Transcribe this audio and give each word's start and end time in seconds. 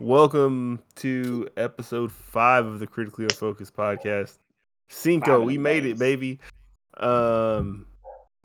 Welcome 0.00 0.80
to 0.96 1.48
episode 1.56 2.12
five 2.12 2.66
of 2.66 2.78
the 2.78 2.86
Critically 2.86 3.24
Unfocused 3.24 3.74
podcast. 3.74 4.38
Cinco, 4.88 5.42
we 5.42 5.58
made 5.58 5.84
it, 5.84 5.98
baby. 5.98 6.38
Um, 6.96 7.86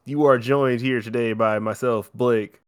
you 0.06 0.26
are 0.26 0.38
joined 0.40 0.82
here 0.82 1.02
today 1.02 1.34
by 1.34 1.60
myself, 1.60 2.12
Blake, 2.14 2.60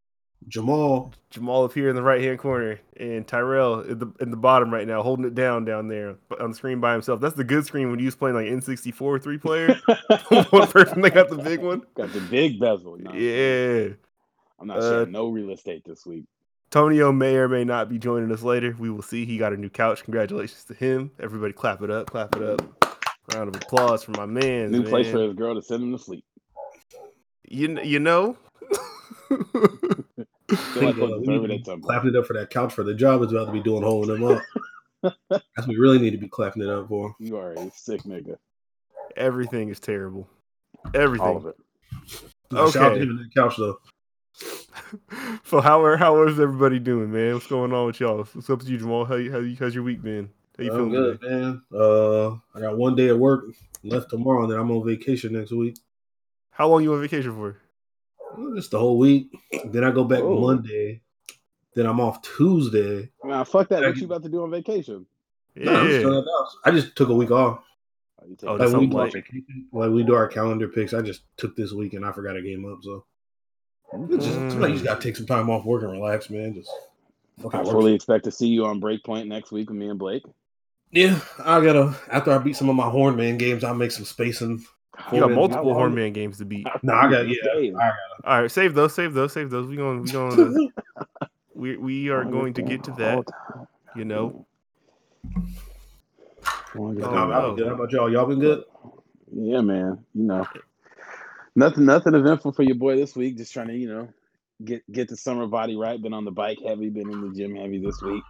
Jamal. 0.47 1.13
Jamal 1.31 1.63
up 1.63 1.73
here 1.73 1.89
in 1.89 1.95
the 1.95 2.03
right 2.03 2.21
hand 2.21 2.37
corner, 2.37 2.79
and 2.97 3.27
Tyrell 3.27 3.81
in 3.81 3.97
the 3.97 4.07
in 4.21 4.29
the 4.29 4.37
bottom 4.37 4.71
right 4.71 4.87
now, 4.87 5.01
holding 5.01 5.25
it 5.25 5.33
down 5.33 5.65
down 5.65 5.87
there 5.87 6.15
on 6.39 6.51
the 6.51 6.55
screen 6.55 6.79
by 6.79 6.93
himself. 6.93 7.19
That's 7.19 7.35
the 7.35 7.43
good 7.43 7.65
screen 7.65 7.89
when 7.89 7.99
you 7.99 8.05
was 8.05 8.15
playing 8.15 8.35
like 8.35 8.45
N64 8.45 9.21
three 9.23 9.39
player. 9.39 9.79
one 10.51 10.67
person 10.67 11.01
that 11.01 11.13
got 11.15 11.29
the 11.29 11.37
big 11.37 11.59
one. 11.59 11.81
Got 11.95 12.13
the 12.13 12.21
big 12.21 12.59
bezel. 12.59 12.97
No, 12.99 13.11
Yeah. 13.13 13.95
I'm 14.59 14.67
not 14.67 14.77
Uh, 14.77 14.89
sharing 14.89 15.11
no 15.11 15.27
real 15.29 15.49
estate 15.49 15.83
this 15.85 16.05
week. 16.05 16.25
Tonio 16.75 17.09
may 17.13 17.37
or 17.37 17.47
may 17.47 17.63
not 17.63 17.87
be 17.87 17.97
joining 17.97 18.29
us 18.33 18.43
later. 18.43 18.75
We 18.77 18.89
will 18.89 19.01
see. 19.01 19.25
He 19.25 19.37
got 19.37 19.53
a 19.53 19.57
new 19.57 19.69
couch. 19.69 20.03
Congratulations 20.03 20.65
to 20.65 20.73
him. 20.73 21.09
Everybody 21.21 21.53
clap 21.53 21.81
it 21.81 21.89
up, 21.89 22.09
clap 22.11 22.35
it 22.35 22.43
up. 22.43 22.61
Round 23.33 23.47
of 23.47 23.61
applause 23.61 24.03
for 24.03 24.11
my 24.11 24.25
man. 24.25 24.71
New 24.71 24.81
man. 24.81 24.89
place 24.89 25.09
for 25.09 25.19
his 25.21 25.33
girl 25.35 25.55
to 25.55 25.61
send 25.61 25.83
him 25.83 25.93
to 25.93 25.97
sleep. 26.03 26.25
you, 27.47 27.79
you 27.81 27.99
know? 28.01 28.35
Feel 29.29 30.83
like 30.83 30.97
Uh, 30.97 31.05
I 31.05 31.17
we 31.17 31.19
deserve 31.25 31.45
it 31.45 31.47
need 31.47 31.51
at 31.51 31.59
to 31.59 31.63
some 31.63 31.75
be 31.77 31.81
point. 31.81 31.83
clapping 31.83 32.09
it 32.09 32.15
up 32.17 32.25
for 32.25 32.33
that 32.33 32.49
couch 32.49 32.73
for 32.73 32.83
the 32.83 32.93
job 32.93 33.21
is 33.23 33.31
about 33.31 33.45
to 33.45 33.51
be 33.53 33.61
doing 33.63 33.81
holding 33.81 34.19
them 34.19 34.23
up. 34.25 34.43
That's 35.29 35.43
what 35.55 35.67
we 35.69 35.77
really 35.77 35.97
need 35.99 36.11
to 36.11 36.17
be 36.17 36.27
clapping 36.27 36.61
it 36.61 36.67
up 36.69 36.89
for. 36.89 37.15
You 37.19 37.37
are 37.37 37.53
a 37.53 37.71
sick 37.73 38.03
nigga. 38.03 38.35
Everything 39.15 39.69
is 39.69 39.79
terrible. 39.79 40.27
Everything. 40.93 41.25
All 41.25 41.37
of 41.37 41.45
it. 41.45 41.55
Now, 42.51 42.69
Shout 42.69 42.83
out 42.83 42.91
Okay. 42.91 42.99
to 42.99 43.03
him 43.05 43.09
and 43.11 43.19
that 43.19 43.33
couch 43.33 43.55
though. 43.57 43.79
so 45.45 45.61
how 45.61 45.83
are 45.83 45.97
how 45.97 46.23
is 46.27 46.39
everybody 46.39 46.79
doing, 46.79 47.11
man? 47.11 47.33
What's 47.33 47.47
going 47.47 47.73
on 47.73 47.87
with 47.87 47.99
y'all? 47.99 48.17
What's 48.33 48.49
up 48.49 48.59
with 48.59 48.69
you, 48.69 48.77
Jamal? 48.77 49.05
How 49.05 49.15
you, 49.15 49.31
how 49.31 49.39
you, 49.39 49.55
how's 49.59 49.73
your 49.75 49.83
week 49.83 50.01
been? 50.01 50.29
How 50.57 50.63
you 50.63 50.71
I'm 50.71 50.77
feeling? 50.77 50.91
good, 50.91 51.21
today? 51.21 51.33
man. 51.33 51.61
Uh, 51.73 52.29
I 52.53 52.59
got 52.61 52.77
one 52.77 52.95
day 52.95 53.09
at 53.09 53.17
work 53.17 53.45
left 53.83 54.09
tomorrow, 54.09 54.43
and 54.43 54.51
then 54.51 54.59
I'm 54.59 54.71
on 54.71 54.85
vacation 54.85 55.33
next 55.33 55.51
week. 55.51 55.77
How 56.49 56.67
long 56.67 56.83
you 56.83 56.93
on 56.93 57.01
vacation 57.01 57.33
for? 57.35 57.57
Just 58.55 58.71
the 58.71 58.79
whole 58.79 58.97
week. 58.97 59.31
Then 59.65 59.83
I 59.83 59.91
go 59.91 60.03
back 60.03 60.21
Oh. 60.21 60.39
Monday. 60.39 61.01
Then 61.73 61.85
I'm 61.85 61.99
off 61.99 62.21
Tuesday. 62.21 63.09
Man, 63.23 63.43
fuck 63.45 63.67
that. 63.69 63.81
What 63.81 63.97
you 63.97 64.05
about 64.05 64.23
to 64.23 64.29
do 64.29 64.43
on 64.43 64.51
vacation? 64.51 65.05
Yeah. 65.55 65.65
No, 65.65 65.75
I'm 65.75 65.87
just 65.87 65.99
chilling 66.01 66.17
at 66.19 66.23
the 66.23 66.31
house. 66.39 66.57
I 66.63 66.71
just 66.71 66.95
took 66.95 67.09
a 67.09 67.13
week 67.13 67.31
off. 67.31 67.59
Oh, 68.21 68.25
you 68.27 68.35
take 68.37 68.49
Oh, 68.49 68.55
it 68.55 68.59
that's 68.59 68.71
Like 68.71 68.81
we 68.81 68.87
something 68.87 68.89
do 68.91 68.97
our 68.97 69.09
vacation, 69.09 69.67
like 69.73 69.91
we 69.91 70.03
do 70.03 70.15
our 70.15 70.27
calendar 70.27 70.67
picks. 70.69 70.93
I 70.93 71.01
just 71.01 71.23
took 71.37 71.55
this 71.57 71.73
week 71.73 71.93
and 71.93 72.05
I 72.05 72.11
forgot 72.13 72.37
a 72.37 72.41
game 72.41 72.65
up. 72.65 72.79
So 72.81 73.05
it's 73.93 74.25
just, 74.25 74.35
sometimes 74.35 74.61
you 74.61 74.73
just 74.73 74.83
gotta 74.85 75.01
take 75.01 75.15
some 75.15 75.25
time 75.25 75.49
off 75.49 75.65
work 75.65 75.83
and 75.83 75.91
relax, 75.91 76.29
man. 76.29 76.53
Just 76.53 76.69
fucking 77.41 77.59
I 77.59 77.63
work. 77.63 77.71
fully 77.71 77.93
expect 77.93 78.23
to 78.25 78.31
see 78.31 78.47
you 78.47 78.65
on 78.65 78.81
Breakpoint 78.81 79.27
next 79.27 79.51
week 79.51 79.69
with 79.69 79.77
me 79.77 79.89
and 79.89 79.99
Blake. 79.99 80.23
Yeah, 80.91 81.19
I 81.43 81.63
gotta 81.63 81.95
after 82.09 82.31
I 82.31 82.37
beat 82.37 82.55
some 82.55 82.69
of 82.69 82.75
my 82.75 82.85
Hornman 82.85 83.37
games, 83.39 83.63
I'll 83.63 83.73
make 83.75 83.91
some 83.91 84.05
spacing. 84.05 84.63
You 85.11 85.19
got 85.19 85.31
multiple 85.31 85.73
long- 85.73 85.91
Hornman 85.91 86.13
games 86.13 86.37
to 86.37 86.45
beat. 86.45 86.65
No, 86.83 86.93
I 86.93 87.09
got 87.09 87.27
yeah. 87.27 87.35
Hey, 87.53 87.73
I 87.73 87.91
All 88.23 88.41
right, 88.43 88.51
save 88.51 88.73
those, 88.75 88.93
save 88.93 89.13
those, 89.13 89.33
save 89.33 89.49
those. 89.49 89.67
We 89.67 89.75
going, 89.75 90.01
we 90.03 90.11
going. 90.11 90.71
To, 91.15 91.27
we 91.53 91.77
we 91.77 92.09
are 92.09 92.25
going 92.25 92.53
to 92.55 92.61
get 92.61 92.83
to 92.85 92.91
that. 92.91 93.23
You 93.95 94.03
know. 94.05 94.45
Longest 96.75 97.07
Oh, 97.07 97.11
got, 97.11 97.13
time. 97.13 97.31
I've 97.31 97.43
been 97.43 97.55
good. 97.55 97.67
How 97.67 97.73
about 97.75 97.91
y'all? 97.91 98.11
Y'all 98.11 98.25
been 98.25 98.39
good? 98.39 98.63
Yeah, 99.33 99.61
man. 99.61 99.99
You 100.13 100.23
know, 100.23 100.45
nothing, 101.55 101.85
nothing 101.85 102.15
eventful 102.15 102.53
for 102.53 102.63
your 102.63 102.75
boy 102.75 102.95
this 102.95 103.15
week. 103.15 103.37
Just 103.37 103.53
trying 103.53 103.67
to, 103.67 103.75
you 103.75 103.87
know, 103.87 104.09
get 104.63 104.89
get 104.91 105.07
the 105.09 105.17
summer 105.17 105.47
body 105.47 105.75
right. 105.75 106.01
Been 106.01 106.13
on 106.13 106.25
the 106.25 106.31
bike 106.31 106.59
heavy. 106.65 106.89
Been 106.89 107.11
in 107.11 107.21
the 107.21 107.35
gym 107.35 107.55
heavy 107.55 107.79
this 107.79 108.01
week. 108.01 108.23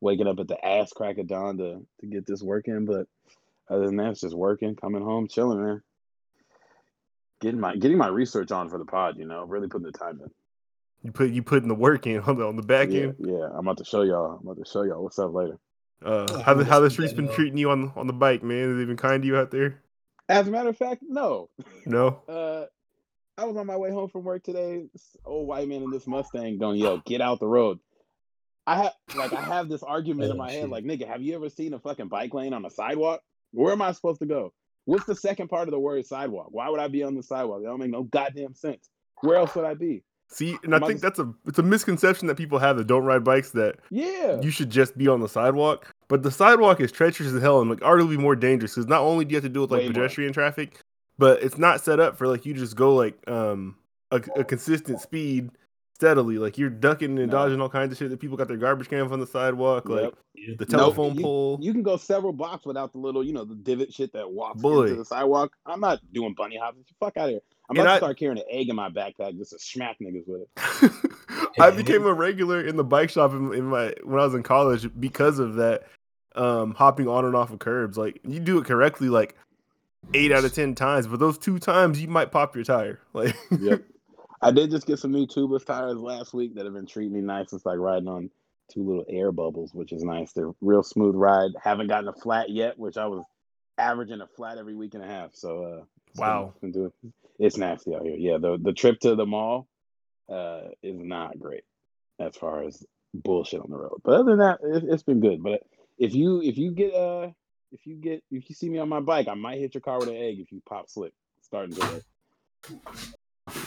Waking 0.00 0.26
up 0.26 0.38
at 0.40 0.48
the 0.48 0.64
ass 0.64 0.92
crack 0.92 1.18
of 1.18 1.26
dawn 1.28 1.58
to 1.58 1.86
to 2.00 2.06
get 2.06 2.26
this 2.26 2.42
working. 2.42 2.84
But 2.84 3.06
other 3.68 3.86
than 3.86 3.96
that, 3.96 4.10
it's 4.10 4.20
just 4.20 4.36
working, 4.36 4.76
coming 4.76 5.02
home, 5.02 5.28
chilling, 5.28 5.62
man. 5.62 5.82
Getting 7.40 7.60
my 7.60 7.76
getting 7.76 7.98
my 7.98 8.08
research 8.08 8.52
on 8.52 8.68
for 8.68 8.78
the 8.78 8.84
pod. 8.84 9.16
You 9.18 9.26
know, 9.26 9.44
really 9.44 9.68
putting 9.68 9.86
the 9.86 9.92
time 9.92 10.20
in. 10.22 10.30
You 11.02 11.10
put 11.10 11.30
you 11.30 11.42
putting 11.42 11.68
the 11.68 11.74
work 11.74 12.06
in 12.06 12.20
on 12.20 12.38
the 12.38 12.46
on 12.46 12.56
the 12.56 12.62
back 12.62 12.90
Yeah, 12.90 13.02
end. 13.02 13.16
yeah. 13.18 13.48
I'm 13.52 13.66
about 13.66 13.78
to 13.78 13.84
show 13.84 14.02
y'all. 14.02 14.38
I'm 14.40 14.46
about 14.46 14.64
to 14.64 14.70
show 14.70 14.82
y'all 14.82 15.02
what's 15.02 15.18
up 15.18 15.32
later. 15.34 15.58
Uh, 16.04 16.42
how 16.42 16.54
the 16.54 16.64
how 16.64 16.80
the 16.80 16.90
streets 16.90 17.12
been 17.12 17.28
treating 17.28 17.56
you 17.58 17.70
on 17.70 17.92
on 17.96 18.06
the 18.06 18.12
bike, 18.12 18.42
man? 18.42 18.68
Have 18.68 18.78
they 18.78 18.84
been 18.84 18.96
kind 18.96 19.22
to 19.22 19.26
you 19.26 19.36
out 19.36 19.50
there? 19.50 19.82
As 20.28 20.48
a 20.48 20.50
matter 20.50 20.70
of 20.70 20.76
fact, 20.76 21.02
no. 21.06 21.50
No. 21.84 22.20
Uh, 22.28 22.66
I 23.36 23.44
was 23.44 23.56
on 23.56 23.66
my 23.66 23.76
way 23.76 23.90
home 23.90 24.08
from 24.08 24.24
work 24.24 24.42
today. 24.42 24.86
This 24.92 25.16
old 25.24 25.48
white 25.48 25.68
man 25.68 25.82
in 25.82 25.90
this 25.90 26.06
Mustang 26.06 26.58
going, 26.58 26.78
"Yo, 26.78 26.98
get 26.98 27.20
out 27.20 27.40
the 27.40 27.46
road." 27.46 27.78
I 28.66 28.76
have 28.76 28.92
like 29.16 29.32
I 29.32 29.40
have 29.40 29.68
this 29.68 29.82
argument 29.82 30.30
in 30.30 30.32
Oh, 30.32 30.38
my 30.38 30.52
head, 30.52 30.68
like, 30.68 30.84
"Nigga, 30.84 31.06
have 31.06 31.22
you 31.22 31.34
ever 31.34 31.48
seen 31.48 31.74
a 31.74 31.78
fucking 31.78 32.08
bike 32.08 32.32
lane 32.34 32.52
on 32.52 32.64
a 32.64 32.70
sidewalk? 32.70 33.22
Where 33.52 33.72
am 33.72 33.82
I 33.82 33.92
supposed 33.92 34.20
to 34.20 34.26
go? 34.26 34.52
What's 34.84 35.04
the 35.04 35.14
second 35.16 35.48
part 35.48 35.68
of 35.68 35.72
the 35.72 35.78
word 35.80 36.06
sidewalk? 36.06 36.48
Why 36.50 36.68
would 36.68 36.80
I 36.80 36.88
be 36.88 37.02
on 37.02 37.14
the 37.14 37.22
sidewalk? 37.22 37.62
That 37.62 37.68
don't 37.68 37.80
make 37.80 37.90
no 37.90 38.02
goddamn 38.04 38.54
sense. 38.54 38.88
Where 39.20 39.36
else 39.36 39.54
would 39.54 39.64
I 39.64 39.74
be? 39.74 40.04
See, 40.28 40.56
and 40.64 40.72
I 40.72 40.78
Am 40.78 40.84
I 40.84 40.86
think 40.86 41.00
just- 41.00 41.02
that's 41.02 41.18
a 41.18 41.32
it's 41.46 41.58
a 41.58 41.62
misconception 41.62 42.26
that 42.28 42.36
people 42.36 42.58
have 42.58 42.76
that 42.78 42.86
don't 42.86 43.04
ride 43.04 43.22
bikes 43.24 43.50
that 43.50 43.76
Yeah, 43.90 44.40
you 44.40 44.50
should 44.50 44.70
just 44.70 44.96
be 44.96 45.06
on 45.08 45.20
the 45.20 45.28
sidewalk. 45.28 45.92
But 46.08 46.22
the 46.22 46.30
sidewalk 46.30 46.80
is 46.80 46.90
treacherous 46.92 47.32
as 47.32 47.42
hell 47.42 47.60
and 47.60 47.68
like 47.70 47.80
arguably 47.80 48.16
more 48.16 48.34
dangerous 48.36 48.74
because 48.74 48.86
not 48.88 49.02
only 49.02 49.24
do 49.24 49.32
you 49.32 49.36
have 49.36 49.44
to 49.44 49.48
deal 49.50 49.62
with 49.62 49.70
like 49.72 49.80
Way 49.80 49.86
more. 49.88 49.92
pedestrian 49.94 50.32
traffic, 50.32 50.78
but 51.18 51.42
it's 51.42 51.58
not 51.58 51.80
set 51.82 52.00
up 52.00 52.16
for 52.16 52.26
like 52.28 52.46
you 52.46 52.54
just 52.54 52.76
go 52.76 52.94
like 52.94 53.16
um 53.28 53.76
a, 54.10 54.16
a 54.36 54.44
consistent 54.44 55.00
speed 55.00 55.50
steadily. 56.02 56.38
Like 56.38 56.58
you're 56.58 56.68
ducking 56.70 57.16
and 57.20 57.30
dodging 57.30 57.60
all 57.60 57.68
kinds 57.68 57.92
of 57.92 57.98
shit 57.98 58.10
that 58.10 58.18
people 58.18 58.36
got 58.36 58.48
their 58.48 58.56
garbage 58.56 58.88
cans 58.90 59.12
on 59.12 59.20
the 59.20 59.26
sidewalk, 59.26 59.88
like 59.88 60.12
Yeah. 60.34 60.54
the 60.58 60.66
telephone 60.66 61.14
you- 61.14 61.22
pole. 61.22 61.58
You 61.62 61.72
can 61.72 61.82
go 61.84 61.96
several 61.96 62.32
blocks 62.32 62.66
without 62.66 62.92
the 62.92 62.98
little, 62.98 63.22
you 63.22 63.32
know, 63.32 63.44
the 63.44 63.54
divot 63.54 63.92
shit 63.92 64.12
that 64.14 64.28
walks 64.30 64.60
Boy. 64.60 64.82
into 64.84 64.96
the 64.96 65.04
sidewalk. 65.04 65.52
I'm 65.64 65.78
not 65.80 66.00
doing 66.12 66.34
bunny 66.36 66.56
hops. 66.56 66.78
Fuck 66.98 67.16
out 67.16 67.26
of 67.26 67.30
here. 67.30 67.40
I'm 67.70 67.76
And 67.76 67.86
about 67.86 67.90
I- 67.90 67.94
to 67.94 68.00
start 68.00 68.18
carrying 68.18 68.38
an 68.38 68.44
egg 68.50 68.68
in 68.68 68.74
my 68.76 68.90
backpack 68.90 69.36
just 69.38 69.52
to 69.52 69.58
smack 69.60 69.98
niggas 70.00 70.24
with 70.26 70.42
it. 70.42 70.92
I 71.60 71.70
became 71.70 72.04
a 72.06 72.12
regular 72.12 72.60
in 72.60 72.76
the 72.76 72.84
bike 72.84 73.10
shop 73.10 73.30
in, 73.32 73.54
in 73.54 73.66
my 73.66 73.94
when 74.02 74.18
I 74.20 74.24
was 74.24 74.34
in 74.34 74.42
college 74.42 74.88
because 74.98 75.38
of 75.38 75.54
that. 75.56 75.84
Um, 76.34 76.72
hopping 76.72 77.08
on 77.08 77.26
and 77.26 77.36
off 77.36 77.52
of 77.52 77.58
curbs, 77.58 77.98
like 77.98 78.18
you 78.26 78.40
do 78.40 78.56
it 78.56 78.64
correctly, 78.64 79.10
like 79.10 79.36
eight 80.14 80.32
out 80.32 80.46
of 80.46 80.54
ten 80.54 80.74
times, 80.74 81.06
but 81.06 81.20
those 81.20 81.36
two 81.36 81.58
times 81.58 82.00
you 82.00 82.08
might 82.08 82.30
pop 82.32 82.54
your 82.56 82.64
tire. 82.64 83.00
Like, 83.12 83.36
Yep. 83.60 83.82
I 84.42 84.50
did 84.50 84.70
just 84.70 84.86
get 84.86 84.98
some 84.98 85.12
new 85.12 85.26
tubeless 85.26 85.64
tires 85.64 85.96
last 85.98 86.34
week 86.34 86.56
that 86.56 86.64
have 86.64 86.74
been 86.74 86.86
treating 86.86 87.12
me 87.12 87.20
nice. 87.20 87.52
It's 87.52 87.64
like 87.64 87.78
riding 87.78 88.08
on 88.08 88.30
two 88.72 88.82
little 88.82 89.04
air 89.08 89.30
bubbles, 89.32 89.72
which 89.72 89.92
is 89.92 90.02
nice. 90.02 90.32
They're 90.32 90.50
real 90.60 90.82
smooth 90.82 91.14
ride. 91.14 91.50
Haven't 91.62 91.88
gotten 91.88 92.08
a 92.08 92.12
flat 92.12 92.50
yet, 92.50 92.78
which 92.78 92.96
I 92.96 93.06
was 93.06 93.24
averaging 93.78 94.20
a 94.20 94.26
flat 94.26 94.58
every 94.58 94.74
week 94.74 94.94
and 94.94 95.04
a 95.04 95.06
half. 95.06 95.34
So 95.34 95.64
uh 95.64 95.84
it's 96.08 96.18
been- 96.18 96.26
Wow. 96.28 96.54
been 96.60 96.72
doing 96.72 96.92
it's 97.38 97.56
nasty 97.56 97.94
out 97.94 98.02
here. 98.02 98.16
Yeah, 98.16 98.38
the 98.38 98.58
the 98.60 98.72
trip 98.72 99.00
to 99.00 99.14
the 99.14 99.26
mall 99.26 99.68
uh 100.28 100.68
is 100.82 100.96
not 100.98 101.38
great 101.38 101.64
as 102.18 102.36
far 102.36 102.64
as 102.64 102.84
bullshit 103.14 103.60
on 103.60 103.70
the 103.70 103.76
road. 103.76 104.00
But 104.04 104.14
other 104.14 104.30
than 104.30 104.38
that, 104.40 104.58
it, 104.62 104.84
it's 104.88 105.02
been 105.02 105.20
good. 105.20 105.42
But 105.42 105.62
if 105.98 106.14
you 106.14 106.42
if 106.42 106.58
you 106.58 106.72
get 106.72 106.94
uh 106.94 107.30
if 107.70 107.86
you 107.86 107.94
get 107.96 108.22
if 108.30 108.48
you 108.48 108.54
see 108.54 108.68
me 108.68 108.78
on 108.78 108.88
my 108.88 109.00
bike, 109.00 109.28
I 109.28 109.34
might 109.34 109.58
hit 109.58 109.74
your 109.74 109.80
car 109.82 109.98
with 109.98 110.08
an 110.08 110.16
egg 110.16 110.40
if 110.40 110.50
you 110.52 110.60
pop 110.68 110.88
slick 110.90 111.12
starting 111.42 111.74
today. 111.74 112.00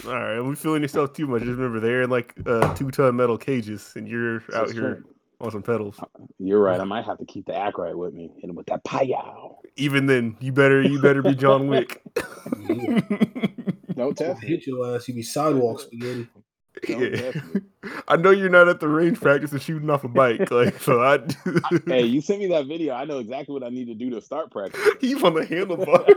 All 0.08 0.14
right, 0.14 0.42
we 0.42 0.56
feeling 0.56 0.82
yourself 0.82 1.14
too 1.14 1.28
much. 1.28 1.42
Just 1.44 1.52
remember, 1.58 1.80
they're 1.80 2.04
in 2.04 2.10
like 2.10 2.34
uh, 2.46 2.74
two 2.76 2.92
ton 2.92 3.16
metal 3.16 3.38
cages, 3.38 3.92
and 3.96 4.08
you're 4.08 4.38
out 4.54 4.66
It's 4.66 4.74
here 4.74 4.96
true. 4.96 5.06
on 5.42 5.52
some 5.52 5.62
pedals. 5.64 6.00
You're 6.40 6.62
right. 6.62 6.80
I 6.80 6.84
might 6.86 7.06
have 7.06 7.18
to 7.20 7.26
keep 7.26 7.46
the 7.46 7.56
act 7.56 7.78
right 7.78 7.98
with 7.98 8.14
me. 8.14 8.32
Hit 8.40 8.50
him 8.50 8.56
with 8.56 8.68
that 8.68 8.84
pow. 8.84 9.60
Even 9.76 10.06
then, 10.06 10.38
you 10.40 10.52
better 10.54 10.82
you 10.82 11.02
better 11.02 11.22
be 11.22 11.36
John 11.36 11.68
Wick. 11.68 12.02
Don't 13.96 14.20
If 14.20 14.30
I 14.30 14.34
test 14.34 14.44
hit 14.44 14.68
your 14.68 14.96
ass, 14.96 15.08
you 15.08 15.14
be 15.14 15.24
sidewalk 15.24 15.80
spaghetti. 15.82 16.28
Don't 16.84 17.16
Yeah. 17.16 17.32
I 18.08 18.18
know 18.18 18.32
you're 18.32 18.50
not 18.50 18.68
at 18.68 18.80
the 18.80 18.88
range 18.88 19.20
practicing 19.20 19.60
shooting 19.60 19.90
off 19.90 20.04
a 20.04 20.08
bike, 20.08 20.50
like 20.52 20.80
so. 20.82 21.02
I 21.02 21.20
Hey, 21.86 22.06
you 22.06 22.22
sent 22.22 22.40
me 22.40 22.48
that 22.48 22.68
video. 22.68 22.94
I 22.94 23.06
know 23.06 23.20
exactly 23.20 23.54
what 23.54 23.64
I 23.64 23.70
need 23.70 23.86
to 23.86 23.94
do 23.94 24.10
to 24.12 24.22
start 24.22 24.52
practice. 24.52 24.82
he's 25.02 25.22
on 25.24 25.34
the 25.34 25.42
handlebar. 25.42 26.08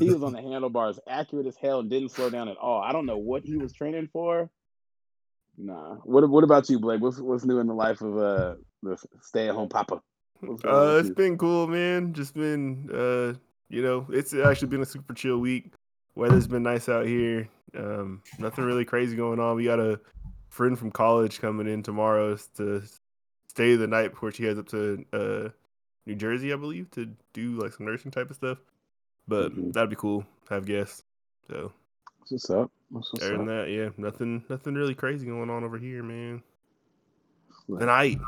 he 0.00 0.10
was 0.10 0.22
on 0.22 0.32
the 0.32 0.42
handlebars, 0.42 0.98
accurate 1.08 1.46
as 1.46 1.56
hell, 1.56 1.80
and 1.80 1.90
didn't 1.90 2.10
slow 2.10 2.30
down 2.30 2.48
at 2.48 2.56
all. 2.56 2.80
I 2.82 2.92
don't 2.92 3.06
know 3.06 3.18
what 3.18 3.44
he 3.44 3.56
was 3.56 3.72
training 3.72 4.08
for. 4.12 4.50
Nah. 5.56 5.96
What 6.04 6.28
What 6.28 6.44
about 6.44 6.68
you, 6.68 6.78
Blake? 6.78 7.00
What's 7.00 7.18
What's 7.18 7.44
new 7.44 7.58
in 7.58 7.66
the 7.66 7.74
life 7.74 8.00
of 8.00 8.16
uh 8.16 8.54
the 8.82 8.96
stay 9.20 9.48
at 9.48 9.54
home 9.54 9.68
papa? 9.68 10.00
Uh, 10.42 10.98
it's 11.00 11.08
you? 11.08 11.14
been 11.14 11.36
cool, 11.36 11.66
man. 11.66 12.12
Just 12.12 12.34
been, 12.34 12.88
uh, 12.92 13.36
you 13.68 13.82
know, 13.82 14.06
it's 14.10 14.32
actually 14.34 14.68
been 14.68 14.82
a 14.82 14.86
super 14.86 15.12
chill 15.12 15.38
week. 15.38 15.72
Weather's 16.14 16.48
been 16.48 16.62
nice 16.62 16.88
out 16.88 17.06
here. 17.06 17.48
Um, 17.76 18.22
nothing 18.38 18.64
really 18.64 18.84
crazy 18.84 19.16
going 19.16 19.38
on. 19.40 19.56
We 19.56 19.64
got 19.64 19.78
a 19.80 20.00
friend 20.48 20.78
from 20.78 20.90
college 20.90 21.40
coming 21.40 21.66
in 21.68 21.82
tomorrow 21.82 22.36
to 22.56 22.82
stay 23.48 23.76
the 23.76 23.86
night 23.86 24.12
before 24.12 24.32
she 24.32 24.44
heads 24.44 24.58
up 24.58 24.68
to 24.68 25.04
uh, 25.12 25.48
New 26.06 26.14
Jersey, 26.14 26.52
I 26.52 26.56
believe, 26.56 26.90
to 26.92 27.10
do 27.32 27.52
like 27.52 27.72
some 27.72 27.86
nursing 27.86 28.10
type 28.10 28.30
of 28.30 28.36
stuff. 28.36 28.58
But 29.28 29.52
Mhm. 29.52 29.72
that'd 29.72 29.90
be 29.90 29.96
cool. 29.96 30.24
Have 30.48 30.64
guests. 30.66 31.04
So 31.48 31.72
What's 32.28 32.50
up? 32.50 32.70
What's 32.90 33.12
other 33.14 33.32
than 33.32 33.40
up? 33.42 33.46
that, 33.46 33.70
yeah, 33.70 33.90
nothing, 33.96 34.44
nothing 34.48 34.74
really 34.74 34.94
crazy 34.94 35.26
going 35.26 35.50
on 35.50 35.64
over 35.64 35.78
here, 35.78 36.02
man. 36.02 36.42
Look. 37.68 37.80
The 37.80 37.86
night. 37.86 38.18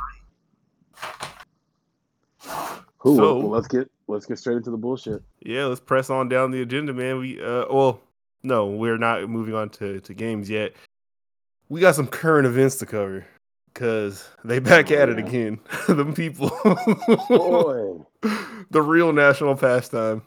Cool. 3.00 3.17
So- 3.17 3.37
well, 3.38 3.49
let's 3.49 3.67
get 3.69 3.91
let's 4.08 4.26
get 4.26 4.38
straight 4.38 4.56
into 4.58 4.70
the 4.70 4.76
bullshit. 4.76 5.23
Yeah, 5.41 5.64
let's 5.67 5.81
press 5.81 6.08
on 6.11 6.29
down 6.29 6.50
the 6.52 6.62
agenda, 6.62 6.93
man. 6.94 7.19
We 7.19 7.43
uh 7.43 7.64
well, 7.70 8.00
no, 8.43 8.67
we're 8.69 8.99
not 8.99 9.29
moving 9.29 9.55
on 9.55 9.69
to, 9.70 10.00
to 10.00 10.14
games 10.14 10.49
yet. 10.49 10.73
We 11.69 11.81
got 11.81 11.94
some 11.94 12.06
current 12.06 12.47
events 12.47 12.76
to 12.76 12.87
cover. 12.87 13.26
Cause 13.73 14.29
they 14.44 14.58
back 14.58 14.91
at 14.91 15.08
it 15.08 15.19
again. 15.19 15.61
Them 15.88 16.12
people 16.12 16.49
Boy, 17.29 18.00
the 18.70 18.82
real 18.82 19.12
national 19.12 19.55
pastime. 19.56 20.23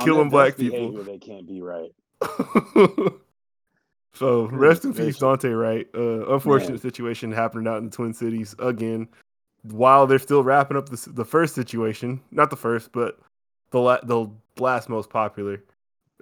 Killing 0.00 0.30
black 0.30 0.56
people. 0.56 0.92
they 1.04 1.18
can't 1.18 1.46
be 1.46 1.60
right. 1.60 1.90
so 4.14 4.46
rest 4.46 4.84
in 4.86 4.94
peace, 4.94 5.18
Daunte 5.18 5.54
Wright, 5.56 5.86
Uh, 5.94 6.26
unfortunate 6.32 6.70
Man. 6.70 6.78
situation 6.80 7.30
happening 7.30 7.68
out 7.68 7.78
in 7.78 7.84
the 7.84 7.90
Twin 7.90 8.14
Cities 8.14 8.54
again. 8.58 9.08
While 9.70 10.06
they're 10.06 10.18
still 10.18 10.42
wrapping 10.42 10.76
up 10.76 10.88
the 10.88 11.10
the 11.12 11.24
first 11.24 11.54
situation, 11.54 12.20
not 12.30 12.50
the 12.50 12.56
first, 12.56 12.92
but 12.92 13.18
the 13.70 13.80
la- 13.80 14.00
the 14.02 14.30
last 14.58 14.88
most 14.88 15.10
popular, 15.10 15.62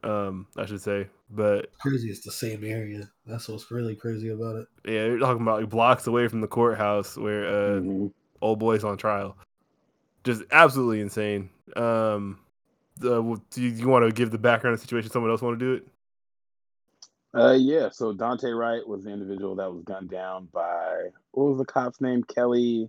um, 0.02 0.46
I 0.56 0.66
should 0.66 0.80
say. 0.82 1.08
But 1.30 1.70
Crazy, 1.80 2.08
it's 2.10 2.24
the 2.24 2.30
same 2.32 2.64
area. 2.64 3.08
That's 3.26 3.48
what's 3.48 3.70
really 3.70 3.96
crazy 3.96 4.28
about 4.28 4.56
it. 4.56 4.66
yeah, 4.84 5.06
you're 5.06 5.18
talking 5.18 5.42
about 5.42 5.60
like 5.60 5.70
blocks 5.70 6.06
away 6.06 6.28
from 6.28 6.40
the 6.40 6.46
courthouse 6.46 7.16
where 7.16 7.46
uh, 7.46 7.80
Mhm. 7.80 8.12
old 8.40 8.58
boy's 8.58 8.84
on 8.84 8.96
trial. 8.96 9.36
Just 10.22 10.42
absolutely 10.52 11.00
insane. 11.00 11.50
Um, 11.76 12.38
the, 12.96 13.20
do 13.50 13.62
you, 13.62 13.70
you 13.70 13.88
want 13.88 14.06
to 14.06 14.12
give 14.12 14.30
the 14.30 14.38
background 14.38 14.74
of 14.74 14.80
the 14.80 14.84
situation? 14.86 15.10
Someone 15.10 15.30
else 15.30 15.42
want 15.42 15.58
to 15.58 15.64
do 15.64 15.72
it? 15.74 15.88
Uh, 17.34 17.52
yeah. 17.52 17.88
So 17.90 18.14
Daunte 18.14 18.56
Wright 18.56 18.86
was 18.86 19.04
the 19.04 19.10
individual 19.10 19.56
that 19.56 19.70
was 19.72 19.82
gunned 19.82 20.10
down 20.10 20.48
by 20.52 21.08
what 21.32 21.48
was 21.48 21.58
the 21.58 21.64
cop's 21.64 22.00
name? 22.00 22.22
Kelly, 22.22 22.88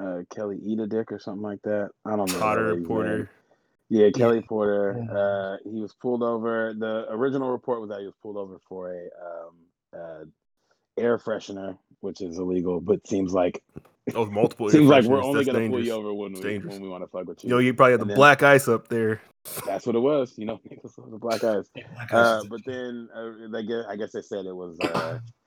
uh, 0.00 0.18
Kelly 0.34 0.58
Eat 0.62 0.80
a 0.80 0.86
Dick 0.86 1.10
or 1.12 1.18
something 1.18 1.42
like 1.42 1.62
that. 1.62 1.90
I 2.04 2.16
don't 2.16 2.30
know. 2.30 2.38
Potter 2.38 2.76
Porter. 2.80 3.18
name. 3.18 3.28
Yeah, 3.88 4.10
Kelly 4.10 4.40
Porter. 4.42 4.96
Yeah. 5.04 5.16
Uh, 5.16 5.56
he 5.64 5.80
was 5.80 5.94
pulled 5.94 6.22
over. 6.22 6.74
The 6.78 7.06
original 7.10 7.50
report 7.50 7.80
was 7.80 7.90
that 7.90 8.00
he 8.00 8.06
was 8.06 8.14
pulled 8.22 8.36
over 8.36 8.58
for 8.68 8.92
a 8.92 9.04
um, 9.24 9.54
uh, 9.98 10.24
air 10.96 11.18
freshener, 11.18 11.76
which 12.00 12.20
is 12.20 12.38
illegal, 12.38 12.80
but 12.80 13.06
seems 13.06 13.32
like 13.32 13.62
Oh, 14.14 14.26
multiple. 14.26 14.66
air 14.68 14.72
seems 14.72 14.88
like 14.88 15.04
we're 15.04 15.22
only 15.22 15.44
That's 15.44 15.54
gonna 15.56 15.68
pull 15.68 15.84
you 15.84 15.92
over 15.92 16.12
when 16.14 16.32
we 16.34 16.58
when 16.58 16.80
we 16.80 16.88
want 16.88 17.02
to 17.02 17.08
fuck 17.08 17.26
with 17.26 17.42
you. 17.44 17.48
You 17.48 17.54
know, 17.54 17.58
you 17.60 17.74
probably 17.74 17.92
had 17.92 18.00
the 18.00 18.04
then- 18.06 18.16
black 18.16 18.42
ice 18.42 18.68
up 18.68 18.88
there. 18.88 19.20
That's 19.66 19.86
what 19.86 19.96
it 19.96 20.00
was. 20.00 20.34
You 20.36 20.46
know, 20.46 20.60
niggas 20.70 20.98
love 20.98 21.10
the 21.10 21.18
black 21.18 21.42
ice. 21.42 21.68
Like 21.96 22.12
Uh, 22.12 22.42
but 22.48 22.60
then 22.66 23.08
uh, 23.14 23.48
they 23.50 23.64
get, 23.64 23.86
I 23.88 23.96
guess 23.96 24.12
they 24.12 24.22
said 24.22 24.44
it 24.46 24.54
was 24.54 24.78
uh, 24.80 25.18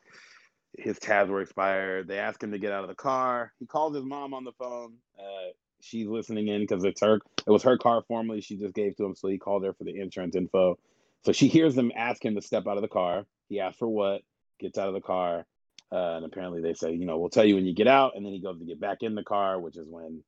his 0.77 0.97
tabs 0.99 1.29
were 1.29 1.41
expired. 1.41 2.07
They 2.07 2.19
asked 2.19 2.43
him 2.43 2.51
to 2.51 2.59
get 2.59 2.71
out 2.71 2.83
of 2.83 2.89
the 2.89 2.95
car. 2.95 3.53
He 3.59 3.65
called 3.65 3.95
his 3.95 4.03
mom 4.03 4.33
on 4.33 4.43
the 4.43 4.53
phone. 4.53 4.93
Uh, 5.17 5.51
she's 5.81 6.07
listening 6.07 6.47
in 6.47 6.61
because 6.61 6.83
it's 6.83 7.01
her. 7.01 7.19
It 7.45 7.51
was 7.51 7.63
her 7.63 7.77
car 7.77 8.03
formerly. 8.07 8.41
She 8.41 8.57
just 8.57 8.73
gave 8.73 8.95
to 8.97 9.05
him, 9.05 9.15
so 9.15 9.27
he 9.27 9.37
called 9.37 9.63
her 9.65 9.73
for 9.73 9.83
the 9.83 9.99
insurance 9.99 10.35
info. 10.35 10.77
So 11.25 11.31
she 11.31 11.47
hears 11.47 11.75
them 11.75 11.91
ask 11.95 12.23
him 12.23 12.35
to 12.35 12.41
step 12.41 12.67
out 12.67 12.77
of 12.77 12.81
the 12.81 12.89
car. 12.89 13.25
He 13.49 13.59
asks 13.59 13.77
for 13.77 13.87
what, 13.87 14.21
gets 14.59 14.77
out 14.77 14.87
of 14.87 14.93
the 14.93 15.01
car, 15.01 15.45
uh, 15.91 16.15
and 16.15 16.25
apparently 16.25 16.61
they 16.61 16.73
say, 16.73 16.93
you 16.93 17.05
know, 17.05 17.17
we'll 17.17 17.29
tell 17.29 17.45
you 17.45 17.55
when 17.55 17.65
you 17.65 17.73
get 17.73 17.87
out. 17.87 18.15
And 18.15 18.25
then 18.25 18.33
he 18.33 18.41
goes 18.41 18.59
to 18.59 18.65
get 18.65 18.79
back 18.79 19.03
in 19.03 19.15
the 19.15 19.23
car, 19.23 19.59
which 19.59 19.77
is 19.77 19.87
when 19.87 20.23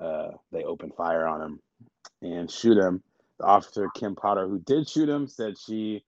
uh, 0.00 0.30
they 0.50 0.64
open 0.64 0.90
fire 0.90 1.26
on 1.26 1.42
him 1.42 1.60
and 2.22 2.50
shoot 2.50 2.78
him. 2.78 3.02
The 3.38 3.44
officer 3.44 3.88
Kim 3.94 4.14
Potter, 4.14 4.48
who 4.48 4.58
did 4.58 4.88
shoot 4.88 5.08
him, 5.08 5.26
said 5.26 5.58
she 5.58 6.04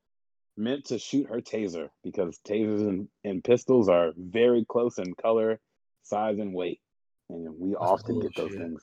meant 0.57 0.87
to 0.87 0.99
shoot 0.99 1.29
her 1.29 1.41
taser 1.41 1.89
because 2.03 2.39
tasers 2.47 2.81
and, 2.89 3.09
and 3.25 3.43
pistols 3.43 3.89
are 3.89 4.13
very 4.17 4.65
close 4.65 4.99
in 4.99 5.15
color, 5.15 5.61
size, 6.03 6.39
and 6.39 6.55
weight. 6.55 6.81
And 7.29 7.55
we 7.59 7.71
That's 7.71 7.81
often 7.81 8.21
get 8.21 8.35
those 8.37 8.51
bullshit. 8.51 8.59
things 8.59 8.83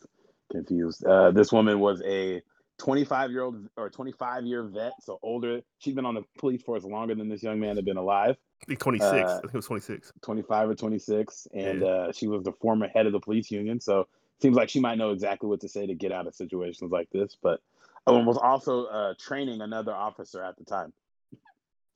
confused. 0.51 1.05
Uh, 1.05 1.31
this 1.31 1.51
woman 1.51 1.79
was 1.79 2.01
a 2.05 2.41
25 2.79 3.31
year 3.31 3.43
old 3.43 3.67
or 3.77 3.89
25 3.89 4.45
year 4.45 4.63
vet, 4.63 4.93
so 5.01 5.19
older. 5.21 5.61
She'd 5.79 5.95
been 5.95 6.05
on 6.05 6.15
the 6.15 6.23
police 6.39 6.61
force 6.63 6.83
longer 6.83 7.15
than 7.15 7.29
this 7.29 7.43
young 7.43 7.59
man 7.59 7.75
had 7.75 7.85
been 7.85 7.97
alive. 7.97 8.35
I 8.63 8.65
think 8.65 8.79
26. 8.79 9.11
Uh, 9.11 9.17
I 9.17 9.41
think 9.41 9.53
it 9.53 9.57
was 9.57 9.65
26. 9.67 10.13
25 10.21 10.69
or 10.69 10.75
26 10.75 11.47
and 11.53 11.81
Yeah. 11.81 11.87
uh, 11.87 12.11
she 12.11 12.27
was 12.27 12.43
the 12.43 12.51
former 12.61 12.87
head 12.87 13.07
of 13.07 13.11
the 13.11 13.19
police 13.19 13.49
union 13.49 13.79
so 13.79 14.07
seems 14.39 14.55
like 14.55 14.69
she 14.69 14.79
might 14.79 14.97
know 14.99 15.11
exactly 15.11 15.49
what 15.49 15.61
to 15.61 15.67
say 15.67 15.87
to 15.87 15.95
get 15.95 16.11
out 16.11 16.27
of 16.27 16.35
situations 16.35 16.91
like 16.91 17.09
this 17.11 17.35
but 17.41 17.59
um, 18.05 18.25
was 18.25 18.37
also 18.37 18.85
uh, 18.85 19.13
training 19.19 19.61
another 19.61 19.93
officer 19.93 20.43
at 20.43 20.57
the 20.57 20.63
time 20.63 20.93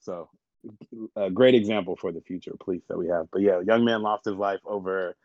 so 0.05 0.29
a 1.15 1.29
great 1.29 1.55
example 1.55 1.95
for 1.95 2.11
the 2.11 2.21
future 2.21 2.53
police 2.59 2.83
that 2.87 2.97
we 2.97 3.07
have 3.07 3.25
but 3.31 3.41
yeah 3.41 3.59
young 3.59 3.83
man 3.83 4.01
lost 4.01 4.25
his 4.25 4.35
life 4.35 4.59
over 4.65 5.15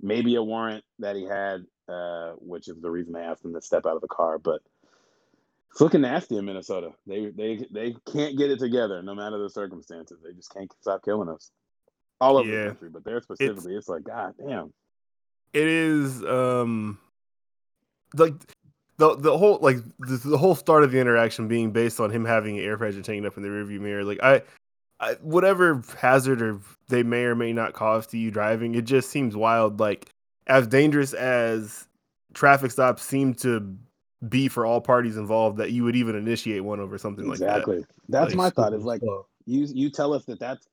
maybe 0.00 0.34
a 0.34 0.42
warrant 0.42 0.84
that 0.98 1.16
he 1.16 1.24
had 1.24 1.64
uh, 1.88 2.32
which 2.38 2.68
is 2.68 2.80
the 2.80 2.90
reason 2.90 3.12
they 3.12 3.20
asked 3.20 3.44
him 3.44 3.54
to 3.54 3.62
step 3.62 3.86
out 3.86 3.96
of 3.96 4.02
the 4.02 4.08
car 4.08 4.38
but 4.38 4.60
it's 5.70 5.80
looking 5.80 6.02
nasty 6.02 6.36
in 6.36 6.44
Minnesota. 6.44 6.90
They 7.06 7.30
they 7.30 7.66
they 7.70 7.96
can't 8.12 8.36
get 8.36 8.50
it 8.50 8.58
together, 8.58 9.02
no 9.02 9.14
matter 9.14 9.38
the 9.38 9.48
circumstances. 9.48 10.18
They 10.22 10.34
just 10.34 10.52
can't 10.52 10.70
stop 10.82 11.02
killing 11.02 11.30
us 11.30 11.50
all 12.20 12.36
over 12.36 12.46
Yeah. 12.50 12.64
the 12.64 12.68
country, 12.68 12.90
but 12.90 13.04
there 13.06 13.22
specifically, 13.22 13.74
it's, 13.74 13.88
like, 13.88 14.04
God 14.04 14.34
damn. 14.38 14.74
It 15.54 15.66
is 15.66 16.22
um 16.24 16.98
like 18.14 18.34
the 18.98 19.16
the 19.16 19.36
whole 19.36 19.58
like 19.60 19.78
the, 19.98 20.16
the 20.16 20.38
whole 20.38 20.54
start 20.54 20.84
of 20.84 20.92
the 20.92 21.00
interaction 21.00 21.48
being 21.48 21.70
based 21.70 22.00
on 22.00 22.10
him 22.10 22.24
having 22.24 22.58
an 22.58 22.64
air 22.64 22.76
pressure 22.76 23.02
tank 23.02 23.24
up 23.26 23.36
in 23.36 23.42
the 23.42 23.48
rearview 23.48 23.80
mirror. 23.80 24.04
Like 24.04 24.22
I, 24.22 24.42
I 25.00 25.14
whatever 25.14 25.82
hazard 25.98 26.42
or 26.42 26.60
they 26.88 27.02
may 27.02 27.24
or 27.24 27.34
may 27.34 27.52
not 27.52 27.72
cause 27.72 28.06
to 28.08 28.18
you 28.18 28.30
driving, 28.30 28.74
it 28.74 28.82
just 28.84 29.10
seems 29.10 29.36
wild. 29.36 29.80
Like 29.80 30.08
as 30.46 30.66
dangerous 30.66 31.14
as 31.14 31.86
traffic 32.34 32.70
stops 32.70 33.02
seem 33.02 33.34
to 33.34 33.76
be 34.28 34.48
for 34.48 34.64
all 34.64 34.80
parties 34.80 35.16
involved, 35.16 35.58
that 35.58 35.72
you 35.72 35.84
would 35.84 35.96
even 35.96 36.14
initiate 36.14 36.62
one 36.62 36.80
over 36.80 36.96
something 36.98 37.28
like 37.28 37.38
that. 37.40 37.58
Exactly. 37.58 37.84
That's 38.08 38.34
Like, 38.34 38.36
my 38.36 38.50
thought. 38.50 38.74
Is 38.74 38.84
like 38.84 39.02
you 39.46 39.66
you 39.72 39.90
tell 39.90 40.12
us 40.12 40.24
that 40.26 40.38
that's. 40.38 40.66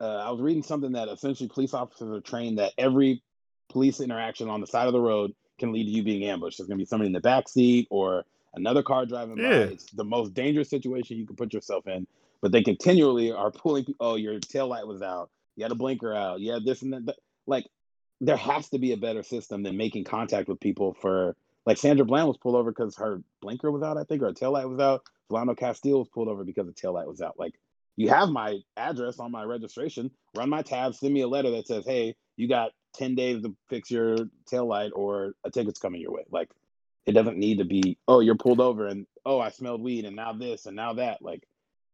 Uh, 0.00 0.16
I 0.16 0.30
was 0.30 0.40
reading 0.40 0.62
something 0.62 0.92
that 0.92 1.08
essentially 1.08 1.48
police 1.48 1.72
officers 1.72 2.10
are 2.10 2.20
trained 2.20 2.58
that 2.58 2.72
every 2.76 3.22
police 3.68 4.00
interaction 4.00 4.48
on 4.48 4.60
the 4.60 4.66
side 4.66 4.86
of 4.86 4.92
the 4.92 5.00
road 5.00 5.32
can 5.58 5.72
lead 5.72 5.84
to 5.84 5.90
you 5.90 6.02
being 6.02 6.24
ambushed. 6.24 6.58
There's 6.58 6.68
gonna 6.68 6.78
be 6.78 6.84
somebody 6.84 7.06
in 7.08 7.12
the 7.12 7.20
back 7.20 7.48
seat 7.48 7.86
or 7.90 8.24
another 8.54 8.82
car 8.82 9.06
driving 9.06 9.38
Yeah. 9.38 9.66
by. 9.66 9.72
It's 9.72 9.90
the 9.92 10.04
most 10.04 10.34
dangerous 10.34 10.68
situation 10.68 11.16
you 11.16 11.26
can 11.26 11.36
put 11.36 11.52
yourself 11.52 11.86
in. 11.86 12.06
But 12.40 12.52
they 12.52 12.62
continually 12.62 13.32
are 13.32 13.50
pulling. 13.50 13.86
Oh, 14.00 14.16
your 14.16 14.38
tail 14.38 14.66
light 14.68 14.86
was 14.86 15.00
out. 15.02 15.30
You 15.56 15.64
had 15.64 15.72
a 15.72 15.76
blinker 15.76 16.12
out. 16.14 16.40
You 16.40 16.52
had 16.52 16.64
this 16.64 16.82
and 16.82 16.92
that. 16.92 17.16
Like 17.46 17.66
there 18.20 18.36
has 18.36 18.68
to 18.70 18.78
be 18.78 18.92
a 18.92 18.96
better 18.96 19.22
system 19.22 19.62
than 19.62 19.76
making 19.76 20.04
contact 20.04 20.48
with 20.48 20.60
people 20.60 20.94
for. 21.00 21.36
Like 21.66 21.78
Sandra 21.78 22.04
Bland 22.04 22.28
was 22.28 22.36
pulled 22.36 22.56
over 22.56 22.70
because 22.70 22.94
her 22.96 23.22
blinker 23.40 23.70
was 23.70 23.82
out, 23.82 23.96
I 23.96 24.04
think, 24.04 24.20
or 24.22 24.26
her 24.26 24.32
tail 24.34 24.52
light 24.52 24.68
was 24.68 24.80
out. 24.80 25.02
Philando 25.30 25.56
Castile 25.56 25.98
was 26.00 26.08
pulled 26.08 26.28
over 26.28 26.44
because 26.44 26.66
the 26.66 26.72
tail 26.74 26.92
light 26.92 27.06
was 27.08 27.22
out. 27.22 27.38
Like 27.38 27.54
you 27.96 28.10
have 28.10 28.28
my 28.28 28.58
address 28.76 29.18
on 29.18 29.32
my 29.32 29.44
registration. 29.44 30.10
Run 30.36 30.50
my 30.50 30.60
tab. 30.60 30.94
Send 30.94 31.14
me 31.14 31.22
a 31.22 31.28
letter 31.28 31.50
that 31.52 31.66
says, 31.66 31.86
"Hey, 31.86 32.16
you 32.36 32.46
got 32.48 32.72
ten 32.94 33.14
days 33.14 33.42
to 33.42 33.54
fix 33.68 33.90
your 33.90 34.16
tail 34.46 34.66
light, 34.66 34.92
or 34.94 35.34
a 35.44 35.50
ticket's 35.50 35.78
coming 35.80 36.00
your 36.00 36.12
way." 36.12 36.22
Like 36.30 36.50
it 37.06 37.12
doesn't 37.12 37.36
need 37.36 37.58
to 37.58 37.64
be, 37.64 37.98
"Oh, 38.08 38.20
you're 38.20 38.36
pulled 38.36 38.60
over," 38.60 38.86
and 38.86 39.06
"Oh, 39.26 39.38
I 39.40 39.50
smelled 39.50 39.82
weed," 39.82 40.04
and 40.06 40.16
now 40.16 40.32
this 40.32 40.66
and 40.66 40.74
now 40.76 40.94
that. 40.94 41.20
Like 41.22 41.46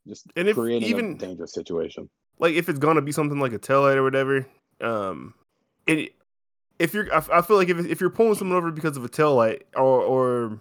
just 0.06 0.26
And 0.36 0.48
if 0.48 0.56
creating 0.56 0.88
even- 0.88 1.12
a 1.12 1.18
dangerous 1.18 1.52
situation. 1.52 2.08
like 2.38 2.54
if 2.54 2.68
it's 2.68 2.78
gonna 2.78 3.02
be 3.02 3.12
something 3.12 3.38
like 3.40 3.52
a 3.52 3.58
taillight 3.58 3.96
or 3.96 4.02
whatever, 4.02 4.46
um, 4.80 5.34
it 5.86 6.14
if 6.78 6.94
you're 6.94 7.12
I, 7.12 7.22
I 7.32 7.42
feel 7.42 7.56
like 7.56 7.68
if 7.68 7.78
if 7.86 8.00
you're 8.00 8.08
pulling 8.10 8.34
someone 8.34 8.56
over 8.56 8.70
because 8.70 8.96
of 8.96 9.04
a 9.04 9.08
taillight 9.08 9.62
or 9.76 10.02
or 10.02 10.60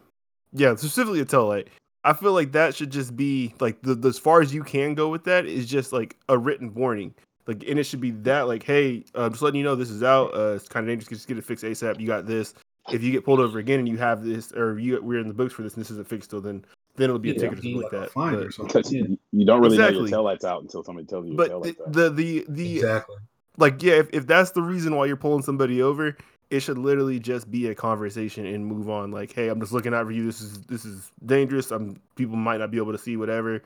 yeah 0.52 0.76
specifically 0.76 1.22
a 1.22 1.26
taillight, 1.26 1.68
I 2.04 2.14
feel 2.14 2.34
like 2.34 2.52
that 2.54 2.76
should 2.76 2.90
just 2.92 3.16
be 3.16 3.54
like 3.62 3.82
the, 3.82 3.96
the 3.96 4.10
as 4.10 4.20
far 4.20 4.42
as 4.42 4.54
you 4.54 4.64
can 4.64 4.94
go 4.96 5.08
with 5.10 5.24
that 5.26 5.46
is 5.46 5.66
just 5.68 5.94
like 5.94 6.18
a 6.28 6.38
written 6.38 6.74
warning. 6.74 7.14
Like 7.48 7.64
and 7.68 7.80
it 7.80 7.84
should 7.84 8.02
be 8.02 8.12
that 8.12 8.48
like 8.48 8.64
hey 8.64 9.04
uh, 9.16 9.30
just 9.30 9.42
letting 9.42 9.58
you 9.58 9.64
know 9.64 9.76
this 9.76 9.90
is 9.90 10.04
out. 10.04 10.34
Uh, 10.36 10.54
it's 10.56 10.68
kind 10.68 10.84
of 10.86 10.92
dangerous. 10.92 11.10
Just 11.10 11.28
get 11.28 11.38
it 11.38 11.44
fixed 11.44 11.64
asap. 11.64 12.00
You 12.00 12.08
got 12.08 12.26
this. 12.26 12.54
If 12.92 13.04
you 13.04 13.12
get 13.12 13.24
pulled 13.26 13.40
over 13.40 13.60
again 13.60 13.80
and 13.80 13.88
you 13.88 13.98
have 13.98 14.24
this 14.24 14.52
or 14.52 14.78
you 14.80 15.02
we're 15.02 15.20
in 15.20 15.28
the 15.28 15.34
books 15.34 15.54
for 15.54 15.62
this 15.64 15.74
and 15.76 15.82
this 15.84 15.92
isn't 15.92 16.08
fixed 16.08 16.30
still 16.30 16.42
then 16.42 16.66
then 16.96 17.06
it'll 17.06 17.20
be 17.20 17.32
a 17.32 17.34
Yeah, 17.34 17.40
ticket 17.42 17.60
or 17.60 17.62
something 17.62 17.76
like 17.82 17.92
like 17.94 18.02
that. 18.02 18.12
fine 18.12 18.34
But- 18.36 18.46
or 18.48 18.52
something. 18.52 18.74
Because 18.74 18.94
Yeah, 18.94 19.02
you, 19.04 19.20
you 19.32 19.46
don't 19.46 19.62
really 19.62 19.78
know 19.78 19.84
Exactly. 19.86 20.00
your 20.02 20.10
tail 20.10 20.24
light's 20.24 20.44
out 20.46 20.62
until 20.62 20.84
somebody 20.84 21.06
tells 21.08 21.26
you 21.26 21.34
your 21.34 21.38
but 21.38 21.64
the, 21.64 21.84
out. 21.84 21.94
the 21.94 22.10
the 22.10 22.46
the 22.50 22.76
exactly. 22.78 23.16
like 23.58 23.82
yeah 23.84 23.94
if, 23.96 24.10
if 24.12 24.28
that's 24.28 24.52
the 24.52 24.62
reason 24.62 24.96
why 24.96 25.06
you're 25.06 25.16
pulling 25.18 25.44
somebody 25.44 25.82
over 25.82 26.18
it 26.50 26.60
should 26.62 26.78
literally 26.80 27.20
just 27.20 27.50
be 27.52 27.68
a 27.68 27.76
conversation 27.76 28.46
and 28.48 28.66
move 28.66 28.90
on 28.90 29.12
like 29.12 29.32
hey 29.34 29.50
i'm 29.50 29.60
just 29.60 29.72
looking 29.72 29.94
out 29.94 30.06
for 30.06 30.12
you 30.12 30.26
this 30.26 30.42
is 30.42 30.60
this 30.64 30.84
is 30.84 31.12
dangerous 31.26 31.70
i'm 31.72 31.96
people 32.16 32.36
might 32.36 32.58
not 32.58 32.72
be 32.72 32.78
able 32.78 32.92
to 32.92 32.98
see 32.98 33.16
whatever 33.18 33.62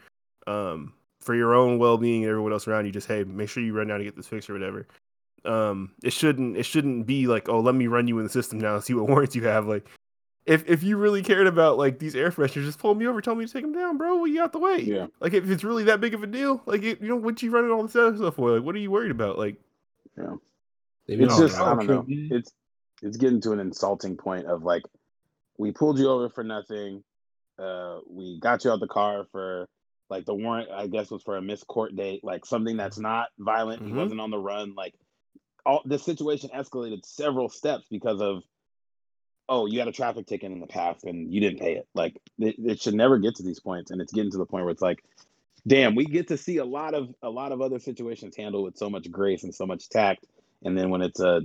um 0.48 0.92
for 1.24 1.36
your 1.36 1.54
own 1.54 1.80
well-being 1.80 2.24
and 2.24 2.30
everyone 2.30 2.52
else 2.52 2.68
around 2.68 2.86
you 2.86 2.92
just 2.92 3.08
hey 3.08 3.24
make 3.24 3.50
sure 3.50 3.64
you 3.64 3.74
run 3.74 3.88
down 3.88 3.98
and 3.98 4.06
get 4.06 4.16
this 4.16 4.28
fixed 4.28 4.50
or 4.50 4.54
whatever 4.54 4.88
um 5.46 5.92
it 6.04 6.14
shouldn't 6.14 6.56
it 6.58 6.64
shouldn't 6.64 7.06
be 7.06 7.28
like 7.28 7.50
oh 7.50 7.60
let 7.60 7.76
me 7.76 7.88
run 7.88 8.08
you 8.08 8.18
in 8.18 8.24
the 8.24 8.30
system 8.30 8.60
now 8.60 8.76
and 8.76 8.84
see 8.84 8.94
what 8.94 9.08
warrants 9.10 9.36
you 9.36 9.46
have 9.46 9.68
like 9.68 9.86
if 10.46 10.68
if 10.70 10.84
you 10.84 10.98
really 10.98 11.22
cared 11.24 11.48
about 11.48 11.78
like 11.78 12.00
these 12.00 12.16
air 12.16 12.32
fresheners 12.32 12.66
just 12.66 12.80
pull 12.80 12.94
me 12.96 13.08
over 13.08 13.22
tell 13.22 13.36
me 13.36 13.46
to 13.46 13.52
take 13.52 13.64
them 13.64 13.74
down 13.74 13.98
bro 13.98 14.18
well, 14.18 14.28
you 14.28 14.42
out 14.42 14.52
the 14.52 14.60
way 14.60 14.80
Yeah. 14.80 15.08
like 15.20 15.34
if 15.34 15.50
it's 15.50 15.64
really 15.64 15.86
that 15.86 16.02
big 16.02 16.14
of 16.14 16.24
a 16.24 16.28
deal 16.28 16.62
like 16.66 16.84
it, 16.84 17.02
you 17.02 17.08
know 17.08 17.16
what 17.16 17.42
you 17.42 17.52
running 17.52 17.72
all 17.72 17.84
this 17.84 17.96
other 17.96 18.16
stuff 18.18 18.36
for 18.36 18.52
like 18.52 18.64
what 18.66 18.76
are 18.76 18.80
you 18.80 18.92
worried 18.92 19.12
about 19.12 19.38
like 19.38 19.58
They 21.08 21.16
be 21.16 21.26
It's 21.26 21.38
just 21.38 21.58
the 21.58 21.64
I 21.64 21.76
don't 21.76 21.88
know. 21.88 21.94
road 21.96 22.06
trip, 22.08 22.08
man. 22.08 22.30
It's 22.32 22.54
it's 23.02 23.18
getting 23.18 23.42
to 23.42 23.52
an 23.52 23.60
insulting 23.60 24.16
point 24.16 24.46
of 24.48 24.64
like 24.64 24.84
we 25.58 25.72
pulled 25.72 26.00
you 26.00 26.10
over 26.10 26.30
for 26.30 26.44
nothing. 26.44 27.04
Uh, 27.60 28.00
we 28.10 28.40
got 28.40 28.64
you 28.64 28.72
out 28.72 28.80
the 28.80 28.88
car 28.88 29.26
for 29.32 29.68
like 30.10 30.26
the 30.26 30.36
warrant. 30.36 30.70
I 30.72 30.88
guess 30.88 31.12
was 31.12 31.24
for 31.24 31.38
a 31.38 31.42
missed 31.42 31.68
court 31.68 31.96
date, 31.96 32.24
like 32.24 32.46
something 32.46 32.78
that's 32.78 33.00
not 33.00 33.30
violent. 33.40 33.84
He 33.84 33.92
Mhm. 33.92 33.96
wasn't 33.96 34.22
on 34.22 34.32
the 34.32 34.40
run. 34.40 34.76
Like 34.76 34.94
all 35.66 35.82
the 35.86 36.00
situation 36.00 36.50
escalated 36.54 37.06
several 37.06 37.50
steps 37.50 37.88
because 37.90 38.22
of 38.22 38.44
oh 39.50 39.66
you 39.66 39.80
had 39.80 39.88
a 39.88 39.94
traffic 39.94 40.26
ticket 40.26 40.52
in 40.52 40.60
the 40.60 40.68
past 40.68 41.04
and 41.04 41.34
you 41.34 41.42
didn't 41.42 41.60
pay 41.60 41.76
it 41.76 41.88
like 41.94 42.18
it, 42.40 42.56
it 42.58 42.82
should 42.82 42.94
never 42.94 43.18
get 43.18 43.36
to 43.36 43.44
these 43.44 43.60
points 43.60 43.92
and 43.92 44.02
it's 44.02 44.14
getting 44.14 44.32
to 44.32 44.38
the 44.38 44.46
point 44.46 44.64
where 44.64 44.72
it's 44.72 44.82
like 44.82 45.04
damn 45.68 45.96
we 45.96 46.06
get 46.06 46.28
to 46.30 46.38
see 46.38 46.58
a 46.58 46.66
lot 46.66 46.94
of 46.94 47.14
a 47.22 47.30
lot 47.30 47.52
of 47.52 47.62
other 47.62 47.80
situations 47.80 48.36
handled 48.36 48.64
with 48.64 48.78
so 48.78 48.90
much 48.90 49.10
grace 49.12 49.44
and 49.44 49.54
so 49.54 49.66
much 49.66 49.90
tact 49.90 50.26
and 50.64 50.78
then 50.78 50.90
when 50.90 51.02
it's 51.02 51.20
a, 51.20 51.42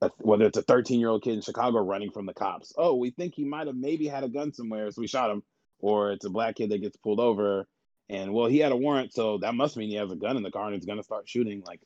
a 0.00 0.10
whether 0.18 0.46
it's 0.46 0.58
a 0.58 0.62
13 0.62 0.98
year 0.98 1.10
old 1.10 1.22
kid 1.22 1.34
in 1.34 1.42
chicago 1.42 1.78
running 1.78 2.10
from 2.10 2.26
the 2.26 2.34
cops 2.34 2.72
oh 2.78 2.94
we 2.94 3.10
think 3.10 3.34
he 3.34 3.44
might 3.44 3.66
have 3.66 3.76
maybe 3.76 4.06
had 4.06 4.24
a 4.24 4.28
gun 4.28 4.52
somewhere 4.52 4.90
so 4.90 5.00
we 5.00 5.06
shot 5.06 5.30
him 5.30 5.42
or 5.78 6.12
it's 6.12 6.24
a 6.24 6.30
black 6.30 6.56
kid 6.56 6.70
that 6.70 6.80
gets 6.80 6.96
pulled 6.96 7.20
over 7.20 7.66
and 8.08 8.32
well 8.32 8.46
he 8.46 8.58
had 8.58 8.72
a 8.72 8.76
warrant 8.76 9.12
so 9.12 9.38
that 9.38 9.54
must 9.54 9.76
mean 9.76 9.88
he 9.88 9.96
has 9.96 10.10
a 10.12 10.16
gun 10.16 10.36
in 10.36 10.42
the 10.42 10.50
car 10.50 10.66
and 10.66 10.74
he's 10.74 10.84
going 10.86 10.98
to 10.98 11.02
start 11.04 11.28
shooting 11.28 11.62
like 11.66 11.80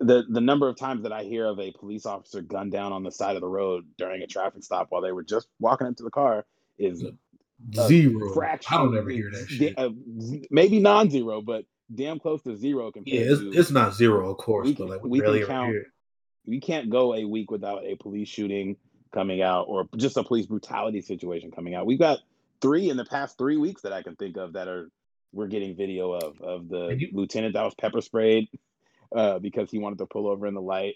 the 0.00 0.24
the 0.28 0.40
number 0.40 0.68
of 0.68 0.76
times 0.76 1.02
that 1.02 1.12
I 1.12 1.24
hear 1.24 1.46
of 1.46 1.58
a 1.60 1.72
police 1.72 2.06
officer 2.06 2.40
gunned 2.42 2.72
down 2.72 2.92
on 2.92 3.02
the 3.02 3.10
side 3.10 3.34
of 3.36 3.42
the 3.42 3.48
road 3.48 3.84
during 3.98 4.22
a 4.22 4.26
traffic 4.26 4.62
stop 4.62 4.86
while 4.90 5.02
they 5.02 5.12
were 5.12 5.24
just 5.24 5.48
walking 5.60 5.86
into 5.86 6.02
the 6.04 6.10
car 6.10 6.44
is 6.78 7.04
Zero. 7.74 8.32
fraction. 8.34 8.72
I 8.72 8.76
don't 8.78 8.96
ever 8.96 9.10
hear 9.10 9.30
that 9.32 9.48
shit. 9.48 9.76
uh, 9.76 9.90
maybe 10.48 10.78
non-zero, 10.78 11.40
but 11.42 11.64
damn 11.92 12.20
close 12.20 12.40
to 12.42 12.56
zero 12.56 12.92
compared 12.92 13.16
Yeah, 13.26 13.32
it's, 13.32 13.40
to. 13.40 13.50
it's 13.52 13.70
not 13.72 13.94
zero, 13.94 14.30
of 14.30 14.36
course, 14.38 14.66
we 14.66 14.74
but 14.74 14.88
like 14.88 15.04
we 15.04 15.20
can 15.20 15.44
count- 15.44 15.74
we 16.46 16.60
can't 16.60 16.88
go 16.88 17.14
a 17.16 17.24
week 17.24 17.50
without 17.50 17.84
a 17.84 17.96
police 17.96 18.28
shooting 18.28 18.76
coming 19.12 19.42
out 19.42 19.64
or 19.68 19.88
just 19.96 20.16
a 20.16 20.22
police 20.22 20.46
brutality 20.46 21.00
situation 21.02 21.50
coming 21.50 21.74
out. 21.74 21.84
We've 21.84 21.98
got 21.98 22.20
three 22.60 22.90
in 22.90 22.96
the 22.96 23.04
past 23.04 23.36
three 23.36 23.56
weeks 23.56 23.82
that 23.82 23.92
I 23.92 24.02
can 24.04 24.14
think 24.14 24.36
of 24.36 24.52
that 24.52 24.68
are 24.68 24.88
we're 25.32 25.46
getting 25.46 25.76
video 25.76 26.12
of 26.12 26.40
of 26.40 26.68
the 26.68 26.96
you- 26.98 27.10
lieutenant 27.12 27.54
that 27.54 27.64
was 27.64 27.74
pepper 27.74 28.00
sprayed 28.00 28.48
uh, 29.14 29.38
because 29.38 29.70
he 29.70 29.78
wanted 29.78 29.98
to 29.98 30.06
pull 30.06 30.26
over 30.26 30.46
in 30.46 30.54
the 30.54 30.60
light. 30.60 30.94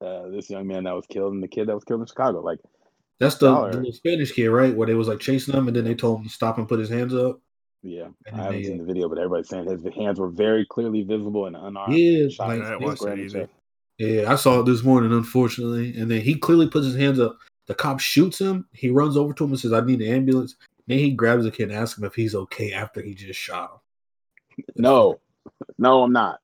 Uh, 0.00 0.28
this 0.28 0.50
young 0.50 0.66
man 0.66 0.84
that 0.84 0.94
was 0.94 1.06
killed 1.06 1.32
and 1.32 1.42
the 1.42 1.48
kid 1.48 1.68
that 1.68 1.74
was 1.74 1.84
killed 1.84 2.00
in 2.00 2.06
Chicago. 2.06 2.42
Like, 2.42 2.60
That's 3.18 3.36
the, 3.36 3.50
the 3.50 3.78
little 3.78 3.92
Spanish 3.92 4.32
kid, 4.32 4.48
right? 4.48 4.74
Where 4.74 4.86
they 4.86 4.92
was 4.94 5.08
like 5.08 5.20
chasing 5.20 5.54
him, 5.54 5.68
and 5.68 5.76
then 5.76 5.84
they 5.84 5.94
told 5.94 6.18
him 6.18 6.24
to 6.24 6.30
stop 6.30 6.58
and 6.58 6.68
put 6.68 6.78
his 6.78 6.90
hands 6.90 7.14
up. 7.14 7.40
yeah, 7.82 8.08
I 8.30 8.36
haven't 8.36 8.52
they, 8.52 8.64
seen 8.64 8.74
uh, 8.74 8.82
the 8.82 8.84
video, 8.84 9.08
but 9.08 9.16
everybody's 9.16 9.48
saying 9.48 9.64
his 9.64 9.82
hands 9.94 10.20
were 10.20 10.28
very 10.28 10.66
clearly 10.66 11.02
visible 11.02 11.46
and 11.46 11.56
unarmed. 11.56 11.94
Yeah, 11.96 12.28
like- 12.38 12.58
him 12.58 12.66
I 12.66 12.70
didn't 12.70 12.76
square 12.76 12.88
watch 12.88 12.98
that 13.00 13.12
in 13.12 13.18
the 13.18 13.24
either. 13.24 13.48
Yeah, 13.98 14.30
I 14.30 14.36
saw 14.36 14.60
it 14.60 14.66
this 14.66 14.82
morning, 14.82 15.12
unfortunately. 15.12 15.96
And 15.98 16.10
then 16.10 16.20
he 16.20 16.34
clearly 16.34 16.68
puts 16.68 16.84
his 16.84 16.96
hands 16.96 17.18
up. 17.18 17.38
The 17.66 17.74
cop 17.74 17.98
shoots 17.98 18.38
him. 18.38 18.66
He 18.72 18.90
runs 18.90 19.16
over 19.16 19.32
to 19.32 19.44
him 19.44 19.50
and 19.50 19.58
says, 19.58 19.72
"I 19.72 19.80
need 19.80 20.02
an 20.02 20.12
ambulance." 20.12 20.56
Then 20.86 20.98
he 20.98 21.10
grabs 21.10 21.44
the 21.44 21.50
kid 21.50 21.70
and 21.70 21.78
asks 21.78 21.98
him 21.98 22.04
if 22.04 22.14
he's 22.14 22.34
okay 22.34 22.72
after 22.72 23.02
he 23.02 23.14
just 23.14 23.40
shot 23.40 23.80
him. 24.56 24.64
No, 24.76 25.20
no, 25.78 26.02
I'm 26.02 26.12
not. 26.12 26.40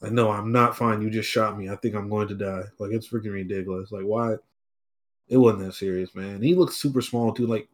Like, 0.00 0.12
no, 0.12 0.30
I'm 0.30 0.52
not 0.52 0.76
fine. 0.76 1.02
You 1.02 1.10
just 1.10 1.28
shot 1.28 1.58
me. 1.58 1.68
I 1.68 1.76
think 1.76 1.94
I'm 1.94 2.08
going 2.08 2.28
to 2.28 2.34
die. 2.34 2.62
Like, 2.78 2.92
it's 2.92 3.08
freaking 3.08 3.32
ridiculous. 3.32 3.90
Like, 3.90 4.04
why? 4.04 4.36
It 5.28 5.36
wasn't 5.36 5.64
that 5.64 5.74
serious, 5.74 6.14
man. 6.14 6.40
He 6.40 6.54
looks 6.54 6.76
super 6.76 7.02
small 7.02 7.32
too. 7.32 7.46
Like, 7.46 7.68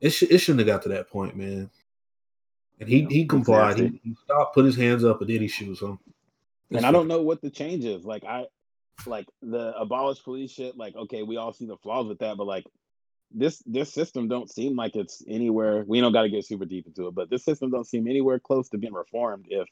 it 0.00 0.10
sh- 0.10 0.24
it 0.24 0.38
shouldn't 0.38 0.66
have 0.66 0.74
got 0.74 0.82
to 0.82 0.88
that 0.90 1.08
point, 1.08 1.36
man. 1.36 1.70
And 2.80 2.88
he 2.88 3.00
Yeah, 3.00 3.08
he 3.08 3.20
it's 3.22 3.30
complied. 3.30 3.78
He, 3.78 4.00
he 4.02 4.16
stopped, 4.24 4.54
put 4.54 4.64
his 4.64 4.76
hands 4.76 5.04
up, 5.04 5.20
and 5.20 5.30
then 5.30 5.40
he 5.40 5.48
shoots 5.48 5.80
him. 5.80 5.98
and 6.70 6.84
I 6.84 6.90
don't 6.90 7.08
know 7.08 7.22
what 7.22 7.40
the 7.40 7.50
change 7.50 7.84
is. 7.84 8.04
Like 8.04 8.24
I, 8.24 8.46
like 9.06 9.26
the 9.42 9.74
abolish 9.78 10.22
police 10.22 10.50
shit. 10.50 10.76
Like 10.76 10.96
okay, 10.96 11.22
we 11.22 11.36
all 11.36 11.52
see 11.52 11.66
the 11.66 11.76
flaws 11.76 12.06
with 12.06 12.18
that, 12.18 12.36
but 12.36 12.46
like 12.46 12.64
this 13.32 13.62
this 13.66 13.92
system 13.92 14.28
don't 14.28 14.50
seem 14.50 14.76
like 14.76 14.96
it's 14.96 15.22
anywhere. 15.28 15.84
We 15.86 16.00
don't 16.00 16.12
got 16.12 16.22
to 16.22 16.28
get 16.28 16.44
super 16.46 16.64
deep 16.64 16.86
into 16.86 17.08
it, 17.08 17.14
but 17.14 17.28
this 17.30 17.44
system 17.44 17.70
don't 17.70 17.86
seem 17.86 18.06
anywhere 18.06 18.38
close 18.38 18.68
to 18.70 18.78
being 18.78 18.92
reformed. 18.94 19.46
If 19.48 19.68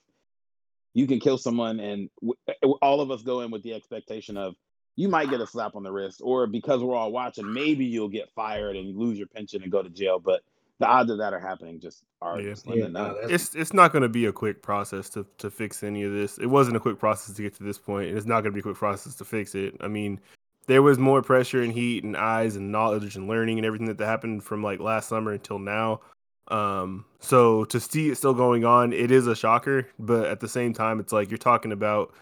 you 0.93 1.07
can 1.07 1.21
kill 1.21 1.39
someone, 1.39 1.81
and 1.81 2.11
eh, 2.49 2.53
w- 2.63 2.79
all 2.83 3.01
of 3.01 3.11
us 3.11 3.23
go 3.23 3.41
in 3.41 3.51
with 3.51 3.63
the 3.63 3.75
expectation 3.75 4.37
of 4.37 4.55
you 4.97 5.09
might 5.09 5.31
get 5.31 5.41
a 5.41 5.47
slap 5.47 5.75
on 5.75 5.83
the 5.83 5.91
wrist, 5.91 6.21
or 6.23 6.47
because 6.47 6.83
we're 6.83 6.95
all 6.95 7.11
watching, 7.11 7.53
maybe 7.53 7.85
you'll 7.85 8.09
get 8.09 8.31
fired 8.35 8.77
and 8.77 8.97
lose 8.97 9.19
your 9.19 9.27
pension 9.27 9.63
and 9.63 9.73
go 9.73 9.83
to 9.83 9.89
jail. 9.91 10.21
But 10.21 10.43
the 10.81 10.87
odds 10.87 11.11
of 11.11 11.19
that 11.19 11.33
are 11.33 11.41
happening 11.41 11.81
just 11.81 12.03
are 12.21 12.41
Yeah. 12.41 12.55
slim 12.55 12.79
Yeah, 12.79 12.87
to 12.87 12.91
nah, 12.93 13.03
none. 13.07 13.15
that's- 13.15 13.31
It's 13.31 13.55
it's 13.57 13.73
not 13.73 13.93
going 13.93 14.03
to 14.03 14.09
be 14.09 14.27
a 14.27 14.33
quick 14.33 14.63
process 14.63 15.09
to 15.11 15.25
to 15.39 15.51
fix 15.51 15.83
any 15.83 16.03
of 16.05 16.13
this. 16.13 16.39
It 16.39 16.47
wasn't 16.47 16.77
a 16.77 16.81
quick 16.81 16.99
process 16.99 17.35
to 17.37 17.43
get 17.43 17.55
to 17.55 17.63
this 17.65 17.79
point, 17.79 18.09
and 18.09 18.19
it's 18.19 18.27
not 18.27 18.43
going 18.43 18.53
to 18.53 18.55
be 18.55 18.61
a 18.61 18.63
quick 18.63 18.77
process 18.77 19.15
to 19.17 19.25
fix 19.25 19.55
it. 19.55 19.77
I 19.81 19.89
mean, 19.89 20.21
there 20.67 20.83
was 20.83 20.99
more 20.99 21.23
pressure 21.23 21.63
and 21.63 21.73
heat 21.73 22.05
and 22.05 22.17
eyes 22.17 22.57
and 22.57 22.73
knowledge 22.73 23.17
and 23.17 23.29
learning 23.29 23.59
and 23.59 23.67
everything 23.67 23.95
that, 23.95 24.05
happened 24.05 24.45
from 24.45 24.63
like 24.63 24.81
last 24.81 25.09
summer 25.09 25.33
until 25.33 25.59
now. 25.59 26.01
Um, 26.49 27.07
so 27.21 27.65
to 27.67 27.81
see 27.81 28.11
it 28.11 28.17
still 28.17 28.35
going 28.35 28.65
on, 28.65 28.93
it 28.93 29.11
is 29.11 29.27
a 29.27 29.35
shocker. 29.35 29.89
But 29.99 30.27
at 30.27 30.41
the 30.41 30.49
same 30.49 30.73
time, 30.73 31.01
it's 31.01 31.13
like 31.13 31.31
you're 31.31 31.39
talking 31.39 31.73
about 31.73 32.15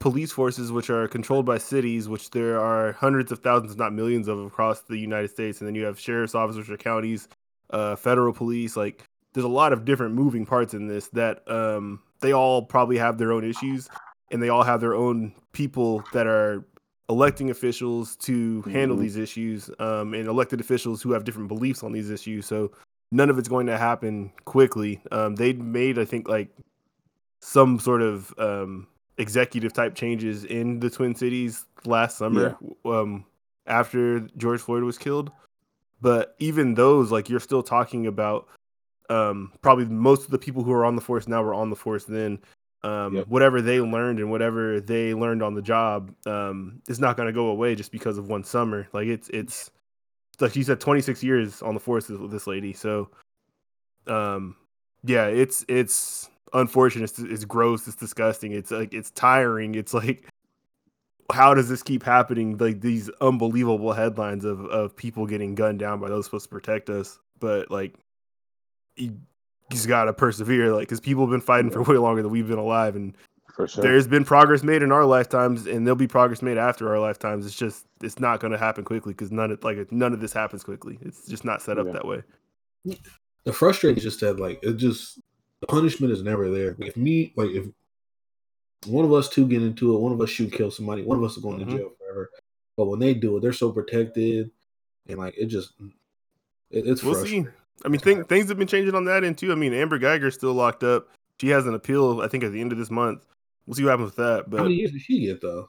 police 0.00 0.30
forces 0.30 0.70
which 0.70 0.90
are 0.90 1.08
controlled 1.08 1.44
by 1.46 1.58
cities, 1.58 2.08
which 2.08 2.30
there 2.30 2.60
are 2.60 2.92
hundreds 2.92 3.32
of 3.32 3.40
thousands, 3.40 3.76
not 3.76 3.92
millions 3.92 4.28
of 4.28 4.38
across 4.38 4.82
the 4.82 4.96
United 4.96 5.30
States, 5.30 5.60
and 5.60 5.66
then 5.66 5.74
you 5.74 5.84
have 5.84 5.98
sheriff's 5.98 6.34
officers 6.34 6.70
or 6.70 6.76
counties, 6.76 7.28
uh, 7.70 7.96
federal 7.96 8.32
police. 8.32 8.76
Like 8.76 9.04
there's 9.34 9.44
a 9.44 9.48
lot 9.48 9.72
of 9.72 9.84
different 9.84 10.14
moving 10.14 10.46
parts 10.46 10.74
in 10.74 10.86
this 10.86 11.08
that 11.08 11.48
um, 11.50 12.00
they 12.20 12.32
all 12.32 12.62
probably 12.62 12.98
have 12.98 13.18
their 13.18 13.32
own 13.32 13.44
issues, 13.44 13.88
and 14.30 14.42
they 14.42 14.48
all 14.48 14.62
have 14.62 14.80
their 14.80 14.94
own 14.94 15.34
people 15.52 16.04
that 16.12 16.26
are 16.26 16.64
electing 17.08 17.50
officials 17.50 18.16
to 18.16 18.62
handle 18.62 18.96
Mhm. 18.96 19.00
these 19.00 19.16
issues, 19.16 19.70
um, 19.78 20.14
and 20.14 20.28
elected 20.28 20.60
officials 20.60 21.02
who 21.02 21.12
have 21.12 21.24
different 21.24 21.48
beliefs 21.48 21.82
on 21.82 21.92
these 21.92 22.10
issues. 22.10 22.46
So 22.46 22.70
none 23.10 23.30
of 23.30 23.38
it's 23.38 23.48
going 23.48 23.66
to 23.66 23.78
happen 23.78 24.30
quickly. 24.44 25.00
Um, 25.10 25.34
they 25.36 25.52
made, 25.54 25.98
I 25.98 26.04
think, 26.04 26.28
like 26.28 26.50
some 27.40 27.78
sort 27.78 28.02
of 28.02 28.34
um, 28.38 28.86
executive 29.16 29.72
type 29.72 29.94
changes 29.94 30.44
in 30.44 30.80
the 30.80 30.90
Twin 30.90 31.14
Cities 31.14 31.64
last 31.84 32.18
summer 32.18 32.56
um, 32.84 33.24
after 33.66 34.20
George 34.36 34.60
Floyd 34.60 34.82
was 34.82 34.98
killed. 34.98 35.30
But 36.00 36.34
even 36.38 36.74
those, 36.74 37.10
like 37.10 37.28
you're 37.28 37.40
still 37.40 37.62
talking 37.62 38.06
about, 38.06 38.46
um, 39.08 39.52
probably 39.62 39.86
most 39.86 40.24
of 40.24 40.30
the 40.30 40.38
people 40.38 40.62
who 40.62 40.72
are 40.72 40.84
on 40.84 40.94
the 40.94 41.02
force 41.02 41.26
now 41.26 41.42
were 41.42 41.54
on 41.54 41.70
the 41.70 41.76
force 41.76 42.04
then. 42.04 42.38
Um, 42.84 43.16
Yep. 43.16 43.28
Whatever 43.28 43.60
they 43.60 43.80
learned 43.80 44.20
and 44.20 44.30
whatever 44.30 44.80
they 44.80 45.12
learned 45.14 45.42
on 45.42 45.54
the 45.54 45.62
job 45.62 46.14
um, 46.26 46.80
is 46.88 47.00
not 47.00 47.16
going 47.16 47.26
to 47.26 47.32
go 47.32 47.48
away 47.48 47.74
just 47.74 47.90
because 47.90 48.18
of 48.18 48.28
one 48.28 48.44
summer. 48.44 48.88
Like 48.92 49.08
it's 49.08 49.28
it's 49.30 49.70
like 50.40 50.52
she 50.52 50.62
said, 50.62 50.80
26 50.80 51.22
years 51.22 51.62
on 51.62 51.74
the 51.74 51.80
force 51.80 52.08
with 52.08 52.30
this 52.30 52.46
lady. 52.46 52.72
So, 52.72 53.10
um, 54.06 54.54
yeah, 55.04 55.26
it's 55.26 55.64
it's 55.68 56.30
unfortunate. 56.52 57.04
It's, 57.04 57.18
it's 57.18 57.44
gross. 57.44 57.86
It's 57.88 57.96
disgusting. 57.96 58.52
It's 58.52 58.70
like 58.70 58.94
it's 58.94 59.10
tiring. 59.10 59.74
It's 59.74 59.92
like 59.94 60.28
how 61.32 61.54
does 61.54 61.68
this 61.68 61.82
keep 61.82 62.02
happening? 62.02 62.56
Like 62.56 62.80
these 62.80 63.10
unbelievable 63.20 63.92
headlines 63.92 64.44
of 64.44 64.64
of 64.66 64.96
people 64.96 65.26
getting 65.26 65.54
gunned 65.54 65.78
down 65.78 66.00
by 66.00 66.08
those 66.08 66.26
supposed 66.26 66.44
to 66.44 66.50
protect 66.50 66.90
us, 66.90 67.18
but 67.38 67.70
like 67.70 67.94
you 69.70 69.76
just 69.76 69.88
gotta 69.88 70.12
persevere. 70.12 70.72
Like 70.72 70.82
because 70.88 71.00
people 71.00 71.24
have 71.24 71.30
been 71.30 71.40
fighting 71.40 71.70
for 71.70 71.82
way 71.82 71.96
longer 71.96 72.22
than 72.22 72.30
we've 72.30 72.48
been 72.48 72.58
alive, 72.58 72.96
and 72.96 73.16
For 73.54 73.66
sure. 73.68 73.82
there's 73.82 74.06
been 74.08 74.24
progress 74.24 74.62
made 74.62 74.82
in 74.82 74.92
our 74.92 75.04
lifetimes, 75.04 75.66
and 75.66 75.86
there'll 75.86 75.96
be 75.96 76.06
progress 76.08 76.42
made 76.42 76.58
after 76.58 76.88
our 76.88 76.98
lifetimes. 77.00 77.44
It's 77.46 77.54
just 77.56 77.86
it's 78.02 78.18
not 78.18 78.40
going 78.40 78.52
to 78.52 78.58
happen 78.58 78.84
quickly 78.84 79.12
because 79.12 79.30
none 79.32 79.50
of 79.50 79.62
like 79.64 79.90
none 79.92 80.12
of 80.12 80.20
this 80.20 80.32
happens 80.32 80.64
quickly. 80.64 80.98
It's 81.02 81.26
just 81.26 81.44
not 81.44 81.62
set 81.62 81.78
up 81.78 81.86
Yeah. 81.86 81.92
that 81.94 82.06
way. 82.06 82.22
the 83.44 83.52
frustrating 83.52 83.96
is 83.98 84.02
just 84.04 84.20
that 84.20 84.38
like 84.40 84.58
it 84.62 84.74
just 84.74 85.20
the 85.60 85.66
punishment 85.66 86.12
is 86.12 86.22
never 86.22 86.50
there. 86.50 86.76
If 86.78 86.96
me 86.96 87.32
like 87.36 87.50
if 87.50 87.66
one 88.86 89.04
of 89.04 89.12
us 89.12 89.28
two 89.28 89.46
get 89.46 89.62
into 89.62 89.94
it, 89.96 90.00
one 90.00 90.12
of 90.12 90.20
us 90.20 90.30
shoot 90.30 90.52
kill 90.52 90.70
somebody, 90.70 91.02
one 91.02 91.18
of 91.18 91.24
us 91.24 91.36
is 91.36 91.42
going 91.42 91.58
Mhm. 91.58 91.70
to 91.70 91.76
jail 91.76 91.92
forever. 91.98 92.30
But 92.76 92.86
when 92.86 93.00
they 93.00 93.12
do 93.14 93.36
it, 93.36 93.40
they're 93.40 93.52
so 93.52 93.72
protected, 93.72 94.50
and 95.08 95.18
like 95.18 95.34
it 95.36 95.46
just 95.46 95.72
it, 96.70 96.86
it's 96.86 97.02
We'll 97.02 97.14
see. 97.24 97.46
Frustrating. 97.80 97.84
I 97.84 97.88
mean, 97.88 98.00
thing, 98.00 98.24
things 98.24 98.48
have 98.48 98.58
been 98.58 98.68
changing 98.68 98.94
on 98.94 99.04
that 99.06 99.24
end 99.24 99.38
too. 99.38 99.52
I 99.52 99.54
mean, 99.54 99.72
Amber 99.74 99.98
Guyger's 99.98 100.34
still 100.34 100.52
locked 100.54 100.82
up. 100.84 101.08
She 101.40 101.48
has 101.48 101.66
an 101.66 101.74
appeal, 101.74 102.20
I 102.20 102.28
think, 102.28 102.44
at 102.44 102.52
the 102.52 102.60
end 102.60 102.72
of 102.72 102.78
this 102.78 102.90
month. 102.90 103.24
We'll 103.66 103.74
see 103.74 103.84
what 103.84 103.90
happens 103.90 104.06
with 104.08 104.16
that. 104.16 104.50
But 104.50 104.58
How 104.58 104.62
many 104.64 104.76
years 104.76 104.92
did 104.92 105.02
she 105.02 105.20
get 105.26 105.40
though? 105.40 105.68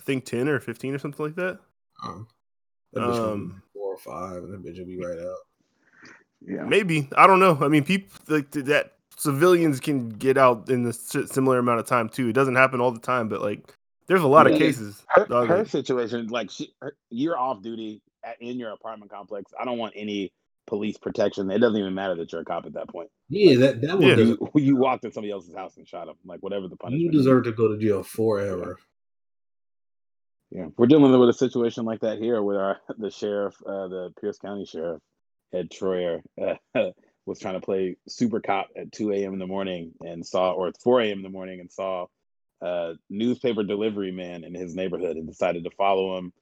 I 0.00 0.02
think 0.04 0.24
ten 0.24 0.48
or 0.48 0.58
fifteen 0.60 0.94
or 0.94 0.98
something 0.98 1.24
like 1.24 1.36
that. 1.36 1.58
Um, 2.02 2.26
that 2.92 3.00
bitch 3.00 3.12
gonna 3.12 3.22
be 3.36 3.42
Um, 3.42 3.62
four 3.72 3.94
or 3.94 3.98
five, 3.98 4.42
and 4.42 4.52
that 4.52 4.64
bitch 4.64 4.78
will 4.78 4.86
be 4.86 4.98
right 4.98 5.18
out. 5.18 5.36
yeah. 6.46 6.64
Maybe 6.64 7.08
I 7.16 7.26
don't 7.26 7.40
know. 7.40 7.58
I 7.60 7.68
mean, 7.68 7.84
people 7.84 8.08
like 8.28 8.50
that 8.52 8.94
civilians 9.16 9.78
can 9.80 10.08
get 10.10 10.36
out 10.36 10.68
in 10.68 10.84
a 10.86 10.92
similar 10.92 11.58
amount 11.58 11.80
of 11.80 11.86
time 11.86 12.08
too. 12.08 12.28
It 12.28 12.32
doesn't 12.32 12.56
happen 12.56 12.80
all 12.80 12.90
the 12.90 12.98
time, 13.00 13.28
but 13.28 13.40
like 13.40 13.72
there's 14.06 14.22
a 14.22 14.26
lot 14.26 14.50
of 14.50 14.58
cases. 14.58 15.02
her, 15.08 15.26
her 15.26 15.58
like- 15.58 15.66
situation, 15.68 16.26
like 16.28 16.50
she, 16.50 16.72
her, 16.82 16.96
you're 17.10 17.38
off 17.38 17.62
duty 17.62 18.02
at, 18.24 18.36
in 18.42 18.58
your 18.58 18.70
apartment 18.72 19.10
complex. 19.10 19.52
I 19.58 19.64
don't 19.64 19.78
want 19.78 19.92
any 19.96 20.32
police 20.66 20.96
protection. 20.96 21.50
It 21.50 21.58
doesn't 21.58 21.78
even 21.78 21.94
matter 21.94 22.16
that 22.16 22.32
you're 22.32 22.40
a 22.40 22.44
cop 22.44 22.66
at 22.66 22.74
that 22.74 22.88
point. 22.88 23.10
Yeah, 23.28 23.56
that 23.56 23.80
that 23.82 23.98
one 23.98 24.08
Yeah. 24.08 24.16
You, 24.16 24.50
you 24.54 24.76
walked 24.76 25.04
in 25.04 25.12
somebody 25.12 25.32
else's 25.32 25.54
house 25.54 25.76
and 25.76 25.86
shot 25.86 26.08
him. 26.08 26.14
Like 26.24 26.40
whatever 26.40 26.68
the 26.68 26.76
punishment. 26.76 27.02
You 27.02 27.10
deserve 27.10 27.44
to 27.44 27.52
go 27.52 27.68
to 27.68 27.78
jail 27.78 28.02
forever. 28.02 28.78
Yeah, 30.50 30.66
we're 30.76 30.86
dealing 30.86 31.18
with 31.18 31.28
a 31.28 31.32
situation 31.32 31.84
like 31.84 32.00
that 32.00 32.18
here, 32.18 32.40
where 32.40 32.60
our 32.60 32.80
the 32.96 33.10
sheriff, 33.10 33.54
uh, 33.66 33.88
the 33.88 34.12
Pierce 34.20 34.38
County 34.38 34.64
sheriff, 34.64 35.02
Ed 35.52 35.68
Troyer, 35.70 36.20
uh, 36.40 36.54
was 37.26 37.40
trying 37.40 37.54
to 37.54 37.60
play 37.60 37.96
super 38.08 38.40
cop 38.40 38.68
at 38.76 38.92
2 38.92 39.12
a.m. 39.12 39.32
in 39.32 39.38
the 39.38 39.46
morning 39.46 39.92
and 40.00 40.24
saw, 40.24 40.52
or 40.52 40.68
at 40.68 40.80
4 40.80 41.00
a.m. 41.00 41.18
in 41.18 41.22
the 41.22 41.28
morning 41.28 41.58
and 41.60 41.72
saw 41.72 42.06
a 42.60 42.94
newspaper 43.10 43.64
delivery 43.64 44.12
man 44.12 44.44
in 44.44 44.54
his 44.54 44.74
neighborhood 44.74 45.16
and 45.16 45.26
decided 45.26 45.64
to 45.64 45.70
follow 45.70 46.18
him 46.18 46.32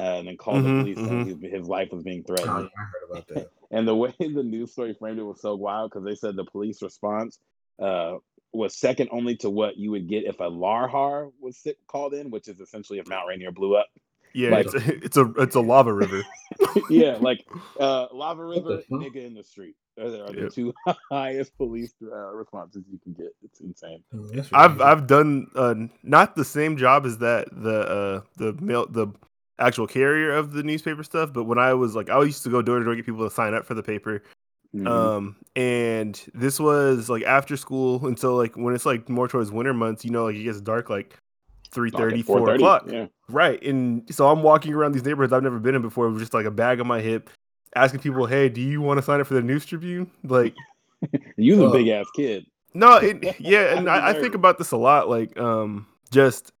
uh, 0.00 0.02
and 0.18 0.28
then 0.28 0.36
called 0.36 0.64
Mhm, 0.64 0.78
the 0.78 0.82
police 0.82 0.96
saying 1.06 1.26
mhm. 1.26 1.42
his, 1.42 1.52
his 1.60 1.68
life 1.68 1.88
was 1.92 2.02
being 2.02 2.24
threatened. 2.24 2.48
yeah, 2.48 2.82
I 2.82 2.84
heard 2.84 3.10
about 3.10 3.28
that. 3.28 3.50
And 3.72 3.88
the 3.88 3.96
way 3.96 4.12
the 4.20 4.42
news 4.42 4.72
story 4.72 4.94
framed 4.98 5.18
it 5.18 5.22
was 5.22 5.40
so 5.40 5.54
wild 5.54 5.90
because 5.90 6.04
they 6.04 6.14
said 6.14 6.36
the 6.36 6.44
police 6.44 6.82
response 6.82 7.38
uh, 7.80 8.16
was 8.52 8.76
second 8.76 9.08
only 9.12 9.36
to 9.38 9.48
what 9.48 9.78
you 9.78 9.90
would 9.92 10.08
get 10.10 10.24
if 10.24 10.40
a 10.40 10.50
lahar 10.50 11.32
was 11.40 11.56
sit- 11.56 11.78
called 11.86 12.12
in, 12.12 12.30
which 12.30 12.48
is 12.48 12.60
essentially 12.60 12.98
if 12.98 13.08
Mount 13.08 13.26
Rainier 13.28 13.50
blew 13.50 13.74
up. 13.76 13.86
Yeah, 14.34 14.50
Like- 14.50 14.66
it's, 14.66 14.74
a, 14.74 14.94
it's 15.04 15.16
a 15.16 15.32
it's 15.38 15.56
a 15.56 15.60
lava 15.60 15.92
river. 15.92 16.22
yeah, 16.90 17.16
like 17.20 17.46
uh, 17.80 18.08
Lava 18.12 18.44
River, 18.44 18.82
nigga 18.90 19.24
in 19.26 19.34
the 19.34 19.42
street. 19.44 19.74
Are, 19.98 20.04
are 20.06 20.32
the 20.32 20.50
two 20.50 20.72
highest 21.10 21.56
police 21.58 21.92
uh, 22.02 22.32
responses 22.34 22.82
you 22.90 22.98
can 23.02 23.12
get. 23.14 23.34
It's 23.42 23.60
insane. 23.60 24.02
Oh, 24.14 24.26
I've. 24.52 24.80
I've 24.82 25.06
done 25.06 25.48
uh, 25.54 25.74
not 26.02 26.34
the 26.36 26.44
same 26.44 26.76
job 26.76 27.04
as 27.06 27.18
that 27.18 27.48
the 27.52 27.80
uh, 27.80 28.20
the 28.36 28.52
mail 28.54 28.86
the 28.86 29.08
actual 29.62 29.86
carrier 29.86 30.32
of 30.34 30.52
the 30.52 30.62
newspaper 30.62 31.02
stuff, 31.02 31.32
but 31.32 31.44
when 31.44 31.58
I 31.58 31.74
was 31.74 31.94
like 31.94 32.10
I 32.10 32.22
used 32.22 32.42
to 32.44 32.50
go 32.50 32.62
door 32.62 32.78
to 32.78 32.84
door 32.84 32.94
get 32.96 33.06
people 33.06 33.28
to 33.28 33.34
sign 33.34 33.54
up 33.54 33.64
for 33.64 33.74
the 33.74 33.82
paper. 33.82 34.22
Mhm. 34.74 34.86
Um, 34.88 35.36
and 35.54 36.20
this 36.34 36.58
was 36.58 37.10
like 37.10 37.22
after 37.24 37.56
school 37.56 38.06
until 38.06 38.36
like 38.36 38.56
when 38.56 38.74
it's 38.74 38.86
like 38.86 39.08
more 39.08 39.28
towards 39.28 39.50
winter 39.50 39.74
months, 39.74 40.04
you 40.04 40.10
know, 40.10 40.24
like 40.24 40.36
it 40.36 40.44
gets 40.44 40.60
dark 40.60 40.88
like 40.88 41.16
3 41.70 41.90
Like 41.90 42.14
at 42.14 42.24
4 42.24 42.54
o'clock. 42.54 42.84
Yeah. 42.88 43.06
Right. 43.28 43.62
And 43.62 44.02
so 44.14 44.28
I'm 44.28 44.42
walking 44.42 44.72
around 44.74 44.92
these 44.92 45.04
neighborhoods 45.04 45.32
I've 45.32 45.42
never 45.42 45.58
been 45.58 45.74
in 45.74 45.82
before 45.82 46.08
with 46.10 46.20
just 46.20 46.34
like 46.34 46.46
a 46.46 46.50
bag 46.50 46.80
on 46.80 46.86
my 46.86 47.00
hip, 47.00 47.30
asking 47.76 48.00
people, 48.00 48.26
Hey, 48.26 48.48
do 48.48 48.60
you 48.60 48.80
want 48.80 48.98
to 48.98 49.02
sign 49.02 49.20
up 49.20 49.26
for 49.26 49.34
the 49.34 49.42
news 49.42 49.64
tribune? 49.66 50.10
Like 50.24 50.54
You's 51.36 51.58
a 51.58 51.66
Uh, 51.66 51.72
big 51.72 51.88
ass 51.88 52.06
kid. 52.16 52.46
No, 52.74 52.96
it, 52.96 53.38
yeah, 53.40 53.76
and 53.76 53.88
I, 53.96 54.10
I 54.10 54.12
think 54.14 54.34
about 54.34 54.56
this 54.56 54.70
a 54.70 54.76
lot, 54.78 55.08
like 55.08 55.38
um, 55.38 55.86
just 56.10 56.52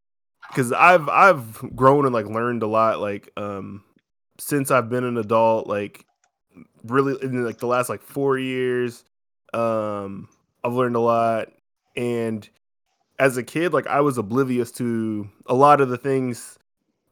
because 0.52 0.72
I've 0.72 1.08
I've 1.08 1.76
grown 1.76 2.04
and 2.04 2.14
like 2.14 2.26
learned 2.26 2.62
a 2.62 2.66
lot, 2.66 3.00
like 3.00 3.30
um, 3.36 3.84
since 4.38 4.70
I've 4.70 4.88
been 4.90 5.04
an 5.04 5.16
adult, 5.18 5.66
like 5.66 6.06
really 6.84 7.16
in 7.22 7.44
like 7.44 7.58
the 7.58 7.66
last 7.66 7.88
like 7.88 8.02
four 8.02 8.38
years, 8.38 9.04
um, 9.54 10.28
I've 10.64 10.74
learned 10.74 10.96
a 10.96 11.00
lot, 11.00 11.48
and 11.96 12.48
as 13.18 13.36
a 13.36 13.42
kid, 13.42 13.72
like 13.72 13.86
I 13.86 14.00
was 14.00 14.18
oblivious 14.18 14.72
to 14.72 15.28
a 15.46 15.54
lot 15.54 15.80
of 15.80 15.88
the 15.88 15.98
things 15.98 16.58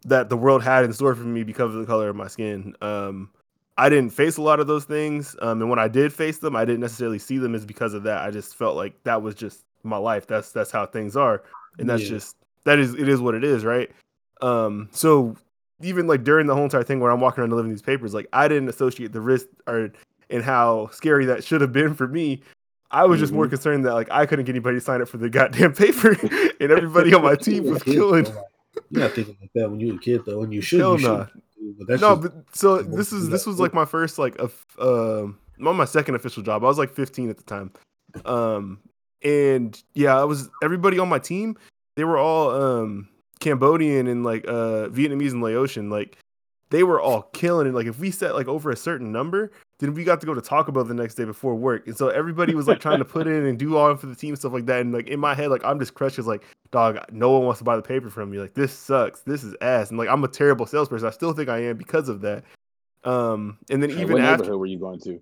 that 0.05 0.29
the 0.31 0.37
world 0.37 0.63
had 0.63 0.85
in 0.85 0.93
store 0.93 1.15
for 1.15 1.25
me 1.25 1.43
because 1.45 1.75
of 1.75 1.81
the 1.81 1.87
color 1.87 2.09
of 2.09 2.17
my 2.17 2.29
skin. 2.29 2.75
Um, 2.81 3.31
I 3.77 3.89
didn't 3.89 4.11
face 4.11 4.37
a 4.37 4.43
lot 4.43 4.61
of 4.61 4.67
those 4.67 4.85
things, 4.85 5.37
um, 5.43 5.61
and 5.63 5.71
when 5.71 5.79
I 5.79 5.89
did 5.89 6.13
face 6.13 6.39
them, 6.39 6.57
I 6.57 6.65
didn't 6.65 6.81
necessarily 6.81 7.19
see 7.19 7.39
them 7.39 7.55
as 7.55 7.65
because 7.67 7.95
of 7.95 8.05
that. 8.05 8.23
I 8.23 8.31
just 8.31 8.57
felt 8.57 8.77
like 8.77 9.03
that 9.05 9.23
was 9.23 9.35
just 9.35 9.65
my 9.83 9.97
life. 9.99 10.27
That's 10.27 10.53
that's 10.53 10.71
how 10.71 10.87
things 10.87 11.17
are, 11.17 11.43
and 11.79 11.89
that's 11.89 12.03
Yeah. 12.03 12.09
just 12.09 12.37
that 12.65 12.79
is 12.79 12.95
it 12.95 13.09
is 13.09 13.21
what 13.21 13.35
it 13.35 13.45
is, 13.45 13.65
right? 13.65 13.91
Um, 14.43 14.89
so 14.93 15.37
even 15.83 16.07
like 16.07 16.25
during 16.25 16.47
the 16.47 16.55
whole 16.55 16.65
entire 16.65 16.83
thing 16.83 17.01
where 17.01 17.11
I'm 17.11 17.21
walking 17.21 17.41
around 17.43 17.51
delivering 17.51 17.73
these 17.73 17.83
papers, 17.83 18.13
like 18.15 18.27
I 18.33 18.49
didn't 18.49 18.69
associate 18.69 19.13
the 19.13 19.21
risk 19.21 19.47
or 19.67 19.91
and 20.29 20.43
how 20.43 20.89
scary 20.93 21.27
that 21.27 21.43
should 21.45 21.61
have 21.61 21.73
been 21.73 21.95
for 21.95 22.07
me. 22.07 22.43
I 22.93 23.05
was 23.07 23.21
just 23.21 23.33
more 23.33 23.47
Mhm. 23.47 23.51
concerned 23.51 23.87
that 23.87 23.95
like 23.95 24.09
I 24.11 24.27
couldn't 24.27 24.45
get 24.47 24.53
anybody 24.53 24.77
to 24.79 24.81
sign 24.81 25.01
up 25.01 25.09
for 25.09 25.17
the 25.19 25.31
goddamn 25.31 25.73
paper, 25.85 26.17
and 26.61 26.71
everybody 26.71 27.15
on 27.15 27.23
my 27.23 27.35
team 27.37 27.65
was 27.65 27.83
killing. 27.83 28.27
You're 28.91 29.03
not 29.03 29.13
thinking 29.13 29.37
like 29.41 29.51
that 29.55 29.71
when 29.71 29.81
you 29.81 29.89
were 29.89 29.95
a 29.95 29.99
kid, 29.99 30.23
though. 30.27 30.39
When 30.41 30.53
you 30.53 30.61
should, 30.61 30.81
Hell 30.81 30.99
you 31.01 31.07
nah. 31.09 31.27
should. 31.27 31.43
But 31.79 31.87
that's 31.87 32.01
no, 32.01 32.17
but 32.17 32.33
so 32.53 32.83
this 32.83 33.13
is 33.13 33.29
this 33.29 33.47
was 33.47 33.61
like 33.61 33.75
my 33.75 33.85
first 33.85 34.19
like 34.19 34.37
of 34.39 34.65
um 34.81 35.39
on 35.65 35.77
my 35.77 35.85
second 35.85 36.15
official 36.15 36.43
job. 36.43 36.65
I 36.65 36.67
was 36.67 36.79
like 36.79 36.91
15 36.91 37.31
at 37.31 37.37
the 37.37 37.43
time. 37.45 37.71
Um 38.25 38.81
and 39.23 39.81
yeah, 39.95 40.19
I 40.19 40.25
was 40.25 40.49
everybody 40.63 40.99
on 40.99 41.09
my 41.09 41.19
team, 41.19 41.57
they 41.97 42.05
were 42.05 42.19
all 42.19 42.51
um 42.51 43.09
Cambodian 43.41 44.07
and 44.07 44.25
like 44.25 44.47
uh 44.47 44.89
Vietnamese 44.89 45.33
and 45.33 45.43
Laotian. 45.43 45.91
Like 45.91 46.19
they 46.71 46.83
were 46.85 47.01
all 47.01 47.23
killing 47.33 47.67
it. 47.67 47.75
Like 47.75 47.87
if 47.87 47.99
we 47.99 48.11
set 48.11 48.35
like 48.35 48.47
over 48.49 48.71
a 48.71 48.77
certain 48.77 49.11
number, 49.11 49.51
then 49.81 49.93
we 49.93 50.05
got 50.05 50.21
to 50.21 50.27
go 50.27 50.35
to 50.35 50.41
Taco 50.41 50.71
Bell 50.71 50.85
the 50.85 50.95
next 50.95 51.17
day 51.17 51.25
before 51.25 51.55
work. 51.57 51.87
And 51.89 51.97
so 51.97 52.09
everybody 52.09 52.55
was 52.55 52.69
like 52.69 52.79
trying 52.81 52.99
to 52.99 53.05
put 53.05 53.27
in 53.27 53.45
and 53.47 53.59
do 53.59 53.77
all 53.77 53.95
for 53.97 54.07
the 54.07 54.15
team 54.15 54.37
stuff 54.37 54.53
like 54.53 54.67
that. 54.67 54.81
And 54.83 54.93
like 54.93 55.09
in 55.09 55.19
my 55.19 55.35
head, 55.35 55.51
like 55.51 55.65
I'm 55.65 55.81
just 55.81 55.95
crushed 55.95 56.17
because 56.17 56.29
like, 56.29 56.45
dog, 56.71 56.99
no 57.11 57.31
one 57.31 57.45
wants 57.45 57.59
to 57.59 57.65
buy 57.65 57.75
the 57.75 57.83
paper 57.83 58.09
from 58.09 58.31
me. 58.31 58.39
Like 58.39 58.55
this 58.55 58.73
sucks. 58.73 59.23
This 59.23 59.43
is 59.43 59.57
ass. 59.61 59.89
And 59.91 59.99
like 59.99 60.09
I'm 60.09 60.23
a 60.23 60.29
terrible 60.29 60.65
salesperson. 60.67 61.09
I 61.09 61.11
still 61.11 61.33
think 61.33 61.49
I 61.49 61.59
am 61.65 61.77
because 61.77 62.09
of 62.09 62.21
that. 62.21 62.45
Um, 63.03 63.59
and 63.71 63.83
then 63.83 63.91
even 63.93 64.13
what 64.13 64.21
after 64.23 64.43
neighborhood 64.45 64.61
were 64.61 64.67
you 64.67 64.79
going 64.79 65.01
to? 65.01 65.21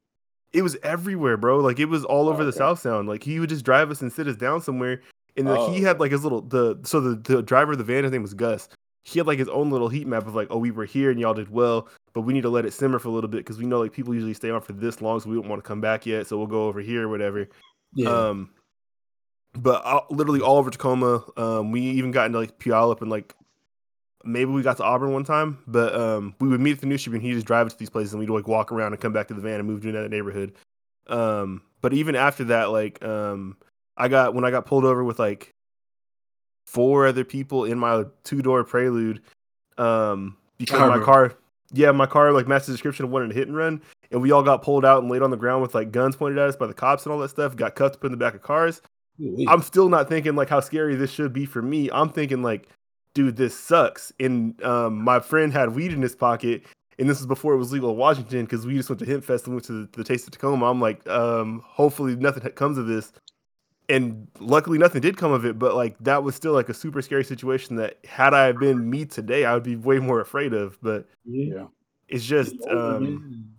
it 0.52 0.62
was 0.62 0.76
everywhere, 0.82 1.36
bro. 1.36 1.58
Like 1.60 1.78
it 1.78 1.86
was 1.86 2.04
all 2.04 2.28
Oh, 2.28 2.32
over 2.32 2.44
the. 2.44 2.52
South 2.52 2.78
Sound. 2.80 3.08
Like 3.08 3.22
he 3.22 3.38
would 3.40 3.48
just 3.48 3.64
drive 3.64 3.90
us 3.90 4.02
and 4.02 4.12
sit 4.12 4.26
us 4.28 4.36
down 4.36 4.60
somewhere, 4.60 5.00
and 5.36 5.48
Oh, 5.48 5.72
he 5.72 5.82
had 5.82 6.00
like 6.00 6.12
his 6.12 6.22
little 6.22 6.42
the 6.42 6.78
so 6.84 7.00
the 7.00 7.16
the 7.16 7.42
driver 7.42 7.72
of 7.72 7.78
the 7.78 7.84
van. 7.84 8.04
His 8.04 8.12
name 8.12 8.22
was 8.22 8.34
Gus. 8.34 8.68
He 9.04 9.18
had 9.18 9.26
like 9.26 9.38
his 9.38 9.48
own 9.48 9.70
little 9.70 9.88
heat 9.88 10.06
map 10.06 10.26
of 10.26 10.34
like, 10.34 10.48
oh, 10.50 10.58
we 10.58 10.70
were 10.70 10.84
here 10.84 11.10
and 11.10 11.18
y'all 11.18 11.32
did 11.32 11.50
well, 11.50 11.88
but 12.12 12.22
we 12.22 12.34
need 12.34 12.42
to 12.42 12.50
let 12.50 12.66
it 12.66 12.72
simmer 12.72 12.98
for 12.98 13.08
a 13.08 13.12
little 13.12 13.30
bit 13.30 13.38
because 13.38 13.58
we 13.58 13.64
know 13.64 13.80
like 13.80 13.92
people 13.92 14.14
usually 14.14 14.34
stay 14.34 14.50
on 14.50 14.60
for 14.60 14.72
this 14.74 15.00
long, 15.00 15.18
so 15.20 15.30
we 15.30 15.36
don't 15.36 15.48
want 15.48 15.62
to 15.62 15.66
come 15.66 15.80
back 15.80 16.04
yet. 16.04 16.26
So 16.26 16.36
we'll 16.36 16.46
go 16.46 16.66
over 16.66 16.80
here 16.80 17.04
or 17.04 17.08
whatever. 17.08 17.48
yeah. 17.94 18.10
Um, 18.10 18.50
but 19.54 19.82
uh, 19.84 20.02
literally 20.10 20.40
all 20.40 20.58
over 20.58 20.70
Tacoma. 20.70 21.24
Um, 21.36 21.72
we 21.72 21.80
even 21.80 22.10
got 22.10 22.26
into 22.26 22.38
like 22.38 22.58
Puyallup 22.58 23.00
and 23.00 23.10
like 23.10 23.34
maybe 24.24 24.50
we 24.50 24.62
got 24.62 24.76
to 24.78 24.84
Auburn 24.84 25.12
one 25.12 25.24
time. 25.24 25.58
But 25.66 25.94
um, 25.94 26.34
we 26.40 26.48
would 26.48 26.60
meet 26.60 26.72
at 26.72 26.80
the 26.80 26.86
news 26.86 27.06
and 27.06 27.22
he'd 27.22 27.34
just 27.34 27.46
drive 27.46 27.66
us 27.66 27.72
to 27.72 27.78
these 27.78 27.90
places 27.90 28.12
and 28.12 28.20
we'd 28.20 28.30
like 28.30 28.46
walk 28.48 28.72
around 28.72 28.92
and 28.92 29.00
come 29.00 29.12
back 29.12 29.28
to 29.28 29.34
the 29.34 29.40
van 29.40 29.58
and 29.58 29.68
move 29.68 29.82
to 29.82 29.88
another 29.88 30.08
neighborhood. 30.08 30.54
Um, 31.06 31.62
but 31.80 31.94
even 31.94 32.14
after 32.14 32.44
that, 32.44 32.70
like 32.70 33.02
um, 33.02 33.56
I 33.98 34.08
got 34.08 34.34
when 34.34 34.44
I 34.44 34.50
got 34.50 34.64
pulled 34.64 34.84
over 34.84 35.04
with 35.04 35.18
like 35.18 35.52
four 36.66 37.06
other 37.06 37.24
people 37.24 37.64
in 37.64 37.78
my 37.78 38.04
two 38.24 38.40
door 38.40 38.64
Prelude, 38.64 39.20
um, 39.76 40.36
because 40.56 40.80
my 40.80 41.04
car. 41.04 41.34
Yeah, 41.70 41.92
my 41.92 42.06
car 42.06 42.32
like 42.32 42.48
matched 42.48 42.64
the 42.64 42.72
description 42.72 43.04
of 43.04 43.10
wanting 43.10 43.28
to 43.28 43.34
hit 43.34 43.46
and 43.46 43.54
run, 43.54 43.82
and 44.10 44.22
we 44.22 44.32
all 44.32 44.42
got 44.42 44.62
pulled 44.62 44.86
out 44.86 45.02
and 45.02 45.10
laid 45.10 45.20
on 45.20 45.30
the 45.30 45.36
ground 45.36 45.60
with 45.60 45.74
like 45.74 45.92
guns 45.92 46.16
pointed 46.16 46.38
at 46.38 46.48
us 46.48 46.56
by 46.56 46.66
the 46.66 46.72
cops 46.72 47.04
and 47.04 47.12
all 47.12 47.18
that 47.18 47.28
stuff. 47.28 47.56
Got 47.56 47.74
cuffed, 47.74 48.00
put 48.00 48.06
in 48.06 48.12
the 48.12 48.16
back 48.16 48.34
of 48.34 48.40
cars. 48.40 48.80
Ooh-wee. 49.20 49.46
I'm 49.46 49.60
still 49.60 49.90
not 49.90 50.08
thinking 50.08 50.34
like 50.34 50.48
how 50.48 50.60
scary 50.60 50.94
this 50.94 51.10
should 51.10 51.34
be 51.34 51.44
for 51.44 51.60
me. 51.60 51.90
I'm 51.92 52.08
thinking 52.08 52.42
like, 52.42 52.70
dude, 53.12 53.36
this 53.36 53.58
sucks. 53.58 54.12
And 54.18 54.62
um, 54.62 55.02
my 55.02 55.20
friend 55.20 55.52
had 55.52 55.74
weed 55.74 55.92
in 55.92 56.00
his 56.00 56.16
pocket, 56.16 56.62
and 56.98 57.10
this 57.10 57.20
is 57.20 57.26
before 57.26 57.52
it 57.52 57.58
was 57.58 57.70
legal 57.70 57.90
in 57.90 57.98
Washington 57.98 58.46
because 58.46 58.64
we 58.64 58.74
just 58.74 58.88
went 58.88 59.00
to 59.00 59.06
Hemp 59.06 59.22
Fest 59.22 59.44
and 59.44 59.54
went 59.54 59.66
to 59.66 59.72
the, 59.72 59.88
the 59.98 60.04
Taste 60.04 60.26
of 60.26 60.32
Tacoma. 60.32 60.70
I'm 60.70 60.80
like, 60.80 61.06
um, 61.06 61.62
hopefully 61.66 62.16
nothing 62.16 62.42
comes 62.52 62.78
of 62.78 62.86
this. 62.86 63.12
And 63.88 64.28
luckily 64.38 64.76
nothing 64.76 65.00
did 65.00 65.16
come 65.16 65.32
of 65.32 65.46
it, 65.46 65.58
but 65.58 65.74
like 65.74 65.96
that 66.00 66.22
was 66.22 66.34
still 66.34 66.52
like 66.52 66.68
a 66.68 66.74
super 66.74 67.00
scary 67.00 67.24
situation 67.24 67.76
that 67.76 67.98
had 68.04 68.34
I 68.34 68.52
been 68.52 68.88
me 68.88 69.06
today, 69.06 69.46
I 69.46 69.54
would 69.54 69.62
be 69.62 69.76
way 69.76 69.98
more 69.98 70.20
afraid 70.20 70.52
of. 70.52 70.78
But 70.82 71.06
yeah. 71.24 71.66
It's 72.08 72.24
just 72.24 72.54
um 72.68 73.58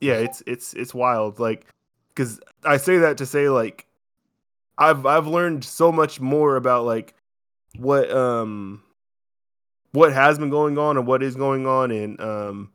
yeah 0.00 0.14
it's 0.14 0.42
it's 0.46 0.74
it's 0.74 0.94
wild 0.94 1.38
like 1.40 1.66
because 2.08 2.40
i 2.64 2.76
say 2.76 2.98
that 2.98 3.18
to 3.18 3.26
say 3.26 3.48
like 3.48 3.86
i've 4.76 5.04
i've 5.06 5.26
learned 5.26 5.64
so 5.64 5.90
much 5.90 6.20
more 6.20 6.56
about 6.56 6.84
like 6.84 7.14
what 7.76 8.10
um 8.10 8.82
what 9.92 10.12
has 10.12 10.38
been 10.38 10.50
going 10.50 10.78
on 10.78 10.96
and 10.96 11.06
what 11.06 11.22
is 11.22 11.34
going 11.34 11.66
on 11.66 11.90
and 11.90 12.20
um 12.20 12.70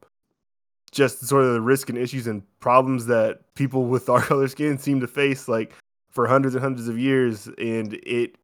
just 0.91 1.25
sort 1.25 1.43
of 1.43 1.53
the 1.53 1.61
risk 1.61 1.89
and 1.89 1.97
issues 1.97 2.27
and 2.27 2.43
problems 2.59 3.05
that 3.07 3.41
people 3.55 3.85
with 3.85 4.09
our 4.09 4.21
color 4.21 4.47
skin 4.47 4.77
seem 4.77 4.99
to 4.99 5.07
face 5.07 5.47
like 5.47 5.73
for 6.13 6.27
hundreds 6.27 6.55
and 6.55 6.63
hundreds 6.63 6.87
of 6.87 6.97
years 6.97 7.47
and 7.57 7.93
it 8.05 8.37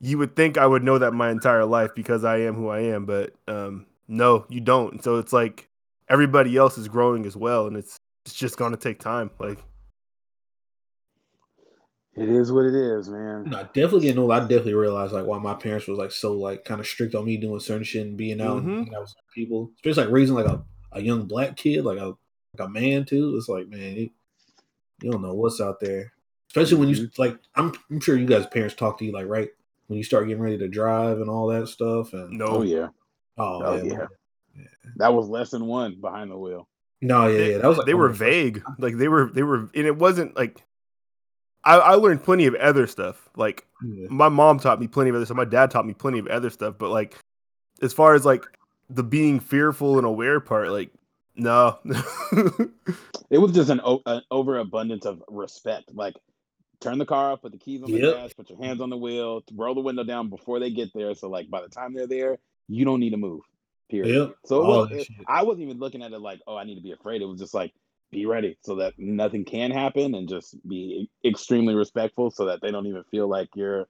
you 0.00 0.18
would 0.18 0.34
think 0.36 0.56
i 0.56 0.66
would 0.66 0.82
know 0.82 0.98
that 0.98 1.12
my 1.12 1.30
entire 1.30 1.64
life 1.64 1.94
because 1.94 2.24
i 2.24 2.38
am 2.38 2.54
who 2.54 2.68
i 2.68 2.80
am 2.80 3.04
but 3.06 3.32
um 3.48 3.86
no 4.08 4.44
you 4.48 4.60
don't 4.60 5.02
so 5.02 5.16
it's 5.16 5.32
like 5.32 5.68
everybody 6.08 6.56
else 6.56 6.78
is 6.78 6.86
growing 6.88 7.26
as 7.26 7.36
well 7.36 7.66
and 7.66 7.76
it's 7.76 7.96
it's 8.24 8.34
just 8.34 8.56
going 8.56 8.70
to 8.72 8.78
take 8.78 8.98
time 8.98 9.30
like 9.38 9.58
It 12.14 12.30
is 12.30 12.50
what 12.50 12.64
it 12.64 12.74
is, 12.74 13.10
man. 13.10 13.44
No, 13.44 13.62
definitely 13.74 14.00
getting 14.00 14.18
older. 14.18 14.32
I 14.34 14.40
definitely 14.40 14.72
realized 14.74 15.12
like 15.12 15.26
why 15.26 15.38
my 15.38 15.52
parents 15.52 15.86
was 15.86 15.98
like 15.98 16.10
so 16.10 16.32
like 16.32 16.64
kind 16.64 16.80
of 16.80 16.86
strict 16.86 17.14
on 17.14 17.26
me 17.26 17.36
doing 17.36 17.60
certain 17.60 17.84
shit 17.84 18.06
and 18.06 18.16
being 18.16 18.40
out 18.40 18.62
Mhm. 18.62 18.66
and 18.66 18.78
hanging 18.78 18.94
out 18.94 19.02
with 19.02 19.14
people. 19.34 19.70
Especially 19.76 20.04
like 20.04 20.12
raising 20.14 20.34
like 20.34 20.46
a, 20.46 20.64
a 20.92 21.00
young 21.02 21.26
black 21.26 21.56
kid, 21.56 21.84
like 21.84 21.98
a 21.98 22.06
like 22.58 22.60
a 22.60 22.68
man 22.68 23.04
too. 23.04 23.34
It's 23.36 23.50
like 23.50 23.68
man, 23.68 23.96
you, 23.96 24.10
you 25.02 25.10
don't 25.12 25.20
know 25.20 25.34
what's 25.34 25.60
out 25.60 25.78
there. 25.78 26.12
Especially 26.56 26.78
when 26.78 26.88
you 26.88 26.96
mm-hmm. 26.96 27.22
like, 27.22 27.38
I'm 27.54 27.72
I'm 27.90 28.00
sure 28.00 28.16
you 28.16 28.26
guys 28.26 28.46
parents 28.46 28.74
talk 28.74 28.98
to 28.98 29.04
you 29.04 29.12
like 29.12 29.26
right 29.26 29.48
when 29.88 29.98
you 29.98 30.04
start 30.04 30.26
getting 30.26 30.42
ready 30.42 30.58
to 30.58 30.68
drive 30.68 31.20
and 31.20 31.28
all 31.30 31.46
that 31.48 31.68
stuff. 31.68 32.12
And 32.12 32.38
no 32.38 32.46
Oh 32.46 32.62
yeah, 32.62 32.88
oh, 33.38 33.62
Oh, 33.62 33.76
man, 33.76 33.86
yeah. 33.86 34.64
that 34.96 35.12
was 35.14 35.28
lesson 35.28 35.66
one 35.66 36.00
behind 36.00 36.30
the 36.30 36.38
wheel. 36.38 36.68
no, 37.00 37.26
yeah, 37.26 37.36
they, 37.38 37.52
yeah, 37.52 37.58
that 37.58 37.68
was 37.68 37.78
like 37.78 37.86
they 37.86 37.94
one 37.94 38.00
were 38.02 38.08
of 38.08 38.18
the 38.18 38.24
vague 38.24 38.62
like 38.78 38.96
they 38.96 39.08
were 39.08 39.30
they 39.32 39.42
were 39.42 39.68
and 39.74 39.86
it 39.86 39.96
wasn't 39.96 40.36
like 40.36 40.62
I, 41.64 41.76
I 41.78 41.94
learned 41.94 42.22
plenty 42.24 42.46
of 42.46 42.54
other 42.54 42.86
stuff 42.86 43.28
like 43.36 43.66
Yeah. 43.82 44.06
my 44.08 44.28
mom 44.28 44.58
taught 44.58 44.80
me 44.80 44.86
plenty 44.88 45.10
of 45.10 45.16
other 45.16 45.24
stuff 45.24 45.36
my 45.36 45.44
dad 45.44 45.70
taught 45.70 45.86
me 45.86 45.94
plenty 45.94 46.18
of 46.20 46.26
other 46.28 46.50
stuff 46.50 46.76
but 46.78 46.90
like 46.90 47.16
as 47.82 47.92
far 47.92 48.14
as 48.14 48.24
like 48.24 48.46
the 48.88 49.02
being 49.02 49.40
fearful 49.40 49.98
and 49.98 50.06
aware 50.06 50.40
part, 50.40 50.70
like 50.70 50.90
no. 51.34 51.78
It 53.28 53.38
was 53.38 53.50
just 53.52 53.70
an, 53.70 53.80
o- 53.84 54.02
an 54.06 54.22
overabundance 54.30 55.04
of 55.04 55.20
respect. 55.28 55.92
Like, 55.92 56.14
turn 56.80 56.98
the 56.98 57.06
car 57.06 57.32
off, 57.32 57.42
put 57.42 57.52
the 57.52 57.58
keys 57.58 57.82
on 57.82 57.90
the 57.90 57.98
Yep. 57.98 58.14
gas, 58.14 58.32
put 58.32 58.50
your 58.50 58.58
hands 58.58 58.80
on 58.80 58.90
the 58.90 58.96
wheel, 58.96 59.42
roll 59.54 59.74
the 59.74 59.80
window 59.80 60.04
down 60.04 60.28
before 60.30 60.58
they 60.60 60.70
get 60.70 60.92
there. 60.94 61.14
So, 61.14 61.28
like, 61.28 61.48
by 61.50 61.62
the 61.62 61.68
time 61.68 61.94
they're 61.94 62.06
there, 62.06 62.38
you 62.68 62.84
don't 62.84 63.00
need 63.00 63.10
to 63.10 63.16
move. 63.16 63.40
Period. 63.88 64.16
Yep. 64.16 64.36
So 64.44 64.64
was, 64.64 64.92
it- 64.92 65.08
I 65.28 65.44
wasn't 65.44 65.62
even 65.62 65.78
looking 65.78 66.02
at 66.02 66.12
it 66.12 66.20
like, 66.20 66.40
oh, 66.46 66.56
I 66.56 66.64
need 66.64 66.74
to 66.76 66.82
be 66.82 66.92
afraid. 66.92 67.22
It 67.22 67.26
was 67.26 67.40
just 67.40 67.54
like, 67.54 67.72
be 68.12 68.24
ready 68.26 68.56
so 68.62 68.76
that 68.76 68.94
nothing 68.98 69.44
can 69.44 69.70
happen 69.70 70.14
and 70.14 70.28
just 70.28 70.56
be 70.66 71.10
extremely 71.24 71.74
respectful 71.74 72.30
so 72.30 72.46
that 72.46 72.60
they 72.62 72.70
don't 72.70 72.86
even 72.86 73.02
feel 73.10 73.28
like 73.28 73.48
you're 73.54 73.88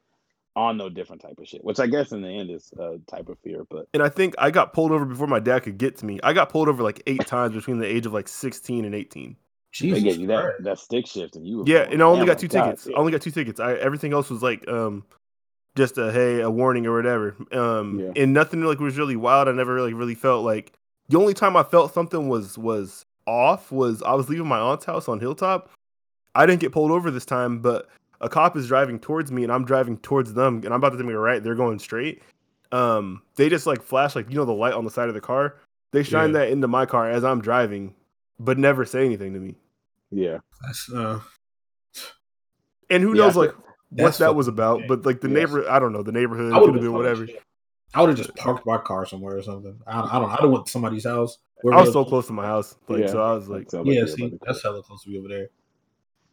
on 0.54 0.78
no 0.78 0.88
different 0.88 1.20
type 1.20 1.38
of 1.38 1.46
shit, 1.46 1.62
which 1.62 1.78
I 1.78 1.86
guess 1.86 2.12
in 2.12 2.22
the 2.22 2.28
end 2.28 2.50
is 2.50 2.72
a 2.78 2.96
type 3.06 3.28
of 3.28 3.38
fear. 3.40 3.66
But 3.68 3.88
and 3.92 4.02
I 4.02 4.08
think 4.08 4.34
I 4.38 4.50
got 4.50 4.72
pulled 4.72 4.90
over 4.90 5.04
before 5.04 5.26
my 5.26 5.38
dad 5.38 5.64
could 5.64 5.76
get 5.76 5.96
to 5.98 6.06
me. 6.06 6.18
I 6.22 6.32
got 6.32 6.48
pulled 6.48 6.68
over 6.68 6.82
like 6.82 7.02
eight 7.06 7.26
times 7.26 7.54
between 7.54 7.78
the 7.78 7.86
age 7.86 8.06
of 8.06 8.14
like 8.14 8.26
16 8.26 8.86
and 8.86 8.94
18. 8.94 9.36
They 9.78 9.86
Jesus 9.88 10.02
gave 10.02 10.20
you 10.20 10.26
that, 10.28 10.52
that 10.60 10.78
stick 10.78 11.06
shift 11.06 11.36
and 11.36 11.46
you 11.46 11.58
were 11.58 11.64
Yeah, 11.66 11.82
and 11.90 12.02
I 12.02 12.06
only 12.06 12.26
got 12.26 12.38
two 12.38 12.48
God, 12.48 12.64
tickets. 12.64 12.86
yeah. 12.86 12.96
I 12.96 12.98
only 13.00 13.12
got 13.12 13.20
two 13.22 13.30
tickets. 13.30 13.60
I 13.60 13.74
everything 13.74 14.12
else 14.12 14.30
was 14.30 14.42
like 14.42 14.66
um 14.68 15.04
just 15.76 15.98
a 15.98 16.10
hey, 16.12 16.40
a 16.40 16.50
warning 16.50 16.86
or 16.86 16.94
whatever. 16.96 17.36
Um 17.52 18.00
Yeah. 18.00 18.22
and 18.22 18.32
nothing 18.32 18.62
like 18.62 18.78
was 18.80 18.96
really 18.98 19.16
wild. 19.16 19.48
I 19.48 19.52
never 19.52 19.74
really 19.74 19.92
really 19.94 20.14
felt 20.14 20.44
like 20.44 20.72
the 21.08 21.18
only 21.18 21.34
time 21.34 21.56
I 21.56 21.62
felt 21.62 21.92
something 21.94 22.28
was 22.28 22.56
was 22.58 23.04
off 23.26 23.70
was 23.72 24.02
I 24.02 24.14
was 24.14 24.28
leaving 24.28 24.46
my 24.46 24.58
aunt's 24.58 24.84
house 24.84 25.08
on 25.08 25.20
Hilltop. 25.20 25.70
I 26.34 26.46
didn't 26.46 26.60
get 26.60 26.72
pulled 26.72 26.90
over 26.90 27.10
this 27.10 27.24
time, 27.24 27.60
but 27.60 27.88
a 28.20 28.28
cop 28.28 28.56
is 28.56 28.68
driving 28.68 28.98
towards 28.98 29.30
me 29.32 29.42
and 29.42 29.52
I'm 29.52 29.64
driving 29.64 29.98
towards 29.98 30.34
them 30.34 30.56
and 30.56 30.66
I'm 30.66 30.72
about 30.74 30.90
to 30.90 30.98
take 30.98 31.06
a 31.06 31.18
right. 31.18 31.42
They're 31.42 31.54
going 31.54 31.78
straight. 31.78 32.22
Um 32.72 33.22
they 33.36 33.48
just 33.48 33.66
like 33.66 33.82
flash 33.82 34.16
like 34.16 34.30
you 34.30 34.36
know 34.36 34.44
the 34.44 34.52
light 34.52 34.72
on 34.72 34.84
the 34.84 34.90
side 34.90 35.08
of 35.08 35.14
the 35.14 35.20
car. 35.20 35.56
They 35.92 36.02
shine 36.02 36.32
Yeah. 36.32 36.40
that 36.40 36.48
into 36.50 36.68
my 36.68 36.86
car 36.86 37.10
as 37.10 37.22
I'm 37.24 37.40
driving, 37.40 37.94
but 38.40 38.58
never 38.58 38.84
say 38.84 39.04
anything 39.04 39.32
to 39.34 39.38
me. 39.40 39.54
Yeah. 40.10 40.38
That's 40.64 40.90
uh, 40.92 41.20
And 42.90 43.02
who 43.02 43.14
Yeah, 43.14 43.24
knows 43.24 43.36
like 43.36 43.52
what 43.90 44.18
that 44.18 44.34
was 44.34 44.48
about, 44.48 44.82
insane. 44.82 44.88
but 44.88 45.06
like 45.06 45.20
the 45.20 45.28
Yes. 45.28 45.34
neighbor, 45.34 45.68
I 45.68 45.78
don't 45.78 45.92
know, 45.92 46.02
the 46.02 46.12
neighborhood 46.12 46.52
I 46.52 46.58
could 46.60 46.66
would 46.66 46.74
have 46.76 46.82
been 46.82 46.92
whatever. 46.94 47.28
I 47.94 48.00
would 48.00 48.10
have 48.10 48.18
just 48.18 48.34
parked 48.36 48.66
my 48.66 48.78
car 48.78 49.06
somewhere 49.06 49.36
or 49.36 49.42
something. 49.42 49.80
I, 49.86 50.00
I 50.00 50.18
don't. 50.18 50.28
Know. 50.28 50.28
I 50.28 50.36
don't 50.36 50.50
want 50.52 50.68
somebody's 50.68 51.04
house. 51.04 51.38
I 51.72 51.80
was 51.80 51.92
so 51.92 52.04
close 52.04 52.26
to 52.26 52.32
my 52.32 52.44
house, 52.44 52.76
like 52.88 53.00
Yeah. 53.00 53.06
so 53.06 53.22
I 53.22 53.32
was 53.32 53.48
like, 53.48 53.70
Sounds 53.70 53.86
like 53.86 53.94
Yeah, 53.94 54.00
you're 54.00 54.08
see, 54.08 54.26
about 54.26 54.40
that's 54.44 54.62
hella 54.62 54.82
close 54.82 55.02
to 55.04 55.10
be 55.10 55.18
over 55.18 55.28
there. 55.28 55.48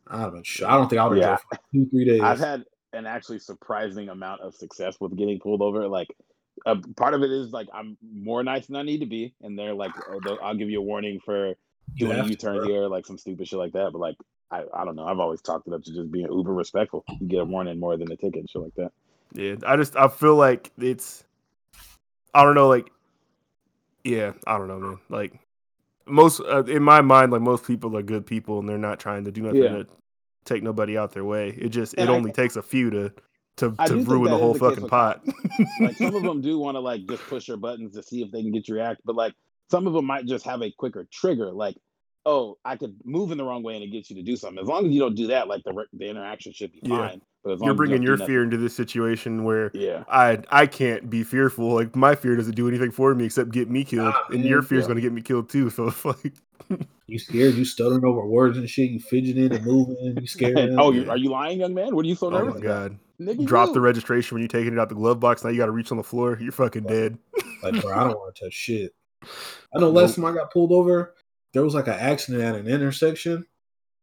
I'd 0.08 0.20
have 0.20 0.34
been. 0.34 0.44
I 0.66 0.76
don't 0.78 0.90
think 0.90 1.00
I 1.00 1.08
would 1.08 1.18
have 1.18 1.26
Yeah. 1.26 1.36
for 1.38 1.60
two, 1.72 1.90
three 1.90 2.06
days. 2.06 2.22
I've 2.22 2.40
had 2.40 2.66
an 2.92 3.06
actually 3.06 3.40
surprising 3.40 4.10
amount 4.10 4.42
of 4.42 4.54
success 4.54 4.98
with 5.00 5.16
getting 5.18 5.40
pulled 5.40 5.62
over. 5.62 5.88
Like, 5.88 6.14
a 6.66 6.76
part 6.76 7.14
of 7.14 7.24
it 7.24 7.32
is 7.32 7.52
like 7.52 7.68
I'm 7.74 7.98
more 8.14 8.44
nice 8.44 8.68
than 8.68 8.76
I 8.76 8.84
need 8.84 9.00
to 9.00 9.06
be, 9.06 9.34
and 9.42 9.58
they're 9.58 9.74
like, 9.74 9.92
oh, 10.10 10.38
"I'll 10.44 10.56
give 10.56 10.70
you 10.70 10.80
a 10.80 10.84
warning 10.84 11.20
for 11.24 11.48
You 11.48 11.56
doing 11.96 12.20
a 12.20 12.26
U-turn 12.26 12.58
bro. 12.58 12.68
here," 12.68 12.88
like 12.88 13.06
some 13.06 13.18
stupid 13.18 13.48
shit 13.48 13.60
like 13.60 13.74
that. 13.74 13.92
But 13.92 14.00
like, 14.00 14.16
I, 14.52 14.64
I 14.74 14.86
don't 14.86 14.96
know. 14.96 15.06
I've 15.06 15.20
always 15.20 15.42
talked 15.42 15.68
it 15.68 15.74
up 15.74 15.84
to 15.84 15.94
just 15.94 16.12
being 16.12 16.28
uber 16.32 16.54
respectful. 16.54 17.04
You 17.20 17.28
get 17.28 17.40
a 17.42 17.46
warning 17.46 17.80
more 17.80 17.98
than 17.98 18.12
a 18.12 18.16
ticket 18.16 18.40
and 18.42 18.50
shit 18.50 18.62
like 18.62 18.76
that. 18.76 18.92
yeah. 19.34 19.56
I 19.66 19.76
just 19.78 19.96
I 19.96 20.08
feel 20.08 20.36
like 20.36 20.72
it's, 20.78 21.24
I 22.34 22.44
don't 22.44 22.56
know, 22.56 22.68
like, 22.68 22.90
yeah, 24.04 24.34
I 24.46 24.58
don't 24.58 24.68
know, 24.68 24.80
man. 24.80 25.00
Like 25.10 25.40
most 26.06 26.42
uh, 26.42 26.64
in 26.66 26.84
my 26.84 27.02
mind, 27.02 27.32
like 27.32 27.42
most 27.42 27.66
people 27.66 27.96
are 27.98 28.02
good 28.04 28.26
people, 28.26 28.60
and 28.60 28.68
they're 28.68 28.78
not 28.78 29.00
trying 29.00 29.24
to 29.26 29.32
do 29.32 29.42
nothing 29.42 29.64
Yeah. 29.64 29.70
to 29.70 29.88
take 30.46 30.62
nobody 30.64 30.98
out 30.98 31.14
their 31.14 31.24
way. 31.26 31.50
It 31.50 31.70
just 31.70 31.94
And 31.98 32.10
it 32.10 32.14
I- 32.14 32.16
only 32.16 32.32
takes 32.32 32.56
a 32.56 32.62
few 32.62 32.90
to 32.90 33.14
to, 33.58 33.76
I 33.78 33.86
to 33.88 33.98
ruin 34.04 34.32
the 34.32 34.38
whole 34.38 34.54
the 34.54 34.60
fucking 34.60 34.88
pot. 34.90 35.24
Like 35.80 35.96
some 35.96 36.16
of 36.16 36.24
them 36.24 36.42
do 36.42 36.58
want 36.58 36.76
to 36.76 36.80
like 36.80 37.06
just 37.08 37.22
push 37.28 37.48
your 37.48 37.58
buttons 37.58 37.94
to 37.94 38.02
see 38.04 38.24
if 38.24 38.32
they 38.32 38.42
can 38.42 38.52
get 38.52 38.68
you 38.68 38.74
to 38.76 38.82
react, 38.82 39.02
but 39.06 39.16
like 39.16 39.34
some 39.70 39.88
of 39.88 39.94
them 39.94 40.06
might 40.06 40.26
just 40.26 40.46
have 40.46 40.62
a 40.62 40.72
quicker 40.72 41.08
trigger. 41.12 41.52
Like, 41.52 41.78
oh, 42.26 42.58
I 42.64 42.78
could 42.78 42.96
move 43.04 43.32
in 43.32 43.38
the 43.38 43.44
wrong 43.44 43.64
way 43.64 43.76
and 43.76 43.84
it 43.84 43.88
gets 43.92 44.10
you 44.10 44.16
to 44.18 44.22
do 44.24 44.36
something. 44.36 44.62
As 44.62 44.68
long 44.68 44.86
as 44.86 44.92
you 44.92 45.00
don't 45.00 45.16
do 45.16 45.28
that, 45.28 45.48
like 45.48 45.64
the 45.64 45.74
re- 45.74 45.86
the 45.94 46.10
interaction 46.10 46.54
should 46.54 46.72
be 46.72 46.80
Yeah. 46.84 47.10
fine. 47.10 47.22
But 47.44 47.54
as 47.54 47.60
long 47.60 47.66
You're 47.68 47.74
as 47.74 47.76
you 47.76 47.78
bringing 47.78 48.04
your 48.04 48.16
do 48.18 48.26
fear 48.26 48.44
into 48.44 48.56
this 48.56 48.74
situation 48.74 49.44
where 49.44 49.70
yeah, 49.74 50.06
I 50.08 50.40
I 50.50 50.66
can't 50.66 51.10
be 51.10 51.24
fearful. 51.24 51.74
Like 51.74 51.94
my 51.96 52.16
fear 52.16 52.36
doesn't 52.38 52.56
do 52.56 52.70
anything 52.70 52.92
for 52.92 53.14
me 53.14 53.26
except 53.26 53.52
get 53.52 53.70
me 53.70 53.84
killed, 53.84 54.14
Nah, 54.14 54.36
and 54.36 54.46
your 54.46 54.62
fear 54.62 54.78
fear's 54.78 54.84
yeah. 54.84 54.88
gonna 54.90 55.02
get 55.02 55.12
me 55.12 55.22
killed 55.22 55.50
too. 55.50 55.70
So 55.70 55.88
it's 55.88 56.06
like, 56.06 56.34
You 57.08 57.20
scared? 57.20 57.56
You 57.56 57.66
stuttering 57.66 58.06
over 58.06 58.26
words 58.26 58.58
and 58.58 58.70
shit. 58.70 58.90
You 58.92 59.00
fidgeting 59.02 59.52
and 59.54 59.66
moving. 59.66 60.18
You 60.22 60.26
scared? 60.28 60.72
Oh, 60.78 60.94
you, 60.94 61.10
are 61.10 61.18
you 61.18 61.30
lying, 61.30 61.60
young 61.60 61.74
man? 61.74 61.94
What 61.94 62.06
are 62.06 62.08
you 62.08 62.16
so 62.16 62.28
oh 62.28 62.30
nervous 62.30 62.56
my 62.56 62.62
god, 62.62 62.98
Nigga, 63.20 63.46
drop 63.46 63.68
you. 63.68 63.74
the 63.74 63.82
registration 63.82 64.36
when 64.36 64.42
you're 64.42 64.48
taking 64.48 64.72
it 64.72 64.80
out 64.80 64.88
the 64.88 64.96
glove 64.96 65.20
box. 65.20 65.44
Now 65.44 65.50
you 65.50 65.58
got 65.58 65.66
to 65.66 65.72
reach 65.74 65.92
on 65.92 65.98
the 65.98 66.04
floor. 66.04 66.38
You're 66.40 66.54
fucking 66.54 66.84
dead. 66.84 67.18
Like, 67.62 67.82
bro, 67.82 67.92
I 67.94 68.04
don't 68.06 68.18
want 68.20 68.34
to 68.36 68.46
touch 68.46 68.54
shit. 68.54 68.96
I 69.76 69.80
know 69.80 69.90
last 69.90 70.16
time 70.16 70.26
I 70.26 70.34
got 70.34 70.52
pulled 70.52 70.72
over, 70.72 71.16
there 71.54 71.64
was 71.64 71.74
like 71.74 71.88
an 71.88 71.94
accident 71.94 72.44
at 72.44 72.56
an 72.56 72.68
intersection, 72.68 73.46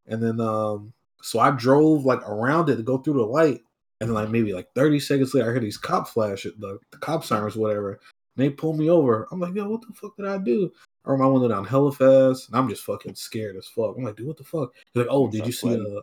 and 0.07 0.21
then 0.21 0.39
um, 0.39 0.93
so 1.21 1.39
I 1.39 1.51
drove 1.51 2.05
like 2.05 2.27
around 2.27 2.69
it 2.69 2.77
to 2.77 2.83
go 2.83 2.97
through 2.97 3.15
the 3.15 3.25
light, 3.25 3.61
and 3.99 4.09
then 4.09 4.13
like 4.13 4.29
maybe 4.29 4.53
like 4.53 4.73
thirty 4.73 4.99
seconds 4.99 5.33
later, 5.33 5.49
I 5.49 5.53
heard 5.53 5.63
these 5.63 5.77
cop 5.77 6.07
flash 6.07 6.45
at 6.45 6.59
the, 6.59 6.79
the 6.91 6.97
cop 6.97 7.23
sirens, 7.23 7.55
whatever. 7.55 7.99
And 8.35 8.45
they 8.45 8.49
pulled 8.49 8.79
me 8.79 8.89
over. 8.89 9.27
I'm 9.31 9.39
like, 9.39 9.53
yo, 9.53 9.67
what 9.67 9.81
the 9.81 9.93
fuck 9.93 10.15
did 10.15 10.25
I 10.25 10.37
do? 10.37 10.71
Or 11.03 11.15
I 11.15 11.17
my 11.17 11.25
window 11.25 11.49
down 11.49 11.65
hella 11.65 11.91
fast, 11.91 12.47
and 12.47 12.57
I'm 12.57 12.69
just 12.69 12.83
fucking 12.83 13.15
scared 13.15 13.57
as 13.57 13.67
fuck. 13.67 13.95
I'm 13.97 14.03
like, 14.03 14.15
dude, 14.15 14.27
what 14.27 14.37
the 14.37 14.43
fuck? 14.43 14.71
He's 14.93 15.01
like, 15.01 15.07
oh, 15.09 15.29
did 15.29 15.45
you 15.45 15.51
see? 15.51 15.67
Sweating. 15.67 15.97
Uh, 15.97 16.01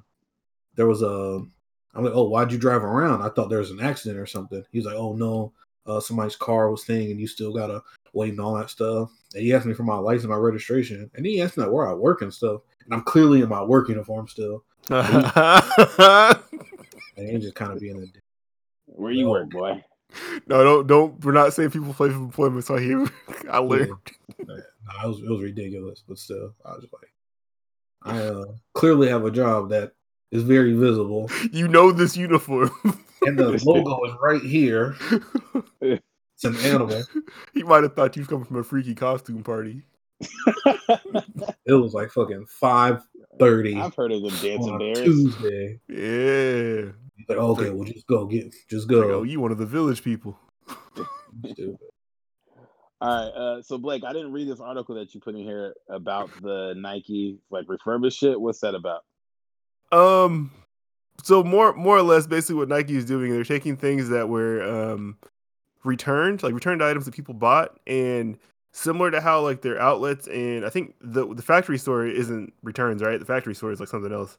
there 0.75 0.87
was 0.87 1.03
a. 1.03 1.43
I'm 1.95 2.05
like, 2.05 2.13
oh, 2.15 2.29
why'd 2.29 2.53
you 2.53 2.59
drive 2.59 2.85
around? 2.85 3.23
I 3.23 3.31
thought 3.31 3.49
there 3.49 3.59
was 3.59 3.71
an 3.71 3.81
accident 3.81 4.21
or 4.21 4.27
something. 4.27 4.63
He's 4.71 4.85
like, 4.85 4.97
oh 4.97 5.15
no, 5.15 5.53
uh, 5.87 6.01
somebody's 6.01 6.37
car 6.37 6.71
was 6.71 6.85
thing, 6.85 7.11
and 7.11 7.19
you 7.19 7.27
still 7.27 7.53
gotta 7.53 7.83
wait 8.13 8.31
and 8.31 8.41
all 8.41 8.55
that 8.57 8.71
stuff. 8.71 9.11
And 9.35 9.43
he 9.43 9.53
asked 9.55 9.67
me 9.67 9.75
for 9.75 9.83
my 9.85 9.97
license, 9.97 10.29
my 10.29 10.37
registration, 10.37 11.11
and 11.15 11.27
he 11.27 11.41
asked 11.43 11.57
me 11.57 11.65
like 11.65 11.73
where 11.73 11.89
I 11.89 11.95
work 11.95 12.23
and 12.23 12.33
stuff. 12.33 12.63
And 12.85 12.95
I'm 12.95 13.03
clearly 13.03 13.43
in 13.43 13.49
my 13.49 13.63
work 13.63 13.89
uniform 13.89 14.29
still. 14.29 14.65
And 17.17 17.29
he 17.29 17.39
just 17.39 17.55
kind 17.57 17.73
of 17.73 17.81
being 17.81 17.97
a 17.97 18.07
dick. 18.07 18.23
Where 18.87 19.11
you 19.11 19.25
No. 19.25 19.31
work, 19.33 19.51
boy? 19.51 19.83
No, 20.47 20.63
don't 20.65 20.87
don't. 20.87 21.25
We're 21.25 21.33
not 21.33 21.53
saying 21.53 21.71
people 21.73 21.93
play 21.93 22.09
for 22.11 22.15
employment. 22.17 22.65
So 22.65 22.77
here, 22.77 23.07
I 23.51 23.59
learned. 23.59 23.91
Nah, 24.47 24.55
it 25.05 25.07
was 25.09 25.19
it 25.19 25.29
was 25.29 25.43
ridiculous, 25.43 26.03
but 26.09 26.17
still, 26.19 26.55
I 26.65 26.71
was 26.71 26.87
like, 26.93 27.13
I 28.03 28.19
uh, 28.25 28.45
clearly 28.73 29.09
have 29.09 29.25
a 29.25 29.31
job 29.31 29.69
that 29.71 29.93
is 30.31 30.45
very 30.45 30.73
visible, 30.75 31.29
You 31.53 31.69
know 31.69 31.91
this 31.93 32.17
uniform. 32.17 32.71
and 33.23 33.37
the 33.39 33.61
logo 33.65 34.05
is 34.05 34.15
right 34.23 34.41
here. 34.43 34.95
It's 36.41 36.45
an 36.45 36.57
animal. 36.71 37.03
he 37.53 37.65
might 37.65 37.83
have 37.83 37.95
thought 37.95 38.15
you 38.15 38.21
was 38.21 38.29
coming 38.29 38.45
from 38.45 38.59
a 38.59 38.63
freaky 38.65 38.95
costume 38.95 39.43
party. 39.43 39.83
It 41.67 41.75
was 41.75 41.93
like 41.93 42.11
fucking 42.11 42.47
five 42.49 43.03
thirty 43.39 43.77
I've 43.77 43.95
heard 43.95 44.11
of 44.11 44.23
them 44.23 44.31
dancing 44.31 44.73
on 44.73 44.79
bears. 44.79 44.99
Tuesday. 45.01 45.79
Yeah. 45.89 46.93
He's 47.17 47.29
like, 47.29 47.39
okay, 47.39 47.71
well, 47.71 47.85
just 47.85 48.07
go 48.07 48.25
get, 48.25 48.55
just 48.71 48.91
Like, 48.91 49.07
go. 49.07 49.19
oh, 49.19 49.23
you 49.23 49.39
one 49.39 49.53
of 49.53 49.59
the 49.59 49.67
village 49.67 50.03
people. 50.03 50.39
All 53.01 53.09
right, 53.09 53.29
uh, 53.29 53.63
so 53.63 53.77
Blake, 53.79 54.03
I 54.05 54.13
didn't 54.13 54.33
read 54.33 54.49
this 54.49 54.61
article 54.61 54.95
that 54.97 55.15
you 55.15 55.21
put 55.21 55.35
in 55.35 55.43
here 55.43 55.75
about 55.91 56.31
the 56.41 56.75
Nike 56.77 57.39
like 57.51 57.67
refurbished 57.69 58.19
shit. 58.19 58.41
What's 58.41 58.61
that 58.61 58.75
about? 58.75 59.05
Um, 59.93 60.51
so 61.23 61.45
more 61.45 61.75
more 61.75 61.97
or 61.99 62.03
less, 62.03 62.27
basically 62.27 62.57
what 62.57 62.69
Nike 62.69 62.97
is 62.97 63.05
doing, 63.05 63.31
they're 63.31 63.45
taking 63.45 63.77
things 63.77 64.09
that 64.09 64.29
were 64.29 64.63
um 64.63 65.19
returned, 65.85 66.43
like 66.43 66.55
returned 66.55 66.83
items 66.83 67.05
that 67.07 67.15
people 67.15 67.35
bought, 67.35 67.79
and 67.87 68.39
similar 68.73 69.11
to 69.11 69.21
how 69.21 69.41
like 69.43 69.63
their 69.63 69.81
outlets 69.81 70.27
and 70.29 70.65
I 70.65 70.71
think 70.71 70.95
the 71.01 71.35
the 71.35 71.43
factory 71.43 71.79
store 71.79 72.07
isn't 72.07 72.53
returns, 72.63 73.03
right? 73.03 73.19
The 73.19 73.25
factory 73.27 73.55
store 73.55 73.73
is 73.73 73.81
like 73.81 73.89
something 73.89 74.13
else. 74.13 74.39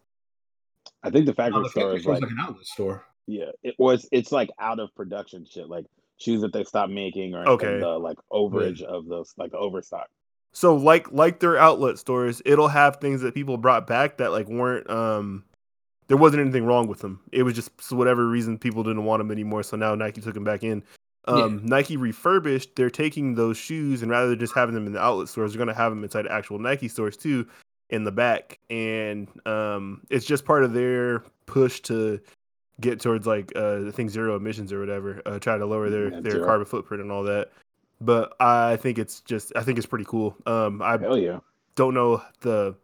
I 1.04 1.10
think 1.10 1.26
the 1.26 1.34
No, 1.34 1.36
factory 1.36 1.64
the 1.64 1.70
store 1.70 1.84
factory 1.84 2.00
is 2.00 2.06
like 2.06 2.22
like 2.22 2.32
an 2.32 2.38
outlet 2.40 2.66
store. 2.66 3.06
yeah, 3.28 3.52
it 3.64 3.76
was 3.78 4.08
it's 4.12 4.32
like 4.32 4.50
out 4.60 4.80
of 4.80 4.94
production 4.96 5.46
shit, 5.50 5.70
like 5.70 5.86
shoes 6.20 6.42
that 6.42 6.54
they 6.54 6.64
stopped 6.64 6.92
making 6.92 7.36
or 7.36 7.48
Okay. 7.48 7.80
the 7.80 7.98
like 8.00 8.18
overage 8.32 8.82
of 8.82 9.08
those 9.08 9.34
like 9.38 9.52
the 9.52 9.58
overstock. 9.58 10.08
So 10.52 10.76
like 10.76 11.12
like 11.12 11.40
their 11.40 11.58
outlet 11.58 12.00
stores, 12.00 12.42
it'll 12.46 12.68
have 12.68 12.98
things 12.98 13.22
that 13.22 13.34
people 13.34 13.58
brought 13.58 13.88
back 13.88 14.18
that 14.18 14.32
like 14.32 14.48
weren't 14.48 14.90
um 14.90 15.44
there 16.08 16.18
wasn't 16.18 16.42
anything 16.42 16.66
wrong 16.66 16.88
with 16.88 17.00
them. 17.00 17.22
It 17.32 17.44
was 17.44 17.56
just 17.56 17.72
for 17.82 17.96
whatever 17.96 18.28
reason 18.28 18.58
people 18.58 18.84
didn't 18.84 19.06
want 19.06 19.20
them 19.22 19.32
anymore. 19.32 19.64
So 19.64 19.78
now 19.78 19.96
Nike 19.96 20.22
took 20.22 20.34
them 20.34 20.44
back 20.44 20.64
in. 20.64 20.84
Um, 21.26 21.66
Nike 21.66 21.98
refurbished. 21.98 22.76
They're 22.76 22.90
taking 22.90 23.36
those 23.36 23.58
shoes 23.58 24.02
and 24.02 24.10
rather 24.12 24.30
than 24.30 24.40
just 24.40 24.56
having 24.56 24.74
them 24.76 24.88
in 24.88 24.94
the 24.94 25.02
outlet 25.02 25.28
stores, 25.30 25.54
they're 25.54 25.60
gonna 25.60 25.74
have 25.78 25.92
them 25.92 26.04
inside 26.04 26.26
actual 26.28 26.58
Nike 26.60 26.88
stores 26.88 27.18
too, 27.18 27.48
in 27.90 28.04
the 28.04 28.12
back. 28.12 28.60
And 28.70 29.28
um, 29.46 30.02
it's 30.10 30.26
just 30.26 30.46
part 30.46 30.64
of 30.64 30.74
their 30.74 31.20
push 31.46 31.82
to 31.82 32.20
get 32.82 33.00
towards 33.02 33.28
like 33.28 33.52
uh, 33.56 33.88
I 33.88 33.92
think 33.92 34.10
zero 34.10 34.36
emissions 34.38 34.72
or 34.74 34.80
whatever. 34.80 35.22
Uh, 35.26 35.38
try 35.40 35.58
to 35.58 35.66
lower 35.66 35.90
their 35.90 36.10
Net 36.10 36.24
their 36.24 36.32
zero. 36.34 36.46
carbon 36.46 36.66
footprint 36.66 37.04
and 37.04 37.12
all 37.12 37.24
that. 37.24 37.52
But 38.02 38.34
I 38.40 38.78
think 38.78 38.98
it's 38.98 39.20
just 39.22 39.52
I 39.56 39.62
think 39.62 39.78
it's 39.78 39.88
pretty 39.88 40.06
cool. 40.06 40.36
Um, 40.46 40.82
I 40.82 40.98
Hell 40.98 41.18
yeah. 41.18 41.40
don't 41.76 41.94
know 41.94 42.24
the. 42.42 42.76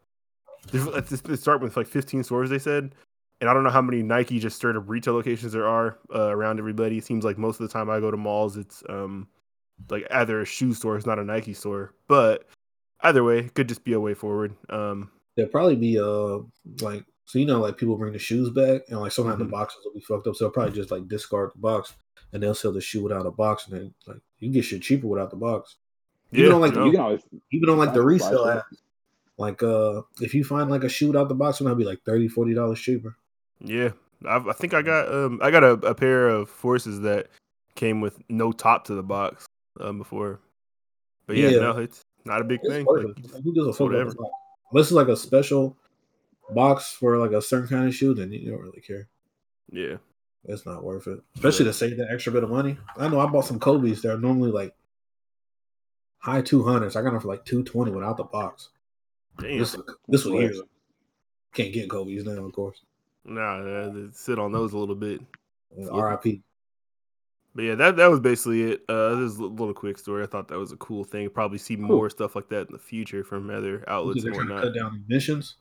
let's 0.74 1.40
start 1.40 1.62
with 1.62 1.78
like 1.78 1.88
15 1.88 2.24
stores 2.24 2.50
they 2.50 2.60
said, 2.60 2.96
and 3.42 3.50
I 3.50 3.54
don't 3.54 3.64
know 3.64 3.70
how 3.70 3.82
many 3.82 4.02
Nike 4.04 4.40
just 4.40 4.56
straight 4.56 4.76
up 4.76 4.84
retail 4.88 5.14
locations 5.14 5.52
there 5.54 5.68
are 5.68 5.98
uh, 6.14 6.30
around 6.30 6.60
everybody. 6.60 6.98
It 6.98 7.04
seems 7.06 7.26
like 7.26 7.38
most 7.38 7.60
of 7.60 7.68
the 7.68 7.74
time 7.74 7.90
I 7.90 8.00
go 8.00 8.12
to 8.12 8.18
malls, 8.18 8.58
it's 8.58 8.84
um 8.90 9.28
like 9.90 10.08
either 10.12 10.42
a 10.42 10.46
shoe 10.46 10.74
store, 10.74 10.96
it's 10.98 11.06
not 11.06 11.20
a 11.20 11.24
Nike 11.24 11.54
store. 11.54 11.94
But 12.08 12.46
either 13.02 13.24
way, 13.24 13.40
it 13.40 13.54
could 13.54 13.68
just 13.68 13.84
be 13.84 13.94
a 13.94 14.00
way 14.00 14.14
forward. 14.14 14.56
Um, 14.70 15.12
There'll 15.36 15.52
probably 15.52 15.76
be 15.76 16.00
uh 16.00 16.40
like 16.82 17.04
so 17.26 17.40
you 17.40 17.46
know 17.46 17.60
like 17.60 17.78
people 17.78 17.98
bring 17.98 18.14
the 18.14 18.20
shoes 18.20 18.50
back 18.52 18.84
and 18.90 19.00
like 19.02 19.12
sometimes 19.12 19.36
Mhm. 19.38 19.40
the 19.40 19.52
boxes 19.52 19.82
will 19.84 19.94
be 19.94 20.00
fucked 20.00 20.28
up, 20.28 20.36
so 20.36 20.46
they'll 20.46 20.52
probably 20.52 20.74
just 20.74 20.92
like 20.92 21.08
discard 21.08 21.52
the 21.56 21.60
box 21.60 21.94
and 22.32 22.42
they'll 22.42 22.56
sell 22.56 22.72
the 22.72 22.80
shoe 22.82 23.04
without 23.04 23.26
a 23.26 23.32
box, 23.32 23.68
and 23.68 23.78
then 23.78 23.94
like 24.08 24.18
you 24.40 24.48
can 24.48 24.54
get 24.54 24.64
shit 24.64 24.82
cheaper 24.82 25.08
without 25.08 25.30
the 25.30 25.36
box. 25.36 25.76
You 26.32 26.44
yeah, 26.44 26.50
know, 26.50 26.58
like, 26.60 26.74
no, 26.74 26.86
You 26.86 26.92
can 26.92 27.00
always 27.02 27.22
Even 27.52 27.70
on 27.70 27.78
like 27.78 27.94
the 27.94 28.00
Buy- 28.00 28.06
buy 28.06 28.10
resale 28.14 28.46
app, 28.48 28.66
like 29.38 29.62
uh 29.62 30.02
if 30.22 30.34
you 30.34 30.44
find 30.46 30.70
like 30.70 30.84
a 30.86 30.90
shoe 30.90 31.08
without 31.08 31.28
the 31.28 31.36
box, 31.36 31.60
it 31.60 31.66
might 31.66 31.74
be 31.76 31.84
like 31.84 32.02
30 32.06 32.54
dollars 32.54 32.80
cheaper. 32.80 33.18
Yeah. 33.60 33.90
I, 34.26 34.38
I 34.38 34.54
think 34.54 34.74
I 34.74 34.82
got 34.82 35.14
um 35.14 35.40
I 35.42 35.52
got 35.52 35.64
a, 35.64 35.72
a 35.72 35.94
pair 35.96 36.28
of 36.30 36.50
forces 36.50 37.02
that 37.02 37.28
came 37.76 38.02
with 38.02 38.18
no 38.30 38.52
top 38.52 38.86
to 38.86 38.96
the 38.96 39.04
box 39.04 39.46
um 39.80 39.98
before. 39.98 40.40
But 41.28 41.38
yeah, 41.38 41.50
Yeah. 41.50 41.60
no, 41.60 41.78
it's 41.78 42.02
not 42.24 42.42
a 42.42 42.44
big 42.44 42.60
It's 42.64 42.70
thing. 42.74 42.86
Like, 42.86 43.06
it. 43.18 43.44
Who 43.44 43.70
a 43.70 43.74
fuck 43.74 43.80
whatever. 43.82 44.14
Unless 44.72 44.88
it's 44.88 44.92
like 44.94 45.08
a 45.08 45.18
special 45.18 45.78
box 46.52 46.92
for 46.92 47.18
like 47.18 47.32
a 47.32 47.42
certain 47.42 47.68
kind 47.68 47.88
of 47.88 47.96
shoe, 47.96 48.14
then 48.14 48.32
you 48.32 48.52
don't 48.52 48.62
really 48.62 48.82
care. 48.82 49.08
yeah. 49.72 49.98
It's 50.48 50.64
not 50.64 50.84
worth 50.84 51.08
it. 51.08 51.20
Especially 51.36 51.66
to 51.66 51.74
save 51.74 51.98
that 51.98 52.12
extra 52.12 52.32
bit 52.32 52.44
of 52.44 52.52
money. 52.52 52.78
I 52.98 53.08
know 53.08 53.20
I 53.20 53.26
bought 53.26 53.46
some 53.46 53.60
Kobe's 53.60 54.04
that 54.04 54.14
are 54.14 54.18
normally 54.20 54.52
like 54.52 54.76
high 56.20 56.42
two 56.44 56.64
hundreds. 56.64 56.96
I 56.96 57.02
got 57.02 57.12
them 57.14 57.20
for 57.20 57.30
like 57.30 57.46
two 57.46 57.64
twenty 57.64 57.92
without 57.92 58.18
the 58.18 58.26
box. 58.26 58.70
Damn. 59.40 59.58
This 59.58 59.76
this 60.08 60.24
was 60.24 60.34
years. 60.40 60.62
Can't 61.54 61.74
get 61.74 61.90
Kobe's 61.90 62.26
now, 62.26 62.46
of 62.46 62.54
course. 62.54 62.84
Nah, 63.26 63.60
uh, 63.60 63.94
sit 64.14 64.40
on 64.40 64.52
those 64.52 64.74
a 64.74 64.78
little 64.78 64.96
bit. 64.96 65.22
R.I.P. 65.92 66.42
But 67.56 67.62
yeah, 67.64 67.76
that 67.76 67.96
that 67.96 68.08
was 68.08 68.20
basically 68.20 68.64
it. 68.64 68.84
Uh, 68.90 69.16
this 69.16 69.32
is 69.32 69.40
a 69.40 69.46
little 69.46 69.74
quick 69.74 69.98
story. 69.98 70.24
I 70.24 70.28
thought 70.28 70.50
that 70.50 70.60
was 70.60 70.74
a 70.74 70.78
cool 70.78 71.06
thing. 71.06 71.30
Probably 71.30 71.58
see 71.58 71.78
more 71.78 72.10
stuff 72.10 72.36
like 72.36 72.50
that 72.50 72.68
in 72.68 72.74
the 72.74 72.80
future 72.80 73.24
from 73.24 73.50
other 73.50 73.84
outlets 73.88 74.26
and 74.26 74.36
whatnot. 74.36 74.62
cut 74.62 74.76
down 74.76 75.04
emissions. 75.08 75.56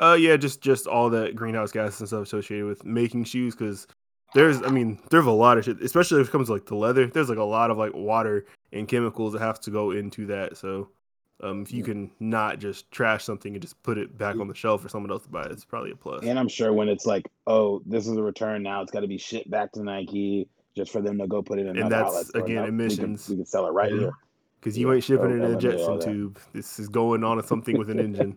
Uh, 0.00 0.16
yeah, 0.18 0.36
just 0.36 0.62
just 0.62 0.86
all 0.86 1.10
that 1.10 1.36
greenhouse 1.36 1.70
gas 1.70 2.00
and 2.00 2.08
stuff 2.08 2.22
associated 2.22 2.64
with 2.64 2.84
making 2.84 3.24
shoes. 3.24 3.54
Because 3.54 3.86
there's, 4.32 4.62
I 4.62 4.68
mean, 4.68 4.98
there's 5.10 5.26
a 5.26 5.30
lot 5.30 5.58
of 5.58 5.66
shit, 5.66 5.82
especially 5.82 6.20
if 6.22 6.28
it 6.28 6.30
comes 6.30 6.48
to 6.48 6.54
like 6.54 6.66
the 6.66 6.76
leather. 6.76 7.06
There's 7.06 7.28
like 7.28 7.38
a 7.38 7.44
lot 7.44 7.70
of 7.70 7.76
like 7.76 7.94
water 7.94 8.46
and 8.72 8.88
chemicals 8.88 9.34
that 9.34 9.40
have 9.40 9.60
to 9.60 9.70
go 9.70 9.90
into 9.90 10.26
that. 10.26 10.56
So, 10.56 10.88
um, 11.40 11.62
if 11.62 11.72
you 11.72 11.82
can 11.82 12.10
not 12.20 12.58
just 12.58 12.90
trash 12.90 13.24
something 13.24 13.52
and 13.54 13.62
just 13.62 13.80
put 13.82 13.98
it 13.98 14.16
back 14.18 14.36
on 14.40 14.48
the 14.48 14.54
shelf 14.54 14.82
for 14.82 14.88
someone 14.88 15.10
else 15.10 15.22
to 15.24 15.28
buy, 15.28 15.44
it's 15.44 15.64
probably 15.64 15.92
a 15.92 15.96
plus. 15.96 16.24
And 16.24 16.38
I'm 16.38 16.48
sure 16.48 16.72
when 16.72 16.88
it's 16.88 17.06
like, 17.06 17.30
oh, 17.46 17.80
this 17.86 18.06
is 18.06 18.16
a 18.16 18.22
return 18.22 18.62
now, 18.62 18.82
it's 18.82 18.90
got 18.92 19.00
to 19.00 19.06
be 19.08 19.18
shipped 19.18 19.50
back 19.50 19.72
to 19.72 19.82
Nike 19.82 20.48
just 20.76 20.90
for 20.90 21.00
them 21.00 21.18
to 21.18 21.26
go 21.26 21.42
put 21.42 21.58
it 21.58 21.66
in 21.66 21.76
And 21.78 21.90
that's, 21.90 22.08
outlet 22.08 22.26
store. 22.26 22.42
again, 22.42 22.56
No, 22.56 22.62
we 22.62 22.66
can- 22.66 22.74
emissions. 22.74 23.28
We 23.28 23.36
can, 23.36 23.46
sell 23.46 23.66
it 23.66 23.70
right 23.70 23.90
Yeah. 23.92 23.98
here. 23.98 24.12
Because 24.60 24.76
you 24.76 24.88
Yeah, 24.88 24.94
ain't 24.96 25.04
shipping 25.04 25.30
so 25.30 25.30
it 25.30 25.44
in 25.44 25.54
a 25.54 25.56
Jetson 25.56 26.00
tube. 26.00 26.38
This 26.52 26.80
is 26.80 26.88
going 26.88 27.22
on 27.22 27.40
something 27.44 27.76
with 27.78 27.90
an 27.90 28.00
engine. 28.00 28.36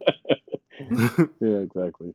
yeah, 1.40 1.58
exactly. 1.58 2.14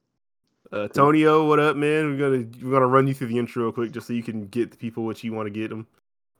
Uh, 0.72 0.88
Tonio, 0.88 1.46
what 1.46 1.58
up, 1.60 1.76
man? 1.76 2.10
We're 2.10 2.18
gonna 2.18 2.48
we're 2.62 2.72
gonna 2.72 2.86
run 2.86 3.06
you 3.06 3.14
through 3.14 3.28
the 3.28 3.38
intro 3.38 3.64
real 3.64 3.72
quick, 3.72 3.92
just 3.92 4.06
so 4.06 4.12
you 4.12 4.22
can 4.22 4.46
get 4.46 4.70
the 4.70 4.76
people 4.76 5.04
what 5.04 5.22
you 5.22 5.32
want 5.32 5.46
to 5.46 5.50
get 5.50 5.70
them. 5.70 5.86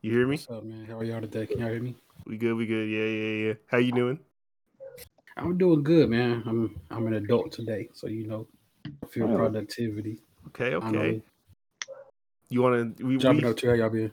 You 0.03 0.11
hear 0.13 0.27
me? 0.27 0.37
What's 0.37 0.51
up, 0.51 0.65
man? 0.65 0.85
How 0.85 0.99
are 0.99 1.05
y'all 1.05 1.21
today? 1.21 1.47
Can 1.47 1.59
y'all 1.61 1.71
hear 1.71 1.81
me? 1.81 1.95
We 2.27 2.37
good? 2.37 2.55
We 2.55 2.67
good? 2.67 2.89
Yeah, 2.89 3.05
yeah, 3.05 3.47
yeah. 3.49 3.55
How 3.69 3.79
you 3.79 3.93
doing? 3.93 4.19
I'm 5.37 5.59
doing 5.59 5.83
good, 5.83 6.09
man. 6.11 6.43
I'm 6.47 6.81
I'm 6.91 7.07
an 7.07 7.15
adult 7.15 7.53
today, 7.53 7.89
so 7.93 8.07
you 8.07 8.27
know, 8.27 8.47
I 8.87 9.07
feel 9.07 9.31
Oh. 9.31 9.37
productivity. 9.37 10.19
Okay, 10.49 10.75
okay. 10.75 11.23
You 12.49 12.63
want 12.63 12.97
to? 12.97 13.05
We, 13.05 13.17
Jumping 13.19 13.45
we 13.45 13.51
up 13.51 13.57
to 13.59 13.69
how 13.69 13.75
y'all 13.75 13.91
been? 13.91 14.13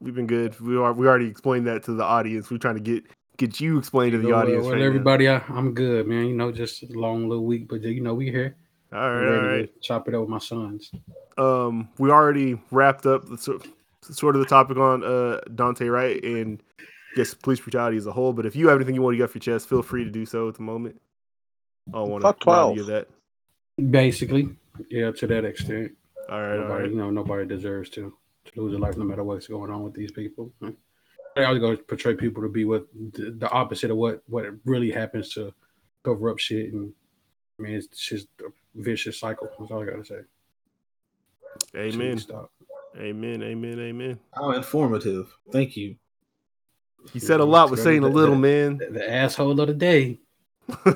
we've 0.00 0.14
been 0.14 0.26
good. 0.26 0.58
We 0.60 0.76
are 0.76 0.92
we 0.92 1.06
already 1.06 1.26
explained 1.26 1.66
that 1.66 1.82
to 1.84 1.92
the 1.92 2.04
audience. 2.04 2.50
We're 2.50 2.58
trying 2.58 2.76
to 2.76 2.80
get 2.80 3.04
get 3.38 3.60
you 3.60 3.78
explained 3.78 4.12
to 4.12 4.18
the 4.18 4.32
audience. 4.32 4.64
well, 4.64 4.74
right 4.74 4.82
everybody, 4.82 5.28
I, 5.28 5.42
I'm 5.48 5.74
good, 5.74 6.06
man. 6.06 6.26
You 6.26 6.34
know, 6.34 6.52
just 6.52 6.82
a 6.82 6.86
long 6.92 7.28
little 7.28 7.44
week, 7.46 7.68
but 7.68 7.82
you 7.82 8.00
know, 8.00 8.14
we 8.14 8.30
here. 8.30 8.56
All 8.92 9.12
right, 9.12 9.28
all 9.28 9.42
right. 9.42 9.80
chop 9.82 10.06
it 10.08 10.14
up 10.14 10.20
with 10.20 10.30
my 10.30 10.38
sons. 10.38 10.92
Um, 11.38 11.88
we 11.98 12.10
already 12.10 12.60
wrapped 12.70 13.04
up 13.04 13.28
the 13.28 13.36
sort 13.36 13.66
sort 14.02 14.36
of 14.36 14.42
the 14.42 14.46
topic 14.48 14.76
on 14.76 15.02
uh 15.02 15.40
Daunte 15.50 15.90
Wright? 15.90 16.22
and 16.22 16.62
I 17.16 17.20
guess 17.20 17.32
police 17.32 17.60
brutality 17.60 17.96
as 17.96 18.06
a 18.06 18.12
whole. 18.12 18.34
But 18.34 18.44
if 18.44 18.54
you 18.54 18.68
have 18.68 18.76
anything 18.76 18.94
you 18.94 19.00
want 19.00 19.14
to 19.14 19.18
get 19.18 19.24
off 19.24 19.34
your 19.34 19.40
chest, 19.40 19.68
feel 19.68 19.82
free 19.82 20.04
to 20.04 20.10
do 20.10 20.26
so 20.26 20.48
at 20.48 20.54
the 20.56 20.62
moment. 20.62 21.00
I 21.88 21.92
don't 21.92 22.10
want 22.10 22.22
Fuck 22.22 22.40
to 22.40 22.44
12. 22.44 22.76
you 22.76 22.84
that. 22.84 23.08
Basically, 23.90 24.50
yeah, 24.90 25.12
to 25.12 25.26
that 25.26 25.44
extent. 25.46 25.92
All 26.28 26.42
right, 26.42 26.58
nobody, 26.58 26.82
right. 26.82 26.90
you 26.90 26.96
know, 26.96 27.10
nobody 27.10 27.46
deserves 27.46 27.88
to 27.90 28.12
to 28.44 28.60
lose 28.60 28.72
their 28.72 28.80
life, 28.80 28.96
no 28.96 29.04
matter 29.04 29.24
what's 29.24 29.46
going 29.46 29.70
on 29.70 29.82
with 29.82 29.94
these 29.94 30.12
people. 30.12 30.52
They 31.34 31.44
always 31.44 31.60
go 31.60 31.76
portray 31.76 32.14
people 32.14 32.42
to 32.42 32.48
be 32.48 32.64
what 32.64 32.86
the, 33.12 33.30
the 33.30 33.50
opposite 33.50 33.90
of 33.90 33.96
what 33.96 34.22
what 34.26 34.44
really 34.64 34.90
happens 34.90 35.32
to 35.34 35.54
cover 36.04 36.30
up 36.30 36.38
shit, 36.38 36.72
and 36.72 36.92
I 37.58 37.62
mean, 37.62 37.74
it's 37.74 37.88
just 37.98 38.28
a 38.40 38.50
vicious 38.74 39.20
cycle. 39.20 39.48
That's 39.58 39.70
all 39.70 39.82
I 39.82 39.86
gotta 39.86 40.04
say. 40.04 40.20
Amen. 41.76 42.20
Amen. 42.98 43.42
Amen. 43.42 43.78
Amen. 43.78 44.18
How 44.34 44.50
informative. 44.50 45.34
Thank 45.50 45.76
you. 45.76 45.96
He 47.12 47.18
said 47.20 47.40
a 47.40 47.44
lot 47.44 47.70
with 47.70 47.80
saying 47.80 48.02
a 48.04 48.08
little, 48.08 48.34
man. 48.36 48.78
The, 48.78 48.86
the 48.90 49.10
asshole 49.12 49.58
of 49.60 49.66
the 49.68 49.74
day. 49.74 50.20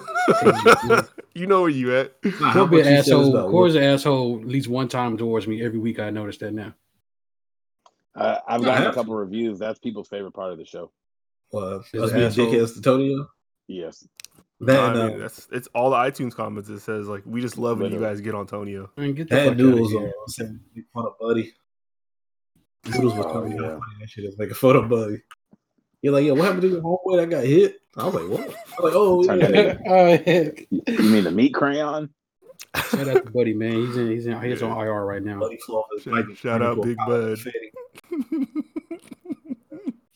you 1.35 1.47
know 1.47 1.61
where 1.63 1.71
you 1.71 1.95
at. 1.97 2.13
Nah, 2.41 2.53
He'll 2.53 2.67
be 2.67 2.81
an 2.81 2.87
you 2.87 2.91
said 2.91 2.99
is 3.01 3.09
asshole. 3.09 3.37
about 3.37 3.51
Corey's 3.51 3.75
an 3.77 3.83
asshole 3.85 4.41
at 4.41 4.47
least 4.49 4.69
one 4.69 4.89
time 4.89 5.17
towards 5.17 5.47
me 5.47 5.63
every 5.65 5.79
week. 5.79 5.99
I 6.01 6.11
noticed 6.11 6.41
that 6.41 6.53
now. 6.53 6.75
Uh, 8.15 8.39
I've 8.49 8.61
No, 8.61 8.67
gotten 8.67 8.83
a 8.83 8.87
have 8.87 8.95
couple 8.95 9.15
reviews. 9.15 9.59
That's 9.59 9.79
people's 9.79 10.09
favorite 10.09 10.33
part 10.33 10.53
of 10.53 10.59
the 10.59 10.65
show. 10.65 10.91
uh, 11.55 11.79
Is 11.93 12.03
us 12.03 12.11
an 12.11 12.17
being 12.17 12.27
asshole. 12.27 12.47
dickheads 12.47 12.75
to 12.75 12.83
Tonio. 12.83 13.29
Yes. 13.69 14.07
That 14.61 14.75
Nah, 14.75 14.91
and, 14.91 14.99
I 14.99 15.03
uh, 15.03 15.09
mean, 15.09 15.19
that's 15.21 15.49
it's 15.53 15.69
all 15.69 15.91
the 15.91 15.97
iTunes 15.97 16.35
comments. 16.35 16.69
It 16.69 16.81
says 16.81 17.07
like 17.09 17.23
we 17.25 17.41
just 17.41 17.57
love 17.57 17.79
when 17.81 17.93
you 17.93 18.01
guys 18.01 18.21
get 18.21 18.35
on 18.35 18.47
Tonio. 18.47 18.91
I 18.99 19.01
mean, 19.03 19.15
get 19.15 19.29
that 19.31 19.45
fuck 19.45 19.53
and 19.53 19.61
out 19.61 19.65
of 19.67 19.73
Noodles 19.75 19.91
here. 19.93 20.01
on 20.21 20.29
saying 20.29 20.61
make 20.75 20.85
fun 20.93 21.07
of 21.07 21.13
Buddy. 21.21 21.53
Noodles 22.87 23.15
was 23.15 23.27
Oh, 23.27 23.33
telling 23.33 23.51
me 23.51 23.57
how 23.57 23.63
yeah. 23.63 23.69
funny 23.71 23.95
that 24.01 24.11
shit 24.11 24.25
is 24.25 24.37
like 24.39 24.51
a 24.51 24.55
photo 24.55 24.87
Buddy. 24.87 25.23
You're 26.03 26.13
like, 26.15 26.25
yo, 26.25 26.35
what 26.35 26.45
happened 26.45 26.63
to 26.63 26.69
your 26.69 26.81
homeboy 26.83 27.19
that 27.19 27.31
got 27.31 27.45
hit? 27.45 27.81
I 27.97 28.05
was 28.07 28.15
like, 28.15 28.29
what? 28.29 28.41
I 28.41 28.83
was 28.83 29.27
like, 29.27 29.41
oh, 29.41 29.53
yeah. 29.53 29.79
oh 29.87 30.17
heck! 30.25 30.67
You 30.71 30.83
you 30.87 31.11
mean 31.11 31.25
the 31.25 31.31
meat 31.31 31.53
crayon? 31.55 32.09
Shout 32.91 33.09
out 33.09 33.27
to 33.27 33.31
Buddy, 33.33 33.53
man. 33.55 33.73
He's 33.87 33.97
in. 33.97 34.11
He's 34.11 34.27
in. 34.27 34.41
He's 34.43 34.63
on 34.63 34.79
IR 34.79 35.05
right 35.05 35.23
now. 35.23 35.41
Buddy 35.41 35.59
flew 35.59 35.83
Shout- 36.03 36.25
shout 36.37 36.61
turned 36.61 36.63
out 36.65 36.83
Big 36.83 36.97
Bud. 37.07 37.39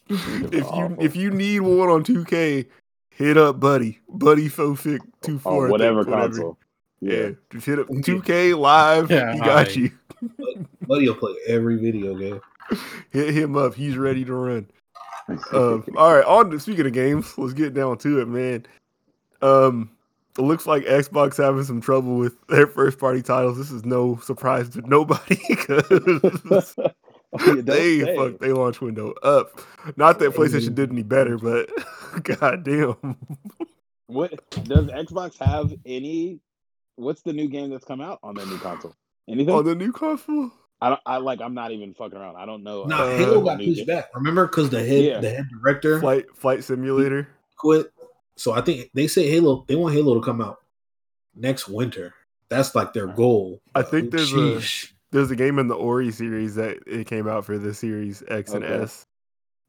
if 0.08 0.52
you 0.52 0.96
if 1.00 1.16
you 1.16 1.30
need 1.30 1.60
one 1.60 1.88
on 1.88 2.04
2K, 2.04 2.66
hit 3.10 3.36
up 3.36 3.58
Buddy. 3.60 3.98
Buddy 4.08 4.48
Fofic 4.48 5.00
two 5.22 5.36
Or 5.36 5.38
four. 5.40 5.68
whatever 5.68 6.04
console. 6.04 6.58
Yeah. 7.00 7.12
Yeah. 7.12 7.30
just 7.50 7.66
hit 7.66 7.78
up 7.78 7.88
2K 7.88 8.56
live. 8.58 9.10
Yeah, 9.10 9.32
he 9.32 9.38
got 9.40 9.48
alright. 9.48 9.76
you. 9.76 9.90
Buddy 10.86 11.08
will 11.08 11.16
play 11.16 11.34
every 11.48 11.76
video 11.76 12.14
game. 12.16 12.40
Hit 13.10 13.34
him 13.34 13.56
up. 13.58 13.74
He's 13.74 13.98
ready 13.98 14.24
to 14.24 14.34
run. 14.34 14.70
Um, 15.52 15.84
all 15.96 16.14
right. 16.14 16.24
On 16.24 16.58
speaking 16.60 16.86
of 16.86 16.92
games, 16.92 17.32
let's 17.38 17.54
get 17.54 17.74
down 17.74 17.98
to 17.98 18.20
it, 18.20 18.28
man. 18.28 18.66
Um, 19.42 19.90
it 20.38 20.42
looks 20.42 20.66
like 20.66 20.84
Xbox 20.84 21.36
having 21.36 21.64
some 21.64 21.80
trouble 21.80 22.16
with 22.16 22.34
their 22.48 22.66
first 22.66 22.98
party 22.98 23.22
titles. 23.22 23.56
This 23.56 23.70
is 23.70 23.84
no 23.84 24.16
surprise 24.18 24.68
to 24.70 24.80
nobody 24.88 25.38
because 25.48 26.74
Oh, 27.36 27.54
they 27.56 28.00
say. 28.00 28.16
fucked 28.16 28.40
they 28.40 28.52
launch 28.52 28.80
window 28.80 29.12
up. 29.22 29.60
Not 29.96 30.20
that 30.20 30.34
PlayStation 30.34 30.74
did 30.74 30.90
any 30.92 31.02
better, 31.02 31.36
but 31.36 31.68
goddamn. 32.22 33.16
What 34.06 34.30
does 34.50 34.86
Xbox 34.86 35.36
have 35.44 35.74
any? 35.84 36.38
What's 36.94 37.22
the 37.22 37.32
new 37.32 37.48
game 37.48 37.70
that's 37.70 37.84
come 37.84 38.00
out 38.00 38.20
on 38.22 38.36
their 38.36 38.46
new 38.46 38.58
console? 38.58 38.94
Anything? 39.28 39.52
On 39.52 39.64
the 39.64 39.74
new 39.74 39.90
console, 39.90 40.52
I 40.84 40.88
don't. 40.90 41.00
I 41.06 41.16
like. 41.16 41.40
I'm 41.40 41.54
not 41.54 41.70
even 41.72 41.94
fucking 41.94 42.18
around. 42.18 42.36
I 42.36 42.44
don't 42.46 42.62
know. 42.62 42.84
Nah, 42.84 43.04
Uh, 43.04 43.16
Halo 43.16 43.40
got 43.42 43.58
pushed 43.58 43.86
back. 43.86 44.10
Remember, 44.14 44.46
because 44.46 44.68
the 44.70 44.84
head 44.84 45.04
Yeah. 45.04 45.20
the 45.20 45.30
head 45.30 45.48
director 45.48 45.98
flight 46.00 46.26
flight 46.36 46.62
simulator. 46.64 47.28
quit. 47.56 47.90
So 48.36 48.52
I 48.52 48.60
think 48.60 48.90
they 48.94 49.06
say 49.06 49.30
Halo. 49.30 49.64
They 49.66 49.76
want 49.76 49.94
Halo 49.94 50.14
to 50.14 50.20
come 50.20 50.40
out 50.40 50.58
next 51.34 51.68
winter. 51.68 52.12
That's 52.48 52.74
like 52.74 52.92
their 52.92 53.06
goal. 53.06 53.60
I 53.74 53.82
think 53.82 54.10
there's 54.10 54.32
a 54.34 54.60
there's 55.10 55.30
a 55.30 55.36
game 55.36 55.58
in 55.58 55.68
the 55.68 55.74
Ori 55.74 56.10
series 56.10 56.56
that 56.56 56.78
it 56.86 57.06
came 57.06 57.26
out 57.28 57.44
for 57.46 57.56
the 57.58 57.72
Series 57.72 58.22
X 58.28 58.52
and 58.52 58.64
Okay. 58.64 58.74
S. 58.82 59.06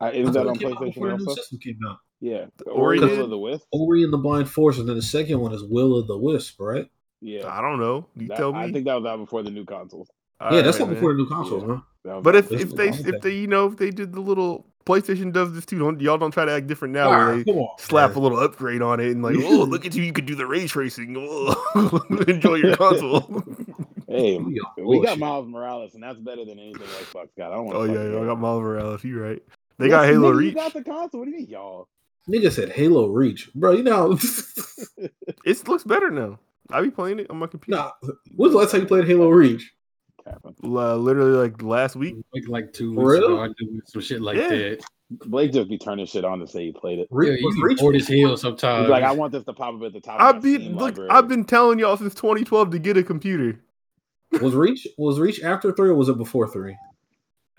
Uh, 0.02 0.06
I 0.06 0.12
that 0.24 0.48
on 0.48 0.56
it 0.56 0.60
came 0.60 0.74
out 0.74 0.80
before 0.84 1.08
PlayStation 1.08 1.18
the 1.20 1.26
also? 1.30 1.58
came 1.58 1.80
out. 1.88 1.98
Yeah. 2.20 2.46
Ori 2.66 3.00
Ori 3.00 3.10
did? 3.10 3.20
of 3.20 3.30
the 3.30 3.38
Wisp. 3.38 3.66
Ori 3.72 4.04
and 4.04 4.12
the 4.12 4.18
Blind 4.18 4.50
Forest, 4.50 4.80
and 4.80 4.90
then 4.90 4.96
the 4.98 5.02
second 5.02 5.40
one 5.40 5.54
is 5.54 5.64
Will 5.64 5.98
of 5.98 6.08
the 6.08 6.18
Wisp, 6.18 6.60
right? 6.60 6.90
Yeah. 7.22 7.48
I 7.48 7.62
don't 7.62 7.80
know. 7.80 8.08
You 8.16 8.28
That- 8.28 8.38
tell 8.38 8.52
me. 8.52 8.60
I 8.60 8.72
think 8.72 8.86
that 8.86 8.96
was 8.96 9.06
out 9.06 9.18
before 9.20 9.42
the 9.44 9.52
new 9.52 9.64
consoles. 9.66 10.10
Yeah, 10.42 10.62
that's 10.62 10.80
Alright, 10.80 10.90
not 10.90 10.94
before 10.96 11.10
man. 11.14 11.18
the 11.18 11.24
new 11.24 11.30
console, 11.30 11.62
Yeah. 11.68 11.80
huh? 12.14 12.22
But 12.22 12.36
if, 12.36 12.52
if 12.52 12.72
they 12.76 12.90
if 12.90 13.22
they 13.22 13.32
you 13.34 13.48
know 13.48 13.68
if 13.68 13.78
they 13.78 13.90
did 13.90 14.14
the 14.14 14.20
little 14.22 14.68
PlayStation 14.86 15.34
does 15.34 15.54
this 15.54 15.66
too, 15.66 15.80
don't 15.80 16.00
y'all 16.00 16.18
don't 16.20 16.30
try 16.32 16.46
to 16.46 16.52
act 16.52 16.68
different 16.68 16.94
now 16.94 17.10
where 17.10 17.44
they 17.44 17.52
on, 17.52 17.68
slap 17.80 18.12
man. 18.12 18.18
a 18.18 18.22
little 18.22 18.40
upgrade 18.40 18.82
on 18.84 19.00
it 19.00 19.10
and 19.12 19.24
like, 19.24 19.36
oh 19.40 19.64
look 19.64 19.86
at 19.88 19.96
you, 19.96 20.04
you 20.04 20.14
could 20.14 20.28
do 20.28 20.36
the 20.36 20.46
ray 20.46 20.68
tracing. 20.68 21.16
Oh, 21.18 22.06
enjoy 22.28 22.56
your 22.56 22.76
console. 22.76 23.44
Hey, 24.08 24.38
We 24.38 25.00
got 25.02 25.04
got. 25.04 25.20
Miles 25.20 25.48
Morales, 25.48 25.96
and 25.96 26.04
that's 26.04 26.20
better 26.20 26.46
than 26.46 26.60
anything 26.60 26.84
Xbox 26.88 27.30
got. 27.36 27.52
I 27.52 27.56
don't 27.56 27.66
want. 27.66 27.78
oh 27.78 27.84
yeah, 27.86 28.12
yeah, 28.14 28.22
I 28.22 28.26
got 28.26 28.40
Miles 28.40 28.62
Morales. 28.62 29.04
You 29.04 29.20
right? 29.20 29.42
They 29.80 29.90
got 29.90 30.06
Halo 30.06 30.32
nigga, 30.32 30.38
Reach. 30.38 30.50
You 30.50 30.56
got 30.56 30.74
the 30.74 30.84
console. 30.84 31.20
What 31.22 31.26
do 31.26 31.32
you 31.32 31.38
mean, 31.40 31.48
y'all? 31.48 31.88
Nigga 32.30 32.52
said 32.52 32.70
Halo 32.72 33.08
Reach, 33.08 33.50
bro. 33.56 33.72
You 33.72 33.84
know, 33.84 34.18
It 35.44 35.68
looks 35.68 35.84
better 35.84 36.12
now. 36.12 36.40
I 36.70 36.82
be 36.82 36.92
playing 36.92 37.20
it 37.20 37.30
on 37.30 37.38
my 37.38 37.48
computer. 37.48 37.78
nah. 37.82 37.92
When's 38.36 38.54
the 38.54 38.60
last 38.60 38.72
time 38.72 38.82
you 38.82 38.88
played 38.88 39.06
Halo 39.08 39.30
Reach? 39.30 39.74
Capping. 40.28 40.56
Uh, 40.64 40.96
literally 40.96 41.32
like 41.32 41.62
last 41.62 41.96
week. 41.96 42.16
Like, 42.34 42.48
like 42.48 42.74
two 42.74 42.92
weeks 42.92 43.04
real? 43.20 43.26
ago, 43.26 43.42
I 43.44 43.48
do 43.58 43.82
some 43.86 44.02
shit 44.02 44.22
like 44.22 44.38
Yeah. 44.38 44.50
that. 44.50 44.84
Blake 45.12 45.54
just 45.54 45.70
be 45.70 45.78
turning 45.78 46.08
shit 46.08 46.26
on 46.26 46.40
to 46.40 46.48
say 46.48 46.66
he 46.66 46.72
played 46.72 46.98
it. 46.98 47.08
Yeah, 47.12 47.18
Reach, 47.18 47.40
you 47.40 47.46
was 47.46 47.56
be 47.56 47.62
Reach 47.62 47.80
bored 47.80 47.96
as 47.96 48.08
hell 48.08 48.36
sometimes. 48.38 48.86
He's 48.86 48.90
like, 48.90 49.04
I 49.04 49.12
want 49.12 49.32
this 49.32 49.44
to 49.44 49.54
pop 49.54 49.76
up 49.76 49.84
at 49.84 49.94
the 49.94 50.02
top. 50.02 50.20
I've 50.20 50.42
been 50.42 50.72
look. 50.74 50.82
library. 50.98 51.10
I've 51.12 51.28
been 51.28 51.44
telling 51.46 51.78
y'all 51.78 51.96
since 51.96 52.16
2012 52.16 52.72
to 52.72 52.80
get 52.80 52.98
a 52.98 53.04
computer. 53.04 53.62
was 54.42 54.56
Reach 54.56 54.88
was 54.98 55.20
Reach 55.20 55.42
after 55.44 55.72
three 55.72 55.90
or 55.90 55.94
was 55.96 56.10
it 56.10 56.18
before 56.18 56.48
three? 56.48 56.76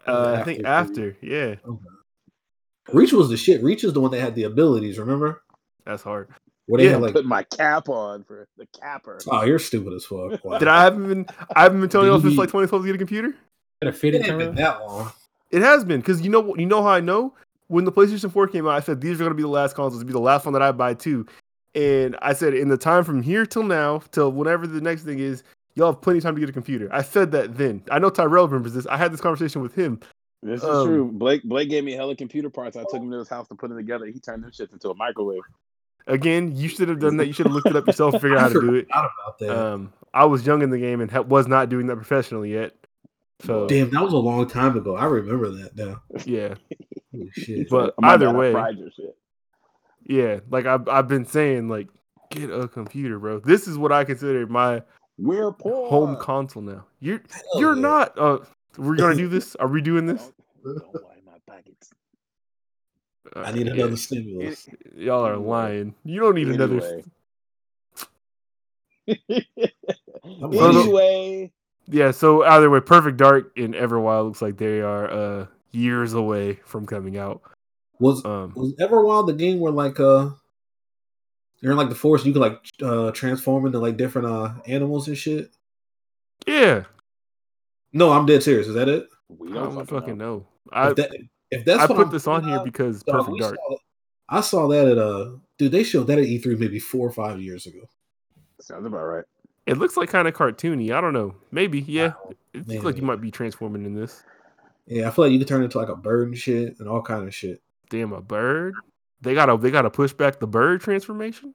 Uh, 0.08 0.36
I 0.40 0.42
think 0.44 0.64
After 0.64 1.10
after. 1.10 1.16
Yeah, 1.24 1.54
Reach 2.92 3.12
was 3.12 3.28
the 3.28 3.36
shit. 3.36 3.62
Reach 3.62 3.84
is 3.84 3.92
the 3.92 4.00
one 4.00 4.10
that 4.10 4.20
had 4.20 4.34
the 4.34 4.44
abilities. 4.44 4.98
Remember 4.98 5.42
that's 5.84 6.02
hard. 6.02 6.28
Where 6.66 6.78
they 6.78 6.86
Yeah. 6.86 6.92
had 6.92 7.02
like, 7.02 7.12
put 7.14 7.24
my 7.24 7.42
cap 7.44 7.88
on 7.88 8.24
for 8.24 8.48
the 8.56 8.66
capper. 8.78 9.18
oh, 9.28 9.44
you're 9.44 9.58
stupid 9.58 9.92
as 9.94 10.04
fuck. 10.04 10.40
Wow. 10.44 10.58
Did 10.58 10.68
I 10.68 10.82
haven't 10.84 11.08
been? 11.08 11.26
I 11.54 11.62
haven't 11.62 11.80
been 11.80 11.88
telling 11.90 12.08
y'all 12.08 12.20
since 12.20 12.36
like 12.36 12.48
2012 12.48 12.82
to 12.82 12.86
get 12.88 12.94
a 12.94 12.98
computer. 12.98 13.34
Got 13.82 13.88
a 13.88 13.92
fitted 13.92 14.22
It 14.22 14.28
ain't 14.28 14.38
been 14.38 14.54
that 14.56 14.80
long. 14.80 15.10
It 15.50 15.62
has 15.62 15.84
been 15.84 16.00
because 16.00 16.20
you 16.22 16.30
know? 16.30 16.54
You 16.56 16.66
know 16.66 16.82
how 16.82 16.88
I 16.90 17.00
know 17.00 17.34
when 17.68 17.84
the 17.84 17.92
PlayStation 17.92 18.30
4 18.32 18.48
came 18.48 18.66
out. 18.66 18.72
I 18.72 18.80
said 18.80 19.00
these 19.00 19.20
are 19.20 19.24
gonna 19.24 19.34
be 19.34 19.42
the 19.42 19.48
last 19.48 19.74
consoles. 19.74 20.00
To 20.02 20.06
be 20.06 20.12
the 20.12 20.18
last 20.18 20.44
one 20.44 20.52
that 20.54 20.62
I 20.62 20.72
buy 20.72 20.94
too. 20.94 21.26
And 21.74 22.16
I 22.22 22.32
said 22.32 22.54
in 22.54 22.68
the 22.68 22.78
time 22.78 23.04
from 23.04 23.22
here 23.22 23.44
till 23.44 23.62
now 23.62 24.02
till 24.10 24.32
whenever 24.32 24.66
the 24.66 24.80
next 24.80 25.02
thing 25.02 25.18
is, 25.18 25.42
y'all 25.74 25.92
have 25.92 26.00
plenty 26.00 26.18
of 26.18 26.22
time 26.24 26.34
to 26.34 26.40
get 26.40 26.48
a 26.48 26.52
computer. 26.52 26.88
I 26.90 27.02
said 27.02 27.32
that 27.32 27.56
then. 27.58 27.82
I 27.90 27.98
know 27.98 28.08
Tyrell 28.10 28.48
remembers 28.48 28.72
this. 28.72 28.86
I 28.86 28.96
had 28.96 29.12
this 29.12 29.20
conversation 29.20 29.60
with 29.62 29.74
him. 29.74 30.00
This 30.42 30.62
is 30.62 30.68
Um, 30.68 30.86
true. 30.86 31.10
Blake 31.12 31.42
Blake 31.44 31.68
gave 31.68 31.84
me 31.84 31.92
hella 31.92 32.16
computer 32.16 32.50
parts. 32.50 32.76
I 32.76 32.82
took 32.82 32.94
him 33.02 33.10
to 33.10 33.18
his 33.18 33.28
house 33.28 33.46
to 33.48 33.54
put 33.54 33.68
them 33.68 33.76
together. 33.78 34.06
He 34.06 34.18
turned 34.20 34.42
them 34.42 34.50
shits 34.50 34.72
into 34.72 34.90
a 34.90 34.94
microwave. 34.94 35.42
Again, 36.06 36.54
you 36.54 36.68
should 36.68 36.88
have 36.88 37.00
done 37.00 37.16
that. 37.16 37.26
You 37.26 37.32
should 37.32 37.46
have 37.46 37.54
looked 37.54 37.66
it 37.68 37.76
up 37.76 37.86
yourself 37.86 38.14
and 38.14 38.22
figured 38.22 38.38
out 38.40 38.52
how 38.52 38.60
to 38.60 38.66
do 38.66 38.74
it. 38.74 38.86
About 38.90 39.38
that. 39.40 39.50
Um, 39.50 39.92
I 40.14 40.24
was 40.24 40.46
young 40.46 40.62
in 40.62 40.70
the 40.70 40.78
game 40.78 41.00
and 41.00 41.10
ha- 41.10 41.22
was 41.22 41.46
not 41.48 41.68
doing 41.68 41.86
that 41.88 41.96
professionally 41.96 42.52
yet. 42.52 42.74
So 43.40 43.66
Damn, 43.66 43.90
that 43.90 44.02
was 44.02 44.12
a 44.12 44.16
long 44.18 44.48
time 44.48 44.76
ago. 44.76 44.96
I 44.96 45.04
remember 45.06 45.50
that 45.50 45.76
now. 45.76 46.00
yeah, 46.24 46.54
shit. 47.32 47.68
But 47.68 47.94
My 48.00 48.14
either 48.14 48.32
way- 48.32 48.54
shit. 48.96 49.16
yeah. 50.04 50.40
Like 50.48 50.64
I've 50.66 50.88
I've 50.88 51.08
been 51.08 51.26
saying, 51.26 51.68
like 51.68 51.88
get 52.30 52.50
a 52.50 52.66
computer, 52.68 53.18
bro. 53.18 53.40
This 53.40 53.68
is 53.68 53.76
what 53.76 53.92
I 53.92 54.04
consider 54.04 54.46
my 54.46 54.82
We're 55.18 55.52
poor. 55.52 55.88
home 55.90 56.16
console 56.16 56.62
now. 56.62 56.86
You're 57.00 57.20
Hell 57.30 57.60
you're 57.60 57.74
yeah. 57.74 57.82
not. 57.82 58.18
Uh, 58.18 58.38
we're 58.78 58.96
gonna 58.96 59.16
do 59.16 59.28
this. 59.28 59.54
Are 59.56 59.68
we 59.68 59.82
doing 59.82 60.06
this? 60.06 60.32
Don't, 60.64 60.78
don't 60.78 60.92
buy 60.94 61.16
my 61.26 61.38
packets. 61.46 61.90
I 63.44 63.52
need 63.52 63.68
another 63.68 63.96
stimulus. 63.96 64.68
Y'all 64.94 65.26
are 65.26 65.36
lying. 65.36 65.94
You 66.04 66.20
don't 66.20 66.34
need 66.34 66.48
another. 66.48 66.76
Anyway. 66.80 67.04
I'm 69.08 70.52
So 70.52 70.72
the- 70.72 70.80
anyway, 70.80 71.52
Yeah. 71.86 72.10
So 72.10 72.42
either 72.44 72.68
way, 72.70 72.80
Perfect 72.80 73.16
Dark 73.16 73.52
and 73.56 73.74
Everwild 73.74 74.26
looks 74.26 74.42
like 74.42 74.56
they 74.56 74.80
are 74.80 75.10
uh 75.10 75.46
years 75.72 76.14
away 76.14 76.54
from 76.64 76.86
coming 76.86 77.16
out. 77.18 77.42
Was 77.98 78.24
Um, 78.24 78.52
was 78.56 78.74
Everwild 78.80 79.26
the 79.26 79.32
game 79.34 79.60
where 79.60 79.72
like 79.72 80.00
uh 80.00 80.30
you're 81.60 81.72
in 81.72 81.78
like 81.78 81.88
the 81.88 81.94
forest, 81.94 82.26
you 82.26 82.32
could 82.32 82.42
like 82.42 82.60
uh 82.82 83.10
transform 83.12 83.66
into 83.66 83.78
like 83.78 83.96
different 83.96 84.26
uh 84.28 84.54
animals 84.66 85.08
and 85.08 85.16
shit? 85.16 85.50
yeah. 86.46 86.84
No, 87.92 88.12
I'm 88.12 88.26
dead 88.26 88.42
serious. 88.42 88.66
Is 88.66 88.74
that 88.74 88.88
it? 88.88 89.08
we 89.28 89.48
don't 89.52 89.74
don't 89.74 89.74
fucking, 89.86 89.86
fucking 90.00 90.18
know. 90.18 90.38
know. 90.38 90.46
I 90.72 90.92
that, 90.92 91.10
if 91.50 91.64
that's 91.64 91.80
I 91.80 91.86
what 91.86 91.96
put 91.96 92.06
I'm 92.06 92.12
this 92.12 92.26
on 92.26 92.40
thinking 92.42 92.54
here 92.56 92.64
because 92.64 93.02
dog, 93.02 93.26
Perfect 93.26 93.38
Dark. 93.40 93.56
saw- 93.68 93.76
I 94.28 94.40
saw 94.40 94.66
that 94.68 94.88
at 94.88 94.98
uh 94.98 95.30
dude, 95.58 95.72
they 95.72 95.82
showed 95.84 96.06
that 96.08 96.18
at 96.18 96.24
E3 96.24 96.58
maybe 96.58 96.78
four 96.78 97.06
or 97.06 97.12
five 97.12 97.40
years 97.40 97.66
ago. 97.66 97.80
Sounds 98.60 98.84
about 98.86 99.04
right. 99.04 99.24
It 99.66 99.78
looks 99.78 99.96
like 99.96 100.08
kind 100.08 100.26
of 100.28 100.34
cartoony. 100.34 100.92
I 100.92 101.00
don't 101.00 101.12
know. 101.12 101.34
Maybe. 101.50 101.80
Yeah. 101.82 102.08
Wow. 102.24 102.32
It 102.54 102.68
looks 102.68 102.84
like 102.84 102.96
you 102.96 103.02
might 103.02 103.20
be 103.20 103.30
transforming 103.30 103.84
in 103.84 103.94
this. 103.94 104.22
Yeah, 104.86 105.08
I 105.08 105.10
feel 105.10 105.24
like 105.24 105.32
you 105.32 105.38
could 105.38 105.48
turn 105.48 105.62
into 105.64 105.78
like 105.78 105.88
a 105.88 105.96
bird 105.96 106.28
and 106.28 106.38
shit 106.38 106.78
and 106.78 106.88
all 106.88 107.02
kind 107.02 107.26
of 107.26 107.34
shit. 107.34 107.60
Damn, 107.90 108.12
a 108.12 108.20
bird. 108.20 108.74
They 109.20 109.34
gotta 109.34 109.56
they 109.56 109.70
gotta 109.70 109.90
push 109.90 110.12
back 110.12 110.38
the 110.40 110.46
bird 110.46 110.80
transformation. 110.80 111.54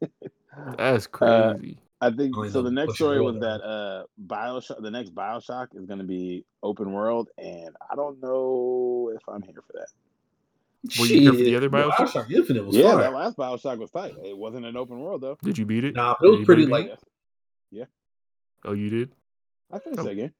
That's 0.76 1.06
Uh, 1.06 1.54
crazy. 1.58 1.78
I 2.00 2.10
think 2.10 2.36
Only 2.36 2.48
so. 2.50 2.62
the 2.62 2.70
The 2.70 2.74
next 2.74 2.94
story 2.94 3.20
was 3.20 3.38
that 3.40 3.60
uh 3.62 4.04
Bioshock. 4.26 4.82
The 4.82 4.90
next 4.90 5.14
Bioshock 5.14 5.68
is 5.74 5.84
going 5.86 5.98
to 5.98 6.04
be 6.04 6.44
open 6.62 6.92
world, 6.92 7.28
and 7.38 7.76
I 7.90 7.94
don't 7.94 8.22
know 8.22 9.12
if 9.14 9.22
I'm 9.28 9.42
here 9.42 9.62
for 9.66 9.72
that. 9.74 9.88
Were 10.98 11.04
you 11.06 11.20
here 11.20 11.32
for 11.32 11.36
the 11.38 11.56
other 11.56 11.68
Bioshock? 11.68 11.92
Bioshock 12.12 12.30
Infinite 12.30 12.64
was 12.66 12.74
yeah, 12.76 12.92
fire. 12.92 12.98
that 13.02 13.12
last 13.12 13.36
Bioshock 13.36 13.78
was 13.78 13.90
tight. 13.90 14.14
It 14.24 14.36
wasn't 14.36 14.64
an 14.64 14.76
open 14.76 14.98
world 15.00 15.20
though. 15.20 15.36
Did 15.42 15.58
you 15.58 15.66
beat 15.66 15.84
it? 15.84 15.94
Nah, 15.94 16.14
it 16.22 16.26
was 16.26 16.44
pretty 16.46 16.62
anybody 16.62 16.84
beat 16.84 16.90
like 16.90 16.98
Yeah, 17.70 17.84
Oh, 18.64 18.72
you 18.72 18.88
did. 18.88 19.12
I 19.70 19.78
finished 19.78 20.00
Oh. 20.00 20.04
that 20.04 20.14
game. 20.14 20.32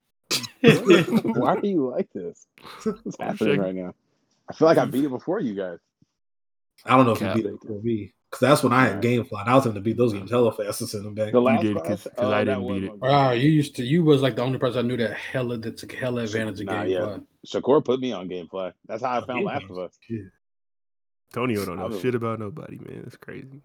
Why 1.34 1.56
are 1.56 1.66
you 1.66 1.90
like 1.90 2.08
this? 2.14 2.46
What's 2.84 3.16
happening 3.20 3.60
right 3.60 3.74
now? 3.74 3.94
I 4.48 4.54
feel 4.54 4.66
like 4.66 4.78
I 4.78 4.84
beat 4.86 5.04
it 5.04 5.10
before 5.10 5.40
you 5.40 5.54
guys. 5.54 5.78
I 6.86 6.96
don't 6.96 7.04
know 7.04 7.12
if 7.12 7.18
Cap. 7.18 7.36
you 7.36 7.42
beat 7.42 7.52
it 7.52 7.60
for 7.66 7.82
me. 7.82 8.12
Because 8.30 8.48
that's 8.48 8.62
when 8.62 8.72
I 8.72 8.82
had 8.84 8.90
Alright. 8.96 9.04
GameFly. 9.04 9.40
And 9.40 9.50
I 9.50 9.54
was 9.56 9.64
having 9.64 9.74
to 9.74 9.80
beat 9.80 9.96
those 9.96 10.12
games 10.12 10.30
hella 10.30 10.52
fast 10.52 10.78
to 10.78 10.86
send 10.86 11.04
them 11.04 11.14
back. 11.14 11.32
The 11.32 11.40
last 11.40 11.62
did, 11.62 11.76
'cause- 11.76 12.04
'cause 12.04 12.08
oh, 12.18 12.30
I 12.32 12.44
didn't 12.44 12.62
was 12.62 12.80
beat 12.80 12.84
it. 12.88 12.98
my- 12.98 13.08
Wow, 13.08 13.30
you 13.32 13.50
used 13.50 13.74
to. 13.76 13.82
You 13.84 14.04
was 14.04 14.22
like 14.22 14.36
the 14.36 14.42
only 14.42 14.58
person 14.58 14.84
I 14.84 14.88
knew 14.88 14.96
that 14.98 15.14
hella 15.14 15.56
that 15.58 15.76
took 15.78 15.90
hella 15.92 16.22
advantage 16.22 16.60
of 16.60 16.66
Nah, 16.66 16.84
GameFly. 16.84 16.90
yeah. 16.90 17.18
Shakur 17.46 17.84
put 17.84 17.98
me 17.98 18.12
on 18.12 18.28
GameFly. 18.28 18.72
That's 18.86 19.02
how 19.02 19.20
I 19.20 19.26
found 19.26 19.40
GameFly 19.40 19.44
Last 19.46 19.64
of 19.70 19.78
Us. 19.78 19.98
shit. 20.06 20.26
Tonio 21.32 21.64
don't 21.64 21.76
know 21.78 21.88
was- 21.88 22.00
shit 22.00 22.14
about 22.14 22.38
nobody, 22.38 22.76
man. 22.78 23.02
It's 23.06 23.16
crazy, 23.16 23.62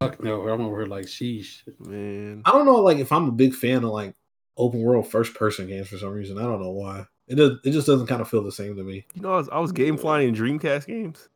Fuck 0.00 0.22
no, 0.22 0.48
I'm 0.48 0.60
over 0.62 0.80
here 0.80 0.86
like 0.86 1.06
sheesh. 1.06 1.62
man. 1.78 2.42
I 2.44 2.52
don't 2.52 2.66
know, 2.66 2.76
like 2.76 2.98
if 2.98 3.12
I'm 3.12 3.28
a 3.28 3.32
big 3.32 3.54
fan 3.54 3.78
of 3.84 3.90
like 3.90 4.14
open 4.56 4.80
world 4.82 5.06
first 5.08 5.34
person 5.34 5.66
games 5.66 5.88
for 5.88 5.96
some 5.98 6.10
reason. 6.10 6.38
I 6.38 6.42
don't 6.42 6.60
know 6.60 6.70
why. 6.72 7.06
It 7.28 7.36
does. 7.36 7.52
It 7.64 7.70
just 7.70 7.86
doesn't 7.86 8.06
kind 8.08 8.20
of 8.20 8.28
feel 8.28 8.42
the 8.42 8.52
same 8.52 8.76
to 8.76 8.82
me. 8.82 9.06
You 9.14 9.22
know, 9.22 9.32
I 9.32 9.36
was, 9.36 9.48
I 9.50 9.58
was 9.58 9.72
game 9.72 9.96
flying 9.96 10.28
in 10.28 10.34
Dreamcast 10.34 10.86
games. 10.86 11.28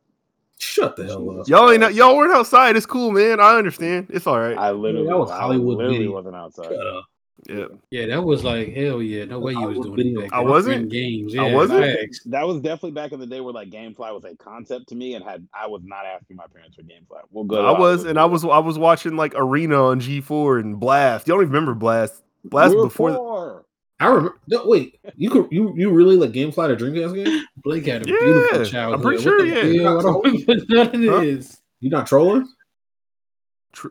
Shut 0.59 0.95
the 0.95 1.05
hell 1.05 1.39
up. 1.39 1.47
Y'all 1.47 1.69
ain't 1.71 1.93
y'all 1.93 2.15
weren't 2.17 2.33
outside. 2.33 2.75
It's 2.75 2.85
cool, 2.85 3.11
man. 3.11 3.39
I 3.39 3.57
understand. 3.57 4.07
It's 4.09 4.25
all 4.25 4.39
right. 4.39 4.57
I 4.57 4.71
literally, 4.71 5.07
that 5.07 5.17
was 5.17 5.29
I 5.29 5.39
Hollywood 5.39 5.77
literally 5.77 5.97
Video. 5.99 6.13
wasn't 6.13 6.35
outside. 6.35 6.65
Shut 6.65 6.87
up. 6.87 7.05
Yeah. 7.47 7.65
Yeah, 7.91 8.07
that 8.07 8.23
was 8.23 8.43
like 8.43 8.73
hell 8.73 9.01
yeah. 9.01 9.25
No 9.25 9.39
way 9.39 9.53
you 9.53 9.61
was 9.61 9.79
doing 9.79 9.95
video- 9.95 10.21
it. 10.21 10.33
I 10.33 10.41
wasn't? 10.41 10.75
Friend 10.75 10.91
games. 10.91 11.37
I 11.37 11.53
wasn't? 11.53 11.83
facts. 11.85 12.21
That 12.25 12.47
was 12.47 12.57
definitely 12.57 12.91
back 12.91 13.11
in 13.11 13.19
the 13.19 13.27
day 13.27 13.39
where 13.39 13.53
like 13.53 13.69
GameFly 13.69 14.13
was 14.13 14.23
a 14.25 14.35
concept 14.35 14.89
to 14.89 14.95
me, 14.95 15.13
and 15.13 15.23
had 15.23 15.47
I 15.53 15.67
was 15.67 15.81
not 15.85 16.05
asking 16.05 16.37
my 16.37 16.47
parents 16.47 16.75
for 16.75 16.81
GameFly. 16.81 17.21
We'll 17.31 17.43
go. 17.43 17.63
I 17.63 17.77
was, 17.77 18.03
and 18.05 18.19
I 18.19 18.25
was, 18.25 18.43
I 18.43 18.57
was 18.57 18.79
watching 18.79 19.15
like 19.15 19.33
Arena 19.35 19.81
on 19.83 20.01
G4 20.01 20.59
and 20.61 20.79
Blast. 20.79 21.27
Y'all 21.27 21.37
don't 21.37 21.43
even 21.43 21.53
remember 21.53 21.75
Blast? 21.75 22.23
Blast 22.43 22.75
We 22.75 22.81
before. 22.81 23.11
The, 23.11 23.17
poor. 23.17 23.65
I 23.99 24.07
remember. 24.07 24.39
No, 24.47 24.65
wait, 24.65 24.99
you 25.15 25.29
could 25.29 25.47
you 25.51 25.73
you 25.75 25.89
really 25.91 26.15
like 26.17 26.31
GameFly 26.31 26.77
to 26.77 26.85
Dreamcast 26.85 27.15
game? 27.15 27.45
Blake 27.63 27.85
had 27.85 28.03
a 28.03 28.09
Yeah, 28.09 28.17
beautiful 28.19 28.93
I'm 28.93 29.01
pretty 29.01 29.23
sure, 29.23 29.43
yeah. 29.45 29.81
hell? 29.83 29.99
I 29.99 30.03
don't 30.03 30.23
remember 30.23 30.65
none 30.69 30.87
of 31.07 31.15
Huh? 31.15 31.19
this. 31.21 31.57
You 31.79 31.89
not 31.89 32.05
trolling? 32.07 32.47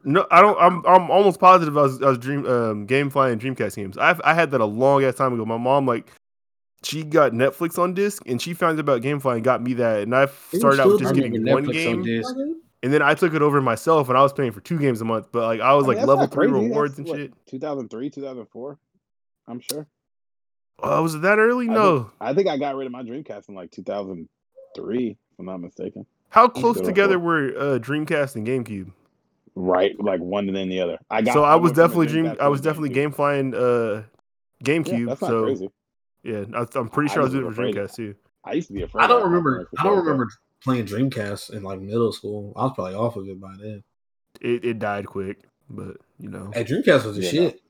no, 0.05 0.27
I 0.31 0.41
don't. 0.43 0.59
I'm, 0.61 0.85
I'm 0.87 1.11
almost 1.11 1.39
positive 1.41 1.77
I 1.77 1.83
was, 1.83 2.03
I 2.03 2.09
was 2.09 2.19
dream, 2.19 2.47
um, 2.47 2.87
game 2.87 3.11
flying 3.11 3.39
Dreamcast 3.39 3.77
games. 3.77 3.99
I, 3.99 4.17
I 4.25 4.35
had 4.35 4.51
that 4.53 4.61
a 4.61 4.65
long 4.65 5.05
ass 5.05 5.15
time 5.15 5.33
ago. 5.33 5.45
My 5.45 5.57
mom 5.59 5.87
like, 5.87 6.11
she 6.83 7.03
got 7.03 7.33
Netflix 7.33 7.79
on 7.79 7.95
disc, 7.95 8.23
and 8.27 8.41
she 8.41 8.55
found 8.55 8.79
out 8.79 8.81
about 8.81 9.03
GameFly 9.03 9.37
and 9.37 9.45
got 9.45 9.63
me 9.63 9.75
that. 9.75 10.03
And 10.03 10.15
I 10.15 10.27
started 10.53 10.81
out 10.81 10.89
with 10.93 11.01
just 11.01 11.15
getting 11.15 11.33
remember 11.33 11.53
one 11.53 11.65
Netflix 11.67 11.89
on 11.89 12.03
game, 12.03 12.03
disc. 12.03 12.35
and 12.83 12.93
then 12.93 13.03
I 13.03 13.15
took 13.15 13.35
it 13.35 13.43
over 13.43 13.61
myself, 13.61 14.09
and 14.09 14.17
I 14.19 14.23
was 14.23 14.33
paying 14.33 14.53
for 14.53 14.61
two 14.61 14.79
games 14.79 15.01
a 15.01 15.05
month. 15.05 15.29
But 15.33 15.43
like, 15.43 15.61
I 15.61 15.75
was 15.75 15.85
I 15.87 15.91
mean, 15.91 15.99
like 15.99 16.07
level 16.07 16.27
three 16.27 16.49
crazy. 16.49 16.67
rewards 16.67 16.97
That's, 16.97 17.09
and 17.11 17.19
what, 17.19 17.19
shit. 17.19 17.47
2003, 17.47 18.11
2004. 18.11 18.79
I'm 19.49 19.61
sure. 19.61 19.87
Oh, 20.79 21.03
was 21.03 21.15
it 21.15 21.23
that 21.23 21.39
early? 21.39 21.69
I 21.69 21.73
No. 21.73 22.11
I 22.21 22.35
think 22.35 22.49
I 22.49 22.57
got 22.59 22.77
rid 22.77 22.87
of 22.87 22.93
my 22.93 23.03
Dreamcast 23.03 23.49
in 23.49 23.55
like 23.55 23.71
2003, 23.71 25.09
if 25.11 25.17
I'm 25.39 25.47
not 25.47 25.61
mistaken. 25.61 26.07
How 26.31 26.49
close 26.49 26.81
together 26.81 27.19
were 27.19 27.49
uh, 27.57 27.79
Dreamcast 27.79 28.37
and 28.37 28.47
GameCube? 28.47 28.91
Right, 29.55 29.99
like 29.99 30.21
one 30.21 30.49
and 30.49 30.57
then 30.57 30.69
the 30.69 30.81
other. 30.83 30.99
I 31.11 31.23
got. 31.23 31.33
so 31.33 31.45
I 31.45 31.55
was 31.57 31.71
went 31.73 31.77
from 31.77 31.85
a 31.85 31.87
definitely 31.87 32.07
dream. 32.09 32.37
I 32.41 32.49
was 32.49 32.61
definitely 32.61 32.91
GameCube. 32.91 32.95
game 32.95 33.13
flying 33.13 33.55
uh, 33.55 33.59
Yeah, 33.59 34.03
GameCube. 34.65 35.07
that's 35.07 35.23
not 35.23 35.29
so 35.29 35.43
crazy. 35.45 35.71
yeah, 36.23 36.45
I, 36.55 36.67
I'm 36.75 36.89
pretty 36.91 37.09
sure 37.09 37.23
I 37.23 37.25
was 37.25 37.33
doing 37.33 37.47
it 37.47 37.55
for. 37.55 37.63
Dreamcast 37.63 37.95
too. 37.95 38.15
I 38.45 38.53
used 38.53 38.69
to 38.69 38.75
be 38.75 38.83
afraid. 38.83 39.05
I 39.05 39.07
don't 39.07 39.25
remember. 39.25 39.67
I 39.79 39.83
don't 39.83 39.97
remember 39.97 40.29
playing 40.63 40.85
Dreamcast 40.85 41.55
in 41.55 41.63
like 41.63 41.81
middle 41.81 42.13
school. 42.13 42.53
I 42.55 42.65
was 42.65 42.73
probably 42.75 42.95
off 42.95 43.17
of 43.17 43.27
it 43.29 43.41
by 43.41 43.55
then. 43.59 43.83
It, 44.43 44.63
it 44.65 44.79
died 44.79 45.07
quick, 45.07 45.39
but 45.71 45.97
you 46.19 46.29
know 46.29 46.51
Hey, 46.53 46.63
Dreamcast 46.65 47.07
was 47.07 47.17
a 47.17 47.23
Yeah, 47.23 47.31
shit. 47.31 47.61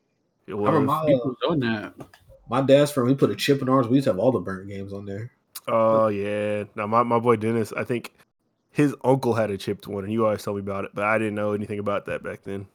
it 0.49 0.53
I 0.53 0.57
was. 0.57 0.67
remember 0.67 0.87
my, 0.87 0.99
uh, 0.99 1.05
People 1.07 1.37
was 1.41 1.51
on 1.53 1.61
that. 1.61 1.95
My 2.49 2.61
dad's 2.63 2.91
friend. 2.93 3.09
We 3.09 3.15
put 3.15 3.31
a 3.31 3.37
chip 3.37 3.63
in 3.63 3.69
ours. 3.69 3.89
We 3.89 3.97
used 3.97 4.05
to 4.07 4.11
have 4.13 4.19
all 4.19 4.33
the 4.33 4.41
burnt 4.41 4.69
games 4.69 4.93
on 4.93 5.05
there. 5.07 5.31
Oh 5.69 6.09
yeah. 6.09 6.65
Now 6.75 6.87
my, 6.87 7.03
my 7.03 7.19
boy 7.19 7.37
Dennis, 7.37 7.73
I 7.73 7.85
think 7.85 8.13
his 8.71 8.95
uncle 9.05 9.35
had 9.35 9.51
a 9.51 9.57
chipped 9.59 9.87
one, 9.89 10.05
and 10.05 10.13
you 10.13 10.25
always 10.25 10.43
told 10.43 10.57
me 10.57 10.63
about 10.63 10.85
it, 10.85 10.91
but 10.95 11.05
I 11.05 11.19
didn't 11.19 11.35
know 11.35 11.53
anything 11.53 11.79
about 11.79 12.07
that 12.07 12.23
back 12.23 12.43
then. 12.45 12.67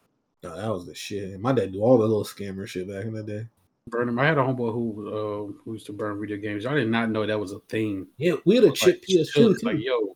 No, 0.43 0.55
that 0.55 0.69
was 0.69 0.87
the 0.87 0.95
shit. 0.95 1.39
My 1.39 1.53
dad 1.53 1.71
do 1.71 1.81
all 1.81 1.97
the 1.97 2.03
little 2.05 2.25
scammer 2.25 2.67
shit 2.67 2.87
back 2.89 3.05
in 3.05 3.13
the 3.13 3.21
day. 3.23 3.47
burn 3.87 4.07
them. 4.07 4.17
I 4.19 4.25
had 4.25 4.37
a 4.39 4.41
homeboy 4.41 4.73
who 4.73 5.07
uh, 5.07 5.53
who 5.63 5.73
used 5.73 5.85
to 5.85 5.93
burn 5.93 6.19
video 6.19 6.37
games. 6.37 6.65
I 6.65 6.73
did 6.73 6.89
not 6.89 7.09
know 7.11 7.25
that 7.25 7.39
was 7.39 7.51
a 7.51 7.59
thing. 7.69 8.07
Yeah, 8.17 8.33
we 8.45 8.55
had 8.55 8.63
a 8.63 8.67
Like, 8.67 8.75
chip 8.75 9.03
PS2, 9.07 9.33
too. 9.33 9.57
like 9.61 9.77
yo, 9.79 10.15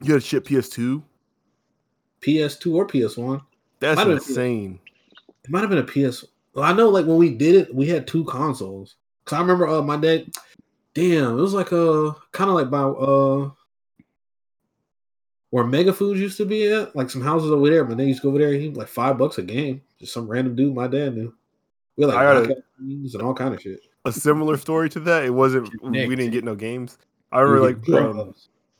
You 0.00 0.08
got 0.08 0.16
a 0.16 0.20
ship 0.20 0.46
PS2? 0.46 1.02
PS2 2.20 2.74
or 2.74 2.86
PS1. 2.86 3.42
That's 3.80 3.96
Might 3.96 4.06
have- 4.06 4.16
insane. 4.18 4.78
It 5.44 5.50
might 5.50 5.60
have 5.62 5.70
been 5.70 5.78
a 5.78 5.82
PS. 5.82 6.24
Well, 6.54 6.64
I 6.64 6.72
know, 6.72 6.88
like 6.88 7.06
when 7.06 7.16
we 7.16 7.30
did 7.30 7.54
it, 7.54 7.74
we 7.74 7.88
had 7.88 8.06
two 8.06 8.24
consoles. 8.24 8.96
Cause 9.24 9.36
I 9.36 9.40
remember 9.40 9.68
uh, 9.68 9.82
my 9.82 9.96
dad. 9.96 10.26
Damn, 10.94 11.38
it 11.38 11.40
was 11.40 11.54
like 11.54 11.72
a 11.72 12.14
kind 12.32 12.50
of 12.50 12.56
like 12.56 12.68
by 12.68 12.82
uh 12.82 13.50
where 15.50 15.64
Mega 15.64 15.92
Foods 15.92 16.20
used 16.20 16.36
to 16.38 16.46
be 16.46 16.70
at, 16.70 16.94
like 16.96 17.10
some 17.10 17.22
houses 17.22 17.50
over 17.50 17.68
there. 17.68 17.84
My 17.84 17.94
dad 17.94 18.04
used 18.04 18.20
to 18.20 18.24
go 18.24 18.28
over 18.30 18.38
there. 18.38 18.52
He 18.52 18.70
like 18.70 18.88
five 18.88 19.16
bucks 19.16 19.38
a 19.38 19.42
game. 19.42 19.82
Just 19.98 20.12
some 20.12 20.26
random 20.26 20.54
dude 20.56 20.74
my 20.74 20.88
dad 20.88 21.14
knew. 21.14 21.32
We 21.96 22.04
had 22.04 22.14
like 22.14 22.18
I 22.18 22.24
gotta- 22.24 22.62
games 22.80 23.14
and 23.14 23.22
all 23.22 23.34
kind 23.34 23.54
of 23.54 23.62
shit. 23.62 23.80
A 24.04 24.12
similar 24.12 24.56
story 24.56 24.88
to 24.90 25.00
that. 25.00 25.24
It 25.24 25.30
wasn't. 25.30 25.70
We 25.82 26.08
didn't 26.08 26.32
get 26.32 26.44
no 26.44 26.56
games. 26.56 26.98
I 27.30 27.40
remember 27.40 27.94
like 27.94 28.02
um, 28.02 28.34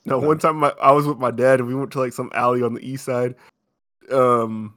No, 0.04 0.18
one 0.18 0.38
time 0.38 0.56
my, 0.56 0.72
I 0.82 0.92
was 0.92 1.06
with 1.06 1.18
my 1.18 1.30
dad 1.30 1.60
and 1.60 1.68
we 1.68 1.74
went 1.74 1.92
to 1.92 2.00
like 2.00 2.12
some 2.12 2.30
alley 2.34 2.62
on 2.62 2.74
the 2.74 2.86
east 2.86 3.04
side. 3.04 3.36
Um 4.10 4.74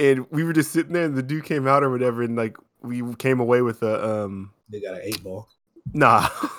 and 0.00 0.26
we 0.30 0.42
were 0.42 0.52
just 0.52 0.72
sitting 0.72 0.92
there 0.94 1.04
and 1.04 1.14
the 1.14 1.22
dude 1.22 1.44
came 1.44 1.68
out 1.68 1.82
or 1.84 1.90
whatever 1.90 2.22
and 2.22 2.34
like 2.36 2.56
we 2.80 3.02
came 3.16 3.38
away 3.40 3.60
with 3.62 3.82
a 3.82 4.24
um 4.24 4.50
they 4.68 4.80
got 4.80 4.94
an 4.94 5.00
eight 5.04 5.22
ball. 5.22 5.48
nah. 5.92 6.28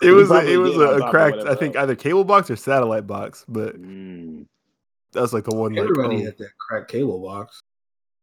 it 0.00 0.14
was 0.14 0.30
a, 0.30 0.50
it 0.50 0.56
was 0.56 0.76
a, 0.76 1.02
a 1.04 1.10
cracked 1.10 1.38
I 1.46 1.54
think 1.54 1.76
either 1.76 1.94
cable 1.94 2.24
box 2.24 2.50
or 2.50 2.56
satellite 2.56 3.06
box, 3.06 3.44
but 3.48 3.76
Mm. 3.80 4.46
that 5.12 5.20
was 5.20 5.32
like 5.34 5.44
the 5.44 5.54
one 5.54 5.72
like 5.74 5.82
Everybody 5.82 6.16
oh, 6.22 6.24
had 6.24 6.38
that 6.38 6.50
cracked 6.58 6.90
cable 6.90 7.20
box. 7.22 7.60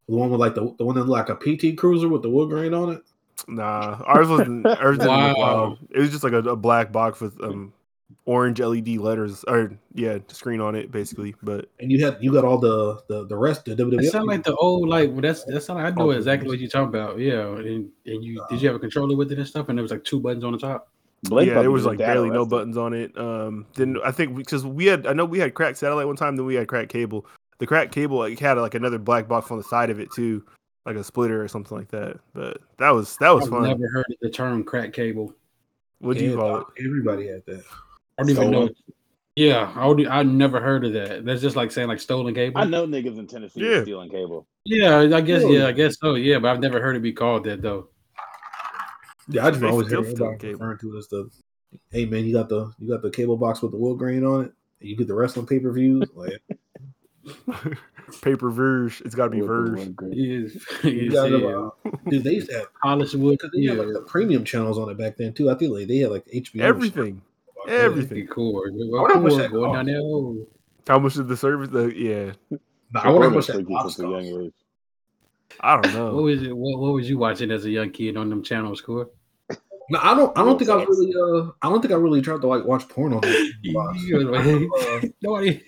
The 0.07 0.15
one 0.15 0.29
with 0.31 0.39
like 0.39 0.55
the 0.55 0.73
the 0.77 0.85
one 0.85 0.95
that 0.95 1.07
like 1.07 1.29
a 1.29 1.35
PT 1.35 1.77
Cruiser 1.77 2.07
with 2.09 2.21
the 2.23 2.29
wood 2.29 2.49
grain 2.49 2.73
on 2.73 2.91
it. 2.93 3.01
nah. 3.47 4.01
Ours 4.05 4.27
wasn't 4.29 4.65
ours 4.65 4.97
didn't 4.97 5.13
Wow. 5.13 5.33
wild. 5.35 5.77
It 5.91 5.99
was 5.99 6.09
just 6.11 6.23
like 6.23 6.33
a, 6.33 6.39
a 6.39 6.55
black 6.55 6.91
box 6.91 7.19
with 7.21 7.41
um 7.43 7.73
orange 8.31 8.61
LED 8.61 8.97
letters 8.97 9.43
or 9.45 9.77
yeah, 9.93 10.17
screen 10.29 10.61
on 10.61 10.73
it 10.73 10.89
basically. 10.89 11.35
But 11.43 11.69
And 11.81 11.91
you 11.91 12.03
have 12.05 12.23
you 12.23 12.31
got 12.31 12.45
all 12.45 12.57
the 12.57 13.01
the 13.09 13.27
the 13.27 13.35
rest 13.35 13.65
the 13.65 13.75
WWE. 13.75 13.97
That 13.97 14.11
sound 14.11 14.27
like 14.27 14.43
the 14.43 14.55
old 14.55 14.87
like 14.87 15.11
well, 15.11 15.19
that's 15.19 15.43
that 15.43 15.61
sound 15.61 15.83
like 15.83 15.93
I 15.93 15.95
know 15.95 16.11
exactly 16.11 16.47
what 16.47 16.59
you're 16.59 16.69
talking 16.69 16.87
about. 16.87 17.19
Yeah, 17.19 17.45
and, 17.47 17.89
and 18.05 18.23
you 18.23 18.43
did 18.49 18.61
you 18.61 18.67
have 18.69 18.77
a 18.77 18.79
controller 18.79 19.17
with 19.17 19.33
it 19.33 19.37
and 19.37 19.47
stuff, 19.47 19.67
and 19.67 19.77
there 19.77 19.83
was 19.83 19.91
like 19.91 20.05
two 20.05 20.21
buttons 20.21 20.45
on 20.45 20.53
the 20.53 20.57
top. 20.57 20.87
Blake 21.23 21.49
yeah, 21.49 21.61
there 21.61 21.69
was 21.71 21.85
like 21.85 21.99
barely 21.99 22.29
no 22.29 22.45
buttons 22.45 22.77
on 22.77 22.93
it. 22.93 23.15
Um, 23.17 23.67
then 23.75 23.97
I 24.03 24.11
think 24.11 24.35
because 24.35 24.65
we 24.65 24.85
had, 24.85 25.05
I 25.05 25.13
know 25.13 25.25
we 25.25 25.37
had 25.37 25.53
cracked 25.53 25.77
satellite 25.77 26.07
one 26.07 26.15
time, 26.15 26.35
then 26.35 26.45
we 26.45 26.55
had 26.55 26.67
cracked 26.67 26.89
cable. 26.89 27.27
The 27.59 27.67
cracked 27.67 27.93
cable 27.93 28.17
like 28.17 28.39
had 28.39 28.57
like 28.57 28.73
another 28.73 28.97
black 28.97 29.27
box 29.27 29.51
on 29.51 29.57
the 29.57 29.63
side 29.63 29.91
of 29.91 29.99
it 29.99 30.09
too, 30.15 30.43
like 30.85 30.95
a 30.95 31.03
splitter 31.03 31.43
or 31.43 31.47
something 31.47 31.77
like 31.77 31.89
that. 31.89 32.17
But 32.33 32.61
that 32.77 32.89
was 32.89 33.17
that 33.17 33.29
was 33.29 33.47
fun. 33.47 33.65
I've 33.65 33.71
fun. 33.71 33.81
never 33.81 33.91
heard 33.91 34.05
of 34.09 34.17
the 34.21 34.31
term 34.31 34.63
crack 34.63 34.93
cable. 34.93 35.35
What 35.99 36.17
do 36.17 36.23
you 36.23 36.35
call 36.35 36.61
it? 36.61 36.67
Everybody 36.79 37.27
had 37.27 37.45
that. 37.45 37.63
I 38.21 38.23
don't 38.23 38.29
even 38.29 38.51
know. 38.51 38.69
Yeah, 39.35 39.71
I 39.75 39.87
would, 39.87 40.05
I 40.07 40.23
never 40.23 40.59
heard 40.59 40.85
of 40.85 40.93
that. 40.93 41.25
That's 41.25 41.41
just 41.41 41.55
like 41.55 41.71
saying 41.71 41.87
like 41.87 41.99
stolen 41.99 42.33
cable. 42.35 42.61
I 42.61 42.65
know 42.65 42.85
niggas 42.85 43.17
in 43.17 43.27
Tennessee 43.27 43.61
Yeah. 43.61 43.81
stealing 43.81 44.09
cable. 44.09 44.45
Yeah, 44.65 44.99
I 44.99 45.21
guess. 45.21 45.41
Really? 45.41 45.57
Yeah, 45.57 45.67
I 45.67 45.71
guess 45.71 45.95
so. 45.99 46.15
Yeah, 46.15 46.39
but 46.39 46.51
I've 46.51 46.59
never 46.59 46.81
heard 46.81 46.95
it 46.95 47.01
be 47.01 47.13
called 47.13 47.45
that 47.45 47.61
though. 47.61 47.87
Yeah, 49.29 49.45
I 49.47 49.49
just 49.51 49.61
They 49.61 49.67
always 49.69 49.87
hear 49.87 50.03
steal 50.03 50.11
everybody 50.11 50.37
cable. 50.37 50.59
referring 50.59 50.77
to 50.79 50.95
it 50.95 50.97
as 50.99 51.07
the, 51.07 51.29
hey 51.91 52.05
man, 52.05 52.25
you 52.25 52.33
got 52.33 52.49
the 52.49 52.71
you 52.77 52.89
got 52.89 53.01
the 53.01 53.09
cable 53.09 53.37
box 53.37 53.61
with 53.61 53.71
the 53.71 53.77
wood 53.77 53.97
grain 53.97 54.23
on 54.25 54.45
it. 54.45 54.53
And 54.81 54.89
you 54.89 54.95
get 54.97 55.07
the 55.07 55.15
wrestling 55.15 55.47
pay 55.47 55.59
per 55.59 55.71
views. 55.71 56.09
Like 56.15 56.41
Paper 58.21 58.49
verge. 58.51 59.01
It's 59.05 59.15
got 59.15 59.25
to 59.25 59.29
be 59.29 59.39
With 59.41 59.47
verge. 59.47 59.79
wood 59.79 59.95
grain. 59.95 60.13
He 60.13 60.33
is. 60.35 60.53
you 60.83 60.89
He 60.91 61.07
is 61.07 61.13
got 61.13 61.31
yeah. 61.31 61.47
uh, 61.47 61.69
dude, 62.09 62.23
they 62.23 62.33
used 62.33 62.49
to 62.49 62.57
have 62.57 62.67
Polished 62.83 63.15
wood. 63.15 63.37
because 63.39 63.51
they 63.55 63.61
Yeah, 63.61 63.71
had 63.75 63.79
like 63.85 63.93
the 63.93 64.01
premium 64.01 64.43
channels 64.43 64.77
on 64.77 64.89
it 64.89 64.97
back 64.97 65.17
then 65.17 65.33
too. 65.33 65.49
I 65.49 65.55
think 65.55 65.71
like 65.71 65.87
they 65.87 65.97
had 65.97 66.11
like 66.11 66.25
HBO. 66.25 66.53
and 66.53 66.61
Everything. 66.63 67.21
Shit. 67.67 67.79
Everything. 67.79 68.27
Cool. 68.27 68.63
how 69.07 69.19
much 69.19 69.33
that 69.35 69.51
going 69.51 69.85
down. 69.85 69.95
Oh. 70.01 70.47
How 70.87 70.99
much 70.99 71.13
did 71.13 71.27
the 71.27 71.37
service? 71.37 71.69
The, 71.69 71.93
yeah, 71.95 72.31
Nah, 72.93 73.01
I 73.01 73.09
wonder 73.09 73.23
how 73.25 73.29
They 73.29 73.35
much 73.35 73.45
trick 73.45 73.57
that 73.57 73.69
you 73.69 73.75
box 73.75 73.95
since 73.95 73.99
a 73.99 74.03
cost. 74.11 74.25
young 74.25 74.41
age. 74.45 74.53
I 75.59 75.81
don't 75.81 75.93
know. 75.93 76.05
What 76.05 76.11
know. 76.15 76.21
was 76.23 76.43
it? 76.43 76.57
What, 76.57 76.79
what 76.79 76.93
was 76.93 77.09
you 77.09 77.17
watching 77.17 77.51
as 77.51 77.65
a 77.65 77.69
young 77.69 77.91
kid 77.91 78.17
on 78.17 78.29
them 78.29 78.43
channels, 78.43 78.81
Core? 78.81 79.09
No, 79.89 79.99
I 80.01 80.13
don't. 80.15 80.37
I 80.37 80.43
don't 80.45 80.57
think 80.57 80.69
I 80.71 80.75
really. 80.83 81.13
Uh, 81.13 81.51
I 81.61 81.69
don't 81.69 81.81
think 81.81 81.93
I 81.93 81.97
really 81.97 82.21
tried 82.21 82.39
to 82.41 82.47
like 82.47 82.63
watch 82.63 82.87
porn 82.87 83.13
on 83.13 83.19
that. 83.21 85.01
Uh, 85.03 85.07
Nobody. 85.21 85.61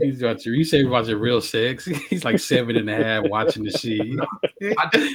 He's 0.00 0.22
watching. 0.22 0.54
You 0.54 0.64
say 0.64 0.78
he's 0.78 0.86
watching 0.88 1.18
real 1.18 1.40
sex. 1.42 1.84
He's 2.08 2.24
like 2.24 2.38
seven 2.38 2.76
and 2.76 2.88
a 2.88 2.96
half 2.96 3.24
watching 3.28 3.64
the 3.64 3.70
shit. 3.70 4.00
I, 4.78 5.10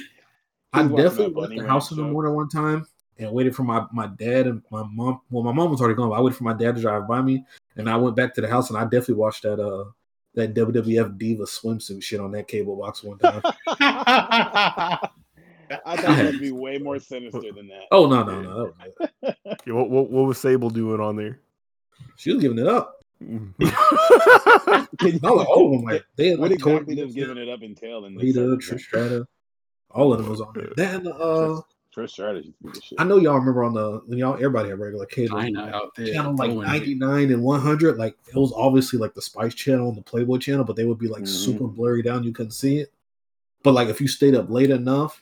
I 0.74 0.84
definitely 0.84 1.28
that 1.30 1.36
left 1.36 1.56
the 1.58 1.68
house 1.68 1.92
in 1.92 1.98
the 1.98 2.04
show. 2.04 2.12
morning 2.12 2.36
one 2.36 2.50
time 2.50 2.86
and 3.18 3.32
waited 3.32 3.56
for 3.56 3.64
my, 3.64 3.86
my 3.92 4.08
dad 4.08 4.48
and 4.48 4.62
my 4.72 4.84
mom. 4.84 5.22
Well, 5.30 5.44
my 5.44 5.52
mom 5.52 5.72
was 5.72 5.82
already 5.82 5.96
gone. 5.96 6.10
But 6.10 6.16
I 6.16 6.22
waited 6.22 6.38
for 6.38 6.44
my 6.44 6.54
dad 6.54 6.76
to 6.76 6.82
drive 6.82 7.08
by 7.08 7.22
me, 7.22 7.44
and 7.76 7.90
I 7.90 7.96
went 7.96 8.16
back 8.16 8.34
to 8.36 8.42
the 8.42 8.48
house 8.48 8.70
and 8.70 8.78
I 8.78 8.84
definitely 8.84 9.16
watched 9.16 9.44
that 9.44 9.60
uh 9.60 9.86
that 10.36 10.54
WWF 10.54 11.18
Diva 11.18 11.44
swimsuit 11.44 12.04
shit 12.04 12.20
on 12.20 12.32
that 12.32 12.48
cable 12.48 12.76
box 12.76 13.04
one 13.04 13.18
time. 13.18 13.42
I 15.86 15.98
thought 15.98 16.20
it 16.20 16.26
would 16.26 16.42
be 16.42 16.52
way 16.52 16.78
more 16.78 17.00
sinister 17.00 17.52
than 17.54 17.68
that. 17.70 17.86
oh 17.92 18.06
no 18.08 18.24
no 18.24 18.42
no, 18.42 18.74
was. 19.22 19.34
Yeah, 19.66 19.74
what, 19.74 19.90
what 19.90 20.12
what 20.12 20.26
was 20.26 20.38
Sable 20.38 20.70
doing 20.70 21.00
on 21.00 21.16
there? 21.16 21.40
she 22.18 22.34
was 22.34 22.42
giving 22.42 22.60
it 22.60 22.68
up. 22.68 23.02
Not 23.22 23.52
all 25.24 25.66
of 25.66 25.72
them. 25.72 25.84
Like 25.84 26.06
they 26.16 26.30
had 26.30 26.40
what 26.40 26.52
like 26.52 26.60
exactly 26.60 26.96
does 26.96 27.14
giving 27.14 27.38
it 27.38 27.50
up 27.50 27.64
entail 27.64 28.06
in 28.06 28.16
this? 28.16 28.24
Rita, 28.24 28.40
segment? 28.40 28.62
Trish 28.62 28.82
Stratus, 28.82 29.26
all 29.90 30.14
of 30.14 30.20
them 30.20 30.30
was 30.30 30.42
on 30.42 30.54
there. 30.54 30.72
That 30.76 31.08
uh, 31.08 31.62
Trish 31.96 32.10
Stratus 32.12 32.46
used 32.46 32.58
to 32.58 32.64
be 32.66 32.72
the 32.74 32.82
shit. 32.82 33.00
I 33.00 33.04
know 33.06 33.18
y'all 33.18 33.38
remember 33.38 33.64
on 33.64 33.74
the 33.74 34.02
when 34.06 34.18
y'all 34.18 34.34
everybody 34.36 34.70
had 34.70 34.80
regular 34.80 35.06
cable. 35.06 35.38
China 35.40 35.72
out 35.74 35.96
there. 35.96 36.14
channel 36.14 36.36
like 36.36 36.52
99 36.52 37.32
and 37.32 37.42
100 37.44 37.98
like 37.98 38.18
it 38.28 38.36
was 38.36 38.52
obviously 38.56 39.00
like 39.00 39.14
the 39.14 39.22
spice 39.22 39.54
channel 39.54 39.88
and 39.90 39.98
the 39.98 40.02
playboy 40.02 40.38
channel 40.38 40.64
but 40.66 40.76
they 40.76 40.86
would 40.86 41.00
be 41.00 41.08
like 41.08 41.24
Mhm. 41.24 41.28
super 41.28 41.68
blurry 41.68 42.02
down 42.02 42.24
you 42.24 42.34
couldn't 42.34 42.52
see 42.52 42.80
it 42.80 42.92
but 43.64 43.74
like 43.74 43.88
if 43.88 44.02
you 44.02 44.08
stayed 44.08 44.36
up 44.36 44.50
late 44.50 44.70
enough 44.72 45.22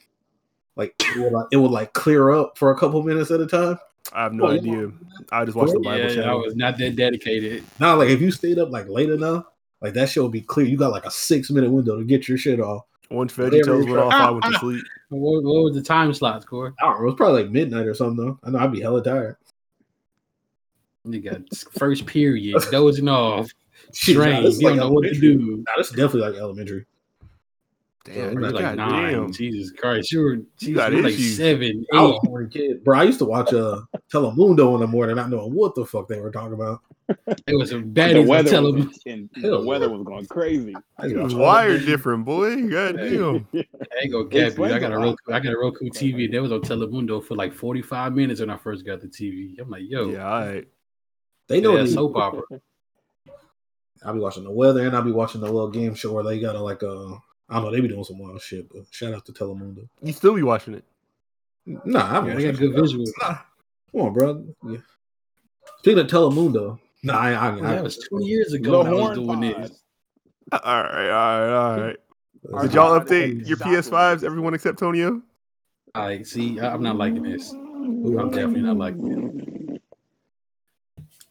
like 0.76 0.96
it 1.00 1.20
would 1.20 1.32
like, 1.34 1.46
it 1.52 1.58
would 1.58 1.72
like 1.72 1.94
clear 1.94 2.32
up 2.32 2.58
for 2.58 2.72
a 2.72 2.78
couple 2.78 3.02
minutes 3.04 3.30
at 3.32 3.40
a 3.40 3.46
time 3.48 3.78
I 4.12 4.24
have 4.24 4.34
no 4.34 4.48
Oh, 4.48 4.52
yeah. 4.52 4.60
idea. 4.60 4.92
I 5.32 5.46
just 5.46 5.56
watched 5.56 5.74
the 5.74 5.80
Bible 5.80 5.98
Yeah, 6.00 6.06
I 6.06 6.14
channel. 6.16 6.42
was 6.42 6.56
not 6.56 6.78
that 6.80 6.96
dedicated. 6.96 7.64
now 7.80 7.96
like 7.98 8.10
if 8.10 8.20
you 8.22 8.32
stayed 8.32 8.58
up 8.60 8.72
like 8.72 8.88
late 8.90 9.10
enough 9.10 9.46
like 9.82 9.94
that 9.94 10.10
shit 10.10 10.24
would 10.24 10.32
be 10.32 10.42
clear 10.42 10.66
you 10.66 10.78
got 10.78 10.92
like 10.92 11.06
a 11.06 11.12
six 11.12 11.50
minute 11.52 11.70
window 11.72 11.98
to 11.98 12.04
get 12.04 12.28
your 12.28 12.38
shit 12.38 12.60
off 12.60 12.86
Once 13.14 13.38
Whatever 13.38 13.56
VeggieTales 13.58 13.86
you 13.88 13.94
went 13.94 13.94
try- 13.94 14.02
off, 14.02 14.14
I 14.14 14.32
went 14.32 14.44
to 14.44 14.50
ah, 14.50 14.54
ah. 14.56 14.60
sleep. 14.60 14.84
What, 15.10 15.44
what 15.44 15.64
was 15.66 15.76
the 15.76 15.84
time 15.84 16.14
slots, 16.14 16.46
Core? 16.46 16.74
I 16.82 16.86
don't 16.86 16.96
know 16.96 17.02
it 17.04 17.06
was 17.06 17.16
probably 17.16 17.44
like 17.44 17.52
midnight 17.52 17.86
or 17.86 17.94
something 17.94 18.26
though 18.26 18.40
I 18.44 18.50
know 18.50 18.60
I'd 18.60 18.72
be 18.72 18.82
hella 18.82 19.04
tired 19.04 19.38
You 21.06 21.20
got 21.22 21.42
first 21.78 22.06
period, 22.08 22.60
dozing 22.72 23.08
off, 23.08 23.50
Shit, 23.94 24.18
nah, 24.18 24.24
strained. 24.24 24.46
this 24.46 24.56
is 24.56 24.62
you 24.62 24.70
like 24.70 24.78
don't 24.80 24.88
know 24.88 24.94
what 24.94 25.04
to 25.04 25.14
do. 25.20 25.64
Nah, 25.68 25.74
this 25.78 25.90
is 25.90 25.96
definitely 25.96 26.22
like 26.32 26.40
elementary 26.40 26.86
Damn, 28.06 28.16
Yeah, 28.16 28.32
You're 28.32 28.52
like 28.52 28.62
God 28.64 28.78
nine. 28.78 29.12
damn. 29.14 29.32
Jesus 29.32 29.72
Christ, 29.72 30.12
you 30.12 30.20
were, 30.22 30.38
Jesus, 30.58 30.76
got 30.76 30.92
you 30.92 31.02
like 31.02 31.14
issues. 31.14 31.38
seven, 31.38 31.86
I 31.94 31.98
eight. 31.98 32.10
a 32.16 32.20
horny 32.28 32.50
kid 32.50 32.84
bro 32.84 33.00
I 33.00 33.04
used 33.04 33.20
to 33.20 33.26
watch 33.26 33.54
uh 33.54 33.82
Telemundo 34.12 34.74
in 34.76 34.82
the 34.82 34.88
morning 34.88 35.16
not 35.16 35.30
knowing 35.30 35.54
what 35.54 35.74
the 35.76 35.86
fuck 35.86 36.08
they 36.08 36.20
were 36.20 36.32
talking 36.32 36.54
about 36.54 36.82
It 37.48 37.56
was 37.58 37.70
some 37.70 37.94
the 37.94 38.22
weather, 38.28 38.50
television. 38.50 38.88
was, 38.90 39.00
and 39.06 39.30
the 39.44 39.62
weather 39.62 39.90
was 39.90 40.04
going 40.04 40.26
crazy. 40.26 40.76
I 40.98 41.06
used 41.06 41.16
He 41.16 41.18
to 41.20 41.24
was 41.24 41.34
watch 41.34 41.34
all 41.34 41.38
the 41.40 41.44
wired 41.46 41.86
different, 41.86 42.26
boy. 42.26 42.68
God 42.68 42.98
damn. 42.98 43.48
I 43.54 43.64
ain't 44.04 44.12
gonna 44.12 44.26
It 44.26 44.32
cap 44.32 44.58
you. 44.58 44.66
I 44.66 44.80
got 44.80 44.92
a 44.92 44.96
a 44.96 45.00
lot. 45.00 45.06
Roku. 45.06 45.34
I 45.34 45.40
got 45.40 45.54
a 45.54 45.58
Roku 45.58 45.86
TV. 45.90 46.32
That 46.32 46.42
was 46.42 46.52
on 46.52 46.62
Telemundo 46.62 47.24
for 47.24 47.36
like 47.36 47.54
forty 47.54 47.82
five 47.82 48.14
minutes 48.14 48.40
when 48.42 48.50
I 48.50 48.58
first 48.58 48.86
got 48.86 49.02
the 49.02 49.08
TV. 49.08 49.60
I'm 49.60 49.70
like, 49.70 49.84
yo, 49.86 50.10
Yeah, 50.10 50.26
all 50.30 50.42
right. 50.46 50.68
They 51.48 51.62
know 51.62 51.76
yeah, 51.78 51.84
they- 51.84 51.90
soap 51.92 52.16
opera. 52.18 52.42
I'll 54.06 54.14
be 54.14 54.20
watching 54.20 54.44
the 54.44 54.52
weather 54.52 54.86
and 54.86 54.94
I'll 54.96 55.02
be 55.02 55.12
watching 55.14 55.40
the 55.40 55.48
little 55.48 55.70
game 55.72 55.96
show 55.96 56.12
where 56.12 56.26
they 56.26 56.38
got 56.40 56.56
a 56.56 56.60
like 56.62 56.82
a 56.84 57.16
I 57.50 57.56
don't 57.56 57.66
know, 57.66 57.72
they 57.72 57.82
be 57.82 57.88
doing 57.88 58.04
some 58.04 58.20
wild 58.20 58.42
shit, 58.42 58.68
but 58.70 58.84
shout 58.92 59.14
out 59.14 59.26
to 59.26 59.32
Telemundo. 59.34 59.88
You 60.02 60.14
still 60.14 60.34
be 60.36 60.44
watching 60.44 60.74
it. 60.76 60.84
Nah, 61.66 62.20
I'm 62.20 62.28
Yeah, 62.28 62.36
they 62.36 62.52
got 62.52 62.60
good 62.60 62.72
visuals. 62.74 63.10
Nah. 63.22 63.38
Come 63.92 64.02
on, 64.02 64.14
bro. 64.14 64.46
Yeah. 64.68 64.78
Speaking 65.80 66.00
of 66.00 66.08
Telemundo, 66.08 66.80
nah, 67.04 67.20
I, 67.20 67.32
I, 67.34 67.50
Well, 67.56 67.66
I, 67.66 67.76
that 67.76 67.84
was 67.84 67.98
two 67.98 68.26
years 68.26 68.54
ago 68.54 68.80
when 68.84 68.88
I 68.88 68.92
was 68.94 69.18
doing 69.18 69.28
Pod. 69.54 69.64
this. 69.64 69.82
All 70.52 70.60
right, 70.84 71.10
all 71.10 71.40
right, 71.40 71.54
all 71.54 71.82
right. 71.82 71.98
I- 72.56 72.62
Did 72.64 72.74
y'all 72.74 72.98
God, 73.00 73.08
update 73.08 73.48
your. 73.48 73.58
PS5s? 73.58 74.24
Everyone 74.24 74.54
except 74.54 74.78
Tonio? 74.80 75.22
I 75.96 76.22
see. 76.24 76.60
I- 76.60 76.74
I'm 76.74 76.84
not 76.84 76.98
liking 76.98 77.24
this. 77.24 77.52
I'm 77.54 78.30
definitely 78.32 78.62
not 78.62 78.78
liking 78.78 79.63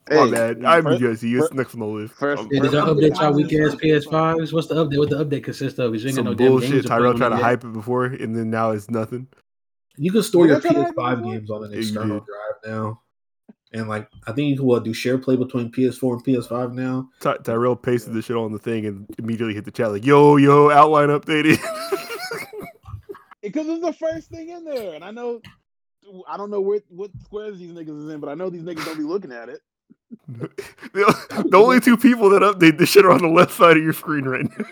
this. 0.06 0.18
My 0.18 0.30
bad. 0.30 0.64
I'm 0.64 0.82
first- 0.82 1.00
good. 1.00 1.18
See, 1.18 1.34
it's 1.34 1.48
fir- 1.48 1.54
next 1.54 1.74
on 1.74 1.80
the 1.80 1.86
list. 1.86 2.14
first- 2.14 2.42
Um, 2.42 2.48
Yeah, 2.50 2.62
did 2.62 2.72
y'all 2.72 2.94
update 2.94 3.20
y'all 3.20 3.32
update 3.32 3.36
weak 3.36 3.52
ass 3.54 3.74
PS5s? 3.76 4.52
What's 4.52 4.66
the 4.68 4.74
update? 4.74 4.98
What 4.98 5.10
the 5.10 5.24
update 5.24 5.44
consists 5.44 5.78
of? 5.78 5.94
Is 5.94 6.02
you 6.02 6.08
ain't 6.10 6.16
got 6.16 6.20
some 6.20 6.24
no 6.32 6.34
damn 6.34 6.48
bullshit. 6.48 6.70
games 6.70 6.82
to 6.82 6.88
Tyrell 6.88 7.10
on 7.10 7.16
tried 7.16 7.28
to 7.30 7.34
yet? 7.36 7.42
hype 7.44 7.64
it 7.64 7.72
before, 7.72 8.04
and 8.06 8.36
then 8.36 8.50
now 8.50 8.70
it's 8.72 8.90
nothing. 8.90 9.28
you 9.96 10.10
can 10.10 10.22
store 10.22 10.46
your 10.46 10.58
Did 10.60 10.70
I 10.70 10.72
try 10.72 10.82
that 10.84 10.94
PS5 10.96 11.24
games 11.24 11.50
on 11.50 11.64
an 11.64 11.72
external 11.74 12.20
drive 12.20 12.26
now. 12.74 13.00
And 13.74 13.88
like 13.88 14.06
I 14.26 14.32
think 14.32 14.48
you 14.50 14.56
can 14.56 14.66
what 14.66 14.84
do 14.84 14.92
share 14.92 15.16
play 15.18 15.34
between 15.36 15.70
PS4 15.70 16.12
and 16.14 16.24
PS5 16.24 16.72
now. 16.74 17.08
Ty- 17.20 17.38
Tyrell 17.38 17.74
pasted 17.76 18.12
the 18.12 18.20
shit 18.20 18.36
on 18.36 18.52
the 18.52 18.58
thing 18.58 18.84
and 18.86 19.06
immediately 19.18 19.54
hit 19.54 19.64
the 19.64 19.70
chat 19.70 19.90
like, 19.90 20.04
"Yo, 20.04 20.36
yo, 20.36 20.68
outline 20.70 21.08
updated." 21.08 21.58
It 21.58 21.60
because 23.42 23.66
it's 23.68 23.82
the 23.84 23.92
first 23.94 24.28
thing 24.30 24.50
in 24.50 24.64
there, 24.64 24.94
and 24.94 25.02
I 25.04 25.10
know 25.10 25.40
I 26.28 26.36
don't 26.36 26.50
know 26.50 26.60
what 26.60 26.82
what 26.88 27.10
squares 27.24 27.58
these 27.58 27.72
niggas 27.72 28.04
is 28.06 28.12
in, 28.12 28.20
but 28.20 28.28
I 28.28 28.34
know 28.34 28.50
these 28.50 28.62
niggas 28.62 28.84
don't 28.84 28.98
be 28.98 29.04
looking 29.04 29.32
at 29.32 29.48
it. 29.48 29.60
The, 30.28 31.46
the 31.50 31.56
only 31.56 31.80
two 31.80 31.96
people 31.96 32.28
that 32.30 32.42
update 32.42 32.78
this 32.78 32.88
shit 32.90 33.04
are 33.04 33.10
on 33.12 33.22
the 33.22 33.28
left 33.28 33.52
side 33.52 33.76
of 33.76 33.82
your 33.82 33.92
screen 33.92 34.24
right 34.24 34.46
now. 34.58 34.64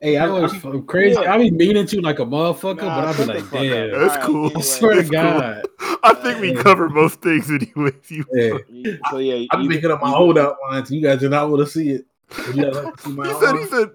Hey, 0.00 0.16
I 0.18 0.26
That 0.26 0.32
was 0.32 0.52
was 0.52 0.62
so 0.62 0.80
crazy. 0.82 1.18
Yeah. 1.20 1.32
I 1.34 1.38
be 1.38 1.50
meaning 1.50 1.86
to 1.86 2.00
like 2.00 2.18
a 2.18 2.24
motherfucker, 2.24 2.82
Nah, 2.82 3.00
but 3.00 3.08
I 3.08 3.16
be 3.16 3.24
like, 3.24 3.44
fuck 3.44 3.54
up. 3.54 3.60
damn. 3.62 3.90
That's 3.92 4.26
cool. 4.26 4.50
I 4.56 4.60
swear 4.60 4.94
to 4.94 5.00
It's 5.00 5.10
cool. 5.10 5.18
God. 5.22 5.62
I 6.02 6.14
think 6.14 6.40
we 6.40 6.54
Yeah. 6.54 6.62
covered 6.62 6.92
most 6.92 7.20
things 7.22 7.50
anyways. 7.50 7.94
You 8.10 8.24
yeah. 8.32 8.92
So 9.10 9.18
yeah, 9.18 9.46
I'm 9.50 9.62
either- 9.62 9.74
picking 9.74 9.90
up 9.90 10.00
my 10.02 10.08
either- 10.08 10.16
holdout 10.16 10.56
lines. 10.70 10.90
You 10.90 11.00
guys 11.02 11.20
do 11.20 11.28
not 11.28 11.48
want 11.50 11.64
to 11.66 11.70
see 11.70 11.90
it. 11.90 12.06
Would 12.48 12.56
like 12.56 12.96
to 12.96 13.02
see 13.02 13.12
my 13.12 13.28
He 13.28 13.34
said, 13.40 13.56
he 13.56 13.66
said, 13.66 13.90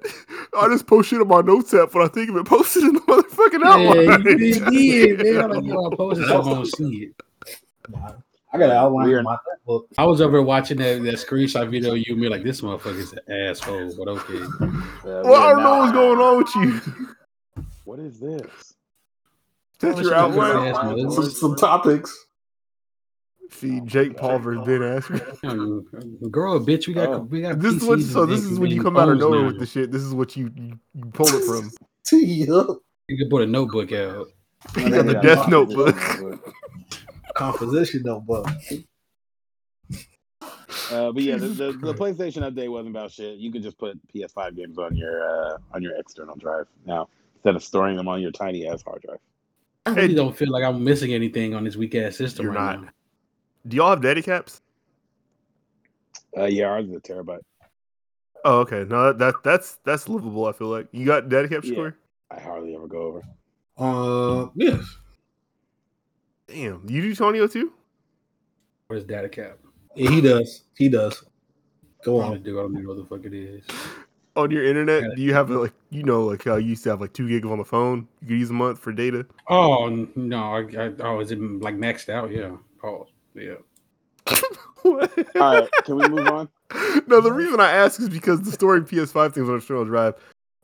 I 0.58 0.68
just 0.70 0.88
post 0.88 1.10
shit 1.10 1.20
on 1.22 1.28
my 1.28 1.42
notes 1.42 1.74
app 1.74 1.92
but 1.92 2.04
I 2.04 2.08
think 2.08 2.30
of 2.30 2.38
it. 2.38 2.46
Post 2.46 2.78
it 2.78 2.84
in 2.84 2.94
the 2.94 3.02
motherfucking 3.02 3.64
outline. 3.66 4.06
Yeah, 4.06 4.12
outline. 4.14 4.40
you 4.40 5.16
did, 5.18 5.36
man. 5.36 5.44
I'm 5.44 5.50
like, 5.52 5.66
yo, 5.66 5.92
I 5.92 5.96
posted 5.96 6.28
something 6.28 6.54
on 6.54 6.66
see 6.66 7.12
it. 7.12 7.14
Nah, 7.90 8.12
I 8.52 8.58
got 8.58 8.72
an 8.72 8.78
outline 8.78 9.10
in 9.12 9.24
my 9.24 9.38
book. 9.66 9.88
I 9.98 10.06
was 10.06 10.22
over 10.22 10.42
watching 10.42 10.78
that, 10.78 11.04
that 11.04 11.16
screenshot 11.16 11.70
video 11.70 11.92
of 11.92 11.98
you 12.00 12.06
and 12.10 12.20
me 12.20 12.30
like 12.30 12.44
this 12.44 12.62
motherfucker's 12.62 13.14
an 13.14 13.32
asshole, 13.32 13.94
but 13.98 14.08
okay. 14.08 14.42
Uh, 14.42 15.22
well, 15.24 15.36
I 15.36 15.52
don't 15.52 15.64
know 15.64 15.78
what's 15.80 15.92
going 15.92 16.20
on 16.20 16.38
with 16.38 16.56
you. 16.56 17.08
What 17.86 18.00
is 18.00 18.20
this? 18.20 18.74
That's 19.80 20.02
your 20.02 20.10
shit, 20.10 20.14
outline. 20.14 21.12
Some, 21.12 21.30
some 21.30 21.56
topics. 21.56 22.26
See, 23.52 23.82
Jake 23.82 24.16
Paul 24.18 24.40
vs 24.40 24.66
Ben 24.66 24.82
Askren. 24.82 26.30
Girl, 26.32 26.60
bitch, 26.60 26.88
we 26.88 26.94
got 26.94 27.10
Oh. 27.10 27.20
we 27.20 27.42
got. 27.42 27.60
This 27.60 27.76
is 27.76 27.84
what. 27.84 28.00
So 28.02 28.26
this 28.26 28.44
is 28.44 28.60
when 28.60 28.70
you 28.70 28.84
come 28.84 28.96
out 28.98 29.10
of 29.10 29.18
nowhere 29.18 29.42
now. 29.42 29.48
with 29.48 29.60
the 29.60 29.66
shit. 29.66 29.92
This 29.92 30.04
is 30.04 30.14
what 30.14 30.36
you 30.38 30.52
you, 30.56 30.80
you 30.94 31.06
pull 31.14 31.28
it 31.28 31.44
from. 31.46 31.72
Yeah. 32.12 32.64
You 33.08 33.18
can 33.18 33.30
put 33.30 33.44
a 33.44 33.46
notebook 33.46 33.92
out. 33.92 34.28
He 34.76 34.90
got 34.90 35.06
the 35.06 35.14
Death 35.14 35.48
Notebook. 35.48 35.96
Composition 37.40 38.04
notebook. 38.04 38.48
Uh, 40.92 41.12
but 41.12 41.24
yeah, 41.24 41.38
the, 41.38 41.48
the, 41.48 41.72
the 41.82 41.94
PlayStation 41.94 42.42
update 42.50 42.70
wasn't 42.70 42.90
about 42.90 43.12
shit. 43.12 43.38
You 43.38 43.50
could 43.52 43.64
just 43.64 43.78
put 43.78 43.98
PS5 44.14 44.56
games 44.58 44.78
on 44.78 44.96
your 44.96 45.24
uh, 45.24 45.58
on 45.74 45.82
your 45.82 45.96
external 45.96 46.36
drive 46.36 46.68
now 46.86 47.08
instead 47.36 47.56
of 47.56 47.64
storing 47.64 47.96
them 47.96 48.08
on 48.10 48.22
your 48.22 48.32
tiny 48.32 48.68
ass 48.68 48.84
hard 48.84 49.02
drive. 49.04 49.20
I 49.86 49.92
really 49.92 50.16
don't 50.16 50.36
feel 50.36 50.52
like 50.52 50.64
I'm 50.66 50.84
missing 50.84 51.14
anything 51.14 51.56
on 51.56 51.64
this 51.64 51.78
weak 51.78 51.96
ass 51.96 52.18
system 52.18 52.46
You're 52.46 52.54
right 52.54 52.76
not. 52.76 52.82
now. 52.84 52.90
Do 53.68 53.78
y'all 53.78 53.90
have 53.92 54.02
data 54.02 54.22
caps? 54.22 54.62
Uh, 56.38 56.44
yeah, 56.46 56.66
ours 56.66 56.88
is 56.90 56.96
a 56.96 57.00
terabyte. 57.00 57.40
Oh, 58.44 58.60
okay. 58.60 58.86
No, 58.88 59.14
that, 59.14 59.18
that 59.20 59.36
that's 59.44 59.80
that's 59.86 60.10
livable. 60.10 60.46
I 60.46 60.52
feel 60.52 60.68
like 60.68 60.88
you 60.92 61.06
got 61.06 61.30
data 61.30 61.48
caps, 61.48 61.68
Yeah. 61.68 61.76
Corey? 61.76 61.94
I 62.32 62.40
hardly 62.40 62.76
ever 62.76 62.88
go 62.88 63.02
over. 63.02 63.24
Uh, 63.78 64.50
yes. 64.56 64.84
Damn, 66.52 66.84
you 66.88 67.02
do 67.02 67.16
Tonio 67.16 67.48
too? 67.48 67.74
Where's 68.88 69.04
data 69.04 69.30
cap? 69.30 69.60
Yeah, 69.96 70.10
he 70.10 70.22
does. 70.22 70.64
He 70.76 70.90
does. 70.90 71.24
Go 72.04 72.22
on. 72.22 72.32
don't 72.32 72.44
do. 72.44 72.60
I 72.60 72.64
don't 72.64 72.74
know 72.74 72.90
what 72.90 72.98
the 72.98 73.06
fuck 73.06 73.26
it 73.26 73.34
is. 73.34 73.64
On 74.36 74.50
your 74.50 74.64
internet, 74.64 75.16
do 75.16 75.22
you 75.22 75.34
have 75.34 75.50
like 75.50 75.74
you 75.90 76.04
know 76.04 76.24
like 76.24 76.44
how 76.44 76.56
you 76.56 76.70
used 76.70 76.84
to 76.84 76.90
have 76.90 77.02
like 77.02 77.14
two 77.14 77.28
gigs 77.28 77.48
on 77.48 77.58
the 77.58 77.66
phone? 77.66 78.08
You 78.22 78.28
could 78.28 78.40
use 78.40 78.50
a 78.50 78.54
month 78.54 78.80
for 78.80 78.92
data. 78.92 79.26
Oh 79.48 80.08
no! 80.16 80.56
I, 80.56 80.62
I 80.62 80.92
oh, 81.02 81.20
is 81.20 81.32
it 81.32 81.40
like 81.40 81.76
maxed 81.76 82.10
out? 82.10 82.32
Yeah. 82.32 82.56
Oh 82.84 83.08
yeah. 83.36 83.56
All 84.86 84.96
right, 85.36 85.70
can 85.84 85.98
we 85.98 86.08
move 86.08 86.28
on? 86.28 86.50
no, 87.08 87.22
the 87.22 87.32
reason 87.32 87.60
I 87.60 87.72
ask 87.72 88.00
is 88.00 88.10
because 88.10 88.42
the 88.42 88.52
storing 88.52 88.86
PS5 88.86 89.34
things 89.34 89.50
on 89.50 89.58
external 89.58 89.86
drive, 89.86 90.16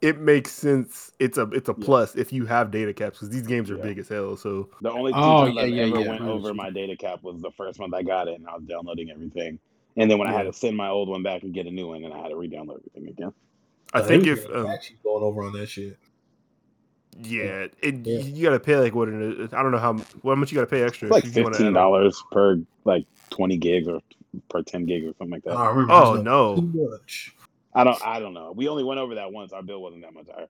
it 0.01 0.19
makes 0.19 0.51
sense. 0.51 1.11
It's 1.19 1.37
a 1.37 1.43
it's 1.51 1.69
a 1.69 1.75
Yeah. 1.77 1.85
plus 1.85 2.15
if 2.15 2.31
you 2.33 2.45
have 2.45 2.71
data 2.71 2.93
caps 2.93 3.17
because 3.19 3.29
these 3.29 3.47
games 3.47 3.71
are 3.71 3.77
Yeah. 3.77 3.83
big 3.83 3.99
as 3.99 4.09
hell. 4.09 4.37
So 4.37 4.69
The 4.81 4.91
only 4.91 5.11
two 5.13 5.19
Oh, 5.19 5.45
times 5.45 5.55
yeah, 5.55 5.61
I've 5.63 5.69
yeah, 5.69 5.83
ever 5.83 6.01
yeah. 6.01 6.09
went 6.09 6.21
over 6.23 6.53
my 6.53 6.69
data 6.69 6.95
cap 6.95 7.23
was 7.23 7.41
the 7.41 7.51
first 7.51 7.79
month 7.79 7.93
I 7.93 8.03
got 8.03 8.27
it, 8.27 8.35
and 8.35 8.47
I 8.47 8.55
was 8.55 8.63
downloading 8.63 9.09
everything. 9.11 9.59
And 9.97 10.11
then 10.11 10.17
when 10.19 10.27
I 10.27 10.33
had 10.33 10.43
to 10.43 10.53
send 10.53 10.75
my 10.75 10.89
old 10.89 11.07
one 11.07 11.23
back 11.23 11.43
and 11.43 11.53
get 11.53 11.65
a 11.67 11.71
new 11.71 11.87
one, 11.87 12.03
and 12.03 12.13
I 12.13 12.21
had 12.21 12.29
to 12.29 12.35
re-download 12.35 12.79
everything 12.79 13.07
again. 13.07 13.33
I 13.93 14.01
Uh, 14.01 14.03
think 14.03 14.23
he 14.25 14.31
if 14.31 14.45
was 14.47 14.55
um, 14.55 14.67
actually 14.67 14.97
going 15.03 15.23
over 15.23 15.43
on 15.43 15.53
that 15.53 15.69
shit. 15.69 15.97
yeah, 17.21 17.67
it, 17.81 17.95
Yeah. 18.05 18.19
you 18.19 18.43
gotta 18.43 18.59
pay 18.59 18.75
like 18.77 18.93
what 18.93 19.07
it 19.07 19.39
is. 19.39 19.53
I 19.53 19.63
don't 19.63 19.71
know 19.71 19.77
how 19.77 19.97
how 20.23 20.35
much 20.35 20.51
you 20.51 20.55
gotta 20.55 20.67
pay 20.67 20.83
extra. 20.83 21.07
It's 21.07 21.13
like 21.13 21.25
if 21.25 21.35
you 21.35 21.43
wanna 21.43 21.55
fifteen 21.55 21.73
dollars 21.73 22.21
per 22.31 22.59
like 22.83 23.05
twenty 23.29 23.55
gigs 23.57 23.87
or 23.87 24.01
per 24.49 24.61
ten 24.63 24.85
gigs 24.85 25.05
or 25.07 25.13
something 25.17 25.31
like 25.31 25.43
that. 25.43 25.55
I 25.55 25.69
remember. 25.69 25.93
Oh 25.93 26.21
no. 26.21 26.55
Too 26.57 26.89
much. 26.91 27.33
I 27.75 27.83
don't. 27.83 28.07
I 28.07 28.19
don't 28.19 28.33
know. 28.33 28.53
We 28.55 28.67
only 28.69 28.83
went 28.83 28.99
over 28.99 29.15
that 29.15 29.31
once. 29.31 29.51
Our 29.51 29.61
bill 29.61 29.81
wasn't 29.81 30.03
that 30.03 30.13
much 30.13 30.27
higher. 30.33 30.47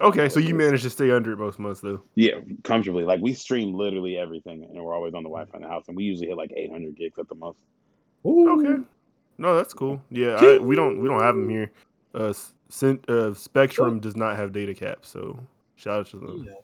Okay, 0.00 0.28
so 0.28 0.40
you 0.40 0.54
managed 0.54 0.82
to 0.84 0.90
stay 0.90 1.10
under 1.10 1.32
it 1.32 1.38
most 1.38 1.58
months 1.58 1.80
though. 1.80 2.02
Yeah, 2.14 2.40
comfortably. 2.62 3.04
Like 3.04 3.20
we 3.20 3.34
stream 3.34 3.74
literally 3.74 4.16
everything, 4.16 4.64
and 4.64 4.82
we're 4.82 4.94
always 4.94 5.14
on 5.14 5.22
the 5.22 5.28
Wi-Fi 5.28 5.56
in 5.56 5.62
the 5.62 5.68
house, 5.68 5.84
and 5.88 5.96
we 5.96 6.04
usually 6.04 6.28
hit 6.28 6.36
like 6.36 6.52
eight 6.56 6.70
hundred 6.70 6.96
gigs 6.96 7.18
at 7.18 7.28
the 7.28 7.34
most. 7.34 7.58
Ooh. 8.26 8.60
Okay. 8.60 8.82
No, 9.38 9.56
that's 9.56 9.74
cool. 9.74 10.02
Yeah, 10.10 10.36
I, 10.36 10.58
we 10.58 10.76
don't 10.76 11.00
we 11.00 11.08
don't 11.08 11.20
have 11.20 11.34
them 11.34 11.48
here. 11.48 11.72
Uh, 12.14 12.32
Cent- 12.68 13.08
uh, 13.08 13.34
Spectrum 13.34 14.00
does 14.00 14.16
not 14.16 14.36
have 14.36 14.52
data 14.52 14.74
caps, 14.74 15.08
so 15.08 15.38
shout 15.76 16.00
out 16.00 16.06
to 16.08 16.18
them. 16.18 16.46
Yeah. 16.46 16.54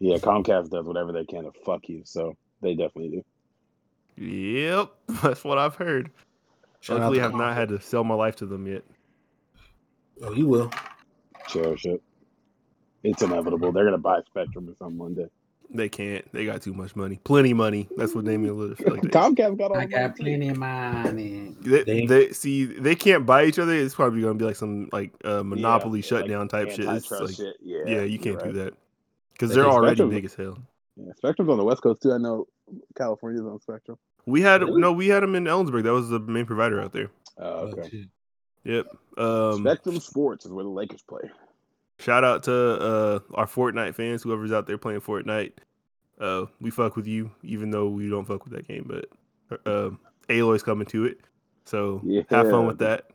Yeah, 0.00 0.18
Comcast 0.18 0.70
does 0.70 0.86
whatever 0.86 1.12
they 1.12 1.24
can 1.24 1.44
to 1.44 1.52
fuck 1.64 1.88
you, 1.88 2.02
so 2.04 2.36
they 2.62 2.74
definitely 2.74 3.24
do. 4.16 4.24
Yep, 4.24 4.90
that's 5.22 5.42
what 5.44 5.58
I've 5.58 5.74
heard. 5.74 6.10
Shout 6.80 6.96
out 6.98 7.00
Luckily, 7.02 7.18
to 7.18 7.22
have 7.22 7.34
not 7.34 7.56
had 7.56 7.68
to 7.70 7.80
sell 7.80 8.04
my 8.04 8.14
life 8.14 8.36
to 8.36 8.46
them 8.46 8.66
yet. 8.66 8.82
Oh, 10.22 10.32
you 10.32 10.46
will. 10.46 10.70
Cherish 11.48 11.84
it. 11.86 12.02
It's 13.02 13.22
inevitable. 13.22 13.72
They're 13.72 13.84
gonna 13.84 13.98
buy 13.98 14.20
Spectrum 14.26 14.68
or 14.68 14.74
something 14.76 14.98
one 14.98 15.14
day. 15.14 15.26
They 15.70 15.88
can't. 15.88 16.24
They 16.32 16.46
got 16.46 16.62
too 16.62 16.72
much 16.72 16.96
money. 16.96 17.20
Plenty 17.24 17.52
money. 17.52 17.88
That's 17.96 18.14
what 18.14 18.24
Damian 18.24 18.54
Lillard 18.54 18.78
feel 18.78 18.92
like. 18.94 19.02
They, 19.02 19.08
Comcast 19.08 19.58
got 19.58 19.70
all 19.70 19.76
I 19.76 19.84
the 19.84 19.92
got 19.92 20.18
money, 20.18 20.30
plenty 20.30 20.48
of 20.48 20.56
money. 20.56 21.54
they, 21.60 21.82
They- 21.84 22.06
they 22.06 22.32
see 22.32 22.64
they 22.64 22.94
can't 22.94 23.26
buy 23.26 23.44
each 23.44 23.58
other. 23.58 23.74
It's 23.74 23.94
probably 23.94 24.22
gonna 24.22 24.34
be 24.34 24.44
like 24.46 24.56
some 24.56 24.88
like 24.92 25.12
uh, 25.24 25.42
monopoly 25.42 26.00
Yeah, 26.00 26.06
shutdown 26.06 26.40
like 26.40 26.50
type 26.50 26.70
shit. 26.70 26.86
It's 26.88 27.10
like, 27.10 27.34
shit. 27.34 27.56
Yeah, 27.62 27.82
yeah, 27.86 28.02
you 28.02 28.18
can't 28.18 28.42
do 28.42 28.52
that 28.52 28.74
because 29.32 29.50
They 29.50 29.56
they're 29.56 29.66
already 29.66 29.96
Spectrum- 29.96 30.10
big 30.10 30.24
as 30.24 30.34
hell. 30.34 30.58
Yeah, 30.96 31.12
Spectrum's 31.16 31.50
on 31.50 31.58
the 31.58 31.64
West 31.64 31.82
Coast 31.82 32.02
too. 32.02 32.12
I 32.12 32.18
know 32.18 32.46
California's 32.96 33.42
on 33.46 33.60
Spectrum. 33.60 33.98
We 34.28 34.42
had 34.42 34.62
Really? 34.62 34.80
no, 34.80 34.92
we 34.92 35.08
had 35.08 35.22
them 35.22 35.34
in 35.34 35.44
Ellensburg. 35.44 35.84
That 35.84 35.92
was 35.92 36.08
the 36.10 36.20
main 36.20 36.44
provider 36.46 36.80
out 36.80 36.92
there. 36.92 37.10
Oh, 37.38 37.44
Oh, 37.44 37.66
okay. 37.78 38.04
Yep. 38.64 38.86
Um, 39.16 39.60
Spectrum 39.62 40.00
Sports 40.00 40.44
is 40.44 40.52
where 40.52 40.64
the 40.64 40.70
Lakers 40.70 41.02
play. 41.02 41.30
Shout 41.98 42.24
out 42.24 42.42
to 42.44 42.52
uh, 42.54 43.18
our 43.34 43.46
Fortnite 43.46 43.94
fans, 43.94 44.22
whoever's 44.22 44.52
out 44.52 44.66
there 44.66 44.76
playing 44.78 45.00
Fortnite. 45.00 45.52
Uh, 46.20 46.46
we 46.60 46.70
fuck 46.70 46.94
with 46.96 47.06
you, 47.06 47.30
even 47.42 47.70
though 47.70 47.88
we 47.88 48.08
don't 48.10 48.26
fuck 48.26 48.44
with 48.44 48.52
that 48.52 48.68
game. 48.68 48.84
But 48.86 49.60
uh, 49.66 49.90
Aloy's 50.28 50.62
coming 50.62 50.86
to 50.88 51.06
it, 51.06 51.18
so 51.64 52.00
Yeah. 52.04 52.22
have 52.28 52.50
fun 52.50 52.66
with 52.66 52.78
that. 52.78 53.06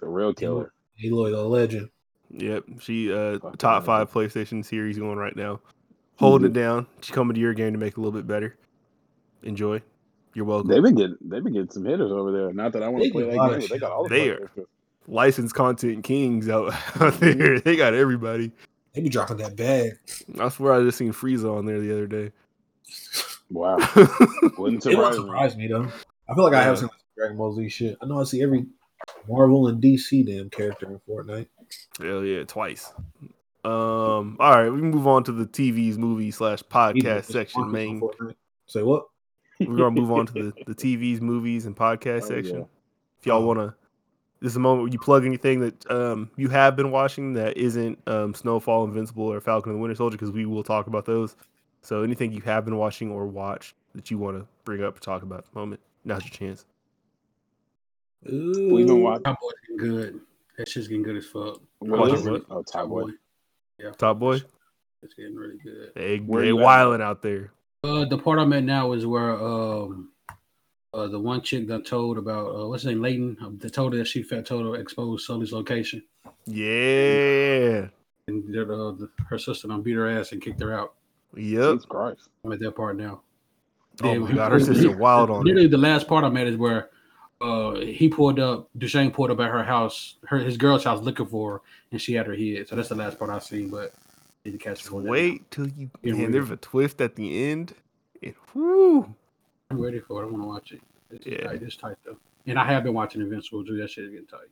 The 0.00 0.06
real 0.06 0.34
killer. 0.34 0.72
Aloy 1.02 1.30
the 1.30 1.42
legend. 1.42 1.88
Yep, 2.30 2.64
she 2.80 3.10
uh, 3.12 3.38
Fucking 3.38 3.56
top 3.58 3.86
legend. 3.86 3.86
five 3.86 4.12
PlayStation 4.12 4.64
series 4.64 4.98
going 4.98 5.16
right 5.18 5.34
now, 5.36 5.60
holding 6.16 6.46
it 6.48 6.52
down. 6.52 6.86
She's 7.00 7.14
coming 7.14 7.34
to 7.34 7.40
your 7.40 7.54
game 7.54 7.72
to 7.72 7.78
make 7.78 7.92
it 7.92 7.96
a 7.96 8.00
little 8.00 8.12
bit 8.12 8.26
better. 8.26 8.56
Enjoy. 9.42 9.80
You're 10.38 10.46
welcome. 10.46 10.70
They've 10.70 10.80
been 10.84 10.94
getting 10.94 11.16
they've 11.20 11.42
been 11.42 11.52
getting 11.52 11.68
some 11.70 11.84
hitters 11.84 12.12
over 12.12 12.30
there. 12.30 12.52
Not 12.52 12.72
that 12.74 12.84
I 12.84 12.88
want 12.88 13.02
to 13.02 13.10
play 13.10 13.24
get 13.24 13.32
that 13.32 13.38
game, 13.38 13.48
but 13.48 13.60
they 13.62 13.66
shit. 13.66 13.80
got 13.80 13.90
all 13.90 14.04
the 14.04 14.08
They 14.08 14.20
players. 14.30 14.48
Licensed 15.08 15.52
content 15.56 16.04
kings 16.04 16.48
out, 16.48 16.72
out 17.00 17.14
there. 17.14 17.58
They 17.58 17.74
got 17.74 17.92
everybody. 17.92 18.52
They 18.94 19.00
be 19.00 19.08
dropping 19.08 19.38
that 19.38 19.56
bag. 19.56 19.98
I 20.38 20.48
swear 20.50 20.74
I 20.74 20.82
just 20.84 20.96
seen 20.96 21.12
Frieza 21.12 21.52
on 21.52 21.66
there 21.66 21.80
the 21.80 21.90
other 21.92 22.06
day. 22.06 22.30
Wow. 23.50 23.78
Wouldn't 24.58 24.86
It 24.86 24.96
won't 24.96 25.16
surprise 25.16 25.56
me. 25.56 25.64
me 25.66 25.72
though. 25.72 25.88
I 26.28 26.34
feel 26.36 26.44
like 26.44 26.54
I 26.54 26.62
have 26.62 26.76
Yeah. 26.76 26.80
seen 26.82 26.90
Dragon 27.16 27.36
Ball 27.36 27.52
Z 27.54 27.68
shit. 27.70 27.96
I 28.00 28.06
know 28.06 28.20
I 28.20 28.24
see 28.24 28.40
every 28.40 28.64
Marvel 29.28 29.66
and 29.66 29.82
DC 29.82 30.24
damn 30.24 30.50
character 30.50 30.86
in 30.86 31.00
Fortnite. 31.00 31.48
Hell 32.00 32.22
yeah, 32.24 32.44
twice. 32.44 32.92
Um, 33.64 34.36
all 34.38 34.52
right, 34.56 34.70
we 34.70 34.78
can 34.78 34.92
move 34.92 35.08
on 35.08 35.24
to 35.24 35.32
the 35.32 35.46
TVs, 35.46 35.96
movie 35.98 36.30
slash 36.30 36.62
podcast 36.62 37.24
section. 37.24 37.62
Marcus 37.62 37.72
Main, 37.72 38.02
Say 38.66 38.84
what? 38.84 39.06
We're 39.60 39.76
gonna 39.76 39.90
move 39.90 40.10
on 40.12 40.26
to 40.26 40.32
the 40.32 40.52
the 40.66 40.74
TVs, 40.74 41.20
movies, 41.20 41.66
and 41.66 41.76
podcast 41.76 42.22
Oh, 42.24 42.28
section. 42.28 42.56
yeah. 42.58 42.64
If 43.20 43.26
y'all 43.26 43.44
wanna, 43.46 43.74
this 44.40 44.52
is 44.52 44.56
a 44.56 44.60
moment 44.60 44.82
where 44.84 44.92
you 44.92 44.98
plug 44.98 45.24
anything 45.24 45.60
that 45.60 45.90
um 45.90 46.30
you 46.36 46.48
have 46.48 46.76
been 46.76 46.90
watching 46.90 47.32
that 47.34 47.56
isn't 47.56 47.98
um 48.06 48.34
Snowfall, 48.34 48.84
Invincible, 48.84 49.24
or 49.32 49.40
Falcon 49.40 49.72
and 49.72 49.78
the 49.78 49.82
Winter 49.82 49.96
Soldier, 49.96 50.16
because 50.16 50.30
we 50.30 50.46
will 50.46 50.62
talk 50.62 50.86
about 50.86 51.04
those. 51.04 51.36
So 51.82 52.02
anything 52.02 52.32
you 52.32 52.40
have 52.42 52.64
been 52.64 52.76
watching 52.76 53.10
or 53.10 53.26
watched 53.26 53.74
that 53.94 54.10
you 54.10 54.18
want 54.18 54.36
to 54.38 54.46
bring 54.64 54.82
up 54.82 54.96
or 54.96 55.00
talk 55.00 55.22
about 55.22 55.38
at 55.40 55.52
the 55.52 55.58
moment, 55.58 55.80
now's 56.04 56.22
your 56.24 56.30
chance. 56.30 56.64
We've 58.24 58.86
been 58.86 59.02
watching. 59.02 59.24
Top 59.24 59.40
Boy's 59.40 59.52
getting 59.62 59.76
good. 59.76 60.20
That 60.56 60.68
shit's 60.68 60.88
getting 60.88 61.04
good 61.04 61.16
as 61.16 61.26
fuck. 61.26 61.60
What 61.78 62.10
what? 62.24 62.42
Oh, 62.50 62.62
Top 62.62 62.88
Boy. 62.88 63.10
Yeah. 63.78 63.90
Top 63.92 64.18
boy, 64.18 64.40
It's 65.04 65.14
getting 65.14 65.36
really 65.36 65.58
good. 65.62 65.92
they 65.94 66.18
Where 66.18 66.42
they 66.44 66.52
wilding 66.52 67.00
out 67.00 67.22
there. 67.22 67.52
Uh, 67.84 68.04
the 68.04 68.18
part 68.18 68.38
I'm 68.40 68.52
at 68.52 68.64
now 68.64 68.92
is 68.92 69.06
where 69.06 69.32
um, 69.40 70.10
uh, 70.92 71.06
the 71.06 71.18
one 71.18 71.42
chick 71.42 71.68
that 71.68 71.86
told 71.86 72.18
about 72.18 72.48
uh, 72.48 72.66
what's 72.66 72.82
her 72.82 72.90
name, 72.90 73.02
Leighton, 73.02 73.36
um, 73.40 73.58
that 73.58 73.72
told 73.72 73.92
her 73.92 74.00
that 74.00 74.08
she 74.08 74.22
felt 74.22 74.46
told 74.46 74.66
her 74.66 74.80
exposed 74.80 75.24
Sully's 75.24 75.52
location. 75.52 76.02
Yeah, 76.44 77.86
and 78.26 78.56
uh, 78.56 78.64
the, 78.64 79.08
her 79.28 79.38
sister 79.38 79.68
done 79.68 79.82
beat 79.82 79.94
her 79.94 80.08
ass 80.08 80.32
and 80.32 80.42
kicked 80.42 80.60
her 80.60 80.74
out. 80.76 80.94
Yep. 81.36 81.74
Jesus 81.74 81.84
Christ. 81.84 82.28
I'm 82.44 82.52
at 82.52 82.58
that 82.60 82.72
part 82.74 82.96
now. 82.96 83.20
Oh 84.02 84.12
Then 84.12 84.20
my 84.22 84.32
god, 84.32 84.52
her 84.52 84.60
sister 84.60 84.96
wild 84.96 85.30
on 85.30 85.44
Literally, 85.44 85.66
it. 85.66 85.70
the 85.70 85.78
last 85.78 86.08
part 86.08 86.24
I'm 86.24 86.36
at 86.36 86.48
is 86.48 86.56
where 86.56 86.90
uh 87.40 87.76
he 87.76 88.08
pulled 88.08 88.40
up, 88.40 88.68
Dushane 88.76 89.12
pulled 89.12 89.30
up 89.30 89.38
at 89.38 89.50
her 89.50 89.62
house, 89.62 90.16
her 90.26 90.38
his 90.38 90.56
girl's 90.56 90.82
house 90.82 91.00
looking 91.00 91.26
for 91.26 91.52
her, 91.52 91.60
and 91.92 92.00
she 92.02 92.14
had 92.14 92.26
her 92.26 92.34
head. 92.34 92.66
So 92.66 92.74
that's 92.74 92.88
the 92.88 92.96
last 92.96 93.20
part 93.20 93.30
I've 93.30 93.44
seen, 93.44 93.68
but 93.70 93.92
need 94.50 94.58
to 94.58 94.64
catch 94.64 94.82
before 94.84 95.02
that. 95.02 95.10
Wait 95.10 95.50
till 95.50 95.68
you 95.68 95.90
Yeah, 96.02 96.12
man, 96.14 96.26
we- 96.26 96.32
there's 96.32 96.50
a 96.50 96.56
twist 96.56 97.00
at 97.00 97.16
the 97.16 97.44
end. 97.50 97.74
It, 98.20 98.34
whoo. 98.54 99.14
I'm 99.70 99.80
ready 99.80 100.00
for 100.00 100.22
it. 100.22 100.26
I 100.26 100.30
want 100.30 100.42
to 100.42 100.48
watch 100.48 100.72
it. 100.72 100.80
It's 101.10 101.26
Yeah. 101.26 101.46
tight. 101.48 101.62
It's 101.62 101.76
tight 101.76 101.96
though. 102.04 102.16
And 102.46 102.58
I 102.58 102.64
have 102.64 102.82
been 102.84 102.94
watching 102.94 103.20
Invincible 103.20 103.64
too. 103.64 103.76
That 103.76 103.90
shit 103.90 104.04
is 104.04 104.10
getting 104.10 104.26
tight. 104.26 104.48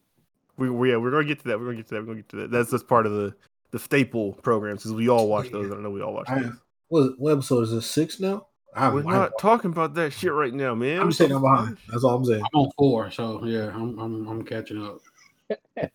We, 0.59 0.71
we 0.71 0.91
yeah, 0.91 0.97
we're 0.97 1.11
gonna 1.11 1.25
get 1.25 1.39
to 1.41 1.49
that. 1.49 1.59
We're 1.59 1.67
gonna 1.67 1.77
get 1.79 1.89
to 1.89 1.95
that. 1.95 2.01
We're 2.01 2.07
gonna 2.07 2.17
get 2.19 2.29
to 2.31 2.37
that. 2.37 2.51
That's 2.51 2.71
just 2.71 2.87
part 2.89 3.07
of 3.07 3.13
the 3.13 3.35
the 3.73 3.79
staple 3.79 4.35
programs 4.35 4.81
because 4.83 4.93
we 4.95 5.09
all 5.09 5.29
watch 5.29 5.51
those. 5.51 5.71
I 5.73 5.77
know 5.77 5.91
we 5.91 6.01
all 6.03 6.15
watch 6.15 6.29
I- 6.29 6.43
those. 6.43 6.53
What, 6.89 7.19
what 7.19 7.33
episode 7.33 7.63
is 7.63 7.73
this? 7.73 7.87
Six 7.91 8.21
now? 8.21 8.47
I, 8.75 8.91
We're 8.91 9.03
not 9.03 9.33
talking 9.41 9.71
about 9.73 9.95
that 9.95 10.13
shit 10.13 10.33
right 10.33 10.53
now, 10.53 10.75
man. 10.75 11.01
I'm 11.01 11.07
What 11.07 11.15
saying 11.17 11.31
the 11.31 11.37
I'm 11.37 11.43
behind. 11.43 11.77
That's 11.91 12.05
all 12.05 12.15
I'm 12.17 12.25
saying. 12.27 12.43
I'm 12.43 12.61
on 12.61 12.71
four, 12.79 13.11
so 13.11 13.43
yeah, 13.45 13.71
I'm 13.75 13.99
I'm, 13.99 14.29
I'm 14.29 14.45
catching 14.45 14.83
up. 14.83 15.01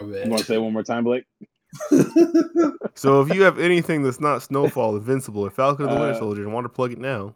You 0.00 0.30
want 0.30 0.38
to 0.38 0.44
say 0.44 0.54
it 0.54 0.58
one 0.62 0.72
more 0.72 0.82
time, 0.84 1.02
Blake? 1.04 1.24
So 2.94 3.20
if 3.22 3.32
you 3.32 3.42
have 3.42 3.58
anything 3.58 4.02
that's 4.02 4.20
not 4.20 4.42
Snowfall, 4.42 4.96
Invincible, 4.96 5.46
or 5.46 5.50
Falcon 5.50 5.86
and 5.86 5.96
the 5.96 6.00
Winter 6.00 6.14
Uh, 6.16 6.18
Soldier, 6.18 6.42
and 6.42 6.52
want 6.52 6.64
to 6.64 6.68
plug 6.68 6.92
it 6.92 6.98
now, 6.98 7.34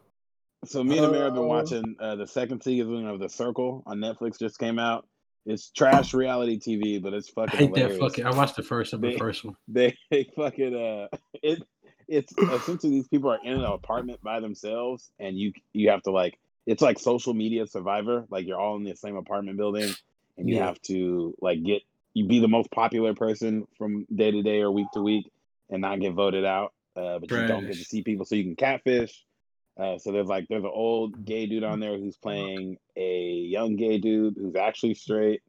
So 0.65 0.83
me 0.83 0.97
and 0.97 1.07
Amir 1.07 1.23
have 1.25 1.33
been 1.33 1.43
Uh, 1.43 1.47
watching 1.47 1.95
uh, 1.99 2.15
the 2.15 2.27
second 2.27 2.61
season 2.63 3.07
of 3.07 3.19
The 3.19 3.29
Circle 3.29 3.83
on 3.85 3.99
Netflix. 3.99 4.39
Just 4.39 4.59
came 4.59 4.79
out. 4.79 5.07
It's 5.45 5.69
trash 5.71 6.13
reality 6.13 6.57
TV, 6.59 7.01
but 7.01 7.13
it's 7.13 7.29
fucking. 7.29 7.57
I 7.59 7.67
fucking 7.67 7.75
hate 7.75 7.89
that 7.91 7.99
fucking. 7.99 8.25
I 8.25 8.31
watched 8.31 8.55
the 8.55 8.63
first 8.63 8.93
of 8.93 9.01
the 9.01 9.09
They- 9.11 9.17
first 9.17 9.43
one. 9.45 9.55
They, 9.67 9.95
they 10.11 10.23
fucking 10.35 10.75
uh, 10.75 11.07
it 11.41 11.61
it's 12.07 12.33
essentially 12.37 12.91
these 12.91 13.07
people 13.07 13.29
are 13.31 13.39
in 13.43 13.53
an 13.53 13.63
apartment 13.63 14.21
by 14.21 14.39
themselves, 14.41 15.11
and 15.19 15.37
you 15.37 15.53
you 15.73 15.89
have 15.89 16.01
to 16.03 16.11
like 16.11 16.37
it's 16.65 16.81
like 16.81 16.97
social 16.99 17.33
media 17.33 17.67
survivor. 17.67 18.25
Like 18.29 18.45
you're 18.47 18.59
all 18.59 18.75
in 18.77 18.83
the 18.83 18.95
same 18.95 19.15
apartment 19.17 19.57
building, 19.57 19.93
and 20.37 20.47
you 20.49 20.55
Yeah. 20.55 20.65
have 20.67 20.81
to 20.83 21.35
like 21.41 21.61
get 21.63 21.81
you 22.13 22.27
be 22.27 22.39
the 22.39 22.47
most 22.47 22.71
popular 22.71 23.13
person 23.13 23.67
from 23.77 24.05
day 24.13 24.31
to 24.31 24.41
day 24.41 24.61
or 24.61 24.71
week 24.71 24.87
to 24.93 25.01
week, 25.01 25.31
and 25.69 25.81
not 25.81 25.99
get 25.99 26.13
voted 26.13 26.45
out. 26.45 26.73
Uh, 26.95 27.19
but 27.19 27.31
you 27.31 27.47
don't 27.47 27.65
get 27.65 27.75
to 27.77 27.83
see 27.83 28.03
people, 28.03 28.25
so 28.25 28.35
you 28.35 28.43
can 28.43 28.55
catfish. 28.55 29.23
Uh, 29.77 29.97
so 29.97 30.11
there's 30.11 30.27
like 30.27 30.47
there's 30.49 30.63
an 30.63 30.71
old 30.71 31.25
gay 31.25 31.47
dude 31.47 31.63
on 31.63 31.79
there 31.79 31.97
who's 31.97 32.17
playing 32.17 32.77
a 32.95 33.29
young 33.29 33.75
gay 33.75 33.97
dude 33.97 34.35
who's 34.37 34.55
actually 34.55 34.93
straight. 34.93 35.41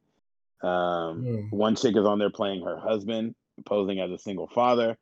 Um, 0.63 1.49
one 1.51 1.77
chick 1.77 1.95
is 1.97 2.07
on 2.07 2.19
there 2.19 2.31
playing 2.31 2.65
her 2.65 2.79
husband, 2.79 3.35
posing 3.67 4.01
as 4.01 4.11
a 4.11 4.19
single 4.19 4.47
father. 4.47 4.97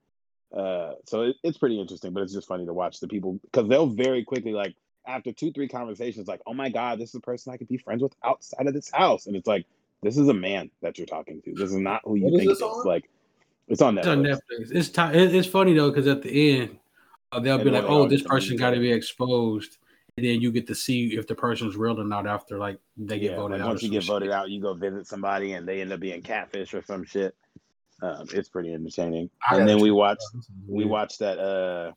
Uh, 0.53 0.95
so 1.07 1.23
it, 1.23 1.37
it's 1.45 1.57
pretty 1.57 1.81
interesting, 1.81 2.13
but 2.13 2.25
it's 2.25 2.33
just 2.33 2.49
funny 2.49 2.67
to 2.67 2.75
watch 2.75 2.99
the 2.99 3.07
people 3.07 3.39
because 3.43 3.69
they'll 3.69 3.87
very 3.87 4.25
quickly 4.25 4.53
like 4.53 4.75
after 5.07 5.33
two 5.33 5.53
three 5.53 5.69
conversations 5.69 6.27
like, 6.27 6.41
oh 6.47 6.55
my 6.55 6.69
god, 6.69 6.99
this 6.99 7.11
is 7.11 7.15
a 7.15 7.21
person 7.21 7.53
I 7.53 7.57
could 7.57 7.69
be 7.69 7.79
friends 7.79 8.03
with 8.03 8.15
outside 8.25 8.67
of 8.67 8.75
this 8.75 8.91
house, 8.91 9.27
and 9.27 9.37
it's 9.37 9.47
like 9.47 9.67
this 10.03 10.19
is 10.19 10.29
a 10.29 10.35
man 10.35 10.71
that 10.83 10.99
you're 10.99 11.07
talking 11.07 11.41
to. 11.43 11.53
This 11.55 11.71
is 11.71 11.77
not 11.77 12.01
who 12.05 12.17
you 12.17 12.25
What 12.25 12.35
is 12.35 12.39
think 12.41 12.51
it 12.51 12.53
this 12.55 12.59
is. 12.59 12.63
on? 12.65 12.87
Like 12.87 13.11
it's 13.69 13.83
on 13.83 13.95
Netflix. 13.95 14.01
It's 14.01 14.09
on 14.09 14.23
Netflix. 14.25 14.41
Netflix. 14.61 14.73
It's 14.73 14.89
ti- 14.89 15.39
It's 15.39 15.49
funny 15.49 15.75
though 15.75 15.91
because 15.91 16.07
at 16.07 16.23
the 16.23 16.61
end 16.61 16.79
uh, 17.31 17.41
they'll 17.41 17.57
And 17.57 17.65
be 17.65 17.71
like, 17.71 17.85
"Oh, 17.87 18.07
this 18.09 18.23
get 18.23 18.29
to 18.29 18.35
meet 18.35 18.41
person 18.41 18.55
each 18.55 18.61
got 18.61 18.71
to 18.71 18.81
be 18.81 18.93
exposed," 18.93 19.79
and 20.17 20.27
then 20.27 20.41
you 20.41 20.53
get 20.53 20.67
to 20.67 20.75
see 20.75 21.17
if 21.17 21.27
the 21.27 21.35
person's 21.35 21.77
real 21.77 22.01
or 22.01 22.05
not 22.05 22.27
after 22.27 22.59
like 22.59 22.79
they 22.97 23.19
get 23.19 23.31
Yeah, 23.31 23.37
voted 23.37 23.59
like 23.59 23.65
out. 23.65 23.69
once 23.69 23.83
you 23.83 23.91
get 23.91 24.03
some 24.03 24.15
voted 24.15 24.29
shit. 24.29 24.35
out, 24.35 24.51
you 24.51 24.61
go 24.61 24.75
visit 24.75 25.07
somebody, 25.07 25.53
and 25.53 25.67
they 25.67 25.81
end 25.81 25.93
up 25.93 26.01
being 26.01 26.23
catfish 26.23 26.75
or 26.75 26.83
some 26.83 27.05
shit. 27.05 27.35
Um, 28.03 28.27
it's 28.35 28.49
pretty 28.49 28.75
entertaining. 28.75 29.31
I 29.49 29.59
And 29.59 29.69
then 29.69 29.79
we 29.81 29.93
watched 29.93 30.23
out. 30.23 30.35
This 30.35 30.45
is 30.47 30.51
we 30.69 30.85
watched 30.85 31.21
that 31.21 31.39
uh 31.39 31.93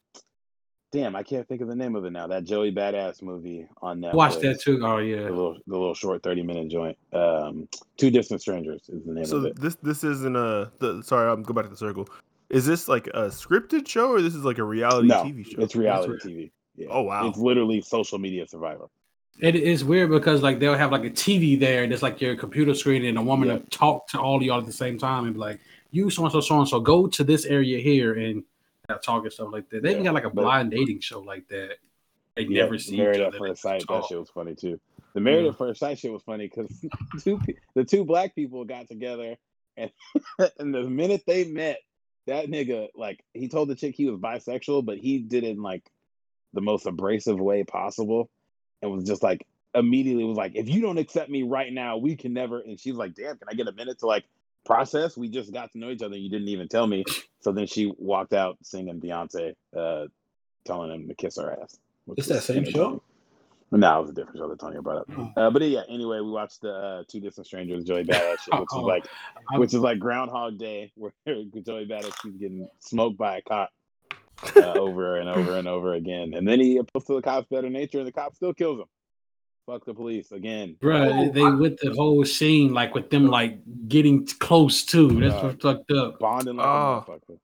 damn 0.95 1.15
i 1.15 1.21
can't 1.23 1.47
think 1.47 1.61
of 1.61 1.67
the 1.67 1.75
name 1.75 1.95
of 1.95 2.05
it 2.05 2.11
now 2.11 2.25
that 2.25 2.43
joey 2.45 2.71
badass 2.71 3.21
movie 3.21 3.67
on 3.81 3.99
Netflix. 3.99 4.13
Watch 4.13 4.35
that 4.39 4.61
too. 4.61 4.79
Oh 4.83 4.97
the 4.97 5.03
yeah, 5.05 5.21
little 5.23 5.57
the 5.67 5.77
little 5.77 5.93
short 5.93 6.23
30 6.23 6.43
minute 6.43 6.69
joint 6.69 6.97
um 7.13 7.67
two 7.97 8.09
distant 8.09 8.41
strangers 8.41 8.81
is 8.89 9.03
the 9.05 9.13
name 9.13 9.23
of 9.23 9.45
it. 9.45 9.57
so 9.57 9.61
this 9.61 9.75
this 9.83 10.03
isn't 10.03 10.35
a. 10.35 10.71
The, 10.79 11.01
sorry, 11.03 11.29
I'm 11.31 11.43
go 11.43 11.53
back 11.53 11.65
to 11.65 11.69
the 11.69 11.77
circle. 11.77 12.07
Is 12.49 12.65
this 12.65 12.87
like 12.87 13.07
a 13.07 13.27
scripted 13.27 13.87
show 13.87 14.09
or 14.11 14.21
this 14.21 14.35
is 14.35 14.43
like 14.45 14.57
a 14.59 14.63
reality 14.63 15.07
no 15.07 15.23
TV 15.23 15.45
show? 15.45 15.61
it's 15.61 15.75
reality 15.75 16.13
That's 16.13 16.25
tv 16.25 16.51
yeah. 16.77 16.87
Oh, 16.89 17.01
wow. 17.03 17.27
it's 17.27 17.37
literally 17.37 17.81
social 17.81 18.17
media 18.19 18.47
survivor 18.47 18.87
it 19.39 19.55
is 19.55 19.83
weird 19.83 20.09
because 20.09 20.41
like 20.41 20.59
they'll 20.59 20.75
have 20.77 20.91
like 20.91 21.03
a 21.03 21.09
TV 21.09 21.59
there 21.59 21.83
and 21.83 21.91
it's 21.91 22.01
like 22.03 22.21
your 22.21 22.35
computer 22.37 22.73
screen 22.73 23.03
and 23.03 23.17
a 23.17 23.21
woman 23.21 23.49
Yeah. 23.49 23.57
to 23.57 23.65
talk 23.65 24.07
to 24.09 24.19
all 24.19 24.37
of 24.37 24.43
y'all 24.43 24.59
at 24.59 24.65
the 24.65 24.71
same 24.71 24.97
time 24.97 25.25
and 25.25 25.33
be 25.33 25.39
like, 25.39 25.59
"You 25.91 26.09
so 26.09 26.23
and 26.23 26.31
so 26.31 26.39
so 26.39 26.59
and 26.59 26.67
so 26.69 26.79
go 26.79 27.05
to 27.07 27.23
this 27.23 27.43
area 27.45 27.79
here 27.79 28.13
and 28.13 28.43
talk 29.01 29.23
and 29.23 29.33
stuff 29.33 29.49
like 29.51 29.69
that." 29.69 29.83
They 29.83 29.91
even 29.91 30.03
got 30.03 30.13
like 30.13 30.25
a 30.25 30.29
blind 30.29 30.71
dating 30.71 30.99
show 31.01 31.19
like 31.19 31.47
that. 31.49 31.77
They 32.35 32.43
yeah 32.43 32.63
never 32.63 32.77
see 32.77 32.97
married 32.97 33.21
each 33.21 33.33
at 33.33 33.35
first 33.35 33.61
sight 33.61 33.83
that 33.87 34.05
shit 34.07 34.19
was 34.19 34.29
funny 34.29 34.55
too 34.55 34.79
the 35.13 35.21
married 35.21 35.43
Yeah. 35.43 35.51
at 35.51 35.57
first 35.57 35.79
sight 35.79 35.97
shit 35.97 36.11
was 36.11 36.21
funny 36.23 36.47
because 36.53 36.85
two 37.23 37.39
the 37.75 37.85
two 37.85 38.03
black 38.03 38.35
people 38.35 38.65
got 38.65 38.89
together 38.89 39.37
and 39.77 39.89
and 40.59 40.75
the 40.75 40.83
minute 40.83 41.23
they 41.25 41.45
met 41.45 41.79
that 42.27 42.47
nigga 42.47 42.89
like 42.93 43.23
he 43.33 43.47
told 43.47 43.69
the 43.69 43.75
chick 43.75 43.95
he 43.95 44.09
was 44.09 44.19
bisexual 44.19 44.83
but 44.85 44.97
he 44.97 45.19
did 45.19 45.45
it 45.45 45.51
in 45.51 45.61
like 45.61 45.89
the 46.51 46.59
most 46.59 46.85
abrasive 46.85 47.39
way 47.39 47.63
possible 47.63 48.29
and 48.81 48.91
was 48.91 49.05
just 49.05 49.23
like 49.23 49.47
immediately 49.73 50.25
was 50.25 50.35
like 50.37 50.55
if 50.55 50.67
you 50.67 50.81
don't 50.81 50.97
accept 50.97 51.29
me 51.29 51.43
right 51.43 51.71
now 51.71 51.95
we 51.95 52.17
can 52.17 52.33
never 52.33 52.59
and 52.59 52.77
she's 52.81 52.95
like 52.95 53.13
damn 53.13 53.37
can 53.37 53.47
i 53.49 53.53
get 53.53 53.67
a 53.69 53.71
minute 53.71 53.99
to 53.99 54.07
like 54.07 54.25
process 54.65 55.15
we 55.15 55.29
just 55.29 55.53
got 55.53 55.71
to 55.71 55.77
know 55.77 55.89
each 55.89 56.01
other 56.01 56.17
you 56.17 56.29
didn't 56.29 56.47
even 56.49 56.67
tell 56.67 56.87
me 56.87 57.03
so 57.39 57.51
then 57.51 57.67
she 57.67 57.93
walked 57.97 58.33
out 58.33 58.57
singing 58.63 58.99
beyonce 58.99 59.53
uh 59.77 60.05
telling 60.65 60.91
him 60.91 61.07
to 61.07 61.13
kiss 61.15 61.37
her 61.37 61.57
ass 61.61 61.77
It's 62.17 62.27
that 62.27 62.41
same 62.43 62.65
show? 62.65 63.01
no, 63.71 63.97
it 63.97 64.01
was 64.01 64.09
a 64.11 64.13
different 64.13 64.37
show 64.37 64.47
that 64.47 64.59
Tony 64.59 64.79
brought 64.79 64.99
up. 64.99 65.09
Oh. 65.17 65.31
Uh, 65.35 65.49
but 65.49 65.61
yeah, 65.63 65.81
anyway, 65.89 66.19
we 66.21 66.29
watched 66.31 66.61
the 66.61 66.71
uh, 66.73 67.03
Two 67.09 67.19
Distant 67.19 67.45
Strangers, 67.47 67.83
Joey 67.83 68.03
Badass 68.05 68.37
shit, 68.39 68.53
which 68.53 68.61
is 68.61 68.67
Oh, 68.71 68.81
like, 68.81 69.05
which 69.55 69.73
is 69.73 69.79
like 69.81 69.99
Groundhog 69.99 70.57
Day, 70.57 70.91
where 70.95 71.11
Joey 71.25 71.85
Badass 71.85 72.21
keeps 72.21 72.37
getting 72.37 72.69
smoked 72.79 73.17
by 73.17 73.37
a 73.37 73.41
cop 73.41 73.71
uh, 74.55 74.73
over 74.73 75.17
and 75.17 75.27
over 75.27 75.57
and 75.57 75.67
over 75.67 75.93
again, 75.95 76.35
and 76.35 76.47
then 76.47 76.59
he 76.61 76.77
appeals 76.77 77.05
to 77.05 77.15
the 77.15 77.21
cops' 77.21 77.47
better 77.49 77.69
nature, 77.69 77.97
and 77.97 78.07
the 78.07 78.11
cop 78.13 78.33
still 78.35 78.53
kills 78.53 78.79
him. 78.79 78.85
Fuck 79.65 79.85
the 79.85 79.93
police 79.95 80.31
again. 80.31 80.75
Bro, 80.79 81.31
they 81.31 81.41
with 81.43 81.79
the 81.79 81.91
whole 81.95 82.23
scene 82.23 82.71
like 82.73 82.93
with 82.93 83.09
them 83.09 83.27
like 83.27 83.57
getting 83.87 84.27
close 84.39 84.83
too. 84.83 85.19
That's 85.19 85.41
what 85.41 85.59
fucked 85.61 85.91
up. 85.91 86.19
Bonding 86.19 86.57
like 86.57 86.67
Oh. 86.67 87.03
a 87.07 87.11
motherfucker. 87.11 87.39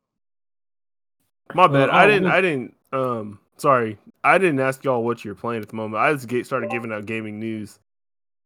My 1.55 1.67
bad. 1.67 1.89
Uh, 1.89 1.93
I 1.93 2.03
oh, 2.03 2.07
didn't. 2.07 2.31
I 2.31 2.41
didn't. 2.41 2.75
Um, 2.93 3.39
sorry. 3.57 3.97
I 4.23 4.37
didn't 4.37 4.59
ask 4.59 4.83
y'all 4.83 5.03
what 5.03 5.25
you're 5.25 5.33
playing 5.35 5.63
at 5.63 5.69
the 5.69 5.75
moment. 5.75 6.01
I 6.01 6.13
just 6.13 6.27
get, 6.27 6.45
started 6.45 6.69
giving 6.69 6.91
out 6.91 7.05
gaming 7.07 7.39
news. 7.39 7.79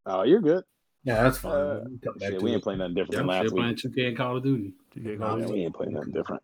Oh, 0.06 0.24
you're 0.24 0.40
good. 0.42 0.64
Yeah, 1.04 1.22
that's 1.24 1.38
fine. 1.38 1.52
Uh, 1.52 1.82
We 1.84 1.90
can 1.90 2.00
come 2.00 2.18
back 2.18 2.30
Shit, 2.32 2.42
we 2.42 2.54
ain't 2.54 2.64
playing 2.64 2.80
nothing 2.80 2.96
different 2.96 3.14
Yeah, 3.14 3.18
than 3.20 3.30
I'm 3.30 3.36
last 3.36 3.48
still 3.48 3.58
playing 3.58 3.76
week. 3.76 3.96
2K 3.96 4.08
and 4.08 4.18
Call 4.18 4.38
of 4.38 4.44
Duty. 4.44 4.74
TK 4.96 5.20
Nah, 5.20 5.26
Call 5.26 5.34
of 5.34 5.40
man, 5.40 5.48
Duty. 5.48 5.60
we 5.60 5.66
ain't 5.66 5.76
playing 5.76 5.94
nothing 5.94 6.12
different. 6.14 6.44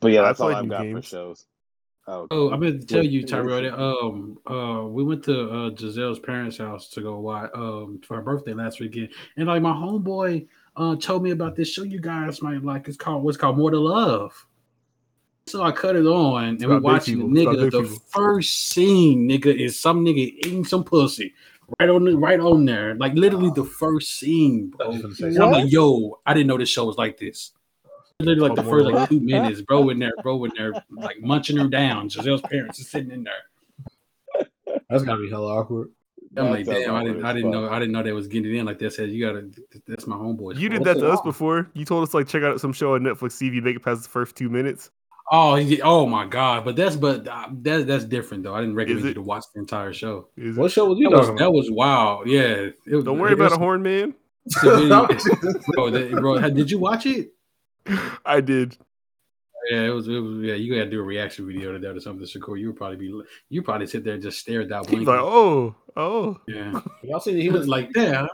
But 0.00 0.12
yeah, 0.12 0.20
I 0.20 0.24
that's 0.26 0.40
all 0.40 0.54
I've 0.54 0.64
new 0.64 0.70
got 0.70 0.90
for 0.90 1.02
shows. 1.02 1.46
Oh, 2.06 2.26
Oh, 2.30 2.50
I 2.50 2.56
meant 2.56 2.80
to 2.82 2.86
tell 2.86 3.04
you, 3.04 3.24
Tyrell. 3.24 3.62
That, 3.62 3.80
um, 3.80 4.38
uh, 4.46 4.86
we 4.86 5.02
went 5.02 5.24
to 5.24 5.50
uh, 5.50 5.70
Giselle's 5.70 6.18
parents' 6.18 6.58
house 6.58 6.88
to 6.90 7.00
go 7.00 7.18
watch 7.18 7.50
um 7.54 8.00
for 8.06 8.16
her 8.16 8.22
birthday 8.22 8.52
last 8.52 8.80
weekend, 8.80 9.08
and 9.36 9.46
like 9.46 9.62
my 9.62 9.72
homeboy 9.72 10.46
uh 10.76 10.96
told 10.96 11.22
me 11.22 11.30
about 11.30 11.56
this 11.56 11.72
show 11.72 11.82
you 11.82 12.00
guys 12.00 12.42
might 12.42 12.62
like. 12.62 12.88
It's 12.88 12.96
called 12.96 13.22
what's 13.22 13.38
called 13.38 13.56
More 13.56 13.70
to 13.70 13.78
Love. 13.78 14.46
So 15.46 15.62
I 15.62 15.72
cut 15.72 15.94
it 15.94 16.06
on 16.06 16.44
and 16.44 16.58
we 16.58 16.64
about 16.64 16.76
big 16.76 16.84
watching 16.84 17.18
the 17.18 17.24
people. 17.24 17.36
It's 17.36 17.42
about 17.42 17.56
nigga. 17.56 17.70
The 17.70 17.82
people. 17.82 18.06
first 18.08 18.68
scene, 18.68 19.28
nigga, 19.28 19.54
is 19.54 19.78
some 19.78 20.04
nigga 20.04 20.34
eating 20.38 20.64
some 20.64 20.84
pussy 20.84 21.34
right 21.80 21.88
on 21.88 22.04
the, 22.04 22.16
right 22.16 22.40
on 22.40 22.64
there, 22.64 22.94
like 22.94 23.14
literally 23.14 23.50
the 23.54 23.64
first 23.64 24.18
scene, 24.18 24.70
bro. 24.70 24.90
was 24.90 25.02
gonna 25.02 25.14
say 25.14 25.28
And 25.28 25.38
I'm 25.38 25.50
like, 25.50 25.72
yo, 25.72 26.20
I 26.26 26.34
didn't 26.34 26.46
know 26.48 26.58
this 26.58 26.68
show 26.68 26.84
was 26.84 26.96
like 26.96 27.18
this. 27.18 27.52
Literally, 28.26 28.48
like 28.50 28.56
the 28.56 28.64
first 28.70 28.86
like 28.86 29.08
two 29.08 29.20
minutes, 29.20 29.60
bro, 29.62 29.88
in 29.90 29.98
there, 29.98 30.12
bro, 30.22 30.44
in 30.44 30.52
there, 30.56 30.72
like 30.90 31.20
munching 31.20 31.56
her 31.56 31.68
down. 31.68 32.08
Giselle's 32.08 32.40
parents 32.42 32.80
are 32.80 32.84
sitting 32.84 33.10
in 33.10 33.24
there. 33.24 34.46
That's 34.88 35.04
gotta 35.04 35.22
be 35.22 35.30
hella 35.30 35.58
awkward. 35.58 35.90
I'm 36.36 36.46
That 36.46 36.50
like, 36.50 36.66
sounds 36.66 36.78
damn, 36.80 36.94
I 36.96 37.04
didn't, 37.04 37.24
I 37.24 37.32
didn't 37.32 37.50
know, 37.52 37.68
I 37.70 37.78
didn't 37.78 37.92
know 37.92 38.02
they 38.02 38.10
was 38.12 38.26
getting 38.26 38.52
it 38.52 38.58
in 38.58 38.66
like 38.66 38.78
that. 38.80 38.92
Said 38.92 39.10
you 39.10 39.24
gotta, 39.24 39.48
that's 39.86 40.06
my 40.06 40.16
homeboy. 40.16 40.58
You 40.58 40.68
did 40.68 40.82
that 40.84 40.98
to 40.98 41.10
us 41.10 41.20
before. 41.20 41.70
You 41.74 41.84
told 41.84 42.02
us 42.06 42.12
like 42.12 42.26
check 42.26 42.42
out 42.42 42.60
some 42.60 42.72
show 42.72 42.94
on 42.94 43.02
Netflix. 43.02 43.32
See 43.32 43.46
if 43.46 43.54
you 43.54 43.62
make 43.62 43.76
it 43.76 43.84
past 43.84 44.02
the 44.02 44.08
first 44.08 44.34
two 44.36 44.48
minutes. 44.48 44.90
Oh, 45.30 45.54
he, 45.54 45.80
oh 45.80 46.06
my 46.06 46.26
god! 46.26 46.64
But 46.66 46.76
that's 46.76 46.96
but 46.96 47.26
uh, 47.26 47.48
that 47.62 47.86
that's 47.86 48.04
different 48.04 48.42
though. 48.42 48.54
I 48.54 48.60
didn't 48.60 48.74
recommend 48.74 49.06
you 49.06 49.14
to 49.14 49.22
watch 49.22 49.44
the 49.54 49.60
entire 49.60 49.92
show. 49.92 50.28
Is 50.36 50.56
What 50.56 50.66
it? 50.66 50.72
show 50.72 50.86
was 50.86 50.98
you 50.98 51.08
That 51.08 51.16
was 51.18 51.38
that 51.38 51.52
was 51.52 51.70
wild. 51.70 52.26
Yeah. 52.28 52.40
It, 52.86 52.94
was- 52.94 53.04
Don't 53.04 53.18
worry 53.18 53.30
it 53.30 53.34
about 53.34 53.44
was- 53.50 53.52
a 53.54 53.58
horn 53.58 53.82
man. 53.82 54.14
bro, 54.62 55.90
that, 55.90 56.16
bro, 56.20 56.38
did 56.50 56.70
you 56.70 56.78
watch 56.78 57.06
it? 57.06 57.32
I 58.24 58.40
did. 58.40 58.76
Yeah, 59.70 59.82
it 59.82 59.90
was. 59.90 60.08
It 60.08 60.18
was. 60.18 60.38
Yeah, 60.40 60.54
you 60.54 60.74
gotta 60.74 60.90
do 60.90 61.00
a 61.00 61.02
reaction 61.02 61.46
video 61.46 61.72
to 61.72 61.78
that 61.78 61.96
or 61.96 62.00
something, 62.00 62.26
Shakur. 62.26 62.58
You 62.60 62.68
would 62.68 62.76
probably 62.76 62.96
be. 62.98 63.22
You 63.48 63.62
probably 63.62 63.86
sit 63.86 64.04
there 64.04 64.14
and 64.14 64.22
just 64.22 64.38
stare 64.38 64.60
at 64.62 64.68
that. 64.68 64.80
He's 64.80 64.88
blinking. 64.88 65.06
like, 65.06 65.20
oh, 65.20 65.74
oh. 65.96 66.40
yeah. 66.46 66.80
Y'all 67.02 67.20
see 67.20 67.32
that 67.32 67.38
He 67.38 67.44
he 67.44 67.50
was 67.50 67.60
was 67.60 67.68
like 67.68 67.90
that. 67.94 68.28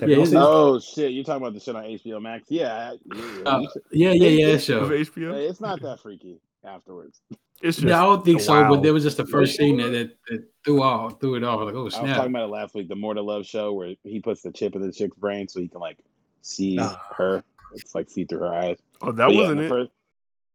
Have 0.00 0.08
Yeah, 0.08 0.24
seen? 0.24 0.36
Oh 0.36 0.78
shit! 0.78 1.12
You're 1.12 1.24
talking 1.24 1.42
about 1.42 1.54
the 1.54 1.60
shit 1.60 1.74
on 1.76 1.84
HBO 1.84 2.20
Max? 2.20 2.46
Yeah, 2.50 2.92
yeah. 3.14 3.16
yeah. 3.16 3.42
Uh, 3.44 3.60
yeah, 3.92 4.10
yeah, 4.12 4.28
yeah. 4.28 4.46
That 4.48 4.54
Of 4.56 4.62
show. 4.62 4.88
HBO. 4.88 5.34
It's 5.48 5.60
not 5.60 5.80
that 5.82 6.00
freaky 6.00 6.40
afterwards. 6.64 7.20
It's 7.62 7.78
just 7.78 7.88
Yeah, 7.88 8.00
I 8.02 8.04
don't 8.04 8.22
think 8.22 8.40
a 8.40 8.42
so. 8.42 8.52
wow. 8.52 8.68
But 8.68 8.82
there 8.82 8.92
was 8.92 9.02
just 9.02 9.16
the 9.16 9.24
first 9.24 9.56
scene 9.56 9.78
that, 9.78 9.88
that, 9.88 10.10
that 10.28 10.44
threw 10.62 10.82
all 10.82 11.08
threw 11.08 11.36
it 11.36 11.42
off. 11.42 11.62
Like, 11.62 11.74
oh 11.74 11.80
I 11.80 11.82
was 11.84 11.94
talking 11.94 12.10
about 12.30 12.44
it 12.50 12.52
last 12.52 12.74
week. 12.74 12.86
The 12.86 12.94
More 12.94 13.14
to 13.14 13.22
Love 13.22 13.46
show 13.46 13.72
where 13.72 13.94
he 14.04 14.20
puts 14.20 14.42
the 14.42 14.52
chip 14.52 14.74
in 14.76 14.82
the 14.82 14.92
chick's 14.92 15.16
brain 15.16 15.48
so 15.48 15.60
he 15.60 15.68
can 15.68 15.80
like 15.80 15.96
see 16.42 16.74
Nah. 16.74 16.96
her. 17.16 17.42
It's 17.76 17.94
like 17.94 18.10
see 18.10 18.24
through 18.24 18.40
her 18.40 18.54
eyes. 18.54 18.78
Oh, 19.02 19.12
that 19.12 19.26
But 19.28 19.34
wasn't 19.34 19.58
in 19.60 19.66
it. 19.66 19.68
the 19.68 19.74
First, 19.74 19.90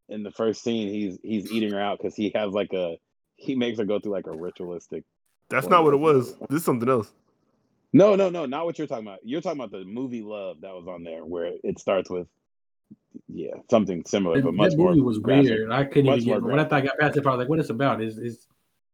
in 0.10 0.24
the 0.24 0.32
first 0.32 0.64
scene, 0.64 0.88
he's 0.90 1.18
he's 1.24 1.52
eating 1.52 1.72
her 1.72 1.80
out 1.82 1.98
because 2.00 2.16
he 2.16 2.32
has 2.36 2.52
like 2.54 2.74
a 2.74 2.98
he 3.36 3.56
makes 3.56 3.80
her 3.80 3.86
go 3.86 4.00
through 4.00 4.12
like 4.14 4.28
a 4.28 4.32
ritualistic. 4.36 5.04
That's 5.50 5.68
not 5.68 5.84
what 5.84 5.94
it 5.94 5.98
was. 5.98 6.36
This 6.50 6.60
is 6.60 6.66
something 6.66 6.88
else. 6.90 7.12
No, 7.94 8.16
no, 8.16 8.30
no, 8.30 8.46
not 8.46 8.66
what 8.66 8.78
you're 8.78 8.88
talking 8.88 9.06
about. 9.06 9.20
You're 9.24 9.42
talking 9.42 9.60
about 9.60 9.72
the 9.78 9.84
movie 9.84 10.22
Love 10.22 10.62
that 10.62 10.74
was 10.74 10.88
on 10.88 11.04
there 11.04 11.26
where 11.26 11.52
it 11.64 11.78
starts 11.80 12.10
with 12.10 12.28
yeah 13.28 13.52
something 13.70 14.04
similar 14.06 14.38
That, 14.38 14.46
but 14.46 14.54
much 14.54 14.72
that 14.72 14.78
more 14.78 14.90
movie 14.90 15.02
was 15.02 15.20
graphic. 15.20 15.50
weird. 15.50 15.72
I 15.72 15.84
couldn't 15.84 16.06
Much 16.06 16.22
even 16.22 16.34
get. 16.36 16.44
When 16.44 16.60
I 16.60 16.64
thought 16.64 16.74
I 16.84 16.86
got 16.86 16.98
past 17.00 17.18
it, 17.18 17.26
I 17.26 17.30
was 17.32 17.38
like, 17.40 17.50
"What 17.50 17.60
it's 17.60 17.70
about?" 17.70 18.02
Is 18.02 18.18
is 18.18 18.48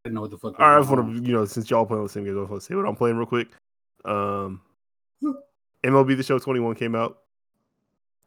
I 0.03 0.09
didn't 0.09 0.15
know 0.15 0.21
what 0.21 0.31
the 0.31 0.37
fuck. 0.37 0.59
All 0.59 0.67
right, 0.67 0.75
I 0.77 0.79
just 0.79 0.89
going 0.89 1.05
want 1.05 1.17
to, 1.17 1.23
you 1.29 1.33
know, 1.35 1.45
since 1.45 1.69
y'all 1.69 1.85
playing 1.85 1.99
on 1.99 2.05
the 2.05 2.09
same 2.11 2.23
game, 2.25 2.35
I 2.37 2.41
want 2.41 2.53
to 2.53 2.61
say 2.61 2.73
what 2.75 2.85
I'm 2.87 2.95
playing 2.95 3.17
real 3.17 3.25
quick. 3.27 3.49
Um, 4.05 4.61
MLB 5.83 6.17
The 6.17 6.23
Show 6.23 6.39
21 6.39 6.75
came 6.75 6.95
out. 6.95 7.19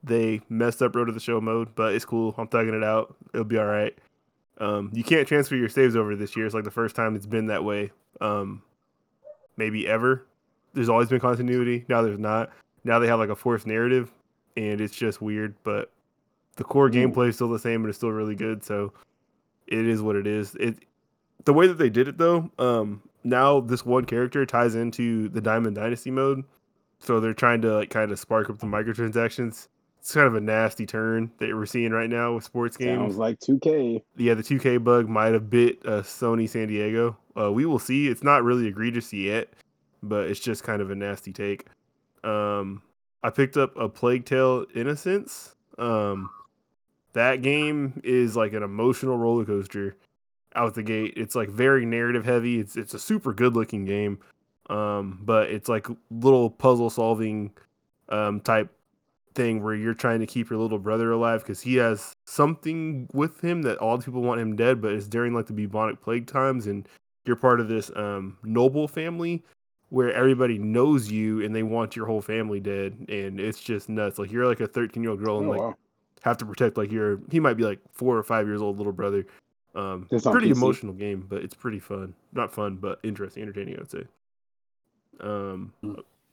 They 0.03 0.40
messed 0.48 0.80
up 0.82 0.94
Road 0.96 1.07
to 1.07 1.12
the 1.12 1.20
Show 1.20 1.40
mode, 1.40 1.74
but 1.74 1.94
it's 1.94 2.05
cool. 2.05 2.34
I'm 2.38 2.48
thugging 2.48 2.74
it 2.76 2.82
out. 2.84 3.14
It'll 3.34 3.44
be 3.44 3.59
all 3.59 3.66
right. 3.66 3.96
Um, 4.59 4.90
you 4.94 5.05
can't 5.05 5.26
transfer 5.28 5.57
your 5.57 5.68
saves 5.68 5.96
over 5.96 6.16
this 6.16 6.36
year. 6.36 6.46
It's 6.46 6.55
like 6.55 6.64
the 6.64 6.70
first 6.70 6.94
time 6.96 7.16
it's 7.16 7.26
been 7.26 7.46
that 7.46 7.64
way. 7.64 7.90
Um, 8.20 8.62
maybe 9.57 9.86
ever. 9.86 10.26
There's 10.74 10.88
always 10.88 11.09
been 11.09 11.20
continuity. 11.20 11.84
Now 11.88 12.03
there's 12.03 12.18
not. 12.18 12.51
Now 12.84 12.98
they 12.98 13.07
have 13.09 13.18
like 13.18 13.28
a 13.30 13.36
forced 13.36 13.66
narrative, 13.66 14.11
and 14.57 14.80
it's 14.80 14.94
just 14.94 15.20
weird. 15.20 15.55
But 15.64 15.90
the 16.57 16.64
core 16.64 16.88
Hmm. 16.88 16.94
gameplay 16.96 17.28
is 17.28 17.34
still 17.36 17.48
the 17.51 17.59
same, 17.59 17.82
and 17.82 17.88
it's 17.88 17.98
still 17.98 18.12
really 18.12 18.34
good. 18.34 18.64
So 18.64 18.92
it 19.66 19.86
is 19.86 20.01
what 20.03 20.16
it 20.16 20.26
is. 20.26 20.55
It 20.57 20.78
the 21.44 21.53
way 21.55 21.66
that 21.66 21.78
they 21.78 21.90
did 21.90 22.07
it 22.09 22.18
though, 22.18 22.51
um, 22.59 23.03
now 23.24 23.61
this 23.61 23.84
one 23.84 24.05
character 24.05 24.44
ties 24.46 24.74
into 24.74 25.28
the 25.30 25.40
Diamond 25.40 25.76
Dynasty 25.76 26.11
mode, 26.11 26.44
so 26.98 27.18
they're 27.20 27.32
trying 27.34 27.62
to 27.62 27.74
like 27.76 27.90
kind 27.90 28.12
of 28.12 28.18
spark 28.18 28.48
up 28.51 28.59
the 28.59 28.66
microtransactions. 28.66 29.68
It's 30.01 30.14
kind 30.14 30.26
of 30.26 30.34
a 30.34 30.40
nasty 30.40 30.86
turn 30.86 31.30
that 31.38 31.55
we're 31.55 31.66
seeing 31.66 31.92
right 31.92 32.09
now 32.09 32.34
with 32.34 32.44
sports 32.44 32.76
games. 32.76 32.98
Sounds 32.98 33.16
like 33.16 33.38
2K. 33.40 34.03
yeah, 34.16 34.32
the 34.32 34.42
2K 34.42 34.82
bug 34.82 35.09
might 35.09 35.34
have 35.34 35.51
bit 35.51 35.78
uh, 35.84 36.01
Sony 36.01 36.48
San 36.48 36.68
Diego. 36.68 37.18
Uh, 37.38 37.53
we 37.53 37.66
will 37.66 37.78
see. 37.78 38.09
It's 38.09 38.22
not 38.22 38.42
really 38.42 38.66
egregious 38.66 39.12
yet, 39.12 39.48
but 40.03 40.28
it's 40.28 40.40
just 40.40 40.64
kind 40.64 40.80
of 40.80 40.90
a 40.90 40.94
nasty 40.94 41.32
take. 41.32 41.66
Um, 42.24 42.82
I 43.22 43.28
picked 43.28 43.59
up 43.59 43.76
a 43.76 43.90
Plague 43.90 44.24
Tale 44.24 44.64
Innocence. 44.74 45.55
Um, 45.76 46.30
that 47.12 47.42
game 47.42 48.01
is 48.03 48.36
like 48.36 48.55
an 48.55 48.62
emotional 48.62 49.18
roller 49.18 49.44
coaster 49.44 49.96
out 50.55 50.74
the 50.74 50.82
gate. 50.82 51.14
It's 51.16 51.34
like 51.34 51.51
very 51.51 51.84
narrative 51.84 52.24
heavy. 52.24 52.59
It's 52.59 52.76
it's 52.76 52.94
a 52.94 52.98
super 52.98 53.34
good 53.34 53.55
looking 53.55 53.84
game, 53.84 54.18
um, 54.70 55.20
but 55.22 55.51
it's 55.51 55.68
like 55.68 55.88
little 56.11 56.48
puzzle 56.48 56.88
solving 56.88 57.53
um, 58.09 58.40
type 58.40 58.72
thing 59.35 59.62
where 59.62 59.74
you're 59.74 59.95
trying 59.95 60.20
to 60.20 60.26
keep 60.26 60.51
your 60.51 60.59
little 60.59 60.78
brother 60.78 61.12
alive 61.12 61.43
because 61.43 61.61
he 61.61 61.76
has 61.76 62.12
something 62.26 63.09
with 63.12 63.41
him 63.43 63.62
that 63.62 63.78
all 63.78 63.97
the 63.97 64.05
people 64.05 64.22
want 64.22 64.41
him 64.41 64.57
dead, 64.57 64.81
but 64.81 64.93
it's 64.93 65.07
during 65.07 65.35
like 65.35 65.47
the 65.47 65.53
bubonic 65.53 66.01
plague 66.03 66.26
times, 66.26 66.66
and 66.66 66.89
you're 67.24 67.37
part 67.37 67.61
of 67.61 67.68
this 67.68 67.91
um, 67.97 68.37
noble 68.43 68.89
family 68.89 69.43
where 69.91 70.12
everybody 70.12 70.57
knows 70.59 71.11
you 71.11 71.43
and 71.45 71.55
they 71.55 71.62
want 71.62 71.97
your 71.97 72.07
whole 72.07 72.20
family 72.22 72.61
dead, 72.61 73.07
and 73.09 73.41
it's 73.41 73.61
just 73.61 73.89
nuts. 73.89 74.18
Like 74.18 74.31
you're 74.33 74.47
like 74.47 74.61
a 74.61 74.66
13 74.66 75.03
year 75.03 75.11
old 75.11 75.22
girl 75.22 75.37
Oh, 75.37 75.41
and 75.41 75.49
like 75.49 75.61
wow. 75.61 75.76
have 76.22 76.37
to 76.39 76.47
protect 76.47 76.76
like 76.76 76.91
your 76.93 77.20
he 77.31 77.41
might 77.41 77.55
be 77.55 77.64
like 77.64 77.81
four 77.93 78.16
or 78.16 78.22
five 78.22 78.47
years 78.47 78.62
old 78.62 78.78
little 78.78 78.93
brother. 78.93 79.26
Um, 79.74 80.09
pretty 80.11 80.51
emotional 80.51 80.93
game, 80.93 81.24
but 81.28 81.43
it's 81.43 81.55
pretty 81.55 81.78
fun. 81.78 82.14
Not 82.33 82.53
fun, 82.53 82.76
but 82.76 82.99
interesting, 83.05 83.43
entertaining. 83.43 83.76
I 83.76 83.78
would 83.78 83.91
say. 83.91 84.05
Um. 85.20 85.72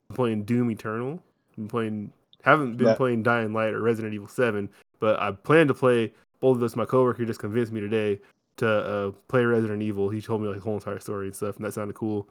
I'm 0.10 0.16
playing 0.16 0.44
Doom 0.44 0.72
Eternal. 0.72 1.22
I'm 1.58 1.68
playing. 1.68 2.14
Haven't 2.44 2.78
been 2.78 2.88
That- 2.88 2.98
playing 2.98 3.24
Dying 3.24 3.54
Light 3.54 3.74
or 3.74 3.82
Resident 3.82 4.14
Evil 4.14 4.28
Seven, 4.28 4.70
but 5.00 5.20
I 5.22 5.32
plan 5.32 5.68
to 5.68 5.74
play 5.74 6.14
both 6.40 6.56
of 6.56 6.60
those. 6.62 6.76
My 6.76 6.86
coworker 6.86 7.26
just 7.26 7.40
convinced 7.40 7.72
me 7.72 7.82
today 7.82 8.20
to 8.58 8.68
uh, 8.70 9.12
play 9.28 9.44
Resident 9.44 9.82
Evil. 9.82 10.10
He 10.10 10.22
told 10.22 10.42
me 10.42 10.48
like 10.48 10.58
the 10.58 10.64
whole 10.64 10.76
entire 10.76 11.00
story 11.00 11.28
and 11.28 11.36
stuff, 11.36 11.56
and 11.58 11.66
that 11.66 11.74
sounded 11.74 11.96
cool. 11.96 12.28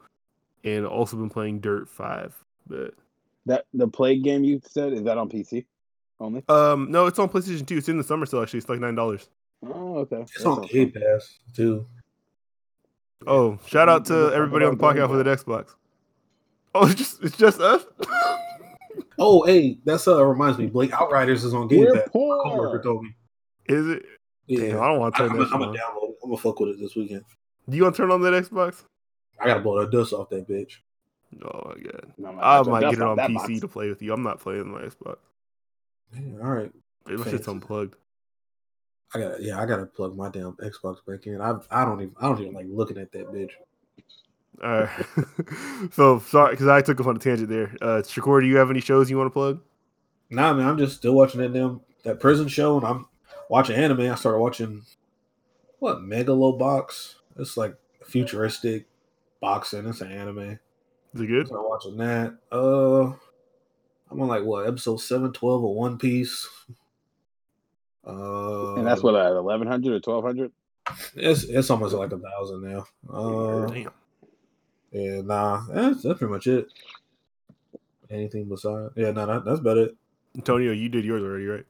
And 0.63 0.85
also 0.85 1.17
been 1.17 1.29
playing 1.29 1.59
Dirt 1.59 1.87
Five, 1.87 2.33
but 2.67 2.93
That 3.45 3.65
the 3.73 3.87
plague 3.87 4.23
game 4.23 4.43
you 4.43 4.59
said 4.65 4.91
is 4.93 5.03
that 5.03 5.17
on 5.17 5.29
PC 5.29 5.65
only? 6.19 6.43
um, 6.49 6.89
no, 6.89 7.05
it's 7.05 7.19
on 7.19 7.29
PlayStation 7.29 7.65
Two. 7.65 7.77
It's 7.77 7.87
in 7.89 7.97
the 7.97 8.03
summer 8.03 8.25
sale 8.25 8.41
actually. 8.41 8.59
It's 8.59 8.69
like 8.69 8.79
nine 8.79 8.95
dollars. 8.95 9.29
Oh, 9.65 9.97
okay. 9.99 10.21
It's 10.21 10.33
That 10.43 10.47
on 10.49 10.55
sounds 10.57 10.71
Game 10.71 10.91
fun. 10.91 11.01
Pass 11.03 11.39
too. 11.55 11.85
Oh, 13.25 13.59
shout 13.67 13.87
out 13.89 14.05
gonna 14.05 14.33
everybody 14.33 14.65
on 14.65 14.71
the 14.77 14.77
about 14.77 14.95
podcast 14.95 15.07
Game 15.09 15.17
with 15.17 15.27
an 15.27 15.35
Xbox. 15.37 15.75
Oh, 16.75 16.85
it's 16.87 16.95
just 16.95 17.23
it's 17.23 17.37
just 17.37 17.59
us. 17.61 17.85
Oh, 19.17 19.43
hey, 19.45 19.79
that's 19.83 20.07
uh 20.07 20.23
reminds 20.23 20.57
me. 20.57 20.67
Blake 20.67 20.93
Outriders 20.93 21.43
is 21.43 21.53
on 21.53 21.67
Game 21.67 21.81
We're 21.81 21.93
Pass. 21.93 22.07
My 22.13 22.39
coworker 22.43 22.81
told 22.83 23.03
me. 23.03 23.15
Is 23.65 23.87
it? 23.87 24.05
Yeah, 24.45 24.59
Damn, 24.59 24.81
I 24.81 24.87
don't 24.87 24.99
want 24.99 25.15
to 25.15 25.21
turn 25.21 25.31
am 25.31 25.37
that 25.39 25.43
shit 25.45 25.51
gonna 25.51 25.65
download. 25.67 26.13
I'm 26.23 26.29
gonna 26.29 26.37
fuck 26.37 26.59
with 26.59 26.69
it 26.69 26.79
this 26.79 26.95
weekend. 26.95 27.23
Do 27.69 27.75
you 27.75 27.83
want 27.83 27.95
to 27.95 28.01
turn 28.01 28.11
on 28.11 28.21
that 28.21 28.33
Xbox? 28.33 28.83
I 29.39 29.47
gotta 29.47 29.59
blow 29.59 29.83
the 29.83 29.91
dust 29.91 30.13
off 30.13 30.29
that 30.29 30.47
bitch. 30.47 30.73
Oh 31.43 31.61
my 31.65 31.81
god. 31.81 32.13
No, 32.17 32.31
man, 32.31 32.39
I 32.41 32.61
might 32.63 32.81
get 32.81 32.93
it 32.93 33.01
on 33.01 33.17
PC 33.17 33.33
box. 33.35 33.59
to 33.59 33.67
play 33.67 33.89
with 33.89 34.01
you. 34.01 34.13
I'm 34.13 34.23
not 34.23 34.39
playing 34.39 34.71
my 34.71 34.81
Xbox. 34.81 35.17
Yeah, 36.13 36.39
all 36.41 36.51
right. 36.51 36.71
It 37.09 37.17
shit's 37.17 37.31
Fancy. 37.31 37.51
unplugged. 37.51 37.95
I 39.13 39.19
gotta 39.19 39.37
yeah, 39.39 39.59
I 39.59 39.65
gotta 39.65 39.85
plug 39.85 40.15
my 40.15 40.29
damn 40.29 40.53
Xbox 40.53 40.97
back 41.05 41.27
in. 41.27 41.41
I 41.41 41.55
I 41.69 41.85
don't 41.85 42.01
even 42.01 42.15
I 42.19 42.27
don't 42.27 42.41
even 42.41 42.53
like 42.53 42.65
looking 42.69 42.97
at 42.97 43.11
that 43.11 43.27
bitch. 43.27 43.51
All 44.63 44.69
right. 44.81 45.05
so 45.91 46.19
sorry 46.19 46.51
because 46.51 46.67
I 46.67 46.81
took 46.81 46.99
off 46.99 47.07
on 47.07 47.15
a 47.15 47.19
tangent 47.19 47.49
there. 47.49 47.75
Uh, 47.81 48.01
Shakur, 48.01 48.41
do 48.41 48.47
you 48.47 48.57
have 48.57 48.69
any 48.71 48.79
shows 48.81 49.09
you 49.09 49.17
want 49.17 49.27
to 49.27 49.33
plug? 49.33 49.61
Nah, 50.29 50.53
man, 50.53 50.67
I'm 50.67 50.77
just 50.77 50.97
still 50.97 51.13
watching 51.13 51.41
that 51.41 51.53
damn 51.53 51.81
that 52.03 52.19
prison 52.19 52.47
show, 52.47 52.77
and 52.77 52.85
I'm 52.85 53.05
watching 53.49 53.75
anime. 53.75 54.01
I 54.11 54.15
started 54.15 54.39
watching 54.39 54.83
what 55.79 55.99
Megalobox. 55.99 57.15
It's 57.37 57.55
like 57.55 57.75
futuristic 58.03 58.87
boxing. 59.41 59.85
It's 59.87 60.01
an 60.01 60.11
anime. 60.11 60.59
Is 61.13 61.21
it 61.21 61.27
good? 61.27 61.35
I 61.35 61.39
good? 61.39 61.47
started 61.47 61.67
watching 61.69 61.97
that. 61.97 62.37
Uh, 62.51 63.13
I'm 64.09 64.21
on 64.21 64.27
like 64.27 64.43
what 64.43 64.67
episode 64.67 64.97
seven 64.97 65.31
twelve 65.33 65.63
of 65.63 65.69
One 65.69 65.97
Piece. 65.97 66.47
Uh, 68.05 68.75
And 68.75 68.87
that's 68.87 69.03
what 69.03 69.15
uh, 69.15 69.37
eleven 69.37 69.67
hundred 69.67 69.93
or 69.93 69.99
twelve 69.99 70.23
hundred. 70.23 70.51
it's 71.15 71.43
it's 71.43 71.69
almost 71.69 71.93
like 71.93 72.11
a 72.11 72.17
thousand 72.17 72.63
now. 72.63 72.85
Uh, 73.11 73.65
Damn. 73.67 73.91
Yeah, 74.91 75.21
nah, 75.21 75.63
that's, 75.71 76.03
that's 76.03 76.19
pretty 76.19 76.31
much 76.33 76.47
it. 76.47 76.67
Anything 78.09 78.47
besides? 78.47 78.93
Yeah, 78.95 79.11
nah, 79.11 79.25
that, 79.25 79.45
that's 79.45 79.59
about 79.59 79.77
it. 79.77 79.95
Antonio, 80.35 80.71
you 80.71 80.87
did 80.89 81.03
yours 81.05 81.23
already, 81.23 81.45
right? 81.45 81.65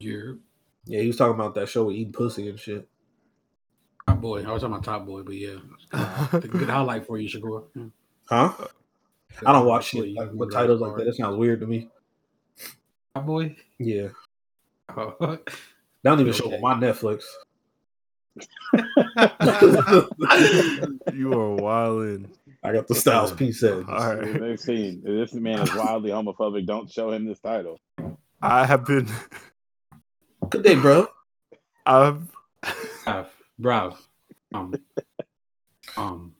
You're 0.00 0.38
Yeah, 0.86 1.00
he 1.00 1.06
was 1.08 1.16
talking 1.16 1.34
about 1.34 1.54
that 1.54 1.68
show 1.68 1.84
with 1.84 1.96
eating 1.96 2.12
pussy 2.12 2.48
and 2.48 2.58
shit. 2.58 2.88
top 4.06 4.20
boy. 4.20 4.42
I 4.44 4.50
was 4.52 4.62
talking 4.62 4.74
about 4.74 4.84
top 4.84 5.06
boy, 5.06 5.22
but 5.22 5.34
yeah, 5.34 5.56
the 5.92 6.48
good 6.50 6.68
highlight 6.68 7.06
for 7.06 7.18
you, 7.18 7.28
Shakur. 7.28 7.64
Yeah. 7.74 7.84
Huh? 8.28 8.52
I 9.46 9.52
don't 9.52 9.66
watch 9.66 9.94
Yeah, 9.94 10.02
shit 10.02 10.14
like, 10.16 10.32
with 10.32 10.52
titles 10.52 10.80
that 10.80 10.86
like 10.86 10.96
that. 10.98 11.04
That 11.04 11.14
sounds 11.14 11.36
weird 11.36 11.60
to 11.60 11.66
me. 11.66 11.88
Top 13.14 13.26
boy. 13.26 13.56
Yeah, 13.78 14.08
Oh. 14.96 15.14
they 15.20 15.38
don't 16.10 16.20
even 16.20 16.32
show 16.32 16.52
on 16.52 16.60
my 16.60 16.74
Netflix. 16.74 17.22
you 18.72 18.82
are 21.32 21.56
wildin'. 21.58 22.28
I 22.62 22.72
got 22.72 22.88
the 22.88 22.94
Styles 22.94 23.32
P 23.32 23.52
set. 23.52 23.88
All 23.88 24.16
right. 24.16 24.40
They've 24.40 24.60
seen 24.60 25.02
this 25.02 25.32
man 25.32 25.60
is 25.60 25.74
wildly 25.74 26.10
homophobic. 26.10 26.66
Don't 26.66 26.90
show 26.90 27.10
him 27.10 27.26
this 27.26 27.40
title. 27.40 27.80
I 28.42 28.66
have 28.66 28.86
been. 28.86 29.08
Good 30.48 30.62
day, 30.62 30.74
bro. 30.74 31.08
I've. 31.86 32.22
Brav, 33.04 33.28
Brav. 33.58 34.08
Um, 34.54 34.74
um. 35.96 36.34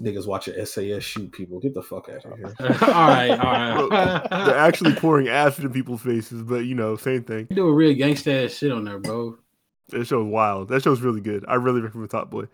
Niggas 0.00 0.26
watching 0.26 0.64
SAS 0.64 1.02
shoot 1.02 1.32
people. 1.32 1.58
Get 1.58 1.74
the 1.74 1.82
fuck 1.82 2.08
out 2.08 2.24
of 2.24 2.38
here. 2.38 2.54
all 2.60 3.08
right, 3.08 3.30
all 3.30 3.88
They're 3.88 4.56
actually 4.56 4.94
pouring 4.94 5.28
acid 5.28 5.64
in 5.64 5.72
people's 5.72 6.02
faces, 6.02 6.42
but 6.42 6.64
you 6.64 6.74
know, 6.74 6.96
same 6.96 7.24
thing. 7.24 7.48
you 7.50 7.56
do 7.56 7.66
a 7.66 7.72
real 7.72 7.94
gangsta 7.94 8.44
ass 8.44 8.52
shit 8.52 8.70
on 8.70 8.84
there, 8.84 8.98
bro. 8.98 9.36
That 9.88 10.06
show's 10.06 10.26
wild. 10.26 10.68
That 10.68 10.82
show's 10.82 11.00
really 11.00 11.20
good. 11.20 11.44
I 11.48 11.54
really 11.54 11.80
recommend 11.80 12.10
Top 12.10 12.30
Boy. 12.30 12.44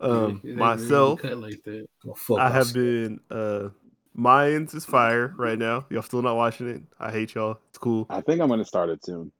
Um, 0.00 0.40
They- 0.42 0.50
they 0.50 0.54
really 0.54 0.56
myself, 0.56 1.24
like 1.24 1.62
that. 1.64 1.86
Go 2.04 2.36
I 2.36 2.44
have 2.50 2.54
myself. 2.54 2.72
been. 2.74 3.20
uh 3.30 3.68
Mayans 4.16 4.72
is 4.76 4.84
fire 4.84 5.34
right 5.36 5.58
now. 5.58 5.86
Y'all 5.90 6.02
still 6.02 6.22
not 6.22 6.36
watching 6.36 6.68
it? 6.68 6.82
I 7.00 7.10
hate 7.10 7.34
y'all. 7.34 7.58
It's 7.70 7.78
cool. 7.78 8.06
I 8.08 8.20
think 8.20 8.40
I'm 8.40 8.48
gonna 8.48 8.64
start 8.64 8.88
it 8.90 9.04
soon. 9.04 9.32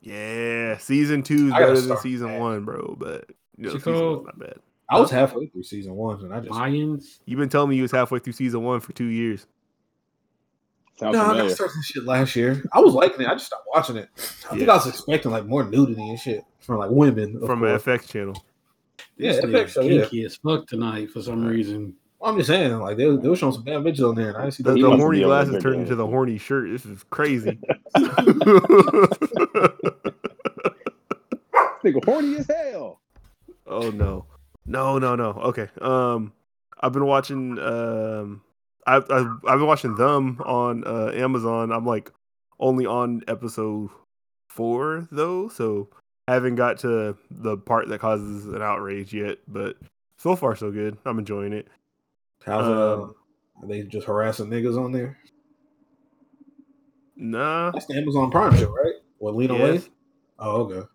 Yeah, 0.00 0.78
season 0.78 1.22
two 1.22 1.48
is 1.48 1.52
better 1.52 1.78
than 1.80 1.96
season 1.98 2.28
that. 2.28 2.40
one, 2.40 2.64
bro. 2.64 2.96
But 2.98 3.26
you 3.56 3.64
know, 3.64 3.72
What's 3.72 3.86
it 3.86 3.90
season 3.90 4.06
one's 4.12 4.24
not 4.26 4.38
bad. 4.38 4.54
I 4.90 4.98
was 4.98 5.10
halfway 5.10 5.46
through 5.48 5.64
season 5.64 5.94
one, 5.94 6.24
and 6.24 6.32
I 6.32 6.40
just 6.40 6.52
Mayans. 6.52 7.18
You've 7.26 7.38
been 7.38 7.50
telling 7.50 7.68
me 7.68 7.76
you 7.76 7.82
was 7.82 7.90
halfway 7.92 8.18
through 8.20 8.32
season 8.32 8.62
one 8.62 8.80
for 8.80 8.92
two 8.92 9.04
years. 9.08 9.46
Sounds 10.98 11.14
No, 11.14 11.22
I 11.24 11.28
familiar. 11.28 11.54
started 11.54 11.76
this 11.78 11.86
shit 11.86 12.04
last 12.04 12.34
year. 12.36 12.64
I 12.72 12.80
was 12.80 12.92
liking 12.94 13.20
it. 13.20 13.28
I 13.28 13.34
just 13.34 13.46
stopped 13.46 13.66
watching 13.72 13.96
it. 13.96 14.08
I 14.50 14.56
think 14.56 14.68
I 14.68 14.74
was 14.74 14.86
expecting 14.86 15.30
like 15.30 15.44
more 15.46 15.64
nudity 15.64 16.08
and 16.08 16.18
shit 16.18 16.42
from 16.60 16.78
like 16.78 16.90
women. 16.90 17.36
of 17.36 17.46
from 17.46 17.62
an 17.64 17.78
course. 17.78 18.00
FX 18.02 18.08
channel. 18.08 18.44
Yeah, 19.16 19.32
This 19.32 19.44
FX 19.44 19.48
nigga 19.50 19.68
show, 19.68 19.80
yeah. 19.82 20.00
kinky 20.02 20.24
as 20.24 20.36
fuck 20.36 20.66
tonight 20.66 21.10
for 21.10 21.22
some 21.22 21.44
reason. 21.44 21.94
I'm 22.20 22.36
just 22.36 22.48
saying, 22.48 22.76
like 22.80 22.96
they, 22.96 23.04
they 23.04 23.28
were 23.28 23.36
showing 23.36 23.52
some 23.52 23.62
bad 23.62 23.76
bitches 23.84 24.08
on 24.08 24.16
there, 24.16 24.28
and 24.30 24.36
I 24.38 24.40
didn't 24.42 24.54
see 24.54 24.62
The, 24.64 24.72
those. 24.72 24.82
The 24.82 24.96
horny 24.96 25.22
glasses 25.22 25.52
there 25.52 25.60
turned 25.60 25.74
doing 25.74 25.82
into 25.82 25.94
the 25.94 26.06
horny 26.06 26.36
shirt. 26.38 26.68
This 26.68 26.84
is 26.84 27.04
crazy. 27.10 27.60
Nigga 31.84 32.04
horny 32.04 32.36
as 32.38 32.46
hell. 32.48 33.00
oh 33.66 33.90
no, 33.90 34.26
no, 34.66 34.98
no, 34.98 35.14
no. 35.14 35.28
Okay. 35.30 35.68
Um, 35.80 36.32
I've 36.80 36.92
been 36.92 37.06
watching. 37.06 37.58
Um, 37.58 38.42
I've 38.88 39.10
I've, 39.10 39.26
I've 39.46 39.58
been 39.58 39.66
watching 39.66 39.94
them 39.94 40.40
on 40.44 40.84
uh, 40.86 41.12
Amazon. 41.14 41.70
I'm 41.72 41.86
like 41.86 42.10
only 42.58 42.86
on 42.86 43.22
episode 43.28 43.90
four 44.48 45.06
though, 45.12 45.48
so 45.48 45.90
I 46.26 46.34
haven't 46.34 46.54
got 46.54 46.78
to 46.78 47.16
the 47.30 47.58
part 47.58 47.88
that 47.88 48.00
causes 48.00 48.46
an 48.46 48.62
outrage 48.62 49.12
yet. 49.12 49.38
But 49.46 49.76
so 50.16 50.34
far 50.34 50.56
so 50.56 50.70
good. 50.70 50.96
I'm 51.04 51.18
enjoying 51.18 51.52
it. 51.52 51.68
How's 52.44 52.64
uh, 52.64 52.94
Um, 53.02 53.14
are 53.62 53.68
they 53.68 53.82
just 53.82 54.06
harassing 54.06 54.46
niggas 54.46 54.82
on 54.82 54.92
there? 54.92 55.18
Nah. 57.16 57.72
That's 57.72 57.86
the 57.86 57.96
Amazon 57.96 58.30
Prime 58.30 58.56
show, 58.56 58.70
right? 58.70 58.94
What 59.18 59.34
Lena 59.34 59.54
Yes. 59.54 59.82
Waithe? 59.82 59.88
Oh, 60.38 60.62
okay. 60.62 60.88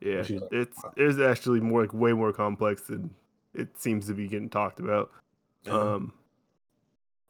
Yeah, 0.00 0.16
like, 0.28 0.42
it's 0.50 0.82
it's 0.96 1.20
actually 1.20 1.60
more 1.60 1.82
like 1.82 1.94
way 1.94 2.12
more 2.12 2.32
complex 2.32 2.82
than 2.82 3.14
it 3.54 3.80
seems 3.80 4.08
to 4.08 4.14
be 4.14 4.26
getting 4.26 4.50
talked 4.50 4.80
about. 4.80 5.12
Uh, 5.68 5.94
Um, 5.94 6.12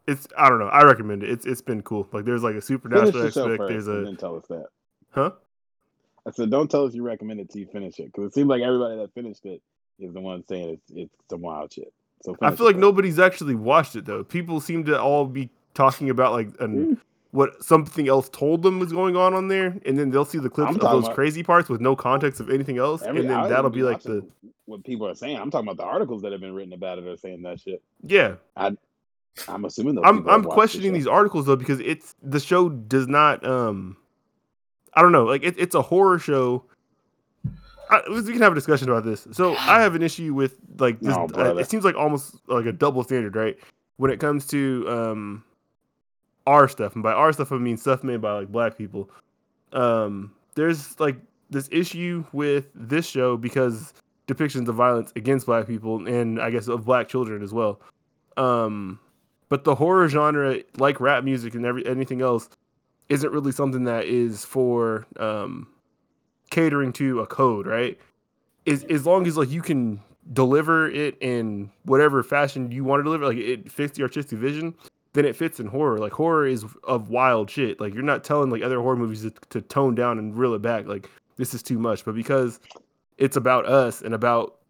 it's 0.07 0.27
I 0.37 0.49
don't 0.49 0.59
know. 0.59 0.69
I 0.69 0.83
recommend 0.83 1.23
it. 1.23 1.31
It's 1.31 1.47
it's 1.47 1.63
been 1.63 1.83
cool. 1.83 2.09
Like 2.13 2.25
there's 2.25 2.43
like 2.43 2.55
a 2.55 2.61
supernatural 2.61 3.27
aspect. 3.27 3.63
There's 3.69 3.89
a 3.89 4.03
then 4.05 4.17
tell 4.17 4.37
us 4.37 4.47
that. 4.49 4.67
huh? 5.11 5.31
I 6.27 6.31
said, 6.31 6.51
don't 6.51 6.71
tell 6.71 6.85
us 6.85 6.95
you 6.95 7.03
recommend 7.03 7.41
it 7.41 7.51
till 7.51 7.61
you 7.61 7.67
finish 7.67 7.99
it, 7.99 8.07
because 8.07 8.27
it 8.27 8.35
seems 8.35 8.49
like 8.49 8.63
everybody 8.63 8.97
that 8.97 9.13
finished 9.13 9.45
it 9.45 9.61
is 9.99 10.13
the 10.13 10.21
one 10.21 10.45
saying 10.47 10.71
it's 10.71 10.91
it's 10.95 11.15
some 11.29 11.41
wild 11.41 11.73
shit. 11.73 11.93
So 12.23 12.37
I 12.41 12.55
feel 12.55 12.67
like 12.67 12.77
first. 12.77 12.81
nobody's 12.81 13.19
actually 13.19 13.55
watched 13.55 13.97
it 13.97 14.05
though. 14.05 14.23
People 14.23 14.61
seem 14.61 14.85
to 14.85 15.01
all 15.01 15.27
be 15.27 15.51
talking 15.75 16.11
about 16.11 16.33
like 16.33 16.49
an, 16.61 16.85
hmm. 16.85 16.95
what 17.33 17.63
something 17.65 18.09
else 18.09 18.29
told 18.29 18.63
them 18.63 18.79
was 18.79 18.93
going 18.93 19.17
on 19.17 19.35
on 19.35 19.49
there, 19.49 19.77
and 19.85 19.99
then 19.99 20.11
they'll 20.11 20.25
see 20.25 20.39
the 20.39 20.51
clips 20.51 20.71
I'm 20.71 20.77
of 20.77 21.03
those 21.03 21.15
crazy 21.15 21.43
parts 21.43 21.69
with 21.69 21.81
no 21.81 21.97
context 21.97 22.41
of 22.41 22.51
anything 22.51 22.79
else, 22.79 23.03
Every- 23.03 23.23
and 23.23 23.31
then 23.31 23.49
that'll 23.49 23.71
be 23.71 23.83
like 23.83 24.03
the 24.03 24.25
what 24.67 24.85
people 24.85 25.09
are 25.09 25.15
saying. 25.15 25.37
I'm 25.37 25.51
talking 25.51 25.69
about 25.69 25.77
the 25.77 25.89
articles 25.89 26.23
that 26.23 26.33
have 26.33 26.41
been 26.41 26.55
written 26.55 26.73
about 26.73 26.99
it 26.99 27.07
are 27.07 27.17
saying 27.17 27.43
that 27.43 27.61
shit. 27.61 27.83
yeah. 28.03 28.37
I'm 29.49 29.65
assuming 29.65 29.99
I'm 29.99 30.19
I'm 30.19 30.25
watched 30.25 30.43
the 30.43 30.49
questioning 30.49 30.93
these 30.93 31.07
articles 31.07 31.47
though 31.47 31.57
because 31.57 31.81
it's 31.81 32.15
the 32.23 32.41
show 32.41 32.69
does 32.69 33.09
not 33.09 33.45
um 33.47 33.97
I 34.95 35.03
don't 35.03 35.13
know 35.13 35.25
like 35.25 35.43
it, 35.43 35.55
it's 35.59 35.75
a 35.75 35.83
horror 35.83 36.19
show. 36.19 36.65
I, 37.91 38.03
we 38.09 38.23
can 38.23 38.41
have 38.41 38.53
a 38.53 38.55
discussion 38.55 38.89
about 38.89 39.05
this. 39.05 39.27
So 39.33 39.55
I 39.57 39.81
have 39.83 39.95
an 39.95 40.03
issue 40.03 40.33
with 40.33 40.57
like 40.79 41.01
this. 41.01 41.15
No, 41.15 41.29
uh, 41.35 41.57
it 41.57 41.69
seems 41.69 41.85
like 41.85 41.95
almost 41.95 42.37
like 42.47 42.67
a 42.67 42.73
double 42.73 43.03
standard, 43.05 43.37
right? 43.37 43.59
When 43.97 44.11
it 44.11 44.21
comes 44.21 44.47
to 44.49 44.87
um 44.89 45.45
our 46.47 46.69
stuff, 46.69 46.95
and 46.95 47.03
by 47.03 47.13
our 47.13 47.33
stuff 47.33 47.53
I 47.53 47.57
mean 47.57 47.77
stuff 47.77 48.03
made 48.03 48.21
by 48.21 48.33
like 48.33 48.49
black 48.49 48.77
people. 48.77 49.11
Um, 49.73 50.33
there's 50.55 50.99
like 51.01 51.17
this 51.51 51.69
issue 51.73 52.25
with 52.33 52.67
this 52.75 53.07
show 53.07 53.37
because 53.37 53.95
depictions 54.29 54.69
of 54.69 54.75
violence 54.75 55.13
against 55.17 55.47
black 55.47 55.67
people 55.67 56.07
and 56.07 56.41
I 56.41 56.51
guess 56.51 56.69
of 56.69 56.85
black 56.85 57.09
children 57.09 57.43
as 57.43 57.53
well. 57.53 57.81
Um, 58.37 58.99
but 59.53 59.65
the 59.65 59.75
horror 59.75 60.09
genre, 60.09 60.61
like 60.79 60.99
rap 60.99 61.25
music 61.25 61.55
and 61.55 61.67
every 61.67 61.87
anything 61.87 62.23
else, 62.23 62.49
isn't 63.11 63.31
really 63.31 63.53
something 63.53 63.85
that 63.85 64.07
is 64.07 64.47
for 64.47 65.07
um, 65.19 65.69
catering 66.49 66.91
to 66.95 67.21
a 67.21 67.27
code, 67.27 67.67
right? 67.67 67.99
Is 68.65 68.85
as 68.85 69.05
long 69.05 69.27
as 69.27 69.37
like 69.37 69.51
you 69.51 69.61
can 69.61 70.01
deliver 70.33 70.91
it 70.91 71.19
in 71.21 71.71
whatever 71.83 72.23
fashion 72.23 72.73
you 72.73 72.83
want 72.83 73.01
to 73.01 73.05
deliver, 73.05 73.27
like 73.27 73.37
it 73.37 73.71
fits 73.71 73.99
the 73.99 74.03
artistic 74.05 74.39
vision, 74.39 74.75
then 75.13 75.27
it 75.27 75.37
fits 75.37 75.61
in 75.61 75.67
horror. 75.67 75.99
Like 75.99 76.13
horror 76.13 76.47
is 76.47 76.65
of 76.85 77.11
wild 77.11 77.51
shit. 77.51 77.79
Like 77.79 77.93
you're 77.93 78.03
not 78.03 78.25
telling 78.25 78.49
like 78.49 78.63
other 78.63 78.81
horror 78.81 78.97
movies 78.97 79.21
to, 79.21 79.33
to 79.51 79.61
tone 79.61 79.95
down 79.95 80.19
and 80.19 80.35
reel 80.35 80.55
it 80.55 80.63
back. 80.63 80.87
Like 80.87 81.11
this 81.37 81.53
is 81.53 81.63
too 81.63 81.79
much. 81.79 82.07
But 82.07 82.15
because 82.15 82.59
it's 83.19 83.37
about 83.37 83.67
us 83.67 84.01
and 84.01 84.15
about 84.15 84.61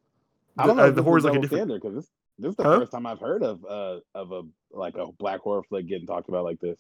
I 0.58 0.66
don't 0.66 0.76
know 0.76 0.86
uh, 0.86 0.90
the 0.90 1.04
horror 1.04 1.18
is 1.18 1.24
like 1.24 1.38
a 1.38 1.40
different. 1.40 1.80
because 1.80 2.10
this 2.38 2.44
this 2.44 2.50
is 2.50 2.56
the 2.56 2.62
Huh? 2.64 2.78
first 2.80 2.92
time 2.92 3.06
I've 3.06 3.20
heard 3.20 3.42
of 3.42 3.64
uh 3.64 4.00
of 4.14 4.32
a 4.32 4.42
like 4.72 4.96
a 4.96 5.06
black 5.12 5.40
horror 5.40 5.62
flick 5.62 5.86
getting 5.86 6.06
talked 6.06 6.28
about 6.28 6.44
like 6.44 6.60
this. 6.60 6.78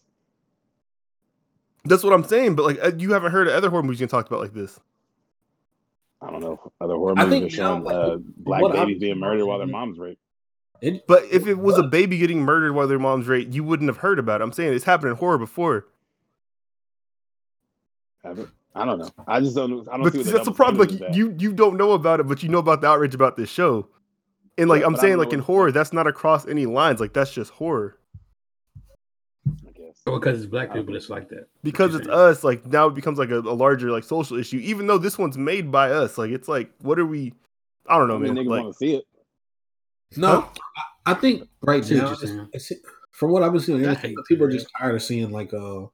That's 1.84 2.02
what 2.04 2.12
I'm 2.12 2.24
saying. 2.24 2.54
But 2.54 2.64
like 2.64 2.78
uh, 2.82 2.92
you 2.96 3.12
haven't 3.12 3.32
heard 3.32 3.48
of 3.48 3.54
other 3.54 3.70
horror 3.70 3.82
movies 3.82 3.98
getting 3.98 4.10
talked 4.10 4.28
about 4.28 4.40
like 4.40 4.54
this. 4.54 4.78
I 6.20 6.30
don't 6.30 6.40
know. 6.40 6.72
Other 6.80 6.94
horror 6.94 7.16
movies 7.16 7.30
think 7.32 7.46
are 7.46 7.50
showing 7.50 7.82
like, 7.84 7.94
uh, 7.94 8.16
black 8.36 8.62
what 8.62 8.76
I'm- 8.76 8.86
babies 8.86 9.00
being 9.00 9.18
murdered 9.18 9.44
while 9.46 9.58
their 9.58 9.66
mom's 9.66 9.98
raped. 9.98 10.20
it, 10.80 11.04
But 11.08 11.24
if 11.32 11.46
it 11.48 11.58
was 11.58 11.76
a 11.78 11.82
baby 11.82 12.16
getting 12.18 12.42
murdered 12.42 12.74
while 12.74 12.86
their 12.86 13.00
mom's 13.00 13.26
raped, 13.26 13.52
you 13.52 13.64
wouldn't 13.64 13.88
have 13.88 13.96
heard 13.98 14.18
about 14.20 14.40
it. 14.40 14.44
I'm 14.44 14.52
saying 14.52 14.72
it's 14.72 14.84
happened 14.84 15.10
in 15.10 15.16
horror 15.16 15.38
before. 15.38 15.86
Have 18.24 18.38
it? 18.38 18.48
I 18.74 18.84
don't 18.84 18.98
know. 19.00 19.10
I 19.26 19.40
just 19.40 19.54
don't. 19.56 19.86
I 19.88 19.96
don't 19.96 20.04
But 20.04 20.12
see 20.12 20.18
what 20.20 20.26
that's 20.28 20.44
the 20.46 20.52
problem. 20.52 20.88
Like 20.88 21.14
you, 21.14 21.34
you 21.38 21.52
don't 21.52 21.76
know 21.76 21.92
about 21.92 22.20
it, 22.20 22.28
but 22.28 22.42
you 22.42 22.48
know 22.48 22.58
about 22.58 22.80
the 22.80 22.86
outrage 22.86 23.14
about 23.14 23.36
this 23.36 23.50
show. 23.50 23.88
And 24.58 24.68
like 24.68 24.80
Yeah, 24.80 24.86
I'm 24.86 24.92
but 24.92 24.98
I 25.00 25.02
saying, 25.02 25.16
like 25.18 25.32
in 25.32 25.40
what- 25.40 25.46
horror, 25.46 25.72
that's 25.72 25.92
not 25.92 26.06
across 26.06 26.46
any 26.46 26.66
lines. 26.66 27.00
Like 27.00 27.12
that's 27.12 27.32
just 27.32 27.50
horror. 27.52 27.98
I 29.46 29.70
guess. 29.72 30.00
Because 30.04 30.38
it's 30.42 30.50
black 30.50 30.72
people, 30.72 30.94
it's 30.94 31.08
like 31.10 31.28
that. 31.30 31.48
Because 31.62 31.94
it's 31.94 32.08
us, 32.08 32.44
like 32.44 32.66
now 32.66 32.86
it 32.86 32.94
becomes 32.94 33.18
like 33.18 33.30
a, 33.30 33.38
a 33.38 33.54
larger 33.56 33.90
like 33.90 34.04
social 34.04 34.36
issue. 34.38 34.58
Even 34.58 34.86
though 34.86 34.98
this 34.98 35.18
one's 35.18 35.38
made 35.38 35.72
by 35.72 35.90
us, 35.90 36.18
like 36.18 36.30
it's 36.30 36.48
like 36.48 36.70
what 36.80 36.98
are 36.98 37.06
we? 37.06 37.32
I 37.88 37.98
don't 37.98 38.08
know, 38.08 38.16
I 38.16 38.18
mean, 38.18 38.34
man. 38.34 38.44
niggas 38.44 38.48
Like 38.50 38.62
want 38.62 38.74
to 38.74 38.78
see 38.78 38.94
it. 38.96 39.04
no, 40.16 40.48
I, 41.06 41.12
I 41.12 41.14
think 41.14 41.48
right 41.62 41.82
now, 41.90 42.14
you're 42.22 42.48
it's, 42.52 42.70
it's, 42.70 42.80
from 43.10 43.30
what 43.32 43.42
I've 43.42 43.52
been 43.52 43.60
seeing, 43.60 43.78
I 43.86 43.92
it's- 43.92 44.02
hate 44.02 44.16
people 44.28 44.46
are 44.46 44.50
just 44.52 44.68
tired 44.78 44.94
of 44.94 45.02
seeing 45.02 45.30
like 45.30 45.52
uh 45.54 45.86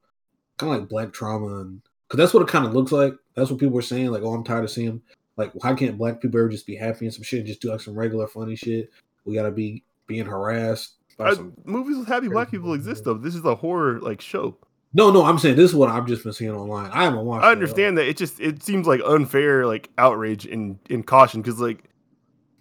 kind 0.57 0.73
of 0.73 0.79
like 0.81 0.89
black 0.89 1.13
trauma 1.13 1.61
and 1.61 1.81
because 2.07 2.17
that's 2.17 2.33
what 2.33 2.43
it 2.43 2.49
kind 2.49 2.65
of 2.65 2.73
looks 2.73 2.91
like. 2.91 3.13
That's 3.35 3.49
what 3.49 3.59
people 3.59 3.77
are 3.77 3.81
saying. 3.83 4.07
Like, 4.11 4.23
oh, 4.23 4.33
I'm 4.33 4.43
tired 4.43 4.63
of 4.65 4.71
seeing 4.71 5.01
like 5.39 5.51
why 5.53 5.73
can't 5.73 5.97
black 5.97 6.21
people 6.21 6.39
ever 6.39 6.49
just 6.49 6.67
be 6.67 6.75
happy 6.75 7.05
and 7.05 7.13
some 7.13 7.23
shit, 7.23 7.39
and 7.39 7.47
just 7.47 7.61
do 7.61 7.71
like 7.71 7.81
some 7.81 7.97
regular 7.97 8.27
funny 8.27 8.55
shit? 8.55 8.91
We 9.25 9.33
gotta 9.33 9.51
be 9.51 9.83
being 10.05 10.25
harassed 10.25 10.95
by 11.17 11.33
some. 11.33 11.53
movies 11.65 11.97
with 11.97 12.07
happy 12.07 12.27
black 12.27 12.51
people 12.51 12.73
exist 12.73 13.05
though. 13.05 13.15
This 13.15 13.35
is 13.35 13.43
a 13.45 13.55
horror 13.55 13.99
like 13.99 14.21
show. 14.21 14.55
No, 14.93 15.11
no, 15.11 15.23
I'm 15.23 15.37
saying 15.37 15.55
this 15.55 15.69
is 15.69 15.75
what 15.75 15.89
I've 15.89 16.07
just 16.07 16.23
been 16.23 16.33
seeing 16.33 16.51
online. 16.51 16.91
I 16.91 17.03
haven't 17.03 17.25
watched. 17.25 17.43
I 17.43 17.47
it, 17.47 17.49
uh, 17.49 17.53
understand 17.53 17.97
that 17.97 18.07
it 18.07 18.17
just 18.17 18.39
it 18.39 18.61
seems 18.63 18.85
like 18.85 19.01
unfair 19.05 19.65
like 19.65 19.89
outrage 19.97 20.45
and 20.45 20.77
in 20.89 21.03
caution 21.03 21.41
because 21.41 21.59
like 21.59 21.83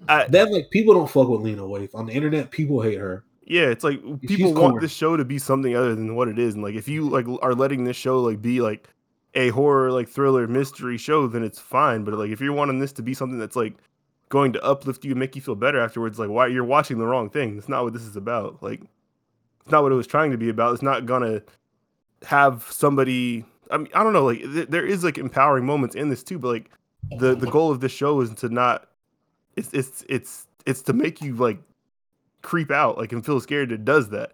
I, 0.08 0.26
that. 0.28 0.50
Like 0.52 0.70
people 0.70 0.94
don't 0.94 1.10
fuck 1.10 1.28
with 1.28 1.40
Lena 1.40 1.62
Waithe 1.62 1.94
on 1.94 2.06
the 2.06 2.12
internet. 2.12 2.50
People 2.50 2.80
hate 2.82 2.98
her. 2.98 3.24
yeah 3.46 3.66
it's 3.66 3.82
like 3.82 4.00
She's 4.20 4.36
people 4.36 4.52
want 4.52 4.80
this 4.80 4.92
show 4.92 5.16
to 5.16 5.24
be 5.24 5.38
something 5.38 5.74
other 5.74 5.94
than 5.94 6.14
what 6.14 6.28
it 6.28 6.38
is 6.38 6.54
and 6.54 6.62
like 6.62 6.74
if 6.74 6.86
you 6.86 7.08
like 7.08 7.26
are 7.40 7.54
letting 7.54 7.84
this 7.84 7.96
show 7.96 8.20
like 8.20 8.42
be 8.42 8.60
like 8.60 8.88
a 9.38 9.48
horror 9.50 9.90
like 9.90 10.08
thriller 10.08 10.46
mystery 10.46 10.98
show 10.98 11.26
then 11.26 11.42
it's 11.42 11.58
fine 11.58 12.04
but 12.04 12.12
like 12.14 12.30
if 12.30 12.40
you're 12.40 12.52
wanting 12.52 12.78
this 12.78 12.92
to 12.92 13.02
be 13.02 13.14
something 13.14 13.38
that's 13.38 13.56
like 13.56 13.74
going 14.28 14.52
to 14.52 14.62
uplift 14.62 15.04
you 15.04 15.12
and 15.12 15.20
make 15.20 15.34
you 15.34 15.42
feel 15.42 15.54
better 15.54 15.80
afterwards 15.80 16.18
like 16.18 16.28
why 16.28 16.46
you're 16.46 16.64
watching 16.64 16.98
the 16.98 17.06
wrong 17.06 17.30
thing. 17.30 17.56
It's 17.56 17.68
not 17.68 17.84
what 17.84 17.92
this 17.92 18.02
is 18.02 18.16
about. 18.16 18.62
Like 18.62 18.82
it's 19.62 19.70
not 19.70 19.82
what 19.82 19.92
it 19.92 19.96
was 19.96 20.06
trying 20.06 20.30
to 20.32 20.36
be 20.36 20.48
about. 20.48 20.74
It's 20.74 20.82
not 20.82 21.06
gonna 21.06 21.42
have 22.24 22.66
somebody 22.70 23.44
i 23.70 23.76
mean 23.76 23.88
i 23.94 24.02
don't 24.02 24.12
know 24.12 24.24
like 24.24 24.40
th- 24.40 24.68
there 24.68 24.84
is 24.84 25.04
like 25.04 25.18
empowering 25.18 25.64
moments 25.64 25.94
in 25.94 26.08
this 26.08 26.24
too 26.24 26.36
but 26.36 26.48
like 26.48 26.70
the 27.18 27.36
the 27.36 27.46
goal 27.46 27.70
of 27.70 27.78
this 27.78 27.92
show 27.92 28.20
is 28.20 28.34
to 28.34 28.48
not 28.48 28.88
it's 29.54 29.72
it's 29.72 30.04
it's 30.08 30.48
it's 30.66 30.82
to 30.82 30.92
make 30.92 31.22
you 31.22 31.36
like 31.36 31.58
creep 32.42 32.72
out 32.72 32.98
like 32.98 33.12
and 33.12 33.24
feel 33.24 33.38
scared 33.38 33.70
it 33.70 33.84
does 33.84 34.08
that 34.08 34.32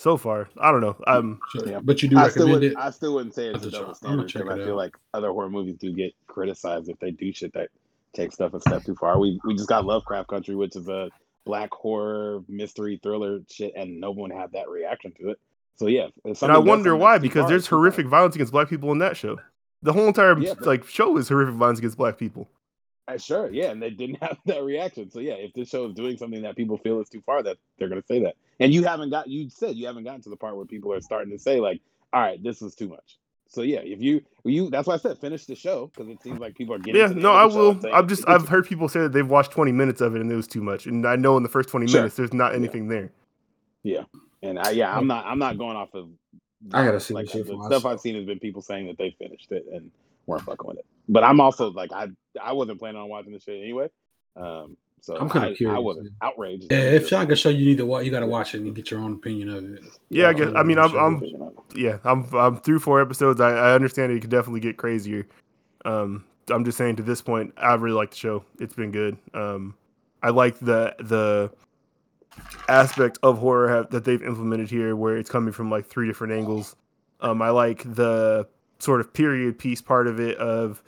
so 0.00 0.16
far 0.16 0.48
i 0.58 0.72
don't 0.72 0.80
know 0.80 0.96
i'm 1.06 1.38
So, 1.52 1.64
Yeah. 1.66 1.80
But 1.82 2.02
you 2.02 2.08
do 2.08 2.18
I 2.18 2.28
still, 2.30 2.48
would, 2.48 2.64
it. 2.64 2.74
I 2.76 2.90
still 2.90 3.14
wouldn't 3.14 3.34
say 3.34 3.46
it's 3.48 3.62
I'll 3.62 3.68
a 3.68 3.70
double 3.72 3.94
standard 3.94 4.28
check 4.28 4.42
because 4.44 4.58
I 4.60 4.64
feel 4.64 4.72
out. 4.72 4.76
like 4.84 4.96
other 5.14 5.28
horror 5.30 5.50
movies 5.50 5.76
do 5.78 5.92
get 5.92 6.12
criticized 6.26 6.88
if 6.88 6.98
they 7.00 7.10
do 7.10 7.32
shit 7.32 7.52
that 7.52 7.68
takes 8.14 8.34
stuff 8.36 8.54
a 8.54 8.60
step 8.60 8.82
too 8.84 8.94
far. 8.96 9.18
We 9.20 9.38
we 9.44 9.54
just 9.54 9.68
got 9.68 9.84
Lovecraft 9.84 10.28
Country, 10.28 10.56
which 10.56 10.74
is 10.74 10.88
a 10.88 11.10
black 11.44 11.70
horror 11.72 12.40
mystery 12.48 12.98
thriller 13.02 13.40
shit, 13.48 13.72
and 13.76 14.00
no 14.00 14.10
one 14.10 14.30
had 14.30 14.50
that 14.52 14.68
reaction 14.68 15.12
to 15.20 15.30
it. 15.30 15.38
So 15.76 15.86
yeah, 15.86 16.08
if 16.24 16.42
and 16.42 16.50
i 16.52 16.58
wonder 16.58 16.96
why 16.96 17.18
because 17.18 17.48
there's 17.48 17.60
it's 17.62 17.66
too 17.68 17.76
far. 17.76 17.78
horrific 17.80 18.06
violence 18.06 18.34
against 18.34 18.52
black 18.52 18.68
people 18.68 18.90
in 18.92 18.98
that 18.98 19.16
show 19.16 19.38
the 19.82 19.92
whole 19.92 20.06
entire 20.08 20.38
Yeah, 20.38 20.54
but- 20.54 20.66
like 20.66 20.86
show 20.86 21.16
is 21.18 21.28
horrific 21.28 21.54
violence 21.54 21.78
against 21.78 21.96
black 21.98 22.16
people 22.18 22.48
Uh, 23.08 23.16
sure, 23.18 23.50
yeah, 23.50 23.70
and 23.70 23.80
they 23.82 23.90
didn't 23.90 24.16
have 24.22 24.38
that 24.46 24.62
reaction. 24.64 25.10
So 25.10 25.20
yeah, 25.20 25.34
if 25.34 25.52
this 25.54 25.68
show 25.68 25.86
is 25.88 25.94
doing 25.94 26.16
something 26.16 26.42
that 26.42 26.56
people 26.56 26.78
feel 26.78 27.00
is 27.00 27.08
too 27.08 27.22
far, 27.26 27.42
that 27.42 27.56
they're 27.78 27.88
gonna 27.88 28.02
say 28.08 28.20
that. 28.24 28.34
And 28.60 28.72
you 28.72 28.84
haven't 28.84 29.10
got 29.10 29.28
you 29.28 29.48
said 29.50 29.74
you 29.76 29.86
haven't 29.86 30.04
gotten 30.04 30.20
to 30.22 30.28
the 30.30 30.36
part 30.36 30.54
where 30.56 30.66
people 30.66 30.92
are 30.92 31.00
starting 31.00 31.32
to 31.32 31.38
say 31.38 31.60
like, 31.60 31.80
all 32.12 32.20
right, 32.20 32.42
this 32.42 32.62
is 32.62 32.74
too 32.74 32.88
much. 32.88 33.18
So 33.48 33.62
yeah, 33.62 33.80
if 33.80 34.00
you 34.00 34.22
you 34.44 34.70
that's 34.70 34.86
why 34.86 34.94
I 34.94 34.98
said 34.98 35.18
finish 35.18 35.46
the 35.46 35.56
show 35.56 35.86
because 35.92 36.08
it 36.08 36.22
seems 36.22 36.38
like 36.38 36.54
people 36.54 36.74
are 36.74 36.78
getting. 36.78 37.00
yeah 37.00 37.08
to 37.08 37.14
no 37.14 37.32
i 37.32 37.44
of 37.44 37.52
the 37.52 37.58
show 37.58 37.88
will 37.88 37.94
i've 37.94 38.06
just 38.06 38.28
i've 38.28 38.46
heard 38.48 38.64
people 38.66 38.88
say 38.88 39.00
that 39.00 39.12
they've 39.12 39.28
watched 39.28 39.50
20 39.50 39.72
minutes 39.72 40.00
of 40.00 40.14
it 40.14 40.20
and 40.20 40.30
it 40.30 40.36
was 40.36 40.46
too 40.46 40.62
much 40.62 40.86
and 40.86 41.04
i 41.06 41.16
know 41.16 41.36
in 41.36 41.42
the 41.42 41.48
first 41.48 41.68
20 41.68 41.86
Sure. 41.88 42.00
minutes 42.00 42.14
there's 42.16 42.32
not 42.32 42.52
Yeah. 42.52 42.58
anything 42.58 42.86
there 42.88 43.10
Yeah. 43.82 44.04
And 44.42 44.58
I, 44.58 44.70
yeah, 44.70 44.96
I'm 44.96 45.06
not. 45.06 45.26
I'm 45.26 45.38
not 45.38 45.58
going 45.58 45.76
off 45.76 45.92
of. 45.94 46.08
I 46.72 46.82
gotta 46.84 46.98
see 47.00 47.12
like 47.12 47.26
the 47.26 47.32
shit 47.32 47.46
the 47.46 47.54
for 47.56 47.64
stuff. 47.66 47.84
I've 47.84 48.00
seen 48.00 48.14
has 48.14 48.24
been 48.24 48.38
people 48.38 48.62
saying 48.62 48.86
that 48.86 48.96
they 48.96 49.10
finished 49.18 49.52
it 49.52 49.66
and 49.72 49.90
weren't 50.26 50.44
fucking 50.44 50.66
with 50.66 50.78
it. 50.78 50.86
But 51.10 51.24
I'm 51.24 51.40
also 51.40 51.70
like 51.72 51.92
I 51.92 52.08
I 52.42 52.52
wasn't 52.54 52.78
planning 52.78 53.00
on 53.02 53.08
watching 53.10 53.32
this 53.34 53.42
shit 53.42 53.60
anyway. 53.62 53.88
Um, 54.36 54.78
so 55.00 55.16
I'm 55.16 55.30
kinda 55.30 55.48
I- 55.48 55.50
I 55.50 55.54
curious, 55.54 55.80
wasn't 55.82 56.12
outraged. 56.22 56.66
Yeah, 56.70 56.78
if 56.78 57.08
Sean 57.08 57.26
can 57.26 57.36
show 57.36 57.48
you 57.48 57.64
need 57.64 57.78
to 57.78 57.86
watch, 57.86 58.04
you 58.04 58.10
got 58.10 58.20
to 58.20 58.26
watch 58.26 58.54
it 58.54 58.60
and 58.60 58.74
get 58.74 58.90
your 58.90 59.00
own 59.00 59.14
opinion 59.14 59.48
of 59.48 59.64
it. 59.64 59.82
Yeah, 60.08 60.28
I 60.28 60.32
guess. 60.32 60.52
I 60.54 60.62
mean, 60.62 60.78
I'm, 60.78 60.94
I'm 60.96 61.22
I'm 61.22 61.50
yeah, 61.74 61.98
I'm 62.04 62.26
I'm 62.34 62.60
through 62.60 62.80
four 62.80 63.00
episodes. 63.00 63.40
I, 63.40 63.50
I 63.50 63.72
understand 63.74 64.12
it 64.12 64.20
could 64.20 64.30
definitely 64.30 64.60
get 64.60 64.76
crazier. 64.76 65.26
Um, 65.84 66.24
I'm 66.50 66.64
just 66.64 66.76
saying 66.78 66.96
to 66.96 67.02
this 67.02 67.22
point, 67.22 67.54
I 67.56 67.74
really 67.74 67.94
like 67.96 68.10
the 68.10 68.16
show. 68.16 68.44
It's 68.58 68.74
been 68.74 68.90
good. 68.90 69.16
Um, 69.34 69.74
I 70.22 70.30
like 70.30 70.58
the 70.58 70.94
the 71.00 71.50
aspect 72.68 73.18
of 73.22 73.38
horror 73.38 73.68
have, 73.68 73.90
that 73.90 74.04
they've 74.04 74.22
implemented 74.22 74.70
here, 74.70 74.96
where 74.96 75.16
it's 75.16 75.30
coming 75.30 75.52
from 75.52 75.70
like 75.70 75.86
three 75.86 76.06
different 76.06 76.32
angles. 76.32 76.76
Um, 77.20 77.42
I 77.42 77.50
like 77.50 77.82
the 77.94 78.46
sort 78.78 79.00
of 79.00 79.12
period 79.12 79.58
piece 79.58 79.80
part 79.82 80.06
of 80.06 80.20
it 80.20 80.36
of 80.38 80.82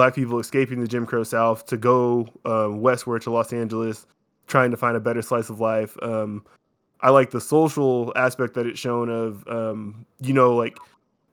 black 0.00 0.14
people 0.14 0.38
escaping 0.38 0.80
the 0.80 0.88
Jim 0.88 1.04
Crow 1.04 1.22
South 1.24 1.66
to 1.66 1.76
go 1.76 2.26
um, 2.46 2.80
westward 2.80 3.20
to 3.20 3.30
Los 3.30 3.52
Angeles, 3.52 4.06
trying 4.46 4.70
to 4.70 4.78
find 4.78 4.96
a 4.96 5.00
better 5.00 5.20
slice 5.20 5.50
of 5.50 5.60
life. 5.60 5.94
Um, 6.00 6.42
I 7.02 7.10
like 7.10 7.32
the 7.32 7.40
social 7.40 8.10
aspect 8.16 8.54
that 8.54 8.66
it's 8.66 8.80
shown 8.80 9.10
of, 9.10 9.46
um, 9.46 10.06
you 10.18 10.32
know, 10.32 10.56
like 10.56 10.78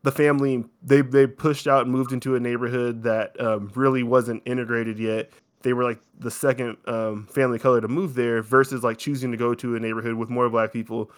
the 0.04 0.12
family 0.12 0.66
they 0.84 1.00
they 1.00 1.28
pushed 1.28 1.66
out 1.66 1.84
and 1.84 1.94
moved 1.94 2.12
into 2.12 2.36
a 2.36 2.42
neighborhood 2.42 3.04
that 3.04 3.40
um, 3.40 3.72
really 3.74 4.04
wasn't 4.04 4.44
integrated 4.46 5.00
yet. 5.00 5.32
They 5.62 5.72
were 5.72 5.86
like 5.86 6.02
the 6.20 6.30
second 6.30 6.76
um, 6.88 7.26
family 7.28 7.60
color 7.60 7.80
to 7.80 7.88
move 7.88 8.16
there 8.16 8.42
versus 8.42 8.84
like 8.84 8.98
choosing 8.98 9.32
to 9.32 9.38
go 9.38 9.54
to 9.54 9.78
a 9.78 9.80
neighborhood 9.80 10.16
with 10.16 10.30
more 10.30 10.50
black 10.50 10.74
people 10.74 11.10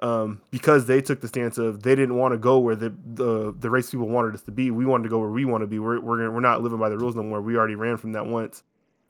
um, 0.00 0.40
because 0.50 0.86
they 0.86 1.00
took 1.00 1.20
the 1.20 1.28
stance 1.28 1.58
of 1.58 1.82
they 1.82 1.94
didn't 1.94 2.16
want 2.16 2.32
to 2.32 2.38
go 2.38 2.58
where 2.58 2.76
the, 2.76 2.94
the 3.14 3.54
the 3.58 3.70
race 3.70 3.90
people 3.90 4.08
wanted 4.08 4.34
us 4.34 4.42
to 4.42 4.52
be. 4.52 4.70
We 4.70 4.84
wanted 4.84 5.04
to 5.04 5.08
go 5.08 5.18
where 5.18 5.30
we 5.30 5.44
want 5.44 5.62
to 5.62 5.66
be. 5.66 5.78
We're 5.78 6.00
we're, 6.00 6.18
gonna, 6.18 6.30
we're 6.30 6.40
not 6.40 6.62
living 6.62 6.78
by 6.78 6.88
the 6.88 6.98
rules 6.98 7.16
no 7.16 7.22
more. 7.22 7.40
We 7.40 7.56
already 7.56 7.76
ran 7.76 7.96
from 7.96 8.12
that 8.12 8.26
once. 8.26 8.62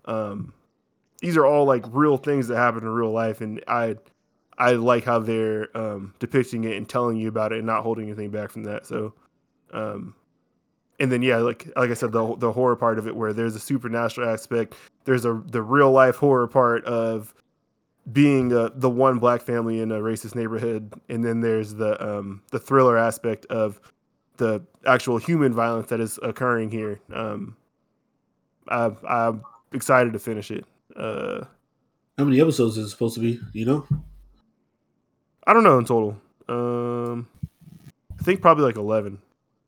Um, 0.05 0.53
these 1.21 1.37
are 1.37 1.45
all 1.47 1.65
like 1.65 1.85
real 1.89 2.17
things 2.17 2.49
that 2.49 2.57
happen 2.57 2.83
in 2.83 2.89
real 2.89 3.11
life, 3.11 3.41
and 3.41 3.63
I 3.67 3.97
I 4.59 4.73
like 4.73 5.05
how 5.05 5.19
they're 5.19 5.77
um, 5.77 6.15
depicting 6.19 6.65
it 6.65 6.77
and 6.77 6.89
telling 6.89 7.17
you 7.17 7.29
about 7.29 7.53
it 7.53 7.59
and 7.59 7.67
not 7.67 7.83
holding 7.83 8.07
anything 8.07 8.31
back 8.31 8.51
from 8.51 8.65
that. 8.65 8.87
So, 8.87 9.13
um, 9.73 10.15
and 11.01 11.11
then 11.11 11.23
yeah, 11.23 11.39
like 11.39 11.69
like 11.77 11.91
I 11.91 11.95
said, 11.95 12.13
the 12.13 12.37
the 12.37 12.53
horror 12.53 12.77
part 12.77 12.99
of 12.99 13.09
it, 13.09 13.17
where 13.17 13.33
there's 13.33 13.57
a 13.57 13.61
supernatural 13.61 14.29
aspect, 14.29 14.75
there's 15.05 15.25
a 15.25 15.43
the 15.47 15.63
real 15.63 15.91
life 15.91 16.17
horror 16.17 16.47
part 16.47 16.85
of 16.85 17.35
being 18.13 18.53
uh, 18.53 18.71
the 18.75 18.91
one 18.91 19.19
black 19.19 19.43
family 19.43 19.81
in 19.81 19.91
a 19.91 19.99
racist 19.99 20.35
neighborhood, 20.35 20.93
and 21.09 21.25
then 21.25 21.41
there's 21.41 21.75
the 21.75 22.01
um, 22.05 22.43
the 22.53 22.59
thriller 22.59 22.97
aspect 22.97 23.47
of 23.47 23.81
the 24.37 24.63
actual 24.87 25.19
human 25.19 25.53
violence 25.53 25.89
that 25.89 26.01
is 26.01 26.19
occurring 26.23 26.71
here. 26.71 27.01
Um, 27.13 27.57
I, 28.69 28.91
I'm 29.09 29.43
excited 29.73 30.13
to 30.13 30.19
finish 30.19 30.51
it. 30.51 30.65
Uh, 30.95 31.45
How 32.19 32.25
many 32.25 32.41
episodes 32.41 32.77
is 32.77 32.87
it 32.87 32.91
supposed 32.91 33.15
to 33.15 33.21
be? 33.21 33.41
You 33.53 33.65
know? 33.65 33.87
I 35.47 35.53
don't 35.53 35.65
know 35.65 35.79
in 35.79 35.85
total. 35.85 36.17
Um, 36.49 37.29
I 38.19 38.23
think 38.23 38.41
probably 38.41 38.65
like 38.65 38.77
eleven. 38.77 39.19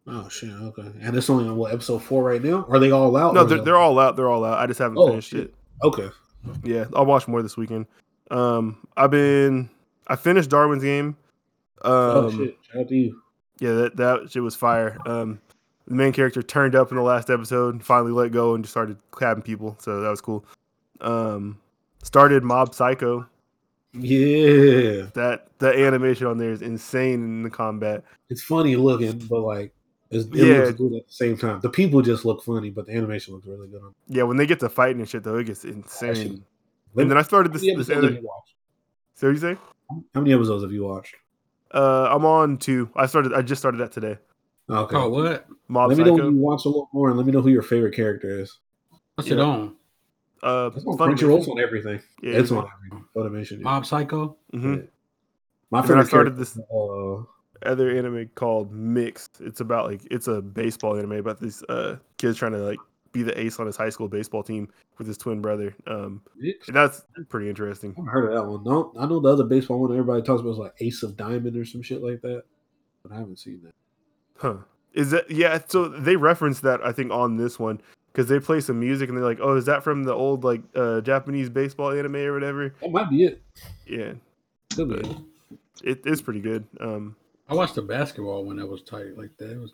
Oh 0.06 0.28
shit. 0.28 0.50
Okay. 0.50 0.90
And 1.02 1.16
it's 1.16 1.28
only 1.28 1.48
on 1.48 1.56
what 1.56 1.72
episode 1.72 2.02
four 2.02 2.22
right 2.24 2.42
now? 2.42 2.64
Are 2.68 2.78
they 2.78 2.90
all 2.90 3.14
out? 3.16 3.34
No, 3.34 3.44
they're, 3.44 3.60
they're 3.62 3.76
all 3.76 3.98
out. 3.98 4.16
They're 4.16 4.28
all 4.30 4.44
out. 4.44 4.58
I 4.58 4.66
just 4.66 4.78
haven't 4.78 4.96
Oh, 4.98 5.08
finished 5.08 5.30
shit. 5.30 5.40
it. 5.48 5.54
okay. 5.82 6.08
Yeah, 6.64 6.86
I'll 6.94 7.04
watch 7.04 7.28
more 7.28 7.42
this 7.42 7.56
weekend. 7.58 7.86
Um, 8.30 8.86
I've 8.96 9.10
been 9.10 9.70
I 10.06 10.16
finished 10.16 10.50
Darwin's 10.50 10.82
game. 10.82 11.16
Um, 11.82 11.92
oh 11.92 12.30
shit. 12.30 12.58
Shout 12.70 12.80
out 12.82 12.88
to 12.88 12.96
you. 12.96 13.22
yeah, 13.60 13.72
that 13.72 13.96
that 13.96 14.30
shit 14.32 14.42
was 14.42 14.54
fire. 14.56 14.96
Um, 15.06 15.40
the 15.86 15.94
main 15.94 16.12
character 16.12 16.42
turned 16.42 16.74
up 16.74 16.90
in 16.90 16.96
the 16.96 17.02
last 17.02 17.30
episode, 17.30 17.74
and 17.74 17.84
finally 17.84 18.12
let 18.12 18.32
go 18.32 18.54
and 18.54 18.62
just 18.64 18.72
started 18.72 18.98
clapping 19.10 19.42
people, 19.42 19.76
so 19.80 20.00
that 20.00 20.08
was 20.10 20.20
cool. 20.20 20.44
Um, 21.00 21.58
started 22.02 22.42
Mob 22.42 22.74
Psycho. 22.74 23.26
Yeah. 23.94 25.06
That 25.14 25.48
the 25.58 25.72
animation 25.74 26.26
on 26.26 26.38
there 26.38 26.50
is 26.52 26.62
insane 26.62 27.22
in 27.24 27.42
the 27.42 27.50
combat. 27.50 28.04
It's 28.28 28.42
funny 28.42 28.76
looking, 28.76 29.18
but 29.30 29.40
like 29.40 29.72
it's, 30.10 30.26
it 30.26 30.34
Yeah. 30.46 30.58
looks 30.64 30.72
good 30.78 30.94
at 30.94 31.06
the 31.06 31.12
same 31.12 31.36
time. 31.38 31.60
The 31.60 31.70
people 31.70 32.02
just 32.02 32.24
look 32.24 32.42
funny, 32.42 32.70
but 32.70 32.86
the 32.86 32.92
animation 32.92 33.34
looks 33.34 33.46
really 33.46 33.68
good 33.68 33.82
on. 33.82 33.94
Yeah, 34.08 34.24
when 34.24 34.36
they 34.36 34.46
get 34.46 34.60
to 34.60 34.68
fighting 34.68 35.00
and 35.00 35.08
shit, 35.08 35.22
though, 35.24 35.38
it 35.38 35.44
gets 35.44 35.64
insane. 35.64 36.44
And 37.00 37.10
then 37.10 37.18
I 37.18 37.22
started 37.22 37.52
this. 37.52 37.62
How 37.62 37.66
many 37.66 37.76
this 37.76 37.90
episodes 37.90 38.04
have 38.04 38.14
other, 38.14 38.22
you 38.22 38.30
so 39.14 39.28
you 39.30 39.36
say? 39.36 39.56
How 40.14 40.20
many 40.20 40.32
episodes 40.34 40.62
have 40.62 40.72
you 40.72 40.84
watched? 40.84 41.14
Uh, 41.72 42.08
I'm 42.10 42.24
on 42.24 42.56
two. 42.58 42.90
I 42.96 43.06
started. 43.06 43.32
I 43.34 43.42
just 43.42 43.60
started 43.60 43.78
that 43.78 43.92
today. 43.92 44.18
Okay. 44.70 44.96
Oh, 44.96 45.08
what? 45.08 45.46
Mob 45.68 45.88
let 45.90 45.98
me 45.98 46.04
know 46.04 46.14
when 46.14 46.34
you 46.36 46.40
watch 46.40 46.64
a 46.64 46.68
little 46.68 46.88
more, 46.92 47.08
and 47.08 47.16
let 47.16 47.26
me 47.26 47.32
know 47.32 47.40
who 47.40 47.50
your 47.50 47.62
favorite 47.62 47.94
character 47.94 48.40
is. 48.40 48.58
What's 49.14 49.30
it 49.30 49.38
Yeah. 49.38 49.44
on? 49.44 49.76
Uh, 50.42 50.70
It's 50.74 50.84
on 50.86 50.96
Funimation. 50.96 51.16
Crunchyroll. 51.16 51.38
It's 51.38 51.48
on 51.48 51.60
everything. 51.60 52.00
Yeah, 52.22 52.32
it's 52.38 52.50
yeah. 52.50 52.58
on 52.58 52.68
everything. 52.76 53.04
Funimation. 53.14 53.60
Mob 53.62 53.86
Psycho. 53.86 54.36
Mhm. 54.54 54.88
My 55.70 55.82
And 55.82 56.00
I 56.00 56.04
started 56.04 56.36
this- 56.36 56.58
Uh, 56.72 57.22
other 57.66 57.90
anime 57.90 58.30
called 58.34 58.72
Mixed. 58.72 59.40
It's 59.40 59.60
about 59.60 59.86
like 59.90 60.02
it's 60.10 60.28
a 60.28 60.40
baseball 60.40 60.96
anime 60.96 61.12
about 61.12 61.40
these 61.40 61.62
uh 61.64 61.96
kids 62.16 62.38
trying 62.38 62.52
to 62.52 62.58
like 62.58 62.78
be 63.12 63.22
the 63.22 63.38
ace 63.38 63.58
on 63.58 63.66
his 63.66 63.76
high 63.76 63.88
school 63.90 64.08
baseball 64.08 64.42
team 64.42 64.68
with 64.98 65.06
his 65.06 65.16
twin 65.18 65.40
brother. 65.40 65.74
Um, 65.86 66.22
and 66.66 66.76
that's 66.76 67.02
pretty 67.28 67.48
interesting. 67.48 67.94
I 67.96 68.00
haven't 68.00 68.12
heard 68.12 68.32
of 68.32 68.34
that 68.34 68.48
one. 68.50 68.64
No, 68.64 68.92
I 68.98 69.06
know 69.06 69.20
the 69.20 69.28
other 69.32 69.44
baseball 69.44 69.80
one 69.80 69.92
everybody 69.92 70.22
talks 70.22 70.40
about 70.40 70.50
is 70.50 70.58
like 70.58 70.74
Ace 70.80 71.02
of 71.02 71.16
Diamond 71.16 71.56
or 71.56 71.64
some 71.64 71.82
shit 71.82 72.02
like 72.02 72.20
that, 72.22 72.44
but 73.02 73.12
I 73.12 73.16
haven't 73.16 73.38
seen 73.38 73.60
that. 73.64 73.74
Huh? 74.36 74.58
Is 74.94 75.10
that 75.10 75.30
yeah? 75.30 75.60
So 75.66 75.88
they 75.88 76.16
reference 76.16 76.60
that 76.60 76.84
I 76.84 76.92
think 76.92 77.10
on 77.12 77.36
this 77.36 77.58
one 77.58 77.80
because 78.12 78.28
they 78.28 78.40
play 78.40 78.60
some 78.60 78.80
music 78.80 79.08
and 79.08 79.16
they're 79.18 79.24
like, 79.24 79.38
oh, 79.40 79.56
is 79.56 79.66
that 79.66 79.84
from 79.84 80.04
the 80.04 80.12
old 80.14 80.44
like 80.44 80.62
uh 80.74 81.00
Japanese 81.02 81.48
baseball 81.50 81.92
anime 81.92 82.16
or 82.16 82.32
whatever? 82.32 82.74
That 82.80 82.90
might 82.90 83.10
be 83.10 83.24
it. 83.24 83.42
Yeah, 83.86 84.12
Could 84.74 84.92
it. 84.92 85.16
it 85.84 86.06
is 86.06 86.22
pretty 86.22 86.40
good. 86.40 86.66
Um, 86.80 87.16
I 87.48 87.54
watched 87.54 87.74
the 87.74 87.82
basketball 87.82 88.44
one 88.44 88.56
that 88.56 88.66
was 88.66 88.82
tight 88.82 89.16
like 89.16 89.36
that. 89.38 89.52
It 89.52 89.58
was 89.58 89.72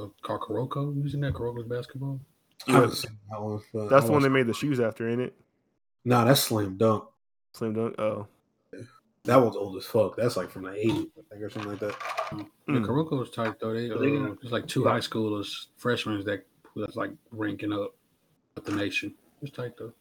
uh, 0.00 0.06
called 0.22 0.40
Kuroko. 0.42 0.94
You 1.02 1.08
seen 1.08 1.20
that 1.20 1.34
Kuroko's 1.34 1.66
basketball? 1.66 2.20
I 2.68 2.80
that 2.80 3.40
one. 3.40 3.60
But 3.72 3.88
that's 3.88 4.06
the 4.06 4.12
one 4.12 4.22
they 4.22 4.28
made 4.28 4.46
the 4.46 4.54
shoes 4.54 4.80
after, 4.80 5.08
ain't 5.08 5.20
it? 5.20 5.34
Nah, 6.04 6.24
that's 6.24 6.40
Slam 6.40 6.76
Dunk. 6.76 7.04
Slam 7.52 7.74
dunk. 7.74 7.94
Oh, 7.98 8.26
That 9.24 9.36
one's 9.40 9.56
old 9.56 9.76
as 9.76 9.84
fuck. 9.84 10.16
That's 10.16 10.36
like 10.36 10.50
from 10.50 10.62
the 10.64 10.70
80s, 10.70 11.06
I 11.18 11.22
think, 11.30 11.42
or 11.42 11.50
something 11.50 11.70
like 11.70 11.80
that. 11.80 11.96
Yeah, 12.32 12.44
Mm. 12.68 12.86
Kuroko 12.86 13.18
was 13.18 13.30
tight 13.30 13.58
though. 13.60 13.74
They, 13.74 13.88
they 13.88 14.16
uh, 14.16 14.34
it's 14.40 14.52
like 14.52 14.66
two 14.66 14.84
high 14.84 15.00
schoolers, 15.00 15.66
freshmen 15.76 16.24
that 16.24 16.44
was 16.74 16.96
like 16.96 17.10
ranking 17.30 17.72
up 17.72 17.94
with 18.54 18.64
the 18.64 18.72
nation. 18.72 19.14
It's 19.42 19.54
tight 19.54 19.72
though. 19.76 19.92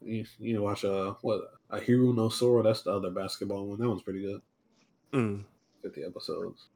You, 0.00 0.24
you 0.38 0.54
know, 0.54 0.62
watch 0.62 0.84
uh, 0.84 1.14
what 1.20 1.42
Ahiru 1.70 2.14
no 2.14 2.28
Sora. 2.30 2.62
That's 2.62 2.82
the 2.82 2.92
other 2.92 3.10
basketball 3.10 3.66
one. 3.66 3.78
That 3.78 3.88
one's 3.88 4.02
pretty 4.02 4.22
good. 4.22 4.40
Mm. 5.12 5.44
50 5.82 6.04
episodes. 6.04 6.66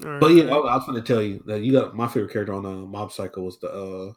Right. 0.00 0.20
But 0.20 0.28
yeah, 0.28 0.44
I, 0.44 0.56
I 0.56 0.76
was 0.76 0.84
going 0.86 1.02
to 1.02 1.06
tell 1.06 1.22
you 1.22 1.42
that 1.46 1.62
you 1.62 1.72
got 1.72 1.94
my 1.96 2.06
favorite 2.06 2.32
character 2.32 2.52
on 2.54 2.66
uh, 2.66 2.70
Mob 2.70 3.12
Psycho 3.12 3.42
was 3.42 3.58
the 3.58 3.68
uh, 3.70 4.12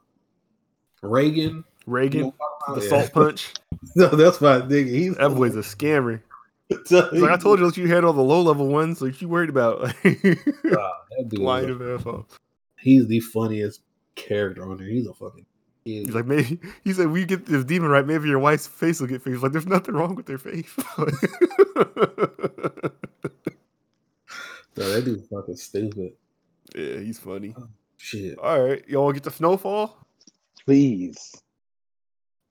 Reigen. 1.05 1.63
Reigen, 1.87 2.13
You 2.13 2.21
know 2.21 2.35
what 2.37 2.75
the 2.81 2.81
talking 2.81 2.89
salt 2.89 3.13
punch. 3.13 3.53
no, 3.95 4.07
that's 4.09 4.41
my 4.41 4.59
nigga. 4.61 4.87
He's 4.89 5.15
That 5.15 5.29
boy's 5.29 5.55
a 5.55 5.59
scammer. 5.59 6.21
He's 6.69 6.91
like 6.91 7.31
I 7.31 7.37
told 7.37 7.59
you, 7.59 7.65
let 7.65 7.77
you 7.77 7.87
had 7.87 8.03
all 8.03 8.13
the 8.13 8.21
low 8.21 8.41
level 8.41 8.67
ones. 8.67 9.01
Like 9.01 9.19
you 9.21 9.27
worried 9.29 9.49
about 9.49 9.81
that 10.03 11.25
dude 11.27 11.39
line 11.39 11.63
is 11.63 11.69
of 11.71 11.81
a- 11.81 11.95
F 11.95 12.05
off. 12.05 12.25
he's 12.77 13.07
the 13.07 13.19
funniest 13.21 13.81
character 14.15 14.69
on 14.69 14.77
there. 14.77 14.87
He's 14.87 15.07
a 15.07 15.13
fucking. 15.13 15.45
Kid. 15.85 16.05
He's 16.05 16.13
like 16.13 16.25
maybe 16.27 16.59
he 16.83 16.93
said 16.93 17.07
we 17.07 17.25
get 17.25 17.47
this 17.47 17.63
demon 17.63 17.89
right. 17.89 18.05
Maybe 18.05 18.27
your 18.29 18.37
wife's 18.37 18.67
face 18.67 18.99
will 18.99 19.07
get 19.07 19.23
fixed. 19.23 19.41
Like 19.41 19.53
there's 19.53 19.65
nothing 19.65 19.95
wrong 19.95 20.13
with 20.13 20.27
their 20.27 20.37
face. 20.37 20.69
Bro, 24.79 24.93
that 24.93 25.03
dude's 25.03 25.27
fucking 25.27 25.57
stupid. 25.57 26.13
yeah, 26.73 26.99
he's 26.99 27.19
funny. 27.19 27.53
Oh, 27.59 27.67
shit. 27.97 28.39
All 28.39 28.61
right, 28.63 28.87
y'all 28.87 29.11
get 29.11 29.23
the 29.23 29.31
snowfall. 29.31 30.07
Please. 30.63 31.35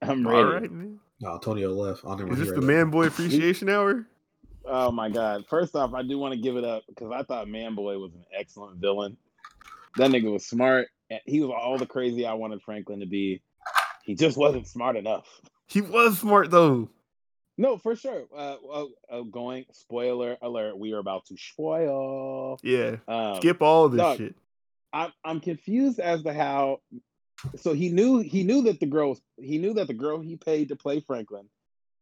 I'm 0.03 0.29
ready. 0.29 0.39
All 0.39 0.53
right, 0.53 0.71
man. 0.71 1.01
No, 1.23 1.33
Antonio 1.33 1.71
left. 1.73 2.03
I'll 2.05 2.19
never 2.19 2.31
Is 2.33 2.39
this 2.39 2.49
hear 2.49 2.61
the 2.61 2.69
it. 2.69 2.71
Manboy 2.71 3.07
appreciation 3.07 3.71
hour? 3.71 4.07
Oh 4.67 4.91
my 4.93 5.09
god! 5.09 5.47
First 5.49 5.75
off, 5.75 5.95
I 5.95 6.03
do 6.03 6.19
want 6.19 6.35
to 6.35 6.41
give 6.41 6.57
it 6.59 6.65
up 6.65 6.83
because 6.87 7.11
I 7.11 7.23
thought 7.23 7.47
Manboy 7.47 7.99
was 7.99 8.13
an 8.13 8.27
excellent 8.39 8.77
villain. 8.77 9.17
That 9.97 10.11
nigga 10.11 10.31
was 10.31 10.45
smart. 10.45 10.89
He 11.25 11.41
was 11.41 11.51
all 11.51 11.79
the 11.79 11.87
crazy 11.87 12.27
I 12.27 12.35
wanted 12.35 12.61
Franklin 12.61 13.01
to 13.01 13.07
be. 13.07 13.41
He 14.05 14.15
just 14.15 14.37
wasn't 14.37 14.67
smart 14.67 14.97
enough. 14.97 15.27
He 15.67 15.81
was 15.81 16.19
smart 16.19 16.51
though. 16.51 16.91
No, 17.61 17.77
for 17.77 17.97
sure. 17.97 18.23
Uh, 18.35 18.57
uh, 18.73 18.87
uh, 19.11 19.21
going 19.23 19.67
spoiler 19.73 20.37
alert. 20.41 20.79
We 20.79 20.93
are 20.93 20.99
about 20.99 21.27
to 21.27 21.37
spoil. 21.37 22.61
Yeah. 22.63 22.97
Um, 23.09 23.37
Skip 23.37 23.61
all 23.61 23.87
of 23.87 23.93
this 23.93 23.99
dog. 23.99 24.19
shit. 24.19 24.37
I'm 24.93 25.13
I'm 25.25 25.41
confused 25.41 25.99
as 25.99 26.23
to 26.23 26.33
how. 26.33 26.81
So 27.57 27.73
he 27.73 27.91
knew 27.91 28.19
he 28.21 28.45
knew 28.45 28.63
that 28.63 28.81
the 28.81 28.87
girl 28.87 29.19
he 29.37 29.59
knew 29.59 29.75
that 29.75 29.89
the 29.89 29.95
girl 29.95 30.21
he 30.21 30.37
paid 30.37 30.69
to 30.69 30.77
play 30.77 31.01
Franklin 31.01 31.49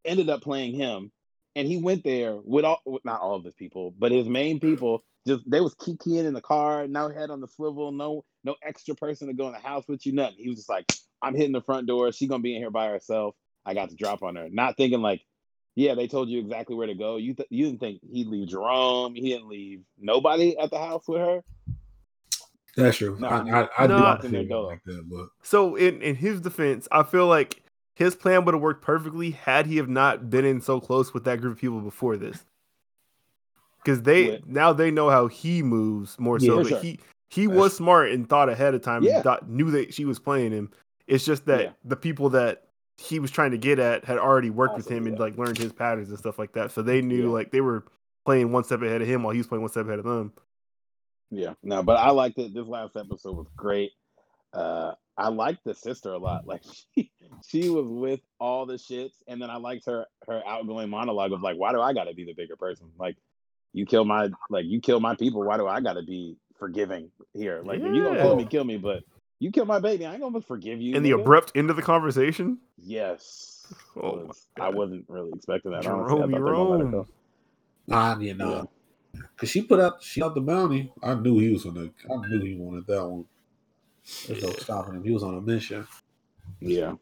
ended 0.05 0.29
up 0.29 0.43
playing 0.43 0.75
him, 0.75 1.11
and 1.57 1.67
he 1.67 1.79
went 1.79 2.05
there 2.05 2.37
with 2.37 2.65
all 2.65 2.81
with 2.85 3.05
not 3.05 3.21
all 3.21 3.35
of 3.35 3.45
his 3.45 3.55
people, 3.55 3.95
but 3.99 4.13
his 4.13 4.29
main 4.29 4.61
people. 4.61 5.05
Just 5.27 5.51
they 5.51 5.61
was 5.61 5.75
kikiing 5.75 6.25
in 6.25 6.35
the 6.35 6.41
car, 6.41 6.87
no 6.87 7.09
head 7.09 7.31
on 7.31 7.41
the 7.41 7.49
swivel, 7.49 7.93
no 7.93 8.25
no 8.45 8.55
extra 8.63 8.95
person 8.95 9.27
to 9.27 9.35
go 9.35 9.47
in 9.47 9.55
the 9.55 9.59
house 9.59 9.85
with 9.89 10.07
you, 10.07 10.13
nothing. 10.13 10.37
He 10.39 10.49
was 10.49 10.59
just 10.59 10.69
like, 10.69 10.91
I'm 11.21 11.35
hitting 11.35 11.53
the 11.53 11.63
front 11.63 11.87
door. 11.87 12.13
She 12.13 12.29
gonna 12.29 12.43
be 12.43 12.55
in 12.55 12.63
here 12.63 12.71
by 12.71 12.89
herself. 12.89 13.35
I 13.65 13.75
got 13.75 13.89
to 13.89 13.97
drop 13.97 14.23
on 14.23 14.37
her. 14.37 14.49
Not 14.49 14.77
thinking 14.77 15.03
like, 15.03 15.23
yeah, 15.77 15.95
they 15.95 16.09
told 16.09 16.29
you 16.29 16.41
exactly 16.41 16.74
where 16.74 16.87
to 16.89 16.95
go. 16.95 17.16
You 17.16 17.35
th- 17.35 17.49
you 17.51 17.66
didn't 17.66 17.81
think 17.81 18.01
he'd 18.11 18.27
leave 18.27 18.49
Jerome. 18.49 19.14
He 19.14 19.29
didn't 19.29 19.49
leave 19.49 19.83
nobody 19.99 20.59
at 20.59 20.70
the 20.70 20.79
house 20.79 21.07
with 21.07 21.20
her. 21.20 21.45
That's 22.77 22.97
true. 22.97 23.16
No, 23.18 23.29
I, 23.29 23.62
I, 23.62 23.68
I 23.79 23.87
no. 23.87 23.97
did 23.97 24.03
Locked 24.03 24.24
not 24.24 24.31
feel 24.47 24.66
like 24.66 24.85
that, 24.85 25.09
but 25.09 25.29
So 25.43 25.77
in 25.77 26.03
in 26.03 26.16
his 26.16 26.41
defense, 26.41 26.89
I 26.91 27.03
feel 27.03 27.27
like 27.27 27.62
his 27.95 28.14
plan 28.14 28.45
would 28.45 28.55
have 28.55 28.62
worked 28.62 28.83
perfectly 28.83 29.31
had 29.31 29.66
he 29.66 29.77
have 29.77 29.89
not 29.89 30.29
been 30.29 30.45
in 30.45 30.61
so 30.61 30.81
close 30.81 31.14
with 31.14 31.24
that 31.24 31.41
group 31.41 31.55
of 31.55 31.61
people 31.61 31.81
before 31.81 32.16
this. 32.16 32.45
Because 33.83 34.03
they 34.03 34.33
Yeah. 34.33 34.39
now 34.47 34.72
they 34.72 34.91
know 34.91 35.09
how 35.11 35.27
he 35.29 35.62
moves 35.62 36.18
more 36.18 36.39
Yeah, 36.39 36.49
so, 36.49 36.57
but 36.59 36.68
sure. 36.68 36.81
he 36.81 36.99
he 37.29 37.47
was 37.49 37.77
smart 37.77 38.12
and 38.12 38.29
thought 38.29 38.49
ahead 38.49 38.74
of 38.74 38.83
time 38.83 39.03
Yeah. 39.03 39.16
and 39.16 39.24
thought, 39.24 39.49
knew 39.49 39.70
that 39.72 39.93
she 39.93 40.05
was 40.05 40.18
playing 40.18 40.53
him. 40.53 40.70
It's 41.07 41.24
just 41.24 41.47
that 41.47 41.61
Yeah. 41.61 41.70
the 41.85 41.97
people 41.97 42.31
that 42.31 42.66
he 42.99 43.19
was 43.19 43.31
trying 43.31 43.51
to 43.51 43.59
get 43.59 43.79
at 43.79 44.05
had 44.05 44.19
already 44.19 44.51
worked 44.51 44.77
with 44.77 44.87
Also, 44.87 44.97
him 44.97 45.07
and 45.07 45.19
like 45.19 45.37
learned 45.37 45.59
his 45.59 45.73
patterns 45.73 46.09
and 46.09 46.19
stuff 46.19 46.39
like 46.39 46.53
that. 46.55 46.71
So 46.73 46.83
they 46.83 47.03
knew 47.03 47.25
Yeah. 47.27 47.33
like 47.33 47.51
they 47.51 47.61
were 47.61 47.85
playing 48.25 48.53
one 48.53 48.65
step 48.65 48.83
ahead 48.83 49.03
of 49.03 49.09
him 49.09 49.23
while 49.23 49.33
he 49.33 49.39
was 49.39 49.47
playing 49.47 49.63
one 49.63 49.71
step 49.71 49.87
ahead 49.87 49.99
of 49.99 50.05
them. 50.05 50.33
Yeah, 51.31 51.55
no, 51.63 51.83
but 51.83 51.99
I 51.99 52.11
liked 52.11 52.39
it. 52.39 52.55
This 52.55 52.67
last 52.67 52.97
episode 52.97 53.37
was 53.37 53.49
great. 53.57 53.91
Uh, 54.53 54.93
I 55.19 55.29
liked 55.29 55.65
the 55.65 55.75
sister 55.75 56.13
a 56.13 56.19
lot. 56.19 56.43
Like 56.47 56.63
she, 56.95 57.11
she 57.47 57.69
was 57.69 57.87
with 57.87 58.21
all 58.39 58.65
the 58.67 58.75
shits, 58.75 59.15
and 59.27 59.43
then 59.43 59.51
I 59.51 59.57
liked 59.57 59.87
her 59.87 60.07
her 60.27 60.43
outgoing 60.47 60.89
monologue 60.89 61.33
of 61.33 61.43
like, 61.43 61.57
why 61.57 61.73
do 61.73 61.81
I 61.81 61.93
got 61.93 62.05
to 62.05 62.15
be 62.15 62.25
the 62.25 62.35
bigger 62.35 62.57
person? 62.57 62.87
Like, 62.99 63.17
you 63.73 63.85
kill 63.87 64.05
my 64.05 64.31
like 64.49 64.65
you 64.67 64.81
kill 64.81 65.01
my 65.01 65.17
people. 65.17 65.43
Why 65.43 65.57
do 65.57 65.67
I 65.67 65.81
got 65.81 65.95
to 65.95 66.03
be 66.03 66.37
forgiving 66.59 67.11
here? 67.35 67.61
Like, 67.65 67.81
if 67.81 67.93
you 67.95 68.05
gonna 68.05 68.23
kill 68.23 68.37
me, 68.37 68.45
kill 68.47 68.65
me. 68.65 68.77
But 68.79 69.03
you 69.39 69.51
killed 69.51 69.68
my 69.68 69.78
baby, 69.78 70.07
I 70.07 70.12
ain't 70.12 70.22
gonna 70.22 70.41
forgive 70.41 70.80
you. 70.80 70.97
and 70.97 71.05
the 71.05 71.11
nigga. 71.11 71.20
abrupt 71.20 71.53
end 71.55 71.70
of 71.70 71.76
the 71.76 71.82
conversation. 71.82 72.59
yes, 72.78 73.66
Oh 73.97 74.26
was- 74.26 74.47
I 74.61 74.68
wasn't 74.70 75.05
really 75.09 75.32
expecting 75.34 75.72
that. 75.72 75.82
Jerome, 75.82 76.01
honestly. 76.01 76.18
I 76.18 76.20
thought 76.22 76.30
they 76.30 76.39
were 76.41 76.53
gonna 76.53 76.68
let 76.70 76.80
her 76.80 76.91
go. 76.91 77.07
nah, 77.87 78.18
you 78.18 78.34
know, 78.34 78.70
because 79.34 79.51
she 79.51 79.62
put 79.62 79.80
out 79.80 80.03
she 80.03 80.22
out 80.22 80.34
the 80.34 80.41
bounty. 80.41 80.93
I 81.03 81.14
knew 81.14 81.39
he 81.39 81.53
was 81.53 81.64
gonna. 81.64 81.91
I 82.11 82.26
knew 82.28 82.41
he 82.41 82.55
wanted 82.57 82.87
that 82.87 83.07
one. 83.09 83.24
There's 84.26 84.43
no 84.43 84.53
stopping 84.53 84.95
him. 84.95 85.05
He 85.05 85.11
was 85.12 85.22
on 85.22 85.37
a 85.37 85.41
mission. 85.41 85.87
Yeah, 86.61 86.95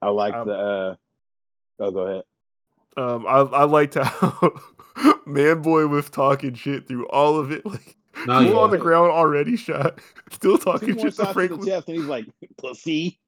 I 0.00 0.08
like 0.10 0.34
Um, 0.34 0.48
the. 0.48 0.54
uh 0.54 0.94
Oh, 1.78 1.90
go 1.90 2.00
ahead. 2.00 2.22
Um, 2.96 3.26
I 3.26 3.38
I 3.40 3.64
liked 3.64 3.94
how 3.94 4.04
Manboy 5.26 5.88
was 5.88 6.10
talking 6.10 6.54
shit 6.54 6.86
through 6.86 7.06
all 7.08 7.38
of 7.38 7.50
it. 7.50 7.64
Like 7.72 7.96
No, 8.26 8.40
he's 8.40 8.52
on 8.52 8.70
the 8.70 8.78
ground 8.78 9.10
already 9.10 9.56
shot, 9.56 9.98
still 10.30 10.58
talking 10.58 10.94
more 10.94 11.04
shit 11.06 11.14
to 11.16 11.16
shots 11.16 11.16
to 11.16 11.24
the 11.26 11.32
Franklin 11.34 11.66
chest, 11.66 11.88
and 11.88 11.96
he's 11.96 12.06
like, 12.06 12.26
"Pussy." 12.58 13.18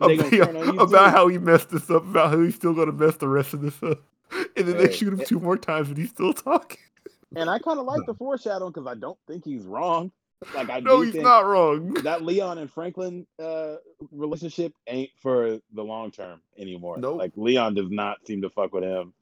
they 0.00 0.14
about, 0.18 0.30
turn 0.30 0.78
about 0.78 1.10
how 1.10 1.28
he 1.28 1.36
messed 1.38 1.70
this 1.70 1.90
up, 1.90 2.02
about 2.04 2.30
how 2.30 2.40
he's 2.40 2.54
still 2.54 2.72
gonna 2.74 2.92
mess 2.92 3.16
the 3.16 3.28
rest 3.28 3.52
of 3.54 3.60
this 3.60 3.82
up, 3.82 4.00
and 4.56 4.66
then 4.68 4.76
they 4.78 4.90
shoot 4.92 5.12
him 5.12 5.20
it- 5.20 5.26
two 5.26 5.38
more 5.40 5.56
times, 5.58 5.88
and 5.88 5.98
he's 5.98 6.10
still 6.10 6.32
talking. 6.32 6.78
And 7.36 7.50
I 7.50 7.58
kind 7.58 7.78
of 7.80 7.84
like 7.84 8.06
the 8.06 8.14
foreshadowing 8.14 8.72
because 8.72 8.86
I 8.86 8.94
don't 8.94 9.18
think 9.26 9.44
he's 9.44 9.64
wrong. 9.66 10.12
Like 10.54 10.70
I 10.70 10.80
No, 10.80 10.98
do 10.98 11.02
he's 11.02 11.12
think 11.12 11.24
not 11.24 11.46
wrong. 11.46 11.94
that 12.04 12.22
Leon 12.22 12.58
and 12.58 12.70
Franklin 12.70 13.26
uh, 13.42 13.76
relationship 14.12 14.72
ain't 14.86 15.10
for 15.20 15.58
the 15.72 15.82
long 15.82 16.10
term 16.12 16.40
anymore. 16.58 16.98
Nope. 16.98 17.18
Like 17.18 17.32
Leon 17.36 17.74
does 17.74 17.90
not 17.90 18.18
seem 18.26 18.42
to 18.42 18.50
fuck 18.50 18.72
with 18.72 18.84
him. 18.84 19.12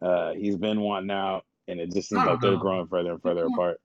Uh, 0.00 0.32
he's 0.32 0.56
been 0.56 0.80
wanting 0.80 1.10
out, 1.10 1.44
and 1.68 1.78
it 1.80 1.92
just 1.92 2.08
seems 2.08 2.20
I 2.22 2.24
don't 2.24 2.34
like 2.34 2.42
they're 2.42 2.56
growing 2.56 2.86
further 2.86 3.12
and 3.12 3.22
further 3.22 3.42
Yeah. 3.48 3.54
apart. 3.54 3.80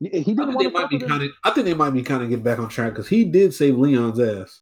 He 0.00 0.08
he 0.08 0.18
I 0.18 0.22
didn't 0.22 0.36
think 0.36 0.38
want 0.38 0.58
they 0.58 0.64
to 0.64 0.70
might 0.70 0.90
be 0.90 0.98
kind 0.98 1.22
of. 1.22 1.30
I 1.44 1.50
think 1.50 1.66
they 1.66 1.74
might 1.74 1.90
be 1.90 2.02
kind 2.02 2.22
of 2.22 2.28
getting 2.30 2.42
back 2.42 2.58
on 2.58 2.68
track 2.68 2.92
because 2.92 3.08
he 3.08 3.24
did 3.24 3.54
save 3.54 3.76
Leon's 3.78 4.18
ass. 4.18 4.60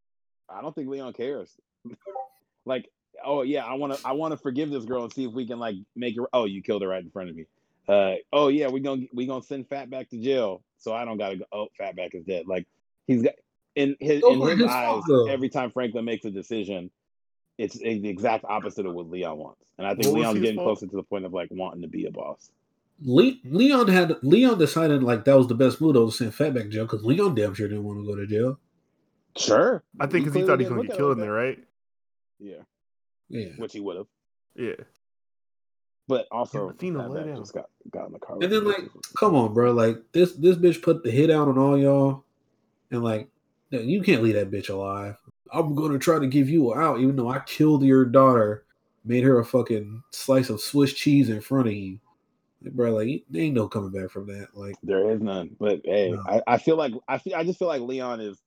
I 0.49 0.61
don't 0.61 0.75
think 0.75 0.89
Leon 0.89 1.13
cares. 1.13 1.53
like, 2.65 2.91
oh 3.25 3.43
yeah, 3.43 3.65
I 3.65 3.75
want 3.75 3.95
to 3.97 4.07
I 4.07 4.13
want 4.13 4.33
to 4.33 4.37
forgive 4.37 4.71
this 4.71 4.85
girl 4.85 5.05
and 5.05 5.13
see 5.13 5.25
if 5.25 5.33
we 5.33 5.47
can 5.47 5.59
like 5.59 5.77
make 5.95 6.17
her. 6.17 6.29
Oh, 6.33 6.45
you 6.45 6.63
killed 6.63 6.83
her 6.83 6.89
right 6.89 7.03
in 7.03 7.11
front 7.11 7.31
of 7.31 7.37
me. 7.37 7.47
Uh, 7.89 8.15
oh 8.33 8.49
yeah, 8.49 8.69
we 8.69 8.81
gonna 8.81 9.07
we 9.15 9.27
gonna 9.27 9.43
send 9.43 9.69
Fatback 9.69 10.09
to 10.11 10.19
jail, 10.21 10.63
so 10.79 10.93
I 10.93 11.05
don't 11.05 11.19
gotta 11.19 11.37
go. 11.37 11.45
Oh, 11.53 11.69
Fatback 11.81 12.15
is 12.15 12.25
dead. 12.25 12.47
Like 12.47 12.67
he's 13.07 13.23
got 13.23 13.35
in 13.77 13.97
his 14.01 14.23
in 14.29 14.41
his 14.41 14.59
his 14.59 14.67
eyes. 14.67 15.03
fault. 15.07 15.31
Every 15.31 15.49
time 15.49 15.71
Franklin 15.71 16.05
makes 16.05 16.25
a 16.25 16.31
decision, 16.31 16.91
it's, 17.57 17.77
it's 17.77 18.03
the 18.03 18.09
exact 18.09 18.45
opposite 18.45 18.87
of 18.87 18.95
what 18.95 19.09
Leon 19.09 19.39
wants, 19.39 19.63
and 19.79 19.87
I 19.87 19.95
think 19.95 20.07
What 20.09 20.15
Leon's 20.21 20.41
getting 20.41 20.57
fault? 20.57 20.79
closer 20.79 20.87
to 20.91 20.97
the 20.97 21.03
point 21.03 21.25
of 21.25 21.33
like 21.33 21.49
wanting 21.51 21.83
to 21.83 21.89
be 21.89 22.07
a 22.07 22.11
boss. 22.11 22.51
Le- 23.03 23.39
Leon 23.45 23.89
had 23.89 24.17
Leon 24.23 24.59
decided 24.59 25.03
like 25.03 25.25
that 25.25 25.37
was 25.37 25.47
the 25.47 25.55
best 25.55 25.81
move 25.81 25.95
though 25.95 26.07
to 26.07 26.13
send 26.13 26.33
Fatback 26.33 26.63
to 26.65 26.69
jail 26.69 26.85
because 26.85 27.05
Leon 27.05 27.35
damn 27.35 27.55
sure 27.55 27.69
didn't 27.69 27.85
want 27.85 28.01
to 28.01 28.05
go 28.07 28.17
to 28.17 28.27
jail. 28.27 28.59
Sure, 29.37 29.85
I 30.01 30.07
think 30.07 30.25
because 30.25 30.35
he, 30.35 30.43
clearly 30.43 30.47
thought 30.47 30.61
he 30.61 30.65
was 30.65 30.71
gonna 30.77 30.89
get 30.89 30.97
killed 30.97 31.13
in 31.13 31.19
there, 31.21 31.33
right? 31.33 31.59
Yeah, 32.41 32.63
Yeah, 33.29 33.51
which 33.59 33.73
he 33.73 33.81
would 33.81 33.97
have, 33.97 34.07
Yeah. 34.57 34.75
but 36.09 36.27
also 36.33 36.71
Athena, 36.71 37.09
lay 37.09 37.21
Fatback 37.23 37.37
just 37.37 37.55
got 37.55 37.67
got 37.91 38.07
in 38.07 38.13
the 38.15 38.19
car. 38.19 38.35
and 38.35 38.41
with 38.43 38.51
then 38.51 38.61
him. 38.63 38.67
like, 38.67 38.91
come 39.17 39.35
on, 39.37 39.55
bro, 39.55 39.73
like 39.73 39.99
this 40.13 40.33
this 40.33 40.57
bitch 40.57 40.83
put 40.83 41.05
the 41.05 41.11
hit 41.11 41.31
out 41.31 41.47
on 41.49 41.57
all 41.59 41.79
y'all, 41.79 42.25
and 42.91 43.05
like, 43.05 43.29
you 43.71 44.03
can't 44.03 44.23
leave 44.25 44.35
that 44.35 44.51
bitch 44.51 44.71
alive. 44.71 45.17
I'm 45.53 45.75
gonna 45.77 45.99
try 46.01 46.19
to 46.19 46.27
give 46.27 46.49
you 46.49 46.75
out, 46.75 46.99
even 47.01 47.15
though 47.17 47.29
I 47.31 47.39
killed 47.41 47.85
your 47.85 48.05
daughter, 48.05 48.65
made 49.05 49.23
her 49.25 49.39
a 49.39 49.45
fucking 49.45 50.03
slice 50.11 50.51
of 50.51 50.61
Swiss 50.61 50.93
cheese 50.95 51.29
in 51.29 51.41
front 51.41 51.69
of 51.69 51.75
you, 51.75 51.93
like, 51.93 52.01
bro. 52.63 52.93
Like, 52.95 53.25
there 53.31 53.43
ain't 53.43 53.55
no 53.55 53.69
coming 53.69 53.91
back 53.91 54.11
from 54.11 54.27
that. 54.27 54.49
Like, 54.55 54.77
There 54.83 55.11
is 55.11 55.21
none. 55.21 55.57
But 55.59 55.81
hey, 55.85 56.11
No. 56.13 56.23
I, 56.27 56.43
I 56.47 56.59
feel 56.59 56.77
like 56.77 56.93
I 57.07 57.19
feel 57.19 57.35
I 57.35 57.45
just 57.45 57.59
feel 57.59 57.69
like 57.69 57.83
Leon 57.83 58.21
is 58.21 58.39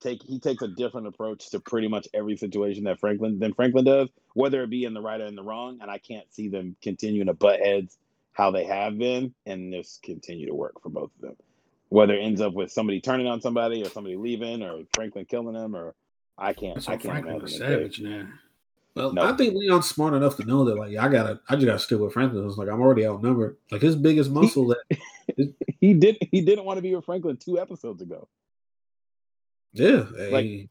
take 0.00 0.22
he 0.22 0.38
takes 0.38 0.62
a 0.62 0.68
different 0.68 1.06
approach 1.06 1.50
to 1.50 1.60
pretty 1.60 1.88
much 1.88 2.06
every 2.12 2.36
situation 2.36 2.84
that 2.84 3.00
Franklin 3.00 3.38
than 3.38 3.54
Franklin 3.54 3.84
does, 3.84 4.08
whether 4.34 4.62
it 4.62 4.70
be 4.70 4.84
in 4.84 4.94
the 4.94 5.00
right 5.00 5.20
or 5.20 5.26
in 5.26 5.36
the 5.36 5.42
wrong. 5.42 5.78
And 5.80 5.90
I 5.90 5.98
can't 5.98 6.32
see 6.32 6.48
them 6.48 6.76
continuing 6.82 7.26
to 7.28 7.34
butt 7.34 7.60
heads 7.60 7.96
how 8.32 8.50
they 8.50 8.64
have 8.64 8.98
been 8.98 9.34
and 9.46 9.72
just 9.72 10.02
continue 10.02 10.46
to 10.46 10.54
work 10.54 10.82
for 10.82 10.90
both 10.90 11.10
of 11.16 11.20
them. 11.22 11.36
Whether 11.88 12.14
it 12.14 12.22
ends 12.22 12.40
up 12.40 12.52
with 12.52 12.70
somebody 12.70 13.00
turning 13.00 13.26
on 13.26 13.40
somebody 13.40 13.82
or 13.82 13.88
somebody 13.88 14.16
leaving 14.16 14.62
or 14.62 14.82
Franklin 14.94 15.24
killing 15.24 15.54
them 15.54 15.74
or 15.74 15.94
I 16.36 16.52
can't 16.52 16.82
So 16.82 16.92
I 16.92 16.96
can't 16.96 17.04
Franklin 17.12 17.36
imagine 17.36 17.42
was 17.44 17.54
it. 17.54 17.58
savage 17.58 18.00
now. 18.00 18.26
Well, 18.96 19.12
No. 19.12 19.22
I 19.22 19.36
think 19.36 19.54
Leon's 19.54 19.88
smart 19.88 20.14
enough 20.14 20.36
to 20.38 20.44
know 20.44 20.64
that 20.64 20.76
like 20.76 20.96
I 20.96 21.08
gotta, 21.08 21.40
I 21.48 21.54
just 21.54 21.66
gotta 21.66 21.78
stick 21.78 21.98
with 22.00 22.12
Franklin. 22.12 22.46
It's 22.46 22.56
like 22.56 22.68
I'm 22.68 22.80
already 22.80 23.06
outnumbered. 23.06 23.56
Like 23.70 23.82
his 23.82 23.94
biggest 23.94 24.30
muscle 24.30 24.66
that, 24.68 24.98
He 25.80 25.94
did 25.98 26.16
he 26.32 26.40
didn't 26.40 26.64
want 26.64 26.78
to 26.78 26.82
be 26.82 26.94
with 26.94 27.04
Franklin 27.04 27.36
two 27.36 27.58
episodes 27.60 28.02
ago. 28.02 28.28
yeah, 29.72 30.06
Like, 30.30 30.44
hey, 30.44 30.68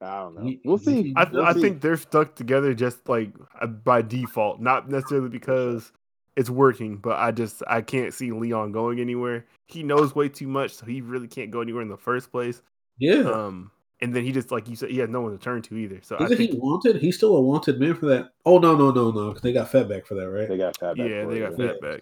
I 0.00 0.20
don't 0.20 0.34
know. 0.34 0.54
We'll 0.64 0.78
see. 0.78 1.12
I, 1.14 1.24
We'll 1.30 1.44
I 1.44 1.52
see. 1.52 1.60
think 1.60 1.80
they're 1.82 1.96
stuck 1.98 2.34
together 2.34 2.72
just 2.74 3.08
like 3.08 3.32
uh, 3.60 3.66
by 3.66 4.02
default, 4.02 4.60
not 4.60 4.88
necessarily 4.88 5.28
because 5.28 5.92
it's 6.36 6.48
working, 6.48 6.96
but 6.96 7.18
I 7.18 7.32
just 7.32 7.62
I 7.66 7.82
can't 7.82 8.14
see 8.14 8.32
Leon 8.32 8.72
going 8.72 8.98
anywhere. 8.98 9.44
He 9.66 9.82
knows 9.82 10.14
way 10.14 10.28
too 10.30 10.48
much, 10.48 10.72
so 10.72 10.86
he 10.86 11.00
really 11.02 11.28
can't 11.28 11.50
go 11.50 11.60
anywhere 11.60 11.82
in 11.82 11.88
the 11.88 11.98
first 11.98 12.30
place. 12.32 12.62
yeah. 12.98 13.20
Um, 13.30 13.70
and 14.02 14.14
then 14.14 14.24
he 14.24 14.32
just 14.32 14.50
like 14.50 14.68
you 14.68 14.76
said, 14.76 14.90
he 14.90 14.98
had 14.98 15.10
no 15.10 15.20
one 15.20 15.32
to 15.32 15.38
turn 15.38 15.62
to 15.62 15.76
either. 15.76 16.00
So 16.02 16.16
Isn't 16.16 16.36
think 16.36 16.52
he 16.52 16.58
wanted? 16.58 16.96
He's 16.96 17.16
still 17.16 17.36
a 17.36 17.40
wanted 17.40 17.78
man 17.80 17.94
for 17.94 18.06
that. 18.06 18.30
Oh 18.46 18.58
no, 18.58 18.76
no, 18.76 18.90
no, 18.90 19.10
no, 19.10 19.28
because 19.28 19.42
they 19.42 19.52
got 19.52 19.70
Fatback 19.70 20.06
for 20.06 20.14
that, 20.14 20.30
right? 20.30 20.48
they 20.48 20.56
got 20.56 20.78
Fatback 20.78 20.98
yeah, 20.98 21.24
they 21.24 21.36
it, 21.36 21.50
got 21.50 21.58
yeah. 21.58 21.66
that 21.66 21.80
back. 21.80 22.00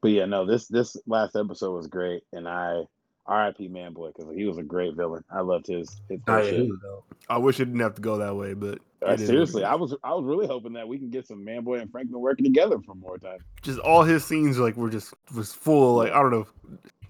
But 0.00 0.08
yeah, 0.10 0.24
no, 0.26 0.44
this 0.46 0.66
this 0.68 0.96
last 1.06 1.36
episode 1.36 1.74
was 1.74 1.86
great, 1.86 2.22
and 2.32 2.48
I 2.48 2.82
R.I.P. 3.26 3.68
Manboy 3.68 4.12
because 4.14 4.34
he 4.34 4.44
was 4.44 4.58
a 4.58 4.62
great 4.64 4.96
villain. 4.96 5.24
I 5.30 5.40
loved 5.40 5.68
his 5.68 6.00
his 6.08 6.20
Oh, 6.26 6.38
yeah, 6.42 6.50
bullshit. 6.50 6.54
he 6.54 6.70
was 6.70 6.80
dope. 6.82 7.04
I 7.28 7.38
wish 7.38 7.60
it 7.60 7.66
didn't 7.66 7.80
have 7.80 7.94
to 7.94 8.02
go 8.02 8.18
that 8.18 8.34
way, 8.34 8.54
but 8.54 8.80
Uh, 9.06 9.12
it 9.12 9.20
is 9.20 9.32
what 9.32 9.44
it 9.46 9.50
seriously. 9.50 9.64
I 9.64 9.74
was 9.76 9.94
I 10.02 10.12
was 10.14 10.24
really 10.24 10.46
hoping 10.48 10.72
that 10.74 10.88
we 10.88 10.98
can 10.98 11.10
get 11.10 11.26
some 11.28 11.44
Manboy 11.44 11.80
and 11.80 11.90
Franklin 11.90 12.20
working 12.20 12.44
together 12.44 12.80
for 12.80 12.94
more 12.96 13.18
time. 13.18 13.38
just 13.62 13.78
all 13.78 14.02
his 14.02 14.24
scenes 14.24 14.58
like 14.58 14.76
were 14.76 14.90
just 14.90 15.14
was 15.34 15.52
full 15.52 16.00
of, 16.00 16.06
like 16.06 16.12
I 16.12 16.20
don't 16.20 16.32
know, 16.32 16.46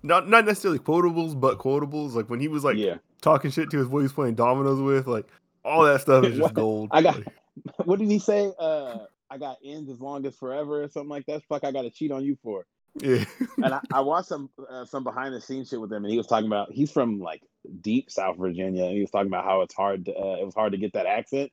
not 0.02 0.28
not 0.28 0.44
necessarily 0.44 0.78
quotables, 0.78 1.38
but 1.38 1.58
quotables. 1.58 2.14
Like 2.14 2.28
when 2.30 2.40
he 2.40 2.48
was 2.48 2.64
like 2.64 2.76
yeah, 2.76 2.96
talking 3.20 3.50
shit 3.50 3.70
to 3.70 3.78
his 3.78 3.88
boy 3.88 4.02
he's 4.02 4.12
playing 4.12 4.34
dominoes 4.34 4.80
with, 4.80 5.06
like 5.06 5.26
all 5.64 5.84
that 5.84 6.00
stuff 6.00 6.24
is 6.24 6.36
just 6.36 6.54
gold. 6.62 6.88
I 6.92 7.02
got- 7.02 7.20
what 7.84 7.98
did 7.98 8.10
he 8.10 8.18
say? 8.18 8.52
Uh, 8.58 8.98
I 9.30 9.38
got 9.38 9.58
ends 9.64 9.90
as 9.90 10.00
long 10.00 10.24
as 10.26 10.34
forever 10.36 10.82
or 10.82 10.88
something 10.88 11.08
like 11.10 11.26
that. 11.26 11.42
Fuck, 11.48 11.64
I 11.64 11.72
got 11.72 11.82
to 11.82 11.90
cheat 11.90 12.10
on 12.10 12.24
you 12.24 12.36
for. 12.42 12.66
yeah, 13.00 13.24
And 13.62 13.74
I, 13.74 13.80
I 13.92 14.00
watched 14.00 14.28
some 14.28 14.50
uh, 14.70 14.84
some 14.84 15.04
behind 15.04 15.34
the 15.34 15.40
scenes 15.40 15.68
shit 15.70 15.80
with 15.80 15.90
him, 15.92 16.04
and 16.04 16.10
he 16.10 16.18
was 16.18 16.26
talking 16.26 16.46
about 16.46 16.72
he's 16.72 16.90
from 16.90 17.20
like 17.20 17.42
deep 17.80 18.10
South 18.10 18.36
Virginia, 18.38 18.84
and 18.84 18.92
he 18.94 19.00
was 19.00 19.10
talking 19.10 19.28
about 19.28 19.44
how 19.44 19.62
it's 19.62 19.74
hard 19.74 20.04
to 20.06 20.12
uh, 20.12 20.36
it 20.40 20.44
was 20.44 20.54
hard 20.54 20.72
to 20.72 20.78
get 20.78 20.92
that 20.94 21.06
accent, 21.06 21.50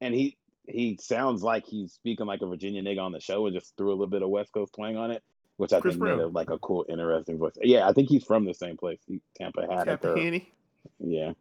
and 0.00 0.14
he 0.14 0.36
he 0.66 0.98
sounds 1.00 1.42
like 1.42 1.64
he's 1.66 1.92
speaking 1.92 2.26
like 2.26 2.42
a 2.42 2.46
Virginia 2.46 2.82
nigga 2.82 3.00
on 3.02 3.12
the 3.12 3.20
show, 3.20 3.46
and 3.46 3.54
just 3.54 3.74
threw 3.76 3.88
a 3.90 3.92
little 3.92 4.06
bit 4.06 4.22
of 4.22 4.28
West 4.28 4.52
Coast 4.52 4.74
twang 4.74 4.96
on 4.96 5.10
it, 5.10 5.22
which 5.56 5.72
I 5.72 5.80
Chris 5.80 5.94
think 5.94 6.04
made 6.04 6.18
it 6.18 6.32
like 6.32 6.50
a 6.50 6.58
cool, 6.58 6.84
interesting 6.88 7.38
voice. 7.38 7.52
Yeah, 7.62 7.88
I 7.88 7.92
think 7.92 8.08
he's 8.08 8.24
from 8.24 8.44
the 8.44 8.54
same 8.54 8.76
place, 8.76 8.98
he, 9.06 9.20
Tampa 9.36 9.62
Haddock. 9.70 10.04
or- 10.04 10.14
Tappahannock. 10.16 10.46
yeah, 10.98 11.32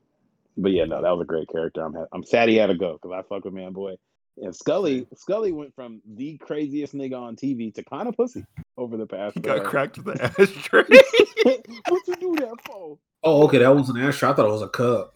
but 0.58 0.72
yeah, 0.72 0.86
no, 0.86 1.02
that 1.02 1.12
was 1.12 1.22
a 1.22 1.26
great 1.26 1.48
character. 1.50 1.82
I'm 1.82 1.96
I'm 2.12 2.24
sad 2.24 2.50
he 2.50 2.56
had 2.56 2.68
to 2.68 2.76
go 2.76 2.94
because 3.02 3.12
I 3.12 3.22
fuck 3.28 3.46
with 3.46 3.54
Manboy. 3.54 3.98
And 4.38 4.56
Scully, 4.56 5.06
Scully 5.16 5.52
went 5.52 5.76
from 5.76 6.02
the 6.16 6.38
craziest 6.40 6.96
nigga 6.96 7.20
on 7.22 7.36
TV 7.36 7.72
to 7.76 7.84
kind 7.84 8.08
of 8.08 8.16
pussy 8.18 8.44
over 8.78 8.98
the 8.98 9.06
past. 9.06 9.36
He 9.36 9.42
got 9.42 9.60
uh, 9.60 9.64
cracked 9.64 9.98
with 10.00 10.06
the 10.18 10.24
ashtray. 10.40 10.86
what 11.90 12.08
you 12.08 12.16
do 12.16 12.36
that 12.38 12.56
for? 12.66 12.98
Oh, 13.24 13.44
okay, 13.46 13.60
that 13.60 13.76
was 13.76 13.90
an 13.90 13.98
ashtray. 13.98 14.30
I 14.30 14.34
thought 14.34 14.48
it 14.48 14.52
was 14.52 14.64
a 14.64 14.70
cup. 14.70 15.14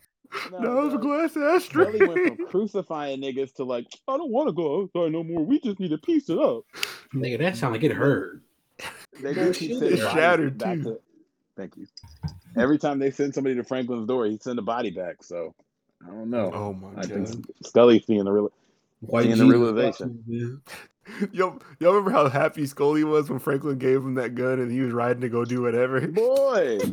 No, 0.51 0.59
no, 0.59 0.79
it 0.79 0.83
was 0.83 0.93
a 0.93 0.97
dog. 0.97 1.01
glass 1.01 1.31
Scully 1.31 1.55
ashtray. 1.55 2.05
went 2.07 2.37
from 2.37 2.47
crucifying 2.47 3.21
niggas 3.21 3.53
to 3.55 3.63
like, 3.63 3.87
I 4.07 4.17
don't 4.17 4.29
want 4.31 4.49
to 4.49 4.53
go 4.53 4.83
outside 4.83 5.11
no 5.11 5.23
more. 5.23 5.43
We 5.43 5.59
just 5.61 5.79
need 5.79 5.89
to 5.89 5.97
piece 5.97 6.29
it 6.29 6.37
up. 6.37 6.63
Nigga, 7.15 7.39
that 7.39 7.57
sound 7.57 7.73
like 7.73 7.83
it 7.83 7.91
hurt. 7.93 8.43
They 9.21 9.33
Man, 9.33 9.47
just 9.47 9.59
keep 9.59 9.77
sending 9.79 9.97
shattered, 9.97 10.57
back 10.57 10.77
too. 10.77 10.83
to- 10.83 10.99
Thank 11.55 11.75
you. 11.77 11.87
Every 12.55 12.77
time 12.77 12.99
they 12.99 13.09
send 13.11 13.33
somebody 13.33 13.55
to 13.55 13.63
Franklin's 13.63 14.07
door, 14.07 14.25
he 14.27 14.37
send 14.41 14.59
a 14.59 14.61
body 14.61 14.91
back. 14.91 15.23
So 15.23 15.55
I 16.05 16.09
don't 16.09 16.29
know. 16.29 16.51
Oh 16.53 16.73
my 16.73 16.89
I 17.01 17.05
think 17.05 17.27
god. 17.27 17.45
Scully's 17.65 18.05
seeing 18.05 18.23
the 18.25 18.31
real. 18.31 18.51
White 19.01 19.25
Seeing 19.25 19.37
the 19.37 19.45
realization. 19.45 20.23
man. 20.27 20.61
Yo, 21.31 21.57
y'all 21.79 21.93
remember 21.93 22.11
how 22.11 22.27
happy 22.29 22.65
Scully 22.65 23.03
was 23.03 23.29
when 23.29 23.39
Franklin 23.39 23.77
gave 23.77 23.97
him 24.03 24.15
that 24.15 24.35
gun 24.35 24.59
and 24.59 24.71
he 24.71 24.81
was 24.81 24.91
riding 24.91 25.21
to 25.21 25.29
go 25.29 25.45
do 25.45 25.61
whatever? 25.61 26.01
Boy, 26.07 26.79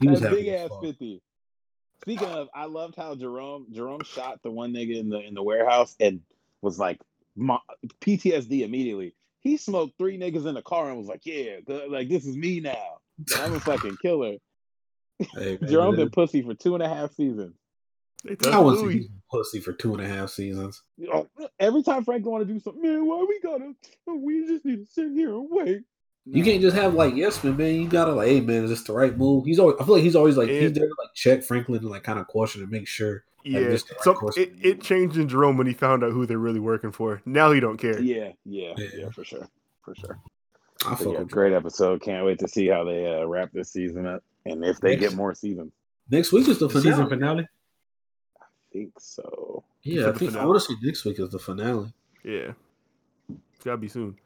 He 0.00 0.08
was 0.08 0.20
that 0.20 0.30
big 0.32 0.48
ass 0.48 0.68
fuck. 0.68 0.82
fifty. 0.82 1.22
Speaking 2.02 2.28
of, 2.28 2.48
I 2.54 2.66
loved 2.66 2.96
how 2.96 3.14
Jerome 3.14 3.66
Jerome 3.72 4.02
shot 4.04 4.40
the 4.42 4.50
one 4.50 4.72
nigga 4.72 4.98
in 4.98 5.08
the 5.08 5.20
in 5.20 5.34
the 5.34 5.42
warehouse 5.42 5.96
and 6.00 6.20
was 6.60 6.78
like 6.78 7.00
PTSD 7.38 8.60
immediately. 8.62 9.14
He 9.44 9.58
smoked 9.58 9.96
three 9.98 10.18
niggas 10.18 10.46
in 10.46 10.54
the 10.54 10.62
car 10.62 10.88
and 10.88 10.98
was 10.98 11.06
like, 11.06 11.24
"Yeah, 11.24 11.58
like 11.88 12.08
this 12.08 12.26
is 12.26 12.36
me 12.36 12.60
now. 12.60 12.98
I'm 13.36 13.54
a 13.54 13.60
fucking 13.60 13.98
killer." 14.02 14.38
Hey, 15.18 15.58
man, 15.60 15.70
Jerome 15.70 15.96
been 15.96 16.10
pussy 16.10 16.42
for 16.42 16.54
two 16.54 16.74
and 16.74 16.82
a 16.82 16.88
half 16.88 17.12
seasons. 17.14 17.54
I 18.50 18.58
was 18.58 18.80
Louis. 18.80 19.10
pussy 19.30 19.60
for 19.60 19.74
two 19.74 19.94
and 19.94 20.02
a 20.02 20.08
half 20.08 20.30
seasons. 20.30 20.82
Oh, 21.12 21.28
Every 21.60 21.82
time 21.82 22.04
Franklin 22.04 22.32
want 22.32 22.48
to 22.48 22.52
do 22.52 22.58
something, 22.58 22.82
man, 22.82 23.06
why 23.06 23.24
we 23.28 23.38
gotta? 23.40 23.74
We 24.06 24.46
just 24.46 24.64
need 24.64 24.86
to 24.86 24.92
sit 24.92 25.12
here 25.12 25.34
and 25.34 25.46
wait. 25.50 25.82
You 26.26 26.42
can't 26.42 26.62
just 26.62 26.74
have 26.74 26.94
like 26.94 27.14
yes 27.14 27.44
man, 27.44 27.58
man. 27.58 27.74
You 27.74 27.86
gotta 27.86 28.12
like, 28.12 28.28
hey 28.28 28.40
man, 28.40 28.64
is 28.64 28.70
this 28.70 28.82
the 28.82 28.94
right 28.94 29.14
move? 29.16 29.44
He's 29.44 29.58
always 29.58 29.76
I 29.78 29.84
feel 29.84 29.94
like 29.94 30.02
he's 30.02 30.16
always 30.16 30.38
like 30.38 30.48
he's 30.48 30.72
there 30.72 30.88
to 30.88 30.94
like 30.98 31.12
check 31.14 31.42
Franklin 31.42 31.80
and 31.80 31.90
like 31.90 32.02
kind 32.02 32.18
of 32.18 32.26
question 32.26 32.62
and 32.62 32.70
make 32.70 32.88
sure. 32.88 33.24
Yeah, 33.44 33.60
this 33.60 33.84
so 34.00 34.28
it, 34.36 34.54
it 34.62 34.80
changed 34.80 35.18
in 35.18 35.28
Jerome 35.28 35.58
when 35.58 35.66
he 35.66 35.74
found 35.74 36.02
out 36.02 36.12
who 36.12 36.24
they're 36.24 36.38
really 36.38 36.60
working 36.60 36.90
for. 36.92 37.20
Now 37.26 37.52
he 37.52 37.60
don't 37.60 37.76
care. 37.76 38.00
Yeah, 38.00 38.32
yeah, 38.44 38.72
Yeah. 38.76 38.86
yeah, 38.96 39.08
for 39.10 39.22
sure, 39.22 39.46
for 39.82 39.94
sure. 39.94 40.18
I 40.86 40.90
But 40.90 40.98
fuck 40.98 41.12
yeah, 41.12 41.22
great 41.24 41.52
episode. 41.52 42.00
Can't 42.02 42.24
wait 42.24 42.38
to 42.40 42.48
see 42.48 42.66
how 42.68 42.84
they 42.84 43.06
uh, 43.06 43.24
wrap 43.26 43.52
this 43.52 43.70
season 43.70 44.06
up 44.06 44.22
and 44.46 44.64
if 44.64 44.80
they 44.80 44.96
Next- 44.96 45.00
get 45.00 45.14
more 45.14 45.34
seasons. 45.34 45.72
Next 46.10 46.32
week 46.32 46.48
is 46.48 46.58
the 46.58 46.66
The 46.68 46.80
finale. 46.80 46.90
season 46.96 47.08
finale. 47.08 47.48
I 48.40 48.44
think 48.72 48.92
so. 48.98 49.62
Yeah, 49.82 50.08
I 50.08 50.12
think 50.12 50.34
I 50.36 50.44
want 50.44 50.60
to 50.62 50.66
say 50.66 50.76
next 50.82 51.04
week 51.04 51.18
is 51.20 51.28
the 51.30 51.38
finale. 51.38 51.92
Yeah, 52.24 52.52
it's 53.28 53.64
gotta 53.64 53.76
be 53.76 53.88
soon. 53.88 54.16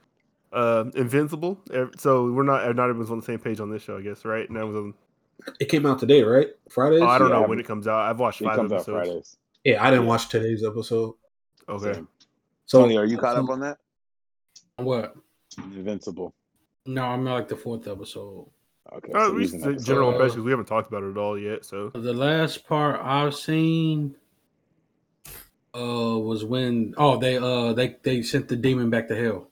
Uh, 0.52 0.84
Invincible. 0.94 1.60
So 1.98 2.30
we're 2.30 2.44
not 2.44 2.74
not 2.76 2.88
everyone's 2.88 3.10
on 3.10 3.18
the 3.20 3.24
same 3.26 3.38
page 3.40 3.58
on 3.60 3.70
this 3.70 3.82
show, 3.82 3.98
I 3.98 4.02
guess, 4.02 4.24
right? 4.24 4.48
Now 4.50 4.66
on. 4.68 4.94
It 5.60 5.66
came 5.66 5.86
out 5.86 5.98
today, 5.98 6.22
right? 6.22 6.48
Friday. 6.68 6.98
Oh, 7.00 7.06
I 7.06 7.18
don't 7.18 7.28
Yeah, 7.30 7.36
know 7.36 7.44
I 7.44 7.46
when 7.48 7.58
it 7.60 7.66
comes 7.66 7.86
out. 7.86 8.00
I've 8.00 8.18
watched 8.18 8.40
It 8.40 8.44
five 8.44 8.56
comes 8.56 8.72
out 8.72 8.76
episodes. 8.80 9.06
Fridays. 9.08 9.36
Yeah, 9.64 9.82
I 9.84 9.90
didn't 9.90 10.04
Yeah. 10.04 10.10
watch 10.10 10.28
today's 10.28 10.64
episode. 10.64 11.14
Okay. 11.68 11.92
Same. 11.94 12.08
So, 12.66 12.82
Tony, 12.82 12.96
are 12.96 13.04
you 13.04 13.18
caught 13.18 13.36
up 13.36 13.48
on 13.48 13.60
that? 13.60 13.78
What? 14.76 15.14
Invincible. 15.58 16.34
No, 16.86 17.02
I'm 17.04 17.26
at 17.28 17.32
like 17.32 17.48
the 17.48 17.56
fourth 17.56 17.86
episode. 17.88 18.48
Okay. 18.92 19.12
Uh, 19.12 19.26
so 19.26 19.32
we 19.34 19.40
he's 19.42 19.52
just 19.52 19.64
an 19.64 19.76
the 19.76 19.82
general 19.82 20.10
impressions. 20.12 20.42
We 20.44 20.50
haven't 20.50 20.66
talked 20.66 20.88
about 20.88 21.02
it 21.02 21.10
at 21.10 21.16
all 21.18 21.38
yet. 21.38 21.64
So 21.64 21.90
The 21.90 22.12
last 22.14 22.66
part 22.66 23.00
I've 23.02 23.34
seen 23.34 24.16
uh 25.74 26.18
was 26.18 26.44
when 26.44 26.94
oh 26.96 27.18
they 27.18 27.36
uh 27.36 27.72
they 27.74 27.96
they 28.02 28.22
sent 28.22 28.48
the 28.48 28.56
demon 28.56 28.88
back 28.90 29.08
to 29.08 29.16
hell. 29.16 29.50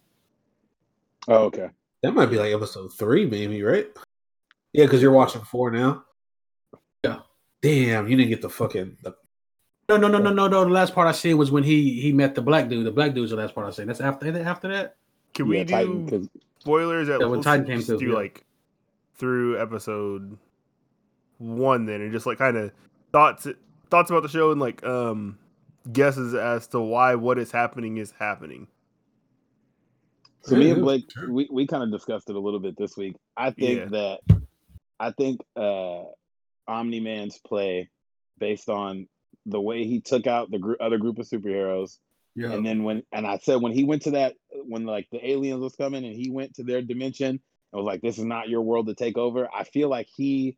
Oh, 1.29 1.45
okay. 1.47 1.69
that 2.03 2.13
might 2.15 2.27
be 2.31 2.39
like 2.39 2.53
episode 2.55 2.89
three, 2.95 3.27
maybe, 3.27 3.63
right? 3.63 3.89
Yeah, 4.77 4.85
because 4.85 5.01
you're 5.01 5.11
watching 5.13 5.41
four 5.41 5.71
now. 5.71 6.05
Yeah. 7.03 7.21
Damn, 7.63 8.09
you 8.09 8.17
didn't 8.17 8.29
get 8.29 8.43
the 8.43 8.51
fucking. 8.51 8.99
The, 9.03 9.15
No, 9.89 9.97
no, 9.97 10.07
no, 10.09 10.19
no, 10.19 10.31
no, 10.31 10.49
no. 10.49 10.65
The 10.65 10.71
last 10.71 10.95
part 10.95 11.09
I 11.09 11.13
seen 11.13 11.39
was 11.39 11.51
when 11.51 11.63
he 11.63 11.99
he 12.01 12.13
met 12.13 12.35
the 12.35 12.43
black 12.43 12.69
dude. 12.69 12.85
The 12.85 12.91
black 12.91 13.15
dude's 13.15 13.31
the 13.31 13.37
last 13.39 13.55
part 13.55 13.67
I 13.67 13.71
seen. 13.71 13.87
That's 13.87 14.01
after 14.01 14.27
after 14.43 14.69
that. 14.69 14.97
can 15.33 15.49
we 15.49 15.57
yeah, 15.59 15.65
do 15.65 15.71
Titan, 15.73 16.09
'cause- 16.11 16.29
spoilers? 16.59 17.09
At 17.09 17.21
Yeah, 17.21 17.27
when 17.27 17.41
Titan 17.43 17.67
came 17.67 17.77
just 17.79 17.89
through, 17.89 17.99
do 18.01 18.07
yeah. 18.09 18.15
like 18.15 18.45
through 19.15 19.61
episode 19.61 20.37
one 21.39 21.87
then, 21.87 22.03
and 22.03 22.13
just 22.13 22.27
like 22.27 22.37
kind 22.39 22.57
of 22.59 22.71
thoughts 23.13 23.47
thoughts 23.89 24.11
about 24.11 24.25
the 24.25 24.29
show 24.29 24.51
and 24.53 24.61
like 24.61 24.85
um 24.85 25.39
guesses 25.91 26.35
as 26.35 26.67
to 26.67 26.81
why 26.81 27.15
what 27.15 27.39
is 27.39 27.51
happening 27.51 27.97
is 27.97 28.11
happening. 28.19 28.67
So 30.43 30.55
me 30.57 30.69
and 30.71 30.79
Yeah, 30.79 30.83
Blake, 30.83 31.05
we, 31.29 31.49
we 31.51 31.67
kind 31.67 31.83
of 31.83 31.91
discussed 31.91 32.29
it 32.31 32.37
a 32.37 32.39
little 32.39 32.61
bit 32.61 32.77
this 32.77 32.97
week. 32.97 33.17
I 33.37 33.51
think 33.51 33.79
Yeah. 33.81 33.85
that 33.87 34.36
I 34.99 35.11
think 35.13 35.41
uh 35.57 36.05
Omni 36.69 37.01
Man's 37.01 37.39
play 37.39 37.91
based 38.39 38.69
on 38.69 39.09
the 39.45 39.61
way 39.61 39.85
he 39.85 40.01
took 40.01 40.27
out 40.27 40.51
the 40.51 40.59
gr- 40.59 40.75
other 40.81 40.99
group 40.99 41.19
of 41.19 41.27
superheroes, 41.29 41.99
Yeah. 42.35 42.53
and 42.53 42.67
then 42.67 42.83
when 42.83 43.03
and 43.13 43.27
I 43.27 43.39
said 43.39 43.61
when 43.63 43.73
he 43.73 43.85
went 43.85 44.03
to 44.03 44.13
that 44.13 44.35
when 44.65 44.85
like 44.85 45.09
the 45.11 45.25
aliens 45.29 45.61
was 45.61 45.77
coming 45.77 46.05
and 46.05 46.15
he 46.15 46.31
went 46.31 46.55
to 46.55 46.65
their 46.65 46.83
dimension 46.83 47.29
and 47.31 47.41
was 47.73 47.85
like, 47.85 48.03
"This 48.03 48.19
is 48.19 48.25
not 48.25 48.49
your 48.49 48.63
world 48.63 48.87
to 48.89 48.95
take 48.95 49.17
over." 49.17 49.49
I 49.55 49.65
feel 49.65 49.89
like 49.89 50.09
he 50.17 50.57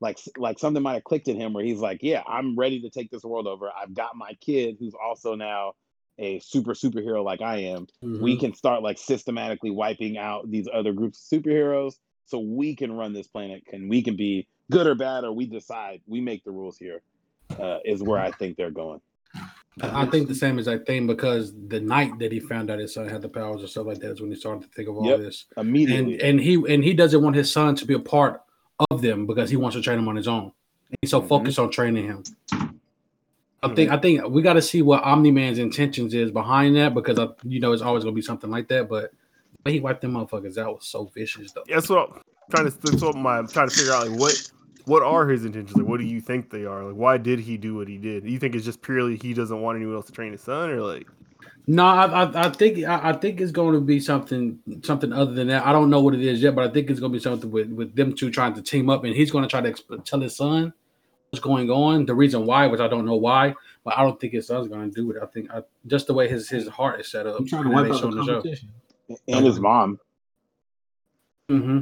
like 0.00 0.18
like 0.36 0.58
something 0.58 0.82
might 0.82 0.94
have 0.94 1.04
clicked 1.04 1.28
in 1.28 1.40
him 1.40 1.52
where 1.52 1.64
he's 1.64 1.80
like, 1.80 2.00
"Yeah, 2.02 2.22
I'm 2.26 2.56
ready 2.56 2.80
to 2.82 2.90
take 2.90 3.10
this 3.10 3.22
world 3.24 3.46
over. 3.46 3.70
I've 3.70 3.94
got 3.94 4.16
my 4.16 4.34
kid 4.40 4.76
who's 4.78 4.94
also 4.94 5.34
now." 5.34 5.74
A 6.16 6.38
super 6.38 6.74
superhero 6.74 7.24
like 7.24 7.42
I 7.42 7.56
am, 7.74 7.88
Mhm. 8.00 8.20
we 8.20 8.36
can 8.38 8.54
start 8.54 8.84
like 8.84 8.98
systematically 8.98 9.72
wiping 9.72 10.16
out 10.16 10.48
these 10.48 10.68
other 10.72 10.92
groups 10.92 11.26
of 11.32 11.42
superheroes 11.42 11.96
so 12.26 12.38
we 12.38 12.74
can 12.74 12.92
run 12.92 13.12
this 13.12 13.26
planet 13.28 13.62
and 13.72 13.88
we 13.88 14.02
can 14.02 14.16
be 14.16 14.46
good 14.70 14.86
or 14.86 14.94
bad 14.94 15.24
or 15.24 15.32
we 15.32 15.46
decide 15.46 16.00
we 16.06 16.20
make 16.20 16.42
the 16.44 16.50
rules 16.50 16.78
here 16.78 17.02
uh, 17.60 17.78
is 17.84 18.02
where 18.02 18.18
i 18.20 18.30
think 18.32 18.56
they're 18.56 18.70
going 18.70 19.00
I 19.82 20.06
think 20.06 20.28
the 20.28 20.36
same 20.36 20.60
as 20.60 20.68
I 20.68 20.78
think 20.78 21.08
because 21.08 21.52
the 21.66 21.80
night 21.80 22.16
that 22.20 22.30
he 22.30 22.38
found 22.38 22.70
out 22.70 22.78
his 22.78 22.94
son 22.94 23.08
had 23.08 23.22
the 23.22 23.28
powers 23.28 23.60
and 23.60 23.68
stuff 23.68 23.86
like 23.86 23.98
that 23.98 24.12
is 24.12 24.20
when 24.20 24.30
he 24.30 24.36
started 24.36 24.62
to 24.62 24.68
think 24.68 24.88
of 24.88 24.96
all 24.96 25.04
Yep. 25.04 25.18
this. 25.18 25.46
immediately 25.56 26.12
And 26.14 26.22
and 26.22 26.40
he 26.40 26.54
and 26.72 26.84
he 26.84 26.94
doesn't 26.94 27.20
want 27.20 27.34
his 27.34 27.50
son 27.50 27.74
to 27.74 27.84
be 27.84 27.94
a 27.94 27.98
part 27.98 28.40
of 28.88 29.02
them 29.02 29.26
because 29.26 29.50
he 29.50 29.56
wants 29.56 29.74
to 29.76 29.82
train 29.82 29.98
him 29.98 30.06
on 30.06 30.14
his 30.14 30.28
own. 30.28 30.44
And 30.90 30.98
he's 31.00 31.10
so 31.10 31.20
Mhm. 31.20 31.26
focused 31.26 31.58
on 31.58 31.72
training 31.72 32.04
him. 32.04 32.22
I 33.64 33.74
think 33.74 33.90
I 33.90 33.96
think 33.96 34.28
we 34.28 34.42
got 34.42 34.52
to 34.52 34.62
see 34.62 34.80
what 34.80 35.02
Omni 35.02 35.32
Man's 35.32 35.58
intentions 35.58 36.14
is 36.14 36.30
behind 36.30 36.76
that 36.76 36.94
because 36.94 37.18
I, 37.18 37.30
you 37.42 37.58
know 37.58 37.72
it's 37.72 37.82
always 37.82 38.04
gonna 38.04 38.14
be 38.14 38.22
something 38.22 38.50
like 38.50 38.68
that. 38.68 38.88
But 38.88 39.10
but 39.64 39.72
he 39.72 39.80
wiped 39.80 40.02
them 40.02 40.12
motherfuckers 40.12 40.58
out 40.58 40.76
was 40.76 40.86
so 40.86 41.10
vicious 41.14 41.52
though. 41.52 41.64
That's 41.66 41.88
what 41.88 42.10
I'm 42.10 42.22
trying 42.50 42.70
to. 42.70 42.78
That's 42.82 43.02
what 43.02 43.16
my, 43.16 43.38
I'm 43.38 43.48
trying 43.48 43.68
to 43.68 43.74
figure 43.74 43.92
out. 43.92 44.08
Like 44.08 44.20
what 44.20 44.50
what 44.84 45.02
are 45.02 45.26
his 45.26 45.44
intentions? 45.44 45.76
Like 45.76 45.86
what 45.86 45.98
do 45.98 46.06
you 46.06 46.20
think 46.20 46.50
they 46.50 46.66
are? 46.66 46.84
Like 46.84 46.94
why 46.96 47.16
did 47.16 47.40
he 47.40 47.56
do 47.56 47.74
what 47.74 47.88
he 47.88 47.96
did? 47.96 48.24
You 48.24 48.38
think 48.38 48.54
it's 48.54 48.66
just 48.66 48.82
purely 48.82 49.16
he 49.16 49.32
doesn't 49.32 49.60
want 49.60 49.76
anyone 49.76 49.96
else 49.96 50.06
to 50.06 50.12
train 50.12 50.32
his 50.32 50.42
son, 50.42 50.70
or 50.70 50.82
like 50.82 51.06
No, 51.66 51.86
I, 51.86 52.04
I, 52.04 52.46
I 52.46 52.50
think 52.50 52.84
I, 52.84 53.10
I 53.10 53.12
think 53.14 53.40
it's 53.40 53.52
going 53.52 53.72
to 53.72 53.80
be 53.80 53.98
something 53.98 54.58
something 54.82 55.12
other 55.12 55.32
than 55.32 55.48
that. 55.48 55.66
I 55.66 55.72
don't 55.72 55.88
know 55.88 56.00
what 56.00 56.14
it 56.14 56.20
is 56.20 56.42
yet, 56.42 56.54
but 56.54 56.68
I 56.68 56.72
think 56.72 56.90
it's 56.90 57.00
going 57.00 57.12
to 57.12 57.18
be 57.18 57.22
something 57.22 57.50
with, 57.50 57.70
with 57.70 57.96
them 57.96 58.14
two 58.14 58.30
trying 58.30 58.54
to 58.54 58.62
team 58.62 58.90
up, 58.90 59.04
and 59.04 59.14
he's 59.14 59.30
going 59.30 59.42
to 59.42 59.48
try 59.48 59.62
to 59.62 59.72
exp- 59.72 60.04
tell 60.04 60.20
his 60.20 60.36
son 60.36 60.74
what's 61.30 61.42
going 61.42 61.70
on, 61.70 62.06
the 62.06 62.14
reason 62.14 62.46
why, 62.46 62.66
which 62.66 62.80
I 62.80 62.86
don't 62.86 63.06
know 63.06 63.16
why, 63.16 63.54
but 63.82 63.96
I 63.98 64.02
don't 64.02 64.20
think 64.20 64.34
his 64.34 64.46
son's 64.46 64.68
going 64.68 64.88
to 64.88 64.94
do 64.94 65.10
it. 65.10 65.16
I 65.20 65.26
think 65.26 65.50
I, 65.50 65.62
just 65.86 66.06
the 66.06 66.14
way 66.14 66.28
his 66.28 66.48
his 66.50 66.68
heart 66.68 67.00
is 67.00 67.10
set 67.10 67.26
up. 67.26 67.40
I'm 67.40 67.46
trying 67.46 67.64
to 67.64 67.70
and 67.70 67.88
wipe 67.88 67.92
out 67.92 68.10
the 68.12 68.18
in 68.18 68.26
show. 68.26 68.42
Competition. 69.08 69.36
and 69.36 69.46
his 69.46 69.60
mom 69.60 69.98
hmm 71.48 71.80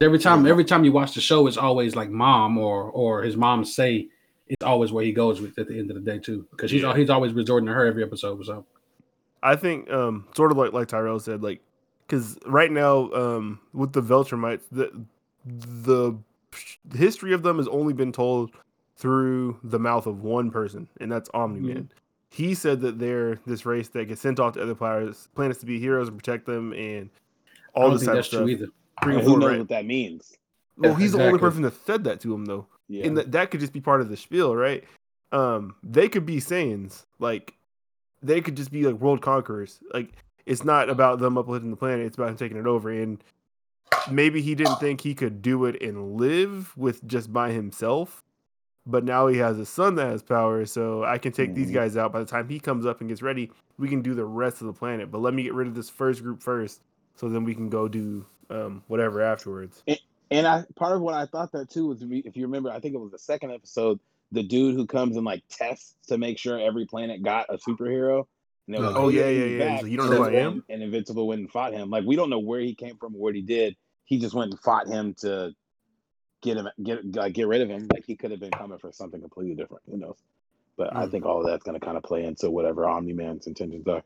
Every 0.00 0.18
time, 0.18 0.46
every 0.46 0.64
time 0.64 0.84
you 0.84 0.92
watch 0.92 1.14
the 1.14 1.20
show, 1.20 1.46
it's 1.46 1.56
always 1.56 1.94
like 1.96 2.08
mom 2.08 2.56
or 2.56 2.84
or 2.84 3.22
his 3.22 3.36
mom 3.36 3.64
say 3.64 4.08
it's 4.46 4.64
always 4.64 4.92
where 4.92 5.04
he 5.04 5.12
goes 5.12 5.40
with 5.40 5.58
at 5.58 5.68
the 5.68 5.78
end 5.78 5.90
of 5.90 5.94
the 5.96 6.00
day 6.00 6.18
too, 6.18 6.46
because 6.50 6.70
he's 6.70 6.82
Yeah. 6.82 6.96
he's 6.96 7.10
always 7.10 7.32
resorting 7.32 7.66
to 7.66 7.74
her 7.74 7.84
every 7.86 8.02
episode. 8.02 8.44
So 8.44 8.64
I 9.42 9.56
think 9.56 9.90
um 9.90 10.26
sort 10.36 10.52
of 10.52 10.56
like 10.56 10.72
like 10.72 10.88
Tyrell 10.88 11.20
said, 11.20 11.42
like 11.42 11.60
because 12.06 12.38
right 12.46 12.70
now 12.70 13.10
um 13.12 13.60
with 13.72 13.92
the 13.92 14.02
Viltrumites, 14.02 14.62
the 14.70 14.90
the 15.44 16.16
history 16.96 17.32
of 17.32 17.42
them 17.42 17.58
has 17.58 17.68
only 17.68 17.92
been 17.92 18.12
told 18.12 18.52
through 18.96 19.58
the 19.62 19.78
mouth 19.78 20.06
of 20.06 20.22
one 20.22 20.50
person, 20.50 20.88
and 21.00 21.10
that's 21.10 21.28
Omni 21.34 21.60
Man. 21.60 21.90
He 22.30 22.54
said 22.54 22.80
that 22.82 22.98
they're 22.98 23.38
this 23.46 23.64
race 23.64 23.88
that 23.88 24.06
gets 24.06 24.20
sent 24.20 24.38
off 24.38 24.54
to 24.54 24.62
other 24.62 24.74
planets, 24.74 25.28
planets 25.34 25.60
to 25.60 25.66
be 25.66 25.78
heroes 25.78 26.08
and 26.08 26.16
protect 26.16 26.46
them, 26.46 26.72
and 26.72 27.10
all 27.74 27.90
this 27.90 28.00
think 28.00 28.10
type 28.12 28.18
of 28.18 28.26
stuff. 28.26 28.40
true 28.40 28.48
either. 28.48 28.66
Bring 29.02 29.20
who 29.20 29.38
knows 29.38 29.50
right? 29.50 29.58
what 29.60 29.68
that 29.68 29.86
means 29.86 30.36
Well, 30.76 30.94
he's 30.94 31.12
the 31.12 31.24
only 31.24 31.38
person 31.38 31.62
that 31.62 31.74
said 31.86 32.04
that 32.04 32.20
to 32.20 32.34
him, 32.34 32.44
though. 32.46 32.66
yeah 32.88 33.04
and 33.06 33.16
that 33.16 33.32
that 33.32 33.50
could 33.50 33.60
just 33.60 33.72
be 33.72 33.80
part 33.80 34.00
of 34.00 34.08
the 34.08 34.16
spiel, 34.16 34.54
right? 34.56 34.84
Um, 35.30 35.74
they 35.82 36.08
could 36.08 36.26
be 36.26 36.36
Saiyans, 36.38 37.04
like 37.18 37.54
they 38.22 38.40
could 38.40 38.56
just 38.56 38.72
be 38.72 38.82
like 38.84 39.00
world 39.00 39.22
conquerors. 39.22 39.78
Like 39.94 40.12
it's 40.46 40.64
not 40.64 40.90
about 40.90 41.18
them 41.20 41.38
uplifting 41.38 41.70
the 41.70 41.76
planet; 41.76 42.06
it's 42.06 42.16
about 42.16 42.30
him 42.30 42.36
taking 42.36 42.56
it 42.58 42.66
over. 42.66 42.90
And 42.90 43.22
maybe 44.10 44.42
he 44.42 44.54
didn't 44.54 44.80
think 44.80 45.00
he 45.00 45.14
could 45.14 45.40
do 45.42 45.64
it 45.64 45.80
and 45.82 46.16
live 46.16 46.76
with 46.76 47.06
just 47.06 47.32
by 47.32 47.52
himself, 47.52 48.22
but 48.88 49.04
now 49.04 49.26
he 49.26 49.36
has 49.38 49.58
a 49.58 49.66
son 49.66 49.94
that 49.96 50.06
has 50.06 50.22
power, 50.22 50.64
so 50.64 51.04
I 51.04 51.18
can 51.18 51.30
take 51.32 51.54
these 51.54 51.70
Mhm. 51.70 51.74
guys 51.74 51.96
out. 51.96 52.12
By 52.12 52.20
the 52.20 52.26
time 52.26 52.48
he 52.48 52.58
comes 52.58 52.86
up 52.86 53.00
and 53.00 53.08
gets 53.08 53.22
ready, 53.22 53.50
we 53.78 53.88
can 53.88 54.00
do 54.00 54.14
the 54.14 54.24
rest 54.24 54.60
of 54.60 54.66
the 54.66 54.72
planet. 54.72 55.10
But 55.10 55.20
let 55.20 55.34
me 55.34 55.42
get 55.42 55.54
rid 55.54 55.68
of 55.68 55.74
this 55.74 55.90
first 55.90 56.22
group 56.22 56.42
first, 56.42 56.80
so 57.14 57.28
then 57.28 57.44
we 57.44 57.54
can 57.54 57.68
go 57.68 57.86
do 57.86 58.24
um, 58.50 58.82
whatever 58.88 59.20
afterwards. 59.20 59.84
And 60.30 60.46
I 60.46 60.64
part 60.74 60.96
of 60.96 61.02
what 61.02 61.14
I 61.14 61.26
thought 61.26 61.52
that 61.52 61.68
too 61.70 61.86
was 61.88 62.02
if 62.02 62.36
you 62.36 62.46
remember, 62.46 62.70
I 62.70 62.80
think 62.80 62.94
it 62.94 62.98
was 62.98 63.10
the 63.10 63.18
second 63.18 63.50
episode, 63.50 64.00
the 64.32 64.42
dude 64.42 64.74
who 64.74 64.86
comes 64.86 65.16
and 65.16 65.24
like 65.24 65.42
tests 65.50 65.96
to 66.08 66.16
make 66.18 66.38
sure 66.38 66.58
every 66.58 66.86
planet 66.86 67.22
got 67.22 67.46
a 67.50 67.58
superhero. 67.58 68.26
And 68.66 68.74
they're 68.74 68.82
like, 68.82 68.96
Oh, 68.96 69.08
yeah, 69.08 69.28
yeah, 69.28 69.44
yeah. 69.44 69.80
Like, 69.80 69.90
"You 69.90 69.96
don't 69.96 70.10
know 70.10 70.16
who 70.16 70.22
I 70.24 70.32
am?" 70.32 70.64
And 70.68 70.82
Invincible 70.82 71.26
went 71.26 71.40
and 71.40 71.50
fought 71.50 71.72
him. 71.72 71.90
Like 71.90 72.04
we 72.04 72.16
don't 72.16 72.30
know 72.30 72.38
where 72.38 72.60
he 72.60 72.74
came 72.74 72.96
from 72.96 73.14
or 73.14 73.18
what 73.18 73.34
he 73.34 73.42
did. 73.42 73.76
He 74.04 74.18
just 74.18 74.34
went 74.34 74.50
and 74.50 74.60
fought 74.60 74.86
him 74.86 75.14
to 75.20 75.54
get 76.42 76.56
him 76.56 76.68
get 76.82 77.14
like, 77.14 77.32
get 77.34 77.46
rid 77.48 77.60
of 77.60 77.68
him. 77.68 77.88
Like 77.92 78.04
he 78.06 78.16
could 78.16 78.30
have 78.30 78.40
been 78.40 78.50
coming 78.50 78.78
for 78.78 78.92
something 78.92 79.20
completely 79.20 79.54
different. 79.54 79.82
Who 79.90 79.96
knows? 79.96 80.16
But 80.76 80.94
I 80.94 81.06
Mm. 81.06 81.10
think 81.10 81.26
all 81.26 81.40
of 81.40 81.46
that's 81.46 81.64
going 81.64 81.78
to 81.78 81.84
kind 81.84 81.96
of 81.96 82.02
play 82.04 82.24
into 82.24 82.50
whatever 82.50 82.86
Omni 82.88 83.12
Man's 83.12 83.46
intentions 83.46 83.86
are. 83.88 84.02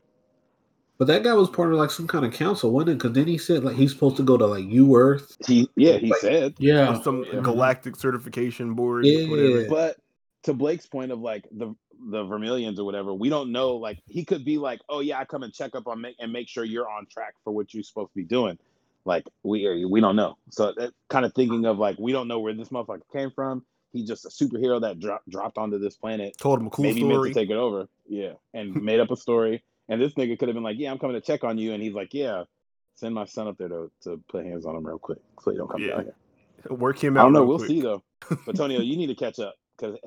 But 0.97 1.05
that 1.07 1.23
guy 1.23 1.33
was 1.33 1.49
part 1.49 1.71
of 1.71 1.77
like 1.79 1.91
some 1.91 2.07
kind 2.07 2.23
of 2.25 2.33
council, 2.33 2.71
wasn't 2.71 2.91
it? 2.91 2.93
Because 2.95 3.13
then 3.13 3.27
he 3.27 3.37
said 3.37 3.63
like 3.63 3.75
he's 3.75 3.91
supposed 3.91 4.17
to 4.17 4.23
go 4.23 4.37
to 4.37 4.45
like 4.45 4.65
U 4.65 4.95
Earth. 4.95 5.35
He 5.47 5.69
yeah, 5.75 5.97
he 5.97 6.09
Like- 6.09 6.19
said. 6.19 6.53
Yeah. 6.59 6.97
Or 6.97 7.03
some 7.03 7.25
yeah. 7.31 7.41
galactic 7.41 7.95
certification 7.95 8.73
board, 8.73 9.05
Yeah. 9.05 9.27
whatever. 9.29 9.69
But 9.69 9.97
to 10.43 10.53
Blake's 10.53 10.85
point 10.85 11.11
of 11.11 11.19
like 11.19 11.47
the 11.51 11.75
the 12.09 12.23
Vermilions 12.25 12.79
or 12.79 12.83
whatever, 12.85 13.13
we 13.13 13.29
don't 13.29 13.51
know. 13.51 13.77
Like 13.77 13.99
he 14.07 14.25
could 14.25 14.43
be 14.43 14.57
like, 14.57 14.81
oh 14.89 14.99
yeah, 14.99 15.19
I 15.19 15.25
come 15.25 15.43
and 15.43 15.53
check 15.53 15.73
up 15.75 15.87
on 15.87 16.01
make 16.01 16.15
and 16.19 16.33
make 16.33 16.47
sure 16.49 16.63
you're 16.65 16.89
on 16.89 17.05
track 17.05 17.35
for 17.43 17.51
what 17.53 17.73
you're 17.73 17.83
supposed 17.83 18.09
to 18.11 18.15
be 18.15 18.25
doing. 18.25 18.57
Like 19.05 19.25
we 19.43 19.65
are, 19.65 19.87
we 19.87 19.99
don't 20.01 20.15
know. 20.15 20.37
So 20.51 20.73
that 20.77 20.93
kind 21.09 21.25
of 21.25 21.33
thinking 21.33 21.65
of 21.65 21.77
like 21.77 21.97
we 21.99 22.11
don't 22.11 22.27
know 22.27 22.39
where 22.39 22.53
this 22.53 22.69
motherfucker 22.69 23.01
came 23.11 23.31
from. 23.31 23.65
He's 23.91 24.07
just 24.07 24.25
a 24.25 24.29
superhero 24.29 24.81
that 24.81 24.99
dropped 24.99 25.29
dropped 25.29 25.57
onto 25.57 25.77
this 25.77 25.95
planet. 25.95 26.37
Told 26.37 26.59
him 26.59 26.67
a 26.67 26.69
cool 26.69 26.83
maybe 26.83 27.03
meant 27.03 27.23
to 27.25 27.33
take 27.33 27.49
it 27.49 27.57
over. 27.57 27.87
Yeah, 28.07 28.33
and 28.53 28.73
made 28.83 28.99
up 28.99 29.11
a 29.11 29.15
story. 29.17 29.63
And 29.89 30.01
this 30.01 30.13
nigga 30.13 30.39
could 30.39 30.47
have 30.47 30.55
been 30.55 30.63
like, 30.63 30.77
yeah, 30.79 30.89
I'm 30.91 30.97
coming 30.99 31.15
to 31.15 31.21
check 31.21 31.43
on 31.43 31.57
you. 31.57 31.73
And 31.73 31.83
he's 31.83 31.93
like, 31.93 32.13
yeah, 32.13 32.43
send 32.95 33.13
my 33.13 33.25
son 33.25 33.47
up 33.47 33.57
there 33.57 33.67
to 33.67 33.91
to 34.03 34.19
put 34.29 34.45
hands 34.45 34.65
on 34.65 34.75
him 34.75 34.85
real 34.87 34.97
quick 34.99 35.19
so 35.41 35.51
he 35.51 35.57
don't 35.57 35.69
come 35.69 35.81
Yeah. 35.81 35.89
down 35.97 36.03
here. 36.05 36.75
Work 36.77 37.03
him 37.03 37.17
out. 37.17 37.21
I 37.21 37.23
don't 37.23 37.33
know. 37.33 37.43
We'll 37.43 37.57
quick. 37.57 37.69
see 37.69 37.81
though. 37.81 38.03
But 38.45 38.55
Tonio, 38.55 38.79
you 38.79 38.95
need 38.95 39.07
to 39.07 39.15
catch 39.15 39.37
up 39.39 39.55
because 39.77 39.97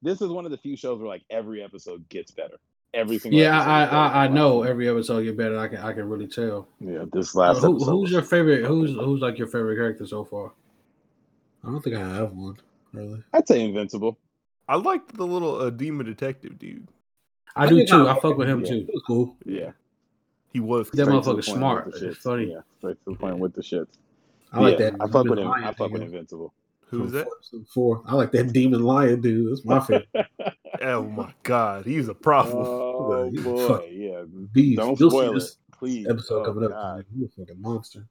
this 0.00 0.22
is 0.22 0.28
one 0.28 0.44
of 0.44 0.52
the 0.52 0.58
few 0.58 0.76
shows 0.76 0.98
where 1.00 1.08
like 1.08 1.24
every 1.28 1.62
episode 1.62 2.08
gets 2.08 2.30
better. 2.30 2.56
Every 2.94 3.18
single 3.18 3.38
Yeah, 3.40 3.60
I, 3.60 3.84
I 3.84 4.24
I 4.24 4.28
know 4.28 4.62
every 4.62 4.88
episode 4.88 5.22
get 5.22 5.36
better. 5.36 5.58
I 5.58 5.68
can 5.68 5.78
I 5.78 5.92
can 5.92 6.08
really 6.08 6.26
tell. 6.26 6.68
Yeah, 6.80 7.04
this 7.12 7.36
Uh, 7.36 7.40
last 7.40 7.60
who, 7.62 7.76
episode. 7.76 7.90
who's 7.90 8.10
your 8.10 8.22
favorite? 8.22 8.64
Who's 8.64 8.92
who's 8.92 9.20
like 9.20 9.36
your 9.38 9.46
favorite 9.48 9.76
character 9.76 10.06
so 10.06 10.24
far? 10.24 10.52
I 11.64 11.68
don't 11.70 11.82
think 11.82 11.96
I 11.96 12.08
have 12.16 12.32
one 12.32 12.56
really. 12.92 13.22
I'd 13.32 13.46
say 13.46 13.60
Invincible. 13.62 14.18
I 14.68 14.76
liked 14.76 15.14
the 15.16 15.26
little 15.26 15.60
uh, 15.60 15.70
demon 15.70 16.06
detective 16.06 16.58
dude. 16.58 16.88
I, 17.56 17.66
do 17.66 17.84
too. 17.86 18.06
I- 18.06 18.16
I 18.16 18.20
fuck 18.20 18.36
with 18.36 18.48
him 18.48 18.60
yeah. 18.64 18.70
too. 18.70 18.88
Was 18.92 19.02
cool. 19.06 19.36
Yeah, 19.44 19.72
He 20.52 20.60
was. 20.60 20.90
That 20.90 21.04
Straight 21.04 21.06
to 21.06 21.10
the 21.10 21.18
motherfucker's 21.20 21.24
point 21.24 21.36
with 21.36 21.44
smart. 21.46 21.88
It's 21.88 22.00
shits. 22.00 22.16
funny. 22.22 22.52
Yeah, 22.52 22.60
straight 22.78 22.96
to 23.04 23.10
the 23.12 23.16
point 23.16 23.38
with 23.38 23.54
the 23.54 23.62
shits. 23.62 23.98
I 24.52 24.60
like 24.60 24.78
yeah, 24.78 24.90
that. 24.90 25.00
I 25.02 25.08
fuck 25.10 25.26
with 25.26 25.38
him. 25.38 25.50
I 25.50 25.72
fuck 25.74 25.90
with 25.90 26.02
Invincible. 26.02 26.54
Who's 26.86 27.10
from 27.10 27.10
that? 27.18 27.26
episode 27.26 27.66
Four. 27.74 28.02
I 28.06 28.14
like 28.14 28.32
that 28.32 28.52
demon 28.52 28.82
lion 28.82 29.20
dude. 29.20 29.50
That's 29.50 29.64
my 29.64 29.80
favorite. 29.80 30.08
Oh 30.82 31.02
my 31.04 31.32
god, 31.42 31.84
he's 31.86 32.08
a 32.08 32.14
prophet. 32.14 32.54
oh 32.56 33.28
He's 33.30 33.42
boy, 33.42 33.68
fuck- 33.68 33.84
yeah. 33.90 34.22
Beast. 34.52 34.76
Don't 34.78 34.98
You'll 35.00 35.10
see 35.10 35.16
spoil 35.16 35.30
it, 35.30 35.34
this 35.34 35.56
please. 35.72 36.06
episode 36.08 36.42
Oh, 36.42 36.44
coming 36.44 36.64
up. 36.64 36.70
God. 36.70 37.04
He's 37.14 37.24
a 37.24 37.28
fucking 37.28 37.60
monster. 37.60 38.06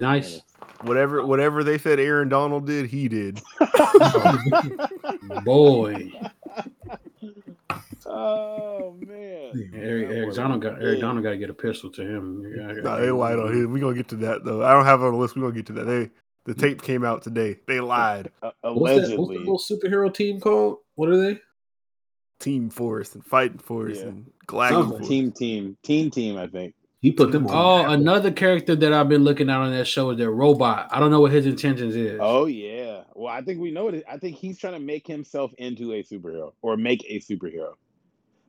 Nice. 0.00 0.42
whatever, 0.82 1.26
whatever 1.26 1.64
they 1.64 1.76
said 1.76 1.98
Aaron 1.98 2.28
Donald 2.28 2.66
did, 2.66 2.86
he 2.86 3.08
did. 3.08 3.40
Boy. 5.44 6.12
oh 8.06 8.96
man. 9.00 9.70
Eric, 9.74 10.08
Eric 10.10 10.34
Donald 10.34 10.62
got 10.62 10.80
Eric. 10.80 11.00
Donald 11.00 11.24
got 11.24 11.30
to 11.30 11.36
get 11.38 11.50
a 11.50 11.54
pistol 11.54 11.90
to 11.92 12.02
him. 12.02 12.44
Yeah, 12.56 12.72
Nah, 12.82 12.96
they 12.98 13.10
lied 13.10 13.38
on 13.38 13.52
him. 13.52 13.72
We 13.72 13.80
gonna 13.80 13.96
get 13.96 14.08
to 14.08 14.16
that 14.16 14.44
though. 14.44 14.62
I 14.64 14.72
don't 14.72 14.84
have 14.84 15.00
it 15.00 15.04
on 15.04 15.12
the 15.14 15.18
list. 15.18 15.34
We 15.34 15.42
are 15.42 15.46
gonna 15.46 15.54
get 15.56 15.66
to 15.66 15.72
that. 15.74 15.84
They 15.84 16.10
the 16.44 16.54
tape 16.54 16.80
came 16.82 17.04
out 17.04 17.22
today. 17.22 17.56
They 17.66 17.80
lied. 17.80 18.30
Uh, 18.42 18.50
What's 18.62 18.62
that? 18.62 18.72
What's 18.72 19.08
the 19.08 19.16
allegedly. 19.16 19.38
little 19.38 19.58
superhero 19.58 20.12
team 20.14 20.38
called? 20.40 20.78
What 20.94 21.08
are 21.08 21.16
they? 21.20 21.40
Team 22.38 22.70
Force 22.70 23.14
and 23.14 23.24
Fighting 23.24 23.58
Force 23.58 23.98
Yeah. 23.98 24.04
and 24.08 24.30
Galactic 24.46 24.84
Force. 24.98 25.08
team, 25.08 25.32
team, 25.32 25.76
team, 25.82 26.10
team. 26.10 26.36
I 26.36 26.46
think. 26.46 26.74
He 27.00 27.12
put 27.12 27.30
them 27.30 27.46
on. 27.46 27.54
Oh, 27.88 27.90
another 27.92 28.32
character 28.32 28.74
that 28.74 28.92
I've 28.92 29.08
been 29.08 29.22
looking 29.22 29.48
at 29.50 29.58
on 29.58 29.70
that 29.72 29.86
show 29.86 30.10
is 30.10 30.18
their 30.18 30.30
robot. 30.32 30.88
I 30.90 30.98
don't 30.98 31.10
know 31.10 31.20
what 31.20 31.30
his 31.30 31.46
intentions 31.46 31.94
is. 31.94 32.18
Oh 32.20 32.46
yeah. 32.46 33.02
Well, 33.14 33.32
I 33.32 33.42
think 33.42 33.60
we 33.60 33.70
know 33.70 33.88
it. 33.88 34.02
I 34.10 34.16
think 34.18 34.36
he's 34.36 34.58
trying 34.58 34.72
to 34.74 34.80
make 34.80 35.06
himself 35.06 35.52
into 35.58 35.92
a 35.92 36.02
superhero 36.02 36.52
or 36.62 36.76
make 36.76 37.04
a 37.08 37.20
superhero. 37.20 37.74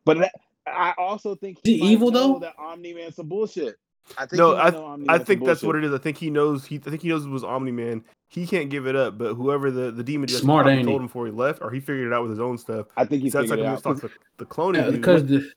But 0.06 0.20
that, 0.20 0.32
I 0.66 0.94
also 0.98 1.36
think 1.36 1.58
Is 1.58 1.62
he 1.76 1.80
might 1.82 1.90
evil, 1.92 2.12
know 2.12 2.34
though? 2.34 2.40
That 2.40 2.56
Omni 2.58 2.94
Man's 2.94 3.16
some 3.18 3.28
bullshit. 3.28 3.76
I 4.18 4.26
think 4.26 4.40
No, 4.40 4.56
he 4.56 5.06
might 5.06 5.22
I 5.22 5.24
think 5.24 5.42
some 5.42 5.48
that's 5.48 5.64
what 5.64 5.76
it 5.76 5.84
is. 5.84 5.94
I 5.94 5.98
think 5.98 6.18
he 6.18 6.30
knows. 6.30 6.66
He 6.66 6.78
I 6.78 6.90
think 6.90 7.02
he 7.02 7.10
knows 7.10 7.26
it 7.26 7.30
was 7.30 7.44
Omni 7.44 7.72
Man. 7.72 8.04
He 8.30 8.46
can't 8.46 8.70
give 8.70 8.88
it 8.88 8.96
up. 8.96 9.18
But 9.18 9.34
whoever 9.36 9.72
the 9.72 9.92
the 9.92 10.04
demon 10.04 10.28
just 10.28 10.42
Smart, 10.42 10.66
told 10.66 11.02
him 11.02 11.08
before 11.08 11.26
he 11.26 11.32
left, 11.32 11.62
or 11.62 11.72
he 11.72 11.80
figured 11.80 12.08
it 12.08 12.14
out 12.14 12.24
with 12.24 12.32
his 12.32 12.40
own 12.40 12.58
stuff. 12.58 12.88
I 12.96 13.06
think 13.06 13.24
he 13.24 13.30
So 13.30 13.40
that's 13.40 13.50
like 13.50 13.60
figured 13.60 13.74
it 13.74 13.86
out. 13.86 13.96
we 13.96 14.02
the, 14.02 14.12
the 14.38 14.46
cloning. 14.46 14.86
Yeah, 14.86 14.92
because 14.92 15.26
the 15.26 15.50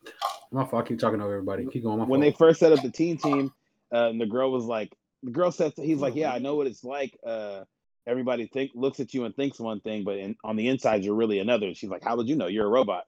my 0.53 0.65
fault. 0.65 0.85
I 0.85 0.89
keep 0.89 0.99
talking 0.99 1.21
over 1.21 1.33
everybody. 1.33 1.67
Keep 1.67 1.85
going. 1.85 1.99
My 1.99 2.05
when 2.05 2.21
they 2.21 2.33
first 2.33 2.61
set 2.61 2.73
up 2.73 2.83
the 2.83 2.91
teen 2.91 3.17
team, 3.17 3.53
uh, 3.93 4.09
and 4.09 4.21
the 4.21 4.27
girl 4.27 4.51
was 4.51 4.65
like, 4.65 4.95
the 5.23 5.31
girl 5.31 5.53
said, 5.53 5.73
he's 5.77 5.99
like, 5.99 6.15
yeah, 6.15 6.33
I 6.33 6.39
know 6.39 6.57
what 6.57 6.67
it's 6.67 6.85
like. 6.85 7.17
Uh, 7.25 7.65
everybody 8.07 8.47
think 8.47 8.73
looks 8.75 9.01
at 9.01 9.15
you 9.15 9.25
and 9.25 9.35
thinks 9.35 9.61
one 9.61 9.81
thing, 9.81 10.05
but 10.05 10.17
in, 10.17 10.37
on 10.43 10.57
the 10.57 10.69
inside, 10.69 11.05
you're 11.05 11.15
really 11.15 11.39
another. 11.39 11.67
And 11.67 11.77
she's 11.77 11.91
like, 11.91 12.03
how 12.03 12.17
would 12.17 12.29
you 12.29 12.37
know? 12.37 12.47
You're 12.47 12.67
a 12.67 12.71
robot. 12.71 13.05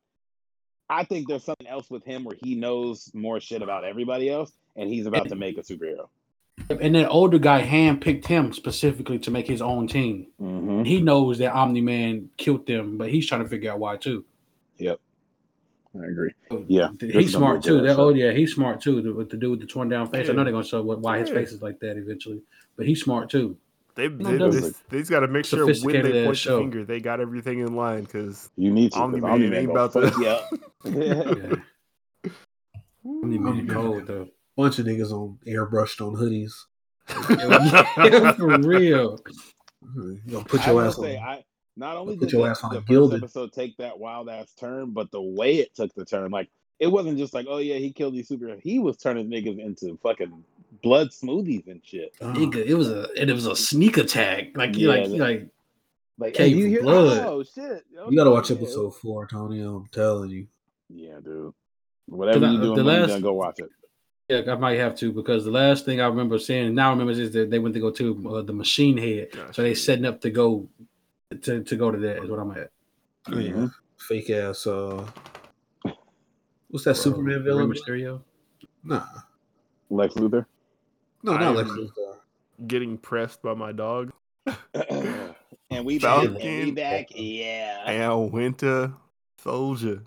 I 0.92 1.04
think 1.04 1.28
there's 1.28 1.44
something 1.44 1.66
else 1.66 1.90
with 1.90 2.04
him 2.04 2.24
where 2.24 2.36
he 2.42 2.54
knows 2.54 3.10
more 3.14 3.40
shit 3.40 3.62
about 3.62 3.84
everybody 3.84 4.28
else, 4.28 4.52
and 4.76 4.88
he's 4.90 5.06
about 5.06 5.28
to 5.28 5.34
make 5.36 5.56
a 5.56 5.62
superhero. 5.62 6.08
and 6.68 6.94
that 6.94 7.08
older 7.08 7.38
guy 7.38 7.66
handpicked 7.66 8.26
him 8.26 8.52
specifically 8.52 9.18
to 9.20 9.30
make 9.30 9.46
his 9.46 9.62
own 9.62 9.88
team. 9.88 10.26
Mm-hmm. 10.40 10.84
He 10.84 11.00
knows 11.00 11.38
that 11.38 11.54
Omni 11.54 11.80
Man 11.80 12.28
killed 12.36 12.66
them, 12.66 12.98
but 12.98 13.10
he's 13.10 13.26
trying 13.26 13.42
to 13.42 13.48
figure 13.48 13.72
out 13.72 13.78
why 13.78 13.96
too. 13.96 14.24
Yep, 14.76 15.00
I 15.98 16.04
agree. 16.04 16.34
Yeah, 16.68 16.88
he's 17.00 17.32
smart 17.32 17.62
too. 17.62 17.80
That 17.80 17.98
oh 17.98 18.10
yeah, 18.10 18.32
he's 18.32 18.54
smart 18.54 18.82
too. 18.82 19.00
The, 19.00 19.14
with 19.14 19.30
the 19.30 19.36
dude 19.38 19.50
with 19.52 19.60
the 19.60 19.66
torn 19.66 19.88
down 19.88 20.10
face. 20.10 20.28
I 20.28 20.32
know 20.32 20.44
they're 20.44 20.52
gonna 20.52 20.64
show 20.64 20.82
what, 20.82 21.00
why 21.00 21.18
his 21.18 21.30
face 21.30 21.52
is 21.52 21.62
like 21.62 21.80
that 21.80 21.96
eventually, 21.96 22.42
but 22.76 22.86
he's 22.86 23.02
smart 23.02 23.30
too. 23.30 23.56
They 23.94 24.08
No, 24.08 24.30
they, 24.30 24.38
those 24.38 24.72
they, 24.72 24.78
they 24.88 24.98
just 25.00 25.10
got 25.10 25.20
to 25.20 25.28
make 25.28 25.44
sure 25.44 25.66
when 25.66 26.02
they 26.02 26.20
ass 26.20 26.26
point 26.26 26.38
the 26.44 26.58
finger, 26.58 26.84
they 26.84 27.00
got 27.00 27.20
everything 27.20 27.60
in 27.60 27.74
line. 27.76 28.04
Because 28.04 28.48
You 28.56 28.70
need 28.70 28.92
to. 28.92 28.98
Omni 28.98 29.20
because 29.20 29.22
Man 29.22 29.32
Omni 29.34 29.50
Man 29.50 29.60
ain't 29.62 29.70
about 29.70 29.92
to- 29.92 30.10
fuck 30.10 30.18
you 30.18 30.26
up. 30.28 30.50
Yeah. 32.24 32.30
Omni 33.04 33.38
Man 33.38 33.68
cold 33.68 34.06
though. 34.06 34.28
Bunch 34.56 34.78
of 34.78 34.86
niggas 34.86 35.12
on 35.12 35.38
airbrushed 35.46 36.00
on 36.06 36.14
hoodies. 36.14 36.52
Yeah, 37.08 38.32
for 38.36 38.58
real. 38.58 39.18
You 39.96 40.20
gonna 40.30 40.44
put 40.44 40.64
your 40.66 40.76
will 40.76 40.82
ass 40.82 40.98
on. 40.98 41.04
say, 41.04 41.18
I 41.18 41.44
not 41.76 41.96
only 41.96 42.16
Put 42.16 42.28
did 42.28 42.32
your 42.32 42.44
the, 42.44 42.50
ass 42.50 42.62
on 42.62 42.70
the 42.74 42.80
first 42.80 42.88
gilded. 42.88 43.22
episode 43.22 43.52
take 43.52 43.76
that 43.78 43.98
wild 43.98 44.28
ass 44.28 44.52
turn, 44.58 44.90
but 44.90 45.10
the 45.10 45.20
way 45.22 45.56
it 45.56 45.74
took 45.74 45.92
the 45.94 46.04
turn, 46.04 46.30
like 46.30 46.48
it 46.78 46.86
wasn't 46.86 47.18
just 47.18 47.32
like, 47.34 47.46
oh 47.48 47.58
yeah, 47.58 47.76
he 47.76 47.92
killed 47.92 48.14
these 48.14 48.28
superheroes. 48.28 48.60
He 48.62 48.78
was 48.78 48.96
turning 48.98 49.28
niggas 49.28 49.58
into 49.58 49.98
fucking 50.02 50.44
blood 50.82 51.08
smoothies 51.10 51.66
and 51.68 51.80
shit. 51.84 52.14
Oh, 52.20 52.26
Nigga, 52.32 52.64
it 52.64 52.74
was 52.74 52.88
a 52.90 53.08
and 53.18 53.28
it 53.28 53.32
was 53.34 53.46
a 53.46 53.54
sneak 53.56 53.96
attack. 53.98 54.56
Like 54.56 54.76
you 54.76 54.88
Yeah, 54.90 54.94
like 55.00 55.10
that- 55.10 55.18
like 55.18 55.48
Like, 56.18 56.34
Cave 56.34 56.52
hey, 56.52 56.58
you 56.58 56.64
of 56.66 56.70
hear? 56.70 56.82
blood. 56.82 57.26
Oh 57.26 57.42
shit! 57.42 57.84
you 58.08 58.16
gotta 58.16 58.30
watch 58.30 58.50
Okay, 58.50 58.60
episode 58.62 58.90
four, 58.96 59.26
Tony. 59.26 59.60
I'm 59.60 59.86
telling 59.92 60.30
you. 60.30 60.46
Yeah, 60.88 61.18
dude. 61.24 61.52
Whatever 62.06 62.46
you 62.52 62.60
do, 62.60 62.74
the 62.76 62.84
last- 62.84 63.08
done, 63.08 63.22
go 63.22 63.32
watch 63.32 63.58
it. 63.58 63.70
yeah, 64.28 64.52
I 64.52 64.56
might 64.56 64.78
have 64.78 64.94
to 64.98 65.10
because 65.12 65.44
the 65.44 65.50
last 65.50 65.84
thing 65.84 66.00
I 66.00 66.06
remember 66.06 66.38
seeing 66.38 66.74
now 66.74 66.88
I 66.88 66.90
remember 66.92 67.12
is 67.12 67.32
that 67.32 67.50
they 67.50 67.58
went 67.58 67.74
to 67.74 67.80
go 67.80 67.90
to 67.90 68.36
uh, 68.36 68.42
the 68.42 68.52
machine 68.52 68.96
head. 68.98 69.28
So 69.52 69.62
they 69.62 69.74
setting 69.74 70.04
up 70.04 70.20
to 70.20 70.30
go 70.30 70.68
to, 71.42 71.62
to 71.64 71.76
go 71.76 71.90
to 71.90 71.98
that 71.98 72.22
is 72.22 72.30
what 72.30 72.38
I'm 72.38 72.50
at. 72.52 72.70
Oh, 73.32 73.38
yeah. 73.38 73.68
Fake 73.98 74.30
ass. 74.30 74.66
Uh, 74.66 75.06
what's 76.68 76.84
that 76.84 76.94
Bro, 76.94 77.02
Superman 77.02 77.42
villain? 77.44 77.70
Mysterio. 77.72 78.22
Nah, 78.84 79.04
Lex 79.90 80.14
Luthor. 80.14 80.44
No, 81.22 81.32
I 81.34 81.40
not 81.40 81.48
am- 81.48 81.56
Lex 81.56 81.70
Luthor. 81.70 82.16
getting 82.66 82.98
pressed 82.98 83.42
by 83.42 83.54
my 83.54 83.72
dog. 83.72 84.12
and 84.74 85.84
we 85.84 85.98
back. 85.98 86.24
And 86.24 86.36
we 86.38 86.70
back. 86.72 87.06
Yeah. 87.10 87.84
And 87.86 88.32
Winter 88.32 88.92
Soldier 89.42 90.02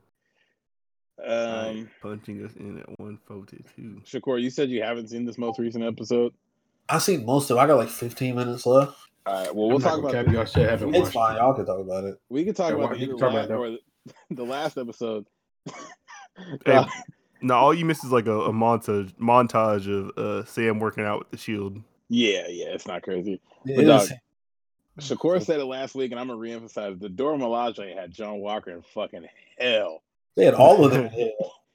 Um, 1.25 1.89
punching 2.01 2.45
us 2.45 2.51
in 2.57 2.79
at 2.79 2.87
142. 2.99 4.01
Shakur, 4.05 4.41
you 4.41 4.49
said 4.49 4.69
you 4.69 4.83
haven't 4.83 5.07
seen 5.09 5.25
this 5.25 5.37
most 5.37 5.57
recent 5.59 5.83
episode. 5.83 6.33
I 6.89 6.99
seen 6.99 7.25
most 7.25 7.49
of. 7.49 7.57
it. 7.57 7.61
I 7.61 7.67
got 7.67 7.77
like 7.77 7.89
15 7.89 8.35
minutes 8.35 8.65
left. 8.65 8.97
All 9.25 9.33
right. 9.33 9.55
Well, 9.55 9.67
we'll 9.67 9.77
I'm 9.77 9.81
talk 9.81 9.99
about. 9.99 10.11
cap 10.11 10.27
you, 10.27 10.39
I 10.39 10.45
still 10.45 10.69
haven't 10.69 10.89
It's 10.93 11.03
watched 11.05 11.13
fine. 11.13 11.35
it. 11.35 11.39
Y'all 11.39 11.53
can 11.55 11.65
talk 11.65 11.79
about 11.79 12.03
it. 12.03 12.19
We 12.29 12.43
can 12.45 12.53
talk 12.53 12.69
Yeah, 12.71 12.75
about 12.75 12.89
why- 12.91 12.95
the, 12.95 13.01
you 13.01 13.07
can 13.07 13.17
talk 13.17 13.31
about 13.31 13.49
last, 13.49 13.57
or 13.57 13.69
the, 13.71 13.79
the 14.35 14.43
last 14.43 14.77
episode. 14.77 15.25
Hey, 16.65 16.85
Now 17.45 17.59
all 17.59 17.73
you 17.75 17.85
miss 17.85 18.03
is 18.03 18.11
like 18.11 18.25
a, 18.25 18.41
a 18.41 18.51
montage 18.51 19.13
montage 19.17 19.87
of 19.87 20.17
uh, 20.17 20.45
Sam 20.45 20.79
working 20.79 21.05
out 21.05 21.19
with 21.19 21.29
the 21.29 21.37
shield. 21.37 21.79
yeah, 22.09 22.47
yeah, 22.47 22.69
it's 22.69 22.87
not 22.87 23.03
crazy. 23.03 23.39
Yeah, 23.65 23.75
But 23.75 23.83
it 23.83 23.87
dog, 23.87 24.09
Shakur 24.99 25.43
said 25.43 25.59
it 25.59 25.65
last 25.65 25.93
week, 25.93 26.09
and 26.11 26.19
I'm 26.19 26.27
gonna 26.27 26.39
reemphasize: 26.39 26.99
the 26.99 27.07
Dora 27.07 27.37
Milaje 27.37 27.95
had 27.95 28.11
John 28.11 28.39
Walker 28.39 28.71
in 28.71 28.81
fucking 28.81 29.27
hell. 29.59 30.01
They 30.35 30.45
had 30.45 30.55
all 30.55 30.83
of 30.83 30.91
them. 30.91 31.09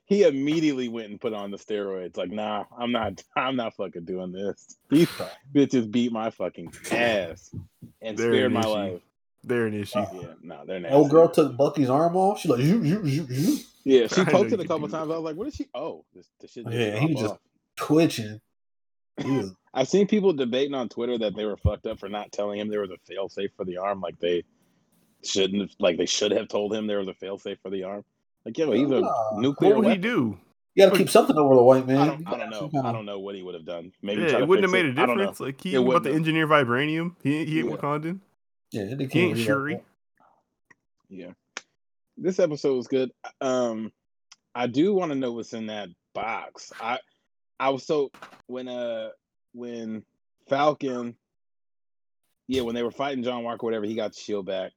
He 0.06 0.24
immediately 0.24 0.88
went 0.88 1.08
and 1.08 1.20
put 1.20 1.34
on 1.34 1.52
the 1.52 1.56
steroids. 1.56 2.16
Like, 2.16 2.32
nah, 2.32 2.64
I'm 2.76 2.90
not. 2.90 3.22
I'm 3.36 3.54
not 3.54 3.76
fucking 3.76 4.06
doing 4.06 4.32
this. 4.32 4.76
These 4.88 5.08
bitches 5.54 5.88
beat 5.88 6.10
my 6.10 6.30
fucking 6.30 6.72
ass 6.90 7.54
and 8.02 8.18
They're 8.18 8.32
spared 8.32 8.52
my 8.52 8.62
life. 8.62 9.00
They're 9.42 9.66
an 9.66 9.74
issue. 9.74 9.98
Yeah, 9.98 10.06
no, 10.42 10.64
they're 10.66 10.80
nasty. 10.80 10.94
Old 10.94 11.10
girl 11.10 11.28
took 11.28 11.56
Bucky's 11.56 11.88
arm 11.90 12.14
off. 12.16 12.40
She's 12.40 12.50
like, 12.50 12.60
you, 12.60 12.84
zoop, 12.86 13.06
zoop, 13.06 13.28
zoop, 13.30 13.60
Yeah, 13.84 14.06
she 14.06 14.20
I 14.20 14.24
poked 14.24 14.52
it 14.52 14.60
a 14.60 14.64
couple 14.66 14.86
do 14.86 14.92
that. 14.92 14.98
times. 14.98 15.10
I 15.10 15.14
was 15.14 15.24
like, 15.24 15.36
what 15.36 15.48
is 15.48 15.54
she? 15.54 15.66
Oh, 15.74 16.04
this, 16.14 16.26
this 16.40 16.52
shit. 16.52 16.64
just 16.66 16.76
Yeah, 16.76 16.98
he 16.98 17.06
dropped 17.06 17.12
was 17.14 17.20
just- 17.22 17.32
off. 17.34 17.38
twitching. 17.76 18.40
Was- 19.24 19.54
I've 19.74 19.88
seen 19.88 20.06
people 20.08 20.32
debating 20.32 20.74
on 20.74 20.88
Twitter 20.88 21.16
that 21.18 21.36
they 21.36 21.44
were 21.44 21.56
fucked 21.56 21.86
up 21.86 21.98
for 22.00 22.08
not 22.08 22.32
telling 22.32 22.58
him 22.58 22.68
there 22.68 22.80
was 22.80 22.90
a 22.90 22.96
fail 23.06 23.28
safe 23.28 23.50
for 23.56 23.64
the 23.64 23.76
arm. 23.78 24.00
Like 24.00 24.18
they 24.18 24.42
shouldn't 25.22 25.60
have, 25.62 25.70
like 25.78 25.96
they 25.96 26.06
should 26.06 26.32
have 26.32 26.48
told 26.48 26.74
him 26.74 26.86
there 26.86 26.98
was 26.98 27.08
a 27.08 27.14
fail 27.14 27.38
safe 27.38 27.58
for 27.62 27.70
the 27.70 27.84
arm. 27.84 28.04
Like, 28.44 28.58
yeah, 28.58 28.64
well, 28.66 28.76
he's 28.76 28.90
a 28.90 29.00
Nah. 29.00 29.12
nuclear 29.38 29.74
What 29.76 29.84
would 29.84 29.92
he 29.92 29.98
do? 29.98 30.38
you 30.74 30.84
got 30.86 30.92
to 30.92 30.98
keep 30.98 31.08
something 31.10 31.36
over 31.36 31.54
the 31.54 31.62
white 31.62 31.86
man. 31.86 31.98
I 31.98 32.06
don't, 32.06 32.28
I 32.28 32.36
don't 32.38 32.50
know. 32.50 32.58
some 32.60 32.70
kind 32.70 32.86
I 32.86 32.92
don't 32.92 33.04
know 33.06 33.18
what 33.20 33.34
he 33.34 33.42
would 33.42 33.54
have 33.54 33.64
done. 33.66 33.92
Maybe 34.02 34.22
Yeah, 34.22 34.38
it 34.38 34.48
wouldn't 34.48 34.64
have 34.64 34.72
made 34.72 34.86
a 34.86 34.90
it. 34.90 34.98
I 34.98 35.06
difference. 35.06 35.38
Like 35.40 35.60
he 35.60 35.74
It 35.74 35.78
ain't 35.78 35.88
about 35.88 36.04
to 36.04 36.12
engineer 36.12 36.46
vibranium. 36.48 37.14
He, 37.22 37.44
he 37.44 37.58
ain't 37.60 37.70
Yeah. 37.70 37.76
Wakandan. 37.76 38.20
Yeah, 38.72 38.94
they 38.94 39.04
He 39.04 39.08
can't 39.08 39.36
ain't. 39.36 39.38
Shuri. 39.38 39.80
Yeah. 41.08 41.32
This 42.16 42.38
episode 42.38 42.76
was 42.76 42.88
good. 42.88 43.10
Um 43.40 43.92
I 44.54 44.66
do 44.66 44.94
want 44.94 45.12
to 45.12 45.18
know 45.18 45.32
what's 45.32 45.52
in 45.52 45.66
that 45.66 45.88
box. 46.14 46.72
I 46.80 46.98
I 47.58 47.70
was 47.70 47.84
so 47.84 48.10
when 48.46 48.68
uh 48.68 49.10
when 49.52 50.04
Falcon 50.48 51.16
yeah, 52.48 52.62
when 52.62 52.74
they 52.74 52.82
were 52.82 52.90
fighting 52.90 53.22
John 53.22 53.44
Walker, 53.44 53.64
whatever, 53.64 53.86
he 53.86 53.94
got 53.94 54.12
the 54.12 54.20
shield 54.20 54.46
back. 54.46 54.72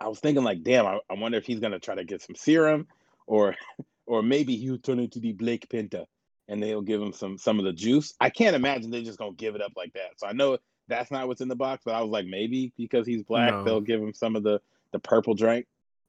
I 0.00 0.08
was 0.08 0.18
thinking 0.18 0.42
like, 0.42 0.64
damn, 0.64 0.84
I, 0.84 0.98
I 1.08 1.14
wonder 1.14 1.38
if 1.38 1.46
he's 1.46 1.60
gonna 1.60 1.78
try 1.78 1.94
to 1.94 2.04
get 2.04 2.22
some 2.22 2.34
serum 2.34 2.88
or 3.26 3.56
or 4.06 4.22
maybe 4.22 4.56
he'll 4.56 4.78
turn 4.78 4.98
into 4.98 5.20
the 5.20 5.32
Black 5.32 5.68
Panther 5.70 6.04
and 6.48 6.62
they'll 6.62 6.82
give 6.82 7.00
him 7.00 7.12
some 7.12 7.38
some 7.38 7.58
of 7.58 7.64
the 7.64 7.72
juice. 7.72 8.14
I 8.20 8.30
can't 8.30 8.56
imagine 8.56 8.90
they're 8.90 9.02
just 9.02 9.18
gonna 9.18 9.32
give 9.32 9.54
it 9.54 9.62
up 9.62 9.72
like 9.76 9.92
that. 9.94 10.18
So 10.18 10.26
I 10.26 10.32
know 10.32 10.58
that's 10.92 11.10
not 11.10 11.26
what's 11.28 11.40
in 11.40 11.48
the 11.48 11.56
box, 11.56 11.82
but 11.84 11.94
I 11.94 12.00
was 12.02 12.10
like, 12.10 12.26
maybe 12.26 12.72
because 12.76 13.06
he's 13.06 13.22
black, 13.22 13.50
No. 13.52 13.64
they'll 13.64 13.80
give 13.80 14.00
him 14.00 14.12
some 14.14 14.36
of 14.36 14.42
the 14.42 14.60
the 14.92 14.98
purple 14.98 15.34
drink. 15.34 15.66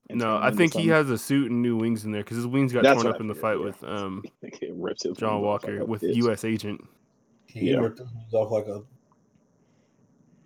No, 0.10 0.38
I 0.38 0.52
think 0.52 0.74
he 0.74 0.90
has 0.90 1.10
a 1.10 1.18
suit 1.18 1.50
and 1.50 1.62
new 1.62 1.78
wings 1.78 2.04
in 2.04 2.12
there 2.12 2.22
because 2.24 2.36
his 2.38 2.46
wings 2.46 2.74
got 2.74 2.84
That's 2.84 3.02
torn 3.02 3.14
up 3.14 3.20
I 3.20 3.24
in 3.24 3.28
the 3.30 3.36
fight 3.36 3.58
yeah. 3.60 3.66
with 3.66 3.84
um 3.84 4.24
rips 4.74 5.04
his 5.04 5.18
John 5.18 5.42
Walker 5.42 5.80
like 5.80 5.88
with 5.88 6.02
bitch. 6.02 6.16
U.S. 6.16 6.44
Agent. 6.44 6.86
He 7.48 7.72
Yeah. 7.72 7.78
ripped 7.78 8.00
his 8.00 8.08
wings 8.14 8.34
off 8.34 8.52
like 8.52 8.68
a. 8.68 8.84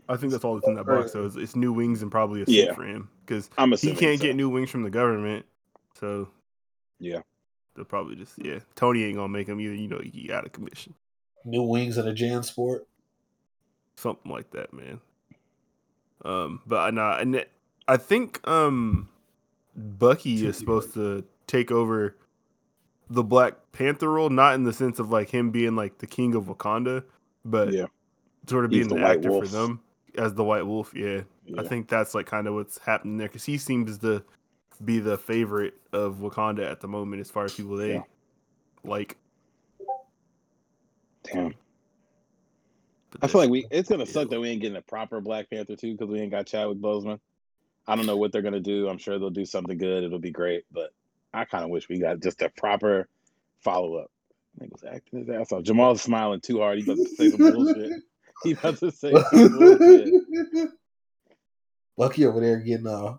I 0.09 0.15
think 0.15 0.31
that's 0.31 0.45
all 0.45 0.55
that's 0.55 0.67
in 0.67 0.75
that 0.75 0.85
box. 0.85 1.11
So 1.11 1.25
it's, 1.25 1.35
it's 1.35 1.55
new 1.55 1.73
wings 1.73 2.01
and 2.01 2.11
probably 2.11 2.41
a 2.43 2.45
suit 2.45 2.55
Yeah. 2.55 2.73
for 2.73 2.83
him 2.83 3.09
because 3.25 3.49
he 3.81 3.93
can't 3.95 4.19
so. 4.19 4.25
get 4.27 4.35
new 4.35 4.49
wings 4.49 4.69
from 4.69 4.83
the 4.83 4.89
government. 4.89 5.45
So 5.99 6.29
Yeah. 6.99 7.21
they'll 7.75 7.83
probably 7.85 8.15
just 8.15 8.33
yeah. 8.37 8.59
Tony 8.75 9.03
ain't 9.03 9.15
gonna 9.15 9.27
make 9.27 9.47
him 9.47 9.59
either. 9.59 9.73
You 9.73 9.87
know, 9.87 9.99
he 10.03 10.27
got 10.27 10.45
a 10.45 10.49
commission, 10.49 10.93
New 11.45 11.63
wings 11.63 11.97
and 11.97 12.07
a 12.07 12.13
JanSport. 12.13 12.81
Something 13.97 14.31
like 14.31 14.51
that, 14.51 14.71
man. 14.73 15.01
Um, 16.23 16.61
but 16.65 16.77
I 16.77 16.89
nah, 16.91 17.17
and 17.17 17.45
I 17.87 17.97
think 17.97 18.45
um 18.47 19.09
Bucky 19.75 20.45
is 20.47 20.57
supposed 20.57 20.93
to 20.95 21.23
take 21.45 21.71
over 21.71 22.15
the 23.09 23.23
Black 23.23 23.53
Panther 23.71 24.09
role, 24.11 24.29
not 24.29 24.55
in 24.55 24.63
the 24.63 24.73
sense 24.73 24.99
of 24.99 25.09
like 25.11 25.29
him 25.29 25.51
being 25.51 25.75
like 25.75 25.97
the 25.99 26.07
king 26.07 26.33
of 26.35 26.45
Wakanda, 26.45 27.03
but 27.45 27.71
Yeah. 27.71 27.85
sort 28.47 28.65
of 28.65 28.71
He's 28.71 28.87
being 28.87 28.89
the 28.89 28.95
the, 29.05 29.07
actor 29.09 29.29
Wolf. 29.31 29.45
for 29.45 29.49
them 29.51 29.81
as 30.17 30.33
the 30.33 30.43
White 30.43 30.65
Wolf. 30.65 30.91
Yeah. 30.95 31.21
I 31.57 31.63
think 31.63 31.87
that's 31.87 32.13
like 32.15 32.25
kind 32.25 32.47
of 32.47 32.55
what's 32.55 32.77
happening 32.79 33.17
there 33.17 33.27
because 33.29 33.45
he 33.45 33.57
seems 33.57 33.99
to 33.99 34.23
be 34.83 34.99
the 34.99 35.17
favorite 35.17 35.75
of 35.93 36.15
Wakanda 36.15 36.69
at 36.69 36.81
the 36.81 36.87
moment 36.89 37.21
as 37.21 37.31
far 37.31 37.45
as 37.45 37.53
people 37.53 37.77
they 37.77 37.93
Yeah. 37.93 38.03
like. 38.83 39.15
Damn. 41.23 41.53
But 43.11 43.23
I 43.23 43.27
feel 43.27 43.41
like 43.41 43.49
we 43.49 43.65
it's 43.71 43.89
gonna 43.89 44.05
suck 44.05 44.29
that 44.29 44.39
we 44.39 44.49
ain't 44.49 44.61
getting 44.61 44.77
a 44.77 44.81
proper 44.81 45.21
Black 45.21 45.49
Panther 45.49 45.75
too 45.75 45.93
because 45.93 46.09
we 46.09 46.19
ain't 46.19 46.31
got 46.31 46.47
Chadwick 46.47 46.79
Boseman. 46.79 47.19
I 47.87 47.95
don't 47.95 48.05
know 48.05 48.17
what 48.17 48.31
they're 48.31 48.41
gonna 48.41 48.59
do. 48.59 48.87
I'm 48.89 48.97
sure 48.97 49.17
they'll 49.17 49.29
do 49.29 49.45
something 49.45 49.77
good. 49.77 50.03
It'll 50.03 50.19
be 50.19 50.31
great, 50.31 50.65
but 50.71 50.91
I 51.33 51.45
kind 51.45 51.63
of 51.63 51.69
wish 51.69 51.87
we 51.87 51.99
got 51.99 52.19
just 52.19 52.41
a 52.41 52.49
proper 52.49 53.07
follow 53.59 53.95
up. 53.95 54.11
I 54.55 54.59
think 54.61 54.73
was 54.73 54.83
acting 54.83 55.19
his 55.19 55.29
ass 55.29 55.51
off. 55.51 55.63
Jamal's 55.63 56.01
smiling 56.01 56.41
too 56.41 56.59
hard. 56.59 56.79
He 56.79 56.83
about 56.83 56.97
to 56.97 57.15
say 57.15 57.29
some 57.29 57.51
bullshit. 57.51 57.91
He 58.43 58.51
about 58.51 58.77
to 58.77 58.91
say 58.91 59.11
some 59.31 59.57
bullshit. 59.57 60.13
Bucky 61.97 62.23
over 62.27 62.39
there 62.39 62.59
getting 62.59 62.85
uh, 62.85 63.15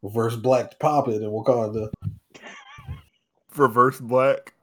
reverse 0.00 0.34
black 0.34 0.78
popping 0.78 1.22
in 1.22 1.28
Wakanda. 1.28 1.90
reverse 3.54 4.00
black. 4.00 4.54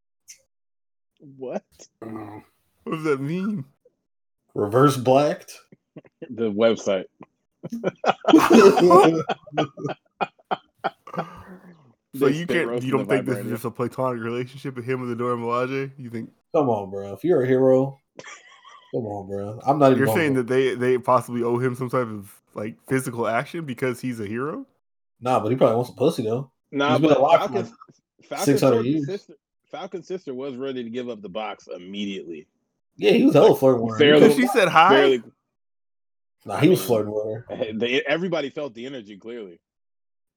What? 1.20 1.64
What 2.00 2.44
does 2.92 3.04
that 3.04 3.22
mean? 3.22 3.66
Reverse 4.56 4.98
blacked. 4.98 5.58
The 6.30 6.52
website. 6.52 7.06
So 12.16 12.26
you 12.26 12.48
can't. 12.48 12.82
You 12.84 12.92
don't 12.92 13.08
the 13.08 13.14
think 13.16 13.26
this 13.28 13.38
is 13.38 13.52
just 13.52 13.66
a 13.66 13.72
platonic 13.72 14.22
relationship 14.24 14.76
with 14.76 14.84
him 14.86 15.02
and 15.04 15.12
the 15.12 15.16
Dora 15.16 15.38
Milaje? 15.38 15.92
You 15.98 16.10
think 16.10 16.32
Come 16.56 16.68
on, 16.68 16.90
bro. 16.90 17.14
If 17.14 17.24
you're 17.24 17.44
a 17.44 17.48
hero, 17.48 18.00
come 18.96 19.06
on, 19.06 19.28
bro. 19.28 19.60
I'm 19.66 19.78
not 19.78 19.92
even. 19.92 19.98
you're 20.00 20.08
gonna- 20.08 20.20
saying 20.20 20.34
that 20.34 20.48
they 20.48 20.74
they 20.74 20.98
possibly 20.98 21.44
owe 21.44 21.60
him 21.60 21.76
some 21.76 21.88
type 21.90 22.08
of 22.08 22.34
like 22.56 22.78
physical 22.88 23.28
action 23.28 23.64
because 23.64 24.02
he's 24.02 24.20
a 24.20 24.26
hero? 24.26 24.66
Nah, 25.22 25.40
but 25.40 25.50
he 25.50 25.56
probably 25.56 25.76
wants 25.76 25.90
some 25.90 25.98
pussy 25.98 26.24
though. 26.24 26.50
Nah, 26.72 26.94
He's 26.94 27.02
been 27.02 27.10
but 27.10 27.18
alive 27.20 27.42
for 27.42 27.48
Falcon's, 27.50 27.74
Falcon's 28.24 28.46
600 28.46 28.86
years. 28.86 29.06
sister, 29.06 29.34
Falcon's 29.72 30.08
sister 30.08 30.34
was 30.34 30.56
ready 30.56 30.84
to 30.84 30.90
give 30.90 31.10
up 31.10 31.22
the 31.22 31.30
box 31.30 31.68
immediately. 31.68 32.48
Yeah, 33.00 33.12
he 33.12 33.24
was 33.26 33.34
hella 33.34 33.56
flirting 33.56 33.82
with 33.82 33.94
her. 33.94 33.98
Fairly- 34.00 34.20
Because 34.22 34.36
she 34.38 34.48
said 34.48 34.68
hi. 34.68 34.90
Barely, 34.90 35.24
Nah, 36.46 36.58
he 36.58 36.70
was 36.70 36.84
flirting 36.84 37.12
with 37.14 37.26
her. 37.26 37.74
they, 37.74 38.02
everybody 38.02 38.50
felt 38.50 38.74
the 38.74 38.86
energy 38.86 39.18
clearly. 39.18 39.60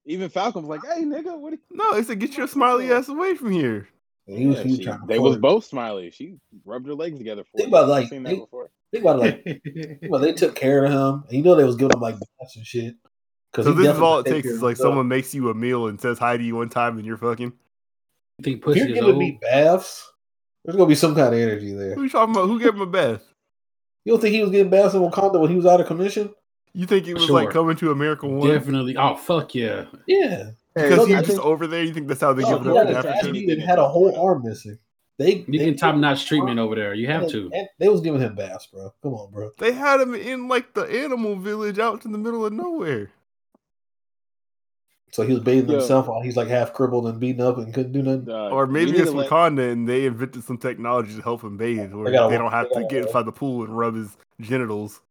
Even 0.05 0.29
Falcon 0.29 0.65
was 0.65 0.69
like, 0.81 0.81
"Hey, 0.93 1.03
nigga, 1.03 1.37
what?" 1.39 1.53
Are 1.53 1.57
No, 1.71 1.93
they 1.93 2.03
said 2.03 2.19
get 2.19 2.35
your 2.37 2.47
smiley 2.47 2.91
ass 2.91 3.07
away 3.07 3.35
from 3.35 3.51
here. 3.51 3.87
And 4.27 4.37
he 4.37 4.47
was, 4.47 4.59
he 4.61 4.69
was 4.71 4.79
she- 4.79 4.91
they 5.07 5.19
was 5.19 5.37
both 5.37 5.63
smiley. 5.65 6.11
She 6.11 6.35
rubbed 6.65 6.87
her 6.87 6.93
legs 6.93 7.17
together 7.17 7.43
for 7.43 7.57
Think 7.57 7.69
about, 7.69 7.87
like, 7.87 8.09
seen 8.09 8.23
that 8.23 8.29
they- 8.31 8.39
before. 8.39 8.69
Think 8.91 9.03
about 9.05 9.19
like, 9.19 9.43
think 9.43 10.03
about 10.03 10.17
it, 10.17 10.21
they 10.21 10.33
took 10.33 10.55
care 10.55 10.85
of 10.85 10.91
him. 10.91 11.23
And 11.27 11.37
you 11.37 11.41
know 11.41 11.55
they 11.55 11.63
was 11.63 11.75
giving 11.77 11.95
him 11.97 12.01
like 12.01 12.15
baths 12.39 12.55
and 12.57 12.65
shit. 12.65 12.95
Cause 13.51 13.65
So 13.65 13.71
this 13.73 13.87
is 13.91 13.99
all 13.99 14.19
it 14.19 14.25
takes 14.27 14.47
is 14.47 14.61
like 14.61 14.77
someone 14.77 15.07
makes 15.07 15.33
you 15.33 15.49
a 15.49 15.53
meal 15.55 15.87
and 15.87 15.99
says 15.99 16.19
hi 16.19 16.37
to 16.37 16.43
you 16.43 16.55
one 16.57 16.69
time 16.69 16.97
and 16.97 17.05
you're 17.05 17.17
fucking. 17.17 17.53
you 18.37 18.43
think 18.43 18.57
If 18.57 18.63
pussy 18.63 18.79
you're 18.81 18.89
is 18.89 18.93
giving 18.95 19.09
old? 19.11 19.17
me 19.19 19.39
baths, 19.41 20.11
there's 20.63 20.75
gonna 20.75 20.87
be 20.87 20.95
some 20.95 21.15
kind 21.15 21.33
of 21.33 21.39
energy 21.39 21.73
there. 21.73 21.95
Who 21.95 22.03
you 22.03 22.09
talking 22.09 22.33
about? 22.35 22.47
Who 22.47 22.59
gave 22.59 22.73
him 22.73 22.81
a 22.81 22.85
bath? 22.85 23.21
You 24.05 24.13
don't 24.13 24.21
think 24.21 24.35
he 24.35 24.41
was 24.41 24.51
getting 24.51 24.69
baths 24.69 24.93
in 24.93 25.01
Wakanda 25.01 25.39
when 25.39 25.49
he 25.49 25.55
was 25.55 25.65
out 25.65 25.79
of 25.81 25.87
commission? 25.87 26.33
You 26.73 26.85
think 26.87 27.05
he 27.05 27.13
was 27.13 27.25
Sure. 27.25 27.35
like 27.35 27.51
coming 27.51 27.75
to 27.77 27.91
America 27.91 28.27
one? 28.27 28.49
Definitely. 28.49 28.97
Oh 28.97 29.15
fuck 29.15 29.53
yeah. 29.55 29.85
Yeah. 30.07 30.51
Because 30.75 31.07
he 31.07 31.13
was 31.13 31.25
just 31.25 31.37
think- 31.37 31.45
over 31.45 31.67
there. 31.67 31.83
You 31.83 31.93
think 31.93 32.07
that's 32.07 32.21
how 32.21 32.33
they 32.33 32.41
No, 32.43 32.57
give 32.59 32.63
he 32.65 32.69
it 32.71 32.75
had 32.75 32.81
up 32.81 32.87
in 32.89 32.95
a 32.95 32.97
Africa. 32.99 33.17
Africa? 33.29 33.45
tattoo 33.47 33.61
had 33.65 33.79
a 33.79 33.87
whole 33.87 34.15
arm 34.19 34.43
missing. 34.43 34.79
They 35.19 35.45
You 35.47 35.59
they, 35.59 35.65
get 35.65 35.77
top 35.77 35.95
notch 35.95 36.25
treatment 36.25 36.57
over 36.59 36.73
there. 36.73 36.95
You 36.95 37.05
have 37.07 37.23
and- 37.23 37.31
to. 37.31 37.51
and 37.53 37.67
they 37.77 37.87
was 37.87 38.01
giving 38.01 38.19
him 38.19 38.33
baths, 38.33 38.65
bro. 38.65 38.91
Come 39.03 39.13
on, 39.13 39.31
bro. 39.31 39.51
They 39.59 39.71
had 39.71 40.01
him 40.01 40.15
in 40.15 40.47
like 40.47 40.73
the 40.73 40.81
animal 40.85 41.35
village 41.35 41.77
out 41.77 42.03
in 42.05 42.11
the 42.11 42.17
middle 42.17 42.43
of 42.45 42.51
nowhere. 42.53 43.11
So 45.13 45.21
he 45.21 45.33
was 45.33 45.43
bathing 45.43 45.69
Yo. 45.69 45.77
himself 45.77 46.07
while 46.07 46.21
he's 46.21 46.35
like 46.35 46.47
half 46.47 46.73
crippled 46.73 47.05
and 47.05 47.19
beaten 47.19 47.39
up 47.39 47.59
and 47.59 47.71
couldn't 47.71 47.91
do 47.91 48.01
nothing. 48.01 48.27
Uh, 48.27 48.49
Or 48.49 48.65
maybe 48.65 48.93
need 48.93 49.01
it's 49.01 49.11
to 49.11 49.17
let- 49.17 49.29
Wakanda 49.29 49.71
and 49.71 49.87
they 49.87 50.07
invented 50.07 50.43
some 50.43 50.57
technology 50.57 51.15
to 51.15 51.21
help 51.21 51.43
him 51.43 51.55
bathe, 51.55 51.93
where 51.93 52.05
They 52.05 52.17
they 52.17 52.37
don't 52.39 52.49
have 52.51 52.67
they 52.73 52.81
to 52.81 52.87
get 52.87 53.03
inside 53.03 53.27
the 53.27 53.31
pool 53.31 53.63
and 53.63 53.77
rub 53.77 53.93
his 53.93 54.17
genitals. 54.41 55.01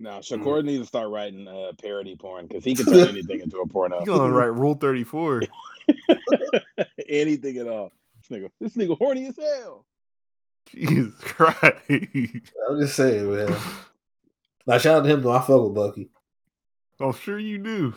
No, 0.00 0.10
Shakur 0.18 0.64
needs 0.64 0.82
to 0.82 0.86
start 0.86 1.10
writing 1.10 1.46
uh, 1.46 1.72
parody 1.80 2.16
porn 2.16 2.48
because 2.48 2.64
he 2.64 2.74
can 2.74 2.86
turn 2.92 3.06
anything 3.08 3.38
into 3.40 3.58
a 3.58 3.66
porno. 3.68 4.00
You 4.00 4.06
gonna 4.06 4.32
write 4.32 4.46
Rule 4.46 4.74
Thirty 4.74 5.04
Four? 5.04 5.42
anything 7.08 7.56
at 7.58 7.68
all. 7.68 7.92
This 8.28 8.38
nigga, 8.38 8.50
this 8.60 8.74
nigga 8.74 8.98
horny 8.98 9.26
as 9.26 9.36
hell. 9.36 9.84
Jesus 10.70 11.14
Christ! 11.20 11.62
I'm 11.88 12.80
just 12.80 12.96
saying, 12.96 13.32
man. 13.32 13.56
Now 14.66 14.78
shout 14.78 14.98
out 14.98 15.02
to 15.04 15.08
him 15.08 15.22
though. 15.22 15.32
I 15.32 15.38
fuck 15.40 15.62
with 15.62 15.74
Bucky. 15.74 16.10
I'm 17.00 17.12
sure 17.12 17.38
you 17.38 17.58
do. 17.58 17.94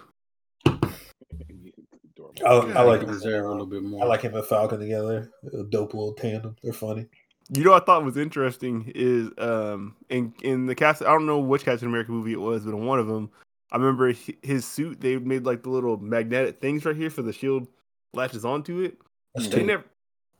I, 2.45 2.49
I 2.49 2.83
like 2.83 3.01
They 3.01 3.07
deserve 3.07 3.45
a 3.45 3.49
little 3.49 3.65
bit 3.65 3.83
more. 3.83 4.03
I 4.03 4.07
like 4.07 4.21
him 4.21 4.35
and 4.35 4.45
Falcon 4.45 4.79
together. 4.79 5.31
A 5.53 5.63
dope 5.63 5.93
little 5.93 6.13
tandem. 6.13 6.55
They're 6.63 6.73
funny. 6.73 7.07
You 7.53 7.63
know, 7.63 7.71
what 7.71 7.83
I 7.83 7.85
thought 7.85 8.05
was 8.05 8.17
interesting 8.17 8.91
is 8.95 9.29
um 9.37 9.95
in 10.09 10.33
in 10.41 10.65
the 10.67 10.75
cast. 10.75 11.01
I 11.01 11.05
don't 11.11 11.25
know 11.25 11.39
which 11.39 11.65
Captain 11.65 11.87
America 11.87 12.11
movie 12.11 12.33
it 12.33 12.39
was, 12.39 12.63
but 12.63 12.71
in 12.73 12.85
one 12.85 12.99
of 12.99 13.07
them, 13.07 13.29
I 13.71 13.77
remember 13.77 14.13
his 14.41 14.65
suit. 14.65 15.01
They 15.01 15.17
made 15.17 15.43
like 15.43 15.63
the 15.63 15.69
little 15.69 15.97
magnetic 15.97 16.61
things 16.61 16.85
right 16.85 16.95
here 16.95 17.09
for 17.09 17.21
the 17.21 17.33
shield 17.33 17.67
latches 18.13 18.45
onto 18.45 18.79
it. 18.81 18.97
That's 19.35 19.47
They 19.49 19.57
dope. 19.57 19.67
never 19.67 19.83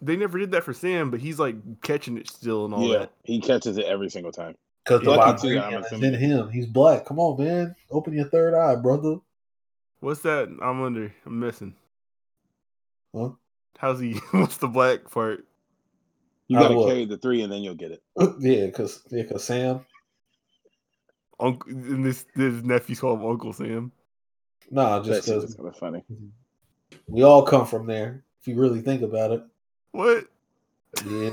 they 0.01 0.15
never 0.15 0.39
did 0.39 0.51
that 0.51 0.63
for 0.63 0.73
Sam, 0.73 1.11
but 1.11 1.19
he's 1.19 1.39
like 1.39 1.55
catching 1.81 2.18
it 2.18 2.27
still 2.30 2.65
and 2.65 2.73
all 2.73 2.88
yeah, 2.88 2.99
that. 2.99 3.11
he 3.23 3.39
catches 3.39 3.77
it 3.77 3.85
every 3.85 4.09
single 4.09 4.31
time. 4.31 4.55
Because 4.84 5.01
the 5.01 5.11
Lucky 5.11 5.41
too, 5.49 5.55
vibranium 5.55 5.85
I'm 5.91 5.99
is 5.99 6.03
in 6.03 6.13
him. 6.15 6.49
He's 6.49 6.65
black. 6.65 7.05
Come 7.05 7.19
on, 7.19 7.43
man. 7.43 7.76
Open 7.91 8.13
your 8.13 8.30
third 8.30 8.55
eye, 8.55 8.76
brother. 8.76 9.18
What's 9.99 10.22
that? 10.22 10.49
I'm 10.61 10.81
under. 10.81 11.13
I'm 11.26 11.39
missing. 11.39 11.76
Huh? 13.16 13.30
How's 13.78 14.00
he? 14.00 14.14
What's 14.32 14.58
the 14.58 14.68
black 14.68 15.10
part? 15.10 15.46
You 16.48 16.60
gotta 16.60 16.74
uh, 16.74 16.78
will. 16.78 16.88
carry 16.88 17.06
the 17.06 17.18
three 17.18 17.42
and 17.42 17.52
then 17.52 17.62
you'll 17.62 17.76
get 17.76 17.92
it. 17.92 18.04
yeah, 18.40 18.66
because 18.66 19.02
yeah, 19.10 19.24
cause 19.24 19.44
Sam. 19.44 19.86
Uncle, 21.40 21.72
and 21.72 22.06
this 22.06 22.26
this 22.36 22.62
nephew's 22.64 23.00
called 23.00 23.24
Uncle 23.24 23.54
Sam. 23.54 23.92
Nah, 24.70 25.02
just 25.02 25.26
shit 25.26 25.36
because 25.36 25.50
is 25.50 25.56
kind 25.56 25.70
of 25.70 25.78
funny. 25.78 26.04
we 27.08 27.24
all 27.24 27.44
come 27.44 27.66
from 27.66 27.88
there. 27.88 28.24
If 28.40 28.48
you 28.48 28.56
really 28.56 28.82
think 28.82 29.02
about 29.02 29.32
it. 29.32 29.44
What? 29.92 30.26
Yeah. 31.06 31.30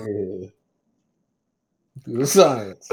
Do 2.04 2.18
the 2.18 2.26
science. 2.26 2.88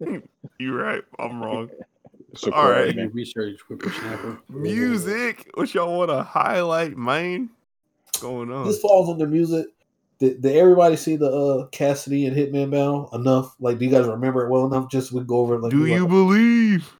You're 0.58 0.76
right. 0.76 1.02
I'm 1.18 1.42
wrong. 1.42 1.70
Shakur, 2.36 2.52
All 2.52 2.70
right. 2.70 3.12
research 3.12 3.60
whippersnapper. 3.68 4.40
Music. 4.48 5.50
What 5.54 5.72
y'all 5.74 5.96
want 5.96 6.10
to 6.10 6.22
highlight, 6.22 6.96
man? 6.96 7.50
What's 8.14 8.22
going 8.22 8.52
on? 8.52 8.64
This 8.66 8.78
falls 8.78 9.08
under 9.08 9.26
music. 9.26 9.66
Did, 10.20 10.40
did 10.40 10.56
everybody 10.56 10.94
see 10.94 11.16
the 11.16 11.28
uh 11.28 11.66
Cassidy 11.68 12.26
and 12.26 12.36
Hitman 12.36 12.70
battle 12.70 13.10
enough? 13.12 13.56
Like, 13.58 13.78
do 13.78 13.84
you 13.84 13.90
guys 13.90 14.06
remember 14.06 14.46
it 14.46 14.50
well 14.50 14.66
enough? 14.66 14.88
Just 14.88 15.10
we 15.10 15.20
go 15.24 15.38
over 15.38 15.56
it. 15.56 15.62
Like, 15.62 15.72
Do 15.72 15.84
you 15.84 16.00
like- 16.02 16.08
believe? 16.08 16.96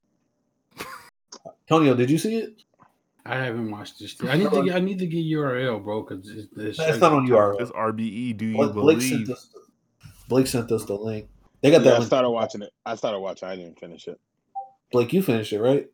Tonio? 1.69 1.95
Did 1.95 2.11
you 2.11 2.17
see 2.17 2.35
it? 2.39 2.63
I 3.25 3.37
haven't 3.37 3.71
watched 3.71 3.97
this. 3.99 4.15
I 4.23 4.35
need 4.35 4.51
to. 4.51 4.63
Get, 4.65 4.75
I 4.75 4.79
need 4.79 4.99
to 4.99 5.07
get 5.07 5.23
URL, 5.25 5.81
bro, 5.83 6.03
because 6.03 6.29
it's, 6.29 6.47
it's, 6.57 6.77
That's 6.77 6.99
not 6.99 7.13
on 7.13 7.27
URL. 7.27 7.59
It's 7.61 7.71
RBE. 7.71 8.35
Do 8.37 8.45
you 8.47 8.55
Blake, 8.55 8.73
Blake 8.73 9.01
sent 9.01 9.11
believe? 9.25 9.29
us. 9.31 9.49
Blake 10.27 10.47
sent 10.47 10.71
us 10.71 10.83
the 10.85 10.95
link. 10.95 11.29
They 11.61 11.71
got 11.71 11.77
Yeah, 11.77 11.83
that. 11.85 11.93
I 11.93 11.97
link. 11.99 12.07
started 12.07 12.29
watching 12.29 12.61
it. 12.61 12.71
I 12.85 12.95
started 12.95 13.19
watching. 13.19 13.47
I 13.47 13.55
didn't 13.55 13.79
finish 13.79 14.07
it. 14.09 14.19
Blake, 14.91 15.13
you 15.13 15.23
finished 15.23 15.53
it, 15.53 15.59
right? 15.61 15.89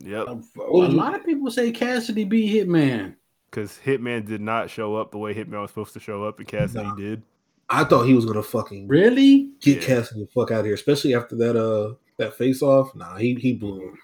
Yep. 0.00 0.26
A 0.26 0.62
lot 0.62 1.14
of 1.14 1.24
people 1.24 1.50
say 1.50 1.70
Cassidy 1.70 2.24
be 2.24 2.52
Hitman. 2.52 3.14
Because 3.50 3.78
Hitman 3.84 4.26
did 4.26 4.40
not 4.40 4.68
show 4.70 4.96
up 4.96 5.10
the 5.12 5.18
way 5.18 5.34
Hitman 5.34 5.60
was 5.62 5.70
supposed 5.70 5.92
to 5.94 6.00
show 6.00 6.24
up, 6.24 6.38
and 6.38 6.48
Cassidy 6.48 6.84
Nah. 6.84 6.94
did. 6.94 7.22
I 7.68 7.84
thought 7.84 8.04
he 8.04 8.14
was 8.14 8.24
gonna 8.26 8.42
fucking 8.42 8.86
Really? 8.88 9.50
get 9.60 9.78
Yeah. 9.82 9.86
Cassidy 9.86 10.20
the 10.20 10.26
fuck 10.28 10.50
out 10.50 10.60
of 10.60 10.66
here, 10.66 10.74
especially 10.74 11.14
after 11.14 11.34
that 11.36 11.56
uh 11.56 11.94
that 12.18 12.34
face 12.34 12.62
off. 12.62 12.94
Nah, 12.94 13.16
he 13.16 13.34
he 13.34 13.54
blew 13.54 13.80
him. 13.88 13.98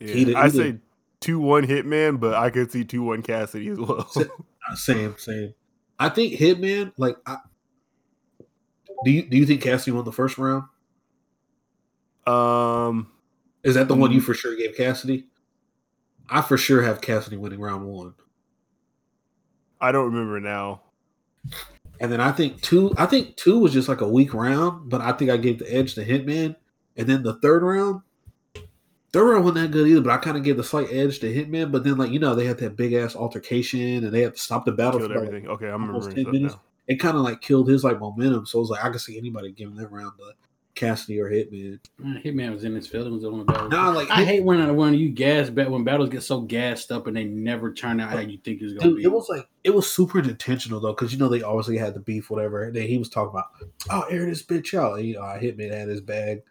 Yeah. 0.00 0.14
He 0.14 0.24
did- 0.26 0.34
I 0.34 0.44
he 0.48 0.56
say 0.56 0.78
two 1.20 1.38
one 1.40 1.66
Hitman, 1.66 2.18
but 2.20 2.34
I 2.34 2.50
could 2.50 2.70
see 2.72 2.84
two 2.84 3.02
one 3.02 3.22
Cassidy 3.22 3.68
as 3.68 3.78
well. 3.78 4.06
So- 4.08 4.28
Same, 4.74 5.16
same. 5.18 5.54
I 5.98 6.08
think 6.10 6.34
Hitman, 6.34 6.92
like, 6.96 7.16
I, 7.26 7.38
do 9.04 9.10
you 9.10 9.22
do 9.28 9.36
you 9.36 9.46
think 9.46 9.62
Cassidy 9.62 9.92
won 9.92 10.04
the 10.04 10.12
first 10.12 10.38
round? 10.38 10.64
um, 12.26 13.10
Is 13.62 13.74
that 13.74 13.88
the 13.88 13.94
one 13.94 14.10
Mm. 14.10 14.14
you 14.14 14.20
for 14.20 14.34
sure 14.34 14.54
gave 14.56 14.76
Cassidy? 14.76 15.26
I 16.28 16.42
for 16.42 16.56
sure 16.56 16.82
have 16.82 17.00
Cassidy 17.00 17.36
winning 17.36 17.60
round 17.60 17.84
one, 17.86 18.14
I 19.80 19.92
don't 19.92 20.12
remember 20.12 20.40
now. 20.40 20.82
and 22.00 22.10
then 22.12 22.20
I 22.20 22.32
think 22.32 22.60
two. 22.62 22.92
I 22.98 23.06
think 23.06 23.36
two 23.36 23.58
was 23.58 23.72
just 23.72 23.88
like 23.88 24.00
a 24.00 24.08
weak 24.08 24.34
round, 24.34 24.88
but 24.90 25.00
I 25.00 25.12
think 25.12 25.30
I 25.30 25.36
gave 25.36 25.58
the 25.58 25.72
edge 25.74 25.94
to 25.94 26.04
Hitman, 26.04 26.56
and 26.96 27.06
then 27.06 27.22
the 27.22 27.34
third 27.34 27.62
round. 27.62 28.02
Third 29.12 29.24
round 29.24 29.44
wasn't 29.44 29.62
that 29.62 29.70
good 29.72 29.88
either, 29.88 30.00
but 30.02 30.12
I 30.12 30.18
kind 30.18 30.36
of 30.36 30.44
gave 30.44 30.56
the 30.56 30.62
slight 30.62 30.92
edge 30.92 31.18
to 31.20 31.32
Hitman. 31.34 31.72
But 31.72 31.82
then, 31.82 31.96
like 31.96 32.10
you 32.10 32.18
know, 32.20 32.34
they 32.34 32.46
had 32.46 32.58
that 32.58 32.76
big 32.76 32.92
ass 32.92 33.16
altercation, 33.16 34.04
and 34.04 34.12
they 34.12 34.22
had 34.22 34.36
to 34.36 34.40
stop 34.40 34.64
the 34.64 34.72
battle. 34.72 35.00
Killed 35.00 35.12
for, 35.12 35.18
like, 35.18 35.28
everything. 35.28 35.48
Okay, 35.50 35.68
I'm 35.68 35.84
almost 35.84 36.08
remembering 36.10 36.24
10 36.26 36.32
minutes. 36.32 36.54
now. 36.54 36.62
it 36.86 36.96
kind 36.96 37.16
of 37.16 37.22
like 37.22 37.40
killed 37.40 37.68
his 37.68 37.82
like 37.82 37.98
momentum. 37.98 38.46
So 38.46 38.58
it 38.58 38.62
was 38.62 38.70
like 38.70 38.84
I 38.84 38.90
could 38.90 39.00
see 39.00 39.18
anybody 39.18 39.50
giving 39.50 39.76
that 39.76 39.90
round 39.90 40.12
to 40.18 40.32
Cassidy 40.80 41.20
or 41.20 41.30
Hitman. 41.30 41.78
Man, 41.98 42.22
Hitman 42.24 42.52
was 42.54 42.64
in 42.64 42.74
his 42.74 42.86
feelings 42.86 43.22
on 43.22 43.38
the 43.38 43.44
battle. 43.44 43.68
Nah, 43.68 43.90
like 43.90 44.10
I 44.10 44.20
Hit- 44.20 44.26
hate 44.28 44.44
when 44.44 44.74
when 44.76 44.94
you 44.94 45.10
gas 45.10 45.50
bet 45.50 45.70
when 45.70 45.84
battles 45.84 46.08
get 46.08 46.22
so 46.22 46.40
gassed 46.40 46.90
up 46.90 47.06
and 47.06 47.14
they 47.14 47.24
never 47.24 47.72
turn 47.72 48.00
out 48.00 48.10
how 48.10 48.20
you 48.20 48.38
think 48.38 48.62
it's 48.62 48.72
gonna 48.72 48.88
dude, 48.88 48.96
be. 48.98 49.04
it 49.04 49.12
was 49.12 49.28
like 49.28 49.46
it 49.62 49.74
was 49.74 49.90
super 49.92 50.18
intentional 50.20 50.80
though, 50.80 50.92
because 50.94 51.12
you 51.12 51.18
know 51.18 51.28
they 51.28 51.42
obviously 51.42 51.76
had 51.76 51.92
the 51.92 52.00
beef, 52.00 52.30
whatever. 52.30 52.64
And 52.64 52.74
then 52.74 52.88
he 52.88 52.96
was 52.96 53.10
talking 53.10 53.30
about, 53.30 53.46
oh, 53.90 54.02
air 54.10 54.24
this 54.24 54.42
bitch 54.42 54.72
out. 54.72 54.98
And, 54.98 55.06
you 55.06 55.14
know, 55.16 55.20
Hitman 55.20 55.70
had 55.70 55.88
his 55.88 56.00
bag 56.00 56.42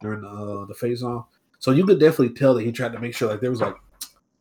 during 0.00 0.22
the 0.22 0.28
uh, 0.28 0.66
the 0.66 0.74
face 0.74 1.02
off, 1.04 1.26
so 1.60 1.70
you 1.70 1.86
could 1.86 2.00
definitely 2.00 2.34
tell 2.34 2.54
that 2.54 2.64
he 2.64 2.72
tried 2.72 2.92
to 2.92 2.98
make 2.98 3.14
sure 3.14 3.30
like 3.30 3.40
there 3.40 3.50
was 3.50 3.60
like 3.60 3.76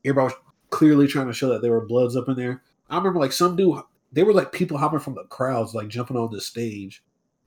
everybody 0.04 0.34
was 0.34 0.42
clearly 0.72 1.08
trying 1.08 1.28
to 1.28 1.34
show 1.34 1.50
that 1.50 1.62
there 1.62 1.72
were 1.72 1.86
bloods 1.86 2.16
up 2.16 2.28
in 2.28 2.36
there. 2.36 2.64
I 2.90 2.98
remember 2.98 3.20
like 3.20 3.32
some 3.32 3.56
dude, 3.56 3.80
they 4.12 4.24
were 4.24 4.34
like 4.34 4.52
people 4.52 4.80
hopping 4.80 5.00
from 5.00 5.14
the 5.14 5.24
crowds, 5.26 5.76
like 5.76 5.88
jumping 5.88 6.18
on 6.18 6.32
the 6.32 6.42
stage. 6.42 7.04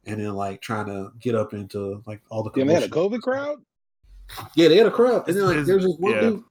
And 0.08 0.20
then, 0.20 0.34
like 0.34 0.60
trying 0.60 0.86
to 0.86 1.12
get 1.20 1.34
up 1.34 1.54
into 1.54 2.02
like 2.06 2.20
all 2.30 2.42
the. 2.42 2.50
Damn, 2.50 2.66
they 2.66 2.74
had 2.74 2.82
a. 2.84 2.88
COVID 2.88 3.20
crowd. 3.20 3.58
Yeah, 4.54 4.68
they 4.68 4.76
had 4.76 4.86
a 4.86 4.90
crowd, 4.90 5.26
and 5.28 5.36
then 5.36 5.44
like 5.44 5.64
there's 5.64 5.84
this 5.84 5.96
one 5.98 6.12
yeah. 6.12 6.20
dude. 6.20 6.44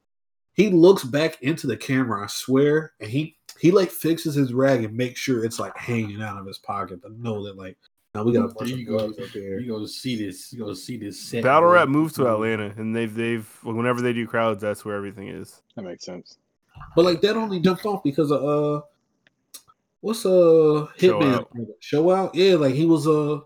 He 0.54 0.70
looks 0.70 1.04
back 1.04 1.42
into 1.44 1.68
the 1.68 1.78
camera, 1.78 2.24
I 2.24 2.28
swear, 2.28 2.94
and 3.00 3.10
he 3.10 3.38
he 3.60 3.72
like 3.72 3.92
fixes 3.92 4.36
his 4.36 4.54
rag 4.54 4.84
and 4.84 4.96
makes 4.96 5.20
sure 5.20 5.46
it's 5.46 5.60
like 5.60 5.78
hanging 5.78 6.22
out 6.22 6.40
of 6.40 6.48
his 6.48 6.58
pocket 6.58 7.02
to 7.04 7.10
know 7.22 7.44
that 7.46 7.58
like 7.58 7.78
now 8.16 8.24
we 8.24 8.34
got 8.34 8.46
a 8.46 8.48
bunch 8.48 8.70
There 8.70 8.74
of 8.74 8.80
you 8.80 8.86
go. 8.86 8.98
up 8.98 9.16
there. 9.34 9.60
You 9.60 9.74
go 9.74 9.80
to 9.80 9.88
see 9.88 10.16
this. 10.16 10.52
You 10.52 10.60
go 10.60 10.70
to 10.70 10.76
see 10.76 10.98
this 10.98 11.22
set. 11.22 11.44
Battle 11.44 11.70
rap 11.70 11.88
moved 11.88 12.16
to 12.16 12.28
Atlanta, 12.28 12.74
and 12.78 12.96
they've 12.96 13.14
they've 13.14 13.48
whenever 13.64 14.02
they 14.02 14.14
do 14.14 14.26
crowds, 14.26 14.62
that's 14.62 14.84
where 14.84 14.96
everything 14.96 15.28
is. 15.28 15.62
That 15.76 15.84
makes 15.84 16.06
sense. 16.06 16.40
But 16.96 17.06
like 17.06 17.22
that 17.22 17.36
only 17.36 17.60
jumped 17.60 17.86
off 17.86 18.02
because 18.04 18.32
of 18.32 18.44
uh 18.44 18.82
what's 20.02 20.26
uh 20.26 20.88
Show 20.98 21.20
Hitman 21.20 21.34
Out. 21.34 21.52
show 21.80 22.12
out? 22.12 22.36
Yeah, 22.36 22.56
like 22.56 22.76
he 22.76 22.86
was 22.86 23.08
uh 23.08 23.40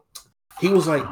he 0.59 0.69
was 0.69 0.87
like 0.87 1.05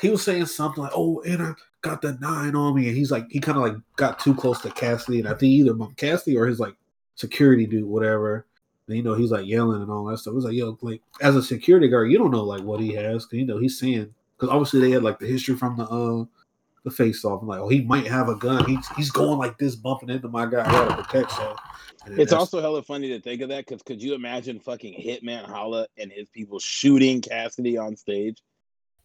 he 0.00 0.10
was 0.10 0.22
saying 0.22 0.46
something 0.46 0.82
like, 0.82 0.92
Oh, 0.94 1.20
and 1.22 1.42
I 1.42 1.52
got 1.82 2.02
the 2.02 2.18
nine 2.20 2.54
on 2.54 2.74
me, 2.74 2.88
and 2.88 2.96
he's 2.96 3.10
like 3.10 3.26
he 3.30 3.40
kind 3.40 3.58
of 3.58 3.64
like 3.64 3.76
got 3.96 4.18
too 4.18 4.34
close 4.34 4.60
to 4.62 4.70
Cassidy, 4.70 5.20
and 5.20 5.28
I 5.28 5.32
think 5.32 5.52
either 5.52 5.74
Cassidy 5.96 6.36
or 6.36 6.46
his 6.46 6.60
like 6.60 6.74
security 7.14 7.66
dude, 7.66 7.84
whatever. 7.84 8.46
And 8.88 8.96
you 8.96 9.02
know, 9.02 9.14
he's 9.14 9.32
like 9.32 9.46
yelling 9.46 9.82
and 9.82 9.90
all 9.90 10.04
that 10.04 10.18
stuff. 10.18 10.32
It 10.32 10.36
was 10.36 10.44
like, 10.44 10.54
yo, 10.54 10.78
like 10.80 11.02
as 11.20 11.34
a 11.34 11.42
security 11.42 11.88
guard, 11.88 12.10
you 12.10 12.18
don't 12.18 12.30
know 12.30 12.44
like 12.44 12.62
what 12.62 12.80
he 12.80 12.92
has, 12.94 13.26
cause 13.26 13.34
you 13.34 13.46
know 13.46 13.58
he's 13.58 13.78
saying 13.78 14.14
because 14.36 14.52
obviously 14.52 14.80
they 14.80 14.90
had 14.90 15.02
like 15.02 15.18
the 15.18 15.26
history 15.26 15.56
from 15.56 15.76
the 15.76 15.84
uh 15.84 16.24
the 16.86 16.90
face 16.92 17.24
off. 17.24 17.42
I'm 17.42 17.48
like, 17.48 17.60
oh, 17.60 17.68
he 17.68 17.82
might 17.82 18.06
have 18.06 18.28
a 18.30 18.36
gun. 18.36 18.64
He's 18.64 18.88
he's 18.96 19.10
going 19.10 19.38
like 19.38 19.58
this, 19.58 19.76
bumping 19.76 20.08
into 20.08 20.28
my 20.28 20.46
guy. 20.46 20.64
I 20.66 20.70
gotta 20.70 21.02
protect 21.02 21.32
so. 21.32 21.56
It's 22.08 22.32
also 22.32 22.60
hella 22.60 22.82
funny 22.82 23.08
to 23.08 23.20
think 23.20 23.42
of 23.42 23.48
that 23.48 23.66
because 23.66 23.82
could 23.82 24.00
you 24.00 24.14
imagine 24.14 24.60
fucking 24.60 24.94
Hitman 24.94 25.44
Holla 25.44 25.88
and 25.98 26.12
his 26.12 26.28
people 26.30 26.60
shooting 26.60 27.20
Cassidy 27.20 27.76
on 27.76 27.96
stage? 27.96 28.40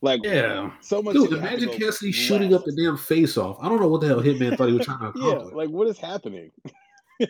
Like, 0.03 0.21
Yeah. 0.23 0.71
so 0.81 1.01
much. 1.01 1.13
Dude, 1.15 1.23
shit 1.23 1.31
would 1.31 1.41
have 1.41 1.57
to 1.57 1.63
imagine 1.65 1.79
Cassidy 1.81 2.11
shooting 2.11 2.53
up 2.53 2.63
the 2.63 2.71
damn 2.75 2.97
face 2.97 3.37
off. 3.37 3.57
I 3.59 3.69
don't 3.69 3.79
know 3.81 3.87
what 3.87 4.01
the 4.01 4.07
hell 4.07 4.21
Hitman 4.21 4.55
thought 4.57 4.67
he 4.67 4.73
was 4.73 4.85
trying 4.85 4.99
to 4.99 5.05
accomplish. 5.09 5.49
Yeah, 5.51 5.57
like 5.57 5.69
what 5.69 5.87
is 5.87 5.97
happening? 5.97 6.51
he 7.19 7.27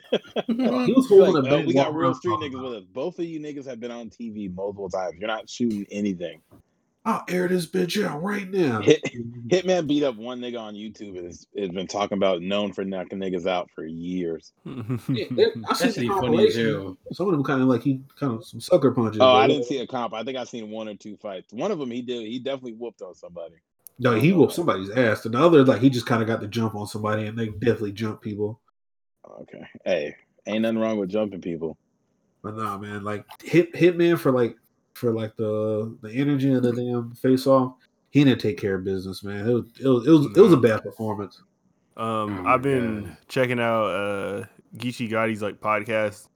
was 0.93 1.09
Like, 1.09 1.29
holding 1.33 1.51
a 1.51 1.55
oh, 1.55 1.65
we 1.65 1.73
got 1.73 1.93
real 1.93 2.13
street 2.13 2.39
niggas 2.39 2.61
with 2.63 2.73
us. 2.75 2.83
Both 2.93 3.19
of 3.19 3.25
you 3.25 3.39
niggas 3.41 3.65
have 3.65 3.79
been 3.79 3.91
on 3.91 4.09
TV 4.09 4.53
multiple 4.53 4.89
times. 4.89 5.15
You're 5.19 5.27
not 5.27 5.49
shooting 5.49 5.85
anything. 5.91 6.41
I'll 7.03 7.23
air 7.27 7.47
this 7.47 7.65
bitch 7.65 8.05
out 8.05 8.21
right 8.21 8.47
now. 8.49 8.79
Hit- 8.81 9.03
Hitman 9.47 9.87
beat 9.87 10.03
up 10.03 10.17
one 10.17 10.39
nigga 10.39 10.59
on 10.59 10.75
YouTube 10.75 11.17
and 11.17 11.25
has, 11.25 11.47
has 11.57 11.69
been 11.69 11.87
talking 11.87 12.15
about 12.15 12.43
known 12.43 12.73
for 12.73 12.85
knocking 12.85 13.17
niggas 13.17 13.47
out 13.47 13.71
for 13.73 13.85
years. 13.85 14.53
Yeah, 14.65 15.25
there- 15.31 15.53
I 15.67 15.73
seen 15.73 15.87
That's 15.87 15.95
the 15.95 16.07
funny 16.07 16.47
as 16.47 16.53
compilation. 16.55 16.97
Some 17.11 17.27
of 17.27 17.31
them 17.33 17.43
kind 17.43 17.61
of 17.61 17.67
like 17.67 17.81
he 17.81 18.01
kind 18.19 18.33
of 18.33 18.45
some 18.45 18.61
sucker 18.61 18.91
punches. 18.91 19.19
Oh, 19.19 19.33
I 19.35 19.47
didn't 19.47 19.65
see 19.65 19.79
a 19.79 19.87
comp. 19.87 20.13
I 20.13 20.23
think 20.23 20.37
I 20.37 20.43
seen 20.43 20.69
one 20.69 20.87
or 20.87 20.95
two 20.95 21.17
fights. 21.17 21.51
One 21.53 21.71
of 21.71 21.79
them 21.79 21.89
he 21.89 22.03
did. 22.03 22.27
He 22.27 22.37
definitely 22.37 22.73
whooped 22.73 23.01
on 23.01 23.15
somebody. 23.15 23.55
No, 23.97 24.13
he 24.19 24.31
whooped 24.31 24.53
somebody's 24.53 24.89
ass. 24.91 25.25
And 25.25 25.33
the 25.33 25.39
other, 25.43 25.63
like 25.65 25.81
he 25.81 25.89
just 25.89 26.05
kind 26.05 26.21
of 26.21 26.27
got 26.27 26.39
the 26.39 26.47
jump 26.47 26.75
on 26.75 26.85
somebody, 26.87 27.25
and 27.25 27.37
they 27.37 27.47
definitely 27.49 27.93
jump 27.93 28.21
people. 28.21 28.59
Okay. 29.41 29.67
Hey, 29.85 30.15
ain't 30.45 30.61
nothing 30.61 30.77
wrong 30.79 30.97
with 30.97 31.09
jumping 31.09 31.41
people. 31.41 31.77
But 32.43 32.57
nah, 32.57 32.77
man, 32.77 33.03
like 33.03 33.25
hit 33.43 33.73
Hitman 33.73 34.17
for 34.19 34.31
like 34.31 34.55
for 34.93 35.11
like 35.13 35.35
the 35.35 35.97
the 36.01 36.11
energy 36.11 36.53
of 36.53 36.63
the 36.63 36.73
damn 36.73 37.13
face 37.15 37.47
off. 37.47 37.75
He 38.09 38.23
didn't 38.23 38.41
take 38.41 38.57
care 38.59 38.75
of 38.75 38.83
business, 38.83 39.23
man. 39.23 39.47
It 39.47 39.53
was 39.53 39.65
it 39.79 39.87
was 39.87 40.07
it 40.07 40.11
was, 40.11 40.25
it 40.37 40.41
was 40.41 40.53
a 40.53 40.57
bad 40.57 40.83
performance. 40.83 41.41
Um, 41.97 42.45
Oh 42.45 42.49
I've 42.49 42.61
been 42.61 43.03
God. 43.05 43.17
checking 43.27 43.59
out 43.59 43.85
uh 43.85 44.45
Geechee 44.77 45.09
Gotti's 45.09 45.41
like 45.41 45.59
podcast 45.59 46.27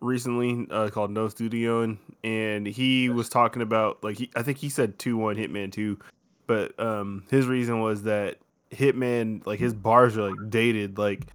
recently 0.00 0.66
uh, 0.70 0.88
called 0.88 1.10
No 1.10 1.28
Studio, 1.28 1.82
and, 1.82 1.98
and 2.24 2.66
he 2.66 3.08
was 3.08 3.28
talking 3.28 3.62
about 3.62 4.02
like 4.02 4.18
he, 4.18 4.30
I 4.34 4.42
think 4.42 4.58
he 4.58 4.68
said 4.68 4.98
two 4.98 5.16
one 5.16 5.36
Hitman 5.36 5.72
two, 5.72 5.98
but 6.46 6.78
um 6.80 7.24
his 7.30 7.46
reason 7.46 7.80
was 7.80 8.02
that 8.04 8.38
Hitman 8.70 9.46
like 9.46 9.60
his 9.60 9.74
bars 9.74 10.16
are 10.16 10.30
like 10.30 10.50
dated, 10.50 10.98
like 10.98 11.26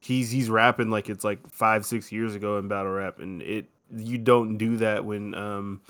he's 0.00 0.30
he's 0.30 0.48
rapping 0.50 0.90
like 0.90 1.08
it's 1.08 1.24
like 1.24 1.38
five 1.50 1.84
six 1.86 2.10
years 2.10 2.34
ago 2.34 2.58
in 2.58 2.68
battle 2.68 2.92
rap, 2.92 3.18
and 3.18 3.42
it 3.42 3.66
you 3.94 4.18
don't 4.18 4.56
do 4.58 4.76
that 4.78 5.04
when 5.04 5.34
um 5.34 5.80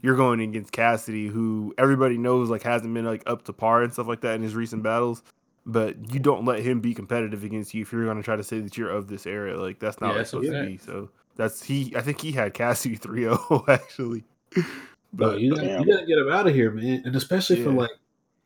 you're 0.00 0.16
going 0.16 0.40
against 0.40 0.72
Cassidy, 0.72 1.28
who 1.28 1.74
everybody 1.78 2.18
knows 2.18 2.50
like 2.50 2.62
hasn't 2.62 2.92
been 2.92 3.04
like 3.06 3.22
up 3.26 3.44
to 3.44 3.52
par 3.52 3.82
and 3.82 3.92
stuff 3.92 4.06
like 4.06 4.20
that 4.20 4.34
in 4.34 4.42
his 4.42 4.54
recent 4.54 4.82
battles 4.82 5.22
but 5.66 6.14
you 6.14 6.20
don't 6.20 6.44
let 6.44 6.60
him 6.60 6.80
be 6.80 6.94
competitive 6.94 7.42
against 7.42 7.74
you 7.74 7.82
if 7.82 7.92
you're 7.92 8.04
going 8.04 8.16
to 8.16 8.22
try 8.22 8.36
to 8.36 8.44
say 8.44 8.60
that 8.60 8.78
you're 8.78 8.88
of 8.90 9.08
this 9.08 9.26
era. 9.26 9.60
Like 9.60 9.80
that's 9.80 10.00
not 10.00 10.08
Yeah, 10.08 10.12
what 10.12 10.20
it's 10.20 10.30
supposed 10.30 10.50
a 10.50 10.60
to 10.60 10.66
be. 10.66 10.76
So 10.78 11.10
that's 11.34 11.62
he. 11.62 11.92
I 11.96 12.02
think 12.02 12.20
he 12.20 12.30
had 12.32 12.54
Cassidy 12.54 12.96
3-0 12.98 13.68
actually. 13.68 14.24
But 14.54 14.64
But 15.12 15.40
you 15.40 15.50
gotta, 15.54 15.66
you 15.66 15.92
gotta 15.92 16.06
get 16.06 16.18
him 16.18 16.30
out 16.30 16.46
of 16.46 16.54
here, 16.54 16.70
man. 16.70 17.02
And 17.04 17.16
especially 17.16 17.56
for 17.56 17.70
Yeah. 17.70 17.80
like 17.80 17.90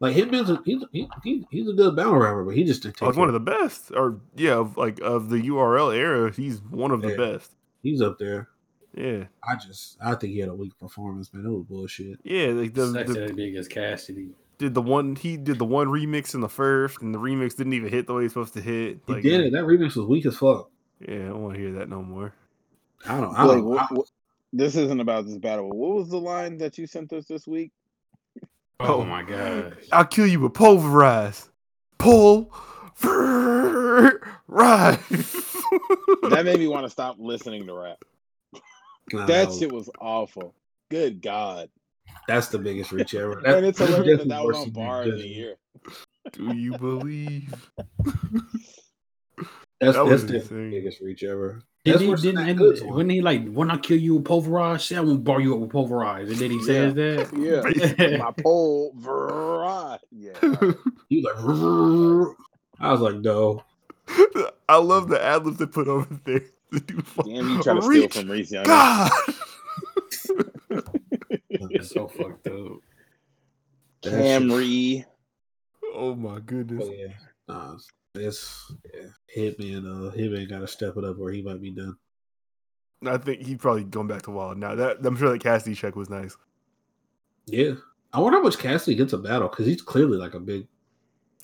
Like 0.01 0.17
Hitman's 0.17 0.49
a, 0.49 0.63
he's, 0.65 0.83
he, 0.93 1.07
he, 1.23 1.47
he's 1.51 1.69
a 1.69 1.75
good 1.75 1.95
battle 1.95 2.17
rapper, 2.17 2.43
but 2.45 2.57
he 2.57 2.65
just 2.65 2.83
didn't 2.83 2.97
take 2.97 3.09
Like 3.09 3.17
one 3.19 3.29
of 3.29 3.35
the 3.35 3.41
best, 3.41 3.93
or 3.95 4.19
yeah, 4.35 4.55
of 4.55 4.79
like 4.79 4.99
of 5.01 5.29
the 5.29 5.43
URL 5.43 5.95
era, 5.95 6.33
he's 6.33 6.63
one 6.63 6.91
of 6.91 7.03
the 7.03 7.15
best. 7.17 7.53
He's 7.83 8.01
up 8.01 8.19
there. 8.19 8.49
Yeah, 8.95 9.25
I 9.49 9.57
just 9.57 9.97
I 10.03 10.15
think 10.17 10.33
he 10.33 10.41
had 10.41 10.49
a 10.49 10.55
weak 10.55 10.77
performance, 10.79 11.33
man. 11.33 11.47
It 11.47 11.49
was 11.51 11.65
bullshit. 11.69 12.19
yeah. 12.25 12.47
Like 12.49 12.75
the, 12.75 12.93
Sucks 12.93 13.09
the 13.13 13.21
that 13.21 13.37
big 13.37 13.55
as 13.55 13.69
Cassidy. 13.69 14.31
did 14.59 14.75
the 14.75 14.83
one 14.83 15.15
he 15.17 15.37
did 15.37 15.59
the 15.59 15.65
one 15.65 15.87
remix 15.87 16.35
in 16.35 16.41
the 16.41 16.49
first, 16.49 17.01
and 17.01 17.15
the 17.15 17.19
remix 17.19 17.57
didn't 17.57 17.73
even 17.75 17.89
hit 17.91 18.07
the 18.09 18.15
way 18.15 18.25
it's 18.25 18.35
supposed 18.35 18.55
to 18.55 18.61
hit. 18.61 18.99
He 19.07 19.13
Like, 19.13 19.23
did 19.23 19.41
it. 19.43 19.53
That 19.53 19.63
remix 19.65 19.95
was 19.97 20.07
weak 20.07 20.27
as 20.27 20.37
fuck. 20.37 20.71
Yeah, 21.07 21.15
I 21.15 21.19
don't 21.29 21.43
want 21.43 21.55
to 21.55 21.61
hear 21.61 21.73
that 21.75 21.89
no 21.89 22.03
more. 22.03 22.35
I 23.07 23.21
don't. 23.21 23.35
I 23.35 23.47
don't. 23.47 23.65
what, 23.65 23.79
I- 23.91 23.95
what- 23.95 24.11
this 24.53 24.75
isn't 24.75 24.99
about 25.01 25.27
this 25.27 25.39
battle. 25.39 25.69
What 25.71 25.95
was 25.97 26.09
the 26.09 26.19
line 26.19 26.59
that 26.59 26.77
you 26.77 26.89
sent 26.89 27.13
us 27.13 27.27
this 27.27 27.47
week? 27.47 27.71
Oh, 28.81 29.03
Oh. 29.03 29.05
my 29.05 29.23
god. 29.23 29.77
I'll 29.93 30.05
kill 30.05 30.27
you 30.27 30.41
with 30.41 30.55
pulverize, 30.55 31.49
pull, 31.99 32.53
rise. 34.49 34.99
That 36.29 36.43
made 36.45 36.59
me 36.59 36.67
want 36.67 36.85
to 36.87 36.91
stop 36.91 37.17
listening 37.19 37.67
to 37.67 37.75
rap. 37.75 38.03
Nah, 39.13 39.27
That 39.27 39.49
was- 39.49 39.59
shit 39.59 39.73
was 39.73 39.91
awful. 40.01 40.55
Good 40.91 41.23
God. 41.23 41.69
That's 42.27 42.49
the 42.49 42.59
biggest 42.59 42.91
reach 42.93 43.15
ever. 43.15 43.39
and 43.47 43.65
it's 43.67 43.79
that's 43.79 43.91
hilarious 43.91 44.19
that 44.21 44.29
that 44.29 44.45
was 44.45 44.57
on 44.57 44.65
than 44.65 44.73
bar 44.73 45.03
of 45.03 45.19
the 45.19 45.27
year. 45.29 45.57
Do 46.33 46.55
you 46.55 46.77
believe? 46.77 47.55
That's, 49.81 49.97
That 49.97 50.07
that's 50.09 50.25
the 50.25 50.35
insane. 50.43 50.71
biggest 50.71 51.01
reach 51.01 51.23
ever. 51.25 51.63
Did 51.85 51.95
That's 51.95 52.03
he, 52.03 52.09
didn't, 52.15 52.35
than 52.35 52.49
and, 52.51 52.59
that 52.59 52.63
Goods 52.63 52.83
when 52.83 53.09
he 53.09 53.23
like, 53.23 53.51
when 53.51 53.71
I 53.71 53.79
kill 53.79 53.97
you 53.97 54.17
with 54.17 54.27
pulverize, 54.27 54.85
say 54.85 54.97
I 54.97 55.01
won't 55.01 55.25
bar 55.25 55.41
you 55.41 55.55
up 55.55 55.61
with 55.61 55.71
pulverize. 55.71 56.29
And 56.29 56.37
then 56.39 56.51
he 56.51 56.63
says 56.63 56.93
that. 56.95 57.31
Yeah. 57.99 58.19
My 58.19 58.31
pole. 58.43 58.93
Vrrrah. 59.01 59.99
Yeah. 60.11 60.33
He 61.09 61.23
was 61.23 61.25
like. 61.25 62.37
I 62.81 62.93
was 62.93 63.01
like, 63.01 63.17
no. 63.17 63.65
I 64.69 64.77
love 64.77 65.09
the 65.09 65.23
ad 65.25 65.47
libs 65.47 65.57
they 65.59 65.67
put 65.67 65.89
over 65.89 66.07
there. 66.25 66.43
The 66.71 66.81
dude 66.81 67.05
Damn, 67.25 67.49
you 67.51 67.63
try 67.63 67.75
to 67.75 67.83
steal 67.83 67.89
Reach 67.91 68.15
from 68.15 68.31
Reese 68.31 68.53
Young. 68.53 68.65
God. 68.65 69.11
It's 71.73 71.91
so 71.91 72.09
fucked 72.09 72.47
up. 72.49 72.79
That 74.03 74.11
shit- 74.11 74.43
Camry. 74.43 75.05
oh 75.95 76.15
my 76.15 76.41
goodness. 76.41 76.89
But 76.89 76.99
yeah, 76.99 77.07
nah, 77.49 77.77
it's 78.15 78.73
yeah. 78.95 79.09
Hitman. 79.37 79.85
Uh, 79.87 80.11
Hitman 80.15 80.49
got 80.49 80.61
to 80.61 80.69
step 80.69 80.97
it 80.97 81.05
up, 81.05 81.19
or 81.19 81.31
he 81.31 81.43
might 81.43 81.61
be 81.61 81.71
done. 81.71 81.97
I 83.07 83.19
think 83.19 83.47
he's 83.47 83.59
probably 83.59 83.85
going 83.85 84.09
back 84.09 84.23
to 84.23 84.31
Wild 84.31 84.59
now. 84.59 84.75
That 84.75 84.99
I'm 85.05 85.17
sure 85.17 85.31
that 85.31 85.43
Cassidy 85.43 85.75
check 85.75 85.97
was 85.97 86.11
nice. 86.11 86.37
Yeah, 87.47 87.73
I 88.13 88.21
wonder 88.21 88.39
how 88.39 88.45
much 88.45 88.59
Cassidy 88.59 88.97
gets 88.97 89.13
a 89.13 89.19
battle 89.19 89.49
because 89.49 89.67
he's 89.67 89.83
clearly 89.83 90.19
like 90.19 90.35
a 90.35 90.41
big. 90.41 90.67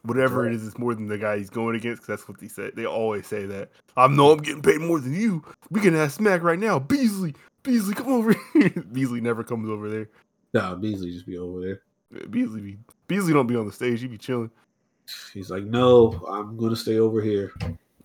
Whatever 0.06 0.42
Right. 0.42 0.52
it 0.52 0.54
is, 0.56 0.66
it's 0.66 0.78
more 0.78 0.94
than 0.94 1.06
the 1.08 1.18
guy 1.18 1.38
he's 1.38 1.50
going 1.50 1.76
against. 1.76 2.02
Cause 2.02 2.06
that's 2.08 2.28
what 2.28 2.40
they 2.40 2.48
said. 2.48 2.72
They 2.76 2.86
always 2.86 3.26
say 3.26 3.46
that. 3.46 3.70
I 3.96 4.06
know 4.08 4.32
I'm 4.32 4.38
getting 4.38 4.62
paid 4.62 4.80
more 4.80 5.00
than 5.00 5.14
you. 5.14 5.42
We 5.70 5.80
can 5.80 5.94
have 5.94 6.12
smack 6.12 6.42
right 6.42 6.58
now. 6.58 6.78
Beasley, 6.78 7.34
Beasley, 7.62 7.94
come 7.94 8.08
over 8.08 8.34
here. 8.54 8.70
Beasley 8.92 9.20
never 9.20 9.42
comes 9.44 9.68
over 9.68 9.88
there. 9.90 10.08
Nah, 10.54 10.74
Beasley 10.74 11.12
just 11.12 11.26
be 11.26 11.38
over 11.38 11.60
there. 11.60 11.82
Beasley, 12.30 12.60
be, 12.60 12.78
Beasley 13.08 13.32
don't 13.32 13.46
be 13.46 13.56
on 13.56 13.66
the 13.66 13.72
stage. 13.72 14.00
He 14.00 14.06
be 14.06 14.18
chilling. 14.18 14.50
He's 15.34 15.50
like, 15.50 15.64
no, 15.64 16.24
I'm 16.28 16.56
gonna 16.56 16.76
stay 16.76 16.98
over 16.98 17.20
here. 17.22 17.52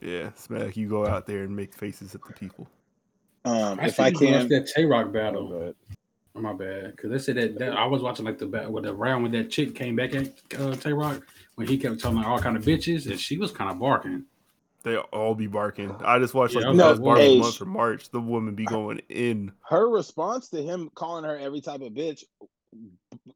Yeah, 0.00 0.30
smack. 0.34 0.76
You 0.76 0.88
go 0.88 1.06
out 1.06 1.26
there 1.26 1.44
and 1.44 1.54
make 1.54 1.72
faces 1.74 2.14
at 2.14 2.20
the 2.26 2.32
people. 2.32 2.68
Um, 3.44 3.78
I 3.80 3.86
if 3.86 3.98
I 4.00 4.10
watch 4.10 4.18
can. 4.18 4.48
that 4.48 4.70
Tay 4.74 4.84
Roc 4.84 5.12
battle. 5.12 5.48
go 5.48 5.54
ahead. 5.56 5.74
Oh, 6.34 6.40
my 6.40 6.52
bad, 6.54 6.92
because 6.96 7.10
they 7.10 7.18
said 7.18 7.36
that, 7.36 7.58
that 7.58 7.72
I 7.74 7.84
was 7.84 8.02
watching 8.02 8.24
like 8.24 8.38
the 8.38 8.46
bat 8.46 8.70
with 8.70 8.84
the 8.84 8.94
round 8.94 9.22
when 9.22 9.32
that 9.32 9.50
chick 9.50 9.74
came 9.74 9.96
back 9.96 10.14
at 10.14 10.28
uh, 10.58 10.74
Tay 10.76 10.92
Roc 10.94 11.22
when 11.62 11.68
he 11.70 11.78
kept 11.78 12.00
telling 12.00 12.18
her 12.18 12.28
all 12.28 12.40
kind 12.40 12.56
of 12.56 12.64
bitches 12.64 13.08
and 13.08 13.18
she 13.20 13.38
was 13.38 13.52
kind 13.52 13.70
of 13.70 13.78
barking. 13.78 14.24
They 14.82 14.96
all 14.96 15.36
be 15.36 15.46
barking. 15.46 15.94
I 16.04 16.18
just 16.18 16.34
watched 16.34 16.56
like 16.56 16.64
Yeah, 16.64 16.72
the 16.72 16.76
no, 16.76 16.90
best 16.90 17.04
bar 17.04 17.16
hey, 17.16 17.38
month 17.38 17.56
for 17.56 17.66
March. 17.66 18.10
The 18.10 18.20
woman 18.20 18.56
be 18.56 18.64
going 18.64 19.00
in. 19.08 19.52
Her 19.68 19.88
response 19.88 20.48
to 20.48 20.60
him 20.60 20.90
calling 20.94 21.24
her 21.24 21.38
every 21.38 21.60
type 21.60 21.82
of 21.82 21.92
bitch, 21.92 22.24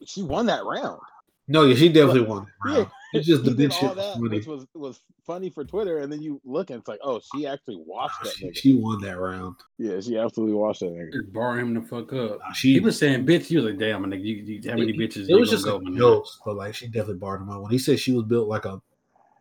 she 0.05 0.23
won 0.23 0.47
that 0.47 0.65
round. 0.65 1.01
No, 1.49 1.65
yeah, 1.65 1.75
she 1.77 1.89
definitely 1.89 2.23
won. 2.23 2.47
that 2.65 2.71
Yeah. 2.71 2.77
round. 2.79 2.91
It's 3.13 3.27
just 3.27 3.45
the 3.45 3.51
He 3.53 3.57
did 3.57 3.71
bitch 3.71 3.75
all 3.75 3.81
shit. 3.81 3.97
was 3.97 3.99
that, 3.99 4.15
funny. 4.15 4.29
which 4.37 4.47
was 4.47 4.67
was 4.75 5.01
funny 5.25 5.49
for 5.49 5.65
Twitter, 5.65 5.99
and 5.99 6.13
then 6.13 6.21
you 6.21 6.41
look 6.45 6.71
and 6.71 6.81
it's 6.81 6.89
like, 6.89 6.99
oh, 7.03 7.21
she 7.21 7.47
actually 7.47 7.77
washed 7.87 8.21
that 8.25 8.33
She, 8.35 8.47
nigga. 8.47 8.57
she 8.57 8.75
won 8.75 9.01
that 9.03 9.19
round. 9.19 9.55
yeah, 9.79 10.01
she 10.01 10.19
absolutely 10.19 10.55
watched 10.57 10.81
that 10.81 10.91
nigga. 10.91 11.13
Just 11.13 11.33
bar 11.33 11.59
him 11.59 11.73
the 11.73 11.83
fuck 11.83 12.13
up. 12.13 12.39
Nah, 12.41 12.53
she 12.53 12.75
He 12.75 12.81
was 12.81 12.99
saying 12.99 13.25
bitch. 13.25 13.45
He 13.47 13.57
was 13.57 13.65
like, 13.65 13.79
damn, 13.79 14.05
nigga, 14.05 14.23
you, 14.23 14.35
you, 14.37 14.71
how 14.71 14.77
many 14.77 14.91
it, 14.91 14.97
bitches? 14.99 15.23
It 15.23 15.29
you 15.31 15.39
was 15.39 15.51
just 15.51 15.65
go 15.65 15.77
like 15.77 15.87
in 15.87 15.97
jokes, 15.97 16.39
but 16.45 16.57
like 16.57 16.75
she 16.75 16.87
definitely 16.89 17.15
barred 17.15 17.41
him 17.43 17.51
out. 17.51 17.63
When 17.63 17.71
he 17.71 17.79
said 17.79 17.99
she 18.01 18.13
was 18.13 18.25
built 18.25 18.49
like 18.49 18.65
a, 18.65 18.81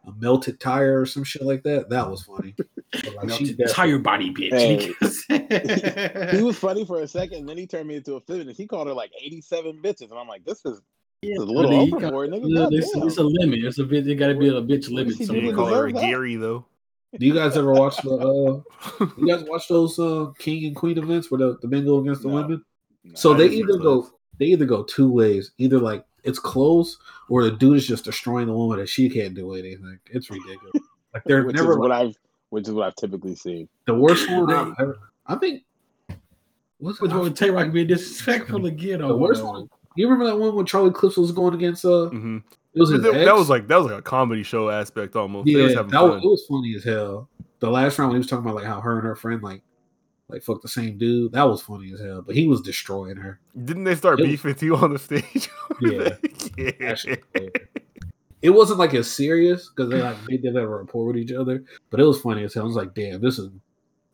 a 0.06 0.14
melted 0.20 0.60
tire 0.60 1.02
or 1.02 1.06
some 1.08 1.24
shit 1.24 1.42
like 1.42 1.64
that, 1.64 1.90
that 1.90 2.10
was 2.10 2.24
funny. 2.24 2.56
But, 3.04 3.14
like, 3.16 3.26
No, 3.26 3.36
she 3.36 3.58
tire 3.68 3.98
body 4.00 4.32
bitch. 4.34 4.52
Hey. 5.30 6.32
He 6.38 6.42
was 6.42 6.58
funny 6.58 6.86
for 6.86 7.02
a 7.02 7.08
second, 7.10 7.40
and 7.40 7.50
then 7.50 7.58
he 7.58 7.68
turned 7.68 7.90
me 7.90 7.96
into 7.96 8.14
a 8.16 8.22
feminist. 8.22 8.58
He 8.58 8.68
called 8.68 8.88
her 8.88 8.94
like 8.94 9.12
eighty-seven 9.22 9.82
bitches, 9.84 10.12
and 10.12 10.14
I'm 10.20 10.30
like, 10.30 10.46
this 10.46 10.62
is, 10.66 10.82
this 11.26 11.38
is 11.38 11.44
a 11.44 11.46
little 11.46 11.72
But 11.72 11.86
he 11.86 11.94
overboard, 11.94 12.30
nigga. 12.32 12.42
Yeah, 12.46 12.56
God 12.64 12.74
it's, 12.74 13.18
a 13.18 13.24
limit. 13.24 13.64
It's 13.64 13.80
a 13.80 13.84
bit. 13.84 14.08
It 14.08 14.16
got 14.16 14.28
to 14.28 14.36
be 14.36 14.50
a 14.50 14.54
bitch 14.62 14.90
limit. 14.90 15.14
is 15.14 15.18
he 15.20 15.26
She 15.26 15.32
doing 15.32 15.46
didn't 15.46 15.56
to 15.58 15.62
somewhere. 15.64 15.74
call 15.74 15.82
her 15.82 15.88
a 15.88 15.92
deserve 15.92 16.02
that? 16.02 16.08
Gary 16.10 16.36
though. 16.36 16.66
Do 17.18 17.26
you 17.26 17.34
guys 17.34 17.56
ever 17.58 17.72
watch 17.74 17.98
the? 18.02 18.12
uh 18.12 19.06
You 19.18 19.28
guys 19.28 19.44
watch 19.48 19.68
those 19.68 19.98
uh 20.00 20.32
king 20.38 20.66
and 20.66 20.76
queen 20.76 20.98
events 20.98 21.32
where 21.32 21.38
the, 21.40 21.58
the 21.62 21.68
men 21.68 21.86
go 21.86 22.00
against 22.00 22.24
the 22.24 22.28
No. 22.30 22.36
women? 22.36 22.66
So 23.14 23.34
I 23.34 23.38
they 23.38 23.44
didn't 23.50 23.52
see 23.54 23.60
either 23.60 23.84
those. 23.84 24.06
go 24.10 24.12
they 24.38 24.46
either 24.48 24.66
go 24.66 24.84
two 24.84 25.10
ways. 25.12 25.52
Either 25.58 25.80
like 25.80 26.06
it's 26.24 26.40
close, 26.40 26.98
or 27.30 27.44
the 27.44 27.52
dude 27.52 27.78
is 27.78 27.88
just 27.88 28.04
destroying 28.06 28.48
the 28.48 28.54
woman 28.54 28.80
and 28.80 28.90
she 28.90 29.10
can't 29.10 29.34
do 29.36 29.54
anything. 29.54 30.00
It's 30.12 30.30
ridiculous. 30.30 30.82
Like 31.14 31.24
they're 31.26 31.44
which 31.46 31.56
never 31.56 31.74
is 31.74 31.78
what 31.78 31.90
like, 31.92 32.08
I've, 32.08 32.16
which 32.50 32.68
is 32.68 32.74
what 32.74 32.88
I've 32.88 32.96
typically 32.96 33.36
seen. 33.36 33.70
the 33.86 33.94
worst 33.94 34.30
one. 34.30 34.52
I've 34.52 34.74
ever, 34.80 35.00
I 35.28 35.36
think. 35.36 35.64
What's 36.80 37.00
Which 37.00 37.12
one 37.12 37.22
would 37.22 37.36
Tay 37.38 37.50
Roc 37.52 37.72
being 37.72 37.88
disrespectful 37.88 38.66
again? 38.66 39.00
The 39.00 39.06
over 39.06 39.18
worst 39.18 39.44
one. 39.44 39.70
You 39.96 40.08
remember 40.10 40.26
that 40.26 40.38
one 40.38 40.56
when 40.56 40.66
Charlie 40.66 40.92
Clips 40.92 41.18
was 41.18 41.32
going 41.32 41.54
against 41.54 41.86
uh 41.86 42.08
hmm 42.10 42.38
it 42.74 42.82
was 42.82 42.90
that, 42.90 43.02
that 43.02 43.36
was 43.36 43.50
like 43.50 43.68
that 43.70 43.78
was 43.78 43.86
like 43.86 44.00
a 44.00 44.02
comedy 44.02 44.44
show 44.44 44.70
aspect 44.70 45.16
almost. 45.16 45.48
Yeah, 45.48 45.64
was 45.64 45.76
that 45.76 45.86
having 45.92 45.94
was, 46.12 46.24
it 46.24 46.28
was 46.28 46.46
funny 46.50 46.76
as 46.76 46.84
hell. 46.84 47.30
The 47.60 47.70
last 47.72 47.98
round 47.98 48.10
when 48.10 48.16
he 48.16 48.20
was 48.20 48.28
talking 48.28 48.44
about 48.44 48.56
like 48.56 48.66
how 48.66 48.82
her 48.82 48.98
and 48.98 49.08
her 49.08 49.16
friend 49.16 49.42
like 49.42 49.62
like 50.28 50.44
fuck 50.44 50.62
the 50.62 50.68
same 50.68 50.98
dude, 50.98 51.32
that 51.32 51.44
was 51.48 51.62
funny 51.62 51.94
as 51.94 52.02
hell. 52.02 52.22
But 52.22 52.36
he 52.36 52.48
was 52.48 52.62
destroying 52.62 53.16
her. 53.16 53.40
Didn't 53.64 53.86
they 53.86 53.96
start 53.96 54.20
It 54.20 54.24
was- 54.24 54.32
beefing 54.32 54.56
too 54.56 54.76
on 54.76 54.92
the 54.94 55.00
stage? 55.00 55.50
Yeah. 55.82 56.16
yeah. 56.58 56.72
That 56.80 57.00
shit 57.00 57.20
was 57.20 57.28
hilarious. 57.34 57.68
It 58.42 58.50
wasn't 58.50 58.80
like 58.80 58.94
as 58.94 59.10
serious 59.10 59.70
because 59.70 59.90
they 59.90 60.02
like 60.02 60.18
they 60.26 60.38
did 60.38 60.56
have 60.56 60.66
a 60.66 60.68
rapport 60.68 61.06
with 61.08 61.18
each 61.18 61.32
other, 61.32 61.64
but 61.90 62.00
it 62.02 62.04
was 62.04 62.20
funny 62.22 62.44
as 62.44 62.54
hell. 62.54 62.64
I 62.64 62.68
was 62.68 62.76
like, 62.76 62.94
damn, 62.94 63.22
this 63.22 63.40
is 63.40 63.50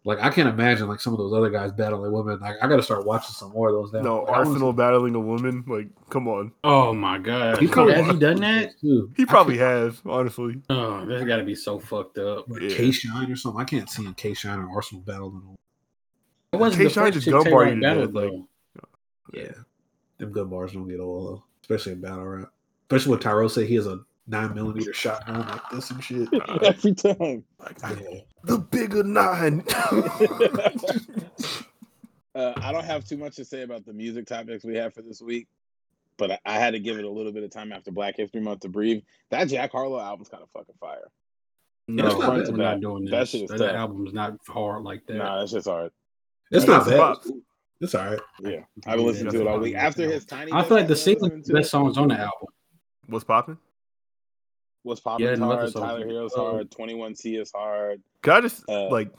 like 0.03 0.19
I 0.19 0.29
can't 0.29 0.49
imagine 0.49 0.87
like 0.87 0.99
some 0.99 1.13
of 1.13 1.19
those 1.19 1.31
other 1.33 1.49
guys 1.49 1.71
battling 1.71 2.11
women. 2.11 2.39
Like 2.39 2.55
I 2.61 2.67
got 2.67 2.77
to 2.77 2.83
start 2.83 3.05
watching 3.05 3.33
some 3.33 3.51
more 3.51 3.69
of 3.69 3.75
those 3.75 3.93
now. 3.93 4.01
No, 4.01 4.19
Like, 4.19 4.27
I 4.29 4.31
wanna 4.31 4.49
Arsenal 4.49 4.73
battling 4.73 5.15
a 5.15 5.19
woman. 5.19 5.63
Like, 5.67 5.87
come 6.09 6.27
on. 6.27 6.51
Oh 6.63 6.93
my 6.93 7.17
god! 7.19 7.59
see- 7.59 7.67
Has 7.67 8.07
he 8.07 8.17
done 8.19 8.37
that? 8.41 8.79
Too. 8.81 9.11
He 9.15 9.25
probably 9.25 9.57
has, 9.59 10.01
honestly. 10.05 10.61
Oh, 10.69 11.05
that's 11.05 11.25
got 11.25 11.37
to 11.37 11.43
be 11.43 11.55
so 11.55 11.79
fucked 11.79 12.17
up. 12.17 12.49
like 12.49 12.61
Yeah. 12.63 12.75
K 12.75 12.91
Shine 12.91 13.31
or 13.31 13.35
something. 13.35 13.61
I 13.61 13.65
can't 13.65 13.89
see 13.89 14.11
K 14.17 14.33
Shine 14.33 14.59
or 14.59 14.69
Arsenal 14.73 15.03
battling. 15.03 15.57
It 16.53 16.57
wasn't 16.57 16.79
the 16.79 16.87
K-Shine 16.89 17.03
first 17.05 17.13
just 17.13 17.25
chick 17.25 17.33
gun 17.33 17.51
bar 17.51 17.65
you 17.67 17.75
to 17.75 17.81
battled, 17.81 18.13
like- 18.13 18.29
though. 18.31 18.47
Yeah, 19.33 19.51
them 20.17 20.31
good 20.31 20.49
bars 20.49 20.73
don't 20.73 20.87
get 20.89 20.99
old, 20.99 21.27
though, 21.37 21.43
especially 21.61 21.93
in 21.93 22.01
battle 22.01 22.25
rap. 22.25 22.49
Especially 22.89 23.11
when 23.11 23.19
Tyrell 23.21 23.47
said 23.47 23.67
he 23.67 23.75
has 23.75 23.87
a 23.87 23.99
nine 24.27 24.53
millimeter 24.55 24.93
shotgun 24.93 25.39
like 25.47 25.61
this 25.71 25.91
and 25.91 26.03
shit. 26.03 26.29
Every 26.63 26.93
time. 26.93 27.43
Like, 27.59 27.83
I- 27.83 27.93
Yeah. 27.93 28.19
the 28.43 28.57
bigger 28.59 29.03
nine. 29.03 29.63
Uh, 32.33 32.53
I 32.61 32.71
don't 32.71 32.85
have 32.85 33.03
too 33.05 33.17
much 33.17 33.35
to 33.35 33.43
say 33.43 33.61
about 33.63 33.85
the 33.85 33.91
music 33.91 34.25
topics 34.25 34.63
we 34.63 34.75
have 34.77 34.93
for 34.93 35.01
this 35.01 35.21
week, 35.21 35.49
but 36.17 36.31
I, 36.31 36.39
I 36.45 36.53
had 36.59 36.71
to 36.71 36.79
give 36.79 36.97
it 36.97 37.03
a 37.03 37.09
little 37.09 37.33
bit 37.33 37.43
of 37.43 37.51
time 37.51 37.73
after 37.73 37.91
Black 37.91 38.15
History 38.15 38.39
Month 38.39 38.61
to 38.61 38.69
breathe. 38.69 39.03
That 39.31 39.49
Jack 39.49 39.73
Harlow 39.73 39.99
album's 39.99 40.29
kind 40.29 40.41
of 40.41 40.49
fucking 40.51 40.75
fire. 40.79 41.11
No, 41.89 42.05
It's 42.07 42.19
not 42.19 42.29
we're 42.29 42.45
bad. 42.45 42.55
not 42.57 42.79
doing 42.79 43.03
That 43.03 43.19
this. 43.19 43.29
shit 43.31 43.51
is 43.51 43.59
That, 43.59 43.75
album's 43.75 44.13
not 44.13 44.37
hard 44.47 44.83
like 44.83 45.05
that. 45.07 45.15
Nah, 45.17 45.39
that's 45.39 45.51
just 45.51 45.67
hard. 45.67 45.91
It's 46.51 46.63
That's 46.65 46.67
not 46.67 46.85
the 46.85 46.91
bad. 46.91 46.99
bops. 47.01 47.31
It's 47.81 47.95
all 47.95 48.05
right. 48.11 48.19
Yeah, 48.43 48.59
I've 48.87 48.95
been 48.95 49.05
listening 49.07 49.33
to 49.33 49.41
it 49.41 49.47
all 49.47 49.59
week. 49.59 49.75
After 49.75 50.09
his 50.09 50.23
tiny, 50.23 50.53
I 50.53 50.63
feel 50.63 50.77
like 50.77 50.87
the 50.87 50.93
Desk, 50.93 51.09
I've 51.09 51.19
single 51.19 51.41
best 51.53 51.69
songs 51.69 51.97
on 51.97 52.07
the 52.07 52.13
album. 52.17 52.47
What's 53.07 53.25
popping? 53.25 53.57
What's 54.83 54.99
popping 54.99 55.25
Yeah, 55.25 55.33
is 55.33 55.39
and 55.39 55.51
other 55.51 55.61
hard. 55.61 55.73
Tyler 55.73 56.07
Herro's 56.07 56.33
Oh. 56.35 56.51
hard. 56.53 56.71
Twenty 56.71 56.93
One 56.95 57.15
C 57.15 57.35
is 57.35 57.51
hard. 57.51 58.01
Can 58.23 58.33
I 58.33 58.41
just 58.41 58.63
Uh, 58.69 58.89
like 58.89 59.11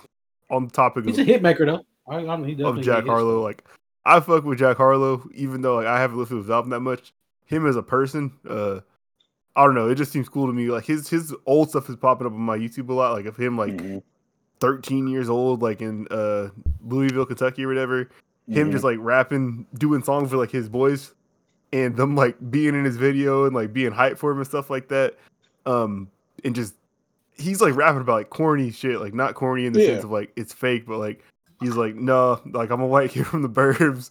on 0.50 0.64
the 0.66 0.70
topic 0.72 1.04
He's 1.04 1.18
of, 1.18 1.26
a 1.26 1.32
hit 1.32 1.42
maker 1.42 1.66
though. 1.66 1.84
I, 2.08 2.16
I 2.16 2.36
mean, 2.36 2.44
he 2.46 2.52
of 2.52 2.58
definitely 2.58 2.82
Jack 2.82 2.96
hits. 3.04 3.08
Harlow? 3.08 3.40
Like, 3.42 3.64
I 4.04 4.18
fuck 4.20 4.44
with 4.44 4.58
Jack 4.58 4.76
Harlow, 4.76 5.22
even 5.34 5.62
though 5.62 5.76
like 5.76 5.86
I 5.86 6.00
haven't 6.00 6.18
listened 6.18 6.38
to 6.38 6.42
his 6.42 6.50
album 6.50 6.70
that 6.70 6.80
much. 6.80 7.12
Him 7.44 7.66
as 7.66 7.76
a 7.76 7.82
person, 7.82 8.32
uh, 8.48 8.80
I 9.54 9.64
don't 9.64 9.74
know. 9.74 9.88
It 9.88 9.94
just 9.96 10.10
seems 10.12 10.28
cool 10.28 10.46
to 10.46 10.52
me. 10.52 10.66
Like 10.68 10.84
his 10.84 11.08
his 11.08 11.34
old 11.46 11.70
stuff 11.70 11.88
is 11.88 11.96
popping 11.96 12.26
up 12.26 12.32
on 12.32 12.40
my 12.40 12.56
YouTube 12.58 12.88
a 12.88 12.92
lot. 12.92 13.12
Like 13.12 13.26
of 13.26 13.36
him, 13.36 13.56
like 13.56 13.72
Mhm. 13.76 14.02
13 14.60 15.06
years 15.06 15.28
old, 15.28 15.62
like 15.62 15.80
in 15.80 16.08
uh 16.10 16.48
Louisville, 16.84 17.26
Kentucky, 17.26 17.64
or 17.64 17.68
whatever. 17.68 18.08
Him 18.48 18.68
Mhm. 18.68 18.72
just 18.72 18.82
like 18.84 18.98
rapping, 19.00 19.66
doing 19.74 20.02
songs 20.02 20.30
for 20.30 20.36
like 20.38 20.50
his 20.50 20.68
boys. 20.68 21.14
and 21.74 21.96
them 21.96 22.14
like 22.14 22.36
being 22.50 22.74
in 22.74 22.84
his 22.84 22.98
video 22.98 23.46
and 23.46 23.54
like 23.54 23.72
being 23.72 23.90
hyped 23.92 24.18
for 24.18 24.30
him 24.30 24.36
and 24.36 24.46
stuff 24.46 24.68
like 24.68 24.88
that. 24.88 25.16
Um, 25.66 26.08
and 26.44 26.54
just 26.54 26.74
he's 27.36 27.60
like 27.60 27.74
rapping 27.76 28.00
about 28.00 28.14
like 28.14 28.30
corny 28.30 28.70
shit, 28.70 29.00
like 29.00 29.14
not 29.14 29.34
corny 29.34 29.66
in 29.66 29.72
the 29.72 29.80
Yeah. 29.80 29.86
sense 29.86 30.04
of 30.04 30.10
like 30.10 30.32
it's 30.36 30.52
fake, 30.52 30.86
but 30.86 30.98
like 30.98 31.24
he's 31.60 31.76
like, 31.76 31.94
no, 31.94 32.40
like 32.46 32.70
I'm 32.70 32.80
a 32.80 32.86
white 32.86 33.10
kid 33.10 33.26
from 33.28 33.42
the 33.42 33.48
burbs. 33.48 34.10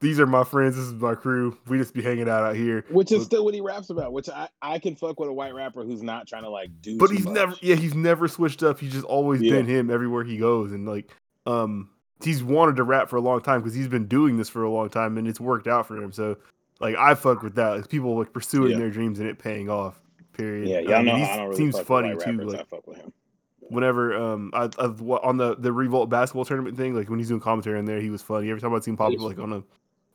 These 0.00 0.20
are 0.20 0.26
my 0.26 0.44
friends. 0.44 0.76
This 0.76 0.84
is 0.84 0.92
my 0.92 1.16
crew. 1.16 1.58
We 1.66 1.76
just 1.76 1.92
be 1.92 2.02
hanging 2.02 2.28
out 2.28 2.44
out 2.44 2.54
here. 2.54 2.84
Which 2.88 3.10
is 3.10 3.18
But- 3.18 3.24
still 3.24 3.44
what 3.44 3.52
he 3.54 3.60
raps 3.60 3.90
about. 3.90 4.12
Which 4.12 4.28
I 4.28 4.48
I 4.62 4.78
can 4.78 4.94
fuck 4.94 5.18
with 5.18 5.28
a 5.28 5.32
white 5.32 5.54
rapper 5.54 5.82
who's 5.82 6.02
not 6.04 6.28
trying 6.28 6.44
to 6.44 6.50
like 6.50 6.70
do. 6.80 6.96
but 6.98 7.10
he's 7.10 7.24
much. 7.24 7.34
never 7.34 7.54
yeah 7.62 7.74
he's 7.74 7.94
never 7.94 8.28
switched 8.28 8.62
up 8.62 8.78
he's 8.78 8.92
just 8.92 9.04
always 9.04 9.42
Yeah. 9.42 9.52
been 9.52 9.66
him 9.66 9.90
everywhere 9.90 10.22
he 10.24 10.36
goes 10.36 10.72
and 10.72 10.86
like 10.88 11.10
um 11.46 11.90
he's 12.24 12.42
wanted 12.44 12.76
to 12.76 12.82
rap 12.84 13.08
for 13.08 13.16
a 13.16 13.20
long 13.20 13.40
time 13.40 13.60
because 13.60 13.74
he's 13.74 13.88
been 13.88 14.06
doing 14.06 14.36
this 14.36 14.48
for 14.48 14.62
a 14.64 14.70
long 14.70 14.88
time 14.88 15.16
and 15.18 15.26
it's 15.28 15.40
worked 15.40 15.66
out 15.68 15.86
for 15.86 15.96
him 15.96 16.10
so 16.12 16.36
like 16.80 16.94
i 16.96 17.14
fuck 17.14 17.42
with 17.42 17.54
that 17.54 17.70
like 17.76 17.88
people 17.88 18.16
like 18.18 18.32
pursuing 18.32 18.72
Yeah. 18.72 18.78
their 18.78 18.90
dreams 18.90 19.18
and 19.20 19.28
it 19.28 19.38
paying 19.38 19.68
off 19.70 20.00
period 20.38 20.68
Yeah, 20.68 20.78
y'all 20.80 20.94
Um, 21.00 21.04
know 21.06 21.16
he's- 21.16 21.28
I 21.30 21.36
don't 21.36 21.44
really 21.46 21.56
seems 21.58 21.76
fuck 21.76 21.86
funny 21.86 22.14
with 22.14 22.24
too 22.24 22.30
rappers. 22.32 22.46
like 22.52 22.60
I 22.60 22.64
fuck 22.64 22.86
with 22.86 22.96
him. 22.98 23.12
whenever 23.60 24.16
um 24.16 24.50
I, 24.54 24.70
I 24.78 24.86
wa- 24.86 25.20
on 25.22 25.36
the 25.36 25.54
the 25.56 25.72
revolt 25.72 26.08
basketball 26.08 26.44
tournament 26.46 26.76
thing 26.76 26.94
like 26.94 27.10
when 27.10 27.18
he's 27.18 27.28
doing 27.28 27.40
commentary 27.40 27.78
on 27.78 27.84
there 27.84 28.00
he 28.00 28.08
was 28.10 28.22
funny 28.22 28.48
every 28.50 28.60
time 28.62 28.72
i've 28.74 28.82
seen 28.84 28.96
pop 28.96 29.08
up 29.08 29.10
He's- 29.12 29.22
like 29.22 29.38
on 29.38 29.52
a 29.52 29.62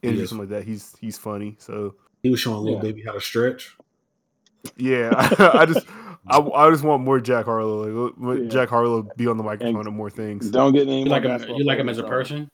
He 0.01 0.07
interview 0.07 0.23
or 0.23 0.27
something 0.27 0.49
like 0.49 0.57
that 0.57 0.65
he's 0.67 0.95
he's 0.99 1.17
funny 1.19 1.55
so 1.59 1.95
He 2.23 2.29
was 2.31 2.39
showing 2.39 2.57
little 2.63 2.77
Yeah. 2.77 2.81
baby 2.81 3.03
how 3.05 3.11
to 3.11 3.21
stretch. 3.21 3.75
yeah 4.77 5.11
i 5.53 5.65
just 5.65 5.85
I, 6.25 6.39
I 6.39 6.69
just 6.71 6.85
want 6.85 7.03
more 7.03 7.19
Jack 7.19 7.43
Harlow. 7.43 8.13
Like, 8.17 8.39
Yeah. 8.43 8.47
Jack 8.47 8.69
Harlow 8.69 9.05
be 9.17 9.27
on 9.27 9.35
the 9.35 9.43
microphone 9.43 9.85
and 9.85 9.93
more 9.93 10.09
things. 10.09 10.49
Don't 10.49 10.71
get 10.71 10.87
any 10.87 11.03
You 11.03 11.09
like 11.09 11.23
him? 11.23 11.49
You 11.49 11.65
like 11.65 11.77
him 11.77 11.89
as 11.89 11.97
a 11.97 12.03
person? 12.03 12.49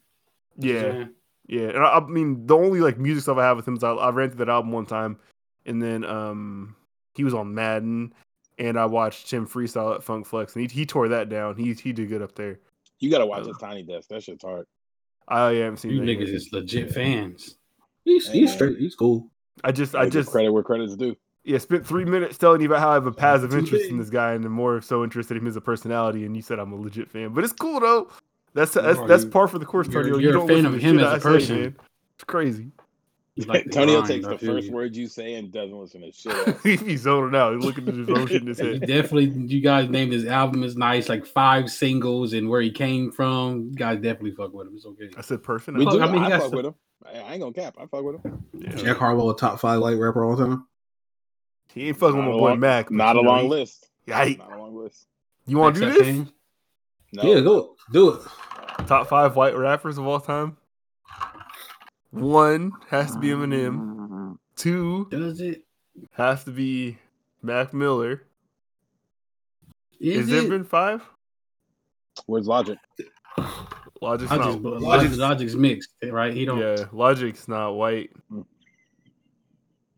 Yeah, 0.57 1.05
yeah. 1.45 1.67
And 1.67 1.77
I, 1.77 1.97
I 1.99 1.99
mean, 2.07 2.47
the 2.47 2.57
only 2.57 2.79
like 2.81 2.97
music 2.97 3.21
stuff 3.21 3.37
I 3.37 3.43
have 3.43 3.57
with 3.57 3.67
him 3.67 3.75
is 3.75 3.83
I, 3.83 3.91
I 3.91 4.09
ran 4.09 4.29
through 4.31 4.43
that 4.43 4.49
album 4.49 4.71
one 4.71 4.87
time, 4.87 5.19
and 5.67 5.79
then 5.79 6.03
um 6.03 6.75
he 7.19 7.25
was 7.25 7.33
on 7.33 7.53
Madden, 7.53 8.13
and 8.57 8.79
I 8.79 8.85
watched 8.85 9.29
him 9.29 9.45
freestyle 9.45 9.93
at 9.93 10.03
Funk 10.03 10.25
Flex, 10.25 10.55
and 10.55 10.71
he, 10.71 10.79
he 10.79 10.85
tore 10.85 11.09
that 11.09 11.27
down. 11.27 11.57
He 11.57 11.73
he 11.73 11.91
did 11.91 12.07
good 12.07 12.21
up 12.21 12.33
there. 12.35 12.59
You 12.99 13.11
gotta 13.11 13.25
watch 13.25 13.43
uh, 13.43 13.47
his 13.49 13.57
tiny 13.57 13.83
desk. 13.83 14.07
That 14.07 14.23
shit's 14.23 14.43
hard. 14.43 14.65
I 15.27 15.51
haven't 15.55 15.77
seen 15.77 15.91
You 15.91 15.99
that. 15.99 16.05
niggas 16.05 16.27
yet. 16.27 16.35
is 16.35 16.49
legit 16.53 16.91
fans. 16.93 17.57
He's 18.05 18.27
Hey, 18.27 18.39
he's 18.39 18.53
straight. 18.53 18.77
He's 18.77 18.95
cool. 18.95 19.29
I 19.63 19.73
just 19.73 19.95
I 19.95 20.03
I 20.03 20.09
just 20.09 20.31
credit 20.31 20.51
where 20.53 20.63
credit's 20.63 20.95
due. 20.95 21.17
yeah 21.43 21.57
spent 21.57 21.85
three 21.85 22.05
minutes 22.05 22.37
telling 22.37 22.61
you 22.61 22.67
about 22.67 22.79
how 22.79 22.91
I 22.91 22.93
have 22.93 23.05
a 23.05 23.11
passive 23.11 23.53
interest 23.53 23.83
big. 23.83 23.91
in 23.91 23.97
this 23.97 24.09
guy, 24.09 24.31
and 24.33 24.45
I'm 24.45 24.51
more 24.53 24.79
so 24.81 25.03
interested 25.03 25.35
in 25.35 25.43
him 25.43 25.47
as 25.47 25.57
a 25.57 25.61
personality. 25.61 26.25
And 26.25 26.33
you 26.35 26.41
said 26.41 26.57
I'm 26.59 26.71
a 26.71 26.75
legit 26.77 27.11
fan, 27.11 27.33
but 27.33 27.43
it's 27.43 27.51
cool 27.53 27.81
though. 27.81 28.09
That's 28.53 28.71
that's 28.73 28.99
that's 29.07 29.25
par 29.25 29.47
for 29.47 29.59
the 29.59 29.65
course, 29.65 29.87
you're- 29.89 30.07
you're 30.07 30.19
you 30.21 30.29
a 30.29 30.31
don't 30.33 30.47
fan 30.47 30.65
of 30.65 30.71
to 30.73 30.79
him 30.79 30.97
shit 30.97 31.05
as 31.05 31.11
a 31.11 31.15
I 31.15 31.17
say, 31.19 31.23
person. 31.23 31.61
man. 31.61 31.75
It's 32.15 32.23
crazy. 32.23 32.71
You 33.39 33.45
like 33.47 33.63
the 33.65 33.69
Tonio 33.71 34.01
takes 34.05 34.27
the 34.27 34.37
feel 34.37 34.55
first 34.55 34.67
you. 34.67 34.73
words 34.73 34.97
you 34.97 35.07
say 35.07 35.35
and 35.35 35.51
doesn't 35.51 35.75
listen 35.77 36.01
to 36.01 36.11
shit. 36.11 36.33
else. 36.47 36.61
He's 36.81 37.01
zoning 37.01 37.39
out. 37.39 37.55
He's 37.55 37.63
looking 37.63 37.87
at 37.87 37.93
his 37.95 38.09
own 38.09 38.27
shit 38.27 38.41
in 38.41 38.47
his 38.47 38.59
You 38.59 38.71
head. 38.73 38.81
definitely, 38.87 39.25
you 39.47 39.61
guys 39.61 39.89
named 39.89 40.11
his 40.11 40.25
album 40.25 40.63
is 40.63 40.75
nice, 40.75 41.07
like 41.09 41.25
five 41.25 41.69
singles 41.69 42.33
and 42.33 42.49
where 42.49 42.61
he 42.61 42.71
came 42.71 43.11
from. 43.11 43.69
You 43.69 43.75
guys 43.75 43.95
definitely 43.97 44.31
fuck 44.31 44.53
with 44.53 44.67
him. 44.67 44.73
It's 44.75 44.85
okay. 44.85 45.09
I 45.17 45.21
said 45.21 45.41
person. 45.43 45.75
We 45.77 45.85
Fuck, 45.85 45.93
do. 45.93 45.99
I 46.01 46.05
I, 46.07 46.11
mean, 46.11 46.23
he 46.23 46.29
got 46.29 46.41
fuck 46.41 46.49
some- 46.49 46.57
with 46.57 46.65
him. 46.67 46.75
I, 47.05 47.19
I 47.19 47.31
ain't 47.33 47.41
gonna 47.41 47.53
cap. 47.53 47.75
I 47.79 47.85
fuck 47.85 48.03
with 48.03 48.23
him. 48.23 48.43
Yeah. 48.53 48.75
Jack 48.75 48.97
Harlow, 48.97 49.29
a 49.29 49.35
top 49.37 49.59
five 49.59 49.79
light 49.79 49.97
rapper 49.97 50.25
all 50.25 50.35
the 50.35 50.45
time. 50.45 50.67
He 51.73 51.87
ain't 51.87 51.97
fucking 51.97 52.17
with 52.17 52.25
my 52.25 52.31
boy 52.31 52.49
long- 52.49 52.59
Mac. 52.59 52.91
Not 52.91 53.15
a 53.15 53.19
you 53.19 53.23
know, 53.25 53.29
long 53.31 53.47
list. 53.49 53.87
Yike. 54.05 54.37
Not 54.39 54.51
a 54.51 54.57
long 54.59 54.75
list. 54.75 55.07
You 55.45 55.57
want 55.57 55.75
to 55.75 55.81
do 55.81 55.87
Accept 55.87 55.99
this? 56.05 56.15
things. 56.15 56.29
No. 57.13 57.23
Yeah, 57.23 57.39
go 57.41 57.75
do 57.91 58.09
it. 58.13 58.21
Top 58.85 59.07
five 59.07 59.35
white 59.35 59.55
rappers 59.57 59.97
of 59.97 60.05
all 60.05 60.19
time. 60.19 60.57
One 62.11 62.71
has 62.89 63.11
to 63.13 63.19
be 63.19 63.27
Eminem. 63.29 64.37
Two 64.55 65.07
Does 65.09 65.39
it? 65.39 65.63
has 66.11 66.43
to 66.45 66.51
be 66.51 66.97
Mac 67.41 67.73
Miller. 67.73 68.23
Is 69.99 70.17
Has 70.17 70.29
it? 70.29 70.31
there 70.31 70.49
been 70.49 70.63
five? 70.63 71.01
Where's 72.25 72.47
Logic? 72.47 72.77
Logic's 74.01 74.31
Logic's, 74.31 74.31
not. 74.31 74.81
Logic's, 74.81 75.17
Logic's 75.17 75.55
mixed, 75.55 75.89
right? 76.03 76.33
He 76.33 76.45
don't. 76.45 76.59
Yeah, 76.59 76.85
Logic's 76.91 77.47
not 77.47 77.71
white. 77.71 78.11
Mm. 78.31 78.45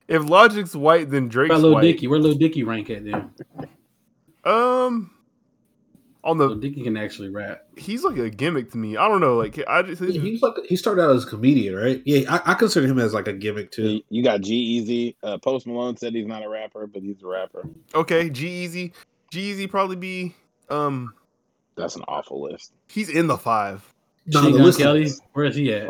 If 0.07 0.23
Logic's 0.23 0.75
white, 0.75 1.09
then 1.09 1.27
Drake's 1.29 1.51
about 1.51 1.61
Lil 1.61 1.73
white. 1.73 1.81
Dicky? 1.81 2.07
Where 2.07 2.19
Lil 2.19 2.33
Dicky 2.35 2.63
rank 2.63 2.89
at 2.89 3.05
then? 3.05 3.31
Um, 4.43 5.11
on 6.23 6.37
Lil 6.37 6.49
the 6.49 6.55
Dicky 6.55 6.83
can 6.83 6.97
actually 6.97 7.29
rap. 7.29 7.63
he's 7.77 8.03
like 8.03 8.17
a 8.17 8.29
gimmick 8.29 8.71
to 8.71 8.77
me. 8.77 8.95
I 8.97 9.07
don't 9.07 9.21
know. 9.21 9.37
Like 9.37 9.59
I 9.67 9.81
just 9.81 10.01
He- 10.03 10.19
He's 10.19 10.41
like 10.41 10.53
he 10.67 10.75
started 10.75 11.01
out 11.03 11.15
as 11.15 11.23
a 11.25 11.27
comedian, 11.27 11.75
right? 11.75 12.01
Yeah, 12.05 12.31
I, 12.45 12.51
I 12.51 12.53
consider 12.53 12.87
him 12.87 12.99
as 12.99 13.13
like 13.13 13.27
a 13.27 13.33
gimmick 13.33 13.71
too. 13.71 13.87
You- 13.89 14.03
You 14.09 14.23
got 14.23 14.41
G-Eazy. 14.41 15.15
Uh, 15.23 15.37
Post 15.39 15.65
Malone 15.67 15.97
said 15.97 16.13
he's 16.13 16.27
not 16.27 16.43
a 16.43 16.49
rapper, 16.49 16.85
but 16.87 17.01
he's 17.01 17.21
a 17.23 17.27
rapper. 17.27 17.67
okay. 17.95 18.29
G-Eazy, 18.29 18.93
G 19.31 19.39
Easy 19.41 19.67
probably 19.67 19.95
be 19.95 20.35
um 20.69 21.13
That's 21.75 21.95
an 21.95 22.03
awful 22.07 22.41
list. 22.43 22.73
he's 22.89 23.09
in 23.09 23.27
the 23.27 23.37
five. 23.37 23.83
No, 24.27 24.41
Machine 24.41 24.57
the 24.57 24.63
list- 24.63 24.79
Kelly, 24.79 25.09
where 25.33 25.45
is 25.45 25.55
he 25.55 25.73
at? 25.73 25.89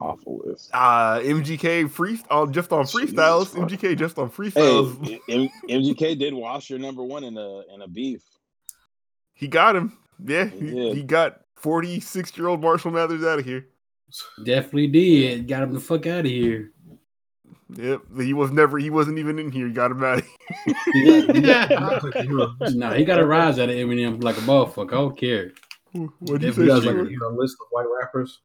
Awful 0.00 0.42
list. 0.44 0.70
Uh 0.72 1.18
MGK 1.18 1.90
free 1.90 2.20
on 2.30 2.52
just 2.52 2.70
on 2.72 2.84
freestyles. 2.84 3.48
fuck. 3.48 3.68
MGK 3.68 3.98
just 3.98 4.16
on 4.16 4.28
Hey, 4.28 4.32
freestyles. 4.36 5.20
M- 5.28 5.48
MGK 5.68 6.16
did 6.16 6.32
wash 6.34 6.70
your 6.70 6.78
number 6.78 7.02
one 7.02 7.24
in 7.24 7.36
a 7.36 7.62
in 7.74 7.82
a 7.82 7.88
beef. 7.88 8.22
He 9.38 9.46
got 9.48 9.76
him. 9.76 9.96
Yeah, 10.24 10.46
He 10.46 10.68
he, 10.70 10.94
he 10.96 11.02
got 11.04 11.42
forty 11.54 12.00
six 12.00 12.36
year 12.36 12.48
old 12.48 12.60
Marshall 12.60 12.90
Mathers 12.90 13.22
out 13.24 13.38
of 13.38 13.44
here. 13.44 13.66
Definitely 14.44 14.88
did. 14.88 15.46
Got 15.46 15.62
him 15.62 15.72
the 15.74 15.80
fuck 15.80 16.06
out 16.06 16.20
of 16.20 16.26
here. 16.26 16.72
Yep, 17.74 18.00
he 18.20 18.32
was 18.32 18.50
never. 18.50 18.78
He 18.78 18.88
wasn't 18.90 19.18
even 19.18 19.38
in 19.38 19.52
here. 19.52 19.66
He 19.68 19.72
got 19.72 19.90
him 19.90 20.02
out. 20.02 20.22
He 20.92 21.22
got- 21.32 21.36
he 21.36 21.40
got- 22.26 22.50
a 22.62 22.70
nah, 22.74 22.92
he 22.94 23.04
got 23.04 23.20
a 23.20 23.26
rise 23.26 23.58
out 23.58 23.68
of 23.68 23.74
Eminem 23.76 24.22
like 24.24 24.36
a 24.38 24.40
motherfucker. 24.40 24.88
I 24.88 24.96
don't 24.96 25.16
care. 25.18 25.52
What 25.92 26.40
do 26.40 26.46
you 26.46 26.48
If 26.48 26.54
say? 26.56 26.62
You 26.62 26.68
guys 26.68 26.84
like 26.84 26.96
to 26.96 27.04
hear 27.04 27.22
a 27.24 27.28
list 27.36 27.56
of 27.60 27.66
white 27.70 27.86
rappers? 28.00 28.40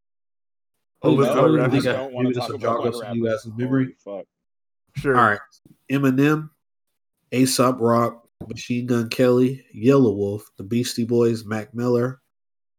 A 1.04 1.10
list 1.10 1.32
I 1.32 1.34
of 1.34 1.40
oh, 1.40 1.44
really 1.46 1.60
rappers? 1.60 1.84
think 1.84 1.86
I 1.96 1.98
I- 2.00 2.04
don't 2.04 2.14
want 2.14 2.28
to 2.28 2.34
talk 2.34 2.50
just 2.50 2.52
a 2.52 2.56
about 2.56 2.62
jog 2.62 2.80
white 2.86 2.94
off 2.96 3.02
rappers. 3.02 3.18
you 3.18 3.26
guys' 3.26 3.48
memory. 3.58 3.96
Fuck. 4.04 4.26
Sure. 4.98 5.18
All 5.18 5.24
right, 5.26 5.40
Eminem, 5.92 6.50
Aesop 7.32 7.78
Rock, 7.80 8.23
Machine 8.50 8.86
Gun 8.86 9.10
Kelly, 9.10 9.66
Yelawolf, 9.76 10.42
The 10.58 10.64
Beastie 10.64 11.06
Boys, 11.06 11.46
Mac 11.46 11.74
Miller. 11.74 12.22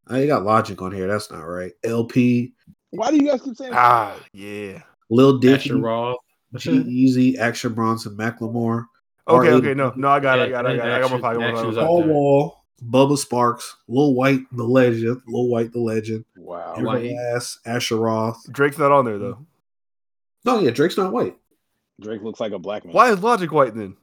I 0.07 0.20
you 0.20 0.27
got 0.27 0.45
Logic 0.45 0.81
on 0.82 0.93
here. 0.93 1.07
That's 1.07 1.31
not 1.31 1.41
right. 1.43 1.73
El-P, 1.82 2.53
Why 2.91 3.11
do 3.11 3.16
you 3.16 3.31
guys 3.31 3.43
keep 3.43 3.57
saying 3.57 3.73
Ah, 3.74 4.16
yeah. 4.32 4.82
Lil 5.11 5.39
Dicky, 5.39 5.70
Asher 5.70 5.78
Roth. 5.78 6.19
G-Eazy, 6.57 7.36
Action 7.39 7.73
Bronson, 7.74 8.16
Macklemore, 8.16 8.85
Okay, 9.27 9.49
R.A. 9.49 9.57
okay, 9.57 9.74
no, 9.74 9.93
no, 9.97 10.09
I 10.09 10.20
got 10.20 10.39
it, 10.39 10.43
I 10.43 10.49
got 10.51 10.66
it, 10.66 10.73
I 10.73 10.77
got 10.77 10.86
it. 10.86 10.93
I 10.93 11.01
got 11.01 11.11
my 11.11 11.20
pocket. 11.20 11.43
action's 11.43 11.77
Paul 11.77 12.03
there. 12.03 12.12
Wall, 12.12 12.65
Bubba 12.85 13.16
Sparxxx, 13.19 13.73
Lil 13.89 14.15
Wyte, 14.15 14.43
the 14.53 14.62
legend, 14.65 15.20
Lil 15.27 15.49
Wyte, 15.49 15.73
the 15.73 15.81
legend, 15.81 16.24
Wow. 16.36 16.74
You're 16.77 16.86
Everlast, 16.86 17.59
Asher 17.66 17.97
Roth. 17.97 18.41
Drake's 18.53 18.78
not 18.78 18.93
on 18.93 19.05
there 19.07 19.19
though. 19.19 19.45
No, 20.45 20.61
yeah, 20.61 20.70
Drake's 20.70 20.97
not 20.99 21.12
white. 21.12 21.36
Drake 22.01 22.23
looks 22.23 22.39
like 22.41 22.53
a 22.53 22.59
black 22.59 22.85
man. 22.85 22.93
Why 22.93 23.11
is 23.11 23.20
Logic 23.20 23.51
white 23.51 23.74
then? 23.74 23.97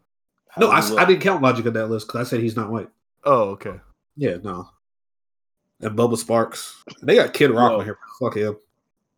How 0.51 0.61
No, 0.61 0.69
I, 0.69 0.79
I 1.01 1.05
didn't 1.05 1.21
count 1.21 1.41
Logic 1.41 1.65
on 1.65 1.73
that 1.73 1.87
list 1.87 2.07
because 2.07 2.27
I 2.27 2.29
said 2.29 2.41
he's 2.41 2.55
not 2.55 2.69
white. 2.69 2.89
Oh, 3.23 3.49
okay. 3.51 3.75
Yeah, 4.17 4.37
no. 4.43 4.69
And 5.79 5.97
Bubba 5.97 6.21
Sparxxx. 6.21 6.75
They 7.01 7.15
got 7.15 7.33
Kid 7.33 7.51
Rock 7.51 7.71
Yo. 7.71 7.79
on 7.79 7.85
here. 7.85 7.97
Fuck 8.19 8.35
him. 8.35 8.57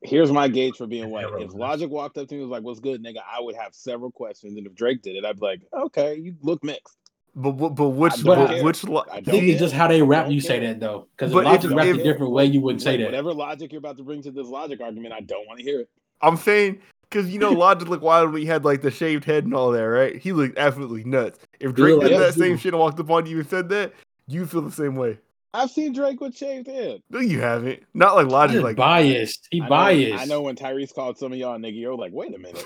Here's 0.01 0.31
my 0.31 0.47
gauge 0.47 0.76
for 0.77 0.85
being 0.85 1.10
white. 1.10 1.26
If 1.39 1.53
Logic 1.53 1.89
walked 1.89 2.18
up 2.18 2.27
to 2.27 2.35
me 2.35 2.41
and 2.41 2.49
was 2.49 2.55
like, 2.55 2.64
"What's 2.64 2.80
good, 2.81 3.01
nigga?" 3.01 3.18
I 3.19 3.39
would 3.39 3.55
have 3.55 3.73
several 3.73 4.11
questions, 4.11 4.57
and 4.57 4.68
if 4.68 4.76
Drake 4.76 5.01
did 5.01 5.15
it, 5.15 5.23
I'd 5.26 5.39
be 5.39 5.45
like, 5.45 5.61
"Okay, 5.73 6.15
you 6.15 6.35
look 6.41 6.61
mixed." 6.64 6.97
But 7.35 7.53
but, 7.53 7.69
but 7.69 7.89
which 7.89 8.19
I 8.19 8.23
but 8.23 8.64
which 8.64 8.84
lo- 8.84 9.05
I 9.11 9.18
I 9.18 9.22
think 9.22 9.45
it's 9.45 9.60
just 9.60 9.73
how 9.73 9.88
they 9.88 10.01
rap. 10.01 10.26
Don't 10.26 10.34
You 10.34 10.41
say 10.41 10.60
that 10.60 10.80
though, 10.81 11.07
because 11.15 11.31
if 11.31 11.35
Logic 11.43 11.72
if- 11.72 11.77
rapped 11.77 11.89
if- 11.89 11.97
a 11.99 12.03
different 12.03 12.34
way, 12.34 12.45
you 12.45 12.60
wouldn't 12.60 12.81
say 12.81 12.91
Wait, 12.91 12.97
that. 12.97 13.05
Whatever 13.05 13.34
logic 13.34 13.72
you're 13.72 13.80
about 13.80 13.95
to 13.97 14.03
bring 14.03 14.22
to 14.23 14.31
this 14.31 14.47
logic 14.47 14.81
argument, 14.81 15.14
I 15.14 15.22
don't 15.22 15.47
want 15.47 15.60
to 15.60 15.64
hear 15.65 15.80
it. 15.80 15.89
I'm 16.22 16.35
saying 16.38 16.81
because 17.14 17.30
you 17.31 17.40
know 17.40 17.52
Logic 17.53 17.88
looked 17.88 18.03
wild 18.03 18.31
when 18.34 18.41
he 18.41 18.48
had 18.48 18.65
like 18.65 18.81
the 18.81 18.91
shaved 18.91 19.26
head 19.26 19.44
and 19.45 19.53
all 19.53 19.72
that, 19.72 19.84
right? 19.84 20.15
He 20.18 20.34
looked 20.34 20.57
absolutely 20.57 21.03
nuts. 21.03 21.40
If 21.60 21.73
Drake 21.76 21.95
looked 21.95 22.07
did 22.07 22.19
like 22.19 22.34
that 22.34 22.40
same 22.40 22.57
shit 22.57 22.73
and 22.73 22.80
walked 22.80 22.99
up 22.99 23.10
on 23.11 23.26
you 23.26 23.40
and 23.40 23.48
said 23.49 23.69
that, 23.69 23.94
you 24.27 24.45
feel 24.45 24.61
the 24.61 24.72
same 24.72 24.95
way. 24.95 25.19
I've 25.56 25.69
seen 25.69 25.94
Drake 25.94 26.19
with 26.19 26.35
shaved 26.35 26.65
head. 26.65 27.03
No, 27.11 27.19
you 27.19 27.40
haven't. 27.40 27.84
Not 27.94 28.15
like 28.15 28.26
Logic, 28.26 28.56
He's 28.56 28.64
like 28.64 28.76
biased. 28.76 29.48
He 29.52 29.61
I 29.61 29.64
know- 29.65 29.69
biased. 29.69 30.23
I 30.23 30.26
know 30.26 30.41
when 30.41 30.56
Tyrese 30.56 30.95
called 30.95 31.19
some 31.19 31.31
of 31.31 31.38
y'all 31.38 31.60
nigga, 31.60 31.80
you're 31.80 31.95
like, 31.95 32.11
"Wait 32.11 32.34
a 32.34 32.40
minute, 32.40 32.65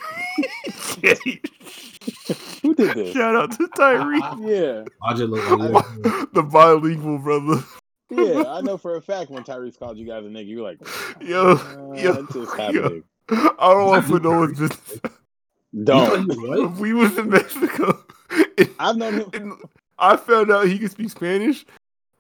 who 2.61 2.73
did 2.73 2.95
this?" 2.95 3.13
Shout 3.13 3.35
out 3.35 3.51
to 3.51 3.67
Tyrese. 3.77 4.47
yeah, 4.47 4.85
Logic 5.05 5.29
look 5.29 5.59
like 5.59 6.31
the 6.33 6.43
bilingual 6.43 7.17
brother. 7.19 7.61
yeah, 8.09 8.45
I 8.47 8.61
know 8.61 8.77
for 8.77 8.95
a 8.95 9.01
fact 9.01 9.29
when 9.31 9.43
Tyrese 9.43 9.77
called 9.77 9.97
you 9.97 10.05
guys 10.07 10.23
a 10.25 10.29
nigga, 10.29 10.47
you're 10.47 10.63
like, 10.63 10.79
Yo, 11.19 11.55
"What 11.57 11.99
yo, 11.99 12.25
is 12.41 12.53
happening?" 12.53 13.03
I 13.29 13.73
don't 13.73 13.87
want 13.87 14.03
to 14.03 14.09
put 14.09 14.23
no 14.23 14.31
one's 14.31 14.59
business. 14.59 14.99
Don't. 15.83 16.31
If 16.31 16.79
we 16.79 16.93
was 16.93 17.17
in 17.17 17.29
Mexico, 17.29 18.03
and, 18.57 18.69
I've 18.79 18.95
known 18.97 19.31
him. 19.33 19.57
I 19.99 20.15
found 20.15 20.51
out 20.51 20.67
he 20.67 20.79
could 20.79 20.91
speak 20.91 21.09
Spanish, 21.09 21.65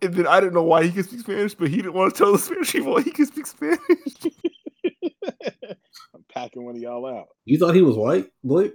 and 0.01 0.13
then 0.13 0.27
I 0.27 0.39
didn't 0.39 0.53
know 0.53 0.63
why 0.63 0.83
he 0.83 0.91
could 0.91 1.05
speak 1.05 1.21
Spanish, 1.21 1.53
but 1.55 1.69
he 1.69 1.77
didn't 1.77 1.93
want 1.93 2.13
to 2.13 2.17
tell 2.17 2.31
the 2.31 2.39
Spanish 2.39 2.73
people 2.73 2.93
why 2.93 3.01
he 3.01 3.11
could 3.11 3.27
speak 3.27 3.45
Spanish. 3.45 3.79
I'm 6.13 6.25
packing 6.33 6.65
one 6.65 6.75
of 6.75 6.81
y'all 6.81 7.05
out. 7.05 7.27
You 7.45 7.57
thought 7.57 7.75
he 7.75 7.81
was 7.81 7.95
white, 7.95 8.27
Blake? 8.43 8.73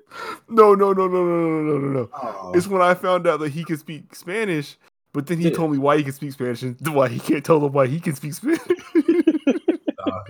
No, 0.49 0.75
no, 0.75 0.93
no, 0.93 1.07
no, 1.09 1.25
no, 1.25 1.37
no, 1.37 1.61
no, 1.61 1.79
no, 1.79 1.89
no. 2.01 2.11
Oh, 2.15 2.53
It's 2.55 2.67
when 2.67 2.83
I 2.83 2.95
found 2.95 3.27
out 3.27 3.41
that 3.41 3.53
he 3.53 3.65
could 3.65 3.79
speak 3.81 4.15
Spanish, 4.15 4.77
but 5.13 5.27
then 5.27 5.39
he 5.39 5.49
Yeah. 5.49 5.55
told 5.57 5.73
me 5.73 5.79
why 5.79 5.97
he 5.99 6.05
can 6.05 6.13
speak 6.13 6.33
Spanish 6.33 6.63
and 6.63 6.77
why 6.89 7.09
he 7.09 7.19
can't 7.19 7.45
tell 7.45 7.65
him 7.65 7.73
why 7.73 7.87
he 7.87 8.01
can 8.01 8.15
speak 8.15 8.35
Spanish. 8.35 8.61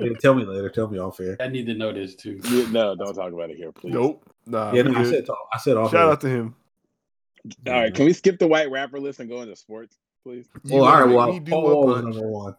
Yeah, 0.04 0.16
tell 0.18 0.34
me 0.34 0.44
later. 0.44 0.68
Tell 0.68 0.88
me 0.88 0.98
off 0.98 1.20
air. 1.20 1.36
I 1.40 1.48
need 1.48 1.66
to 1.66 1.74
know 1.74 1.92
this 1.92 2.14
too. 2.14 2.40
Yeah, 2.50 2.66
no, 2.70 2.94
don't 2.94 3.14
talk 3.14 3.32
about 3.32 3.50
it 3.50 3.56
here, 3.56 3.72
please. 3.72 3.92
nope. 3.92 4.24
Nah. 4.46 4.72
Yeah, 4.72 4.82
no, 4.82 4.90
I 4.98 5.02
good. 5.04 5.26
said 5.26 5.34
I 5.52 5.58
said 5.58 5.76
off 5.76 5.90
Shout 5.90 6.06
air. 6.06 6.12
out 6.12 6.20
to 6.22 6.28
him. 6.28 6.54
All 7.66 7.72
right, 7.72 7.92
can 7.94 8.04
we 8.06 8.12
skip 8.12 8.38
the 8.38 8.46
white 8.46 8.70
rapper 8.70 9.00
list 9.00 9.18
and 9.20 9.28
go 9.28 9.42
into 9.42 9.56
sports, 9.56 9.96
please? 10.24 10.48
You 10.64 10.76
Well, 10.80 10.84
all 10.84 10.90
gonna 10.92 11.04
right. 11.04 11.08
make 11.08 11.16
Well, 11.16 11.32
me 11.32 11.40
do 11.40 11.50
Paul 11.52 11.62
one 11.64 11.72
Wall 11.74 11.86
was 11.86 12.02
punch. 12.02 12.14
number 12.14 12.28
one. 12.30 12.56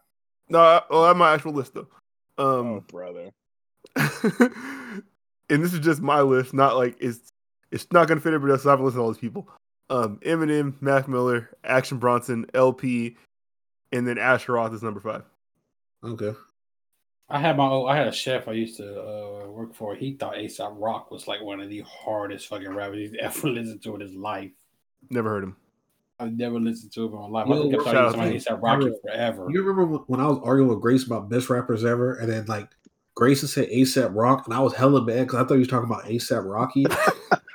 No, 0.49 0.59
I, 0.59 0.81
well, 0.89 1.03
I 1.05 1.07
have 1.09 1.17
my 1.17 1.33
actual 1.33 1.53
list 1.53 1.73
though. 1.73 1.87
Oh, 2.37 2.59
Um, 2.59 2.79
brother. 2.87 3.31
and 3.95 5.63
this 5.63 5.73
is 5.73 5.79
just 5.79 6.01
my 6.01 6.21
list, 6.21 6.53
not 6.53 6.75
like 6.75 6.95
it's 6.99 7.31
it's 7.71 7.87
not 7.91 8.07
gonna 8.07 8.19
fit 8.21 8.33
everybody 8.33 8.53
else. 8.53 8.63
So 8.63 8.69
I 8.69 8.73
haven't 8.73 8.85
listened 8.85 8.99
to 8.99 9.03
all 9.03 9.11
these 9.11 9.19
people. 9.19 9.47
Um, 9.89 10.19
Eminem, 10.25 10.81
Mac 10.81 11.07
Miller, 11.07 11.49
Action 11.63 11.97
Bronson, 11.97 12.45
El-P, 12.53 13.17
and 13.91 14.07
then 14.07 14.17
Asher 14.17 14.53
Roth 14.53 14.73
is 14.73 14.81
number 14.81 14.99
five. 14.99 15.23
Okay. 16.03 16.33
I 17.33 17.39
had 17.39 17.57
my 17.57 17.67
own, 17.67 17.89
I 17.89 17.95
had 17.95 18.07
a 18.07 18.11
chef 18.11 18.47
I 18.47 18.51
used 18.51 18.77
to 18.77 18.85
uh, 19.01 19.47
work 19.49 19.73
for. 19.73 19.95
He 19.95 20.13
thought 20.13 20.37
Aesop 20.37 20.75
Rock 20.77 21.09
was 21.09 21.27
like 21.27 21.41
one 21.41 21.59
of 21.59 21.67
the 21.69 21.81
hardest 21.81 22.47
fucking 22.47 22.69
rappers 22.69 23.09
he's 23.09 23.17
ever 23.19 23.49
listened 23.49 23.81
to 23.83 23.95
in 23.95 24.01
his 24.01 24.13
life. 24.13 24.51
Never 25.09 25.29
heard 25.29 25.43
him. 25.43 25.55
I've 26.19 26.37
never 26.37 26.59
listened 26.59 26.91
to 26.93 27.05
him 27.07 27.13
in 27.13 27.19
my 27.19 27.27
life. 27.27 27.47
Yo, 27.47 27.67
I 27.67 27.71
kept 27.71 27.83
shout 27.85 27.93
talking 27.95 27.99
out 27.99 28.11
to 28.11 28.39
somebody 28.39 28.39
to 28.39 28.49
ASAP 28.51 28.61
Rocky 28.61 28.85
him. 28.85 28.95
forever. 29.03 29.47
You 29.49 29.63
remember 29.63 29.85
when- 29.85 30.01
when 30.07 30.19
I 30.19 30.27
was 30.27 30.39
arguing 30.43 30.69
with 30.69 30.81
Grace 30.81 31.05
about 31.05 31.27
best 31.27 31.49
rappers 31.49 31.83
ever, 31.83 32.13
and 32.13 32.31
then 32.31 32.45
like 32.45 32.69
Grayson 33.15 33.47
said 33.47 33.69
Aesop 33.69 34.11
Rock, 34.13 34.45
and 34.45 34.53
I 34.53 34.59
was 34.59 34.75
hella 34.75 35.03
mad 35.03 35.25
because 35.27 35.39
I 35.43 35.47
thought 35.47 35.55
he 35.55 35.59
was 35.59 35.67
talking 35.67 35.89
about 35.89 36.05
ASAP 36.05 36.43
Rocky. 36.45 36.85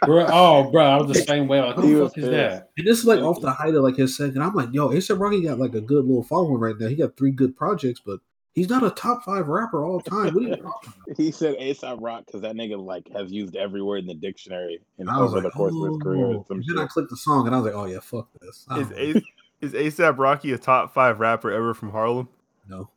Bro, 0.07 0.27
oh, 0.31 0.71
bro, 0.71 0.85
I 0.85 0.97
was 1.03 1.09
the 1.09 1.23
same 1.25 1.49
way. 1.49 1.61
Like, 1.61 1.75
who 1.75 1.83
the 1.95 2.03
was 2.03 2.13
fuck 2.13 2.19
is 2.19 2.31
that? 2.31 2.71
And 2.79 2.87
this 2.87 3.01
is 3.01 3.05
like 3.05 3.21
off 3.21 3.41
the 3.41 3.51
height 3.51 3.75
of 3.75 3.83
like 3.83 3.97
his 3.97 4.17
second. 4.17 4.41
I'm 4.41 4.55
like, 4.55 4.69
yo, 4.73 4.89
ASAP 4.89 5.19
Rocky 5.19 5.43
got 5.43 5.59
like 5.59 5.75
a 5.75 5.81
good 5.81 6.05
little 6.05 6.23
following 6.23 6.61
right 6.61 6.77
now. 6.79 6.87
He 6.87 6.95
got 6.95 7.17
three 7.17 7.33
good 7.33 7.57
projects, 7.57 8.01
but 8.05 8.21
he's 8.59 8.69
not 8.69 8.83
a 8.83 8.91
top 8.91 9.23
five 9.25 9.49
rapper 9.49 9.85
all 9.85 10.01
time. 10.01 10.35
What 10.35 10.45
are 10.45 10.49
you 10.49 10.57
talking 10.57 10.93
about? 11.07 11.17
He 11.17 11.31
said 11.31 11.55
Aesop 11.61 11.99
Rock 12.03 12.27
because 12.27 12.43
that 12.43 12.55
nigga 12.55 12.77
like 12.85 13.09
has 13.15 13.31
used 13.33 13.57
every 13.57 13.83
word 13.83 13.99
in 14.01 14.07
the 14.07 14.15
dictionary 14.15 14.81
in, 14.99 15.09
I 15.09 15.21
was 15.21 15.31
over 15.33 15.37
like, 15.37 15.45
the 15.45 15.51
course 15.51 15.75
of 15.75 15.93
his 15.93 16.03
career. 16.03 16.27
oh. 16.27 16.31
and 16.51 16.65
Some 16.65 16.77
then 16.77 16.85
I 16.85 16.87
clicked 16.87 17.11
the 17.11 17.17
song 17.17 17.47
and 17.47 17.55
I 17.55 17.61
was 17.61 17.67
like, 17.73 17.75
oh 17.81 17.87
yeah, 17.87 18.01
fuck 18.01 18.29
this. 18.41 18.49
Is 18.51 18.65
don't 18.69 18.91
know. 18.91 18.97
A- 18.97 19.23
is 19.61 19.73
ASAP 19.73 20.19
Rocky 20.19 20.53
a 20.53 20.59
top 20.59 20.93
five 20.93 21.19
rapper 21.21 21.51
ever 21.51 21.73
from 21.75 21.91
Harlem? 21.91 22.29
No. 22.69 22.91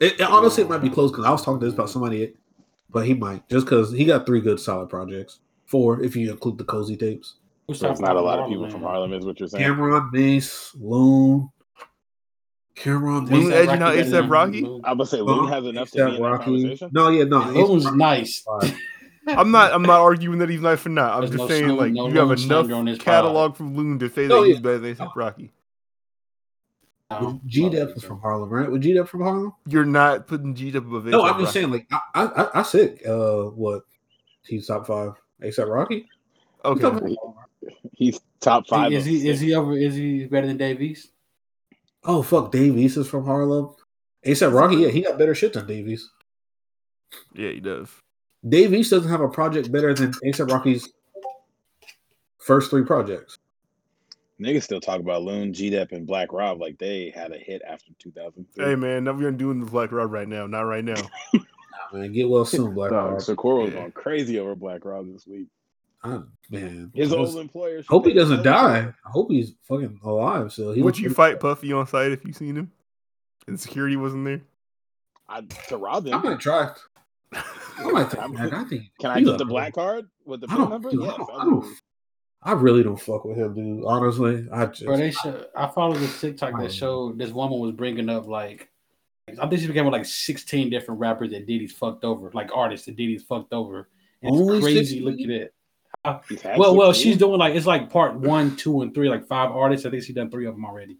It, 0.00 0.14
it- 0.14 0.22
honestly, 0.22 0.62
it 0.62 0.68
might 0.68 0.78
be 0.82 0.90
close 0.90 1.10
because 1.10 1.24
I 1.24 1.30
was 1.30 1.44
talking 1.44 1.60
to 1.60 1.66
this 1.66 1.74
about 1.74 1.90
somebody, 1.90 2.34
but 2.90 3.04
he 3.06 3.14
might 3.14 3.48
just 3.48 3.66
because 3.66 3.92
he 3.92 4.04
got 4.04 4.26
three 4.26 4.40
good 4.40 4.58
solid 4.60 4.88
projects. 4.88 5.40
Four, 5.66 6.02
if 6.02 6.14
you 6.16 6.30
include 6.30 6.58
the 6.58 6.64
cozy 6.64 6.96
tapes. 6.96 7.36
Who's 7.66 7.78
So 7.78 7.90
it's 7.90 8.00
not 8.00 8.16
a 8.16 8.20
lot 8.20 8.38
of 8.40 8.48
people 8.48 8.62
man? 8.64 8.70
from 8.72 8.82
Harlem, 8.82 9.12
is 9.12 9.24
what 9.24 9.38
you're 9.40 9.48
saying. 9.48 9.64
Cam'ron, 9.64 10.10
Mase, 10.12 10.72
Loon, 10.78 11.48
Cam'ron, 12.76 13.30
Loon 13.30 13.48
Mase, 13.48 13.52
Edge 13.52 13.68
and 13.68 13.82
how 13.82 13.88
better 13.90 13.98
A$AP 14.00 14.10
than 14.10 14.28
Rocky? 14.28 14.64
I'm 14.64 14.80
gonna 14.82 15.06
say 15.06 15.20
Loon 15.20 15.48
has 15.48 15.64
enough 15.66 15.90
to 15.90 15.96
be 15.96 16.00
A$AP 16.02 16.14
in 16.16 16.22
that 16.22 16.28
Rocky. 16.30 16.44
conversation. 16.44 16.90
No, 16.92 17.08
yeah, 17.10 17.24
no. 17.24 17.38
Loon's 17.50 17.92
nice. 17.92 18.44
I'm 19.28 19.50
not. 19.52 19.72
I'm 19.72 19.82
not 19.82 20.00
arguing 20.00 20.38
that 20.38 20.48
he's 20.48 20.60
not 20.60 20.78
for 20.80 20.88
now. 20.88 21.12
I'm 21.14 21.20
There's 21.20 21.30
just 21.30 21.38
no 21.42 21.48
saying 21.48 21.64
Snoop, 21.66 21.78
like 21.78 21.92
no 21.92 22.08
you 22.08 22.18
have 22.18 22.28
Loon 22.28 22.38
slander 22.38 22.74
on 22.74 22.88
enough 22.88 22.98
this 22.98 23.04
catalog 23.04 23.56
from 23.56 23.76
Loon 23.76 23.98
to 24.00 24.08
say 24.08 24.26
that 24.26 24.34
Oh, 24.34 24.42
he's 24.42 24.58
better 24.58 24.78
than 24.78 24.94
ASAP 24.96 25.14
Rocky. 25.14 25.52
G 27.46 27.68
Dep 27.68 27.94
was 27.94 28.02
from 28.04 28.20
Harlem, 28.20 28.48
right? 28.48 28.70
Was 28.70 28.80
G 28.80 28.94
Dep 28.94 29.06
from 29.06 29.20
Harlem? 29.20 29.52
You're 29.66 29.84
not 29.84 30.26
putting 30.26 30.54
G 30.54 30.70
up 30.70 30.86
above 30.86 31.04
No, 31.04 31.22
I'm 31.24 31.38
just 31.40 31.52
saying, 31.52 31.70
like, 31.70 31.86
I, 31.92 32.00
I, 32.14 32.24
I- 32.42 32.60
I 32.60 32.62
said, 32.62 33.00
uh, 33.06 33.44
what? 33.50 33.82
He's 34.44 34.66
top 34.66 34.86
five. 34.86 35.12
ASAP 35.42 35.68
Rocky? 35.68 36.08
Okay. 36.64 37.16
He's 37.92 38.18
top 38.40 38.66
five. 38.66 38.92
Is 38.92 39.04
he 39.04 39.28
is 39.28 39.40
he 39.40 39.54
over? 39.54 39.76
Is 39.76 39.94
he 39.94 40.24
better 40.24 40.46
than 40.46 40.56
Dave 40.56 40.80
East? 40.80 41.10
Oh, 42.04 42.22
fuck. 42.22 42.50
Dave 42.52 42.76
East 42.76 42.96
is 42.96 43.08
from 43.08 43.24
Harlem. 43.24 43.74
ASAP 44.26 44.52
Rocky, 44.52 44.76
yeah, 44.76 44.88
he 44.88 45.02
got 45.02 45.18
better 45.18 45.34
shit 45.34 45.52
than 45.52 45.66
Dave 45.66 45.88
East. 45.88 46.08
Yeah, 47.34 47.50
he 47.50 47.60
does. 47.60 47.88
Dave 48.48 48.72
East 48.74 48.90
doesn't 48.90 49.10
have 49.10 49.20
a 49.20 49.28
project 49.28 49.70
better 49.70 49.94
than 49.94 50.12
ASAP 50.24 50.50
Rocky's 50.50 50.88
first 52.38 52.70
three 52.70 52.84
projects. 52.84 53.38
Niggas 54.40 54.64
still 54.64 54.80
talk 54.80 54.98
about 55.00 55.22
Loon, 55.22 55.52
G 55.52 55.70
Dep, 55.70 55.92
and 55.92 56.06
Black 56.06 56.32
Rob 56.32 56.60
like 56.60 56.76
they 56.78 57.12
had 57.14 57.30
a 57.32 57.38
hit 57.38 57.62
after 57.68 57.92
2003. 58.00 58.64
Hey 58.64 58.74
man, 58.74 59.04
now 59.04 59.12
we're 59.12 59.24
gonna 59.24 59.36
do 59.36 59.54
the 59.54 59.70
Black 59.70 59.92
Rob 59.92 60.10
right 60.10 60.26
now. 60.26 60.46
Not 60.48 60.62
right 60.62 60.84
now. 60.84 61.00
Man, 61.92 62.12
get 62.12 62.28
well 62.28 62.44
soon, 62.44 62.74
Black 62.74 62.90
Dog, 62.90 63.12
Rob. 63.12 63.20
Socorro 63.22 63.64
was 63.64 63.72
Yeah. 63.74 63.80
going 63.80 63.92
crazy 63.92 64.40
over 64.40 64.56
Black 64.56 64.84
Rob 64.84 65.12
this 65.12 65.26
week. 65.26 65.46
I- 66.04 66.22
man, 66.50 66.90
His 66.94 67.12
I 67.12 67.16
old 67.16 67.26
just 67.28 67.38
employer. 67.38 67.82
hope 67.88 68.06
he 68.06 68.12
doesn't 68.12 68.42
die. 68.42 68.78
I 69.04 69.10
hope 69.10 69.30
he's 69.30 69.54
fucking 69.62 70.00
alive. 70.02 70.52
So 70.52 70.72
he 70.72 70.82
Would 70.82 70.98
you 70.98 71.04
pretty- 71.04 71.14
fight 71.14 71.40
Puffy 71.40 71.72
on 71.72 71.86
site 71.86 72.12
if 72.12 72.24
you 72.24 72.32
seen 72.32 72.56
him? 72.56 72.72
And 73.46 73.58
security 73.58 73.96
wasn't 73.96 74.24
there. 74.24 74.42
I, 75.28 75.42
to 75.68 75.76
rob 75.76 76.06
I 76.06 76.10
him. 76.10 76.22
might 76.22 76.40
try. 76.40 76.72
I 77.32 77.90
might 77.90 78.10
take 78.10 78.20
I'm- 78.20 78.34
that. 78.34 78.52
I 78.52 78.64
think. 78.64 78.84
Can 79.00 79.10
I 79.10 79.18
he's 79.20 79.28
get 79.28 79.38
the 79.38 79.44
black 79.44 79.74
card 79.74 80.08
with 80.24 80.40
the 80.40 80.48
phone 80.48 80.70
number? 80.70 80.90
dude, 80.90 81.02
I 81.04 81.16
don't- 81.16 81.30
I 81.32 81.44
don't- 81.44 81.76
I 82.44 82.52
really 82.54 82.82
don't 82.82 83.00
fuck 83.00 83.24
with 83.24 83.36
him, 83.38 83.54
dude. 83.54 83.84
Honestly, 83.84 84.48
I 84.52 84.66
just 84.66 84.84
Bro, 84.84 84.96
they 84.96 85.12
show, 85.12 85.44
I 85.56 85.68
followed 85.68 85.98
this 85.98 86.20
TikTok 86.20 86.54
Oh. 86.56 86.62
that 86.62 86.72
showed 86.72 87.16
this 87.16 87.30
woman 87.30 87.60
was 87.60 87.70
bringing 87.70 88.08
up 88.08 88.26
like 88.26 88.68
I 89.40 89.46
think 89.48 89.60
she 89.62 89.68
became 89.68 89.84
with 89.84 89.92
like 89.92 90.04
16 90.04 90.68
different 90.68 90.98
rappers 91.00 91.30
that 91.30 91.46
Diddy's 91.46 91.72
fucked 91.72 92.02
over, 92.04 92.32
like 92.34 92.50
artists 92.52 92.86
that 92.86 92.96
Diddy's 92.96 93.22
fucked 93.22 93.52
over. 93.52 93.88
And 94.22 94.34
Only 94.34 94.56
it's 94.56 94.64
crazy 94.64 94.78
16? 94.96 95.04
looking 95.04 95.30
at 95.30 95.40
it. 95.42 95.54
He's 96.28 96.42
had 96.42 96.58
Well, 96.58 96.74
well, 96.76 96.92
she's 96.92 97.16
doing 97.16 97.38
like 97.38 97.54
it's 97.54 97.66
like 97.66 97.90
part 97.90 98.14
one, 98.14 98.56
two, 98.56 98.82
and 98.82 98.92
three, 98.94 99.08
like 99.08 99.26
five 99.26 99.50
artists. 99.52 99.86
I 99.86 99.90
think 99.90 100.02
she's 100.02 100.14
done 100.14 100.30
three 100.30 100.46
of 100.46 100.54
them 100.54 100.64
already. 100.64 100.98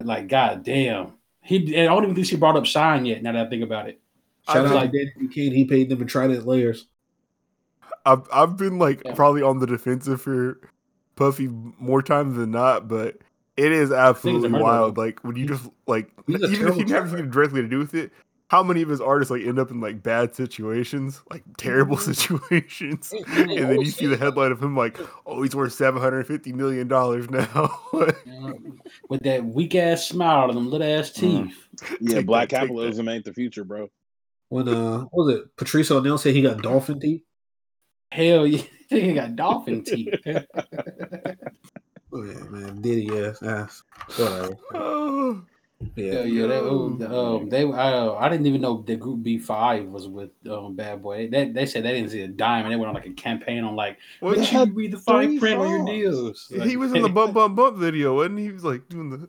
Like, 0.00 0.28
god 0.28 0.62
damn. 0.64 1.14
He 1.42 1.78
I 1.80 1.84
don't 1.86 2.02
even 2.04 2.14
think 2.14 2.26
she 2.26 2.36
brought 2.36 2.56
up 2.56 2.64
Shyne 2.66 3.06
yet, 3.06 3.22
now 3.22 3.32
that 3.32 3.46
I 3.46 3.50
think 3.50 3.62
about 3.62 3.88
it. 3.88 4.00
shout 4.46 4.66
I 4.66 4.68
out 4.68 4.74
like- 4.74 4.92
to 4.92 4.98
Danity 4.98 5.32
Kane. 5.32 5.52
He 5.52 5.64
paid 5.64 5.88
them 5.88 6.00
and 6.00 6.08
tried 6.10 6.30
it 6.30 6.46
layers. 6.46 6.86
I've 8.04 8.22
I've 8.32 8.56
been 8.56 8.78
like 8.78 9.02
Yeah. 9.04 9.14
probably 9.14 9.42
on 9.42 9.58
the 9.58 9.66
defensive 9.66 10.20
for 10.22 10.60
Puffy 11.16 11.48
more 11.48 12.02
times 12.02 12.36
than 12.36 12.50
not, 12.52 12.86
but 12.88 13.18
it 13.56 13.72
is 13.72 13.90
absolutely 13.90 14.60
wild. 14.60 14.96
Like 14.96 15.24
when 15.24 15.34
you 15.36 15.46
just 15.46 15.68
like 15.86 16.10
He's 16.26 16.36
even 16.36 16.44
if 16.52 16.52
you 16.52 16.58
didn't 16.66 16.78
have 16.78 16.86
tracker. 16.88 17.06
anything 17.08 17.30
directly 17.30 17.62
to 17.62 17.68
do 17.68 17.78
with 17.78 17.94
it, 17.94 18.12
how 18.48 18.62
many 18.62 18.80
of 18.82 18.88
his 18.88 19.00
artists 19.00 19.30
like 19.30 19.42
end 19.42 19.58
up 19.58 19.70
in 19.72 19.80
like 19.80 20.02
bad 20.02 20.34
situations, 20.34 21.20
like 21.30 21.42
terrible 21.58 21.96
situations, 21.96 23.12
and 23.28 23.50
then 23.50 23.80
you 23.80 23.86
see 23.90 24.06
the 24.06 24.16
headline 24.16 24.52
of 24.52 24.62
him 24.62 24.76
like, 24.76 24.98
oh, 25.26 25.42
he's 25.42 25.54
worth 25.56 25.72
seven 25.72 26.00
hundred 26.00 26.18
and 26.18 26.26
fifty 26.28 26.52
million 26.52 26.86
dollars 26.88 27.28
now. 27.30 27.78
With 29.08 29.22
that 29.24 29.44
weak 29.44 29.74
ass 29.74 30.06
smile 30.08 30.48
and 30.48 30.56
them 30.56 30.70
little 30.70 30.86
ass 30.86 31.10
Mm. 31.10 31.14
teeth. 31.48 31.56
Yeah, 32.00 32.16
Take 32.16 32.26
black 32.26 32.48
that, 32.48 32.60
take 32.60 32.68
capitalism 32.68 33.08
ain't 33.08 33.24
the 33.24 33.34
future, 33.34 33.64
bro. 33.64 33.90
When 34.48 34.68
uh, 34.68 35.00
what 35.10 35.26
was 35.26 35.34
it 35.36 35.56
Patrice 35.56 35.90
O'Neal 35.90 36.16
said 36.18 36.34
he 36.34 36.42
got 36.42 36.62
dolphin 36.62 37.00
teeth? 37.00 37.22
Hell 38.12 38.46
yeah, 38.46 38.62
he 38.88 39.12
got 39.12 39.34
dolphin 39.36 39.82
teeth. 39.84 40.14
Oh 42.12 42.22
yeah, 42.22 42.44
man, 42.48 42.80
Diddy, 42.80 43.08
yeah, 43.12 43.32
ass, 43.42 43.82
whatever. 44.16 44.56
Yeah, 45.94 46.22
yeah, 46.22 46.46
that, 46.46 46.62
oh, 46.62 47.36
um, 47.36 47.50
they 47.50 47.62
uh, 47.62 48.14
I 48.14 48.30
didn't 48.30 48.46
even 48.46 48.62
know 48.62 48.82
the 48.86 48.96
group 48.96 49.22
B 49.22 49.38
five 49.38 49.84
was 49.84 50.08
with 50.08 50.30
um, 50.50 50.74
Bad 50.74 51.02
Boy. 51.02 51.28
They, 51.28 51.50
they 51.50 51.66
said 51.66 51.84
they 51.84 51.92
didn't 51.92 52.10
see 52.10 52.22
a 52.22 52.28
dime, 52.28 52.64
and 52.64 52.72
they 52.72 52.76
went 52.76 52.88
on 52.88 52.94
like 52.94 53.06
a 53.06 53.12
campaign 53.12 53.62
on 53.62 53.76
like, 53.76 53.98
what? 54.20 54.34
They 54.34 54.40
"Would 54.40 54.52
you 54.52 54.58
had 54.58 54.74
read 54.76 54.92
the 54.92 54.98
fine 54.98 55.28
three 55.28 55.38
print 55.38 55.60
on 55.60 55.68
your 55.68 55.84
deals?" 55.84 56.50
Like, 56.50 56.68
he 56.68 56.78
was 56.78 56.94
in 56.94 57.02
the 57.02 57.08
bump 57.10 57.34
bump 57.34 57.56
bump 57.56 57.76
video, 57.76 58.14
wasn't 58.14 58.38
he? 58.38 58.46
He 58.46 58.52
was 58.52 58.64
like 58.64 58.88
doing 58.88 59.10
the 59.10 59.28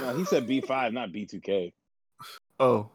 No, 0.00 0.16
he 0.16 0.24
said 0.24 0.48
B5, 0.48 0.92
not 0.92 1.10
B2K. 1.10 1.72
oh. 2.58 2.90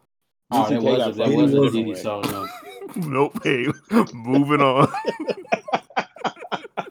Oh, 0.52 0.70
that 0.70 0.80
B2K 0.80 0.84
was 0.84 0.98
got 0.98 1.10
a, 1.10 1.14
that 1.14 1.24
fucking 1.24 1.42
was 1.42 1.54
a 1.54 1.60
was 1.62 1.74
Diddy 1.74 1.96
song. 1.96 2.22
No. 2.24 2.48
nope. 2.96 3.40
Hey, 3.44 3.68
moving 4.14 4.62
on. 4.62 4.88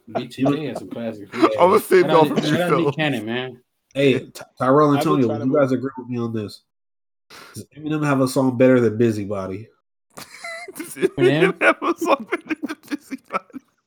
B2K 0.09 0.69
had 0.69 0.79
some 0.79 0.89
classic. 0.89 1.29
I'm 1.35 1.49
gonna 1.59 1.81
save 1.81 2.03
Shout 2.03 2.11
y'all 2.11 2.21
out 2.21 2.39
for 2.39 2.47
shout 2.47 2.71
yourself. 2.71 2.97
Cannon, 2.97 3.27
man. 3.27 3.61
Hey, 3.99 4.21
Ty- 4.33 4.45
Tyrell 4.59 4.93
I've 4.93 4.99
Antonio, 4.99 5.27
trying 5.27 5.41
to 5.41 5.47
you 5.47 5.57
guys 5.59 5.73
agree 5.73 5.91
with 5.99 6.09
me 6.09 6.19
on 6.19 6.33
this? 6.33 6.63
Does 7.55 7.65
Eminem 7.77 8.05
have 8.07 8.21
a 8.21 8.29
song 8.29 8.57
better 8.57 8.79
than 8.81 8.97
Busybody? 8.97 9.69
Does 10.77 10.95
Eminem? 10.95 11.53
Eminem 11.53 11.63
have 11.63 11.83
a 11.83 11.99
song 11.99 12.27
better 12.31 12.45
than 12.63 12.77
Busybody? 12.89 13.45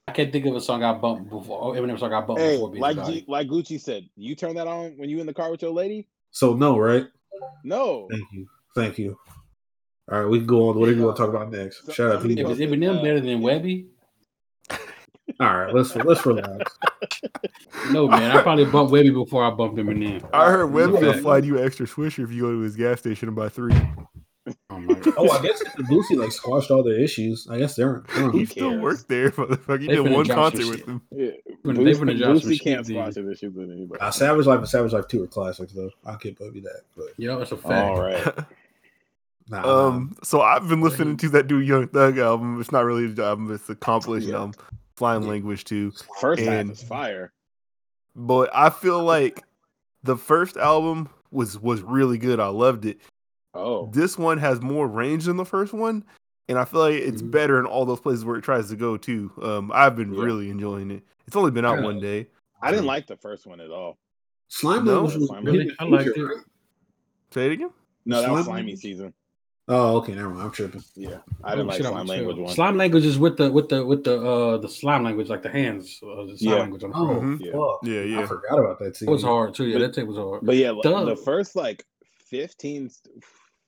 I 0.08 0.12
can't 0.12 0.32
think 0.34 0.46
of 0.46 0.56
a 0.56 0.62
song 0.62 0.84
I 0.84 0.94
bumped 0.94 1.30
before. 1.30 1.64
Oh, 1.64 1.72
Eminem 1.72 1.98
song 1.98 2.12
I 2.14 2.20
bumped 2.22 2.42
Hey, 2.42 2.58
before. 2.58 2.76
like 2.76 3.06
G, 3.06 3.24
like 3.30 3.48
Gucci 3.48 3.80
said, 3.80 4.10
you 4.18 4.36
turn 4.36 4.56
that 4.56 4.68
on 4.68 4.98
when 4.98 5.10
you 5.10 5.20
in 5.22 5.26
the 5.26 5.34
car 5.34 5.50
with 5.50 5.62
your 5.62 5.72
lady? 5.72 6.08
So 6.32 6.54
no, 6.54 6.78
right? 6.78 7.08
No. 7.64 8.08
Thank 8.12 8.32
you, 8.34 8.48
thank 8.76 8.98
you. 8.98 9.18
All 10.12 10.20
right, 10.20 10.30
we 10.30 10.40
can 10.40 10.48
go 10.48 10.68
on. 10.70 10.78
What 10.78 10.88
do 10.88 10.94
you 10.96 11.04
want 11.04 11.16
to 11.16 11.22
talk 11.24 11.30
about 11.34 11.52
next? 11.52 11.86
So- 11.86 11.94
Shout 11.94 12.16
out 12.18 12.22
to 12.24 12.28
you. 12.28 12.36
If 12.38 12.48
guys. 12.48 12.60
it's 12.60 12.70
Eminem 12.72 13.00
uh, 13.00 13.02
better 13.02 13.22
than 13.22 13.40
Webbie, 13.40 13.86
All 15.40 15.58
right, 15.58 15.74
let's 15.74 15.96
let's 15.96 16.26
relax. 16.26 16.78
no 17.92 18.08
man. 18.08 18.32
I 18.32 18.42
probably 18.42 18.66
bumped 18.66 18.94
Webbie 18.94 19.14
before 19.14 19.44
I 19.44 19.50
bumped 19.52 19.78
Eminem. 19.78 20.28
I 20.34 20.50
heard 20.52 20.70
Webbie 20.72 20.94
gonna 20.94 21.08
Yeah. 21.16 21.22
fly 21.22 21.38
you 21.40 21.58
an 21.58 21.66
extra 21.66 21.86
swisher 21.86 22.24
if 22.24 22.32
you 22.32 22.42
go 22.42 22.52
to 22.52 22.60
his 22.60 22.76
gas 22.76 23.00
station 23.00 23.28
and 23.30 23.36
buy 23.36 23.50
three. 23.50 23.74
Oh 24.72 24.80
my 24.80 25.00
Oh, 25.18 25.30
I 25.30 25.42
guess 25.44 25.62
Boosie 25.82 26.18
like 26.18 26.32
squashed 26.32 26.72
all 26.72 26.82
their 26.84 27.00
issues. 27.00 27.48
I 27.50 27.60
guess 27.60 27.76
they're. 27.76 28.04
I 28.16 28.20
don't 28.22 28.34
He 28.34 28.46
still 28.46 28.72
cares? 28.72 28.82
worked 28.82 29.08
there, 29.08 29.30
motherfucker. 29.32 29.82
He 29.82 29.88
They 29.88 29.96
did 29.98 30.12
one 30.12 30.26
concert 30.28 30.68
with 30.68 30.80
shit. 30.80 30.88
him. 30.88 31.02
Yeah, 31.12 31.30
When 31.62 31.76
they 31.76 31.84
Boosie, 31.92 31.96
finna 32.00 32.18
drop 32.18 32.38
some 32.42 32.50
Boosie 32.50 32.54
shit, 32.54 32.62
can't 32.64 32.86
dude. 32.88 32.96
sponsor 32.98 33.24
this 33.24 33.40
shit 33.40 33.54
with 33.54 33.70
anybody. 33.70 34.02
Uh, 34.02 34.10
Savage 34.12 34.48
Life 34.48 34.60
and 34.60 34.68
Savage 34.68 34.94
Life 34.94 35.08
Two 35.08 35.24
are 35.24 35.28
classics 35.28 35.74
though. 35.74 35.92
I 36.06 36.16
can't 36.16 36.36
believe 36.38 36.56
you 36.56 36.62
that. 36.64 36.82
But 36.98 37.08
Yeah, 37.18 37.36
that's 37.36 37.52
a 37.52 37.58
fact. 37.58 37.72
All 37.72 38.02
right. 38.02 38.34
nah, 39.50 39.88
Um, 39.88 40.16
so 40.24 40.42
I've 40.42 40.68
been 40.68 40.82
listening 40.82 41.18
to 41.18 41.30
that 41.30 41.46
dude 41.48 41.68
Young 41.68 41.88
Thug 41.88 42.18
album. 42.18 42.60
It's 42.60 42.72
not 42.72 42.84
really 42.86 43.06
an 43.06 43.20
album; 43.20 43.52
it's 43.54 43.70
a 43.70 43.76
compilation 43.76 44.30
Yeah. 44.30 44.38
album, 44.38 44.54
Slime 44.98 45.24
Language 45.24 45.64
too. 45.66 45.92
First 46.20 46.42
half 46.42 46.50
And- 46.50 46.72
is 46.72 46.84
fire. 46.84 47.32
But 48.16 48.50
I 48.54 48.70
feel 48.70 49.02
like 49.04 49.44
the 50.04 50.18
first 50.18 50.58
album 50.58 51.10
was 51.32 51.58
was 51.60 51.82
really 51.82 52.18
good. 52.18 52.40
I 52.40 52.48
loved 52.48 52.86
it. 52.86 53.00
Oh, 53.54 53.90
This 53.92 54.18
one 54.18 54.38
has 54.38 54.62
more 54.62 54.88
range 54.88 55.26
than 55.26 55.38
the 55.38 55.46
first 55.46 55.74
one, 55.74 56.04
and 56.48 56.58
I 56.58 56.66
feel 56.66 56.82
like 56.82 56.96
it's 56.96 57.22
Mhm. 57.22 57.32
better 57.32 57.60
in 57.60 57.66
all 57.66 57.86
those 57.86 58.00
places 58.00 58.24
where 58.26 58.38
it 58.38 58.42
tries 58.44 58.70
to 58.70 58.76
go 58.76 58.98
too. 58.98 59.32
Um, 59.42 59.72
I've 59.74 59.96
been 59.96 60.14
Yeah. 60.14 60.24
really 60.24 60.50
enjoying 60.50 60.92
it. 60.92 61.04
It's 61.28 61.36
only 61.36 61.52
been 61.52 61.66
out 61.66 61.80
Yeah. 61.80 61.86
one 61.86 62.00
day. 62.00 62.28
I 62.62 62.72
didn't 62.72 62.86
like 62.86 63.08
the 63.08 63.18
first 63.18 63.46
one 63.48 63.60
at 63.60 63.72
all. 63.72 63.98
Slime 64.48 64.84
No, 64.86 64.96
Language 65.04 65.16
was 65.18 65.28
Slime 65.28 65.46
really 65.46 65.72
I 65.80 65.86
liked 65.86 66.16
it. 66.16 66.22
right? 66.22 66.46
Say 67.34 67.46
it 67.48 67.52
again. 67.54 67.72
No, 68.06 68.22
that 68.22 68.32
was 68.32 68.46
Slime 68.46 68.58
slimy 68.58 68.76
season. 68.76 69.14
Oh, 69.68 69.98
okay, 69.98 70.14
never 70.16 70.30
mind. 70.30 70.42
I'm 70.44 70.52
tripping. 70.52 70.84
Yeah, 70.96 71.20
I 71.44 71.52
didn't 71.52 71.66
Oh, 71.66 71.70
like 71.70 71.78
shit, 71.78 71.86
I'm 71.86 71.92
slime 71.94 72.06
chill. 72.08 72.16
language 72.16 72.38
one. 72.38 72.54
Slime 72.54 72.78
language 72.78 73.06
is 73.06 73.18
with 73.20 73.38
the 73.38 73.52
with 73.52 73.70
the 73.70 73.86
with 73.86 74.04
the 74.04 74.20
uh 74.22 74.58
the 74.58 74.68
slime 74.68 75.04
language, 75.04 75.30
like 75.30 75.44
the 75.44 75.50
hands. 75.50 76.00
Uh, 76.04 76.26
the 76.26 76.38
slime 76.38 76.54
Yeah. 76.54 76.60
language 76.60 76.84
on 76.84 76.90
the 76.90 76.98
Oh, 76.98 77.06
front. 77.08 77.22
Mhm. 77.22 77.46
Yeah. 77.46 77.52
fuck. 77.52 77.80
Yeah, 77.84 78.20
I 78.22 78.26
forgot 78.26 78.60
about 78.60 78.80
that. 78.80 79.02
It 79.02 79.08
was 79.10 79.24
hard 79.24 79.54
too. 79.54 79.66
Yeah, 79.68 79.76
But- 79.78 79.82
that 79.82 79.94
tape 79.94 80.08
was 80.08 80.18
hard. 80.18 80.42
But 80.44 80.56
yeah, 80.58 80.74
Duh. 80.84 81.06
the 81.06 81.16
first 81.16 81.56
like 81.56 81.86
15, 82.30 82.90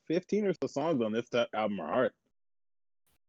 15 0.07 0.45
or 0.47 0.53
so 0.53 0.67
songs 0.67 1.01
on 1.01 1.11
this 1.13 1.27
album 1.53 1.79
are 1.79 1.87
hard. 1.87 2.11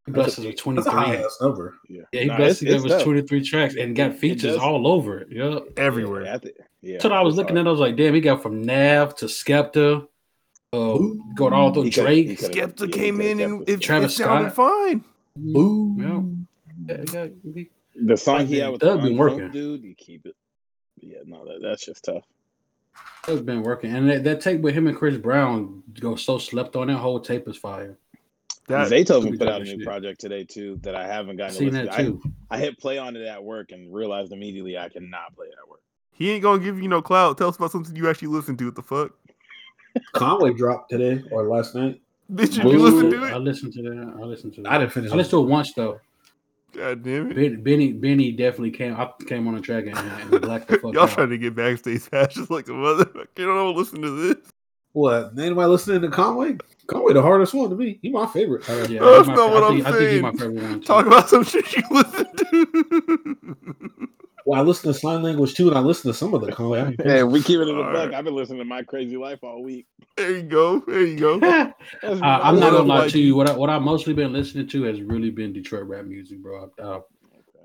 He 0.07 0.13
blessed 0.13 0.39
us 0.41 0.45
with 0.45 0.57
23. 0.57 0.85
That's 0.85 0.95
a 0.95 0.99
high 1.01 1.17
three. 1.17 1.25
ass 1.25 1.39
number. 1.41 1.75
Yeah, 1.89 2.03
Yeah, 2.13 2.21
he 2.23 2.27
Nah, 2.27 2.37
blessed 2.37 2.63
it's- 2.63 2.75
us 2.75 2.77
it's 2.77 2.83
with 2.85 2.93
tough. 2.93 3.05
twenty 3.05 3.23
three 3.23 3.43
tracks 3.43 3.75
and 3.77 3.95
got 3.97 4.17
features 4.17 4.57
all 4.57 4.87
over 4.87 5.19
it. 5.21 5.29
Yeah. 5.31 5.61
Everywhere. 5.77 6.25
Yeah, 6.25 6.35
I 6.35 6.41
yeah, 6.83 6.93
That's 6.95 7.05
what 7.05 7.13
I 7.13 7.23
was 7.23 7.37
looking 7.37 7.57
hard. 7.57 7.67
at. 7.67 7.69
I 7.69 7.73
was 7.73 7.81
like, 7.81 7.97
damn, 7.97 8.15
he 8.15 8.21
got 8.21 8.43
from 8.43 8.61
Nav 8.63 9.15
to 9.17 9.27
Skepta, 9.27 10.07
uh, 10.75 10.99
Ooh. 10.99 11.23
going 11.35 11.53
all 11.53 11.73
through 11.73 11.85
He 11.85 11.91
Drake. 11.91 12.39
coulda- 12.39 12.55
Skepta 12.55 12.81
yeah, 12.89 12.95
came 12.97 13.21
in 13.21 13.41
and 13.41 13.69
it, 13.69 13.81
Travis 13.81 14.15
it 14.15 14.17
sounded 14.25 14.53
Scott. 14.53 14.71
fine. 14.73 15.05
Boo. 15.37 15.97
Yeah. 15.99 16.95
Yeah, 16.95 17.01
he 17.01 17.05
got- 17.07 17.31
he- 17.55 17.71
The 17.97 18.17
song 18.17 18.39
Like, 18.39 18.47
he 18.49 18.57
had 18.59 18.73
with 18.73 18.81
Thug 18.81 19.03
been 19.03 19.17
working. 19.17 19.51
dude, 19.51 19.83
you 19.85 19.95
keep 19.95 20.27
it. 20.27 20.35
Yeah, 21.01 21.19
no, 21.27 21.45
that, 21.45 21.61
that's 21.63 21.85
just 21.87 22.05
tough. 22.05 22.25
It's 23.29 23.41
been 23.43 23.63
working, 23.63 23.95
and 23.95 24.09
that, 24.11 24.25
that 24.25 24.41
tape 24.41 24.61
with 24.61 24.75
him 24.75 24.87
and 24.87 24.97
Chris 24.97 25.17
Brown 25.17 25.83
go 25.99 26.15
so 26.17 26.39
slept 26.39 26.77
on. 26.77 26.89
That 26.89 26.99
whole 26.99 27.21
tape 27.21 27.49
is 27.49 27.57
fire. 27.57 27.99
That 28.69 28.89
Zaytoven 28.89 29.31
we 29.31 29.37
put 29.39 29.49
out 29.49 29.61
a 29.61 29.65
new 29.65 29.71
shit. 29.73 29.83
project 29.85 30.21
today 30.21 30.45
too 30.45 30.79
that 30.83 30.95
I 30.95 31.07
haven't 31.07 31.37
gotten 31.37 31.53
to 31.53 31.59
Seen 31.59 31.71
listen 31.71 31.87
that 31.87 31.97
to. 31.97 32.03
too. 32.05 32.23
I, 32.51 32.57
I 32.57 32.59
hit 32.61 32.79
play 32.79 32.97
on 32.99 33.15
it 33.17 33.23
at 33.27 33.43
work 33.43 33.73
and 33.73 33.93
realized 33.93 34.33
immediately 34.33 34.79
I 34.79 34.89
cannot 34.89 35.35
play 35.37 35.47
it 35.49 35.55
at 35.63 35.69
work. 35.69 35.81
he 36.13 36.31
ain't 36.31 36.43
gonna 36.43 36.63
give 36.63 36.81
you 36.81 36.89
no 36.89 37.03
clout. 37.03 37.37
Tell 37.39 37.49
us 37.49 37.57
about 37.57 37.73
something 37.73 37.95
you 37.97 38.09
actually 38.09 38.29
listen 38.29 38.57
to. 38.59 38.65
What 38.67 38.75
the 38.77 38.83
fuck? 38.83 39.13
Conway 40.13 40.53
dropped 40.55 40.91
today 40.91 41.23
or 41.31 41.45
last 41.49 41.75
night. 41.75 42.01
Did 42.35 42.57
you, 42.57 42.63
Boo. 42.63 42.73
you 42.73 42.79
listen 42.79 43.11
to 43.11 43.27
it? 43.27 43.33
I 43.33 43.37
listened 43.37 43.73
to 43.75 43.83
that. 43.83 44.15
I 44.19 44.25
listened 44.25 44.55
to 44.55 44.63
that. 44.63 44.73
I 44.73 44.79
didn't 44.79 44.93
finish. 44.93 45.13
I 45.13 45.15
listened 45.17 45.31
to 45.33 45.43
it 45.45 45.49
once 45.49 45.73
though. 45.75 46.01
God 46.73 47.05
damn 47.05 47.31
it! 47.31 47.37
Ben, 47.37 47.63
Benny 47.63 47.93
Benny 47.93 48.33
definitely 48.33 48.73
came. 48.73 48.97
I 48.97 49.09
came 49.29 49.47
on 49.47 49.55
a 49.55 49.61
track 49.61 49.85
and, 49.87 49.97
and 49.97 50.41
blacked 50.43 50.67
the 50.69 50.79
fuck 50.79 50.93
Y'all 50.95 51.05
out. 51.05 51.11
trying 51.11 51.31
to 51.31 51.39
get 51.39 51.55
backstage 51.55 52.11
pass 52.11 52.35
just 52.35 52.51
like 52.51 52.67
a 52.69 52.73
motherfucker. 52.73 53.27
You 53.37 53.47
don't 53.47 53.55
know 53.55 53.71
listen 53.71 54.03
to 54.03 54.11
this. 54.11 54.37
What? 54.93 55.33
Anybody 55.39 55.69
listening 55.69 56.03
to 56.03 56.09
Conway? 56.09 56.57
Conway, 56.87 57.13
the 57.13 57.23
hardest 57.23 57.53
one 57.55 57.69
to 57.71 57.77
me. 57.77 57.99
He 58.03 58.11
my 58.11 58.27
favorite. 58.27 58.69
Uh, 58.69 58.87
Yeah, 58.89 59.01
That's 59.01 59.19
he's 59.19 59.27
my 59.29 59.35
not 59.35 59.51
what 59.53 59.63
I 59.63 59.67
I'm 59.69 59.75
think, 59.75 59.87
I 59.87 59.93
think 59.99 60.11
he's 60.11 60.23
my 60.23 60.29
saying. 60.35 60.39
favorite 60.39 60.63
one. 60.71 60.81
Too. 60.81 60.87
Talk 60.87 61.07
about 61.07 61.29
some 61.29 61.45
shit 61.45 61.77
you 61.77 61.83
listen 61.91 62.27
to. 62.37 64.09
Well, 64.47 64.61
I 64.61 64.63
listen 64.63 64.93
to 64.93 64.99
Slime 64.99 65.23
Language 65.23 65.55
too, 65.55 65.69
and 65.69 65.77
I 65.79 65.81
listen 65.81 66.11
to 66.13 66.17
some 66.17 66.35
of 66.35 66.43
the 66.43 66.53
Conway. 66.53 66.95
Hey, 67.03 67.23
we 67.23 67.43
keep 67.43 67.59
it 67.61 67.63
in 67.63 67.69
the 67.69 67.83
all 67.83 67.93
buck. 67.93 68.11
Right. 68.11 68.15
I've 68.15 68.25
been 68.25 68.35
listening 68.35 68.59
to 68.59 68.65
My 68.67 68.83
Crazy 68.83 69.17
Life 69.17 69.39
all 69.43 69.63
week. 69.63 69.87
there 70.17 70.33
you 70.37 70.43
go. 70.43 70.81
There 70.81 71.03
you 71.03 71.17
go. 71.17 71.39
Uh, 72.03 72.19
I'm 72.23 72.61
not 72.61 72.73
gonna 72.73 72.83
lie 72.85 73.09
to 73.09 73.19
you. 73.19 73.35
What 73.37 73.49
I, 73.49 73.57
what 73.57 73.71
I 73.71 73.79
mostly 73.79 74.13
been 74.13 74.33
listening 74.33 74.67
to 74.69 74.83
has 74.85 75.01
really 75.01 75.31
been 75.31 75.53
Detroit 75.53 75.85
rap 75.85 76.05
music, 76.05 76.43
bro. 76.43 76.71
I, 76.79 76.83
I, 76.83 77.01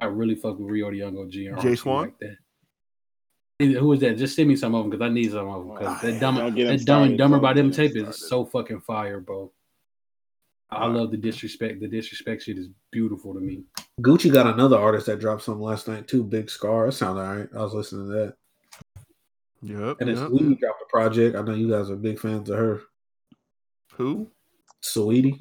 I 0.01 0.06
really 0.06 0.35
fuck 0.35 0.57
with 0.57 0.69
Rio 0.69 0.89
Da 0.89 0.97
Yung 0.97 1.18
OG 1.18 1.35
and 1.35 1.61
Jay 1.61 1.76
Swan? 1.76 2.03
like 2.03 2.19
that. 2.19 2.38
Who 3.80 3.91
is 3.91 3.99
that? 3.99 4.18
Just 4.18 4.38
send 4.38 4.47
me 4.47 4.56
some 4.56 4.73
of 4.73 4.84
them 4.84 4.89
because 4.89 5.03
I 5.06 5.10
need 5.10 5.31
some 5.31 5.49
of 5.49 5.65
them. 5.65 5.73
Because 5.73 5.88
Ah, 5.97 5.99
that 6.01 6.19
dumb, 6.22 6.35
don't 6.38 6.56
that 6.56 6.85
dumb 6.85 7.03
and 7.03 7.18
dumber 7.18 7.39
by 7.39 7.51
them 7.53 7.72
get 7.72 7.80
him 7.80 7.93
tape 7.93 8.07
is 8.07 8.30
so 8.30 8.45
fucking 8.45 8.80
fire, 8.80 9.19
bro. 9.19 9.51
I 10.72 10.86
love 10.86 11.12
the 11.12 11.18
disrespect. 11.18 11.80
The 11.82 11.88
disrespect 11.88 12.44
shit 12.44 12.58
is 12.58 12.70
beautiful 12.91 13.34
to 13.34 13.40
me. 13.40 13.64
Gucci 14.02 14.32
got 14.32 14.54
another 14.54 14.78
artist 14.78 15.08
that 15.08 15.20
dropped 15.20 15.41
something 15.41 15.64
last 15.64 15.88
night 15.88 16.08
too. 16.08 16.24
Big 16.24 16.50
Scarr. 16.50 16.88
It 16.90 16.91
sounded 16.94 17.22
alright. 17.22 17.50
I 17.56 17.62
was 17.64 17.74
listening 17.74 18.08
to 18.08 18.14
that. 18.14 18.34
Yep. 19.62 19.98
And 20.00 20.10
then 20.10 20.18
yep. 20.18 20.30
Saweetie 20.30 20.60
dropped 20.60 20.82
a 20.82 20.86
project. 20.90 21.36
I 21.36 21.41
know 21.41 21.54
you 21.54 21.70
guys 21.70 21.90
are 21.90 21.96
big 21.96 22.20
fans 22.20 22.50
of 22.50 22.58
her. 22.58 22.82
Who? 23.96 24.30
Saweetie. 24.84 25.38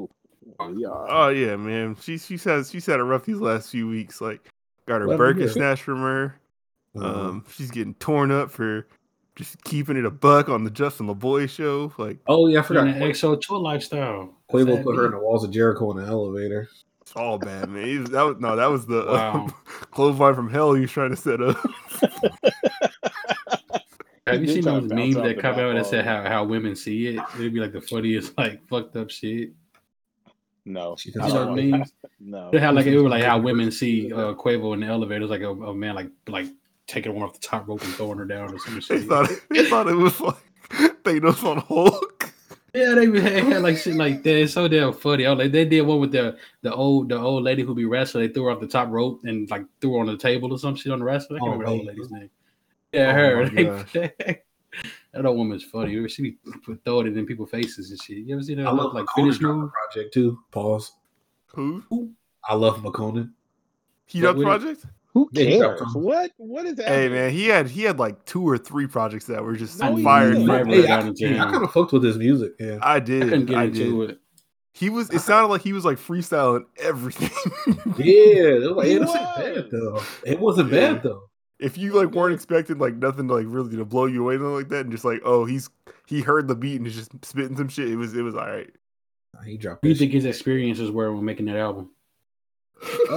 Oh, 0.59 0.75
yeah. 0.77 0.89
Oh 0.91 1.29
yeah, 1.29 1.57
man. 1.57 1.97
She 2.01 2.19
she's 2.19 2.43
had 2.43 2.67
she's 2.67 2.87
had 2.87 2.99
a 2.99 3.05
rough 3.05 3.25
these 3.25 3.37
last 3.39 3.71
few 3.71 3.87
weeks. 3.87 4.21
Like 4.21 4.49
got 4.87 5.03
her 5.03 5.07
Well, 5.09 5.19
Birkin 5.19 5.43
yeah. 5.43 5.53
snatched 5.53 5.83
from 5.83 6.01
her. 6.01 6.41
Um, 6.97 7.05
Um, 7.05 7.45
she's 7.55 7.71
getting 7.71 7.95
torn 7.95 8.31
up 8.31 8.51
for 8.51 8.89
just 9.39 9.63
keeping 9.65 9.97
it 9.97 10.05
a 10.05 10.11
buck 10.11 10.49
on 10.49 10.65
the 10.65 10.71
Justin 10.71 11.07
Laboy 11.07 11.49
show. 11.49 11.93
Like 11.97 12.19
oh 12.27 12.49
yeah, 12.49 12.59
I 12.59 12.63
Forgot 12.63 12.87
forgot. 12.89 12.99
the 12.99 13.05
XO 13.07 13.41
tour 13.41 13.59
lifestyle. 13.61 14.35
Quavo 14.51 14.75
Fat 14.77 14.85
put 14.85 14.97
her 14.97 15.07
in 15.07 15.13
the 15.13 15.19
walls 15.21 15.45
of 15.45 15.51
Jericho 15.53 15.91
in 15.93 15.99
the 16.05 16.07
elevator. 16.11 16.69
it's 17.01 17.13
all 17.15 17.39
bad, 17.39 17.69
man. 17.71 17.85
He 17.87 17.99
was- 17.99 18.11
that 18.11 18.23
was 18.23 18.37
no, 18.41 18.57
that 18.57 18.67
was 18.67 18.85
the 18.87 19.05
Wow. 19.07 19.33
um, 19.47 19.55
clothesline 19.93 20.35
from 20.35 20.51
hell 20.51 20.75
he 20.75 20.81
was 20.83 20.91
trying 20.91 21.11
to 21.11 21.17
set 21.17 21.41
up. 21.41 21.57
Have 24.27 24.43
you 24.43 24.49
seen 24.53 24.65
those 24.65 24.91
memes 24.93 25.15
that 25.15 25.39
come 25.41 25.55
out 25.55 25.73
that 25.75 25.83
back 25.83 25.87
say 25.87 26.03
how, 26.03 26.23
how 26.23 26.45
women 26.45 26.77
see 26.77 27.07
it? 27.07 27.23
It'd 27.37 27.55
be 27.55 27.61
like 27.61 27.73
the 27.73 27.81
funniest, 27.81 28.37
like 28.37 28.61
fucked 28.69 28.95
up 28.97 29.11
shit. 29.11 29.53
No. 30.67 30.97
She 30.99 31.15
I 31.19 31.23
does 31.25 31.33
don't 31.33 31.33
You 31.33 31.33
know 31.33 31.39
all 31.41 31.41
what 31.41 31.41
I 31.41 31.47
want 31.47 31.57
right. 31.57 31.65
mean? 31.65 31.81
that. 31.81 32.11
No. 32.21 32.51
They 32.51 32.59
had 32.59 32.75
like 32.75 32.85
it 32.87 32.97
was 33.01 33.11
like 33.11 33.25
how 33.25 33.39
women 33.39 33.71
see 33.71 34.13
uh, 34.13 34.35
Quavo 34.35 34.75
in 34.75 34.81
the 34.81 34.87
elevator. 34.87 35.21
It 35.21 35.23
was 35.23 35.31
like 35.31 35.41
a, 35.41 35.49
a 35.51 35.75
man 35.75 35.95
like 35.95 36.11
like 36.27 36.47
taking 36.89 37.15
one 37.15 37.23
off 37.29 37.35
the 37.35 37.47
top 37.47 37.69
rope 37.69 37.83
and 37.85 37.95
throwing 37.95 38.19
her 38.19 38.25
down 38.25 38.53
or 38.53 38.59
some 38.59 38.75
they 38.75 38.81
shit. 38.81 39.05
thought 39.05 39.31
they 39.51 39.65
thought 39.69 39.87
it 39.89 39.95
was 39.95 40.21
like 40.21 40.37
Thanos 41.05 41.45
on 41.45 41.59
Hulk. 41.59 42.33
Yeah, 42.75 42.95
they 42.95 43.07
had, 43.21 43.45
had 43.45 43.63
like 43.63 43.79
shit 43.79 43.95
like 43.97 44.23
that. 44.25 44.37
It's 44.43 44.53
so 44.53 44.69
damn 44.69 44.93
funny. 44.93 45.25
I 45.27 45.31
was 45.31 45.39
like 45.39 45.53
they 45.53 45.65
did 45.65 45.83
one 45.83 46.01
with 46.01 46.13
the 46.13 46.37
the 46.63 46.75
old 46.75 47.09
the 47.09 47.19
old 47.19 47.43
lady 47.45 47.63
who 47.63 47.75
be 47.75 47.85
wrestling. 47.87 48.27
They 48.27 48.33
threw 48.33 48.45
her 48.45 48.51
off 48.51 48.61
the 48.61 48.67
top 48.67 48.89
rope 48.91 49.21
and 49.25 49.49
like 49.51 49.65
threw 49.81 49.95
her 49.95 50.01
on 50.01 50.07
the 50.07 50.17
table 50.17 50.53
or 50.53 50.59
some 50.59 50.75
shit 50.77 50.93
on 50.93 50.99
the 50.99 51.05
wrestling. 51.05 51.41
I 51.41 51.45
can't 51.45 51.55
Oh, 51.55 51.59
remember 51.59 51.65
the 51.65 51.71
old 51.79 51.87
lady's 51.87 52.11
name. 52.11 52.31
Yeah, 52.93 53.11
Oh, 53.11 53.15
her. 53.15 54.13
that 55.13 55.27
old 55.27 55.37
woman's 55.39 55.65
funny. 55.65 55.93
You 55.93 56.01
ever 56.01 56.09
see 56.09 56.23
me 56.23 56.37
throw 56.85 57.01
it 57.01 57.07
in 57.07 57.27
people's 57.27 57.51
faces 57.51 57.91
and 57.91 58.01
shit? 58.01 58.19
You 58.19 58.35
ever 58.35 58.43
see 58.43 58.55
that 58.55 58.67
I 58.67 58.71
love 58.71 58.93
like 58.95 59.07
McConan 59.07 59.15
finish 59.17 59.41
move? 59.41 59.71
project 59.73 60.15
too. 60.15 60.39
Pause. 60.51 60.93
Who? 61.49 62.13
I 62.49 62.55
love 62.55 62.79
McConan. 62.83 63.33
He 64.07 64.21
What 64.23 64.37
got 64.37 64.61
the 64.61 64.67
with 64.67 64.79
it? 64.85 64.91
Project? 65.27 65.37
Who 65.37 65.45
Yeah, 65.45 65.51
he 65.51 65.59
dropped 65.59 65.79
cares? 65.81 65.93
some. 65.93 66.03
What? 66.03 66.31
What 66.37 66.67
is 66.67 66.75
that? 66.77 66.89
Hey 66.89 67.09
man, 67.09 67.31
he 67.33 67.47
had 67.49 67.69
he 67.69 67.83
had 67.83 67.99
like 67.99 68.25
two 68.25 68.47
or 68.49 68.57
three 68.59 68.87
projects 68.87 69.27
that 69.27 69.43
were 69.43 69.57
just 69.57 69.79
No, 69.81 69.97
he 69.97 70.03
fire. 70.05 70.33
didn't. 70.33 70.47
Never 70.47 70.65
Hey, 70.67 70.87
got 70.87 71.05
I, 71.05 71.07
into 71.09 71.27
I 71.27 71.29
him. 71.31 71.51
kind 71.51 71.65
of 71.65 71.73
fucked 71.73 71.93
with 71.93 72.03
his 72.05 72.17
music. 72.19 72.53
Yeah. 72.59 72.79
I 72.83 72.97
I 72.97 73.01
did. 73.01 73.23
couldn't 73.25 73.47
get 73.47 73.57
I 73.59 73.65
into 73.65 74.07
did. 74.07 74.11
it. 74.11 74.21
He 74.75 74.91
was. 74.91 75.11
It 75.11 75.21
sounded 75.21 75.49
like 75.49 75.63
he 75.63 75.73
was 75.73 75.85
like 75.85 75.99
freestyling 75.99 76.65
everything. 76.79 77.31
Yeah, 77.99 78.65
it, 78.69 78.77
was, 78.77 78.87
He 78.87 78.93
it 78.95 79.01
wasn't 79.01 79.23
was. 79.23 79.37
bad 79.37 79.71
though. 79.73 80.03
It 80.25 80.39
wasn't 80.41 80.73
Yeah. 80.73 80.93
bad 80.95 81.03
though. 81.03 81.23
if 81.59 81.77
you 81.77 81.93
like 81.93 82.13
weren't 82.15 82.35
expecting 82.35 82.79
like 82.79 82.95
nothing 82.95 83.27
to 83.29 83.35
like 83.35 83.47
really 83.49 83.77
to 83.77 83.85
blow 83.85 84.07
you 84.07 84.23
away 84.23 84.35
nothing 84.35 84.55
like 84.55 84.69
that, 84.69 84.83
and 84.83 84.93
just 84.93 85.05
like 85.05 85.21
oh 85.25 85.45
he's 85.45 85.69
he 86.07 86.21
heard 86.21 86.47
the 86.47 86.55
beat 86.55 86.77
and 86.77 86.87
is 86.87 86.95
just 86.95 87.11
spitting 87.25 87.57
some 87.57 87.69
shit. 87.69 87.89
It 87.89 87.97
was 87.97 88.15
it 88.15 88.23
was 88.23 88.35
all 88.37 88.47
right. 88.47 88.71
He 89.45 89.57
dropped. 89.57 89.83
Do 89.83 89.89
you 89.89 89.95
that 89.95 89.99
think 89.99 90.13
his 90.13 90.25
experiences 90.25 90.91
were 90.93 91.13
when 91.15 91.25
making 91.25 91.47
that 91.47 91.57
album? 91.57 91.91
shit. 92.83 93.11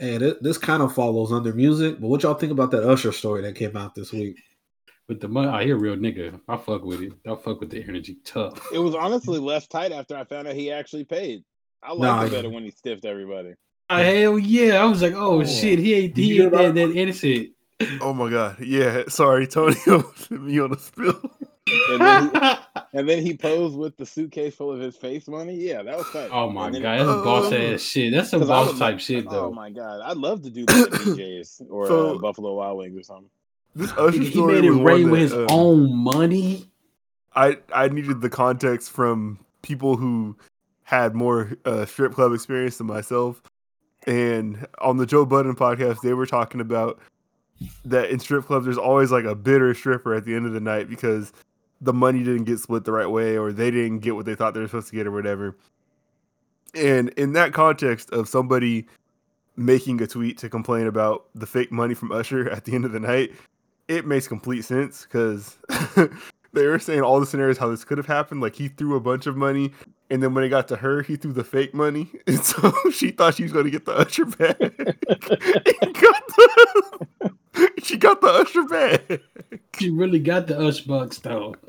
Um, 0.00 0.08
and 0.08 0.36
this 0.40 0.58
kind 0.58 0.82
of 0.82 0.94
follows 0.94 1.32
under 1.32 1.52
music. 1.52 2.00
But 2.00 2.08
what 2.08 2.22
y'all 2.22 2.34
think 2.34 2.52
about 2.52 2.70
that 2.72 2.88
Usher 2.88 3.12
story 3.12 3.42
that 3.42 3.54
came 3.54 3.76
out 3.76 3.94
this 3.94 4.12
week? 4.12 4.36
With 5.08 5.20
the 5.20 5.28
money, 5.28 5.48
I 5.48 5.64
hear 5.64 5.76
real 5.76 5.96
nigga. 5.96 6.38
I 6.48 6.56
fuck 6.58 6.84
with 6.84 7.00
it. 7.02 7.12
I 7.26 7.34
fuck 7.36 7.60
with 7.60 7.70
the 7.70 7.82
energy 7.82 8.18
tough. 8.24 8.60
It 8.72 8.78
was 8.78 8.94
honestly 8.94 9.38
less 9.38 9.66
tight 9.66 9.90
after 9.90 10.16
I 10.16 10.24
found 10.24 10.46
out 10.48 10.54
he 10.54 10.70
actually 10.70 11.04
paid. 11.04 11.44
I 11.82 11.92
liked 11.92 12.00
Nah, 12.02 12.20
it 12.22 12.24
yeah. 12.24 12.38
better 12.38 12.50
when 12.50 12.64
he 12.64 12.70
stiffed 12.70 13.04
everybody. 13.06 13.54
Oh, 13.90 13.96
hell 13.96 14.38
yeah! 14.38 14.82
I 14.82 14.84
was 14.84 15.00
like, 15.00 15.14
oh, 15.14 15.40
Oh. 15.40 15.44
shit, 15.46 15.78
he 15.78 15.94
ain't 15.94 16.14
Did 16.14 16.22
he 16.22 16.42
ain't 16.42 16.52
that, 16.52 16.60
about- 16.66 16.74
that 16.74 16.90
innocent. 16.94 17.48
Oh 18.02 18.12
my 18.12 18.28
god. 18.28 18.56
Yeah. 18.60 19.04
Sorry, 19.08 19.46
Tony. 19.46 19.76
put 19.86 20.30
me 20.32 20.58
on 20.60 20.72
the 20.72 20.78
spill. 20.78 21.18
And 21.90 22.00
then, 22.00 22.24
he, 22.34 22.58
and 22.92 23.08
then 23.08 23.22
he 23.22 23.36
posed 23.36 23.76
with 23.76 23.96
the 23.96 24.06
suitcase 24.06 24.54
full 24.54 24.72
of 24.72 24.80
his 24.80 24.96
face 24.96 25.28
money. 25.28 25.54
Yeah, 25.54 25.82
that 25.82 25.96
was 25.96 26.06
tight. 26.10 26.30
oh 26.32 26.48
my 26.50 26.70
god, 26.70 26.82
that's 26.82 27.04
boss 27.24 27.52
ass 27.52 27.80
shit. 27.82 28.12
That's 28.12 28.30
some 28.30 28.40
'Cause 28.40 28.50
I 28.50 28.52
boss 28.54 28.68
would 28.68 28.78
type 28.78 28.92
love- 28.94 29.00
shit 29.02 29.26
Oh 29.28 29.50
my 29.52 29.70
god, 29.70 30.00
I'd 30.02 30.16
love 30.16 30.42
to 30.42 30.50
do 30.50 30.64
that 30.66 30.86
at 30.86 30.92
DJs 30.92 31.62
or 31.70 31.86
So- 31.86 32.14
uh, 32.16 32.18
Buffalo 32.18 32.54
Wild 32.54 32.78
Wings 32.78 32.98
or 32.98 33.02
something. 33.02 33.30
This 33.74 33.92
Usher 33.92 34.10
he, 34.18 34.24
he 34.26 34.30
story 34.32 34.54
made 34.54 34.64
it 34.64 34.70
rain 34.72 35.10
with 35.10 35.20
his 35.20 35.32
um, 35.34 35.46
own 35.50 35.94
money. 35.94 36.64
I 37.36 37.58
I 37.72 37.88
needed 37.88 38.20
the 38.20 38.30
context 38.30 38.90
from 38.90 39.38
people 39.62 39.96
who 39.96 40.36
had 40.82 41.14
more 41.14 41.52
uh, 41.64 41.84
strip 41.84 42.14
club 42.14 42.32
experience 42.32 42.78
than 42.78 42.86
myself. 42.86 43.42
And 44.06 44.66
on 44.80 44.96
the 44.96 45.04
Joe 45.04 45.26
Budden 45.26 45.54
podcast, 45.54 46.00
they 46.02 46.14
were 46.14 46.24
talking 46.26 46.60
about 46.62 46.98
that 47.84 48.08
in 48.10 48.18
strip 48.20 48.46
clubs, 48.46 48.64
there's 48.64 48.78
always 48.78 49.10
like 49.12 49.24
a 49.24 49.34
bitter 49.34 49.74
stripper 49.74 50.14
at 50.14 50.24
the 50.24 50.34
end 50.34 50.46
of 50.46 50.52
the 50.52 50.60
night 50.60 50.88
because 50.88 51.32
the 51.80 51.92
money 51.92 52.24
didn't 52.24 52.44
get 52.44 52.58
split 52.58 52.84
the 52.84 52.92
right 52.92 53.08
way 53.08 53.36
or 53.36 53.52
they 53.52 53.70
didn't 53.70 54.00
get 54.00 54.14
what 54.16 54.26
they 54.26 54.34
thought 54.34 54.54
they 54.54 54.60
were 54.60 54.66
supposed 54.66 54.88
to 54.88 54.96
get 54.96 55.06
or 55.06 55.12
whatever. 55.12 55.56
And 56.74 57.10
in 57.10 57.32
that 57.34 57.52
context 57.52 58.10
of 58.10 58.28
somebody 58.28 58.86
making 59.56 60.00
a 60.02 60.06
tweet 60.06 60.38
to 60.38 60.48
complain 60.48 60.86
about 60.86 61.26
the 61.34 61.46
fake 61.46 61.72
money 61.72 61.94
from 61.94 62.12
Usher 62.12 62.48
at 62.50 62.64
the 62.64 62.74
end 62.74 62.84
of 62.84 62.92
the 62.92 63.00
night, 63.00 63.32
it 63.88 64.06
makes 64.06 64.28
complete 64.28 64.64
sense 64.64 65.02
because 65.04 65.56
they 66.52 66.66
were 66.66 66.78
saying 66.78 67.00
all 67.00 67.20
the 67.20 67.26
scenarios 67.26 67.58
how 67.58 67.68
this 67.68 67.84
could 67.84 67.98
have 67.98 68.06
happened. 68.06 68.40
Like 68.40 68.54
he 68.54 68.68
threw 68.68 68.96
a 68.96 69.00
bunch 69.00 69.26
of 69.26 69.36
money, 69.36 69.72
and 70.10 70.22
then 70.22 70.34
when 70.34 70.44
it 70.44 70.50
got 70.50 70.68
to 70.68 70.76
her, 70.76 71.02
he 71.02 71.16
threw 71.16 71.32
the 71.32 71.44
fake 71.44 71.74
money, 71.74 72.10
and 72.26 72.40
so 72.40 72.72
she 72.90 73.10
thought 73.10 73.34
she 73.34 73.44
was 73.44 73.52
going 73.52 73.64
to 73.64 73.70
get 73.70 73.84
the 73.84 73.96
Usher 73.96 74.26
bag. 74.26 74.96
Got 77.58 77.76
the, 77.76 77.82
she 77.82 77.96
got 77.96 78.20
the 78.20 78.28
Usher 78.28 78.64
bag. 78.64 79.20
She 79.78 79.90
really 79.90 80.18
got 80.18 80.46
the 80.46 80.58
Ush 80.58 80.80
bucks 80.82 81.18
though. 81.18 81.54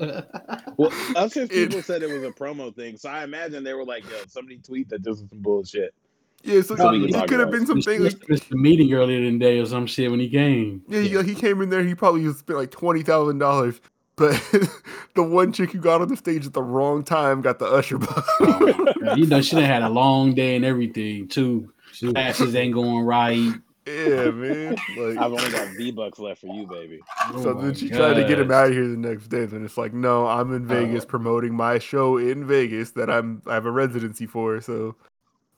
well, 0.76 0.92
Usher's 1.16 1.48
people 1.48 1.82
said 1.82 2.02
it 2.02 2.10
was 2.10 2.22
a 2.22 2.30
promo 2.32 2.74
thing, 2.74 2.96
so 2.96 3.08
I 3.08 3.24
imagine 3.24 3.64
they 3.64 3.74
were 3.74 3.84
like, 3.84 4.04
"Yo, 4.04 4.16
somebody 4.28 4.58
tweet 4.58 4.88
that 4.90 5.02
this 5.02 5.20
is 5.20 5.28
some 5.28 5.40
bullshit." 5.40 5.94
Yeah, 6.42 6.62
so 6.62 6.74
Something 6.74 7.02
he 7.02 7.12
to 7.12 7.26
could 7.26 7.40
have 7.40 7.50
been 7.50 7.66
something. 7.66 8.02
Like, 8.02 8.28
Missed 8.28 8.48
the 8.48 8.56
meeting 8.56 8.92
earlier 8.94 9.20
today 9.20 9.58
or 9.58 9.66
some 9.66 9.86
shit 9.86 10.10
when 10.10 10.20
he 10.20 10.28
came. 10.30 10.82
yeah, 10.88 11.00
he, 11.00 11.22
he 11.22 11.34
came 11.34 11.60
in 11.60 11.68
there. 11.68 11.84
He 11.84 11.94
probably 11.94 12.32
spent 12.32 12.58
like 12.58 12.70
twenty 12.70 13.02
thousand 13.02 13.38
dollars, 13.38 13.78
but 14.16 14.32
the 15.14 15.22
one 15.22 15.52
chick 15.52 15.72
who 15.72 15.78
got 15.78 16.00
on 16.00 16.08
the 16.08 16.16
stage 16.16 16.46
at 16.46 16.54
the 16.54 16.62
wrong 16.62 17.04
time 17.04 17.42
got 17.42 17.58
the 17.58 17.66
Usher 17.66 17.98
bag. 17.98 18.08
Oh, 18.40 19.14
you 19.16 19.26
know, 19.26 19.42
she 19.42 19.56
done 19.56 19.64
had 19.64 19.82
a 19.82 19.90
long 19.90 20.34
day 20.34 20.56
and 20.56 20.64
everything 20.64 21.28
too. 21.28 21.72
Shoot. 21.92 22.14
Classes 22.14 22.54
ain't 22.54 22.72
going 22.74 23.04
right. 23.04 23.52
Yeah, 23.90 24.30
man. 24.30 24.76
Like, 24.96 25.18
I've 25.18 25.32
only 25.32 25.50
got 25.50 25.68
V 25.76 25.90
bucks 25.90 26.18
left 26.18 26.40
for 26.40 26.46
you, 26.48 26.66
baby. 26.66 27.00
Oh 27.32 27.42
so 27.42 27.48
Oh 27.50 27.54
then 27.54 27.68
my 27.68 27.74
she 27.74 27.88
tried 27.90 28.14
to 28.14 28.24
get 28.24 28.38
him 28.38 28.50
out 28.50 28.66
of 28.68 28.72
here 28.72 28.88
the 28.88 28.96
next 28.96 29.28
day. 29.28 29.44
Then 29.46 29.64
it's 29.64 29.76
like, 29.76 29.92
no, 29.92 30.26
I'm 30.26 30.52
in 30.54 30.64
oh. 30.64 30.66
Vegas 30.74 31.04
promoting 31.04 31.54
my 31.54 31.78
show 31.78 32.16
in 32.18 32.46
Vegas 32.46 32.92
that 32.92 33.10
I'm 33.10 33.42
I 33.46 33.54
have 33.54 33.66
a 33.66 33.70
residency 33.70 34.26
for. 34.26 34.60
So 34.60 34.96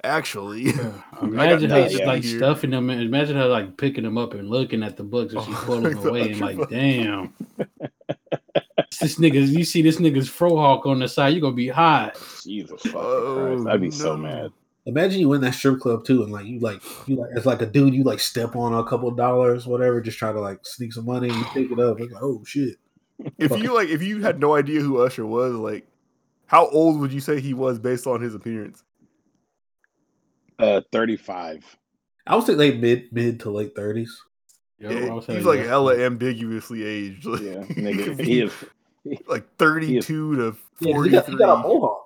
actually, 0.04 0.70
Imagine 1.22 1.68
got 1.70 1.82
her 1.82 1.88
just 1.88 2.04
like 2.04 2.22
here. 2.24 2.38
stuffing 2.38 2.70
them. 2.70 2.90
in- 2.90 3.00
Imagine 3.00 3.36
her 3.36 3.46
like 3.46 3.76
picking 3.76 4.04
them 4.04 4.18
up 4.18 4.34
and 4.34 4.48
looking 4.48 4.82
at 4.82 4.96
the 4.96 5.04
books 5.04 5.34
as 5.34 5.44
she's 5.44 5.54
Oh, 5.60 5.64
pulling 5.64 5.82
them 5.94 6.06
away 6.06 6.32
and 6.32 6.40
like, 6.40 6.56
books. 6.56 6.72
damn. 6.72 7.32
this 9.00 9.18
nigga's, 9.18 9.52
you 9.52 9.64
see 9.64 9.82
this 9.82 9.96
nigga's 9.96 10.28
frohawk 10.28 10.86
on 10.86 10.98
the 11.00 11.08
side, 11.08 11.28
you're 11.34 11.40
gonna 11.40 11.54
be 11.54 11.68
hot. 11.68 12.16
Jesus 12.44 12.82
fucking 12.82 12.92
Oh, 12.96 13.56
Christ. 13.62 13.68
I'd 13.68 13.80
be 13.80 13.90
so 13.90 14.16
mad. 14.16 14.50
Imagine 14.84 15.20
you 15.20 15.32
in 15.34 15.40
that 15.42 15.54
strip 15.54 15.78
club 15.78 16.04
too, 16.04 16.22
and 16.24 16.32
like 16.32 16.44
you 16.46 16.58
like 16.58 16.82
you 17.06 17.16
like 17.16 17.30
as 17.36 17.46
like 17.46 17.62
a 17.62 17.66
dude, 17.66 17.94
you 17.94 18.02
like 18.02 18.18
step 18.18 18.56
on 18.56 18.74
a 18.74 18.84
couple 18.84 19.08
of 19.08 19.16
dollars, 19.16 19.66
whatever, 19.66 20.00
just 20.00 20.18
try 20.18 20.32
to 20.32 20.40
like 20.40 20.58
sneak 20.64 20.92
some 20.92 21.06
money. 21.06 21.28
You 21.28 21.44
pick 21.52 21.70
it 21.70 21.78
up, 21.78 22.00
like 22.00 22.10
oh 22.20 22.42
shit. 22.44 22.76
if 23.38 23.56
you 23.56 23.72
like, 23.74 23.88
if 23.88 24.02
you 24.02 24.20
had 24.22 24.40
no 24.40 24.54
idea 24.56 24.80
who 24.80 25.00
Usher 25.00 25.24
was, 25.24 25.52
like, 25.54 25.86
how 26.46 26.68
old 26.70 26.98
would 27.00 27.12
you 27.12 27.20
say 27.20 27.40
he 27.40 27.54
was 27.54 27.78
based 27.78 28.08
on 28.08 28.20
his 28.20 28.34
appearance? 28.34 28.82
Uh, 30.58 30.80
thirty-five. 30.90 31.64
I 32.26 32.34
would 32.36 32.44
say 32.44 32.54
like 32.54 32.76
mid 32.78 33.12
mid 33.12 33.40
to 33.40 33.50
late 33.50 33.74
thirties. 33.76 34.20
Yo, 34.78 34.90
Yeah, 34.90 35.20
he's 35.36 35.44
like 35.44 35.60
yeah. 35.60 35.66
hella 35.66 35.96
ambiguously 35.96 36.84
aged. 36.84 37.24
Like, 37.24 37.40
Yeah, 37.42 37.52
nigga, 37.70 38.20
he 38.24 38.40
is. 38.42 38.52
like 39.28 39.46
32 39.56 40.36
to 40.36 40.56
Yeah, 40.80 40.94
'cause 40.94 41.04
43. 41.04 41.08
he 41.08 41.10
got, 41.16 41.26
he 41.28 41.36
got 41.36 41.54
a 41.54 41.62
mohawk. 41.62 42.04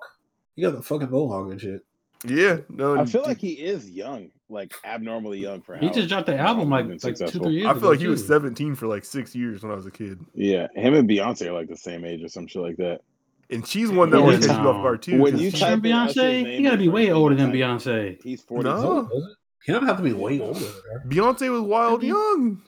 He 0.55 0.61
got 0.63 0.75
the 0.75 0.81
fucking 0.83 1.09
mohawk 1.09 1.51
and 1.51 1.59
shit. 1.61 1.83
Yeah, 2.25 2.57
no, 2.69 2.95
I 2.95 3.05
feel 3.05 3.21
dude, 3.21 3.27
like 3.27 3.37
he 3.39 3.51
is 3.53 3.89
young, 3.89 4.29
like 4.49 4.73
abnormally 4.83 5.39
young 5.39 5.61
for. 5.61 5.77
He 5.77 5.87
how 5.87 5.93
just 5.93 6.09
dropped 6.09 6.25
the 6.27 6.37
album 6.37 6.69
like 6.69 6.87
like 6.87 7.15
two 7.15 7.27
three 7.27 7.53
years. 7.53 7.67
I 7.67 7.73
feel 7.73 7.77
ago, 7.79 7.89
like 7.91 7.99
he 7.99 8.07
was 8.07 8.21
too. 8.21 8.27
17 8.27 8.75
for 8.75 8.87
like 8.87 9.05
six 9.05 9.35
years 9.35 9.61
when 9.61 9.71
I 9.71 9.75
was 9.75 9.85
a 9.85 9.91
kid, 9.91 10.19
Yeah, 10.33 10.67
him 10.75 10.95
and 10.95 11.07
Beyonce 11.07 11.47
are 11.47 11.51
like 11.53 11.67
the 11.69 11.77
same 11.77 12.03
age 12.05 12.23
or 12.23 12.27
some 12.27 12.47
shit 12.47 12.61
like 12.61 12.77
that. 12.77 13.01
and 13.49 13.65
she's 13.67 13.91
one 13.91 14.09
that 14.09 14.17
Yeah, 14.17 14.23
always 14.23 14.39
takes 14.39 14.53
no. 14.53 14.63
me 14.63 14.69
off 14.69 14.83
guard 14.83 15.01
too. 15.03 15.21
When 15.21 15.33
'cause 15.33 15.41
you 15.41 15.51
she- 15.51 15.59
type 15.59 15.81
Remember 15.83 16.11
Beyonce? 16.11 16.43
name 16.43 16.57
He 16.57 16.63
gotta 16.63 16.77
be 16.77 16.89
way 16.89 17.11
older 17.11 17.35
than 17.35 17.51
Beyonce. 17.51 18.21
He's 18.23 18.41
forty. 18.41 18.67
No. 18.69 19.07
Does? 19.09 19.35
He 19.65 19.71
don't 19.73 19.85
have 19.85 19.97
to 19.97 20.03
be 20.03 20.13
way 20.13 20.39
older. 20.39 20.59
Beyonce 21.07 21.51
was 21.51 21.61
wild 21.61 22.01
young. 22.03 22.61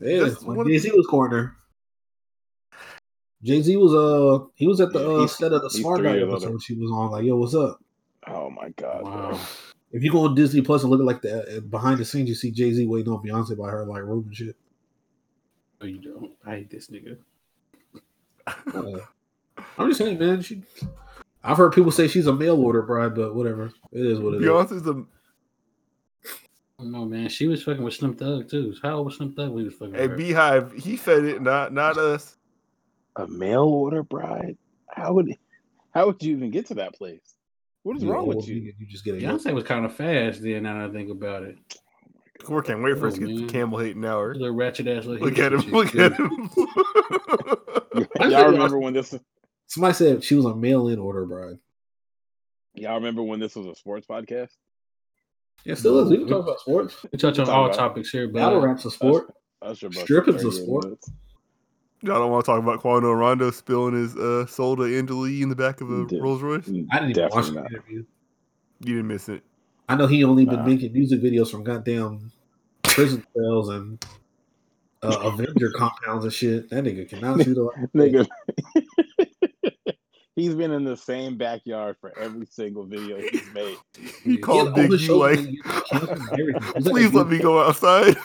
Yeah, 0.00 0.28
when 0.44 0.66
Jay 0.68 0.78
Z 0.78 0.90
was 0.94 1.06
corner. 1.06 1.54
Jay 3.42 3.60
Z 3.62 3.76
was 3.76 3.94
uh 3.94 4.46
he 4.54 4.66
was 4.66 4.80
at 4.80 4.92
the 4.92 5.00
Yeah, 5.00 5.06
uh, 5.06 5.18
he's- 5.20 5.36
set 5.36 5.52
of 5.52 5.62
the 5.62 5.70
Smart 5.70 6.02
Guy 6.02 6.18
episode. 6.18 6.62
She 6.62 6.74
was 6.74 6.90
on 6.90 7.10
like, 7.10 7.24
yo, 7.24 7.36
what's 7.36 7.54
up? 7.54 7.78
Oh 8.28 8.50
my 8.50 8.70
god. 8.70 9.02
Wow. 9.04 9.40
If 9.92 10.02
you 10.02 10.10
go 10.10 10.24
on 10.24 10.34
Disney 10.34 10.60
Plus 10.60 10.82
and 10.82 10.90
look 10.90 11.00
at 11.00 11.06
like 11.06 11.22
the 11.22 11.58
uh, 11.58 11.60
behind 11.60 11.98
the 11.98 12.04
scenes, 12.04 12.28
you 12.28 12.34
see 12.34 12.50
Jay 12.50 12.72
Z 12.72 12.86
waiting 12.86 13.12
on 13.12 13.22
Beyonce 13.24 13.56
by 13.56 13.70
her 13.70 13.84
like 13.84 14.02
room 14.02 14.24
and 14.26 14.36
shit. 14.36 14.56
Oh, 15.80 15.86
you 15.86 15.98
don't. 15.98 16.32
I 16.44 16.56
hate 16.56 16.70
this 16.70 16.88
nigga. 16.88 17.18
Uh, 18.46 19.00
I'm 19.78 19.88
just 19.88 19.98
saying, 19.98 20.18
man. 20.18 20.42
She, 20.42 20.62
I've 21.42 21.56
heard 21.56 21.72
people 21.72 21.92
say 21.92 22.08
she's 22.08 22.26
a 22.26 22.32
mail 22.32 22.56
order 22.56 22.82
bride, 22.82 23.14
but 23.14 23.34
whatever. 23.34 23.72
It 23.92 24.06
is 24.06 24.18
what 24.18 24.34
it 24.34 24.42
is. 24.42 24.48
Beyonce's 24.48 24.86
a 24.86 25.04
I 26.78 26.82
don't 26.82 26.92
know, 26.92 27.06
man. 27.06 27.28
She 27.30 27.46
was 27.46 27.62
fucking 27.62 27.82
with 27.82 27.94
Slim 27.94 28.14
Thug 28.14 28.50
too. 28.50 28.74
How 28.82 28.96
old 28.96 29.06
was 29.06 29.16
Slim 29.16 29.32
Thug 29.32 29.50
when 29.50 29.60
he 29.60 29.64
was 29.64 29.74
fucking 29.74 29.96
a 29.96 30.02
with 30.02 30.10
her? 30.10 30.16
beehive. 30.16 30.72
He 30.72 30.96
fed 30.96 31.24
it, 31.24 31.40
not 31.40 31.72
not 31.72 31.96
us. 31.96 32.36
A 33.16 33.26
mail 33.26 33.62
order 33.62 34.02
bride? 34.02 34.58
How 34.90 35.14
would 35.14 35.34
how 35.92 36.06
would 36.06 36.22
you 36.22 36.36
even 36.36 36.50
get 36.50 36.66
to 36.66 36.74
that 36.74 36.94
place? 36.94 37.35
What 37.86 37.96
is 37.98 38.02
You 38.02 38.10
wrong 38.12 38.26
with 38.26 38.48
you? 38.48 38.74
You 38.78 38.86
just 38.88 39.04
get 39.04 39.14
a 39.14 39.18
Beyonce 39.18 39.54
was 39.54 39.62
kind 39.62 39.84
of 39.84 39.94
fast 39.94 40.42
then. 40.42 40.64
Now 40.64 40.80
that 40.80 40.90
I 40.90 40.92
think 40.92 41.08
about 41.08 41.44
it, 41.44 41.56
Core 42.42 42.60
can't 42.60 42.82
wait 42.82 42.98
for 42.98 43.06
us 43.06 43.14
to 43.14 43.22
Oh, 43.22 43.26
get 43.28 43.34
man. 43.36 43.46
the 43.46 43.52
camel 43.52 43.78
hating 43.78 44.04
hour. 44.04 44.34
little 44.34 44.56
ratchet 44.56 44.88
ass. 44.88 45.04
Little 45.04 45.24
Look 45.28 45.38
at 45.38 45.52
him! 45.52 45.60
Look 45.70 45.94
at 45.94 46.12
him! 46.14 46.50
Y'all 48.30 48.50
remember 48.50 48.78
when 48.80 48.92
this 48.92 49.14
Somebody 49.68 49.94
said 49.94 50.24
she 50.24 50.34
was 50.34 50.46
a 50.46 50.54
mail 50.56 50.88
in 50.88 50.98
order 50.98 51.24
bride. 51.26 51.58
y'all 52.74 52.96
remember 52.96 53.22
when 53.22 53.38
this 53.38 53.54
was 53.54 53.66
a 53.66 53.74
sports 53.76 54.04
podcast? 54.06 54.50
Yeah, 55.64 55.74
still 55.76 56.00
is. 56.00 56.10
We 56.10 56.18
can 56.18 56.26
talk 56.28 56.42
about 56.42 56.58
sports. 56.60 56.96
We 57.12 57.18
touch 57.18 57.38
on 57.38 57.48
all 57.48 57.66
about- 57.66 57.76
topics 57.76 58.10
here, 58.10 58.26
but 58.26 58.40
Battle 58.40 58.60
but 58.60 58.66
rap's 58.66 58.84
a 58.84 58.90
sport. 58.90 59.32
Usher 59.62 59.88
busted 59.88 60.04
Stripping's 60.04 60.44
a 60.44 60.50
sport. 60.52 60.84
minutes. 60.84 61.10
Y'all 62.02 62.18
don't 62.20 62.30
want 62.30 62.44
to 62.44 62.50
talk 62.50 62.62
about 62.62 62.80
Quando 62.80 63.10
Rondo 63.12 63.50
spilling 63.50 63.94
his 63.94 64.14
uh, 64.16 64.46
soul 64.46 64.76
to 64.76 64.82
Angela 64.84 65.28
Yee 65.28 65.42
in 65.42 65.48
the 65.48 65.56
back 65.56 65.80
of 65.80 65.90
a 65.90 66.06
Did- 66.06 66.22
Rolls 66.22 66.42
Royce. 66.42 66.68
I 66.92 66.98
didn't 67.00 67.10
even 67.16 67.28
watch 67.30 67.46
the 67.48 67.64
interview. 67.64 68.04
You 68.80 68.96
didn't 68.96 69.08
miss 69.08 69.28
it. 69.28 69.42
I 69.88 69.94
know 69.96 70.06
he 70.06 70.22
only 70.24 70.44
been 70.44 70.64
making 70.66 70.92
music 70.92 71.22
videos 71.22 71.50
from 71.50 71.64
goddamn 71.64 72.30
prison 72.82 73.24
cells 73.34 73.68
and 73.70 74.04
uh, 75.02 75.16
Avenger 75.22 75.70
compounds 75.76 76.24
and 76.24 76.32
shit. 76.34 76.68
That 76.70 76.84
nigga 76.84 77.08
cannot 77.08 77.42
shoot 77.42 77.56
a 77.56 77.86
Nigga. 77.96 78.26
He's 80.36 80.54
been 80.54 80.70
in 80.72 80.84
the 80.84 80.96
same 80.98 81.38
backyard 81.38 81.96
for 81.98 82.16
every 82.18 82.44
single 82.50 82.84
video 82.84 83.18
he's 83.18 83.54
made. 83.54 83.78
He 84.22 84.32
He 84.32 84.36
called 84.36 84.66
had 84.68 84.74
Big 84.74 84.90
the 84.90 84.98
U 84.98 85.16
like, 85.16 85.38
and 85.38 85.48
he 85.48 85.62
was 85.62 85.82
camping 85.88 86.10
and 86.10 86.40
everything. 86.40 86.62
It 86.62 86.74
was 86.74 86.74
like 86.74 86.76
a 86.76 86.90
"Please 86.90 87.14
let 87.14 87.28
me 87.28 87.38
go 87.38 87.62
outside." 87.62 88.16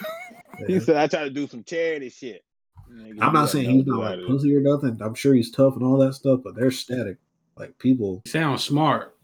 He 0.68 0.81
said, 0.81 0.98
I 0.98 1.07
try 1.07 1.23
to 1.23 1.30
do 1.30 1.48
some 1.48 1.64
charity 1.64 2.10
shit. 2.10 2.43
Nigga, 2.91 3.22
I'm 3.22 3.34
not 3.34 3.49
saying 3.49 3.69
he's 3.69 3.85
not 3.85 3.99
like 3.99 4.19
to- 4.19 4.27
pussy 4.27 4.55
or 4.55 4.61
nothing. 4.61 4.97
I'm 5.01 5.15
sure 5.15 5.34
he's 5.34 5.51
tough 5.51 5.76
and 5.76 5.84
all 5.84 5.97
that 5.99 6.13
stuff, 6.13 6.41
but 6.43 6.55
they're 6.55 6.72
static. 6.72 7.18
Like 7.57 7.77
people, 7.77 8.22
sound 8.26 8.59
smart. 8.59 9.15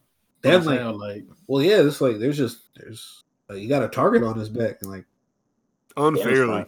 that's 0.42 0.66
Don't 0.66 0.76
like, 0.76 0.80
sound 0.80 0.98
like 0.98 1.26
well, 1.48 1.64
yeah, 1.64 1.82
it's 1.82 2.02
like 2.02 2.20
there's 2.20 2.38
just 2.38 2.70
there's 2.76 3.24
like, 3.50 3.60
you 3.60 3.70
got 3.70 3.84
a 3.84 3.88
target 3.88 4.24
on 4.24 4.38
his 4.38 4.50
back 4.50 4.78
and 4.82 4.92
like 4.92 5.06
Unfairly. 5.98 6.66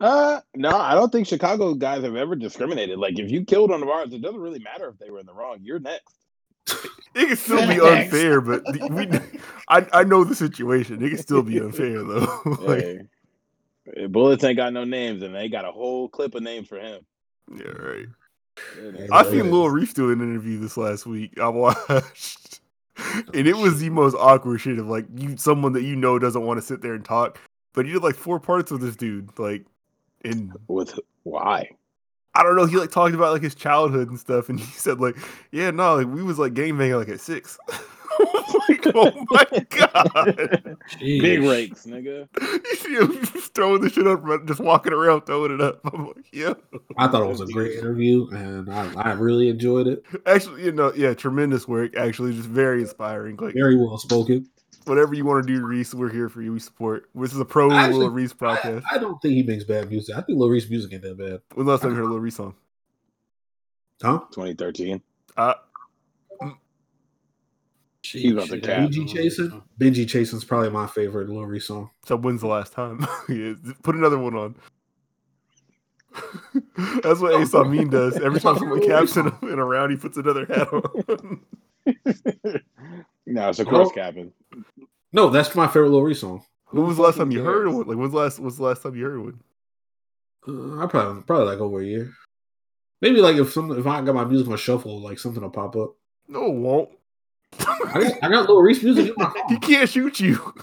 Uh, 0.00 0.40
no, 0.54 0.70
I 0.78 0.94
don't 0.94 1.10
think 1.12 1.26
Chicago 1.26 1.74
guys 1.74 2.02
have 2.04 2.16
ever 2.16 2.34
discriminated. 2.34 2.98
Like, 2.98 3.18
if 3.18 3.30
you 3.30 3.44
killed 3.44 3.70
on 3.70 3.80
the 3.80 3.86
bars, 3.86 4.12
it 4.12 4.22
doesn't 4.22 4.40
really 4.40 4.58
matter 4.58 4.88
if 4.88 4.98
they 4.98 5.10
were 5.10 5.20
in 5.20 5.26
the 5.26 5.34
wrong. 5.34 5.58
You're 5.62 5.78
next. 5.78 6.14
It 7.14 7.26
can 7.26 7.36
still 7.36 7.66
be 7.66 7.80
unfair, 7.82 8.40
but 8.40 8.64
the, 8.64 8.88
we, 8.90 9.46
I, 9.68 9.86
I 9.92 10.04
know 10.04 10.24
the 10.24 10.34
situation. 10.34 11.02
It 11.02 11.10
can 11.10 11.18
still 11.18 11.42
be 11.42 11.58
unfair 11.58 12.02
though. 12.02 12.40
like, 12.60 12.80
Hey, 12.80 13.00
Bullets 14.08 14.44
ain't 14.44 14.56
got 14.56 14.72
no 14.72 14.84
names, 14.84 15.22
and 15.22 15.34
they 15.34 15.48
got 15.48 15.64
a 15.64 15.72
whole 15.72 16.08
clip 16.08 16.34
of 16.34 16.42
names 16.42 16.68
for 16.68 16.78
him. 16.78 17.04
yeah, 17.56 17.68
right. 17.68 18.06
I 19.10 19.24
seen 19.24 19.50
Lil 19.50 19.70
Reese 19.70 19.94
do 19.94 20.10
an 20.10 20.20
interview 20.20 20.58
this 20.58 20.76
last 20.76 21.06
week. 21.06 21.38
I 21.40 21.48
watched, 21.48 22.60
and 23.34 23.46
it 23.46 23.56
was 23.56 23.80
the 23.80 23.90
most 23.90 24.14
awkward 24.18 24.58
shit 24.58 24.78
of 24.78 24.86
like 24.86 25.06
you, 25.16 25.36
someone 25.36 25.72
that 25.72 25.82
you 25.82 25.96
know 25.96 26.18
doesn't 26.18 26.44
want 26.44 26.60
to 26.60 26.66
sit 26.66 26.82
there 26.82 26.94
and 26.94 27.04
talk, 27.04 27.38
but 27.72 27.86
he 27.86 27.92
did 27.92 28.02
like 28.02 28.16
four 28.16 28.38
parts 28.38 28.70
with 28.70 28.82
this 28.82 28.96
dude, 28.96 29.30
like, 29.38 29.64
and 30.24 30.52
With 30.68 30.98
why? 31.22 31.70
I 32.34 32.42
don't 32.42 32.56
know. 32.56 32.66
He 32.66 32.76
like 32.76 32.90
talked 32.90 33.14
about 33.14 33.32
like 33.32 33.42
his 33.42 33.54
childhood 33.54 34.08
and 34.08 34.18
stuff, 34.18 34.48
and 34.48 34.60
he 34.60 34.66
said 34.66 35.00
like, 35.00 35.16
yeah, 35.50 35.70
no, 35.70 35.96
like 35.96 36.06
we 36.06 36.22
was 36.22 36.38
like 36.38 36.54
game 36.54 36.78
banging 36.78 36.96
like 36.96 37.08
at 37.08 37.20
six. 37.20 37.58
like, 38.68 38.86
oh 38.94 39.26
my 39.30 39.66
god! 39.70 40.76
Big 40.98 41.42
rakes, 41.42 41.86
nigga. 41.86 42.28
You 42.40 42.76
see 42.76 42.94
him 42.94 43.12
throwing 43.54 43.82
the 43.82 43.90
shit 43.90 44.06
up, 44.06 44.22
just 44.46 44.60
walking 44.60 44.92
around 44.92 45.22
throwing 45.22 45.52
it 45.54 45.60
up. 45.60 45.80
I'm 45.92 46.08
like, 46.08 46.26
yeah. 46.32 46.54
I 46.96 47.08
thought 47.08 47.22
it 47.22 47.28
was 47.28 47.40
a 47.40 47.46
great 47.46 47.78
interview, 47.78 48.28
and 48.30 48.72
I, 48.72 48.92
I 49.00 49.12
really 49.12 49.48
enjoyed 49.48 49.86
it. 49.86 50.04
Actually, 50.26 50.64
you 50.64 50.72
know, 50.72 50.92
yeah, 50.94 51.14
tremendous 51.14 51.66
work. 51.68 51.96
Actually, 51.96 52.34
just 52.34 52.48
very 52.48 52.82
inspiring. 52.82 53.36
Like 53.36 53.54
Very 53.54 53.76
well 53.76 53.98
spoken. 53.98 54.48
whatever 54.84 55.14
you 55.14 55.24
want 55.24 55.46
to 55.46 55.52
do, 55.52 55.64
Reese, 55.64 55.94
we're 55.94 56.10
here 56.10 56.28
for 56.28 56.42
you. 56.42 56.52
We 56.52 56.60
support. 56.60 57.08
This 57.14 57.32
is 57.32 57.40
a 57.40 57.44
pro 57.44 57.70
Actually, 57.72 57.98
Lil 57.98 58.10
Reese 58.10 58.34
I, 58.40 58.56
podcast. 58.56 58.82
I 58.90 58.98
don't 58.98 59.20
think 59.20 59.34
he 59.34 59.42
makes 59.42 59.64
bad 59.64 59.88
music. 59.90 60.16
I 60.16 60.20
think 60.22 60.38
Lil 60.38 60.48
Reese 60.48 60.68
music 60.70 60.92
ain't 60.92 61.02
that 61.02 61.18
bad. 61.18 61.40
When 61.54 61.66
last 61.66 61.82
time 61.82 61.90
you 61.90 61.96
heard 61.96 62.04
a 62.06 62.08
Lil 62.08 62.20
Reese 62.20 62.36
song? 62.36 62.54
Huh? 64.02 64.20
2013. 64.32 65.02
Uh, 65.36 65.54
He's 68.02 68.32
about 68.32 68.46
to 68.48 68.54
Shit, 68.54 68.62
cap. 68.64 68.78
Benji 68.78 68.96
don't. 68.96 69.08
Chasing? 69.08 69.62
Benji 69.78 70.06
Chasing's 70.08 70.44
probably 70.44 70.70
my 70.70 70.86
favorite 70.86 71.28
Lil 71.28 71.44
Reese 71.44 71.66
song. 71.66 71.90
so 72.04 72.16
when's 72.16 72.40
the 72.40 72.46
last 72.46 72.72
time? 72.72 73.06
yeah, 73.28 73.54
put 73.82 73.94
another 73.94 74.18
one 74.18 74.34
on. 74.34 74.54
That's 77.02 77.20
what 77.20 77.40
Ace 77.40 77.54
Amin 77.54 77.88
does. 77.90 78.16
Every 78.16 78.40
time 78.40 78.58
someone 78.58 78.84
caps 78.84 79.16
in, 79.16 79.26
in 79.42 79.58
a 79.58 79.64
round, 79.64 79.92
he 79.92 79.96
puts 79.96 80.16
another 80.16 80.44
hat 80.46 80.68
on. 80.72 81.40
no, 83.26 83.48
it's 83.48 83.58
a 83.60 83.64
Bro. 83.64 83.72
course 83.84 83.92
capping. 83.94 84.32
No, 85.12 85.28
that's 85.28 85.54
my 85.54 85.66
favorite 85.66 85.90
Lil 85.90 86.02
Reese 86.02 86.20
song. 86.20 86.42
when 86.70 86.86
was 86.86 86.96
the 86.96 87.02
last 87.02 87.18
time 87.18 87.30
you 87.30 87.44
heard 87.44 87.68
one? 87.68 87.86
Like, 87.86 87.96
when's 87.96 88.12
the 88.12 88.18
last? 88.18 88.38
When's 88.40 88.56
the 88.56 88.62
last 88.64 88.82
time 88.82 88.96
you 88.96 89.04
heard 89.04 89.20
one? 89.20 89.40
Uh, 90.48 90.82
I 90.82 90.86
probably 90.86 91.22
probably 91.22 91.46
like 91.46 91.58
over 91.60 91.80
a 91.80 91.84
year. 91.84 92.12
Maybe 93.00 93.20
like 93.20 93.36
if 93.36 93.52
some 93.52 93.78
if 93.78 93.86
I 93.86 94.00
got 94.02 94.14
my 94.14 94.24
music 94.24 94.48
on 94.48 94.56
shuffle, 94.56 95.00
like 95.00 95.18
something 95.18 95.42
will 95.42 95.50
pop 95.50 95.76
up. 95.76 95.94
No, 96.28 96.46
it 96.46 96.54
won't. 96.54 96.88
I 97.58 98.04
got, 98.04 98.12
I 98.22 98.28
got 98.28 98.48
Lil 98.48 98.60
Reese 98.62 98.82
music 98.82 99.06
in 99.08 99.14
my 99.16 99.24
phone. 99.30 99.42
he 99.48 99.58
can't 99.58 99.88
shoot 99.88 100.20
you. 100.20 100.54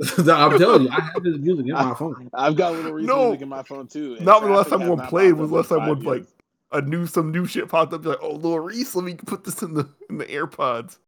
I'm 0.18 0.56
telling 0.58 0.82
you, 0.82 0.90
I 0.90 1.00
have 1.00 1.22
this 1.22 1.36
music 1.38 1.66
in 1.66 1.72
my 1.72 1.94
phone. 1.94 2.30
I've 2.34 2.56
got 2.56 2.74
little 2.74 2.92
Reese 2.92 3.06
No. 3.08 3.26
music 3.28 3.42
in 3.42 3.48
my 3.48 3.62
phone 3.62 3.86
too. 3.86 4.18
Not 4.20 4.42
when 4.42 4.50
the 4.50 4.56
last 4.56 4.70
time 4.70 4.80
has 4.80 4.90
one 4.90 5.06
played 5.08 5.34
was 5.34 5.50
up 5.50 5.56
last 5.56 5.70
in 5.70 5.78
time 5.78 5.88
one 5.88 5.96
five 5.98 6.06
like 6.06 6.16
years. 6.18 6.28
a 6.72 6.80
new 6.82 7.06
some 7.06 7.30
new 7.32 7.46
shit 7.46 7.68
popped 7.68 7.92
up. 7.92 8.04
You're 8.04 8.14
like, 8.14 8.22
oh, 8.22 8.34
Lil 8.34 8.58
Reese, 8.60 8.94
let 8.94 9.04
me 9.04 9.14
put 9.14 9.44
this 9.44 9.62
in 9.62 9.74
the 9.74 9.88
in 10.08 10.18
the 10.18 10.26
AirPods. 10.26 10.98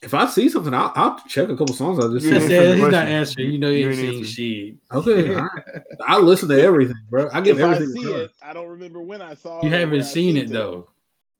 If 0.00 0.14
I 0.14 0.26
see 0.26 0.48
something, 0.48 0.72
I'll, 0.74 0.92
I'll 0.94 1.18
check 1.26 1.48
a 1.48 1.56
couple 1.56 1.72
songs. 1.74 1.98
I 1.98 2.02
just 2.12 2.24
You 2.26 2.32
He 2.32 2.36
ain't 2.36 2.44
see. 2.48 2.56
answering 2.56 2.68
said 2.68 2.78
he's 2.78 2.88
not 2.88 3.08
answering. 3.08 3.50
You 3.50 3.58
know, 3.58 3.70
he 3.70 3.80
You 3.80 3.88
ain't 3.90 3.98
ain't 4.00 4.14
seen 4.14 4.24
answering. 4.24 4.24
shit. 4.24 4.74
Okay, 4.92 5.34
all 5.34 5.42
right. 5.42 5.82
I 6.06 6.18
listen 6.18 6.48
to 6.50 6.62
everything, 6.62 6.94
bro. 7.10 7.28
I 7.32 7.40
get 7.40 7.58
If 7.58 7.64
I 7.64 7.72
everything. 7.74 7.94
see 8.02 8.12
it, 8.12 8.30
I 8.42 8.52
don't 8.52 8.68
remember 8.68 9.00
when 9.02 9.20
I 9.22 9.34
saw. 9.34 9.62
You 9.62 9.68
it 9.68 9.68
or 9.68 9.70
where 9.70 9.80
haven't 9.80 10.04
seen 10.04 10.34
seen 10.34 10.36
it 10.36 10.50
though. 10.50 10.88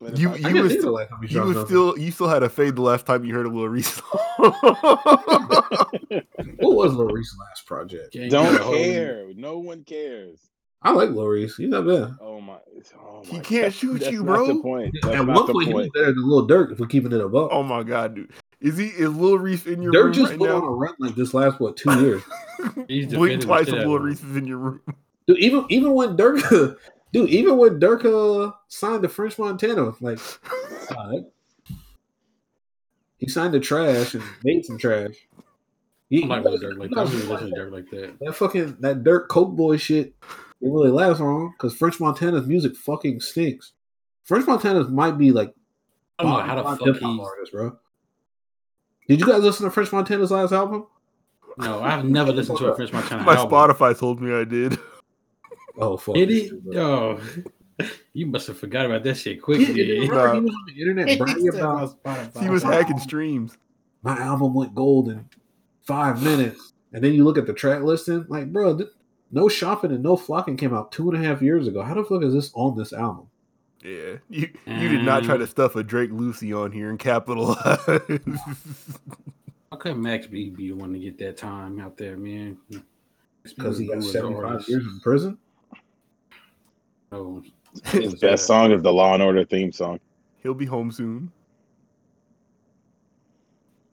But 0.01 0.17
You- 0.19 0.29
I 0.29 0.33
I 0.33 0.37
you 0.37 0.43
see 0.45 0.53
can 0.53 0.63
was- 0.63 0.69
think 0.73 0.79
of 0.81 0.85
the 0.87 0.91
last 0.93 1.09
time 1.11 1.19
he 1.23 1.27
You 1.29 1.33
dropped 1.43 1.49
was 1.59 1.67
still 1.67 1.99
you 1.99 2.11
still 2.13 2.29
had 2.29 2.43
a 2.45 2.49
fade 2.49 2.77
the 2.77 2.83
last 2.83 3.05
time 3.07 3.25
you 3.25 3.35
heard 3.35 3.47
a 3.47 3.49
Lil 3.51 3.69
Reese. 3.69 4.01
What 6.61 6.77
was 6.77 6.93
Lil 6.95 7.07
Reese's 7.09 7.37
last 7.39 7.67
project? 7.67 8.13
Can't 8.13 8.31
Don't 8.31 8.53
get 8.53 8.61
a 8.61 8.65
hold 8.65 8.77
of 8.77 8.81
me. 8.83 8.93
care. 8.93 9.27
No 9.37 9.59
one 9.59 9.85
cares. 9.85 10.39
I 10.83 10.93
like 10.93 11.11
Lil 11.11 11.27
Reese. 11.27 11.57
He's 11.57 11.69
not 11.69 11.87
bad. 11.87 12.15
Oh 12.21 12.41
my! 12.41 12.59
Oh 12.97 13.23
He 13.25 13.41
can't 13.41 13.65
God. 13.65 13.75
shoot 13.75 13.99
That's 14.01 14.13
you, 14.13 14.23
not 14.23 14.47
The 14.47 14.55
bro. 14.55 14.63
point. 14.63 14.95
That's 15.03 15.15
At 15.17 15.27
one 15.27 15.35
the 15.47 15.53
point, 15.53 15.69
he 15.69 15.75
was 15.75 15.85
point. 15.87 15.95
better 15.95 16.13
than 16.13 16.29
Lil 16.29 16.47
Durk 16.47 16.73
if 16.73 16.79
we're 16.79 16.87
keeping 16.87 17.13
it 17.13 17.21
above. 17.21 17.51
oh 17.53 17.63
my 17.65 17.83
god, 17.83 18.15
dude. 18.15 18.31
Is 18.61 18.77
he 18.77 18.87
is 18.87 19.11
Lil 19.15 19.39
Reese 19.39 19.67
in 19.67 19.83
your 19.83 19.93
Durk 19.93 20.05
room 20.05 20.13
just 20.13 20.31
right 20.31 20.39
went 20.41 20.53
on 20.53 20.63
a 20.63 20.67
now? 20.67 20.73
run 20.73 20.95
like 21.01 21.15
this 21.17 21.35
last 21.35 21.59
what 21.61 21.77
two 21.77 21.93
years, 22.01 22.23
He's 22.89 23.07
Blink 23.07 23.11
defending 23.11 23.39
the 23.41 23.45
twice 23.47 23.67
shit 23.67 23.79
of 23.79 23.87
Lil. 23.89 23.99
Reese 23.99 24.23
is 24.23 24.37
in 24.37 24.47
your 24.47 24.59
room. 24.59 24.81
dude. 25.27 25.39
Even 25.39 25.65
even 25.69 25.95
when 25.95 26.17
Durk, 26.17 26.77
dude, 27.13 27.31
even 27.31 27.57
when 27.57 27.81
Durk 27.81 28.05
uh, 28.05 28.53
signed 28.69 29.03
to 29.03 29.09
French 29.09 29.39
Montana, 29.39 29.93
like 30.01 30.19
uh, 30.97 31.13
he 33.19 33.29
signed 33.29 33.53
to 33.53 33.61
Trash 33.61 34.15
and 34.15 34.23
made 34.45 34.65
some 34.65 34.79
trash. 34.79 35.15
He, 36.11 36.25
I 36.25 36.27
like 36.27 36.45
Lil 36.45 36.59
Durk 36.59 36.79
like 36.79 36.91
that. 36.91 36.99
I 36.99 37.05
don't 37.05 37.15
even 37.15 37.29
listen 37.29 37.51
to 37.51 37.57
Durk 37.57 37.73
like 37.73 37.91
that. 37.91 38.19
that 38.21 38.35
fucking 38.35 38.77
that 38.81 39.05
Durk 39.05 39.29
Coke 39.29 39.55
boy 39.55 39.77
shit. 39.77 40.15
It 40.61 40.69
really 40.69 40.91
lasts 40.91 41.21
long 41.21 41.53
because 41.57 41.77
French 41.77 42.01
Montana's 42.01 42.47
music 42.47 42.77
fucking 42.77 43.21
stinks. 43.21 43.73
French 44.25 44.47
Montana's 44.47 44.89
might 44.89 45.17
be 45.19 45.31
like 45.33 45.55
I 46.19 46.25
don't 46.25 46.33
know 46.33 46.41
how 46.41 46.55
the 46.57 46.63
fuck 46.65 46.81
hip-hop 46.85 47.17
he's. 47.17 47.27
artist, 47.27 47.53
bro. 47.53 47.79
Did 49.09 49.21
you 49.21 49.27
guys 49.27 49.43
listen 49.43 49.65
to 49.65 49.71
French 49.71 49.93
Montana's 49.93 50.31
last 50.31 50.53
album? 50.53 50.87
No, 51.59 51.83
I've 51.83 52.05
never 52.05 52.33
listened 52.33 52.59
to 52.59 52.67
a 52.67 52.75
French 52.75 52.93
Montana 52.93 53.23
album. 53.23 53.35
My 53.35 53.41
album. 53.41 53.77
Spotify 53.77 53.99
told 53.99 54.21
me 54.21 54.35
I 54.35 54.45
did. 54.45 54.79
Oh 55.79 55.97
fuck! 55.97 56.15
Did 56.17 56.29
he? 56.31 56.49
shit. 56.49 56.77
Oh, 56.77 57.21
you 58.13 58.27
must 58.27 58.49
have 58.49 58.59
forgot 58.59 58.85
about 58.87 59.05
that 59.05 59.15
shit 59.17 59.35
He, 59.35 59.39
quickly. 59.41 59.67
he, 59.67 60.09
Nah. 60.09 60.35
he 60.35 60.41
was 60.41 60.51
on 60.55 60.65
the 60.67 60.81
internet 60.81 61.19
bragging 61.19 61.49
about 61.49 61.97
He 62.41 62.49
was 62.49 62.63
hacking 62.63 62.99
streams. 62.99 63.57
my 64.03 64.19
album 64.19 64.55
went 64.55 64.75
gold 64.75 65.09
in 65.09 65.25
five 65.83 66.23
minutes, 66.23 66.73
and 66.93 67.03
then 67.05 67.15
you 67.15 67.23
look 67.25 67.39
at 67.39 67.47
the 67.47 67.53
track 67.53 67.83
listing, 67.83 68.25
like, 68.29 68.53
bro, 68.53 68.77
th- 68.77 68.91
no 69.31 69.49
shopping 69.49 69.93
and 69.93 70.03
no 70.03 70.17
flocking 70.17 70.57
came 70.57 70.75
out 70.75 70.91
two 70.91 71.09
and 71.11 71.23
a 71.23 71.27
half 71.27 71.41
years 71.41 71.69
ago. 71.69 71.83
How 71.83 71.95
the 71.95 72.03
fuck 72.05 72.23
is 72.25 72.33
this 72.35 72.51
on 72.55 72.77
this 72.77 72.93
album? 72.93 73.29
Yeah, 73.85 74.17
you 74.29 74.49
you 74.67 74.89
did 74.89 75.05
not 75.05 75.23
try 75.23 75.37
uh, 75.37 75.39
to 75.39 75.47
stuff 75.47 75.77
a 75.77 75.85
Drake 75.85 76.11
Lucy 76.11 76.53
on 76.53 76.73
here 76.73 76.91
and 76.91 76.99
capitalize. 76.99 77.79
How 79.71 79.77
could 79.79 79.97
Max 79.99 80.27
B 80.27 80.51
be 80.51 80.69
the 80.69 80.73
one 80.75 80.93
to 80.95 80.99
get 80.99 81.19
that 81.19 81.37
time 81.37 81.79
out 81.79 81.97
there, 81.97 82.17
man? 82.17 82.59
Because 83.45 83.79
he 83.79 83.87
got 83.87 83.97
was 83.99 84.07
an 84.07 84.13
seventy 84.13 84.35
five 84.43 84.69
years 84.69 84.85
in 84.85 84.99
prison. 85.01 85.39
No, 87.13 87.43
His 87.87 88.15
best 88.17 88.47
song 88.47 88.73
is 88.73 88.83
the 88.83 88.93
Law 88.93 89.15
and 89.15 89.23
Order 89.23 89.45
theme 89.45 89.73
song. 89.73 89.99
He'll 90.43 90.55
be 90.55 90.67
home 90.67 90.91
soon. 90.93 91.31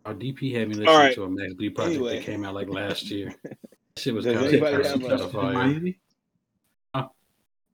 Our 0.05 0.13
DP 0.13 0.53
had 0.53 0.67
me 0.69 0.75
listening 0.75 0.87
All 0.89 0.97
right. 0.99 1.15
to 1.15 1.23
a 1.23 1.29
Max 1.29 1.53
B 1.55 1.69
project 1.69 1.95
Anyway. 1.95 2.15
that 2.17 2.25
came 2.25 2.45
out 2.45 2.53
like 2.53 2.69
last 2.69 3.09
year. 3.09 3.33
That 3.43 3.57
shit 3.97 4.13
was 4.13 4.25
Does 4.25 4.35
kind 4.35 4.45
of 4.47 4.61
a- 4.61 5.07
kind 5.07 5.21
of 5.21 5.31
fire. 5.31 5.81
Huh? 6.93 7.07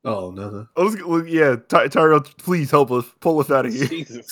Oh, 0.06 0.32
nothing. 0.32 0.68
Oh, 0.78 0.84
let's, 0.86 1.02
look, 1.02 1.26
yeah, 1.28 1.56
Ty- 1.68 1.88
Tyrell, 1.90 2.22
please 2.22 2.72
help 2.72 2.92
us 2.92 3.06
pull 3.20 3.40
us 3.40 3.52
out 3.52 3.66
of 3.66 3.74
here. 3.74 3.86
Jesus 3.88 4.32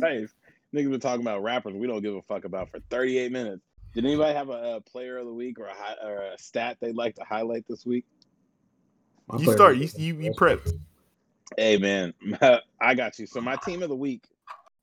Christ. 0.00 0.34
Niggas 0.74 0.90
been 0.90 1.00
talking 1.00 1.20
about 1.22 1.42
rappers 1.42 1.74
we 1.74 1.86
don't 1.86 2.02
give 2.02 2.14
a 2.14 2.22
fuck 2.22 2.44
about 2.44 2.70
for 2.70 2.80
38 2.90 3.30
minutes. 3.32 3.62
Did 3.94 4.04
anybody 4.04 4.34
have 4.34 4.48
a, 4.50 4.52
uh 4.52 4.80
player 4.80 5.16
of 5.18 5.26
the 5.26 5.32
week 5.32 5.58
or 5.58 5.66
a, 5.66 6.06
or 6.06 6.22
a 6.32 6.38
stat 6.38 6.76
they'd 6.80 6.94
like 6.96 7.14
to 7.14 7.24
highlight 7.24 7.64
this 7.68 7.86
week? 7.86 8.04
My 9.28 9.38
You 9.38 9.52
start. 9.52 9.76
You 9.76 9.88
you, 9.96 10.14
you 10.14 10.32
prep. 10.32 10.60
Hey, 11.56 11.76
man, 11.76 12.14
I 12.80 12.94
got 12.94 13.18
you. 13.18 13.26
So, 13.26 13.40
my 13.40 13.56
team 13.56 13.82
of 13.82 13.88
the 13.88 13.96
week, 13.96 14.24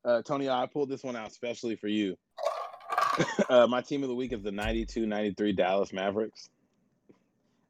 uh, 0.04 0.22
Tony, 0.22 0.50
I 0.50 0.68
pulled 0.68 0.90
this 0.90 1.04
one 1.04 1.16
out 1.16 1.28
especially 1.30 1.76
for 1.76 1.88
you. 1.88 2.18
uh, 3.50 3.66
my 3.68 3.82
team 3.82 4.04
of 4.04 4.10
the 4.10 4.16
week 4.16 4.34
is 4.34 4.44
the 4.44 4.52
92 4.52 5.06
93 5.06 5.54
Dallas 5.54 5.94
Mavericks. 5.94 6.50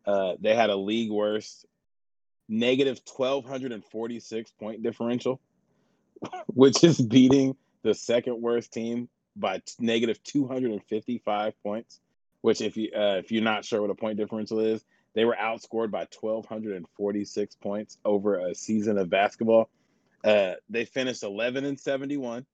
Uh, 0.06 0.34
they 0.39 0.56
had 0.56 0.69
a 0.69 0.76
league 0.76 1.11
worst 1.11 1.65
negative 2.47 2.99
1,246 3.15 4.52
point 4.60 4.84
differential, 4.84 5.39
which 6.47 6.84
is 6.84 6.99
beating 6.99 7.56
the 7.84 7.93
second 7.93 8.41
worst 8.41 8.72
team 8.73 9.07
by 9.35 9.57
t- 9.57 9.73
negative 9.80 10.22
255 10.23 11.53
points. 11.64 11.99
Which, 12.41 12.61
if 12.61 12.77
you 12.77 12.91
uh, 12.95 13.18
if 13.18 13.31
you're 13.31 13.43
not 13.43 13.65
sure 13.65 13.81
what 13.81 13.89
a 13.89 13.95
point 13.95 14.18
differential 14.18 14.60
is, 14.60 14.84
they 15.16 15.26
were 15.26 15.36
outscored 15.40 15.92
by 15.92 16.06
1,246 16.20 17.56
points 17.56 17.98
over 18.04 18.38
a 18.38 18.54
season 18.54 18.98
of 18.98 19.10
basketball. 19.10 19.70
Uh, 20.24 20.54
they 20.70 20.86
finished 20.86 21.24
11 21.24 21.66
and 21.66 21.80
71. 21.80 22.46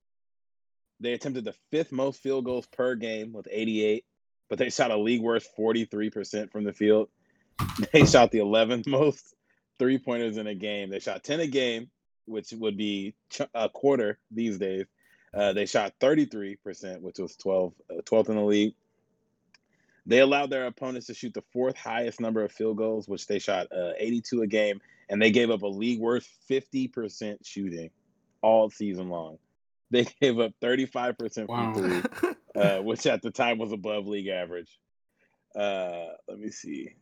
They 1.00 1.14
attempted 1.14 1.44
the 1.44 1.56
fifth 1.72 1.92
most 1.92 2.22
field 2.22 2.46
goals 2.46 2.68
per 2.68 2.96
game 2.96 3.34
with 3.34 3.48
88, 3.50 4.06
but 4.48 4.60
they 4.60 4.70
shot 4.70 4.92
a 4.92 4.98
league 4.98 5.22
worst 5.22 5.50
43% 5.58 6.52
from 6.52 6.64
the 6.64 6.74
field. 6.74 7.10
They 7.94 8.06
shot 8.06 8.32
the 8.32 8.40
11th 8.40 8.88
most 8.88 9.36
three 9.80 9.98
pointers 9.98 10.38
in 10.38 10.48
a 10.48 10.56
game. 10.56 10.90
They 10.90 11.00
shot 11.00 11.24
10 11.24 11.40
a 11.40 11.48
game, 11.48 11.90
which 12.26 12.52
would 12.52 12.76
be 12.76 13.16
a 13.54 13.70
quarter 13.70 14.20
these 14.30 14.58
days. 14.58 14.86
Uh, 15.34 15.54
they 15.54 15.66
shot 15.66 15.94
33%, 16.00 17.02
which 17.02 17.20
was 17.20 17.36
12, 17.38 17.74
uh, 17.90 18.02
12th 18.02 18.30
in 18.30 18.36
the 18.36 18.42
league. 18.44 18.74
They 20.12 20.20
allowed 20.20 20.50
their 20.50 20.66
opponents 20.66 21.08
to 21.08 21.14
shoot 21.14 21.34
the 21.34 21.44
fourth 21.54 21.78
highest 21.78 22.20
number 22.20 22.44
of 22.44 22.52
field 22.52 22.78
goals, 22.78 23.08
which 23.08 23.28
they 23.28 23.40
shot 23.40 23.68
uh, 23.72 23.94
82 23.98 24.42
a 24.42 24.48
game, 24.48 24.82
and 25.10 25.22
they 25.22 25.32
gave 25.32 25.50
up 25.50 25.62
a 25.62 25.68
league 25.68 26.00
worth 26.00 26.28
50% 26.50 27.38
shooting 27.44 27.90
all 28.42 28.70
season 28.70 29.10
long. 29.10 29.38
They 29.92 30.06
gave 30.22 30.40
up 30.40 30.54
35% 30.62 31.48
Wow. 31.50 31.74
from 31.74 31.84
three, 31.84 32.32
uh, 32.56 32.82
which 32.82 33.06
at 33.06 33.22
the 33.22 33.30
time 33.30 33.58
was 33.58 33.74
above 33.74 34.08
league 34.08 34.28
average. 34.30 34.80
Uh, 35.54 36.14
let 36.30 36.40
me 36.40 36.50
see. 36.50 36.94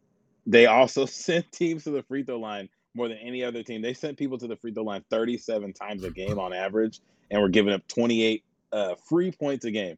They 0.47 0.65
also 0.65 1.05
sent 1.25 1.51
teams 1.51 1.83
to 1.83 1.91
the 1.91 2.01
free 2.01 2.23
throw 2.23 2.39
line 2.39 2.67
more 2.95 3.07
than 3.07 3.19
any 3.19 3.43
other 3.43 3.61
team. 3.61 3.83
They 3.83 3.93
sent 3.93 4.17
people 4.17 4.39
to 4.39 4.47
the 4.47 4.55
free 4.55 4.73
throw 4.73 4.83
line 4.83 5.03
37 5.11 5.73
times 5.73 6.03
a 6.03 6.09
game 6.09 6.39
on 6.39 6.51
average, 6.51 6.99
and 7.29 7.39
were 7.41 7.49
giving 7.49 7.73
up 7.73 7.87
28 7.87 8.43
uh, 8.71 8.95
free 9.07 9.31
points 9.31 9.65
a 9.65 9.71
game. 9.71 9.97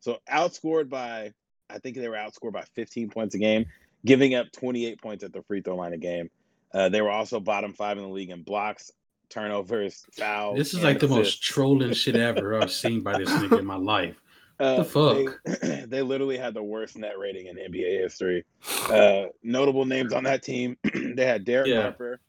So 0.00 0.18
outscored 0.30 0.90
by, 0.90 1.32
I 1.70 1.78
think 1.78 1.96
they 1.96 2.08
were 2.08 2.16
outscored 2.16 2.52
by 2.52 2.62
15 2.74 3.10
points 3.10 3.34
a 3.34 3.38
game, 3.38 3.66
giving 4.04 4.34
up 4.34 4.52
28 4.52 5.00
points 5.00 5.24
at 5.24 5.32
the 5.32 5.42
free 5.42 5.60
throw 5.62 5.76
line 5.76 5.92
a 5.92 5.98
game. 5.98 6.30
Uh, 6.72 6.88
they 6.88 7.00
were 7.00 7.10
also 7.10 7.40
bottom 7.40 7.72
five 7.72 7.96
in 7.96 8.04
the 8.04 8.10
league 8.10 8.30
in 8.30 8.42
blocks, 8.42 8.90
turnovers, 9.30 10.04
fouls. 10.12 10.56
This 10.58 10.74
is 10.74 10.82
like 10.82 10.98
the 11.00 11.08
most 11.08 11.42
trolling 11.42 11.92
shit 11.94 12.16
ever 12.16 12.60
I've 12.60 12.72
seen 12.72 13.02
by 13.02 13.18
this 13.18 13.30
nigga 13.30 13.58
in 13.60 13.66
my 13.66 13.76
life. 13.76 14.16
Uh, 14.58 14.76
The 14.76 14.84
fuck? 14.84 15.60
They, 15.60 15.84
they 15.86 16.02
literally 16.02 16.38
had 16.38 16.54
the 16.54 16.62
worst 16.62 16.96
net 16.96 17.18
rating 17.18 17.46
in 17.46 17.56
NBA 17.56 18.00
history. 18.00 18.44
Uh, 18.88 19.26
notable 19.42 19.84
names 19.84 20.12
on 20.12 20.24
that 20.24 20.42
team: 20.42 20.76
they 21.14 21.26
had 21.26 21.44
Derek 21.44 21.68
Yeah. 21.68 21.82
Harper, 21.82 22.20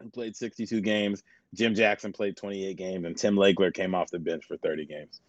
who 0.00 0.10
played 0.10 0.36
62 0.36 0.80
games. 0.80 1.22
Jim 1.54 1.74
Jackson 1.74 2.12
played 2.12 2.36
28 2.36 2.76
games, 2.76 3.06
and 3.06 3.16
Tim 3.16 3.36
Legler 3.36 3.72
came 3.72 3.94
off 3.94 4.10
the 4.10 4.18
bench 4.18 4.44
for 4.44 4.56
30 4.56 4.86
games. 4.86 5.20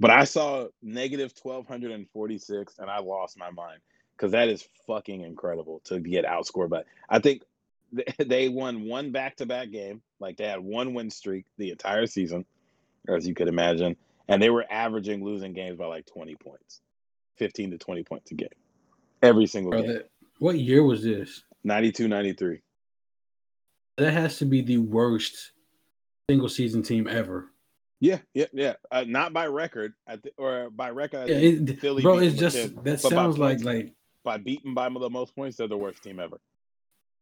But 0.00 0.10
I 0.10 0.24
saw 0.24 0.66
negative 0.82 1.32
1246, 1.40 2.78
and 2.78 2.90
I 2.90 2.98
lost 2.98 3.38
my 3.38 3.50
mind 3.50 3.80
because 4.16 4.32
that 4.32 4.48
is 4.48 4.66
fucking 4.86 5.20
incredible 5.20 5.80
to 5.84 6.00
get 6.00 6.24
outscored. 6.24 6.70
But 6.70 6.86
I 7.08 7.18
think 7.18 7.42
they 8.18 8.48
won 8.48 8.84
one 8.84 9.12
back-to-back 9.12 9.70
game, 9.70 10.02
like 10.18 10.36
they 10.36 10.46
had 10.46 10.60
one 10.60 10.94
win 10.94 11.10
streak 11.10 11.44
the 11.58 11.70
entire 11.70 12.06
season, 12.06 12.44
as 13.08 13.26
you 13.26 13.34
could 13.34 13.48
imagine, 13.48 13.96
and 14.28 14.42
they 14.42 14.50
were 14.50 14.64
averaging 14.70 15.24
losing 15.24 15.52
games 15.52 15.76
by 15.76 15.86
like 15.86 16.06
20 16.06 16.34
points, 16.36 16.80
15 17.36 17.72
to 17.72 17.78
20 17.78 18.02
points 18.04 18.30
a 18.30 18.34
game, 18.34 18.48
every 19.22 19.46
single 19.46 19.72
Bro, 19.72 19.82
game. 19.82 19.92
that- 19.92 20.08
what 20.38 20.58
year 20.58 20.82
was 20.82 21.04
this? 21.04 21.44
92, 21.62 22.08
93. 22.08 22.62
That 23.98 24.12
has 24.12 24.38
to 24.38 24.44
be 24.44 24.62
the 24.62 24.78
worst 24.78 25.52
single 26.28 26.48
season 26.48 26.82
team 26.82 27.06
ever. 27.06 27.51
Yeah, 28.02 28.18
yeah, 28.34 28.46
yeah. 28.52 28.74
Uh, 28.90 29.04
not 29.06 29.32
by 29.32 29.46
record, 29.46 29.94
I 30.08 30.16
th- 30.16 30.34
or 30.36 30.70
by 30.70 30.90
record. 30.90 31.28
Yeah, 31.28 31.36
it, 31.36 31.78
Philly 31.78 32.02
bro, 32.02 32.18
it's 32.18 32.36
just 32.36 32.56
with 32.56 32.74
10, 32.74 32.84
that 32.84 33.00
sounds 33.00 33.38
like 33.38 33.58
points. 33.58 33.64
like 33.64 33.92
by 34.24 34.38
beating 34.38 34.74
by 34.74 34.88
the 34.88 35.08
most 35.08 35.36
points, 35.36 35.56
they're 35.56 35.68
the 35.68 35.76
worst 35.76 36.02
team 36.02 36.18
ever. 36.18 36.40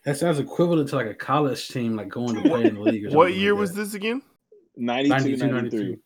that 0.06 0.16
sounds 0.16 0.38
equivalent 0.38 0.88
to 0.88 0.96
like 0.96 1.06
a 1.06 1.14
college 1.14 1.68
team 1.68 1.96
like 1.96 2.08
going 2.08 2.34
to 2.34 2.48
play 2.48 2.64
in 2.64 2.76
the 2.76 2.80
league. 2.80 3.04
Or 3.04 3.10
What 3.18 3.34
year 3.34 3.52
like 3.52 3.60
was 3.60 3.74
this 3.74 3.92
again? 3.92 4.22
92, 4.74 5.10
92, 5.10 5.36
93. 5.36 5.78
92. 5.80 6.02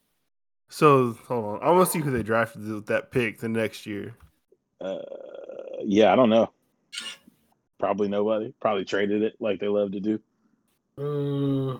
So 0.70 1.12
hold 1.28 1.44
on, 1.44 1.62
I 1.62 1.70
want 1.70 1.86
to 1.86 1.92
see 1.92 2.00
who 2.00 2.10
they 2.10 2.24
drafted 2.24 2.66
with 2.66 2.86
that 2.86 3.12
pick 3.12 3.38
the 3.38 3.48
next 3.48 3.86
year. 3.86 4.16
Uh, 4.80 4.98
yeah, 5.84 6.12
I 6.12 6.16
don't 6.16 6.30
know. 6.30 6.50
Probably 7.78 8.08
nobody. 8.08 8.52
Probably 8.60 8.84
traded 8.84 9.22
it 9.22 9.36
like 9.38 9.60
they 9.60 9.68
love 9.68 9.92
to 9.92 10.00
do. 10.00 10.18
Uh, 10.98 11.78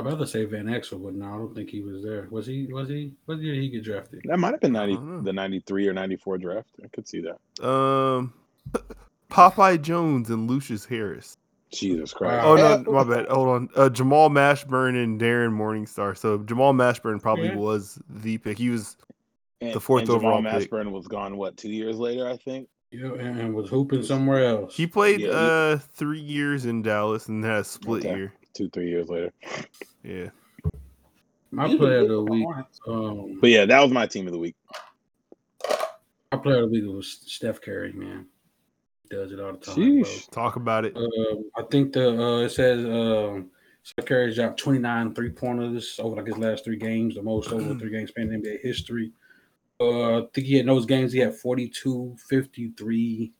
I'd 0.00 0.06
rather 0.06 0.26
say 0.26 0.44
Van 0.44 0.66
Exel, 0.66 1.02
but 1.02 1.14
no, 1.14 1.26
I 1.26 1.36
don't 1.38 1.54
think 1.54 1.70
he 1.70 1.80
was 1.80 2.02
there. 2.02 2.26
Was 2.30 2.46
he? 2.46 2.66
Was 2.72 2.88
he? 2.88 3.12
What 3.26 3.38
year 3.38 3.54
did 3.54 3.62
he 3.62 3.68
get 3.70 3.84
drafted? 3.84 4.20
That 4.24 4.38
might 4.38 4.52
have 4.52 4.60
been 4.60 4.72
90, 4.72 5.22
the 5.24 5.32
93 5.32 5.88
or 5.88 5.92
94 5.92 6.38
draft. 6.38 6.68
I 6.84 6.88
could 6.88 7.06
see 7.08 7.22
that. 7.22 7.66
Um, 7.66 8.32
Popeye 9.30 9.80
Jones 9.80 10.30
and 10.30 10.48
Lucious 10.50 10.84
Harris. 10.84 11.36
Jesus 11.72 12.12
Christ. 12.12 12.44
Oh 12.44 12.56
no, 12.56 12.92
my 12.92 13.04
bad. 13.04 13.28
Hold 13.28 13.48
on. 13.48 13.68
Uh, 13.76 13.88
Jamal 13.88 14.28
Mashburn 14.28 15.00
and 15.02 15.20
Darren 15.20 15.52
Morningstar. 15.52 16.16
So 16.18 16.38
Jamal 16.38 16.72
Mashburn 16.74 17.22
probably 17.22 17.46
Yeah. 17.48 17.56
was 17.56 17.98
the 18.08 18.38
pick. 18.38 18.58
He 18.58 18.70
was 18.70 18.96
And- 19.60 19.72
the 19.72 19.80
fourth 19.80 20.00
and 20.02 20.08
Jamal 20.18 20.38
overall 20.38 20.58
pick. 20.58 20.68
Mashburn 20.70 20.90
was 20.90 21.06
gone, 21.06 21.36
what, 21.36 21.56
two 21.56 21.70
years 21.70 21.96
later, 21.96 22.26
I 22.28 22.36
think? 22.38 22.68
Yeah, 22.90 23.12
and, 23.12 23.38
and 23.40 23.54
was 23.54 23.70
hooping 23.70 24.02
somewhere 24.02 24.44
else. 24.44 24.74
he 24.74 24.84
played 24.84 25.20
Yeah, 25.20 25.28
he- 25.28 25.32
uh 25.34 25.78
three 25.92 26.18
years 26.18 26.64
in 26.66 26.82
Dallas 26.82 27.28
and 27.28 27.44
had 27.44 27.58
a 27.60 27.64
split 27.64 28.04
Okay. 28.04 28.16
year. 28.16 28.32
Two, 28.54 28.68
three 28.70 28.88
years 28.88 29.08
later. 29.08 29.32
Yeah. 30.02 30.28
My 31.50 31.74
player 31.76 32.00
of 32.00 32.08
the 32.08 32.22
week. 32.32 32.46
Um, 32.86 33.38
But 33.40 33.50
yeah, 33.50 33.64
that 33.66 33.80
was 33.82 33.90
my 33.90 34.06
team 34.06 34.26
of 34.26 34.32
the 34.32 34.38
week. 34.38 34.56
my 36.32 36.38
player 36.38 36.62
of 36.64 36.70
the 36.70 36.80
week 36.80 36.84
was 36.94 37.20
Steph 37.26 37.60
Curry. 37.60 37.92
Man, 37.92 38.26
he 39.02 39.16
does 39.16 39.32
it 39.32 39.40
all 39.40 39.52
the 39.52 39.58
time. 39.58 39.76
Sheesh. 39.76 40.30
Talk 40.30 40.56
about 40.56 40.84
it. 40.84 40.96
Um, 40.96 41.50
I 41.56 41.62
think 41.70 41.92
the 41.92 42.10
uh, 42.10 42.38
it 42.40 42.50
says 42.50 42.84
um, 42.84 43.50
Steph 43.82 44.04
Curry's 44.06 44.36
dropped 44.36 44.58
29 44.60 45.14
three 45.14 45.30
pointers 45.30 45.98
over 46.00 46.16
like 46.16 46.26
his 46.26 46.38
last 46.38 46.64
three 46.64 46.76
games, 46.76 47.14
the 47.14 47.22
most 47.22 47.52
over 47.52 47.74
three 47.78 47.90
games 47.90 48.10
span 48.10 48.32
in 48.32 48.42
NBA 48.42 48.60
history. 48.62 49.12
Uh, 49.80 50.18
I 50.18 50.26
think 50.34 50.46
he 50.46 50.54
had 50.56 50.60
in 50.60 50.66
those 50.66 50.84
games, 50.86 51.12
he 51.12 51.20
had 51.20 51.34
42, 51.34 52.14
53, 52.28 53.32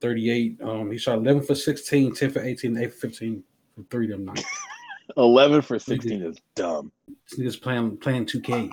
38. 0.00 0.60
Um, 0.62 0.90
he 0.90 0.96
shot 0.96 1.18
11 1.18 1.42
for 1.42 1.54
16, 1.54 2.14
10 2.14 2.30
for 2.30 2.40
18, 2.40 2.78
8 2.78 2.92
for 2.94 3.00
15 3.08 3.44
from 3.74 3.84
three 3.90 4.06
of 4.06 4.12
them 4.12 4.26
nights. 4.26 4.44
11 5.16 5.62
for 5.62 5.78
16 5.78 6.22
is 6.22 6.38
dumb. 6.54 6.90
This 7.30 7.38
nigga's 7.38 7.56
playing 7.56 7.98
playing 7.98 8.26
2K. 8.26 8.70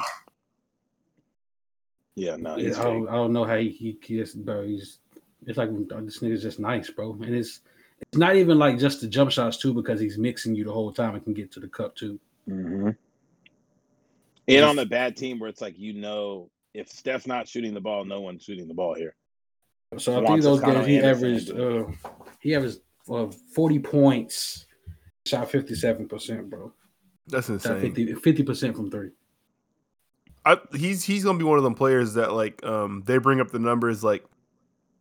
Yeah, 2.16 2.36
no, 2.38 2.58
Yeah, 2.58 2.80
I, 2.80 2.84
don't, 2.84 3.10
I 3.10 3.14
don't 3.14 3.34
know 3.34 3.44
how 3.44 3.58
he, 3.58 3.70
he, 3.70 3.98
he 4.04 4.18
just, 4.18 4.44
bro. 4.44 4.64
He's 4.64 5.00
it's 5.48 5.58
like 5.58 5.70
uh, 5.70 6.02
this 6.02 6.20
nigga's 6.20 6.42
just 6.42 6.60
nice, 6.60 6.90
bro. 6.90 7.14
And 7.14 7.36
it's 7.36 7.62
it's 8.00 8.18
not 8.18 8.36
even 8.36 8.58
like 8.60 8.80
just 8.80 9.02
the 9.02 9.08
jump 9.08 9.32
shots 9.32 9.58
too, 9.58 9.74
because 9.74 10.00
he's 10.00 10.18
mixing 10.18 10.56
you 10.56 10.64
the 10.64 10.72
whole 10.72 10.92
time 10.92 11.16
and 11.16 11.24
can 11.24 11.34
get 11.34 11.52
to 11.54 11.60
the 11.60 11.68
cup 11.68 11.96
too. 11.96 12.20
hmm 12.48 12.90
And 14.48 14.66
on 14.66 14.80
a 14.80 14.86
bad 14.86 15.16
team 15.16 15.40
where 15.40 15.50
it's 15.50 15.62
like, 15.62 15.78
you 15.78 15.94
know, 15.94 16.50
if 16.74 16.90
Steph's 16.90 17.28
not 17.28 17.48
shooting 17.48 17.74
the 17.74 17.82
ball, 17.82 18.06
no 18.06 18.22
one's 18.22 18.44
shooting 18.44 18.68
the 18.68 18.74
ball 18.74 18.94
here. 18.96 19.16
So 19.98 20.24
I 20.24 20.28
think 20.28 20.42
those 20.42 20.62
games 20.62 20.86
he 20.86 21.00
averaged 21.00 21.52
uh, 21.52 21.86
he 22.40 22.56
averaged 22.56 22.80
uh, 23.10 23.28
forty 23.54 23.80
points, 23.80 24.66
shot 25.26 25.50
fifty 25.52 25.76
seven 25.76 26.08
percent, 26.08 26.50
bro. 26.50 26.72
That's 27.28 27.48
Shot 27.48 27.54
insane. 27.84 28.16
50 28.18 28.44
percent 28.44 28.76
from 28.76 28.90
three. 28.92 29.10
I, 30.46 30.58
he's 30.76 31.04
he's 31.04 31.24
gonna 31.24 31.38
be 31.38 31.44
one 31.46 31.58
of 31.58 31.64
them 31.64 31.76
players 31.76 32.16
that 32.16 32.34
like 32.34 32.64
um 32.66 33.04
they 33.06 33.18
bring 33.20 33.40
up 33.40 33.52
the 33.52 33.60
numbers 33.60 34.04
like 34.04 34.26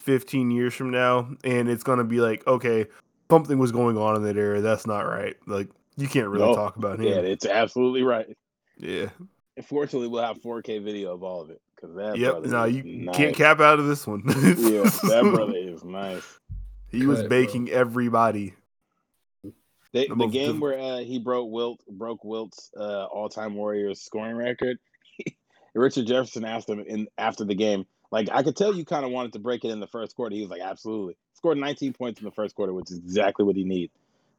15 0.01 0.51
years 0.51 0.75
from 0.75 0.91
now, 0.91 1.31
and 1.45 1.69
it's 1.69 1.83
gonna 1.83 2.05
be 2.05 2.21
like 2.21 2.47
okay, 2.47 2.87
something 3.31 3.59
was 3.59 3.73
going 3.73 3.97
on 3.97 4.17
in 4.17 4.23
that 4.25 4.37
area. 4.37 4.61
That's 4.61 4.87
not 4.87 5.01
right. 5.03 5.35
Like 5.47 5.69
you 5.97 6.09
can't 6.09 6.29
really 6.29 6.47
No. 6.49 6.55
talk 6.55 6.77
about 6.77 7.01
him 7.01 7.07
Yeah, 7.07 7.21
it's 7.21 7.47
absolutely 7.47 8.03
right. 8.03 8.37
Yeah. 8.79 9.09
Fortunately, 9.67 10.09
we'll 10.09 10.23
have 10.23 10.41
4K 10.41 10.83
video 10.83 11.13
of 11.13 11.23
all 11.23 11.43
of 11.43 11.51
it 11.51 11.61
because 11.75 11.95
that 11.97 12.17
Yep. 12.17 12.31
brother 12.33 12.49
No, 12.49 12.65
you 12.65 12.83
nice. 12.83 13.17
can't 13.17 13.37
cap 13.37 13.61
out 13.61 13.79
of 13.79 13.87
this 13.89 14.07
one. 14.07 14.23
Yeah, 14.27 14.33
that 14.85 15.31
brother 15.35 15.57
is 15.57 15.85
nice. 15.85 16.23
he 16.91 17.07
was 17.07 17.21
Cut, 17.21 17.29
bro. 17.29 17.39
baking 17.41 17.71
everybody. 17.71 18.55
They, 19.93 20.07
The 20.07 20.15
the 20.15 20.27
game 20.27 20.53
diff- 20.53 20.61
where 20.61 20.79
uh, 20.79 20.99
he 20.99 21.19
broke 21.19 21.51
Wilt 21.51 21.81
broke 21.89 22.25
Wilt's 22.25 22.71
uh, 22.77 23.07
all-time 23.07 23.55
Warriors 23.55 24.01
scoring 24.01 24.37
record. 24.37 24.79
Richard 25.75 26.07
Jefferson 26.07 26.45
asked 26.45 26.69
him 26.69 26.81
in 26.81 27.09
after 27.19 27.45
the 27.45 27.55
game, 27.55 27.87
like 28.13 28.29
I 28.31 28.43
could 28.43 28.57
tell 28.57 28.75
you 28.75 28.85
kind 28.85 29.05
of 29.05 29.11
wanted 29.11 29.33
to 29.35 29.39
break 29.39 29.65
it 29.65 29.71
in 29.71 29.81
the 29.81 29.87
first 29.89 30.15
quarter. 30.15 30.35
He 30.35 30.43
was 30.43 30.51
like, 30.51 30.63
absolutely. 30.63 31.17
Scored 31.35 31.59
19 31.59 31.93
points 31.95 32.21
in 32.21 32.25
the 32.25 32.33
first 32.33 32.55
quarter, 32.55 32.73
which 32.73 32.91
is 32.91 32.99
exactly 32.99 33.45
what 33.45 33.57
he 33.57 33.65
needs. 33.65 33.93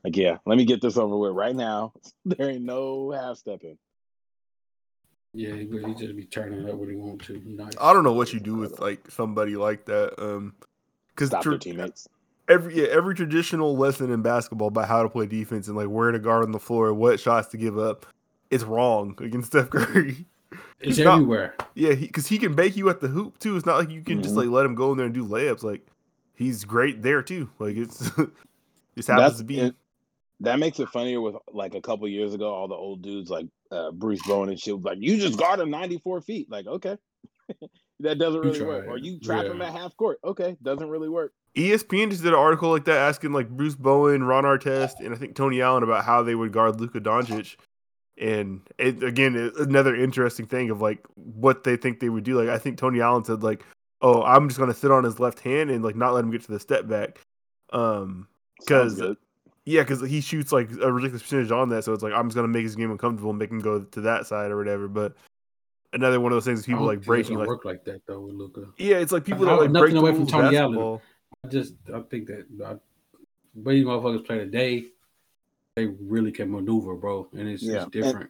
Like, 0.03 0.15
yeah, 0.15 0.37
let 0.45 0.57
me 0.57 0.65
get 0.65 0.81
this 0.81 0.97
over 0.97 1.17
with 1.17 1.33
right 1.33 1.55
now. 1.55 1.93
There 2.25 2.49
ain't 2.49 2.63
no 2.63 3.11
half 3.11 3.37
stepping. 3.37 3.77
Yeah, 5.33 5.55
he, 5.55 5.67
he 5.67 5.93
just 5.95 6.15
be 6.15 6.25
turning 6.25 6.69
up 6.69 6.75
when 6.75 6.89
he 6.89 6.95
want 6.95 7.21
to. 7.23 7.41
Nice. 7.45 7.73
I 7.79 7.93
don't 7.93 8.03
know 8.03 8.13
what 8.13 8.33
you 8.33 8.39
do 8.39 8.55
with 8.55 8.79
like 8.79 9.09
somebody 9.09 9.55
like 9.55 9.85
that. 9.85 10.21
Um, 10.21 10.53
because 11.09 11.29
Stop 11.29 11.43
their 11.43 11.57
teammates. 11.57 12.07
Every 12.51 12.81
yeah, 12.81 12.87
every 12.89 13.15
traditional 13.15 13.75
lesson 13.77 14.11
in 14.11 14.21
basketball 14.21 14.67
about 14.69 14.87
how 14.87 15.03
to 15.03 15.09
play 15.09 15.25
defense 15.25 15.67
and 15.67 15.77
like 15.77 15.87
where 15.87 16.11
to 16.11 16.19
guard 16.19 16.43
on 16.43 16.51
the 16.51 16.59
floor, 16.59 16.93
what 16.93 17.19
shots 17.19 17.47
to 17.49 17.57
give 17.57 17.77
up, 17.77 18.05
it's 18.49 18.63
wrong 18.63 19.15
against 19.19 19.47
Steph 19.51 19.69
Curry. 19.69 20.25
It's 20.79 20.97
he's 20.97 20.99
not- 20.99 21.15
everywhere. 21.15 21.55
Yeah, 21.75 21.95
because 21.95 22.27
he, 22.27 22.37
can 22.37 22.53
bake 22.55 22.75
you 22.75 22.89
at 22.89 22.99
the 22.99 23.07
hoop 23.07 23.39
too. 23.39 23.55
It's 23.55 23.65
not 23.65 23.77
like 23.77 23.89
you 23.89 24.01
can 24.01 24.21
just 24.21 24.35
Mhm. 24.35 24.39
like 24.39 24.49
let 24.49 24.65
him 24.65 24.75
go 24.75 24.91
in 24.91 24.97
there 24.97 25.05
and 25.05 25.15
do 25.15 25.25
layups. 25.25 25.63
Like 25.63 25.85
he's 26.35 26.65
great 26.65 27.01
there 27.01 27.21
too. 27.21 27.49
Like 27.59 27.77
it's 27.77 27.99
just 28.95 29.07
happens 29.07 29.07
That's 29.07 29.37
to 29.37 29.43
be. 29.43 29.59
it. 29.59 29.75
That 30.41 30.57
makes 30.59 30.79
it 30.79 30.89
funnier 30.89 31.21
with 31.21 31.35
like 31.53 31.75
a 31.75 31.81
couple 31.81 32.07
years 32.07 32.33
ago, 32.33 32.51
all 32.53 32.67
the 32.67 32.73
old 32.75 33.01
dudes 33.03 33.29
like 33.29 33.45
uh, 33.71 33.91
Bruce 33.91 34.21
Bowen 34.27 34.49
and 34.49 34.59
shit 34.59 34.75
was 34.75 34.83
like, 34.83 34.97
you 34.99 35.17
just 35.17 35.37
guard 35.37 35.59
him 35.59 35.69
94 35.69 36.21
feet. 36.21 36.49
Like, 36.49 36.65
okay. 36.67 36.97
that 38.01 38.19
doesn't 38.19 38.41
really 38.41 38.61
work. 38.61 38.87
Or 38.87 38.97
you 38.97 39.19
trap 39.19 39.45
him 39.45 39.61
at 39.61 39.73
half 39.73 39.95
court. 39.97 40.19
Okay. 40.23 40.57
Doesn't 40.61 40.89
really 40.89 41.09
work. 41.09 41.33
ESPN 41.55 42.09
just 42.09 42.23
did 42.23 42.33
an 42.33 42.39
article 42.39 42.69
like 42.69 42.85
that 42.85 42.97
asking 42.97 43.33
like 43.33 43.49
Bruce 43.49 43.75
Bowen, 43.75 44.23
Ron 44.23 44.45
Artest, 44.45 44.99
and 44.99 45.13
I 45.13 45.17
think 45.17 45.35
Tony 45.35 45.61
Allen 45.61 45.83
about 45.83 46.05
how 46.05 46.23
they 46.23 46.35
would 46.35 46.53
guard 46.53 46.79
Luka 46.79 47.01
Doncic. 47.01 47.57
And 48.17 48.61
it, 48.77 49.03
again, 49.03 49.35
it, 49.35 49.55
another 49.57 49.95
interesting 49.95 50.45
thing 50.45 50.69
of 50.69 50.81
like 50.81 51.05
what 51.15 51.63
they 51.63 51.75
think 51.75 51.99
they 51.99 52.09
would 52.09 52.23
do. 52.23 52.39
Like 52.39 52.49
I 52.49 52.57
think 52.57 52.77
Tony 52.77 53.01
Allen 53.01 53.25
said 53.25 53.43
like, 53.43 53.65
"Oh, 54.01 54.23
I'm 54.23 54.47
just 54.47 54.59
gonna 54.59 54.73
sit 54.73 54.91
on 54.91 55.03
his 55.03 55.19
left 55.19 55.39
hand 55.39 55.69
and 55.69 55.83
like 55.83 55.95
not 55.95 56.13
let 56.13 56.23
him 56.23 56.31
get 56.31 56.43
to 56.43 56.51
the 56.51 56.59
step 56.59 56.87
back." 56.87 57.19
Um, 57.73 58.27
good. 58.67 59.17
yeah, 59.65 59.81
because 59.81 60.01
he 60.01 60.21
shoots 60.21 60.51
like 60.51 60.69
a 60.81 60.91
ridiculous 60.91 61.23
percentage 61.23 61.51
on 61.51 61.69
that, 61.69 61.83
so 61.83 61.93
it's 61.93 62.03
like 62.03 62.13
I'm 62.13 62.27
just 62.27 62.35
gonna 62.35 62.47
make 62.47 62.63
his 62.63 62.75
game 62.75 62.91
uncomfortable 62.91 63.31
and 63.31 63.39
make 63.39 63.51
him 63.51 63.59
go 63.59 63.81
to 63.81 64.01
that 64.01 64.25
side 64.25 64.51
or 64.51 64.57
whatever. 64.57 64.87
But 64.87 65.15
another 65.93 66.19
one 66.19 66.31
of 66.31 66.35
those 66.35 66.45
things 66.45 66.65
people 66.65 66.85
like 66.85 67.01
breaking 67.03 67.37
like 67.37 67.47
work 67.47 67.65
like 67.65 67.83
that 67.85 68.01
though 68.07 68.21
with 68.21 68.33
Luka. 68.35 68.65
yeah, 68.77 68.97
it's 68.97 69.11
like 69.11 69.25
people 69.25 69.47
I- 69.49 69.55
that 69.55 69.61
like 69.61 69.71
nothing 69.71 69.91
break 69.91 69.95
away 70.01 70.11
from 70.11 70.19
rules 70.19 70.33
of 70.33 70.39
Tony 70.41 70.57
Allen. 70.57 70.71
basketball. 70.73 71.01
I 71.43 71.47
just 71.49 71.73
I 71.93 71.99
think 72.01 72.27
that 72.27 72.45
I, 72.65 72.73
way 73.55 73.75
these 73.75 73.85
motherfuckers 73.85 74.25
play 74.25 74.37
today, 74.39 74.85
they 75.75 75.87
really 75.87 76.31
can 76.31 76.51
maneuver, 76.51 76.95
bro, 76.95 77.27
and 77.33 77.47
it's, 77.49 77.63
Yeah. 77.63 77.83
it's 77.83 77.91
different. 77.91 78.29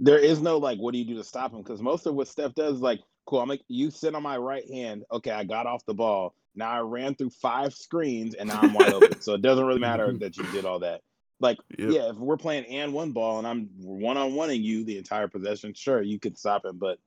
There 0.00 0.18
is 0.18 0.40
no 0.40 0.58
like, 0.58 0.78
what 0.78 0.92
do 0.92 0.98
you 0.98 1.04
do 1.04 1.16
to 1.16 1.24
stop 1.24 1.52
him? 1.52 1.58
Because 1.62 1.80
most 1.82 2.06
of 2.06 2.14
what 2.14 2.28
Steph 2.28 2.54
does 2.54 2.76
is 2.76 2.80
like, 2.80 3.00
cool, 3.26 3.40
I'm 3.40 3.48
like, 3.48 3.62
you 3.68 3.90
sit 3.90 4.14
on 4.14 4.22
my 4.22 4.36
right 4.36 4.68
hand. 4.70 5.04
Okay, 5.10 5.30
I 5.32 5.44
got 5.44 5.66
off 5.66 5.84
the 5.86 5.94
ball. 5.94 6.34
Now 6.54 6.70
I 6.70 6.80
ran 6.80 7.14
through 7.14 7.30
five 7.30 7.74
screens 7.74 8.34
and 8.34 8.48
now 8.48 8.60
I'm 8.62 8.74
wide 8.74 8.92
open. 8.92 9.20
So 9.20 9.34
it 9.34 9.42
doesn't 9.42 9.64
really 9.64 9.80
matter 9.80 10.12
that 10.20 10.36
you 10.36 10.44
did 10.52 10.64
all 10.64 10.78
that. 10.80 11.02
Like, 11.40 11.58
Yep. 11.78 11.90
yeah, 11.90 12.10
if 12.10 12.16
we're 12.16 12.36
playing 12.36 12.66
and 12.66 12.92
one 12.92 13.12
ball 13.12 13.38
and 13.38 13.46
I'm 13.46 13.70
one 13.80 14.16
on 14.16 14.34
one 14.34 14.50
and 14.50 14.62
you 14.62 14.84
the 14.84 14.98
entire 14.98 15.28
possession, 15.28 15.72
sure, 15.74 16.02
you 16.02 16.18
could 16.18 16.36
stop 16.36 16.64
him. 16.64 16.78
But 16.78 16.98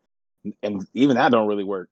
and 0.64 0.86
even 0.94 1.18
that 1.18 1.32
don't 1.32 1.48
really 1.48 1.64
work. 1.64 1.90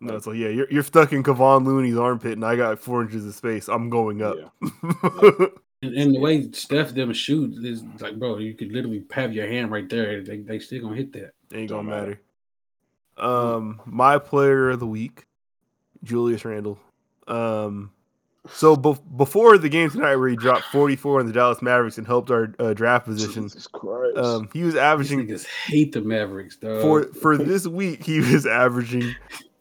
No, 0.00 0.16
it's 0.16 0.26
like 0.26 0.36
yeah, 0.36 0.48
you're 0.48 0.70
you're 0.70 0.82
stuck 0.82 1.12
in 1.12 1.22
Kevon 1.22 1.64
Looney's 1.64 1.96
armpit, 1.96 2.32
and 2.32 2.44
I 2.44 2.56
got 2.56 2.78
four 2.78 3.02
inches 3.02 3.26
of 3.26 3.34
space. 3.34 3.68
I'm 3.68 3.90
going 3.90 4.22
up. 4.22 4.36
And, 5.82 5.94
and, 5.94 6.14
the 6.14 6.20
way 6.20 6.52
Steph 6.52 6.90
them 6.90 7.10
shoot 7.14 7.64
is 7.64 7.82
like, 8.00 8.18
bro, 8.18 8.36
you 8.36 8.52
could 8.52 8.70
literally 8.70 9.02
have 9.12 9.32
your 9.32 9.48
hand 9.48 9.70
right 9.70 9.88
there. 9.88 10.22
They 10.22 10.40
they 10.40 10.58
still 10.58 10.82
gonna 10.82 10.96
hit 10.96 11.14
that. 11.14 11.32
Ain't 11.54 11.70
gonna 11.70 11.88
matter. 11.88 12.20
Um, 13.16 13.80
my 13.86 14.18
player 14.18 14.68
of 14.68 14.80
the 14.80 14.86
week, 14.86 15.24
Julius 16.04 16.44
Randle. 16.44 16.78
Um, 17.26 17.92
so 18.48 18.74
be- 18.74 18.96
before 19.16 19.58
the 19.58 19.68
game 19.68 19.90
tonight, 19.90 20.16
where 20.16 20.28
he 20.28 20.36
dropped 20.36 20.64
44 20.66 21.20
on 21.20 21.26
the 21.26 21.32
Dallas 21.32 21.60
Mavericks 21.60 21.98
and 21.98 22.06
helped 22.06 22.30
our 22.30 22.54
uh, 22.58 22.72
draft 22.72 23.04
position, 23.06 23.50
um, 24.16 24.48
he 24.52 24.62
was 24.62 24.76
averaging. 24.76 25.26
These 25.26 25.46
hate 25.46 25.92
the 25.92 26.00
Mavericks, 26.00 26.56
though. 26.56 26.80
For 26.80 27.04
for 27.14 27.36
this 27.36 27.66
week, 27.66 28.02
he 28.04 28.20
was 28.20 28.46
averaging 28.46 29.14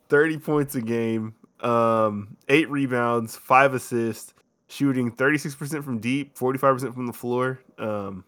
30 0.07 0.37
points 0.37 0.75
a 0.75 0.81
game, 0.81 1.35
um, 1.59 2.37
eight 2.47 2.69
rebounds, 2.69 3.35
five 3.35 3.73
assists, 3.73 4.33
shooting 4.67 5.11
36% 5.11 5.83
from 5.83 5.99
deep, 5.99 6.37
45% 6.37 6.93
from 6.93 7.07
the 7.07 7.13
floor. 7.13 7.59
Um, 7.77 8.23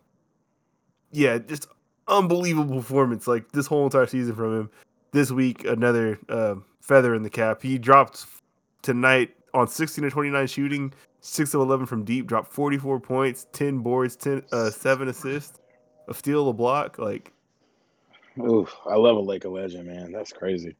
yeah, 1.12 1.38
just 1.38 1.68
unbelievable 2.08 2.76
performance. 2.78 3.26
Like 3.26 3.52
this 3.54 3.68
whole 3.68 3.86
entire 3.86 4.06
season 4.06 4.36
from 4.36 4.60
him. 4.60 4.70
This 5.14 5.32
week, 5.32 5.66
another 5.66 6.20
uh, 6.30 6.56
feather 6.82 7.16
in 7.16 7.24
the 7.24 7.30
cap. 7.30 7.62
He 7.62 7.78
dropped 7.78 8.26
tonight 8.82 9.36
on 9.54 9.68
16 9.68 10.04
to 10.04 10.10
29 10.10 10.48
shooting, 10.48 10.94
6 11.22 11.54
of 11.54 11.62
11 11.62 11.86
from 11.86 12.04
deep, 12.04 12.28
dropped 12.28 12.52
44 12.52 13.00
points, 13.00 13.48
10 13.54 13.80
boards, 13.80 14.16
10, 14.16 14.44
uh, 14.52 14.70
7 14.70 15.08
assists, 15.08 15.60
a 16.08 16.14
steal, 16.14 16.50
a 16.50 16.54
block. 16.54 16.98
Like, 16.98 17.32
Oof, 18.40 18.74
I 18.90 18.96
love 18.96 19.18
a 19.18 19.22
Laker 19.22 19.50
legend, 19.50 19.88
man. 19.88 20.12
That's 20.12 20.32
crazy. 20.32 20.76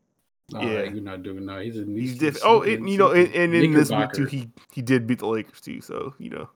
Oh, 0.54 0.62
yeah, 0.62 0.84
you're 0.84 1.02
not 1.02 1.24
doing 1.24 1.46
that. 1.46 1.62
He's 1.62 1.78
a 1.78 1.86
he's, 1.86 2.12
he's 2.12 2.18
different. 2.18 2.46
Oh, 2.46 2.62
and, 2.62 2.90
you 2.90 2.98
know, 2.98 3.12
and, 3.12 3.34
and 3.34 3.54
in 3.54 3.74
this 3.74 3.90
week 3.90 4.12
too, 4.12 4.26
he 4.26 4.50
he 4.74 4.82
did 4.82 5.08
beat 5.08 5.20
the 5.20 5.28
Lakers 5.28 5.62
too. 5.62 5.80
So 5.80 6.14
you 6.18 6.30
know, 6.30 6.50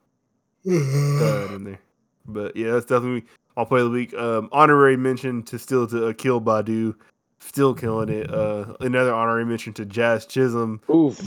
in 0.64 1.64
there. 1.64 1.80
But 2.26 2.56
yeah, 2.56 2.72
that's 2.72 2.86
definitely 2.86 3.24
I'll 3.56 3.66
play 3.66 3.80
the 3.80 3.90
week. 3.90 4.12
Um, 4.14 4.48
honorary 4.52 4.96
mention 4.96 5.42
to 5.44 5.58
still 5.58 5.86
to 5.86 6.06
Akil 6.08 6.40
Baddoo, 6.40 6.94
still 7.40 7.74
killing 7.74 8.10
it. 8.10 8.32
Uh, 8.32 8.74
another 8.80 9.14
honorary 9.14 9.46
mention 9.46 9.72
to 9.74 9.86
Jazz 9.86 10.26
Chisholm. 10.26 10.80
Oof. 10.92 11.18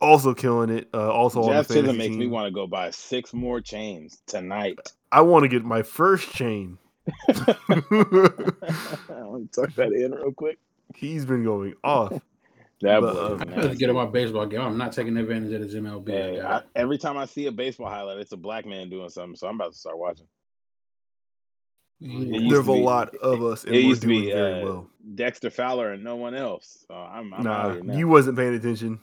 Also 0.00 0.34
killing 0.34 0.70
it. 0.70 0.88
Uh, 0.92 1.10
also 1.10 1.46
Jazz 1.48 1.68
Chisholm 1.68 1.96
makes 1.96 2.12
team. 2.12 2.18
me 2.18 2.26
want 2.26 2.46
to 2.46 2.50
go 2.50 2.66
buy 2.66 2.90
six 2.90 3.32
more 3.32 3.60
chains 3.60 4.22
tonight. 4.26 4.78
I 5.12 5.20
want 5.20 5.44
to 5.44 5.48
get 5.48 5.64
my 5.64 5.82
first 5.82 6.32
chain. 6.32 6.78
Let 7.28 7.46
me 7.60 9.48
tuck 9.52 9.74
that 9.74 9.92
in 9.92 10.12
real 10.12 10.32
quick. 10.32 10.58
He's 10.94 11.24
been 11.24 11.44
going 11.44 11.74
off. 11.82 12.12
That 12.80 13.00
but, 13.00 13.16
uh, 13.16 13.38
I 13.40 13.68
to 13.68 13.74
get 13.76 13.88
on 13.88 13.96
my 13.96 14.04
baseball 14.04 14.44
game. 14.44 14.60
I'm 14.60 14.76
not 14.76 14.92
taking 14.92 15.16
advantage 15.16 15.52
of 15.54 15.62
this 15.62 15.74
MLB. 15.74 16.08
Hey, 16.08 16.42
I, 16.42 16.60
every 16.74 16.98
time 16.98 17.16
I 17.16 17.24
see 17.24 17.46
a 17.46 17.52
baseball 17.52 17.88
highlight, 17.88 18.18
it's 18.18 18.32
a 18.32 18.36
black 18.36 18.66
man 18.66 18.90
doing 18.90 19.08
something. 19.08 19.36
So 19.36 19.46
I'm 19.46 19.54
about 19.54 19.72
to 19.72 19.78
start 19.78 19.96
watching. 19.96 20.26
There's 22.00 22.68
a 22.68 22.72
be, 22.72 22.82
lot 22.82 23.14
of 23.14 23.42
us, 23.42 23.64
and 23.64 23.74
it 23.74 23.84
used 23.84 24.02
to 24.02 24.08
be 24.08 24.30
very 24.30 24.60
uh, 24.60 24.64
well. 24.64 24.90
Dexter 25.14 25.48
Fowler 25.48 25.92
and 25.92 26.04
no 26.04 26.16
one 26.16 26.34
else. 26.34 26.84
So 26.86 26.94
I'm, 26.94 27.32
I'm 27.32 27.42
nah, 27.42 27.94
you 27.94 28.08
wasn't 28.08 28.36
paying 28.36 28.54
attention. 28.54 29.00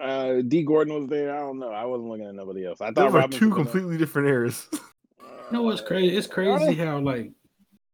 Uh, 0.00 0.42
Dee 0.46 0.62
Gordon 0.62 0.94
was 0.94 1.08
there. 1.08 1.34
I 1.34 1.40
don't 1.40 1.58
know. 1.58 1.70
I 1.70 1.84
wasn't 1.84 2.08
looking 2.08 2.26
at 2.26 2.34
nobody 2.34 2.66
else. 2.66 2.80
I 2.80 2.86
thought 2.86 3.12
there 3.12 3.22
were 3.22 3.28
two 3.28 3.50
completely 3.50 3.96
different 3.96 4.28
eras. 4.28 4.66
you 4.72 4.78
know 5.52 5.62
what's 5.62 5.80
crazy? 5.80 6.16
It's 6.16 6.26
crazy 6.26 6.74
how 6.74 6.98
like 6.98 7.30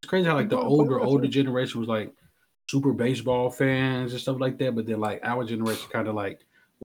it's 0.02 0.08
crazy 0.08 0.26
how 0.26 0.34
like 0.34 0.48
the 0.48 0.58
older 0.58 1.00
older 1.00 1.28
generation 1.28 1.80
was 1.80 1.88
like 1.88 2.12
super 2.70 2.92
baseball 2.92 3.50
fans 3.50 4.12
and 4.12 4.20
stuff 4.20 4.40
like 4.40 4.58
that. 4.58 4.74
But 4.74 4.86
then 4.86 5.00
like 5.00 5.20
our 5.22 5.44
generation 5.44 5.88
kind 5.92 6.08
of 6.08 6.14
like 6.14 6.40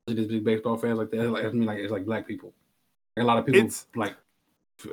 wasn't 0.08 0.26
as 0.26 0.32
big 0.32 0.44
baseball 0.44 0.78
fans 0.78 0.98
like 0.98 1.12
that. 1.12 1.30
Like 1.30 1.46
I 1.46 1.50
mean, 1.50 1.66
like 1.66 1.80
it's 1.80 1.92
like 1.92 2.06
black 2.06 2.28
people. 2.28 2.54
Like, 3.16 3.24
a 3.24 3.28
lot 3.28 3.38
of 3.38 3.46
people 3.46 3.62
it's, 3.62 3.88
like 3.96 4.16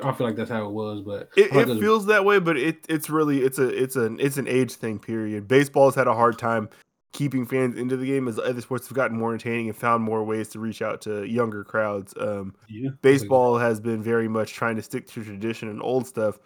I 0.04 0.12
feel 0.12 0.28
like 0.28 0.36
that's 0.36 0.50
how 0.50 0.64
it 0.66 0.70
was, 0.70 1.00
but 1.00 1.30
it, 1.36 1.52
it 1.52 1.80
feels 1.80 2.06
that 2.06 2.24
way. 2.24 2.38
But 2.38 2.56
it 2.56 2.86
it's 2.88 3.10
really 3.10 3.40
it's 3.42 3.58
a 3.58 3.68
it's 3.68 3.96
an 3.96 4.18
it's 4.20 4.36
an 4.36 4.46
age 4.46 4.74
thing. 4.74 5.00
Period. 5.00 5.48
Baseball's 5.48 5.96
had 5.96 6.06
a 6.06 6.14
hard 6.14 6.38
time 6.38 6.68
keeping 7.12 7.44
fans 7.44 7.76
into 7.76 7.96
the 7.96 8.06
game 8.06 8.26
as 8.26 8.38
other 8.38 8.60
sports 8.60 8.88
have 8.88 8.96
gotten 8.96 9.18
more 9.18 9.32
entertaining 9.34 9.68
and 9.68 9.76
found 9.76 10.02
more 10.02 10.24
ways 10.24 10.48
to 10.48 10.58
reach 10.58 10.82
out 10.82 11.00
to 11.02 11.24
younger 11.24 11.62
crowds. 11.62 12.14
Um, 12.18 12.54
yeah, 12.68 12.90
baseball 13.02 13.58
has 13.58 13.80
been 13.80 14.02
very 14.02 14.28
much 14.28 14.54
trying 14.54 14.76
to 14.76 14.82
stick 14.82 15.06
to 15.08 15.22
tradition 15.22 15.68
and 15.68 15.82
old 15.82 16.06
stuff, 16.06 16.38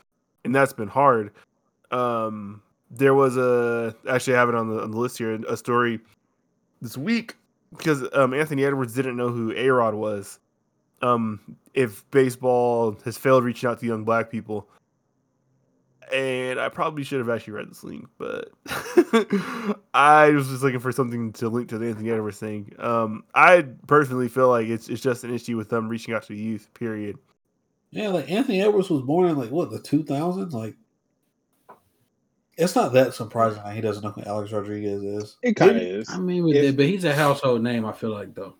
and 0.44 0.54
that's 0.54 0.72
been 0.72 0.88
hard. 0.88 1.32
Um, 1.90 2.62
there 2.90 3.14
was 3.14 3.36
a 3.36 3.94
actually 4.08 4.34
I 4.34 4.40
have 4.40 4.48
it 4.48 4.54
on 4.54 4.68
the 4.68 4.82
on 4.82 4.90
the 4.90 4.98
list 4.98 5.18
here 5.18 5.34
a 5.48 5.56
story 5.56 6.00
this 6.82 6.96
week 6.96 7.36
because 7.76 8.04
um, 8.12 8.34
Anthony 8.34 8.64
Edwards 8.64 8.94
didn't 8.94 9.16
know 9.16 9.28
who 9.28 9.52
A 9.56 9.68
Rod 9.68 9.94
was. 9.94 10.38
Um, 11.02 11.56
if 11.74 12.08
baseball 12.10 12.96
has 13.04 13.18
failed 13.18 13.44
reaching 13.44 13.68
out 13.68 13.80
to 13.80 13.86
young 13.86 14.04
black 14.04 14.30
people, 14.30 14.68
and 16.12 16.60
I 16.60 16.68
probably 16.68 17.04
should 17.04 17.18
have 17.18 17.28
actually 17.28 17.54
read 17.54 17.70
this 17.70 17.84
link, 17.84 18.06
but 18.18 18.50
I 19.94 20.30
was 20.30 20.48
just 20.48 20.62
looking 20.62 20.80
for 20.80 20.92
something 20.92 21.32
to 21.34 21.48
link 21.48 21.68
to 21.70 21.78
the 21.78 21.88
Anthony 21.88 22.10
Edwards 22.10 22.38
thing. 22.38 22.72
Um, 22.78 23.24
I 23.34 23.62
personally 23.86 24.28
feel 24.28 24.48
like 24.48 24.68
it's 24.68 24.88
it's 24.88 25.02
just 25.02 25.24
an 25.24 25.34
issue 25.34 25.56
with 25.56 25.68
them 25.68 25.88
reaching 25.88 26.14
out 26.14 26.24
to 26.24 26.34
youth. 26.34 26.68
Period. 26.74 27.18
Yeah, 27.90 28.08
like 28.08 28.30
Anthony 28.30 28.62
Edwards 28.62 28.90
was 28.90 29.02
born 29.02 29.28
in 29.28 29.36
like 29.36 29.50
what 29.50 29.70
the 29.70 29.80
two 29.80 30.04
thousands, 30.04 30.54
like 30.54 30.76
it's 32.56 32.74
not 32.74 32.92
that 32.92 33.14
surprising 33.14 33.62
that 33.62 33.74
he 33.74 33.80
doesn't 33.80 34.02
know 34.02 34.10
who 34.10 34.22
Alex 34.24 34.52
Rodriguez 34.52 35.02
is. 35.02 35.36
It 35.42 35.56
kind 35.56 35.76
of 35.76 35.82
is. 35.82 36.08
I 36.10 36.18
mean, 36.18 36.48
if, 36.54 36.76
but 36.76 36.86
he's 36.86 37.04
a 37.04 37.14
household 37.14 37.62
name. 37.62 37.84
I 37.84 37.92
feel 37.92 38.10
like 38.10 38.34
though, 38.34 38.56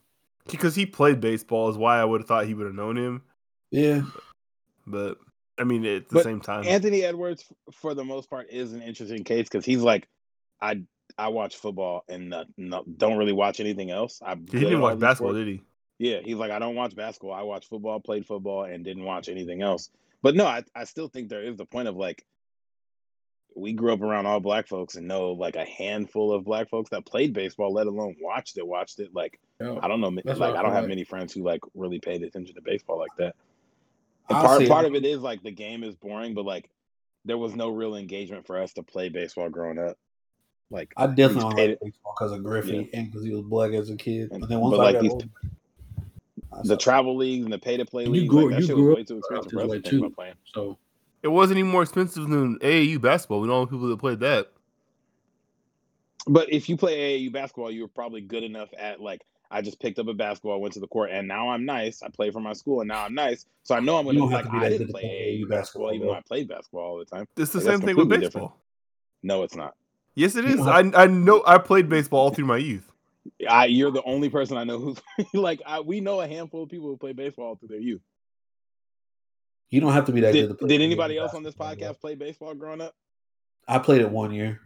because 0.49 0.75
he 0.75 0.87
played 0.87 1.21
baseball 1.21 1.69
is 1.69 1.77
why 1.77 1.99
I 1.99 2.05
would 2.05 2.21
have 2.21 2.29
thought 2.29 2.47
he 2.47 2.55
would 2.55 2.67
have 2.67 2.75
known 2.75 2.97
him. 2.97 3.23
Yeah, 3.71 4.03
but, 4.87 5.19
but 5.19 5.19
I 5.59 5.65
mean, 5.65 5.85
at 5.87 6.09
the 6.09 6.17
but 6.17 6.25
same 6.25 6.41
time, 6.41 6.67
Anthony 6.67 7.03
Edwards, 7.03 7.45
for 7.73 7.95
the 7.95 8.05
most 8.05 8.29
part, 8.29 8.49
is 8.51 8.73
an 8.73 8.83
interesting 8.83 9.25
case 9.25 9.49
because 9.49 9.65
he's 9.65 9.81
like, 9.81 10.09
I 10.61 10.83
I 11.19 11.29
watch 11.29 11.57
football 11.57 12.05
and 12.09 12.35
uh, 12.35 12.45
no, 12.57 12.85
don't 12.97 13.17
really 13.17 13.33
watch 13.33 13.61
anything 13.61 13.91
else. 13.91 14.21
I 14.25 14.35
he 14.35 14.61
didn't 14.61 14.81
watch 14.81 14.99
basketball, 14.99 15.33
sports. 15.33 15.45
did 15.45 15.49
he? 15.49 15.63
Yeah, 15.99 16.19
he's 16.23 16.37
like, 16.37 16.51
I 16.51 16.59
don't 16.59 16.75
watch 16.75 16.95
basketball. 16.95 17.33
I 17.33 17.43
watch 17.43 17.69
football, 17.69 18.01
played 18.01 18.27
football, 18.27 18.65
and 18.65 18.85
didn't 18.85 19.05
watch 19.05 19.29
anything 19.29 19.63
else. 19.63 19.91
But 20.23 20.35
no, 20.35 20.45
I, 20.47 20.63
I 20.75 20.85
still 20.85 21.09
think 21.09 21.29
there 21.29 21.43
is 21.43 21.57
the 21.57 21.65
point 21.65 21.89
of 21.89 21.97
like 21.97 22.25
we 23.57 23.73
grew 23.73 23.93
up 23.93 24.03
around 24.03 24.27
all 24.27 24.41
black 24.41 24.69
folks 24.69 24.97
and 24.97 25.09
know 25.09 25.33
like 25.33 25.57
a 25.57 25.65
handful 25.65 26.33
of 26.33 26.45
black 26.45 26.69
folks 26.69 26.91
that 26.91 27.07
played 27.07 27.33
baseball, 27.33 27.73
let 27.73 27.87
alone 27.87 28.17
watched 28.21 28.59
it, 28.59 28.67
watched 28.67 29.01
it. 29.01 29.15
Like 29.15 29.41
I 29.61 29.89
don't 29.89 30.01
know, 30.03 30.09
like 30.09 30.55
I 30.55 30.63
don't 30.63 30.73
have 30.73 30.89
many 30.89 31.05
friends 31.05 31.33
who 31.33 31.43
like 31.43 31.61
really 31.75 31.99
paid 31.99 32.23
attention 32.23 32.55
to 32.55 32.61
baseball 32.61 32.99
like 32.99 33.17
that. 33.17 33.35
And 34.29 34.39
part 34.39 34.67
part 34.69 34.85
of 34.87 34.95
it 34.95 35.05
is 35.05 35.21
like 35.21 35.43
the 35.43 35.51
game 35.51 35.85
is 35.85 35.95
boring, 35.95 36.35
but 36.35 36.45
like 36.45 36.69
there 37.25 37.39
was 37.39 37.55
no 37.55 37.69
real 37.69 37.97
engagement 37.97 38.47
for 38.47 38.61
us 38.61 38.73
to 38.75 38.83
play 38.83 39.09
baseball 39.09 39.49
growing 39.49 39.79
up. 39.79 39.97
Like 40.71 40.93
I 40.97 41.07
definitely 41.07 41.67
liked 41.67 41.81
baseball 41.83 42.15
because 42.19 42.33
of 42.33 42.43
Griffey 42.43 42.89
yeah. 42.93 42.99
and 42.99 43.11
because 43.11 43.25
he 43.25 43.31
was 43.31 43.43
black 43.43 43.73
as 43.73 43.91
a 43.91 43.97
kid. 43.97 44.33
And, 44.33 44.43
then 44.45 44.61
once 44.61 44.77
but 44.77 44.81
I 44.81 44.85
like 44.85 44.95
got 44.95 45.03
these, 45.03 45.13
older, 45.13 45.29
the 46.65 46.77
travel 46.77 47.17
leagues 47.17 47.45
and 47.45 47.53
the 47.53 47.59
pay 47.59 47.77
to 47.77 47.85
play 47.85 48.07
leagues, 48.07 48.29
grew, 48.29 48.51
like, 48.51 48.61
that 48.61 48.67
shit 48.67 48.77
was 48.77 48.97
way 48.97 49.05
too 49.05 49.19
expensive 49.19 49.53
for 49.53 49.61
us 49.61 49.71
to 49.71 49.81
too, 49.81 50.11
playing. 50.11 50.35
So 50.45 50.79
it 51.23 51.29
wasn't 51.29 51.59
any 51.59 51.69
more 51.69 51.83
expensive 51.83 52.29
than 52.29 52.59
AAU 52.59 53.01
basketball. 53.01 53.41
We 53.41 53.49
know 53.49 53.55
all 53.55 53.67
the 53.67 53.71
people 53.71 53.89
that 53.89 53.99
played 53.99 54.21
that. 54.21 54.53
But 56.27 56.53
if 56.53 56.69
you 56.69 56.77
play 56.77 57.21
AAU 57.21 57.33
basketball, 57.33 57.71
you 57.71 57.83
were 57.83 57.89
probably 57.89 58.21
good 58.21 58.43
enough 58.43 58.69
at 58.77 59.01
like 59.01 59.23
I 59.51 59.63
just 59.63 59.81
picked 59.81 59.99
up 59.99 60.09
a 60.09 60.15
basketball, 60.15 60.61
went 60.61 60.75
to 60.75 60.81
the 60.81 60.87
court, 60.87 61.11
and 61.11 61.29
now 61.29 61.51
I'm 61.51 61.65
nice. 61.65 62.03
I 62.03 62.09
play 62.09 62.31
for 62.31 62.41
my 62.41 62.53
school, 62.53 62.81
and 62.81 62.89
now 62.89 63.05
I'm 63.05 63.15
nice. 63.15 63.47
So 63.63 63.75
I 63.75 63.81
know 63.81 63.97
I'm 63.97 64.05
going 64.05 64.17
to 64.17 64.25
like. 64.25 64.47
I 64.53 64.69
didn't 64.69 64.89
play 64.89 65.03
AAU 65.43 65.49
basketball, 65.49 65.93
even 65.93 66.09
though 66.09 66.15
I 66.15 66.23
played 66.23 66.49
basketball 66.49 66.83
all 66.83 66.99
the 66.99 67.05
time. 67.05 67.27
It's 67.37 67.53
the 67.53 67.59
like, 67.59 67.67
same 67.67 67.81
thing 67.81 67.97
with 67.97 68.09
baseball. 68.09 68.29
Different. 68.29 68.53
No, 69.23 69.43
it's 69.43 69.57
not. 69.57 69.75
Yes, 70.15 70.35
it 70.37 70.45
is. 70.45 70.61
I 70.61 70.91
I 70.95 71.07
know 71.07 71.43
I 71.47 71.59
played 71.59 71.89
baseball 71.89 72.21
all 72.21 72.31
through 72.31 72.47
my 72.47 72.57
youth. 72.57 72.91
I, 73.49 73.67
you're 73.67 73.91
the 73.91 74.03
only 74.05 74.29
person 74.29 74.57
I 74.57 74.65
know 74.65 74.79
who's 74.79 75.01
like 75.35 75.61
I, 75.67 75.81
we 75.81 76.01
know 76.01 76.21
a 76.21 76.29
handful 76.29 76.63
of 76.63 76.69
people 76.69 76.89
who 76.89 76.97
play 76.97 77.13
baseball 77.13 77.57
through 77.57 77.69
their 77.69 77.81
youth. 77.81 78.03
You 79.71 79.81
don't 79.81 79.93
have 79.93 80.07
to 80.07 80.13
be 80.13 80.21
that 80.21 80.33
did, 80.33 80.57
good. 80.57 80.69
did 80.69 80.81
anybody 80.81 81.19
else 81.19 81.35
on 81.35 81.43
this 81.43 81.55
podcast 81.55 82.01
play 82.01 82.15
baseball 82.15 82.55
growing 82.55 82.81
up? 82.81 82.95
I 83.67 83.79
played 83.79 84.01
it 84.01 84.11
one 84.11 84.33
year. 84.33 84.61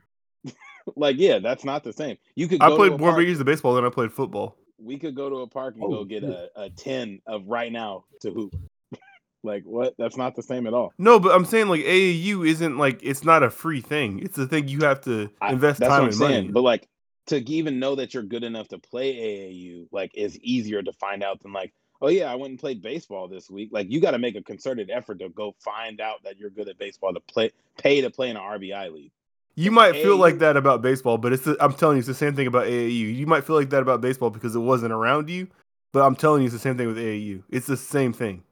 like, 0.96 1.16
yeah, 1.18 1.38
that's 1.38 1.64
not 1.64 1.84
the 1.84 1.92
same. 1.92 2.18
You 2.34 2.48
could. 2.48 2.62
I 2.62 2.68
played 2.68 2.98
more 2.98 3.20
years 3.20 3.40
of 3.40 3.46
baseball 3.46 3.74
than 3.74 3.84
I 3.84 3.88
played 3.88 4.12
football. 4.12 4.56
We 4.82 4.98
could 4.98 5.14
go 5.14 5.28
to 5.28 5.36
a 5.36 5.46
park 5.46 5.74
and 5.74 5.84
oh, 5.84 5.88
go 5.88 6.04
get 6.04 6.24
a, 6.24 6.50
a 6.56 6.70
ten 6.70 7.20
of 7.26 7.46
right 7.46 7.70
now 7.70 8.04
to 8.22 8.30
hoop. 8.30 8.54
like 9.42 9.64
what? 9.64 9.94
That's 9.98 10.16
not 10.16 10.36
the 10.36 10.42
same 10.42 10.66
at 10.66 10.74
all. 10.74 10.92
No, 10.98 11.20
but 11.20 11.34
I'm 11.34 11.44
saying 11.44 11.68
like 11.68 11.82
AAU 11.82 12.46
isn't 12.46 12.78
like 12.78 13.00
it's 13.02 13.24
not 13.24 13.42
a 13.42 13.50
free 13.50 13.80
thing. 13.80 14.20
It's 14.20 14.38
a 14.38 14.46
thing 14.46 14.68
you 14.68 14.80
have 14.80 15.00
to 15.02 15.30
invest 15.48 15.82
I, 15.82 15.88
time 15.88 16.04
and 16.04 16.14
saying. 16.14 16.30
money. 16.30 16.52
But 16.52 16.62
like 16.62 16.88
to 17.26 17.38
even 17.50 17.78
know 17.78 17.94
that 17.96 18.14
you're 18.14 18.22
good 18.22 18.44
enough 18.44 18.68
to 18.68 18.78
play 18.78 19.14
AAU, 19.14 19.88
like 19.92 20.12
is 20.14 20.38
easier 20.38 20.82
to 20.82 20.92
find 20.92 21.22
out 21.22 21.42
than 21.42 21.52
like 21.52 21.72
oh 22.00 22.08
yeah, 22.08 22.30
I 22.30 22.34
went 22.34 22.50
and 22.50 22.58
played 22.58 22.82
baseball 22.82 23.28
this 23.28 23.50
week. 23.50 23.70
Like 23.72 23.90
you 23.90 24.00
got 24.00 24.12
to 24.12 24.18
make 24.18 24.36
a 24.36 24.42
concerted 24.42 24.90
effort 24.90 25.18
to 25.20 25.28
go 25.28 25.54
find 25.58 26.00
out 26.00 26.22
that 26.24 26.38
you're 26.38 26.50
good 26.50 26.68
at 26.68 26.78
baseball 26.78 27.12
to 27.14 27.20
play, 27.20 27.52
pay 27.78 28.00
to 28.00 28.10
play 28.10 28.30
in 28.30 28.36
an 28.36 28.42
RBI 28.42 28.92
league. 28.92 29.12
You 29.60 29.70
might 29.70 29.92
feel 29.92 30.16
like 30.16 30.38
that 30.38 30.56
about 30.56 30.80
baseball, 30.80 31.18
but 31.18 31.34
it's 31.34 31.44
the, 31.44 31.54
I'm 31.60 31.74
telling 31.74 31.96
you, 31.96 31.98
it's 31.98 32.08
the 32.08 32.14
same 32.14 32.34
thing 32.34 32.46
about 32.46 32.66
AAU. 32.66 33.14
You 33.14 33.26
might 33.26 33.44
feel 33.44 33.56
like 33.56 33.68
that 33.70 33.82
about 33.82 34.00
baseball 34.00 34.30
because 34.30 34.56
it 34.56 34.60
wasn't 34.60 34.92
around 34.92 35.28
you, 35.28 35.48
but 35.92 36.00
I'm 36.00 36.16
telling 36.16 36.40
you, 36.40 36.46
it's 36.46 36.54
the 36.54 36.60
same 36.60 36.78
thing 36.78 36.86
with 36.86 36.96
AAU. 36.96 37.42
It's 37.50 37.66
the 37.66 37.76
same 37.76 38.14
thing. 38.14 38.42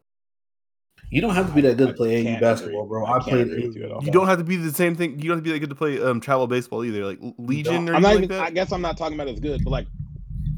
You 1.11 1.23
don't 1.23 1.35
have 1.35 1.49
to 1.49 1.55
be 1.55 1.63
that 1.63 1.79
good 1.79 1.89
I 1.89 1.91
to 1.93 1.97
play 1.97 2.25
AAU 2.25 2.41
basketball, 2.43 2.85
agree. 2.85 2.89
bro. 2.89 3.07
I 3.07 3.11
I, 3.11 3.19
can't 3.21 3.25
played 3.25 3.41
agree 3.41 3.81
you 3.81 3.85
at 3.85 3.93
all. 3.93 4.05
You 4.05 4.11
don't 4.11 4.27
have 4.27 4.37
to 4.37 4.45
be 4.45 4.57
the 4.57 4.71
same 4.71 4.95
thing. 4.95 5.19
You 5.19 5.29
don't 5.29 5.39
have 5.39 5.45
to 5.45 5.45
be 5.45 5.53
that 5.53 5.61
good 5.61 5.71
to 5.71 5.75
play 5.75 5.99
um, 5.99 6.21
travel 6.21 6.47
baseball 6.47 6.85
either, 6.85 7.07
like 7.07 7.19
Legion 7.39 7.89
or 7.89 7.95
I'm 7.95 8.03
not 8.03 8.11
anything 8.11 8.25
even. 8.25 8.39
like 8.39 8.49
I 8.49 8.51
guess 8.51 8.71
I'm 8.71 8.83
not 8.83 8.99
talking 8.99 9.19
about 9.19 9.29
as 9.29 9.41
good, 9.41 9.65
but 9.65 9.71
like 9.71 9.87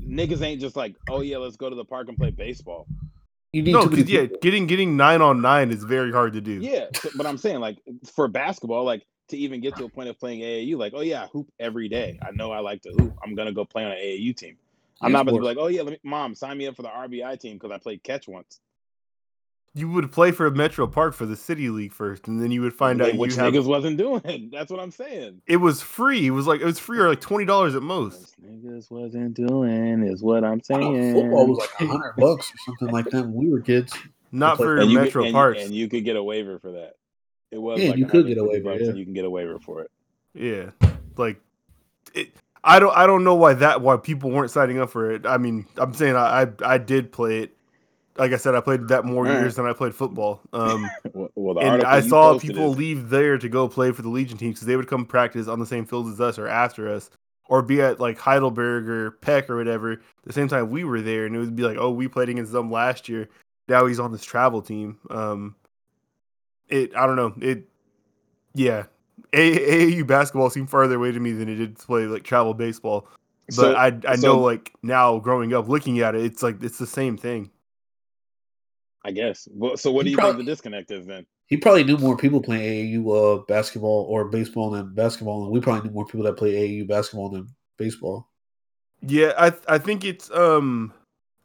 niggas 0.05 0.43
ain't 0.43 0.61
just 0.61 0.75
like, 0.75 0.97
oh 1.09 1.21
yeah, 1.21 1.37
let's 1.37 1.57
go 1.57 1.71
to 1.71 1.77
the 1.77 1.85
park 1.85 2.09
and 2.09 2.19
play 2.19 2.33
baseball. 2.33 2.89
You 3.53 3.63
need 3.63 3.71
No, 3.71 3.85
too 3.85 3.91
many 3.91 4.03
because 4.03 4.11
yeah, 4.13 4.27
getting 4.43 4.67
getting 4.67 4.97
nine 4.97 5.23
on 5.23 5.41
nine 5.41 5.71
is 5.71 5.85
very 5.85 6.11
hard 6.11 6.33
to 6.33 6.41
do. 6.41 6.55
Yeah, 6.55 6.87
but 7.17 7.25
I'm 7.25 7.39
saying 7.39 7.61
like 7.61 7.79
for 8.17 8.27
basketball, 8.27 8.83
like 8.85 9.07
to 9.31 9.39
even 9.39 9.61
get 9.61 9.77
to 9.77 9.85
a 9.85 9.89
point 9.89 10.09
of 10.09 10.19
playing 10.19 10.41
AAU, 10.41 10.77
like 10.77 10.93
oh 10.95 11.01
yeah, 11.01 11.25
I 11.25 11.27
hoop 11.27 11.49
every 11.59 11.89
day. 11.89 12.19
I 12.23 12.31
know 12.33 12.53
I 12.53 12.61
like 12.61 12.83
to 12.83 12.91
hoop. 12.91 13.15
I'm 13.25 13.35
gonna 13.35 13.53
go 13.53 13.65
play 13.65 13.85
on 13.85 13.93
an 13.93 13.99
AAU 13.99 14.37
team. 14.37 14.57
I'm 15.01 15.13
Yeah, 15.13 15.19
not 15.19 15.27
gonna 15.27 15.39
be 15.39 15.45
like, 15.45 15.59
oh 15.59 15.69
yeah, 15.69 15.83
let 15.83 15.93
me, 15.93 15.99
mom, 16.05 16.35
sign 16.35 16.59
me 16.59 16.67
up 16.67 16.77
for 16.77 16.83
the 16.83 16.89
RBI 16.89 17.39
team 17.41 17.55
because 17.57 17.71
I 17.71 17.79
played 17.79 18.03
catch 18.03 18.29
once. 18.29 18.61
You 19.73 19.89
would 19.91 20.11
play 20.11 20.33
for 20.33 20.47
a 20.47 20.51
Metro 20.51 20.89
Park 20.89 21.15
for 21.15 21.27
the 21.27 21.37
City 21.37 21.71
League 21.71 21.93
first, 21.93 22.27
and 22.27 22.43
then 22.43 22.51
you 22.51 22.61
would 22.61 22.75
find 22.75 23.01
Like, 23.01 23.13
out 23.13 23.19
which 23.19 23.37
you 23.37 23.39
have. 23.39 23.55
niggas 23.55 23.67
wasn't 23.67 23.99
doing. 23.99 24.51
That's 24.53 24.71
what 24.71 24.81
I'm 24.81 24.91
saying. 24.91 25.43
It 25.47 25.59
was 25.59 25.81
free. 25.81 26.27
It 26.27 26.31
was 26.31 26.47
like 26.49 26.61
it 26.61 26.65
was 26.65 26.81
free 26.81 26.99
or 26.99 27.09
like 27.09 27.21
twenty 27.21 27.45
dollars 27.45 27.77
at 27.77 27.83
most. 27.83 28.35
Which 28.41 28.51
niggas 28.51 28.91
wasn't 28.91 29.35
doing 29.35 30.03
is 30.03 30.23
what 30.23 30.43
I'm 30.43 30.61
I 30.73 30.79
know 30.79 30.93
saying. 30.93 31.13
football 31.13 31.47
was 31.47 31.59
like 31.59 31.71
a 31.81 31.87
hundred 31.87 32.15
bucks 32.17 32.51
or 32.51 32.59
something 32.67 32.91
like 32.91 33.11
that 33.11 33.23
when 33.23 33.33
we 33.35 33.49
were 33.51 33.61
kids. 33.61 33.97
Not 34.33 34.57
for 34.57 34.77
and 34.77 34.93
Metro 34.93 35.31
Park, 35.31 35.57
and 35.59 35.73
you 35.75 35.89
could 35.89 36.05
get 36.05 36.17
a 36.17 36.23
waiver 36.23 36.59
for 36.59 36.73
that. 36.73 36.95
It 37.51 37.59
was 37.59 37.81
Yeah, 37.81 37.91
like 37.91 37.99
you 37.99 38.07
could 38.07 38.27
get 38.27 38.39
a 38.39 38.43
150 38.45 38.69
waiver, 38.69 38.85
yeah. 38.85 38.99
you 38.99 39.05
can 39.05 39.15
get 39.15 39.25
a 39.25 39.31
waiver 39.31 39.59
for 39.59 39.83
it. 39.83 39.91
Yeah, 40.35 40.71
like 41.17 41.41
it. 42.15 42.31
I 42.63 42.79
don't. 42.79 42.97
I 42.97 43.07
don't 43.07 43.25
know 43.25 43.35
why 43.35 43.55
that. 43.55 43.81
Why 43.81 43.97
people 43.97 44.31
weren't 44.31 44.51
signing 44.51 44.79
up 44.79 44.91
for 44.91 45.11
it. 45.11 45.27
I 45.27 45.39
mean, 45.39 45.67
I'm 45.77 45.95
saying 45.95 46.15
I. 46.15 46.43
I, 46.43 46.47
I 46.65 46.79
did 46.79 47.11
play 47.11 47.41
it. 47.41 47.57
Like 48.17 48.33
I 48.33 48.37
said, 48.37 48.55
I 48.55 48.61
played 48.61 48.89
that 48.89 49.05
more 49.05 49.25
Alright. 49.27 49.41
years 49.41 49.57
than 49.57 49.67
I 49.67 49.73
played 49.73 49.95
football. 49.95 50.41
Um, 50.53 50.89
Well, 51.15 51.31
well, 51.35 51.55
the 51.55 51.61
and 51.61 51.85
I 51.85 52.01
saw 52.01 52.39
people 52.39 52.73
is- 52.73 52.79
leave 52.79 53.09
there 53.09 53.39
to 53.39 53.49
go 53.49 53.67
play 53.67 53.93
for 53.93 54.03
the 54.03 54.09
Legion 54.11 54.37
team 54.37 54.51
because 54.51 54.67
they 54.67 54.77
would 54.77 54.89
come 54.89 55.07
practice 55.07 55.49
on 55.49 55.59
the 55.59 55.67
same 55.67 55.87
fields 55.87 56.11
as 56.11 56.21
us 56.21 56.39
or 56.39 56.47
after 56.47 56.89
us, 56.89 57.09
or 57.49 57.63
be 57.63 57.81
at 57.81 57.99
like 57.99 58.19
Heidelberg 58.19 58.89
or 58.89 59.13
Peck 59.13 59.49
or 59.49 59.57
whatever. 59.57 60.01
The 60.25 60.33
same 60.33 60.49
time 60.49 60.71
we 60.71 60.85
were 60.85 61.01
there, 61.01 61.25
and 61.27 61.35
it 61.35 61.39
would 61.39 61.57
be 61.57 61.63
like, 61.63 61.79
oh, 61.79 61.91
we 61.91 62.09
played 62.09 62.29
against 62.29 62.53
them 62.53 62.71
last 62.71 63.09
year. 63.09 63.29
Now 63.69 63.87
he's 63.87 63.99
on 64.01 64.13
this 64.13 64.25
travel 64.25 64.61
team. 64.61 64.99
Um, 65.09 65.57
it. 66.71 66.95
I 66.97 67.07
don't 67.07 67.17
know. 67.17 67.35
It. 67.41 67.65
Yeah, 68.55 68.85
A- 69.33 69.93
AAU 69.93 70.07
basketball 70.07 70.51
seemed 70.51 70.71
farther 70.71 70.97
away 70.97 71.13
to 71.13 71.21
me 71.21 71.33
than 71.33 71.49
it 71.49 71.57
did 71.57 71.77
to 71.79 71.87
play 71.87 72.07
like 72.07 72.23
travel 72.25 72.55
baseball. 72.55 73.07
But 73.47 73.55
So- 73.55 73.75
I 73.75 73.97
I 74.07 74.17
so- 74.17 74.27
know 74.35 74.41
like 74.41 74.73
now 74.83 75.19
growing 75.19 75.55
up 75.55 75.69
looking 75.69 76.01
at 76.01 76.15
it, 76.15 76.25
it's 76.25 76.43
like 76.43 76.63
it's 76.63 76.79
the 76.79 76.87
same 76.87 77.17
thing. 77.17 77.51
I 79.05 79.13
guess. 79.13 79.49
Well, 79.53 79.77
so 79.77 79.91
what 79.91 80.05
do 80.05 80.11
You 80.11 80.13
you 80.13 80.19
probably- 80.19 80.39
think 80.41 80.47
the 80.47 80.53
disconnect 80.53 80.91
is 80.91 81.07
then? 81.07 81.27
He 81.47 81.57
probably 81.57 81.83
knew 81.83 81.97
more 81.97 82.17
people 82.17 82.41
playing 82.41 82.63
AAU 83.03 83.11
uh, 83.11 83.43
basketball 83.49 84.07
or 84.09 84.27
baseball 84.27 84.71
than 84.71 84.95
basketball, 84.95 85.43
and 85.45 85.53
we 85.53 85.59
probably 85.61 85.89
knew 85.89 85.95
more 85.95 86.07
people 86.07 86.23
that 86.25 86.37
play 86.37 86.53
AAU 86.55 86.87
basketball 86.87 87.29
than 87.29 87.49
baseball. 87.77 88.29
Yeah, 89.03 89.33
I 89.39 89.53
I 89.67 89.79
think 89.79 90.05
it's 90.05 90.31
um 90.31 90.93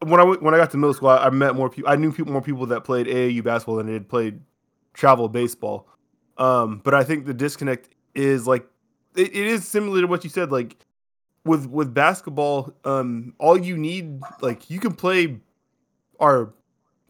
when 0.05 0.19
I 0.19 0.23
went, 0.23 0.43
when 0.43 0.53
I 0.53 0.57
got 0.57 0.69
to 0.71 0.77
middle 0.77 0.93
school, 0.93 1.09
I, 1.09 1.17
I 1.25 1.29
met 1.31 1.55
more 1.55 1.69
people. 1.69 1.89
I 1.89 1.95
knew 1.95 2.11
people 2.11 2.33
more 2.33 2.41
people 2.41 2.65
that 2.67 2.83
played 2.83 3.07
AAU 3.07 3.41
basketball 3.43 3.77
than 3.77 3.87
did 3.87 4.07
played 4.09 4.41
travel 4.95 5.29
baseball. 5.29 5.87
Um, 6.37 6.81
but 6.83 6.93
I 6.93 7.03
think 7.03 7.25
the 7.25 7.33
disconnect 7.33 7.89
is 8.15 8.47
like 8.47 8.65
it, 9.15 9.27
it 9.27 9.47
is 9.47 9.67
similar 9.67 10.01
to 10.01 10.07
what 10.07 10.23
you 10.23 10.29
said. 10.29 10.51
Like 10.51 10.77
with 11.45 11.67
with 11.67 11.93
basketball, 11.93 12.73
um, 12.83 13.35
all 13.37 13.57
you 13.57 13.77
need 13.77 14.21
like 14.41 14.69
you 14.69 14.79
can 14.79 14.93
play 14.93 15.39
or 16.19 16.53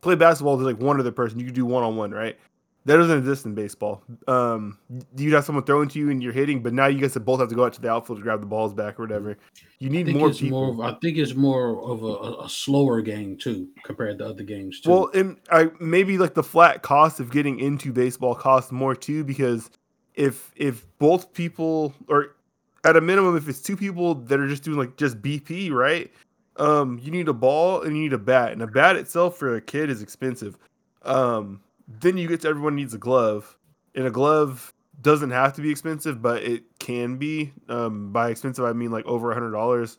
play 0.02 0.16
basketball 0.16 0.57
with 0.57 0.66
like 0.66 0.80
one 0.80 0.99
other 0.99 1.12
person. 1.12 1.40
You 1.40 1.45
can 1.45 1.56
do 1.56 1.66
one 1.66 1.84
on 1.84 1.95
one, 1.95 2.12
right? 2.12 2.38
That 2.86 2.98
doesn't 2.98 3.18
exist 3.18 3.48
in 3.48 3.56
baseball. 3.56 4.03
Um, 4.28 4.78
you'd 5.18 5.34
have 5.34 5.44
someone 5.44 5.64
throwing 5.64 5.90
to 5.90 5.99
you 5.99 6.12
and 6.12 6.22
you're 6.22 6.32
hitting, 6.32 6.62
but 6.62 6.72
now 6.72 6.86
you 6.86 6.99
guys 6.99 7.18
both 7.18 7.40
have 7.40 7.49
to 7.49 7.56
go 7.56 7.66
out 7.66 7.74
to 7.74 7.82
the 7.82 7.90
outfield 7.90 8.20
to 8.20 8.24
grab 8.24 8.41
the 8.41 8.45
balls 8.45 8.76
back 8.76 8.99
or 8.99 9.03
whatever. 9.03 9.38
You 9.80 9.90
need 9.90 10.07
more 10.07 10.32
people. 10.32 10.74
more. 10.74 10.88
Of, 10.88 10.94
I 10.94 10.98
think 10.99 11.18
it's 11.18 11.34
more 11.34 11.82
of 11.84 12.03
a, 12.03 12.06
a, 12.06 12.45
a 12.45 12.49
slower 12.49 13.02
game 13.02 13.38
too 13.38 13.68
compared 13.84 14.20
to 14.20 14.28
other 14.28 14.44
games 14.44 14.82
too. 14.82 14.91
Well, 14.91 15.10
and 15.16 15.38
I 15.49 15.72
maybe 15.80 16.20
like 16.20 16.36
the 16.36 16.44
flat 16.44 16.84
cost 16.84 17.20
of 17.20 17.32
getting 17.32 17.60
into 17.60 17.91
baseball 17.91 18.36
costs 18.36 18.72
more 18.72 18.95
too 18.95 19.24
because 19.24 19.72
if 20.14 20.52
if 20.56 20.86
both 20.99 21.34
people 21.34 21.91
or 22.07 22.36
at 22.84 22.95
a 22.95 23.02
minimum 23.02 23.36
if 23.36 23.49
it's 23.49 23.62
two 23.62 23.76
people 23.76 24.14
that 24.14 24.40
are 24.40 24.48
just 24.48 24.64
doing 24.64 24.78
like 24.78 24.95
just 24.95 25.20
BP, 25.24 25.72
right? 25.72 26.12
Um, 26.57 26.99
you 27.02 27.10
need 27.10 27.28
a 27.30 27.34
ball 27.34 27.82
and 27.82 27.98
you 27.98 28.03
need 28.03 28.14
a 28.14 28.20
bat, 28.20 28.52
and 28.52 28.62
a 28.62 28.68
bat 28.68 28.95
itself 28.95 29.38
for 29.38 29.56
a 29.56 29.62
kid 29.62 29.90
is 29.90 30.03
expensive. 30.03 30.57
Um, 31.02 31.62
then 31.88 32.18
you 32.18 32.28
get 32.28 32.41
to 32.41 32.48
everyone 32.48 32.76
needs 32.76 32.94
a 32.94 32.98
glove, 32.98 33.57
and 33.94 34.06
a 34.06 34.12
glove 34.12 34.74
doesn't 35.02 35.32
have 35.32 35.53
to 35.53 35.62
be 35.62 35.70
expensive, 35.70 36.22
but 36.22 36.44
it 36.44 36.64
can 36.80 37.18
be. 37.18 37.53
Um, 37.70 38.12
by 38.12 38.30
expensive 38.30 38.66
I 38.66 38.74
mean 38.74 38.91
like 38.91 39.06
over 39.06 39.32
a 39.32 39.34
hundred 39.34 39.52
dollars. 39.52 39.98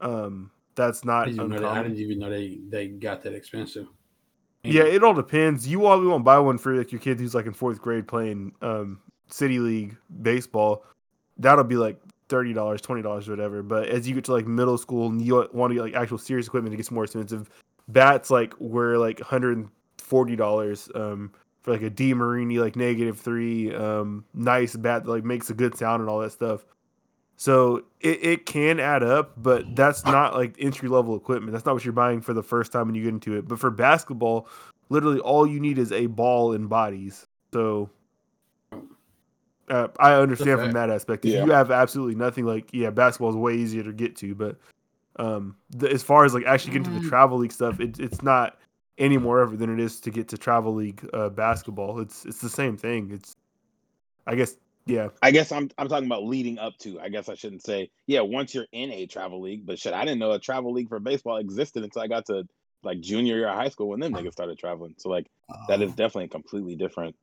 Um, 0.00 0.50
that's 0.74 1.04
I 1.04 1.06
not 1.06 1.24
didn't, 1.26 1.48
know 1.48 1.58
that, 1.58 1.68
I 1.68 1.82
didn't 1.82 1.98
even 1.98 2.18
know 2.18 2.30
they 2.30 2.58
they 2.68 2.88
got 2.88 3.22
that 3.22 3.34
expensive. 3.34 3.86
Yeah, 4.64 4.84
it 4.84 5.02
all 5.02 5.14
depends. 5.14 5.66
You 5.66 5.80
probably 5.80 6.06
won't 6.06 6.24
buy 6.24 6.38
one 6.38 6.56
for 6.56 6.74
like 6.76 6.92
your 6.92 7.00
kid 7.00 7.18
who's 7.18 7.34
like 7.34 7.46
in 7.46 7.52
fourth 7.52 7.80
grade 7.80 8.06
playing 8.06 8.52
um 8.62 9.00
city 9.28 9.58
league 9.58 9.96
baseball. 10.22 10.84
That'll 11.36 11.64
be 11.64 11.76
like 11.76 12.00
thirty 12.28 12.52
dollars, 12.52 12.80
twenty 12.80 13.02
dollars, 13.02 13.28
whatever. 13.28 13.62
But 13.62 13.88
as 13.88 14.08
you 14.08 14.14
get 14.14 14.24
to 14.24 14.32
like 14.32 14.46
middle 14.46 14.78
school 14.78 15.08
and 15.08 15.20
you 15.20 15.48
want 15.52 15.70
to 15.70 15.74
get 15.74 15.82
like 15.82 15.94
actual 15.94 16.18
serious 16.18 16.46
equipment, 16.46 16.74
it 16.74 16.76
gets 16.76 16.90
more 16.90 17.04
expensive. 17.04 17.50
Bats 17.88 18.30
like 18.30 18.58
were 18.60 18.98
like 18.98 19.20
hundred 19.20 19.58
and 19.58 19.68
forty 20.02 20.36
dollars 20.36 20.90
um 20.94 21.32
for 21.62 21.72
like 21.72 21.82
a 21.82 21.90
DeMarini 21.90 22.58
like 22.58 22.76
negative 22.76 23.18
three 23.18 23.74
um 23.74 24.24
nice 24.34 24.74
bat 24.76 25.04
that 25.04 25.10
like 25.10 25.24
makes 25.24 25.48
a 25.50 25.54
good 25.54 25.76
sound 25.76 26.00
and 26.00 26.10
all 26.10 26.18
that 26.20 26.32
stuff. 26.32 26.64
So 27.36 27.84
it, 28.00 28.24
it 28.24 28.46
can 28.46 28.78
add 28.78 29.02
up, 29.02 29.32
but 29.42 29.74
that's 29.74 30.04
not 30.04 30.34
like 30.34 30.54
entry 30.60 30.88
level 30.88 31.16
equipment. 31.16 31.52
That's 31.52 31.64
not 31.64 31.74
what 31.74 31.84
you're 31.84 31.92
buying 31.92 32.20
for 32.20 32.34
the 32.34 32.42
first 32.42 32.70
time 32.72 32.86
when 32.86 32.94
you 32.94 33.02
get 33.02 33.08
into 33.08 33.36
it. 33.36 33.48
But 33.48 33.58
for 33.58 33.70
basketball, 33.70 34.48
literally 34.90 35.18
all 35.20 35.46
you 35.46 35.58
need 35.58 35.78
is 35.78 35.90
a 35.90 36.06
ball 36.06 36.52
and 36.52 36.68
bodies. 36.68 37.26
So 37.52 37.90
uh, 39.68 39.88
I 39.98 40.14
understand 40.14 40.60
from 40.60 40.72
that 40.72 40.90
aspect. 40.90 41.24
Yeah. 41.24 41.44
you 41.44 41.50
have 41.52 41.70
absolutely 41.70 42.14
nothing, 42.14 42.44
like 42.44 42.68
yeah, 42.72 42.90
basketball 42.90 43.30
is 43.30 43.36
way 43.36 43.54
easier 43.54 43.82
to 43.82 43.92
get 43.92 44.14
to. 44.16 44.34
But 44.34 44.56
um, 45.16 45.56
the, 45.70 45.90
as 45.90 46.02
far 46.02 46.24
as 46.24 46.34
like 46.34 46.44
actually 46.46 46.72
getting 46.74 46.92
to 46.92 47.00
the 47.00 47.06
Mm. 47.06 47.08
travel 47.08 47.38
league 47.38 47.52
stuff, 47.52 47.80
it, 47.80 47.98
it's 47.98 48.22
not 48.22 48.58
any 48.98 49.18
more 49.18 49.40
ever 49.40 49.56
than 49.56 49.72
it 49.72 49.80
is 49.80 50.00
to 50.00 50.10
get 50.10 50.28
to 50.28 50.38
travel 50.38 50.74
league 50.74 51.08
uh, 51.12 51.28
basketball. 51.28 52.00
It's 52.00 52.24
it's 52.24 52.40
the 52.40 52.48
same 52.48 52.76
thing. 52.76 53.10
It's 53.12 53.34
I 54.26 54.34
guess 54.34 54.56
yeah. 54.86 55.08
I 55.22 55.30
guess 55.30 55.52
I'm 55.52 55.70
I'm 55.78 55.88
talking 55.88 56.06
about 56.06 56.24
leading 56.24 56.58
up 56.58 56.76
to. 56.78 57.00
I 57.00 57.08
guess 57.08 57.28
I 57.28 57.34
shouldn't 57.34 57.62
say 57.62 57.90
yeah. 58.06 58.20
Once 58.20 58.54
you're 58.54 58.66
in 58.72 58.90
a 58.90 59.06
travel 59.06 59.40
league, 59.40 59.66
but 59.66 59.78
shit, 59.78 59.94
I 59.94 60.04
didn't 60.04 60.18
know 60.18 60.32
a 60.32 60.38
travel 60.38 60.72
league 60.72 60.88
for 60.88 61.00
baseball 61.00 61.36
existed 61.38 61.84
until 61.84 62.02
I 62.02 62.08
got 62.08 62.26
to 62.26 62.46
like 62.82 63.00
junior 63.00 63.36
year 63.36 63.48
of 63.48 63.54
high 63.54 63.68
school 63.68 63.88
when 63.88 64.00
them 64.00 64.12
niggas 64.12 64.32
started 64.32 64.58
traveling. 64.58 64.94
So 64.98 65.08
like 65.08 65.26
that 65.68 65.80
is 65.80 65.90
Um, 65.90 65.96
definitely 65.96 66.28
completely 66.28 66.76
different. 66.76 67.16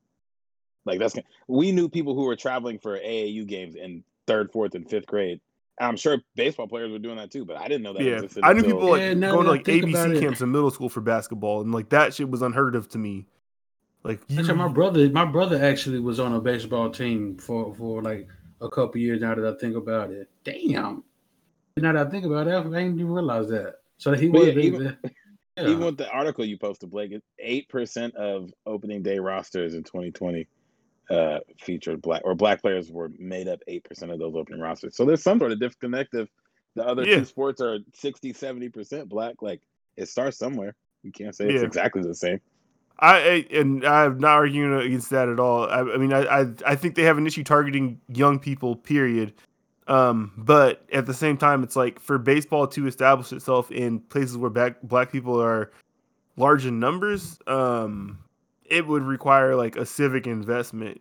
Like 0.86 0.98
that's 0.98 1.16
we 1.48 1.72
knew 1.72 1.88
people 1.88 2.14
who 2.14 2.24
were 2.24 2.36
traveling 2.36 2.78
for 2.78 2.98
AAU 2.98 3.46
games 3.46 3.74
in 3.76 4.02
third, 4.26 4.50
fourth, 4.52 4.74
and 4.74 4.88
fifth 4.88 5.06
grade. 5.06 5.40
And 5.80 5.88
I'm 5.88 5.96
sure 5.96 6.18
baseball 6.36 6.68
players 6.68 6.92
were 6.92 6.98
doing 6.98 7.16
that 7.16 7.30
too, 7.30 7.46
but 7.46 7.56
I 7.56 7.66
didn't 7.66 7.82
know 7.82 7.94
that 7.94 8.02
Yeah, 8.02 8.16
existed. 8.16 8.44
I 8.44 8.52
knew 8.52 8.58
until- 8.60 8.76
people 8.76 8.90
like 8.90 9.00
Yeah, 9.00 9.14
going 9.14 9.46
to 9.46 9.50
like 9.50 9.64
ABC 9.64 10.20
camps 10.20 10.42
in 10.42 10.52
middle 10.52 10.70
school 10.70 10.90
for 10.90 11.00
basketball, 11.00 11.62
and 11.62 11.72
like 11.72 11.88
that 11.88 12.12
shit 12.14 12.28
was 12.30 12.42
unheard 12.42 12.76
of 12.76 12.88
to 12.90 12.98
me. 12.98 13.26
Like 14.04 14.20
you, 14.28 14.38
Actually, 14.40 14.58
my 14.58 14.68
brother, 14.68 15.08
my 15.10 15.24
brother 15.24 15.62
actually 15.62 16.00
was 16.00 16.20
on 16.20 16.34
a 16.34 16.40
baseball 16.40 16.90
team 16.90 17.36
for 17.38 17.74
for 17.74 18.02
like 18.02 18.28
a 18.60 18.68
couple 18.68 19.00
years. 19.00 19.20
Now 19.22 19.34
that 19.34 19.44
I 19.44 19.58
think 19.58 19.74
about 19.74 20.10
it, 20.10 20.28
damn. 20.44 21.02
Now 21.78 21.92
that 21.94 22.06
I 22.06 22.10
think 22.10 22.26
about 22.26 22.46
it, 22.46 22.54
I 22.54 22.62
didn't 22.62 23.00
even 23.00 23.10
realize 23.10 23.48
that. 23.48 23.76
So 23.96 24.12
he 24.12 24.28
But 24.28 24.38
was 24.40 24.48
yeah, 24.48 24.62
even- 24.62 24.96
yeah. 25.56 25.68
Even 25.68 25.80
with 25.80 25.96
the 25.96 26.10
article 26.10 26.44
you 26.44 26.58
posted, 26.58 26.90
Blake, 26.90 27.12
eight 27.38 27.68
percent 27.70 28.14
of 28.16 28.52
opening 28.66 29.02
day 29.02 29.18
rosters 29.18 29.74
in 29.74 29.82
2020 29.82 30.46
uh, 31.10 31.40
featured 31.58 32.00
black 32.00 32.22
or 32.24 32.34
black 32.34 32.62
players 32.62 32.90
were 32.90 33.10
made 33.18 33.48
up 33.48 33.60
eight 33.66 33.84
percent 33.84 34.12
of 34.12 34.18
those 34.18 34.34
opening 34.34 34.60
rosters. 34.60 34.96
So 34.96 35.04
there's 35.04 35.22
some 35.22 35.38
sort 35.38 35.52
of 35.52 35.60
disconnect 35.60 36.14
if 36.14 36.28
the 36.76 36.86
other 36.86 37.04
Yeah. 37.04 37.16
two 37.16 37.24
sports 37.24 37.60
are 37.60 37.78
60, 37.94 38.32
70 38.32 38.68
percent 38.68 39.08
black. 39.08 39.42
Like 39.42 39.60
it 39.96 40.08
starts 40.08 40.38
somewhere. 40.38 40.74
You 41.02 41.12
can't 41.12 41.34
say 41.34 41.46
it's 41.48 41.62
exactly 41.62 42.02
the 42.02 42.14
same. 42.14 42.40
I, 42.98 43.16
I 43.16 43.46
and 43.58 43.84
I'm 43.84 44.18
not 44.18 44.32
arguing 44.32 44.74
against 44.74 45.10
that 45.10 45.28
at 45.28 45.40
all. 45.40 45.64
I, 45.68 45.80
I 45.80 45.96
mean, 45.96 46.12
I, 46.12 46.42
I 46.42 46.46
I 46.66 46.74
think 46.76 46.94
they 46.94 47.04
have 47.04 47.18
an 47.18 47.26
issue 47.26 47.42
targeting 47.42 48.00
young 48.08 48.38
people. 48.38 48.76
Period. 48.76 49.32
Um, 49.88 50.32
but 50.36 50.84
at 50.92 51.06
the 51.06 51.14
same 51.14 51.36
time, 51.36 51.64
it's 51.64 51.74
like 51.74 51.98
for 51.98 52.18
baseball 52.18 52.68
to 52.68 52.86
establish 52.86 53.32
itself 53.32 53.72
in 53.72 53.98
places 54.00 54.36
where 54.36 54.50
black 54.50 54.80
black 54.82 55.10
people 55.10 55.42
are 55.42 55.72
large 56.36 56.66
in 56.66 56.78
numbers, 56.78 57.38
um, 57.48 58.18
it 58.70 58.86
would 58.86 59.02
require 59.02 59.54
like 59.56 59.76
a 59.76 59.84
civic 59.84 60.26
investment 60.26 61.00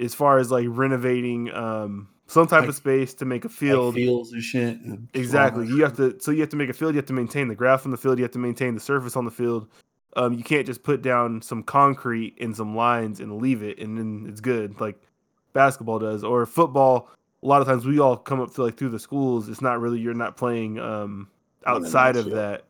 as 0.00 0.14
far 0.14 0.38
as 0.38 0.50
like 0.50 0.66
renovating 0.68 1.52
um 1.52 2.08
some 2.26 2.46
type 2.46 2.60
Like- 2.60 2.70
of 2.70 2.74
space 2.76 3.12
to 3.14 3.24
make 3.26 3.44
a 3.44 3.48
Like 3.48 3.56
field. 3.56 3.94
fields 3.94 4.32
and 4.32 4.42
shit. 4.42 4.80
and 4.80 5.08
Exactly. 5.12 5.66
You 5.66 5.82
have 5.82 5.94
to. 5.96 6.16
So 6.20 6.30
you 6.30 6.40
have 6.40 6.48
to 6.50 6.56
make 6.56 6.70
a 6.70 6.72
field. 6.72 6.94
You 6.94 6.98
have 6.98 7.06
to 7.06 7.12
maintain 7.12 7.48
the 7.48 7.54
grass 7.54 7.84
on 7.84 7.90
the 7.90 7.98
field. 7.98 8.16
You 8.18 8.24
have 8.24 8.32
to 8.32 8.38
maintain 8.38 8.74
the 8.74 8.80
surface 8.80 9.16
on 9.16 9.24
the 9.26 9.30
field. 9.30 9.68
Um, 10.16 10.32
you 10.34 10.42
can't 10.44 10.66
just 10.66 10.82
put 10.82 11.02
down 11.02 11.42
some 11.42 11.62
concrete 11.62 12.36
and 12.40 12.56
some 12.56 12.74
lines 12.76 13.20
and 13.20 13.40
leave 13.42 13.62
it, 13.62 13.78
and 13.78 13.98
then 13.98 14.26
it's 14.28 14.40
good. 14.40 14.80
Like 14.80 14.98
basketball 15.52 15.98
does, 15.98 16.24
or 16.24 16.46
football. 16.46 17.10
A 17.42 17.46
lot 17.46 17.60
of 17.60 17.66
times 17.66 17.84
we 17.84 17.98
all 17.98 18.16
come 18.16 18.40
up 18.40 18.54
to 18.54 18.62
like 18.62 18.76
through 18.78 18.90
the 18.90 18.98
schools. 18.98 19.48
It's 19.50 19.60
not 19.60 19.80
really 19.80 19.98
you're 20.00 20.14
not 20.14 20.36
playing 20.36 20.78
um 20.78 21.28
outside 21.66 22.16
of 22.16 22.30
that, 22.30 22.64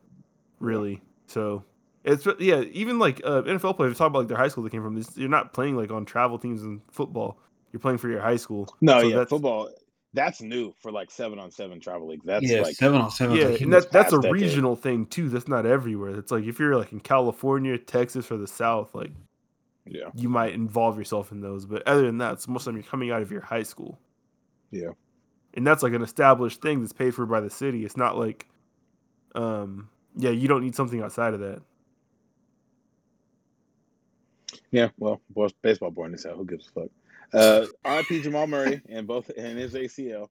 really. 0.59 1.01
So 1.27 1.63
it's 2.03 2.27
yeah. 2.39 2.61
Even 2.71 2.99
like 2.99 3.21
uh, 3.23 3.41
NFL 3.43 3.75
players 3.77 3.97
talk 3.97 4.07
about 4.07 4.19
like 4.19 4.27
their 4.27 4.37
high 4.37 4.47
school 4.47 4.63
they 4.63 4.69
came 4.69 4.83
from. 4.83 4.95
This 4.95 5.15
you're 5.17 5.29
not 5.29 5.53
playing 5.53 5.77
like 5.77 5.91
on 5.91 6.05
travel 6.05 6.37
teams 6.37 6.63
in 6.63 6.81
football. 6.91 7.39
You're 7.71 7.79
playing 7.79 7.97
for 7.97 8.09
your 8.09 8.21
high 8.21 8.35
school. 8.37 8.73
No, 8.81 8.99
So 9.01 9.07
yeah, 9.07 9.09
that's- 9.15 9.29
football. 9.29 9.69
That's 10.15 10.43
new 10.43 10.75
for 10.79 10.91
like 10.91 11.09
seven 11.09 11.39
on 11.39 11.49
seven 11.49 11.79
travel 11.79 12.07
leagues. 12.07 12.23
That's 12.23 12.47
yeah, 12.47 12.61
like 12.61 12.75
seven 12.75 13.01
on 13.01 13.09
seven. 13.09 13.35
Yeah, 13.35 13.45
like, 13.47 13.61
and 13.61 13.73
that, 13.73 13.91
that's 13.91 14.13
a 14.13 14.17
decade. 14.17 14.31
regional 14.31 14.75
thing 14.75 15.07
too. 15.07 15.27
That's 15.27 15.47
not 15.47 15.65
everywhere. 15.65 16.11
It's 16.11 16.29
like 16.31 16.43
if 16.43 16.59
you're 16.59 16.77
like 16.77 16.91
in 16.91 16.99
California, 16.99 17.79
Texas, 17.79 18.29
or 18.29 18.37
the 18.37 18.45
South, 18.45 18.93
like 18.93 19.09
yeah, 19.87 20.09
you 20.13 20.29
might 20.29 20.53
involve 20.53 20.99
yourself 20.99 21.31
in 21.31 21.41
those. 21.41 21.65
But 21.65 21.81
other 21.87 22.03
than 22.03 22.19
that, 22.19 22.33
it's 22.33 22.47
most 22.47 22.61
of 22.61 22.65
the 22.65 22.71
time 22.73 22.83
you're 22.83 22.91
coming 22.91 23.09
out 23.09 23.23
of 23.23 23.31
your 23.31 23.41
high 23.41 23.63
school. 23.63 23.97
Yeah. 24.69 24.89
And 25.55 25.65
that's 25.65 25.81
like 25.81 25.93
an 25.93 26.03
established 26.03 26.61
thing 26.61 26.81
that's 26.81 26.93
paid 26.93 27.15
for 27.15 27.25
by 27.25 27.39
the 27.41 27.49
city. 27.49 27.83
It's 27.83 27.97
not 27.97 28.15
like 28.15 28.47
um 29.33 29.89
yeah, 30.15 30.29
you 30.29 30.47
don't 30.47 30.61
need 30.61 30.75
something 30.75 31.01
outside 31.01 31.33
of 31.33 31.39
that. 31.39 31.59
Yeah. 34.73 34.89
Well, 34.97 35.21
baseball 35.61 35.91
boring 35.91 36.13
as 36.15 36.23
hell. 36.23 36.35
Who 36.35 36.45
gives 36.45 36.67
a 36.67 36.71
fuck? 36.81 36.89
Uh, 37.33 37.65
R.I.P. 37.85 38.21
Jamal 38.21 38.47
Murray 38.47 38.81
and 38.89 39.07
both 39.07 39.29
and 39.37 39.57
his 39.57 39.73
ACL. 39.73 40.27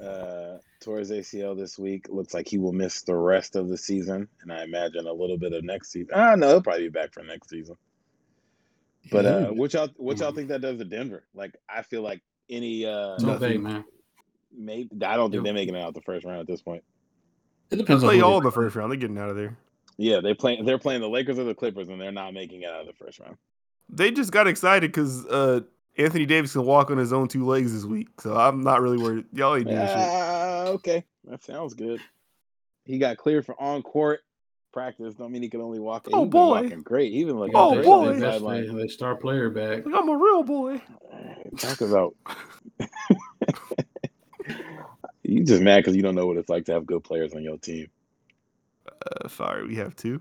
Uh, 0.00 0.58
tore 0.82 0.98
his 0.98 1.10
ACL 1.10 1.56
this 1.56 1.78
week. 1.78 2.06
Looks 2.10 2.34
like 2.34 2.48
he 2.48 2.58
will 2.58 2.72
miss 2.72 3.02
the 3.02 3.14
rest 3.14 3.56
of 3.56 3.68
the 3.68 3.78
season, 3.78 4.28
and 4.42 4.52
I 4.52 4.64
imagine 4.64 5.06
a 5.06 5.12
little 5.12 5.38
bit 5.38 5.52
of 5.52 5.64
next 5.64 5.92
season. 5.92 6.10
Ah, 6.14 6.34
no, 6.34 6.48
he'll 6.48 6.62
probably 6.62 6.82
be 6.84 6.88
back 6.90 7.12
for 7.14 7.22
next 7.22 7.48
season. 7.48 7.76
But 9.10 9.24
uh, 9.26 9.46
what 9.48 9.72
y'all 9.72 9.88
what 9.96 10.18
y'all 10.18 10.32
think 10.32 10.48
that 10.48 10.60
does 10.62 10.78
to 10.78 10.84
Denver? 10.84 11.24
Like, 11.34 11.54
I 11.68 11.82
feel 11.82 12.02
like 12.02 12.22
any 12.50 12.84
uh, 12.84 13.16
No 13.18 13.32
Nothing. 13.34 13.62
man. 13.62 13.84
maybe 14.56 14.88
I 15.04 15.16
don't 15.16 15.30
think 15.30 15.40
Yep. 15.40 15.44
they're 15.44 15.54
making 15.54 15.74
it 15.76 15.80
out 15.82 15.94
the 15.94 16.00
first 16.02 16.24
round 16.26 16.40
at 16.40 16.46
this 16.46 16.60
point. 16.62 16.82
It 17.70 17.76
depends 17.76 18.02
on 18.02 18.08
Play 18.08 18.18
who 18.18 18.24
all 18.24 18.38
in 18.38 18.44
the 18.44 18.52
first 18.52 18.76
round. 18.76 18.90
They're 18.90 18.98
getting 18.98 19.18
out 19.18 19.30
of 19.30 19.36
there. 19.36 19.56
Yeah, 19.96 20.20
they 20.20 20.34
play. 20.34 20.60
They're 20.62 20.78
playing 20.78 21.00
the 21.00 21.08
Lakers 21.08 21.38
or 21.38 21.44
the 21.44 21.54
Clippers, 21.54 21.88
and 21.88 22.00
they're 22.00 22.10
not 22.12 22.34
making 22.34 22.62
it 22.62 22.70
out 22.70 22.80
of 22.80 22.86
the 22.86 22.92
first 22.94 23.20
round. 23.20 23.36
They 23.88 24.10
just 24.10 24.32
got 24.32 24.46
excited 24.48 24.90
because 24.90 25.24
uh 25.26 25.60
Anthony 25.96 26.26
Davis 26.26 26.52
can 26.52 26.64
walk 26.64 26.90
on 26.90 26.98
his 26.98 27.12
own 27.12 27.28
two 27.28 27.44
legs 27.46 27.72
this 27.72 27.84
week. 27.84 28.08
So 28.20 28.36
I'm 28.36 28.62
not 28.62 28.80
really 28.80 28.98
worried. 28.98 29.26
Y'all 29.32 29.54
ain't 29.54 29.66
doing 29.68 29.78
shit. 29.86 29.96
Ah, 29.96 30.64
okay, 30.68 31.04
that 31.26 31.44
sounds 31.44 31.74
good. 31.74 32.00
He 32.84 32.98
got 32.98 33.16
cleared 33.16 33.46
for 33.46 33.60
on 33.60 33.82
court 33.82 34.20
practice. 34.72 35.14
Don't 35.14 35.30
mean 35.30 35.42
he 35.42 35.48
can 35.48 35.60
only 35.60 35.78
walk. 35.78 36.08
Oh, 36.12 36.22
He's 36.22 36.22
been 36.24 36.30
boy. 36.30 36.62
walking 36.62 36.82
great. 36.82 37.12
He's 37.12 37.26
been 37.26 37.38
looking 37.38 37.54
Oh, 37.56 37.74
great 37.74 37.84
boy. 37.84 37.92
on 37.92 38.04
the 38.06 38.12
Their 38.12 38.20
best 38.20 38.38
sideline. 38.40 38.68
player, 38.70 38.88
star 38.88 39.14
player 39.14 39.50
back. 39.50 39.86
Like, 39.86 39.94
I'm 39.94 40.08
a 40.08 40.16
real 40.16 40.42
boy. 40.42 40.82
Talk 41.58 41.80
about. 41.80 42.16
you 45.22 45.44
just 45.44 45.62
mad 45.62 45.78
because 45.78 45.94
you 45.96 46.02
don't 46.02 46.14
know 46.16 46.26
what 46.26 46.36
it's 46.36 46.48
like 46.48 46.64
to 46.66 46.72
have 46.72 46.84
good 46.86 47.04
players 47.04 47.32
on 47.34 47.42
your 47.42 47.58
team. 47.58 47.86
Uh, 49.04 49.28
sorry, 49.28 49.66
we 49.66 49.76
have 49.76 49.94
two. 49.96 50.20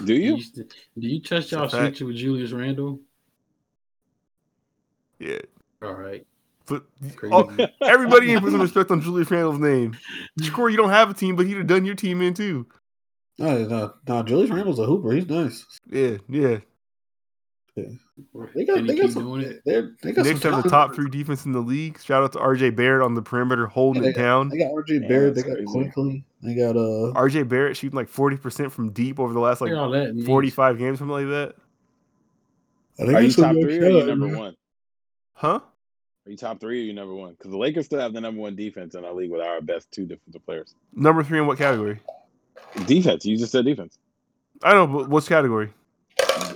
Do 0.00 0.06
Do 0.06 0.14
you? 0.14 0.36
you, 0.36 0.44
do 0.98 1.08
you 1.08 1.20
trust 1.20 1.50
y'all 1.52 1.68
fact. 1.68 1.96
future 1.96 2.06
with 2.06 2.16
Julius 2.16 2.52
Randle? 2.52 3.00
Yeah. 5.18 5.38
All 5.82 5.94
right. 5.94 6.26
But 6.66 6.84
Crazy. 7.16 7.34
oh, 7.34 7.50
everybody 7.82 8.32
ain't 8.32 8.42
put 8.42 8.52
some 8.52 8.60
respect 8.60 8.90
on 8.90 9.00
Julius 9.00 9.30
Randle's 9.30 9.58
name. 9.58 9.96
Shakur, 10.40 10.70
you 10.70 10.76
don't 10.76 10.90
have 10.90 11.10
a 11.10 11.14
team, 11.14 11.36
but 11.36 11.46
he'd 11.46 11.58
have 11.58 11.66
done 11.66 11.84
your 11.84 11.94
team 11.94 12.22
in 12.22 12.32
too. 12.34 12.66
No, 13.38 13.64
no, 13.64 13.94
no. 14.06 14.22
Julius 14.22 14.50
Randle's 14.50 14.78
a 14.78 14.84
hooper. 14.86 15.12
He's 15.12 15.28
nice. 15.28 15.64
Yeah, 15.90 16.18
yeah, 16.28 16.58
yeah. 17.74 17.84
They 18.54 18.64
got, 18.64 18.86
they 18.86 18.96
got 18.96 19.10
some. 19.10 19.24
doing 19.24 19.40
it? 19.40 19.62
They're, 19.64 19.96
they 20.02 20.12
got 20.12 20.24
Knicks 20.24 20.40
some 20.42 20.52
have 20.52 20.62
the 20.62 20.70
top 20.70 20.94
three 20.94 21.10
defense 21.10 21.46
in 21.46 21.52
the 21.52 21.58
league. 21.60 22.00
Shout 22.00 22.22
out 22.22 22.32
to 22.34 22.38
RJ 22.38 22.76
Barrett 22.76 23.02
on 23.02 23.14
the 23.14 23.22
perimeter 23.22 23.66
holding 23.66 24.04
Yeah, 24.04 24.10
it 24.10 24.16
down. 24.16 24.50
They 24.50 24.58
got 24.58 24.70
RJ 24.70 25.02
Yeah, 25.02 25.08
Barrett. 25.08 25.34
They 25.34 25.42
got 25.42 25.54
crazy. 25.56 25.66
Quickly. 25.66 26.24
They 26.40 26.54
got 26.54 26.76
uh. 26.76 27.12
RJ 27.14 27.48
Barrett 27.48 27.76
shooting 27.76 27.96
like 27.96 28.08
40% 28.08 28.70
from 28.70 28.90
deep 28.90 29.18
over 29.18 29.32
the 29.32 29.40
last 29.40 29.60
like 29.60 29.70
Look 29.70 29.78
at 29.78 29.82
all 29.82 29.90
that. 29.90 30.14
needs. 30.14 30.26
45 30.28 30.78
games, 30.78 30.98
something 31.00 31.12
like 31.12 31.26
that. 31.26 31.54
I 33.00 33.02
think 33.06 33.14
Are 33.16 33.22
you 33.22 33.32
top 33.32 33.52
three 33.52 33.78
or 33.80 33.84
are 33.86 33.90
you 33.90 34.06
number 34.06 34.26
man. 34.26 34.38
one? 34.38 34.56
Huh? 35.32 35.60
Are 36.26 36.30
you 36.30 36.36
top 36.36 36.60
three 36.60 36.80
or 36.82 36.84
you 36.84 36.92
number 36.92 37.14
one? 37.14 37.32
Because 37.32 37.50
the 37.50 37.58
Lakers 37.58 37.86
still 37.86 37.98
have 37.98 38.12
the 38.12 38.20
number 38.20 38.40
one 38.40 38.54
defense 38.54 38.94
in 38.94 39.04
our 39.04 39.12
league 39.12 39.30
with 39.32 39.40
our 39.40 39.60
best 39.60 39.90
two 39.90 40.06
defensive 40.06 40.44
players. 40.46 40.76
Number 40.94 41.24
three 41.24 41.40
in 41.40 41.46
what 41.48 41.58
category? 41.58 41.98
Defense. 42.86 43.26
You 43.26 43.36
just 43.36 43.50
said 43.50 43.64
defense. 43.64 43.98
I 44.62 44.72
don't 44.72 44.92
know, 44.92 44.98
but 45.00 45.10
what's 45.10 45.28
category? 45.28 45.72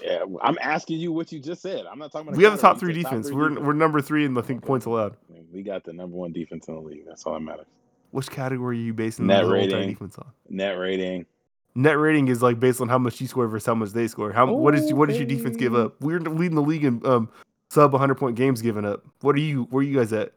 Yeah, 0.02 0.25
I'm 0.43 0.57
asking 0.60 0.99
you 0.99 1.12
what 1.12 1.31
you 1.33 1.41
just 1.41 1.62
said. 1.62 1.85
I'm 1.91 1.99
not 1.99 2.12
talking 2.12 2.28
about. 2.28 2.36
We 2.39 2.44
have 2.44 2.55
the 2.55 2.60
top 2.60 2.78
three 2.78 2.93
defense. 2.93 3.28
three 3.28 3.36
We're 3.36 3.49
defense. 3.51 3.67
we're 3.67 3.73
number 3.75 4.01
three 4.01 4.25
in 4.25 4.36
I 4.36 4.43
think 4.43 4.62
points 4.65 4.86
allowed. 4.86 5.17
We 5.52 5.62
got 5.62 5.85
the 5.85 5.93
number 5.93 6.17
one 6.17 6.33
defense 6.33 6.68
in 6.68 6.75
the 6.75 6.81
league. 6.81 7.05
That's 7.07 7.25
all 7.25 7.35
that 7.35 7.41
matters. 7.41 7.67
Which 8.10 8.31
category 8.31 8.78
are 8.78 8.83
you 8.83 8.94
basing 8.94 9.27
Net 9.27 9.44
the 9.44 9.51
rating. 9.51 9.89
defense 9.89 10.17
on? 10.18 10.27
Net 10.49 10.78
rating. 10.78 11.27
Net 11.75 11.99
rating 11.99 12.28
is 12.28 12.43
like 12.43 12.59
based 12.59 12.81
on 12.81 12.89
how 12.89 12.99
much 12.99 13.20
you 13.20 13.27
score 13.28 13.47
versus 13.47 13.67
how 13.67 13.75
much 13.75 13.91
they 13.91 14.09
score. 14.09 14.33
How 14.33 14.52
what 14.52 14.75
is 14.75 14.93
what 14.93 15.09
does 15.09 15.18
your 15.18 15.27
defense 15.27 15.57
give 15.57 15.75
up? 15.75 15.94
We're 16.01 16.20
leading 16.20 16.57
the 16.57 16.62
league 16.62 16.85
in 16.85 17.05
um 17.07 17.28
sub 17.70 17.93
100 17.93 18.15
point 18.17 18.36
games 18.36 18.62
given 18.62 18.85
up. 18.85 19.05
What 19.20 19.36
are 19.36 19.41
you? 19.41 19.65
Where 19.70 19.81
are 19.81 19.85
you 19.86 19.97
guys 19.99 20.12
at? 20.12 20.33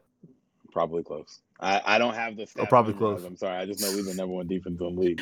Probably 0.70 1.02
close. 1.02 1.40
I, 1.60 1.80
I 1.84 1.98
don't 1.98 2.14
have 2.14 2.36
the 2.36 2.42
stats 2.44 2.60
Oh, 2.60 2.66
probably 2.66 2.94
close. 2.94 3.24
I'm 3.24 3.36
sorry. 3.36 3.56
I 3.56 3.66
just 3.66 3.80
know 3.80 3.90
we're 3.94 4.02
the 4.02 4.14
number 4.14 4.34
one 4.34 4.46
defense 4.48 4.80
in 4.80 4.94
the 4.94 5.00
league. 5.00 5.20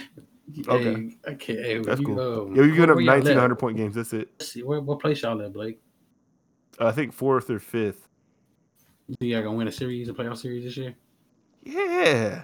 Okay. 0.68 0.84
Hey, 0.84 1.16
I 1.26 1.34
can't. 1.34 1.86
That's 1.86 2.00
you, 2.00 2.06
cool. 2.06 2.20
Um, 2.20 2.54
Yeah, 2.56 2.62
you're 2.62 2.74
giving 2.74 2.90
up 2.90 2.96
where 2.96 3.04
y'all 3.04 3.14
19 3.16 3.32
at? 3.32 3.36
100 3.36 3.54
point 3.56 3.76
games. 3.76 3.94
That's 3.94 4.12
it. 4.12 4.28
Let's 4.38 4.52
see, 4.52 4.62
where, 4.62 4.80
what 4.80 5.00
place 5.00 5.22
y'all 5.22 5.40
at, 5.42 5.52
Blake? 5.52 5.80
I 6.78 6.92
think 6.92 7.12
fourth 7.12 7.50
or 7.50 7.58
fifth. 7.58 8.08
You 9.08 9.16
think 9.18 9.32
y'all 9.32 9.42
gonna 9.42 9.56
win 9.56 9.68
a 9.68 9.72
series, 9.72 10.08
a 10.08 10.12
playoff 10.12 10.38
series 10.38 10.64
this 10.64 10.76
year? 10.76 10.94
Yeah, 11.62 12.42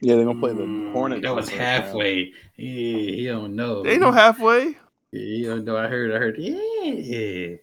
Yeah, 0.00 0.14
they're 0.16 0.24
gonna 0.24 0.38
play 0.38 0.52
the 0.52 0.62
Mm, 0.62 0.92
Hornets. 0.92 1.22
That 1.22 1.34
was 1.34 1.48
halfway. 1.48 2.32
Yeah, 2.56 2.98
he 2.98 3.26
don't 3.26 3.56
know. 3.56 3.82
they 3.82 3.98
know 3.98 4.12
halfway. 4.12 4.66
Yeah, 4.66 4.74
he 5.12 5.44
don't 5.44 5.64
know. 5.64 5.76
I 5.76 5.88
heard. 5.88 6.12
I 6.12 6.18
heard. 6.18 6.36
Yeah. 6.38 7.56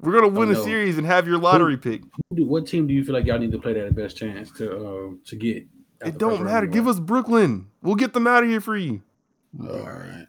We're 0.00 0.12
gonna 0.12 0.28
win 0.28 0.50
a 0.50 0.56
series 0.56 0.98
and 0.98 1.06
have 1.06 1.26
your 1.26 1.38
lottery 1.38 1.76
pick. 1.78 2.02
Who 2.30 2.36
do- 2.36 2.46
What 2.46 2.66
team 2.66 2.86
do 2.86 2.92
you 2.92 3.02
feel 3.04 3.14
like 3.14 3.24
y'all 3.24 3.38
need 3.38 3.52
to 3.52 3.58
play 3.58 3.72
that 3.72 3.86
the 3.86 3.94
best 3.94 4.16
chance 4.16 4.50
to 4.52 4.76
uh, 4.76 5.10
to 5.24 5.36
get? 5.36 5.64
Out 6.02 6.08
It 6.08 6.18
don't 6.18 6.44
matter. 6.44 6.66
Give 6.66 6.86
us 6.88 6.98
Brooklyn. 7.00 7.68
We'll 7.82 7.94
get 7.94 8.12
them 8.12 8.26
out 8.26 8.44
of 8.44 8.48
here 8.50 8.60
for 8.60 8.76
you. 8.76 9.02
All 9.60 9.68
right. 9.68 10.26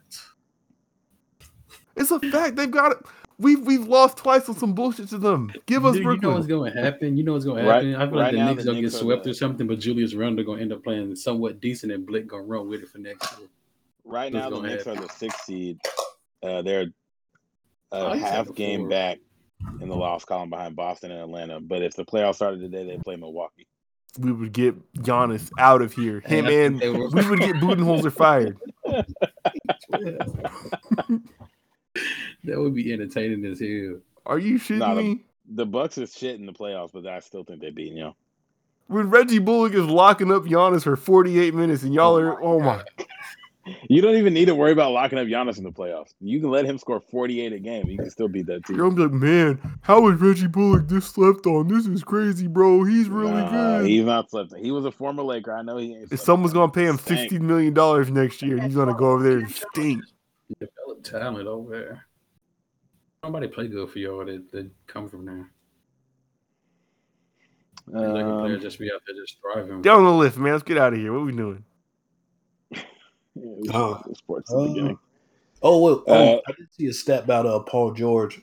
It's 1.96 2.10
a 2.10 2.20
fact. 2.20 2.56
They've 2.56 2.70
got 2.70 2.92
it. 2.92 2.98
We've 3.40 3.60
we've 3.60 3.86
lost 3.86 4.16
twice 4.16 4.48
on 4.48 4.56
some 4.56 4.72
bullshit 4.74 5.08
to 5.10 5.18
them. 5.18 5.52
Give 5.66 5.84
us 5.86 5.92
Dude, 5.94 6.02
you 6.02 6.04
know 6.08 6.10
Brooklyn. 6.16 6.34
what's 6.34 6.46
going 6.46 6.72
to 6.72 6.82
happen. 6.82 7.16
You 7.16 7.22
know 7.24 7.34
what's 7.34 7.44
going 7.44 7.62
to 7.64 7.68
Right- 7.70 7.84
happen. 7.86 7.94
I 7.94 8.06
feel 8.08 8.14
right 8.18 8.22
like 8.24 8.32
the 8.32 8.38
now, 8.38 8.50
Knicks 8.50 8.64
the 8.64 8.70
gonna 8.70 8.80
get 8.82 8.92
swept 8.92 9.26
or 9.28 9.34
something, 9.34 9.66
but 9.66 9.78
Julius 9.78 10.14
Randle 10.14 10.44
gonna 10.44 10.60
end 10.60 10.72
up 10.72 10.82
playing 10.82 11.14
somewhat 11.14 11.60
decent, 11.60 11.92
and 11.92 12.04
Blake 12.06 12.26
gonna 12.26 12.42
run 12.42 12.68
with 12.68 12.82
it 12.82 12.88
for 12.88 12.98
next 12.98 13.38
year. 13.38 13.48
Right 14.04 14.32
now, 14.32 14.50
the 14.50 14.56
gonna 14.56 14.68
Knicks 14.68 14.86
are 14.88 14.96
the 14.96 15.08
sixth 15.08 15.44
seed. 15.44 15.78
Uh, 16.42 16.62
they're 16.62 16.86
Oh, 17.92 18.08
a 18.08 18.14
you 18.16 18.22
said 18.22 18.32
half 18.32 18.54
game 18.54 18.88
back 18.88 19.18
in 19.80 19.88
the 19.88 19.94
loss 19.96 20.24
column 20.24 20.50
behind 20.50 20.74
Boston 20.74 21.10
and 21.12 21.20
Atlanta. 21.20 21.60
But 21.60 21.82
if 21.82 21.94
the 21.94 22.04
playoffs 22.04 22.34
started 22.34 22.60
today, 22.60 22.84
they 22.86 22.98
play 22.98 23.14
Milwaukee. 23.16 23.67
We 24.18 24.32
would 24.32 24.52
get 24.52 24.74
Giannis 24.94 25.50
out 25.58 25.82
of 25.82 25.92
here. 25.92 26.20
Him 26.20 26.46
I 26.46 26.50
and 26.52 26.80
we 26.80 27.28
would 27.28 27.38
get 27.40 27.56
Budenholzer 27.56 28.12
fired. 28.12 28.58
that 32.44 32.58
would 32.58 32.74
be 32.74 32.92
entertaining 32.92 33.44
as 33.44 33.60
hell. 33.60 34.00
Are 34.26 34.38
you 34.38 34.58
shitting 34.58 34.78
Nah, 34.78 34.94
the- 34.94 35.02
me? 35.02 35.24
The 35.50 35.64
Bucks 35.64 35.96
is 35.96 36.14
shit 36.14 36.38
in 36.38 36.44
the 36.44 36.52
playoffs, 36.52 36.90
but 36.92 37.06
I 37.06 37.20
still 37.20 37.42
think 37.42 37.62
they 37.62 37.70
beat 37.70 37.94
you. 37.94 38.14
When 38.88 39.08
Reggie 39.08 39.38
Bullock 39.38 39.72
is 39.72 39.84
locking 39.86 40.30
up 40.30 40.42
Giannis 40.44 40.82
for 40.82 40.94
48 40.96 41.54
minutes 41.54 41.82
and 41.84 41.94
y'all 41.94 42.18
are 42.18 42.42
oh 42.42 42.60
my 42.60 42.82
oh 42.98 43.04
You 43.88 44.00
don't 44.02 44.16
even 44.16 44.34
need 44.34 44.46
to 44.46 44.54
worry 44.54 44.72
about 44.72 44.92
locking 44.92 45.18
up 45.18 45.26
Giannis 45.26 45.58
in 45.58 45.64
the 45.64 45.70
playoffs. 45.70 46.14
You 46.20 46.40
can 46.40 46.50
let 46.50 46.64
him 46.64 46.78
score 46.78 47.00
48 47.00 47.52
a 47.52 47.58
game. 47.58 47.86
You 47.88 47.98
can 47.98 48.10
still 48.10 48.28
beat 48.28 48.46
that 48.46 48.64
team. 48.64 48.76
you're 48.76 48.90
gonna 48.90 49.08
be 49.08 49.14
like, 49.14 49.22
man, 49.22 49.78
how 49.82 50.06
is 50.08 50.20
Reggie 50.20 50.46
Bullock 50.46 50.88
this 50.88 51.06
slept 51.06 51.46
on? 51.46 51.68
This 51.68 51.86
is 51.86 52.02
crazy, 52.04 52.46
bro. 52.46 52.84
He's 52.84 53.08
really 53.08 53.30
Nah, 53.32 53.50
good. 53.80 53.86
He's 53.88 54.04
not 54.04 54.30
slept. 54.30 54.54
He 54.56 54.70
was 54.70 54.84
a 54.84 54.90
former 54.92 55.22
Laker. 55.22 55.52
I 55.54 55.62
know 55.62 55.76
he 55.76 55.94
ain't. 55.94 56.12
if 56.12 56.20
someone's 56.20 56.52
on. 56.52 56.60
gonna 56.60 56.72
pay 56.72 56.86
him 56.86 56.98
Stank. 56.98 57.20
16 57.30 57.46
million 57.46 57.74
dollars 57.74 58.10
next 58.10 58.42
year, 58.42 58.60
he's 58.60 58.74
gonna 58.74 58.94
go 58.94 59.12
over 59.12 59.22
there 59.22 59.38
and 59.38 59.50
stink. 59.50 60.02
Develop 60.60 61.02
talent 61.02 61.46
over 61.48 61.70
there. 61.78 62.04
Nobody 63.22 63.48
play 63.48 63.68
good 63.68 63.90
for 63.90 63.98
y'all 63.98 64.24
that, 64.24 64.50
that 64.52 64.70
come 64.86 65.08
from 65.08 65.24
there. 65.26 65.50
These 67.86 67.96
Laker 67.96 68.28
Um, 68.30 68.40
players 68.40 68.62
just 68.62 68.78
be 68.78 68.90
out 68.92 69.00
there 69.06 69.16
just 69.16 69.38
thriving. 69.40 69.82
Down 69.82 70.04
the 70.04 70.12
lift, 70.12 70.36
man. 70.38 70.52
Let's 70.52 70.62
get 70.62 70.78
out 70.78 70.92
of 70.92 70.98
here. 70.98 71.12
What 71.12 71.24
we 71.24 71.32
doing? 71.32 71.64
Yeah, 73.42 73.50
we 73.56 73.68
Oh. 73.72 74.02
should 74.04 74.16
sports 74.16 74.50
at 74.52 74.56
the 74.58 74.68
beginning. 74.68 74.98
Oh, 75.62 75.82
well, 75.82 76.04
oh, 76.06 76.12
Uh, 76.36 76.40
I 76.46 76.52
did 76.52 76.72
see 76.72 76.86
a 76.86 76.92
stat 76.92 77.24
about 77.24 77.46
uh, 77.46 77.60
Paul 77.60 77.92
George. 77.92 78.40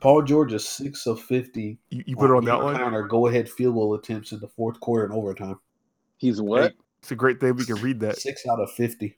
Paul 0.00 0.22
George 0.22 0.52
is 0.52 0.68
six 0.68 1.06
of 1.06 1.20
fifty. 1.20 1.78
You, 1.90 2.04
you 2.06 2.16
put 2.16 2.30
it 2.30 2.36
on 2.36 2.44
that 2.44 2.50
game 2.52 2.60
outline. 2.60 2.76
counter 2.76 3.02
go 3.06 3.26
ahead 3.26 3.48
field 3.50 3.74
goal 3.74 3.94
attempts 3.94 4.30
in 4.32 4.40
the 4.40 4.48
fourth 4.48 4.78
quarter 4.78 5.04
and 5.04 5.14
overtime. 5.14 5.58
He's 6.18 6.40
what 6.40 6.74
It's 7.00 7.10
a 7.10 7.16
great 7.16 7.40
thing 7.40 7.56
we 7.56 7.64
can 7.64 7.76
read 7.76 8.00
that. 8.00 8.18
Six 8.18 8.46
out 8.46 8.60
of 8.60 8.70
fifty. 8.72 9.16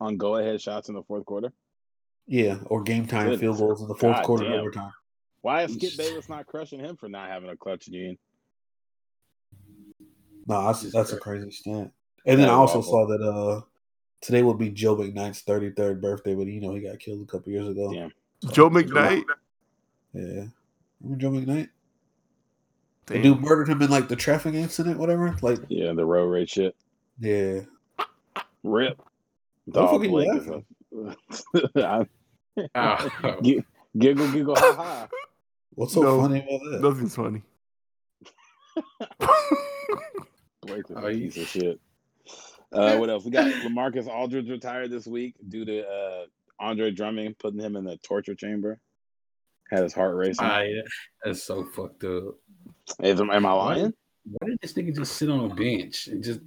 on 0.00 0.16
go 0.16 0.36
ahead 0.36 0.60
shots 0.60 0.88
in 0.88 0.94
the 0.94 1.02
fourth 1.02 1.24
quarter? 1.26 1.52
Yeah, 2.26 2.58
or 2.66 2.82
game 2.82 3.06
time 3.06 3.24
Goodness. 3.24 3.40
field 3.40 3.58
goals 3.58 3.82
in 3.82 3.88
the 3.88 3.94
fourth 3.94 4.16
God 4.16 4.24
quarter 4.24 4.44
and 4.46 4.54
overtime. 4.54 4.92
Why 5.42 5.62
is 5.64 5.74
Skip 5.74 5.96
Bayless 5.96 6.28
not 6.28 6.46
crushing 6.46 6.80
him 6.80 6.96
for 6.96 7.08
not 7.08 7.28
having 7.28 7.50
a 7.50 7.56
clutch 7.56 7.86
gene? 7.86 8.16
No, 10.46 10.66
that's 10.66 10.90
that's 10.90 11.12
a 11.12 11.18
crazy 11.18 11.50
stat. 11.50 11.90
And 12.26 12.38
then 12.40 12.48
I 12.48 12.52
also 12.52 12.78
awful. 12.78 12.90
saw 12.92 13.06
that 13.06 13.22
uh 13.22 13.60
today 14.20 14.42
would 14.42 14.58
be 14.58 14.70
Joe 14.70 14.96
McKnight's 14.96 15.40
thirty 15.40 15.70
third 15.70 16.00
birthday, 16.00 16.34
but 16.34 16.46
you 16.46 16.60
know 16.60 16.74
he 16.74 16.80
got 16.80 16.98
killed 16.98 17.22
a 17.22 17.26
couple 17.30 17.50
years 17.52 17.68
ago. 17.68 17.92
Damn. 17.92 18.12
Joe 18.52 18.70
McKnight. 18.70 19.24
Yeah. 20.14 20.44
Remember 21.00 21.16
Joe 21.20 21.30
McKnight? 21.30 21.68
The 23.06 23.14
Damn. 23.14 23.22
dude 23.22 23.40
murdered 23.40 23.68
him 23.68 23.82
in 23.82 23.90
like 23.90 24.08
the 24.08 24.14
traffic 24.16 24.54
incident, 24.54 24.98
whatever. 24.98 25.36
Like, 25.42 25.58
Yeah, 25.68 25.92
the 25.92 26.04
road 26.04 26.26
rage 26.26 26.50
shit. 26.50 26.76
yeah. 27.18 27.60
Rip. 28.62 28.98
What 28.98 29.06
the 29.66 29.72
Dog 29.72 29.90
fuck 29.90 30.00
are 30.00 30.04
you 30.04 30.10
Blake 30.10 30.28
is 30.34 31.74
a- 31.74 31.78
I- 31.88 32.06
Oh, 32.74 33.40
Gi- 33.42 33.64
giggle, 33.98 34.30
giggle, 34.30 34.54
ha 34.56 34.74
ha. 34.76 35.08
What's 35.74 35.94
so 35.94 36.02
No. 36.02 36.20
funny 36.20 36.38
about 36.40 36.60
that? 36.70 36.80
Nothing's 36.82 37.16
funny. 37.16 37.42
Blake's 40.62 40.90
a 40.90 40.94
Oh, 41.04 41.08
you- 41.08 41.30
piece 41.30 41.36
of 41.42 41.48
shit. 41.48 41.80
Uh, 42.72 42.96
what 42.96 43.10
else? 43.10 43.24
We 43.24 43.30
got 43.30 43.46
LaMarcus 43.46 44.08
Aldridge 44.08 44.48
retired 44.48 44.90
this 44.90 45.06
week 45.06 45.34
due 45.48 45.64
to 45.64 45.86
uh, 45.86 46.24
Andre 46.58 46.90
Drummond 46.90 47.38
putting 47.38 47.60
him 47.60 47.76
in 47.76 47.84
the 47.84 47.96
torture 47.98 48.34
chamber. 48.34 48.78
Had 49.70 49.82
his 49.82 49.94
heart 49.94 50.16
racing. 50.16 50.44
ah, 50.44 50.60
yeah, 50.60 50.82
that's 51.24 51.42
so 51.42 51.64
fucked 51.64 52.04
up. 52.04 52.34
Is, 53.00 53.20
am 53.20 53.30
I 53.30 53.38
lying? 53.38 53.92
Why 54.24 54.48
did 54.48 54.58
this 54.60 54.74
nigga 54.74 54.94
just 54.94 55.16
sit 55.16 55.30
on 55.30 55.50
a 55.50 55.54
bench 55.54 56.08
and 56.08 56.22
just 56.22 56.40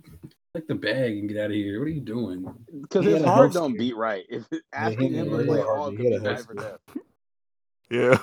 take 0.55 0.67
the 0.67 0.75
bag 0.75 1.17
and 1.17 1.27
get 1.27 1.39
out 1.39 1.45
of 1.47 1.51
here? 1.51 1.79
What 1.79 1.87
are 1.87 1.91
you 1.91 2.01
doing? 2.01 2.45
Because 2.81 3.05
his 3.05 3.23
heart 3.23 3.53
don't 3.53 3.71
scare. 3.71 3.79
beat 3.79 3.95
right. 3.95 4.23
If 4.29 4.45
asking 4.73 5.11
he 5.11 5.17
him 5.17 5.29
to 5.29 5.43
play 5.43 5.61
all 5.61 5.91
he 5.91 5.97
could 5.97 6.11
had 6.13 6.21
be 6.21 6.27
life 6.27 6.49
or 6.49 6.53
death. 6.53 6.79
Yeah, 7.89 8.17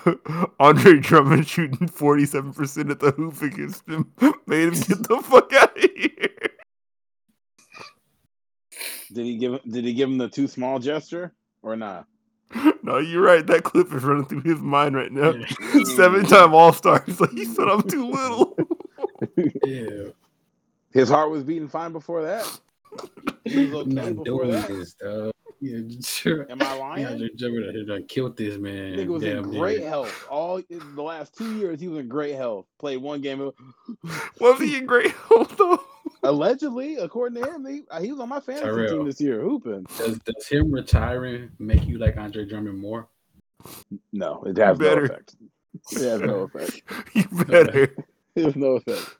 Andre 0.60 0.98
Drummond 0.98 1.46
shooting 1.46 1.86
forty 1.88 2.26
seven 2.26 2.52
percent 2.52 2.90
at 2.90 3.00
the 3.00 3.12
hoop 3.12 3.40
against 3.42 3.88
him 3.88 4.12
made 4.46 4.68
him 4.68 4.74
get 4.74 5.08
the 5.08 5.22
fuck 5.22 5.52
out 5.52 5.76
of 5.76 5.90
here. 5.94 6.51
Did 9.12 9.26
he 9.26 9.36
give 9.36 9.60
did 9.68 9.84
he 9.84 9.92
give 9.92 10.08
him 10.08 10.18
the 10.18 10.28
too 10.28 10.48
small 10.48 10.78
gesture 10.78 11.32
or 11.62 11.76
not? 11.76 12.06
No, 12.84 12.98
you're 12.98 13.22
right. 13.22 13.46
That 13.46 13.62
clip 13.62 13.92
is 13.94 14.02
running 14.02 14.24
through 14.24 14.40
his 14.42 14.58
mind 14.58 14.96
right 14.96 15.12
now. 15.12 15.32
Yeah. 15.34 15.84
Seven 15.96 16.26
time 16.26 16.52
All 16.52 16.72
Star. 16.72 17.00
He's 17.06 17.20
like, 17.20 17.30
he 17.30 17.44
said 17.44 17.68
I'm 17.68 17.82
too 17.82 18.10
little. 18.10 18.56
Yeah, 19.62 20.08
His 20.92 21.08
heart 21.08 21.30
was 21.30 21.44
beating 21.44 21.68
fine 21.68 21.92
before 21.92 22.22
that. 22.22 22.60
He 23.44 23.66
was 23.66 23.86
I'm 23.86 23.96
okay 23.98 24.10
not 24.12 24.24
before 24.24 24.24
doing 24.44 24.50
that. 24.50 24.68
this, 24.68 24.96
uh, 25.00 25.08
dog. 25.08 25.32
Yeah, 25.60 25.78
sure. 26.04 26.46
Am 26.50 26.60
I 26.60 26.64
Yeah, 26.64 26.72
lying? 26.74 27.18
they 27.20 27.28
done- 27.28 27.86
done 27.86 28.04
killed 28.08 28.36
this 28.36 28.58
man. 28.58 28.96
Nigga 28.96 29.06
was 29.06 29.22
in 29.22 29.42
great 29.42 29.78
near. 29.80 29.88
health. 29.88 30.26
All 30.28 30.56
in 30.56 30.94
the 30.96 31.02
last 31.02 31.36
two 31.38 31.56
years, 31.56 31.80
he 31.80 31.86
was 31.86 31.98
in 32.00 32.08
great 32.08 32.34
health. 32.34 32.66
Played 32.80 32.96
one 32.98 33.20
game. 33.20 33.52
Was 34.40 34.58
he 34.60 34.76
in 34.76 34.86
great 34.86 35.12
health 35.12 35.56
though? 35.56 35.80
Allegedly, 36.24 36.96
according 36.96 37.42
to 37.42 37.50
him, 37.50 37.66
he, 37.66 37.82
uh, 37.90 38.00
he 38.00 38.12
was 38.12 38.20
on 38.20 38.28
my 38.28 38.38
fantasy 38.38 38.64
Tyrell. 38.64 38.88
team 38.98 39.06
this 39.06 39.20
year, 39.20 39.40
hooping. 39.40 39.84
Does, 39.98 40.18
does 40.20 40.46
him 40.48 40.70
retiring 40.70 41.50
make 41.58 41.84
you 41.86 41.98
like 41.98 42.16
Andre 42.16 42.44
Drummond 42.44 42.78
more? 42.78 43.08
No, 44.12 44.42
it 44.44 44.56
has 44.58 44.78
Better. 44.78 45.00
no 45.00 45.04
effect. 45.14 45.34
It 45.90 46.00
has 46.02 46.20
no 46.20 46.40
effect. 46.42 46.82
You 47.14 47.44
better. 47.44 47.96
It 48.34 48.44
has 48.44 48.56
no 48.56 48.76
effect. 48.76 49.16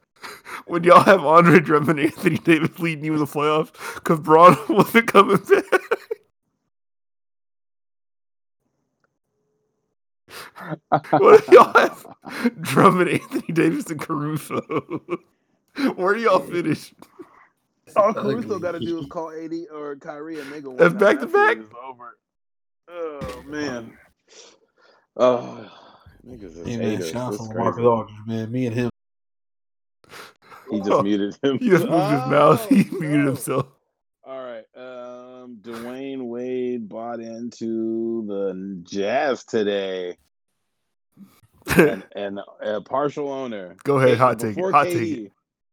When 0.67 0.85
y'all 0.85 1.03
have 1.03 1.23
Andre 1.25 1.61
Drummond 1.61 1.99
and 1.99 2.09
Anthony 2.09 2.39
Davis 2.39 2.79
leading 2.79 3.05
you 3.05 3.13
in 3.13 3.19
the 3.19 3.27
playoffs 3.27 3.73
because 3.95 4.21
Bron 4.21 4.57
wasn't 4.71 5.07
coming 5.09 5.37
back. 5.37 5.65
What 11.11 11.41
if 11.41 11.49
y'all 11.49 11.73
have 11.75 12.07
Drummond, 12.63 13.11
Anthony 13.11 13.53
Davis, 13.53 13.91
and 13.91 14.01
Caruso? 14.01 14.61
Where 15.97 16.15
do 16.15 16.21
y'all 16.21 16.39
finish? 16.41 16.95
All 17.97 18.13
Caruso 18.15 18.59
got 18.59 18.73
to 18.73 18.81
do 18.81 18.99
is 19.01 19.07
call 19.11 19.31
AD 19.31 19.53
or 19.73 19.97
Kyrie 19.97 20.41
and 20.41 20.51
make 20.51 20.67
a 20.67 20.71
That's 20.75 20.95
back 20.95 21.21
to 21.21 21.27
back? 21.27 21.59
Over. 21.85 22.17
Oh 22.89 23.43
man. 23.47 23.97
Oh, 25.17 25.71
niggas 26.27 26.57
is 26.59 26.67
Hey 26.67 26.77
man, 26.79 26.91
haters. 26.91 27.11
shout 27.11 27.23
out 27.23 27.33
This 27.33 27.49
to 27.49 27.55
Marcus. 27.55 27.85
Aldridge, 27.85 28.17
man. 28.27 28.51
Me 28.53 28.67
and 28.67 28.75
him. 28.75 28.91
He 30.71 30.81
just 30.81 31.03
muted 31.03 31.37
him. 31.43 31.59
He 31.59 31.69
just 31.69 31.87
moved 31.87 32.11
his 32.13 32.27
mouth. 32.31 32.69
He 32.69 32.89
Oh, 32.93 32.99
muted 32.99 33.27
himself. 33.27 33.67
All 34.25 34.43
right. 34.43 34.65
Um, 34.77 35.59
Dwyane 35.61 36.23
Wade 36.29 36.89
bought 36.89 37.21
into 37.21 38.25
the 38.27 38.81
Jazz 38.85 39.45
today, 39.45 40.17
and, 41.77 42.05
and 42.15 42.41
a 42.63 42.81
partial 42.81 43.31
owner. 43.31 43.77
Go 43.85 43.99
ahead, 43.99 44.11
Hey, 44.11 44.17
hot 44.17 44.39
take 44.39 44.57
Hot 44.57 44.87
KD, 44.87 44.93
take 44.93 45.19
it. 45.27 45.33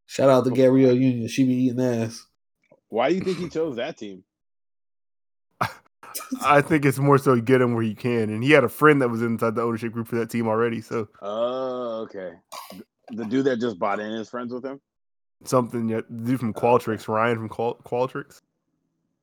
Shout 0.09 0.27
out 0.27 0.43
to 0.45 0.49
Gabrielle 0.51 0.95
Union. 0.95 1.27
She 1.27 1.43
be 1.45 1.53
eating 1.53 1.79
ass. 1.81 2.25
Why 2.87 3.09
do 3.09 3.15
you 3.15 3.21
think 3.21 3.37
he 3.37 3.47
chose 3.47 3.75
that 3.75 3.95
team? 3.95 4.23
I 6.41 6.61
think 6.61 6.83
it's 6.85 6.97
more 6.97 7.19
so 7.19 7.39
get 7.39 7.61
him 7.61 7.75
where 7.75 7.83
you 7.83 7.95
can. 7.95 8.31
And 8.31 8.43
he 8.43 8.49
had 8.51 8.63
a 8.63 8.69
friend 8.69 9.03
that 9.03 9.09
was 9.09 9.21
inside 9.21 9.53
the 9.53 9.61
ownership 9.61 9.93
group 9.93 10.07
for 10.07 10.15
that 10.15 10.31
team 10.31 10.47
already. 10.47 10.81
So 10.81 11.07
Oh, 11.21 12.01
okay. 12.07 12.31
The 13.11 13.25
dude 13.25 13.45
that 13.45 13.59
just 13.59 13.77
bought 13.77 13.99
in 13.99 14.11
is 14.13 14.29
friends 14.29 14.51
with 14.51 14.65
him. 14.65 14.81
something 15.45 15.87
yet 15.89 16.05
the 16.09 16.31
dude 16.31 16.39
from 16.39 16.53
Qualtrics, 16.53 17.07
Ryan 17.07 17.37
from 17.37 17.49
Qual- 17.49 17.79
Qualtrics. 17.85 18.41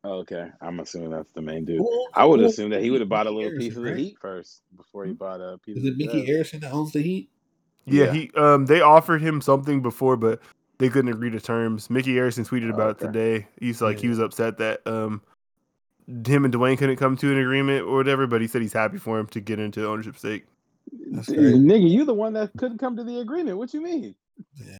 Oh, 0.04 0.18
okay, 0.18 0.50
I'm 0.60 0.78
assuming 0.78 1.10
that's 1.10 1.32
the 1.32 1.42
main 1.42 1.64
dude. 1.64 1.78
Who- 1.78 2.06
I 2.14 2.24
would 2.24 2.38
who- 2.38 2.46
assume 2.46 2.70
that 2.70 2.82
he 2.82 2.90
would 2.90 3.00
have 3.00 3.08
bought 3.08 3.26
a 3.26 3.32
Micky 3.32 3.42
little 3.44 3.58
piece 3.58 3.76
of 3.76 3.82
the 3.82 3.90
right? 3.90 3.98
Heat 3.98 4.16
first 4.20 4.62
before 4.76 5.04
he 5.04 5.12
bought 5.12 5.40
a 5.40 5.58
piece. 5.58 5.78
Is 5.78 5.84
it 5.84 5.98
the 5.98 6.06
Micky 6.06 6.24
Jazz. 6.26 6.52
Arison 6.52 6.60
that 6.60 6.72
owns 6.72 6.92
the 6.92 7.02
Heat? 7.02 7.28
Yeah, 7.86 8.04
Yeah. 8.06 8.12
he 8.12 8.30
um 8.36 8.66
they 8.66 8.80
offered 8.82 9.20
him 9.20 9.40
something 9.40 9.82
before, 9.82 10.16
but 10.16 10.40
they 10.78 10.88
couldn't 10.88 11.12
agree 11.12 11.30
to 11.30 11.40
terms. 11.40 11.88
Micky 11.90 12.14
Arison 12.14 12.46
tweeted 12.46 12.70
about 12.72 12.90
it 12.90 13.04
Okay. 13.04 13.06
today. 13.06 13.48
He's 13.60 13.80
like 13.82 13.98
he 13.98 14.08
was 14.08 14.18
upset 14.18 14.58
that 14.58 14.86
um 14.86 15.22
him 16.06 16.44
and 16.44 16.54
Dwyane 16.54 16.78
couldn't 16.78 16.96
come 16.96 17.16
to 17.16 17.32
an 17.32 17.38
agreement 17.38 17.84
or 17.86 17.96
whatever, 17.96 18.26
but 18.26 18.40
he 18.40 18.46
said 18.46 18.62
he's 18.62 18.72
happy 18.72 18.98
for 18.98 19.18
him 19.18 19.26
to 19.28 19.40
get 19.40 19.58
into 19.58 19.80
the 19.80 19.88
ownership 19.88 20.16
stake. 20.16 20.44
That's 21.10 21.26
Dude, 21.26 21.36
great. 21.38 21.54
Nigga, 21.54 21.90
you 21.90 22.04
the 22.04 22.14
one 22.14 22.32
that 22.34 22.52
couldn't 22.56 22.78
come 22.78 22.96
to 22.96 23.02
the 23.04 23.18
agreement. 23.20 23.58
What 23.58 23.74
you 23.74 23.82
mean? 23.82 24.14
Yeah. 24.56 24.76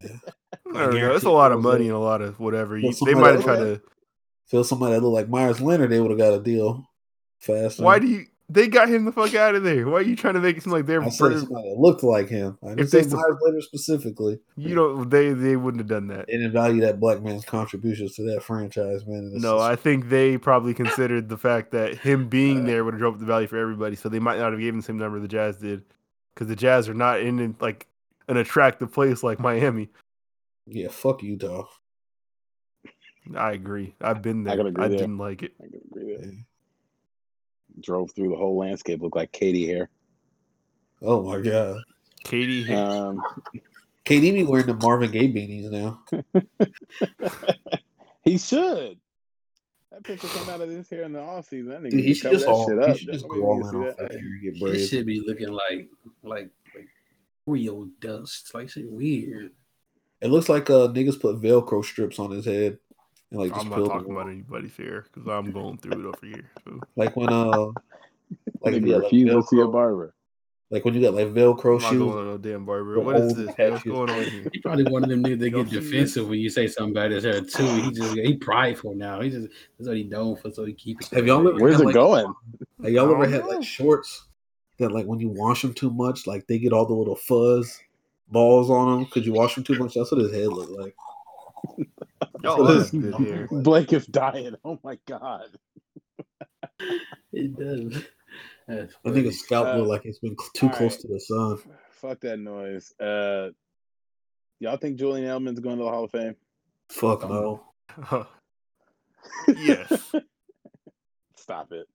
I 0.53 0.57
don't 0.63 0.73
know. 0.73 0.91
guarantee 0.91 1.15
It's 1.17 1.25
a 1.25 1.29
lot 1.31 1.51
of 1.51 1.61
money 1.61 1.85
a- 1.85 1.87
and 1.87 1.95
a 1.95 1.99
lot 1.99 2.21
of 2.21 2.39
whatever. 2.39 2.77
You, 2.77 2.93
they 3.05 3.13
might 3.13 3.33
have 3.35 3.43
tried 3.43 3.57
to. 3.57 3.81
Feel 4.45 4.63
somebody 4.63 4.93
that 4.95 5.01
looked 5.01 5.13
like 5.13 5.27
Meyers 5.27 5.59
Leonard, 5.59 5.89
they 5.89 5.99
would 5.99 6.11
have 6.11 6.17
got 6.17 6.31
a 6.33 6.39
deal 6.39 6.89
faster. 7.39 7.83
Why 7.83 7.99
do 7.99 8.07
you? 8.07 8.25
They 8.49 8.69
got 8.69 8.87
him 8.87 9.03
the 9.03 9.11
fuck 9.11 9.35
out 9.35 9.55
of 9.55 9.63
there. 9.63 9.85
Why 9.87 9.97
are 9.97 10.01
you 10.01 10.15
trying 10.15 10.35
to 10.35 10.39
make 10.39 10.55
it 10.55 10.63
seem 10.63 10.71
like 10.71 10.85
they're? 10.85 11.03
I 11.03 11.09
said 11.09 11.39
somebody 11.39 11.69
that 11.69 11.75
looked 11.77 12.01
like 12.01 12.29
him? 12.29 12.57
I 12.63 12.69
didn't 12.69 12.79
If 12.79 12.91
they 12.91 13.03
say 13.03 13.09
sup- 13.09 13.19
Meyers 13.19 13.37
Leonard 13.41 13.63
specifically. 13.63 14.39
You 14.55 14.73
don't. 14.73 15.09
They 15.09 15.33
they 15.33 15.57
wouldn't 15.57 15.81
have 15.81 15.89
done 15.89 16.07
that. 16.07 16.27
They 16.27 16.33
didn't 16.37 16.53
value 16.53 16.79
that 16.81 16.97
black 16.99 17.21
man's 17.21 17.43
contributions 17.43 18.15
to 18.15 18.23
that 18.31 18.41
franchise, 18.43 19.05
man. 19.05 19.31
and 19.33 19.41
No, 19.41 19.57
just- 19.57 19.69
I 19.69 19.75
think 19.75 20.07
they 20.07 20.37
probably 20.37 20.73
considered 20.73 21.27
the 21.27 21.37
fact 21.37 21.71
that 21.71 21.95
him 21.97 22.29
being 22.29 22.65
there 22.65 22.85
would 22.85 22.93
have 22.93 22.99
dropped 22.99 23.19
the 23.19 23.25
value 23.25 23.47
for 23.47 23.57
everybody, 23.57 23.97
so 23.97 24.07
they 24.07 24.19
might 24.19 24.37
not 24.39 24.53
have 24.53 24.61
given 24.61 24.77
the 24.79 24.83
same 24.85 24.97
number 24.97 25.19
the 25.19 25.27
Jazz 25.27 25.57
did, 25.57 25.83
because 26.33 26.47
the 26.47 26.55
Jazz 26.55 26.87
are 26.87 26.93
not 26.93 27.19
in, 27.19 27.39
in 27.39 27.55
like 27.59 27.87
an 28.29 28.37
attractive 28.37 28.93
place 28.93 29.23
like 29.23 29.41
Miami. 29.41 29.89
yeah, 30.65 30.87
fuck 30.87 31.21
Utah. 31.21 31.65
I 33.35 33.51
agree. 33.51 33.93
I've 33.99 34.21
been 34.21 34.45
there. 34.45 34.53
I 34.53 34.63
I, 34.63 34.67
agree 34.69 34.87
there. 34.87 34.97
didn't 34.99 35.17
like 35.17 35.43
it. 35.43 35.51
I 35.59 35.63
can 35.67 35.81
agree 35.91 36.05
with 36.13 36.21
that. 36.21 36.27
Yeah. 36.31 36.39
Drove 37.81 38.11
through 38.11 38.29
the 38.29 38.35
whole 38.35 38.57
landscape, 38.57 39.01
looked 39.01 39.15
like 39.15 39.31
Katie 39.31 39.65
here. 39.65 39.89
Oh 41.01 41.21
my 41.23 41.39
god, 41.41 41.81
Katie, 42.23 42.73
Um, 42.73 43.21
KD 44.05 44.33
be 44.33 44.43
wearing 44.43 44.65
the 44.67 44.73
Marvin 44.75 45.11
Gaye 45.11 45.31
beanies 45.31 45.69
now. 45.69 46.01
he 48.23 48.37
should. 48.37 48.97
That 49.91 50.03
picture 50.03 50.27
came 50.27 50.49
out 50.49 50.61
of 50.61 50.69
his 50.69 50.89
hair 50.89 51.03
in 51.03 51.13
the 51.13 51.19
off 51.21 51.47
season. 51.47 51.69
That 51.71 51.81
nigga 51.81 51.91
Dude, 51.91 52.03
he 52.05 52.13
should 52.13 52.31
just 52.31 52.45
that 52.45 52.51
all 52.51 52.67
shit 52.67 52.89
he 52.89 52.97
should 52.99 53.13
just 53.13 53.27
go 53.27 53.41
all 53.43 53.57
needs 53.57 53.69
in 53.73 53.79
to 53.81 53.85
that. 53.87 53.97
fat 53.97 54.11
hair 54.11 54.19
and 54.19 54.41
get 54.41 54.55
It 54.55 54.59
braids. 54.61 54.89
should 54.89 55.05
be 55.05 55.23
looking 55.25 55.49
like 55.49 55.87
like 56.23 56.49
like 56.75 56.87
Oreo 57.47 57.89
dust. 57.99 58.53
Like 58.53 58.69
shit 58.69 58.89
weird. 58.89 59.51
It 60.21 60.27
looks 60.29 60.49
like 60.49 60.69
uh 60.69 60.87
niggas 60.89 61.19
put 61.19 61.41
Velcro 61.41 61.83
strips 61.83 62.19
on 62.19 62.31
his 62.31 62.45
head 62.45 62.77
and 63.31 63.39
like 63.39 63.53
just 63.53 63.65
I'm 63.65 63.69
not 63.69 63.85
talking 63.85 64.07
them 64.07 64.17
about 64.17 64.29
anybody's 64.29 64.75
hair 64.75 65.05
because 65.13 65.27
I'm 65.27 65.51
going 65.51 65.77
through 65.77 65.99
it 65.99 66.05
over 66.05 66.25
here. 66.25 66.49
So 66.65 66.79
like 66.95 67.15
when 67.15 67.31
uh 67.31 67.67
like 68.61 68.73
if 68.75 68.83
Nigga 68.83 68.87
you 68.87 68.93
got, 68.93 68.95
like, 68.95 69.03
refuse 69.03 69.31
to 69.31 69.41
see 69.43 69.59
a 69.59 69.65
Velcro, 69.65 69.71
barber. 69.71 70.13
like 70.69 70.85
when 70.85 70.93
you 70.93 71.01
got 71.01 71.13
like 71.13 71.27
Velcro 71.27 71.75
I'm 71.75 71.81
not 71.81 71.89
shoes. 71.89 71.99
going 71.99 72.17
on 72.17 72.25
no 72.27 72.37
damn 72.37 72.65
barber. 72.65 72.99
What 72.99 73.17
is 73.17 73.35
this? 73.35 73.53
What's 73.57 73.83
going 73.83 74.09
on 74.09 74.23
here? 74.31 74.47
He 74.53 74.59
probably 74.59 74.85
one 74.85 75.03
of 75.03 75.09
them 75.09 75.23
niggas 75.23 75.39
that 75.39 75.49
get 75.49 75.69
defensive 75.69 76.27
when 76.27 76.39
you 76.39 76.49
say 76.49 76.67
something 76.67 76.91
about 76.91 77.11
his 77.11 77.23
hair 77.23 77.41
too. 77.41 77.67
He 77.81 77.91
just 77.91 78.15
he 78.15 78.35
prideful 78.37 78.95
now. 78.95 79.21
He 79.21 79.29
just 79.29 79.47
that's 79.77 79.87
what 79.87 79.97
he 79.97 80.03
known 80.03 80.37
for, 80.37 80.51
so 80.51 80.65
he 80.65 80.73
keep 80.73 81.01
it. 81.01 81.09
Have 81.09 81.27
y'all 81.27 81.47
ever 81.47 81.59
Where's 81.59 81.75
had, 81.75 81.81
it 81.81 81.85
like, 81.85 81.93
going? 81.93 82.33
Have 82.83 82.91
y'all 82.91 83.11
ever 83.11 83.23
don't 83.23 83.31
had 83.33 83.41
know. 83.41 83.49
like 83.49 83.63
shorts 83.63 84.25
that 84.79 84.91
like 84.91 85.05
when 85.05 85.19
you 85.19 85.29
wash 85.29 85.61
them 85.61 85.73
too 85.73 85.89
much, 85.89 86.27
like 86.27 86.47
they 86.47 86.59
get 86.59 86.73
all 86.73 86.85
the 86.85 86.93
little 86.93 87.15
fuzz 87.15 87.79
balls 88.29 88.69
on 88.69 88.91
them 88.91 89.03
because 89.05 89.25
you 89.25 89.33
wash 89.33 89.55
them 89.55 89.63
too 89.63 89.77
much. 89.77 89.93
That's 89.95 90.11
what 90.11 90.21
his 90.21 90.31
head 90.33 90.47
looked 90.47 90.71
like. 90.71 90.95
Y'all 92.43 92.59
What 92.63 92.69
have 92.73 92.81
is- 92.83 92.91
good 92.91 93.13
hair. 93.15 93.47
Blake 93.51 93.93
is 93.93 94.05
dying. 94.07 94.55
Oh 94.65 94.79
my 94.83 94.97
god. 95.07 95.47
It 97.33 97.55
does. 97.57 98.03
I 98.69 98.73
think 98.73 98.91
funny. 99.03 99.21
his 99.23 99.39
scalp 99.41 99.67
Uh, 99.67 99.77
looked 99.77 99.89
like 99.89 100.05
it's 100.05 100.19
been 100.19 100.35
cl- 100.37 100.51
too 100.53 100.69
close 100.75 100.93
right. 100.93 101.01
to 101.01 101.07
the 101.07 101.19
sun. 101.19 101.57
Fuck 101.91 102.19
that 102.21 102.37
noise. 102.39 102.93
Uh, 102.99 103.49
y'all 104.59 104.77
think 104.77 104.97
Julian 104.97 105.27
Edelman's 105.27 105.59
going 105.59 105.77
to 105.77 105.83
the 105.83 105.89
Hall 105.89 106.03
of 106.03 106.11
Fame? 106.11 106.35
Fuck 106.89 107.27
no. 107.29 107.63
yes, 109.47 110.11
Stop 111.35 111.71
it. 111.71 111.87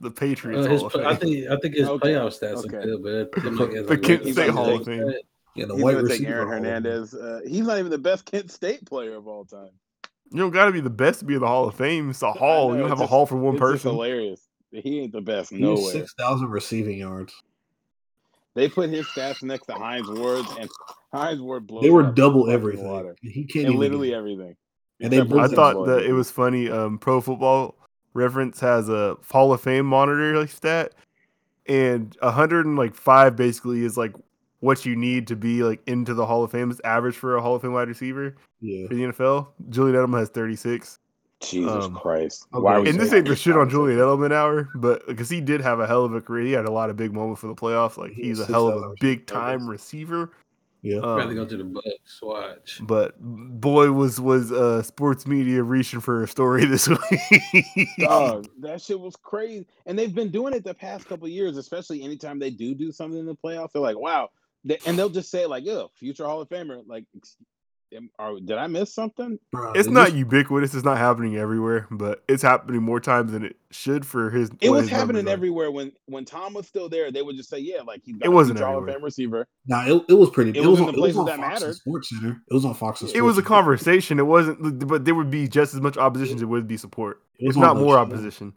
the 0.00 0.10
Patriots. 0.10 0.66
Uh, 0.66 0.70
his, 0.70 0.80
Hall 0.80 0.86
of 0.86 0.92
play- 0.92 1.04
I 1.04 1.14
think 1.14 1.48
I 1.50 1.56
think 1.58 1.74
his 1.76 1.88
Okay, 1.88 2.08
playoff 2.14 2.38
stats 2.38 2.64
okay. 2.64 2.76
are 2.78 2.96
good, 2.98 3.30
but 3.32 3.42
them, 3.42 3.56
like, 3.56 3.70
as, 3.70 3.86
The 3.86 3.92
like, 3.92 4.02
Kent 4.02 4.26
State 4.28 4.50
Hall 4.50 4.70
of 4.74 4.78
season, 4.84 5.10
Fame. 5.12 5.20
Yeah, 5.54 5.66
the 5.66 5.74
He's 5.74 5.82
white 5.84 5.92
going 5.92 6.04
receiver. 6.06 6.30
Aaron 6.30 6.42
of 6.48 6.54
Fame. 6.54 6.62
Hernandez. 6.64 7.14
Uh, 7.14 7.40
he's 7.46 7.66
not 7.66 7.78
even 7.78 7.90
the 7.90 7.98
best 7.98 8.24
Kent 8.30 8.50
State 8.50 8.84
player 8.86 9.14
of 9.16 9.26
all 9.26 9.44
time. 9.44 9.70
You 10.30 10.38
don't 10.40 10.50
got 10.50 10.66
to 10.66 10.72
be 10.72 10.80
the 10.80 10.90
best 10.90 11.20
to 11.20 11.24
be 11.24 11.34
in 11.34 11.40
the 11.40 11.46
Hall 11.46 11.66
of 11.68 11.74
Fame. 11.74 12.10
It's 12.10 12.22
a 12.22 12.30
hall. 12.32 12.68
know, 12.68 12.74
you 12.74 12.80
don't 12.80 12.88
have 12.90 12.98
just- 12.98 13.06
a 13.06 13.10
hall 13.10 13.26
for 13.26 13.36
one 13.36 13.54
it's 13.54 13.60
just 13.62 13.70
person. 13.72 13.90
hilarious. 13.92 14.40
He 14.70 15.00
ain't 15.00 15.12
the 15.12 15.22
best 15.22 15.50
He 15.50 15.64
was 15.64 15.80
nowhere. 15.80 15.92
six 15.92 16.12
thousand 16.18 16.50
receiving 16.50 16.98
yards. 16.98 17.32
They 18.54 18.68
put 18.68 18.90
his 18.90 19.06
stats 19.06 19.42
next 19.42 19.66
to 19.66 19.72
Hines 19.74 20.08
Ward's, 20.08 20.50
and 20.58 20.68
Hines 21.12 21.40
Ward 21.40 21.66
blows 21.66 21.82
They 21.82 21.90
were 21.90 22.02
double 22.02 22.50
everything. 22.50 22.86
water. 22.86 23.16
He 23.22 23.44
can't 23.44 23.66
and 23.66 23.74
even 23.74 23.80
literally 23.80 24.14
everything. 24.14 24.56
And 25.00 25.12
they 25.12 25.18
Except 25.18 25.30
for 25.30 25.36
both 25.36 25.52
I 25.52 25.54
thought 25.54 25.74
football. 25.76 25.86
that 25.96 26.04
it 26.04 26.12
was 26.12 26.30
funny. 26.30 26.68
Um, 26.68 26.98
Pro 26.98 27.20
Football 27.20 27.76
Reference 28.14 28.60
has 28.60 28.88
a 28.90 29.16
Hall 29.30 29.52
of 29.52 29.60
Fame 29.62 29.86
monitor 29.86 30.36
like 30.38 30.50
stat, 30.50 30.92
and 31.66 32.14
hundred 32.20 32.66
and 32.66 32.76
like 32.76 32.94
five 32.94 33.36
basically 33.36 33.84
is 33.84 33.96
like 33.96 34.12
what 34.60 34.84
you 34.84 34.96
need 34.96 35.26
to 35.28 35.36
be 35.36 35.62
like 35.62 35.80
into 35.86 36.14
the 36.14 36.26
Hall 36.26 36.42
of 36.44 36.50
Fame. 36.50 36.70
Is 36.70 36.80
average 36.84 37.16
for 37.16 37.36
a 37.36 37.42
Hall 37.42 37.54
of 37.54 37.62
Fame 37.62 37.72
wide 37.72 37.88
receiver 37.88 38.34
Yeah. 38.60 38.86
for 38.88 38.94
the 38.94 39.02
NFL. 39.04 39.48
Julian 39.70 39.96
Edelman 39.96 40.18
has 40.18 40.28
thirty 40.30 40.56
six. 40.56 40.98
Jesus 41.40 41.84
Um, 41.84 41.94
Christ. 41.94 42.46
Why 42.50 42.74
are 42.74 42.80
we 42.82 42.88
And 42.90 42.98
this 42.98 43.12
ain't 43.12 43.28
the 43.28 43.36
shit 43.36 43.56
on 43.56 43.70
Julian 43.70 44.00
conversation? 44.00 44.30
Edelman 44.30 44.34
hour, 44.34 44.68
but 44.74 45.06
because 45.06 45.28
he 45.30 45.40
did 45.40 45.60
have 45.60 45.78
a 45.78 45.86
hell 45.86 46.04
of 46.04 46.12
a 46.12 46.20
career, 46.20 46.44
he 46.44 46.50
had 46.52 46.64
a 46.64 46.70
lot 46.72 46.90
of 46.90 46.96
big 46.96 47.12
moments 47.12 47.40
for 47.40 47.46
the 47.46 47.54
playoffs. 47.54 47.96
Like 47.96 48.10
He 48.12 48.22
he's 48.24 48.40
a 48.40 48.46
hell 48.46 48.66
of 48.68 48.82
a 48.82 48.94
big 49.00 49.26
time 49.26 49.68
receiver. 49.68 50.32
Yeah. 50.82 50.98
I'd 50.98 51.16
rather 51.16 51.34
go 51.34 51.42
Um, 51.42 51.48
to 51.48 51.56
the 51.56 51.64
Bucks. 51.64 52.20
Watch. 52.22 52.80
but 52.84 53.14
boy, 53.20 53.92
was 53.92 54.20
was 54.20 54.50
uh, 54.50 54.82
sports 54.82 55.26
media 55.28 55.62
reaching 55.62 56.00
for 56.00 56.22
a 56.24 56.26
story 56.28 56.64
this 56.66 56.88
week. 56.88 57.88
Dog, 57.98 58.48
that 58.60 58.80
shit 58.80 58.98
was 58.98 59.14
crazy. 59.16 59.66
And 59.86 59.96
they've 59.98 60.14
been 60.14 60.30
doing 60.30 60.54
it 60.54 60.64
the 60.64 60.74
past 60.74 61.06
couple 61.06 61.26
of 61.26 61.32
years, 61.32 61.56
especially 61.56 62.02
anytime 62.02 62.38
they 62.38 62.50
do 62.50 62.74
do 62.74 62.90
something 62.92 63.18
in 63.18 63.26
the 63.26 63.34
playoffs. 63.36 63.72
They're 63.72 63.82
like, 63.82 63.98
wow. 63.98 64.30
They, 64.68 64.78
and 64.86 64.98
they'll 64.98 65.08
just 65.08 65.30
say, 65.30 65.46
like, 65.46 65.64
yeah, 65.64 65.84
future 65.94 66.24
Hall 66.26 66.40
of 66.42 66.48
Famer. 66.48 66.82
Like, 66.86 67.04
ex- 67.16 67.36
are, 68.18 68.34
did 68.38 68.52
I 68.58 68.66
miss 68.66 68.92
something? 68.92 69.38
Bruh, 69.54 69.74
it's 69.74 69.88
not 69.88 70.08
just- 70.08 70.16
ubiquitous. 70.18 70.74
It's 70.74 70.84
not 70.84 70.98
happening 70.98 71.38
everywhere, 71.38 71.88
but 71.90 72.22
it's 72.28 72.42
happening 72.42 72.82
more 72.82 73.00
times 73.00 73.32
than 73.32 73.44
it 73.46 73.56
should 73.70 74.04
for 74.04 74.28
his. 74.28 74.50
It 74.60 74.68
was 74.68 74.82
his 74.82 74.90
happening 74.90 75.26
are. 75.26 75.30
everywhere 75.30 75.70
when 75.70 75.92
when 76.04 76.26
Tom 76.26 76.52
was 76.52 76.66
still 76.66 76.90
there. 76.90 77.10
They 77.10 77.22
would 77.22 77.36
just 77.36 77.48
say, 77.48 77.58
yeah, 77.60 77.80
like 77.80 78.02
he's 78.04 78.16
got 78.18 78.26
It 78.26 78.28
wasn't 78.28 78.58
future 78.58 78.70
Hall 78.70 78.80
of. 78.86 78.92
Fame 78.92 79.02
receiver. 79.02 79.48
Nah, 79.66 79.86
it, 79.86 80.04
it 80.10 80.14
was 80.14 80.28
pretty. 80.28 80.50
It 80.50 80.56
It, 80.56 80.60
was 80.66 80.68
was, 80.68 80.80
in 80.80 80.86
on, 80.88 80.92
the 80.92 80.98
it 80.98 81.00
was 81.00 81.14
places 81.14 81.18
on 81.18 81.24
that 81.26 81.36
Fox 81.38 81.60
mattered. 81.62 81.74
Sports 81.76 82.10
Center. 82.10 82.42
It 82.50 82.54
was 82.54 82.64
on 82.66 82.74
Fox 82.74 83.00
and 83.00 83.10
It 83.14 83.22
was 83.22 83.38
a 83.38 83.42
conversation. 83.42 84.18
It 84.18 84.26
wasn't, 84.26 84.86
but 84.86 85.06
there 85.06 85.14
would 85.14 85.30
be 85.30 85.48
just 85.48 85.72
as 85.72 85.80
much 85.80 85.96
opposition 85.96 86.34
as 86.34 86.40
there 86.42 86.48
would 86.48 86.68
be 86.68 86.76
support. 86.76 87.22
It 87.38 87.46
was 87.46 87.56
If 87.56 87.62
not 87.62 87.76
on 87.76 87.82
more 87.82 87.94
show. 87.94 88.00
opposition. 88.00 88.52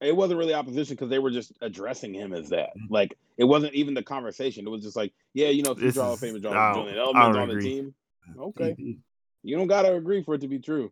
It 0.00 0.16
wasn't 0.16 0.38
really 0.38 0.54
opposition 0.54 0.94
because 0.96 1.10
they 1.10 1.18
were 1.18 1.30
just 1.30 1.52
addressing 1.60 2.14
him 2.14 2.32
as 2.32 2.48
that. 2.50 2.70
Mm-hmm. 2.76 2.92
Like 2.92 3.18
it 3.36 3.44
wasn't 3.44 3.74
even 3.74 3.94
the 3.94 4.02
conversation. 4.02 4.66
It 4.66 4.70
was 4.70 4.82
just 4.82 4.96
like, 4.96 5.12
yeah, 5.34 5.48
you 5.48 5.62
know, 5.62 5.74
This 5.74 5.94
future 5.94 6.02
Hall 6.02 6.14
of 6.14 6.22
is- 6.22 6.32
Famer 6.32 6.36
I 6.36 6.40
John, 6.40 6.52
don't- 6.52 6.74
Julian 6.86 6.98
I 6.98 7.02
Edelman's 7.02 7.36
don't 7.36 7.36
on 7.36 7.48
the 7.56 7.60
team. 7.60 7.94
Okay, 8.38 8.74
He- 8.78 8.98
you 9.42 9.56
don't 9.56 9.66
gotta 9.66 9.94
agree 9.94 10.22
for 10.22 10.34
it 10.34 10.40
to 10.42 10.48
be 10.48 10.58
true. 10.58 10.90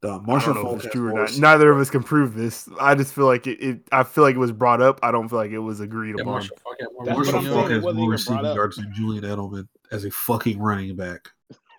The 0.00 0.20
Marshall 0.20 0.54
don't 0.54 0.80
Faulk 0.80 0.92
true 0.92 1.08
or 1.08 1.12
not. 1.14 1.38
Neither 1.38 1.70
of 1.70 1.78
us 1.78 1.88
can 1.88 2.02
prove 2.02 2.34
this. 2.34 2.68
I 2.78 2.94
just 2.94 3.14
feel 3.14 3.24
like 3.24 3.46
it. 3.46 3.58
it 3.62 3.80
I 3.90 4.02
feel 4.02 4.22
like 4.22 4.34
it 4.34 4.38
was 4.38 4.52
brought 4.52 4.82
up. 4.82 5.00
I 5.02 5.10
don't 5.10 5.28
feel 5.30 5.38
like 5.38 5.50
it 5.50 5.58
was 5.58 5.80
agreed 5.80 6.16
Yeah, 6.18 6.22
upon. 6.22 6.32
Marshall 6.34 6.56
Faulk 6.62 6.76
had 6.80 6.88
more 6.92 7.04
Marshall 7.06 7.42
Faulk 7.42 7.70
has 7.70 7.82
more 7.82 8.10
receiving 8.10 8.44
yards 8.44 8.76
than 8.76 8.92
Julian 8.92 9.24
Edelman 9.24 9.66
as 9.92 10.04
a 10.04 10.10
fucking 10.10 10.58
running 10.58 10.94
back. 10.96 11.30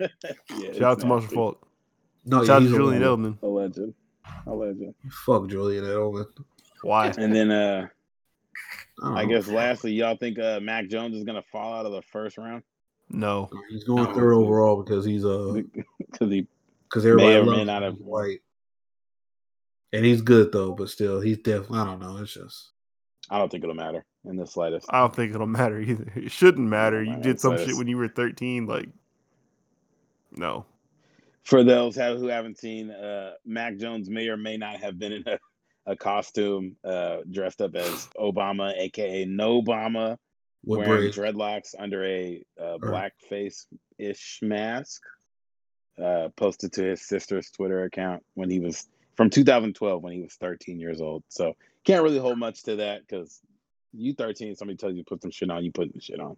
yeah, 0.00 0.72
Shout 0.72 0.82
out 0.82 1.00
to 1.00 1.06
Marshall 1.06 1.30
Faulk. 1.30 1.68
No, 2.24 2.44
Shout 2.44 2.56
out 2.56 2.58
to 2.60 2.64
he's 2.64 2.72
a 2.72 2.76
Julian. 2.76 3.02
Edelman. 3.02 3.42
A 3.42 3.46
legend. 3.46 3.94
A 4.46 4.52
legend. 4.52 4.94
Fuck 5.24 5.48
Julian 5.48 5.84
Edelman. 5.84 6.26
Why? 6.82 7.12
And 7.18 7.34
then 7.34 7.50
uh 7.50 7.88
don't 9.00 9.16
I 9.16 9.24
know. 9.24 9.28
guess 9.30 9.48
lastly, 9.48 9.92
y'all 9.92 10.16
think 10.16 10.38
uh 10.38 10.60
Mac 10.60 10.88
Jones 10.88 11.16
is 11.16 11.24
gonna 11.24 11.42
fall 11.50 11.74
out 11.74 11.86
of 11.86 11.92
the 11.92 12.02
first 12.02 12.38
round? 12.38 12.62
No. 13.10 13.50
he's 13.70 13.84
going 13.84 14.04
No. 14.04 14.14
third 14.14 14.32
overall 14.34 14.82
because 14.82 15.04
he's 15.04 15.24
uh 15.24 15.52
Because 15.98 16.30
he 16.30 16.46
because 16.88 17.06
everybody 17.06 17.36
or 17.36 17.44
may 17.44 17.50
loves 17.50 17.66
not 17.66 17.82
him 17.82 17.92
have- 17.94 18.00
white. 18.00 18.40
And 19.94 20.04
he's 20.04 20.22
good 20.22 20.52
though, 20.52 20.72
but 20.72 20.88
still, 20.88 21.20
he's 21.20 21.38
definitely. 21.38 21.80
I 21.80 21.84
don't 21.84 22.00
know. 22.00 22.16
It's 22.18 22.32
just 22.34 22.70
I 23.30 23.38
don't 23.38 23.50
think 23.50 23.62
it'll 23.64 23.74
matter 23.74 24.04
in 24.24 24.36
the 24.36 24.46
slightest. 24.46 24.86
I 24.90 25.00
don't 25.00 25.14
think 25.14 25.34
it'll 25.34 25.46
matter 25.46 25.80
either. 25.80 26.10
It 26.16 26.30
shouldn't 26.32 26.66
matter. 26.68 27.02
You 27.02 27.10
matter. 27.10 27.22
did 27.22 27.40
some 27.40 27.54
It's- 27.54 27.68
shit 27.68 27.76
when 27.76 27.88
you 27.88 27.96
were 27.96 28.08
13. 28.08 28.66
Like, 28.66 28.88
no. 30.32 30.64
For 31.44 31.64
those 31.64 31.96
who 31.96 32.28
haven't 32.28 32.58
seen, 32.58 32.90
uh 32.90 33.32
Mac 33.44 33.76
Jones 33.76 34.08
may 34.08 34.28
or 34.28 34.36
may 34.36 34.56
not 34.56 34.76
have 34.76 34.98
been 34.98 35.12
in 35.12 35.24
a, 35.26 35.38
a 35.86 35.96
costume 35.96 36.76
uh 36.84 37.18
dressed 37.30 37.60
up 37.60 37.74
as 37.74 38.08
Obama, 38.18 38.72
aka 38.76 39.24
No 39.24 39.60
Obama, 39.62 40.16
wearing 40.64 41.10
braids. 41.10 41.16
dreadlocks 41.16 41.74
under 41.78 42.04
a 42.04 42.44
uh, 42.60 42.78
blackface 42.78 43.66
ish 43.98 44.38
mask. 44.42 45.02
Uh, 46.02 46.30
posted 46.36 46.72
to 46.72 46.82
his 46.84 47.02
sister's 47.02 47.50
Twitter 47.50 47.84
account 47.84 48.22
when 48.34 48.48
he 48.48 48.58
was 48.60 48.88
from 49.14 49.28
2012 49.28 50.02
when 50.02 50.14
he 50.14 50.22
was 50.22 50.34
13 50.34 50.80
years 50.80 51.02
old. 51.02 51.22
So 51.28 51.52
can't 51.84 52.02
really 52.02 52.18
hold 52.18 52.38
much 52.38 52.62
to 52.62 52.76
that 52.76 53.02
because 53.06 53.40
you 53.92 54.14
13, 54.14 54.56
somebody 54.56 54.78
tells 54.78 54.94
you 54.94 55.02
to 55.02 55.08
put 55.08 55.20
some 55.20 55.30
shit 55.30 55.50
on, 55.50 55.64
you 55.64 55.70
put 55.70 55.92
the 55.92 56.00
shit 56.00 56.18
on. 56.18 56.36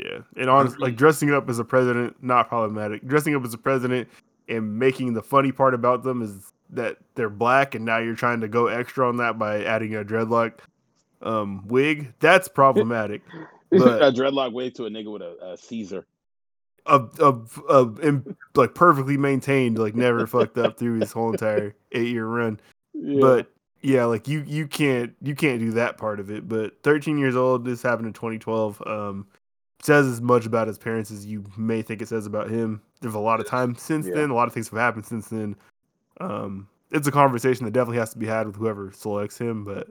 Yeah. 0.00 0.20
And 0.36 0.48
honestly, 0.48 0.78
like 0.80 0.96
dressing 0.96 1.32
up 1.32 1.48
as 1.48 1.58
a 1.58 1.64
president, 1.64 2.16
not 2.22 2.48
problematic. 2.48 3.06
Dressing 3.06 3.34
up 3.34 3.44
as 3.44 3.54
a 3.54 3.58
president 3.58 4.08
and 4.48 4.78
making 4.78 5.14
the 5.14 5.22
funny 5.22 5.52
part 5.52 5.74
about 5.74 6.02
them 6.02 6.22
is 6.22 6.52
that 6.70 6.96
they're 7.14 7.28
black, 7.30 7.74
and 7.74 7.84
now 7.84 7.98
you're 7.98 8.14
trying 8.14 8.40
to 8.40 8.48
go 8.48 8.66
extra 8.68 9.06
on 9.06 9.18
that 9.18 9.38
by 9.38 9.62
adding 9.64 9.94
a 9.94 10.04
dreadlock 10.04 10.52
um, 11.20 11.66
wig. 11.68 12.12
That's 12.20 12.48
problematic. 12.48 13.22
But- 13.70 14.02
a 14.02 14.12
dreadlock 14.12 14.52
wig 14.52 14.74
to 14.74 14.84
a 14.84 14.90
nigga 14.90 15.10
with 15.10 15.22
a, 15.22 15.52
a 15.52 15.56
Caesar. 15.56 16.04
of 16.84 17.18
of 17.18 17.58
of 17.70 18.04
im- 18.04 18.36
like 18.54 18.74
perfectly 18.74 19.16
maintained, 19.16 19.78
like 19.78 19.94
never 19.94 20.26
fucked 20.26 20.58
up 20.58 20.76
through 20.78 21.00
his 21.00 21.10
whole 21.10 21.30
entire 21.32 21.74
eight 21.92 22.08
year 22.08 22.26
run. 22.26 22.60
Yeah. 22.92 23.20
But 23.20 23.50
yeah, 23.80 24.04
like 24.04 24.28
you 24.28 24.44
you 24.46 24.66
can't 24.66 25.14
you 25.22 25.34
can't 25.34 25.58
do 25.58 25.70
that 25.72 25.96
part 25.96 26.20
of 26.20 26.30
it. 26.30 26.46
But 26.46 26.82
13 26.82 27.16
years 27.16 27.34
old, 27.34 27.64
this 27.64 27.80
happened 27.80 28.08
in 28.08 28.12
2012. 28.12 28.82
Um, 28.86 29.26
says 29.82 30.06
as 30.06 30.20
much 30.20 30.46
about 30.46 30.68
his 30.68 30.78
parents 30.78 31.10
as 31.10 31.26
you 31.26 31.44
may 31.56 31.82
think 31.82 32.02
it 32.02 32.08
says 32.08 32.26
about 32.26 32.50
him. 32.50 32.80
There's 33.00 33.14
a 33.14 33.18
lot 33.18 33.40
of 33.40 33.46
time 33.46 33.74
since 33.74 34.06
Yeah. 34.06 34.14
then. 34.14 34.30
A 34.30 34.34
lot 34.34 34.46
of 34.48 34.54
things 34.54 34.68
have 34.68 34.78
happened 34.78 35.06
since 35.06 35.28
then. 35.28 35.56
Um, 36.20 36.68
it's 36.90 37.08
a 37.08 37.12
conversation 37.12 37.64
that 37.64 37.72
definitely 37.72 37.98
has 37.98 38.12
to 38.12 38.18
be 38.18 38.26
had 38.26 38.46
with 38.46 38.56
whoever 38.56 38.92
selects 38.92 39.38
him, 39.38 39.64
but 39.64 39.88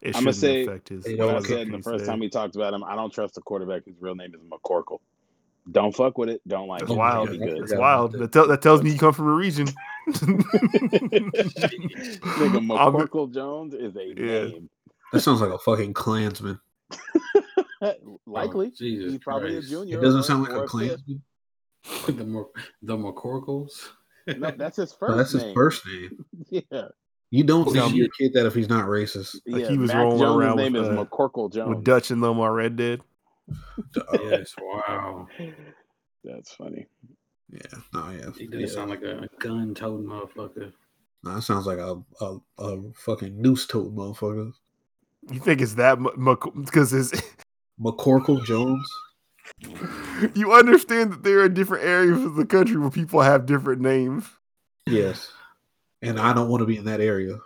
it 0.00 0.14
I'ma 0.14 0.30
shouldn't 0.30 0.36
say- 0.36 0.62
affect 0.64 0.88
his. 0.90 1.06
Hey, 1.06 1.16
what 1.16 1.28
I 1.28 1.32
don't 1.32 1.46
said 1.46 1.72
the 1.72 1.82
first 1.82 2.06
time 2.06 2.20
we 2.20 2.28
talked 2.28 2.54
about 2.54 2.72
him, 2.74 2.84
I 2.84 2.94
don't 2.94 3.12
trust 3.12 3.36
a 3.38 3.40
quarterback 3.40 3.84
whose 3.84 3.96
real 4.00 4.14
name 4.14 4.34
is 4.34 4.40
McCorkle. 4.42 5.00
Don't 5.72 5.94
fuck 5.94 6.16
with 6.16 6.28
it. 6.30 6.40
Don't 6.46 6.68
like 6.68 6.80
That's 6.80 6.92
it. 6.92 6.96
Wild. 6.96 7.28
Can't 7.28 7.40
yeah, 7.40 7.46
good. 7.48 7.62
That's 7.62 7.74
wild. 7.74 8.12
That, 8.12 8.32
tell, 8.32 8.46
that 8.46 8.62
tells 8.62 8.82
me 8.82 8.90
you 8.92 8.98
come 8.98 9.12
from 9.12 9.28
a 9.28 9.34
region. 9.34 9.68
Nigga, 10.08 11.28
I'm- 12.78 12.92
McCorkle 12.92 13.32
Jones 13.34 13.74
is 13.74 13.96
a 13.96 14.06
Yeah. 14.06 14.14
name. 14.48 14.70
That 15.12 15.20
sounds 15.20 15.40
like 15.40 15.50
a 15.52 15.58
fucking 15.58 15.94
Klansman. 15.94 16.60
Likely. 18.26 18.66
Oh, 18.68 18.76
Jesus 18.78 19.12
He's 19.12 19.20
probably 19.20 19.52
Christ. 19.52 19.66
a 19.66 19.70
junior. 19.70 19.98
It 19.98 20.02
doesn't 20.02 20.24
sound 20.24 20.42
like 20.44 20.52
a 20.52 20.60
fifth. 20.62 20.70
Klansman. 20.70 21.22
the 22.08 22.24
more 22.24 22.48
the 22.82 22.96
McCorkles. 22.96 23.70
No, 24.26 24.50
that's 24.56 24.76
his 24.76 24.92
first 24.92 25.10
No, 25.10 25.16
that's 25.16 25.32
his 25.32 25.42
name. 25.44 25.54
first 25.54 25.86
name. 25.86 26.24
Yeah. 26.50 26.88
You 27.30 27.44
don't 27.44 27.66
Well, 27.66 27.74
tell 27.74 27.88
he- 27.90 27.98
your 27.98 28.08
kid 28.18 28.32
that 28.34 28.46
if 28.46 28.54
he's 28.54 28.68
not 28.68 28.86
racist. 28.86 29.36
Like 29.46 29.62
yeah. 29.62 29.68
he 29.68 29.78
was 29.78 29.88
Mac 29.88 29.96
rolling 29.98 30.18
Jones' 30.18 30.36
around 30.44 30.56
name 30.56 30.72
with, 30.72 30.82
is 30.82 30.88
uh, 30.88 31.04
McCorkle 31.04 31.52
Jones. 31.52 31.68
with 31.68 31.84
Dutch 31.84 32.10
and 32.10 32.22
Lomar 32.22 32.54
Red 32.54 32.76
Dead. 32.76 33.00
yes, 34.24 34.54
wow. 34.60 35.26
That's 36.24 36.52
funny. 36.52 36.86
Yeah, 37.50 37.60
no, 37.94 38.10
yeah. 38.10 38.30
He 38.36 38.46
does 38.46 38.60
yeah. 38.60 38.66
sound 38.66 38.90
like 38.90 39.02
a 39.02 39.28
gun 39.38 39.74
toting 39.74 40.06
motherfucker. 40.06 40.72
No, 41.24 41.34
that 41.34 41.42
sounds 41.42 41.66
like 41.66 41.78
a 41.78 42.00
a, 42.20 42.38
a 42.58 42.92
fucking 42.94 43.40
noose 43.40 43.66
tote 43.66 43.94
motherfucker. 43.94 44.52
You 45.30 45.40
think 45.40 45.60
it's 45.60 45.74
that 45.74 45.98
because 46.64 46.90
his 46.90 47.12
McCorkle 47.80 48.44
Jones. 48.44 48.88
you 50.34 50.52
understand 50.52 51.12
that 51.12 51.22
there 51.22 51.40
are 51.40 51.48
different 51.48 51.84
areas 51.84 52.24
of 52.24 52.34
the 52.34 52.46
country 52.46 52.76
where 52.76 52.90
people 52.90 53.20
have 53.20 53.46
different 53.46 53.80
names. 53.80 54.24
Yes, 54.86 55.30
and 56.02 56.18
I 56.18 56.32
don't 56.32 56.48
want 56.48 56.60
to 56.60 56.66
be 56.66 56.76
in 56.76 56.84
that 56.84 57.00
area. 57.00 57.38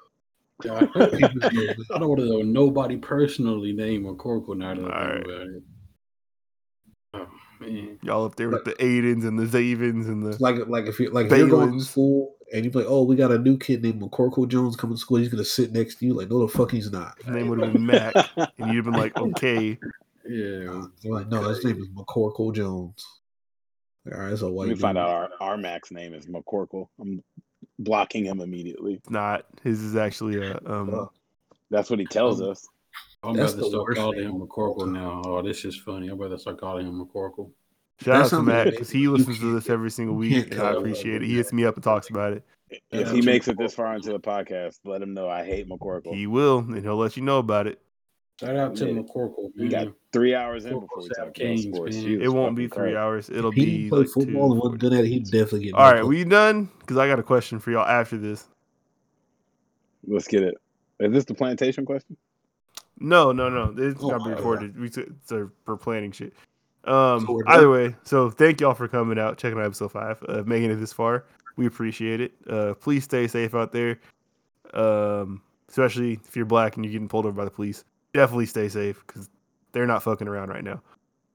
I 0.64 0.80
don't 0.86 2.08
want 2.08 2.20
to 2.20 2.26
know 2.26 2.42
nobody 2.42 2.96
personally 2.96 3.72
name 3.72 4.04
McCorkle 4.04 4.56
now. 4.56 4.74
That 4.74 4.92
I 4.92 5.12
think 5.12 5.24
about 5.24 5.40
it. 5.42 5.62
Oh 7.14 7.28
man, 7.60 7.98
Y'all 8.02 8.24
up 8.24 8.36
there 8.36 8.48
with 8.48 8.64
the 8.64 8.80
Aidens 8.82 9.24
and 9.24 9.38
the 9.38 9.44
Zavens 9.44 10.06
and 10.06 10.22
the 10.24 10.36
like 10.40 10.56
like 10.68 10.86
if 10.86 11.00
you 11.00 11.10
like 11.10 11.26
if 11.26 11.38
you're 11.38 11.48
going 11.48 11.78
to 11.78 11.84
school 11.84 12.36
and 12.52 12.64
you're 12.64 12.72
like, 12.72 12.90
oh, 12.90 13.02
we 13.04 13.16
got 13.16 13.32
a 13.32 13.38
new 13.38 13.56
kid 13.56 13.82
named 13.82 14.02
McCorkle 14.02 14.46
Jones 14.46 14.76
coming 14.76 14.96
to 14.96 15.00
school. 15.00 15.16
He's 15.18 15.28
gonna 15.28 15.44
sit 15.44 15.72
next 15.72 15.96
to 15.96 16.06
you. 16.06 16.14
Like, 16.14 16.28
no, 16.30 16.46
the 16.46 16.52
fuck, 16.52 16.70
he's 16.70 16.92
not. 16.92 17.16
his 17.18 17.34
name 17.34 17.48
would 17.48 17.60
have 17.60 17.72
been 17.72 17.86
Mac, 17.86 18.14
and 18.36 18.72
you'd 18.72 18.84
have 18.84 18.84
been 18.84 18.94
like, 18.94 19.16
okay. 19.18 19.78
Yeah. 20.28 20.82
You're 21.02 21.14
like, 21.14 21.28
no, 21.28 21.42
his 21.48 21.64
name 21.64 21.80
is 21.80 21.88
McCorkle 21.88 22.54
Jones. 22.54 23.04
All 24.12 24.20
right, 24.20 24.36
so 24.36 24.48
a 24.48 24.50
white. 24.50 24.68
Let 24.68 24.76
me 24.76 24.80
find 24.80 24.98
out 24.98 25.08
our, 25.08 25.28
our 25.40 25.56
Mac's 25.56 25.90
name 25.92 26.12
is 26.14 26.26
McCorkle. 26.26 26.88
I'm 27.00 27.22
blocking 27.78 28.24
him 28.24 28.40
immediately. 28.40 28.94
It's 28.94 29.10
not. 29.10 29.46
His 29.62 29.80
is 29.82 29.96
actually 29.96 30.44
a 30.44 30.56
um. 30.66 30.90
Fuck. 30.90 31.14
That's 31.70 31.88
what 31.88 31.98
he 31.98 32.06
tells 32.06 32.40
Um, 32.42 32.50
us. 32.50 32.68
I'm 33.22 33.36
about 33.38 33.56
to 33.56 33.64
start 33.68 33.94
calling 33.96 34.18
name 34.20 34.30
him 34.30 34.40
McCorkle 34.40 34.90
now. 34.92 35.22
Oh, 35.24 35.40
this 35.42 35.64
is 35.64 35.76
funny. 35.76 36.08
I'm 36.08 36.14
about 36.20 36.30
to 36.30 36.38
start 36.38 36.60
calling 36.60 36.86
him 36.86 36.94
McCorkle. 37.04 37.50
Shout 38.00 38.06
That 38.06 38.24
out 38.24 38.30
to 38.30 38.42
Matt 38.42 38.70
because 38.70 38.90
he 38.90 39.06
listens 39.06 39.38
to 39.38 39.54
this 39.54 39.70
every 39.70 39.90
single 39.90 40.16
week, 40.16 40.50
and 40.50 40.60
I 40.60 40.72
appreciate 40.72 41.22
it. 41.22 41.26
He 41.26 41.36
hits 41.36 41.52
me 41.52 41.64
up 41.64 41.76
and 41.76 41.84
talks 41.84 42.10
about 42.10 42.32
it. 42.32 42.44
If 42.68 42.80
Yeah, 42.90 43.12
he 43.12 43.22
makes 43.22 43.46
you- 43.46 43.52
it 43.52 43.58
this 43.58 43.74
far 43.74 43.94
into 43.94 44.10
the 44.10 44.18
podcast, 44.18 44.80
let 44.84 45.00
him 45.00 45.14
know 45.14 45.28
I 45.28 45.44
hate 45.44 45.68
McCorkle. 45.68 46.12
He 46.14 46.26
will, 46.26 46.58
and 46.58 46.82
he'll 46.82 46.96
let 46.96 47.16
you 47.16 47.22
know 47.22 47.38
about 47.38 47.68
it. 47.68 47.80
Shout 48.42 48.56
out 48.56 48.76
to 48.76 48.86
Yeah. 48.86 48.92
McCorkle. 49.00 49.52
we 49.56 49.68
got 49.68 49.88
three 50.12 50.34
hours 50.34 50.64
in 50.66 50.78
before 50.80 50.88
we 50.98 51.02
South 51.04 51.10
talk 51.16 51.24
about 51.26 51.34
Kings, 51.34 51.62
sports. 51.62 51.96
man. 51.96 52.20
It 52.22 52.28
won't 52.32 52.56
be 52.56 52.66
three 52.66 52.92
Christ. 52.92 52.96
hours. 52.96 53.30
It'll 53.30 53.50
If 53.50 53.54
he 53.56 53.64
be 53.64 53.70
didn't 53.76 53.88
play 53.90 53.98
like 54.00 54.08
football 54.08 54.52
and 54.52 54.60
two. 54.60 54.64
wasn't 54.64 54.80
good 54.80 54.92
at 54.94 55.04
it, 55.04 55.08
he'd 55.08 55.24
definitely 55.24 55.64
get. 55.66 55.74
All 55.74 55.92
right, 55.92 56.04
we 56.04 56.24
done? 56.24 56.68
Because 56.80 56.96
I 56.98 57.06
got 57.06 57.18
a 57.18 57.22
question 57.22 57.58
for 57.60 57.70
y'all 57.70 57.86
after 57.86 58.18
this. 58.18 58.48
Let's 60.06 60.26
get 60.26 60.42
it. 60.42 60.54
Is 61.00 61.12
this 61.12 61.24
the 61.24 61.34
plantation 61.34 61.84
question? 61.86 62.16
No, 62.98 63.32
no, 63.32 63.48
no. 63.48 63.74
It's 63.78 64.02
Oh, 64.02 64.10
got 64.10 64.18
to 64.18 64.24
be 64.24 64.30
okay. 64.30 64.34
recorded. 64.36 64.78
We 64.80 64.90
t- 64.90 65.02
it's 65.02 65.32
a, 65.32 65.48
for 65.64 65.76
planning 65.76 66.12
shit. 66.12 66.32
Um, 66.84 67.24
So 67.26 67.40
either 67.46 67.70
way, 67.70 67.94
so 68.02 68.28
thank 68.30 68.60
y'all 68.60 68.74
for 68.74 68.88
coming 68.88 69.18
out, 69.18 69.38
checking 69.38 69.58
out 69.58 69.64
episode 69.66 69.92
five, 69.92 70.22
uh, 70.28 70.42
making 70.46 70.70
it 70.70 70.76
this 70.76 70.92
far. 70.92 71.24
We 71.56 71.66
appreciate 71.66 72.20
it. 72.20 72.32
Uh, 72.48 72.74
please 72.74 73.04
stay 73.04 73.28
safe 73.28 73.54
out 73.54 73.72
there. 73.72 74.00
Um, 74.74 75.42
especially 75.68 76.14
if 76.24 76.34
you're 76.36 76.44
black 76.44 76.76
and 76.76 76.84
you're 76.84 76.92
getting 76.92 77.08
pulled 77.08 77.26
over 77.26 77.34
by 77.36 77.44
the 77.44 77.50
police. 77.50 77.84
Definitely 78.14 78.46
stay 78.46 78.68
safe 78.68 79.02
because 79.06 79.28
they're 79.72 79.86
not 79.86 80.02
fucking 80.02 80.28
around 80.28 80.50
right 80.50 80.64
now. 80.64 80.82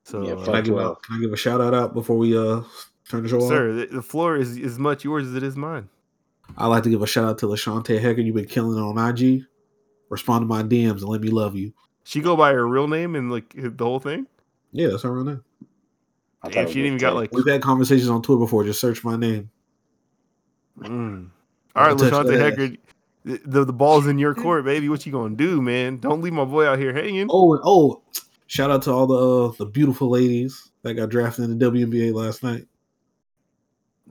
So, 0.03 0.25
Yeah, 0.25 0.33
uh, 0.33 0.45
Can 0.45 0.55
I, 0.55 0.61
give 0.61 0.77
a, 0.77 0.95
can 0.95 1.17
I 1.17 1.19
give 1.19 1.33
a 1.33 1.37
shout 1.37 1.59
out 1.59 1.73
out 1.73 1.93
before 1.93 2.17
we 2.17 2.37
uh 2.37 2.61
turn 3.09 3.23
the 3.23 3.29
show 3.29 3.41
off? 3.41 3.49
sir, 3.49 3.73
the, 3.73 3.85
the 3.87 4.01
floor 4.01 4.37
is 4.37 4.57
as 4.59 4.79
much 4.79 5.03
yours 5.03 5.27
as 5.27 5.35
it 5.35 5.43
is 5.43 5.55
mine. 5.55 5.89
I'd 6.57 6.67
like 6.67 6.83
to 6.83 6.89
give 6.89 7.01
a 7.01 7.07
shout 7.07 7.25
out 7.25 7.37
to 7.39 7.47
Lashante 7.47 7.99
Hecker. 7.99 8.21
You've 8.21 8.35
been 8.35 8.45
killing 8.45 8.77
it 8.77 8.81
on 8.81 8.97
IG. 8.97 9.43
Respond 10.09 10.43
to 10.43 10.45
my 10.45 10.63
DMs 10.63 10.99
and 11.01 11.09
let 11.09 11.21
me 11.21 11.29
love 11.29 11.55
you. 11.55 11.73
She 12.03 12.21
go 12.21 12.37
by 12.37 12.53
her 12.53 12.65
real 12.65 12.87
name 12.87 13.15
and 13.15 13.29
like 13.29 13.53
the 13.55 13.83
whole 13.83 13.99
thing. 13.99 14.27
Yeah, 14.71 14.87
that's 14.87 15.03
her 15.03 15.11
real 15.11 15.25
name. 15.25 15.43
I 16.43 16.49
Damn, 16.49 16.67
she 16.67 16.75
didn't 16.75 16.85
even 16.87 16.97
got 16.99 17.15
like. 17.15 17.31
We've 17.33 17.45
had 17.47 17.61
conversations 17.61 18.09
on 18.09 18.21
Twitter 18.21 18.39
before. 18.39 18.63
Just 18.63 18.79
search 18.79 19.03
my 19.03 19.17
name. 19.17 19.49
Mm. 20.79 21.29
All 21.75 21.83
right, 21.83 21.89
I'll 21.89 21.97
touch 21.97 22.13
Lashante 22.13 22.37
that 22.37 22.57
Hecker, 22.57 22.77
the, 23.27 23.41
the 23.45 23.65
the 23.65 23.73
ball's 23.73 24.07
in 24.07 24.17
your 24.17 24.33
court, 24.43 24.65
baby. 24.65 24.89
What 24.89 25.05
you 25.05 25.11
gonna 25.11 25.35
do, 25.35 25.61
man? 25.61 25.97
Don't 25.97 26.21
leave 26.21 26.33
my 26.33 26.45
boy 26.45 26.65
out 26.65 26.79
here 26.79 26.93
hanging. 26.93 27.27
Oh, 27.29 27.53
and 27.53 27.61
oh, 27.65 28.01
shout 28.47 28.71
out 28.71 28.83
to 28.83 28.91
all 28.91 29.07
the 29.07 29.15
uh, 29.15 29.53
the 29.57 29.65
beautiful 29.65 30.09
ladies 30.09 30.71
that 30.83 30.93
got 30.93 31.09
drafted 31.09 31.45
in 31.45 31.57
the 31.57 31.65
WNBA 31.65 32.13
last 32.13 32.43
night. 32.43 32.65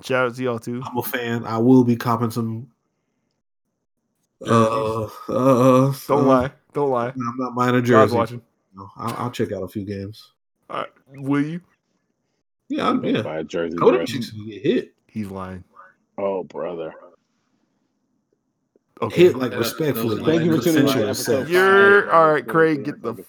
Shout 0.02 0.26
out 0.26 0.36
to 0.36 0.42
y'all 0.42 0.58
too. 0.58 0.82
I'm 0.84 0.98
a 0.98 1.02
fan. 1.02 1.44
I 1.44 1.58
will 1.58 1.84
be 1.84 1.96
copping 1.96 2.30
some. 2.30 2.70
Uh, 4.46 5.04
uh, 5.04 5.08
Don't 5.28 6.00
uh, 6.10 6.16
lie. 6.22 6.50
Don't 6.74 6.90
lie. 6.90 7.08
I'm 7.08 7.36
not 7.38 7.54
buying 7.54 7.70
a 7.74 7.78
I 7.78 7.80
was 7.80 7.88
jersey. 7.88 8.16
watching. 8.16 8.42
No, 8.74 8.90
I'll, 8.98 9.14
I'll 9.24 9.30
check 9.30 9.52
out 9.52 9.62
a 9.62 9.68
few 9.68 9.84
games. 9.84 10.32
All 10.68 10.80
right, 10.80 10.90
will 11.14 11.42
you? 11.42 11.60
Yeah, 12.68 12.90
I'm, 12.90 13.02
yeah. 13.04 13.22
Buy 13.22 13.38
a 13.38 13.44
jersey. 13.44 13.76
Go 13.76 13.90
to 13.90 14.04
dress. 14.04 14.30
get 14.30 14.62
hit. 14.62 14.94
He's 15.06 15.28
lying. 15.28 15.64
Oh, 16.18 16.44
brother. 16.44 16.92
Okay. 19.02 19.25
Hit 19.25 19.36
like 19.36 19.52
respectfully. 19.52 20.25
Thank 20.25 20.44
you 20.44 20.57
for 20.57 20.62
tuning 20.62 20.81
in 20.81 20.86
to 20.86 20.92
consensual 20.92 21.05
episode 21.05 21.41
sex. 21.41 21.50
You're 21.50 22.10
all 22.10 22.33
right, 22.33 22.47
Craig. 22.47 22.84
Get 22.84 23.02
the 23.02 23.23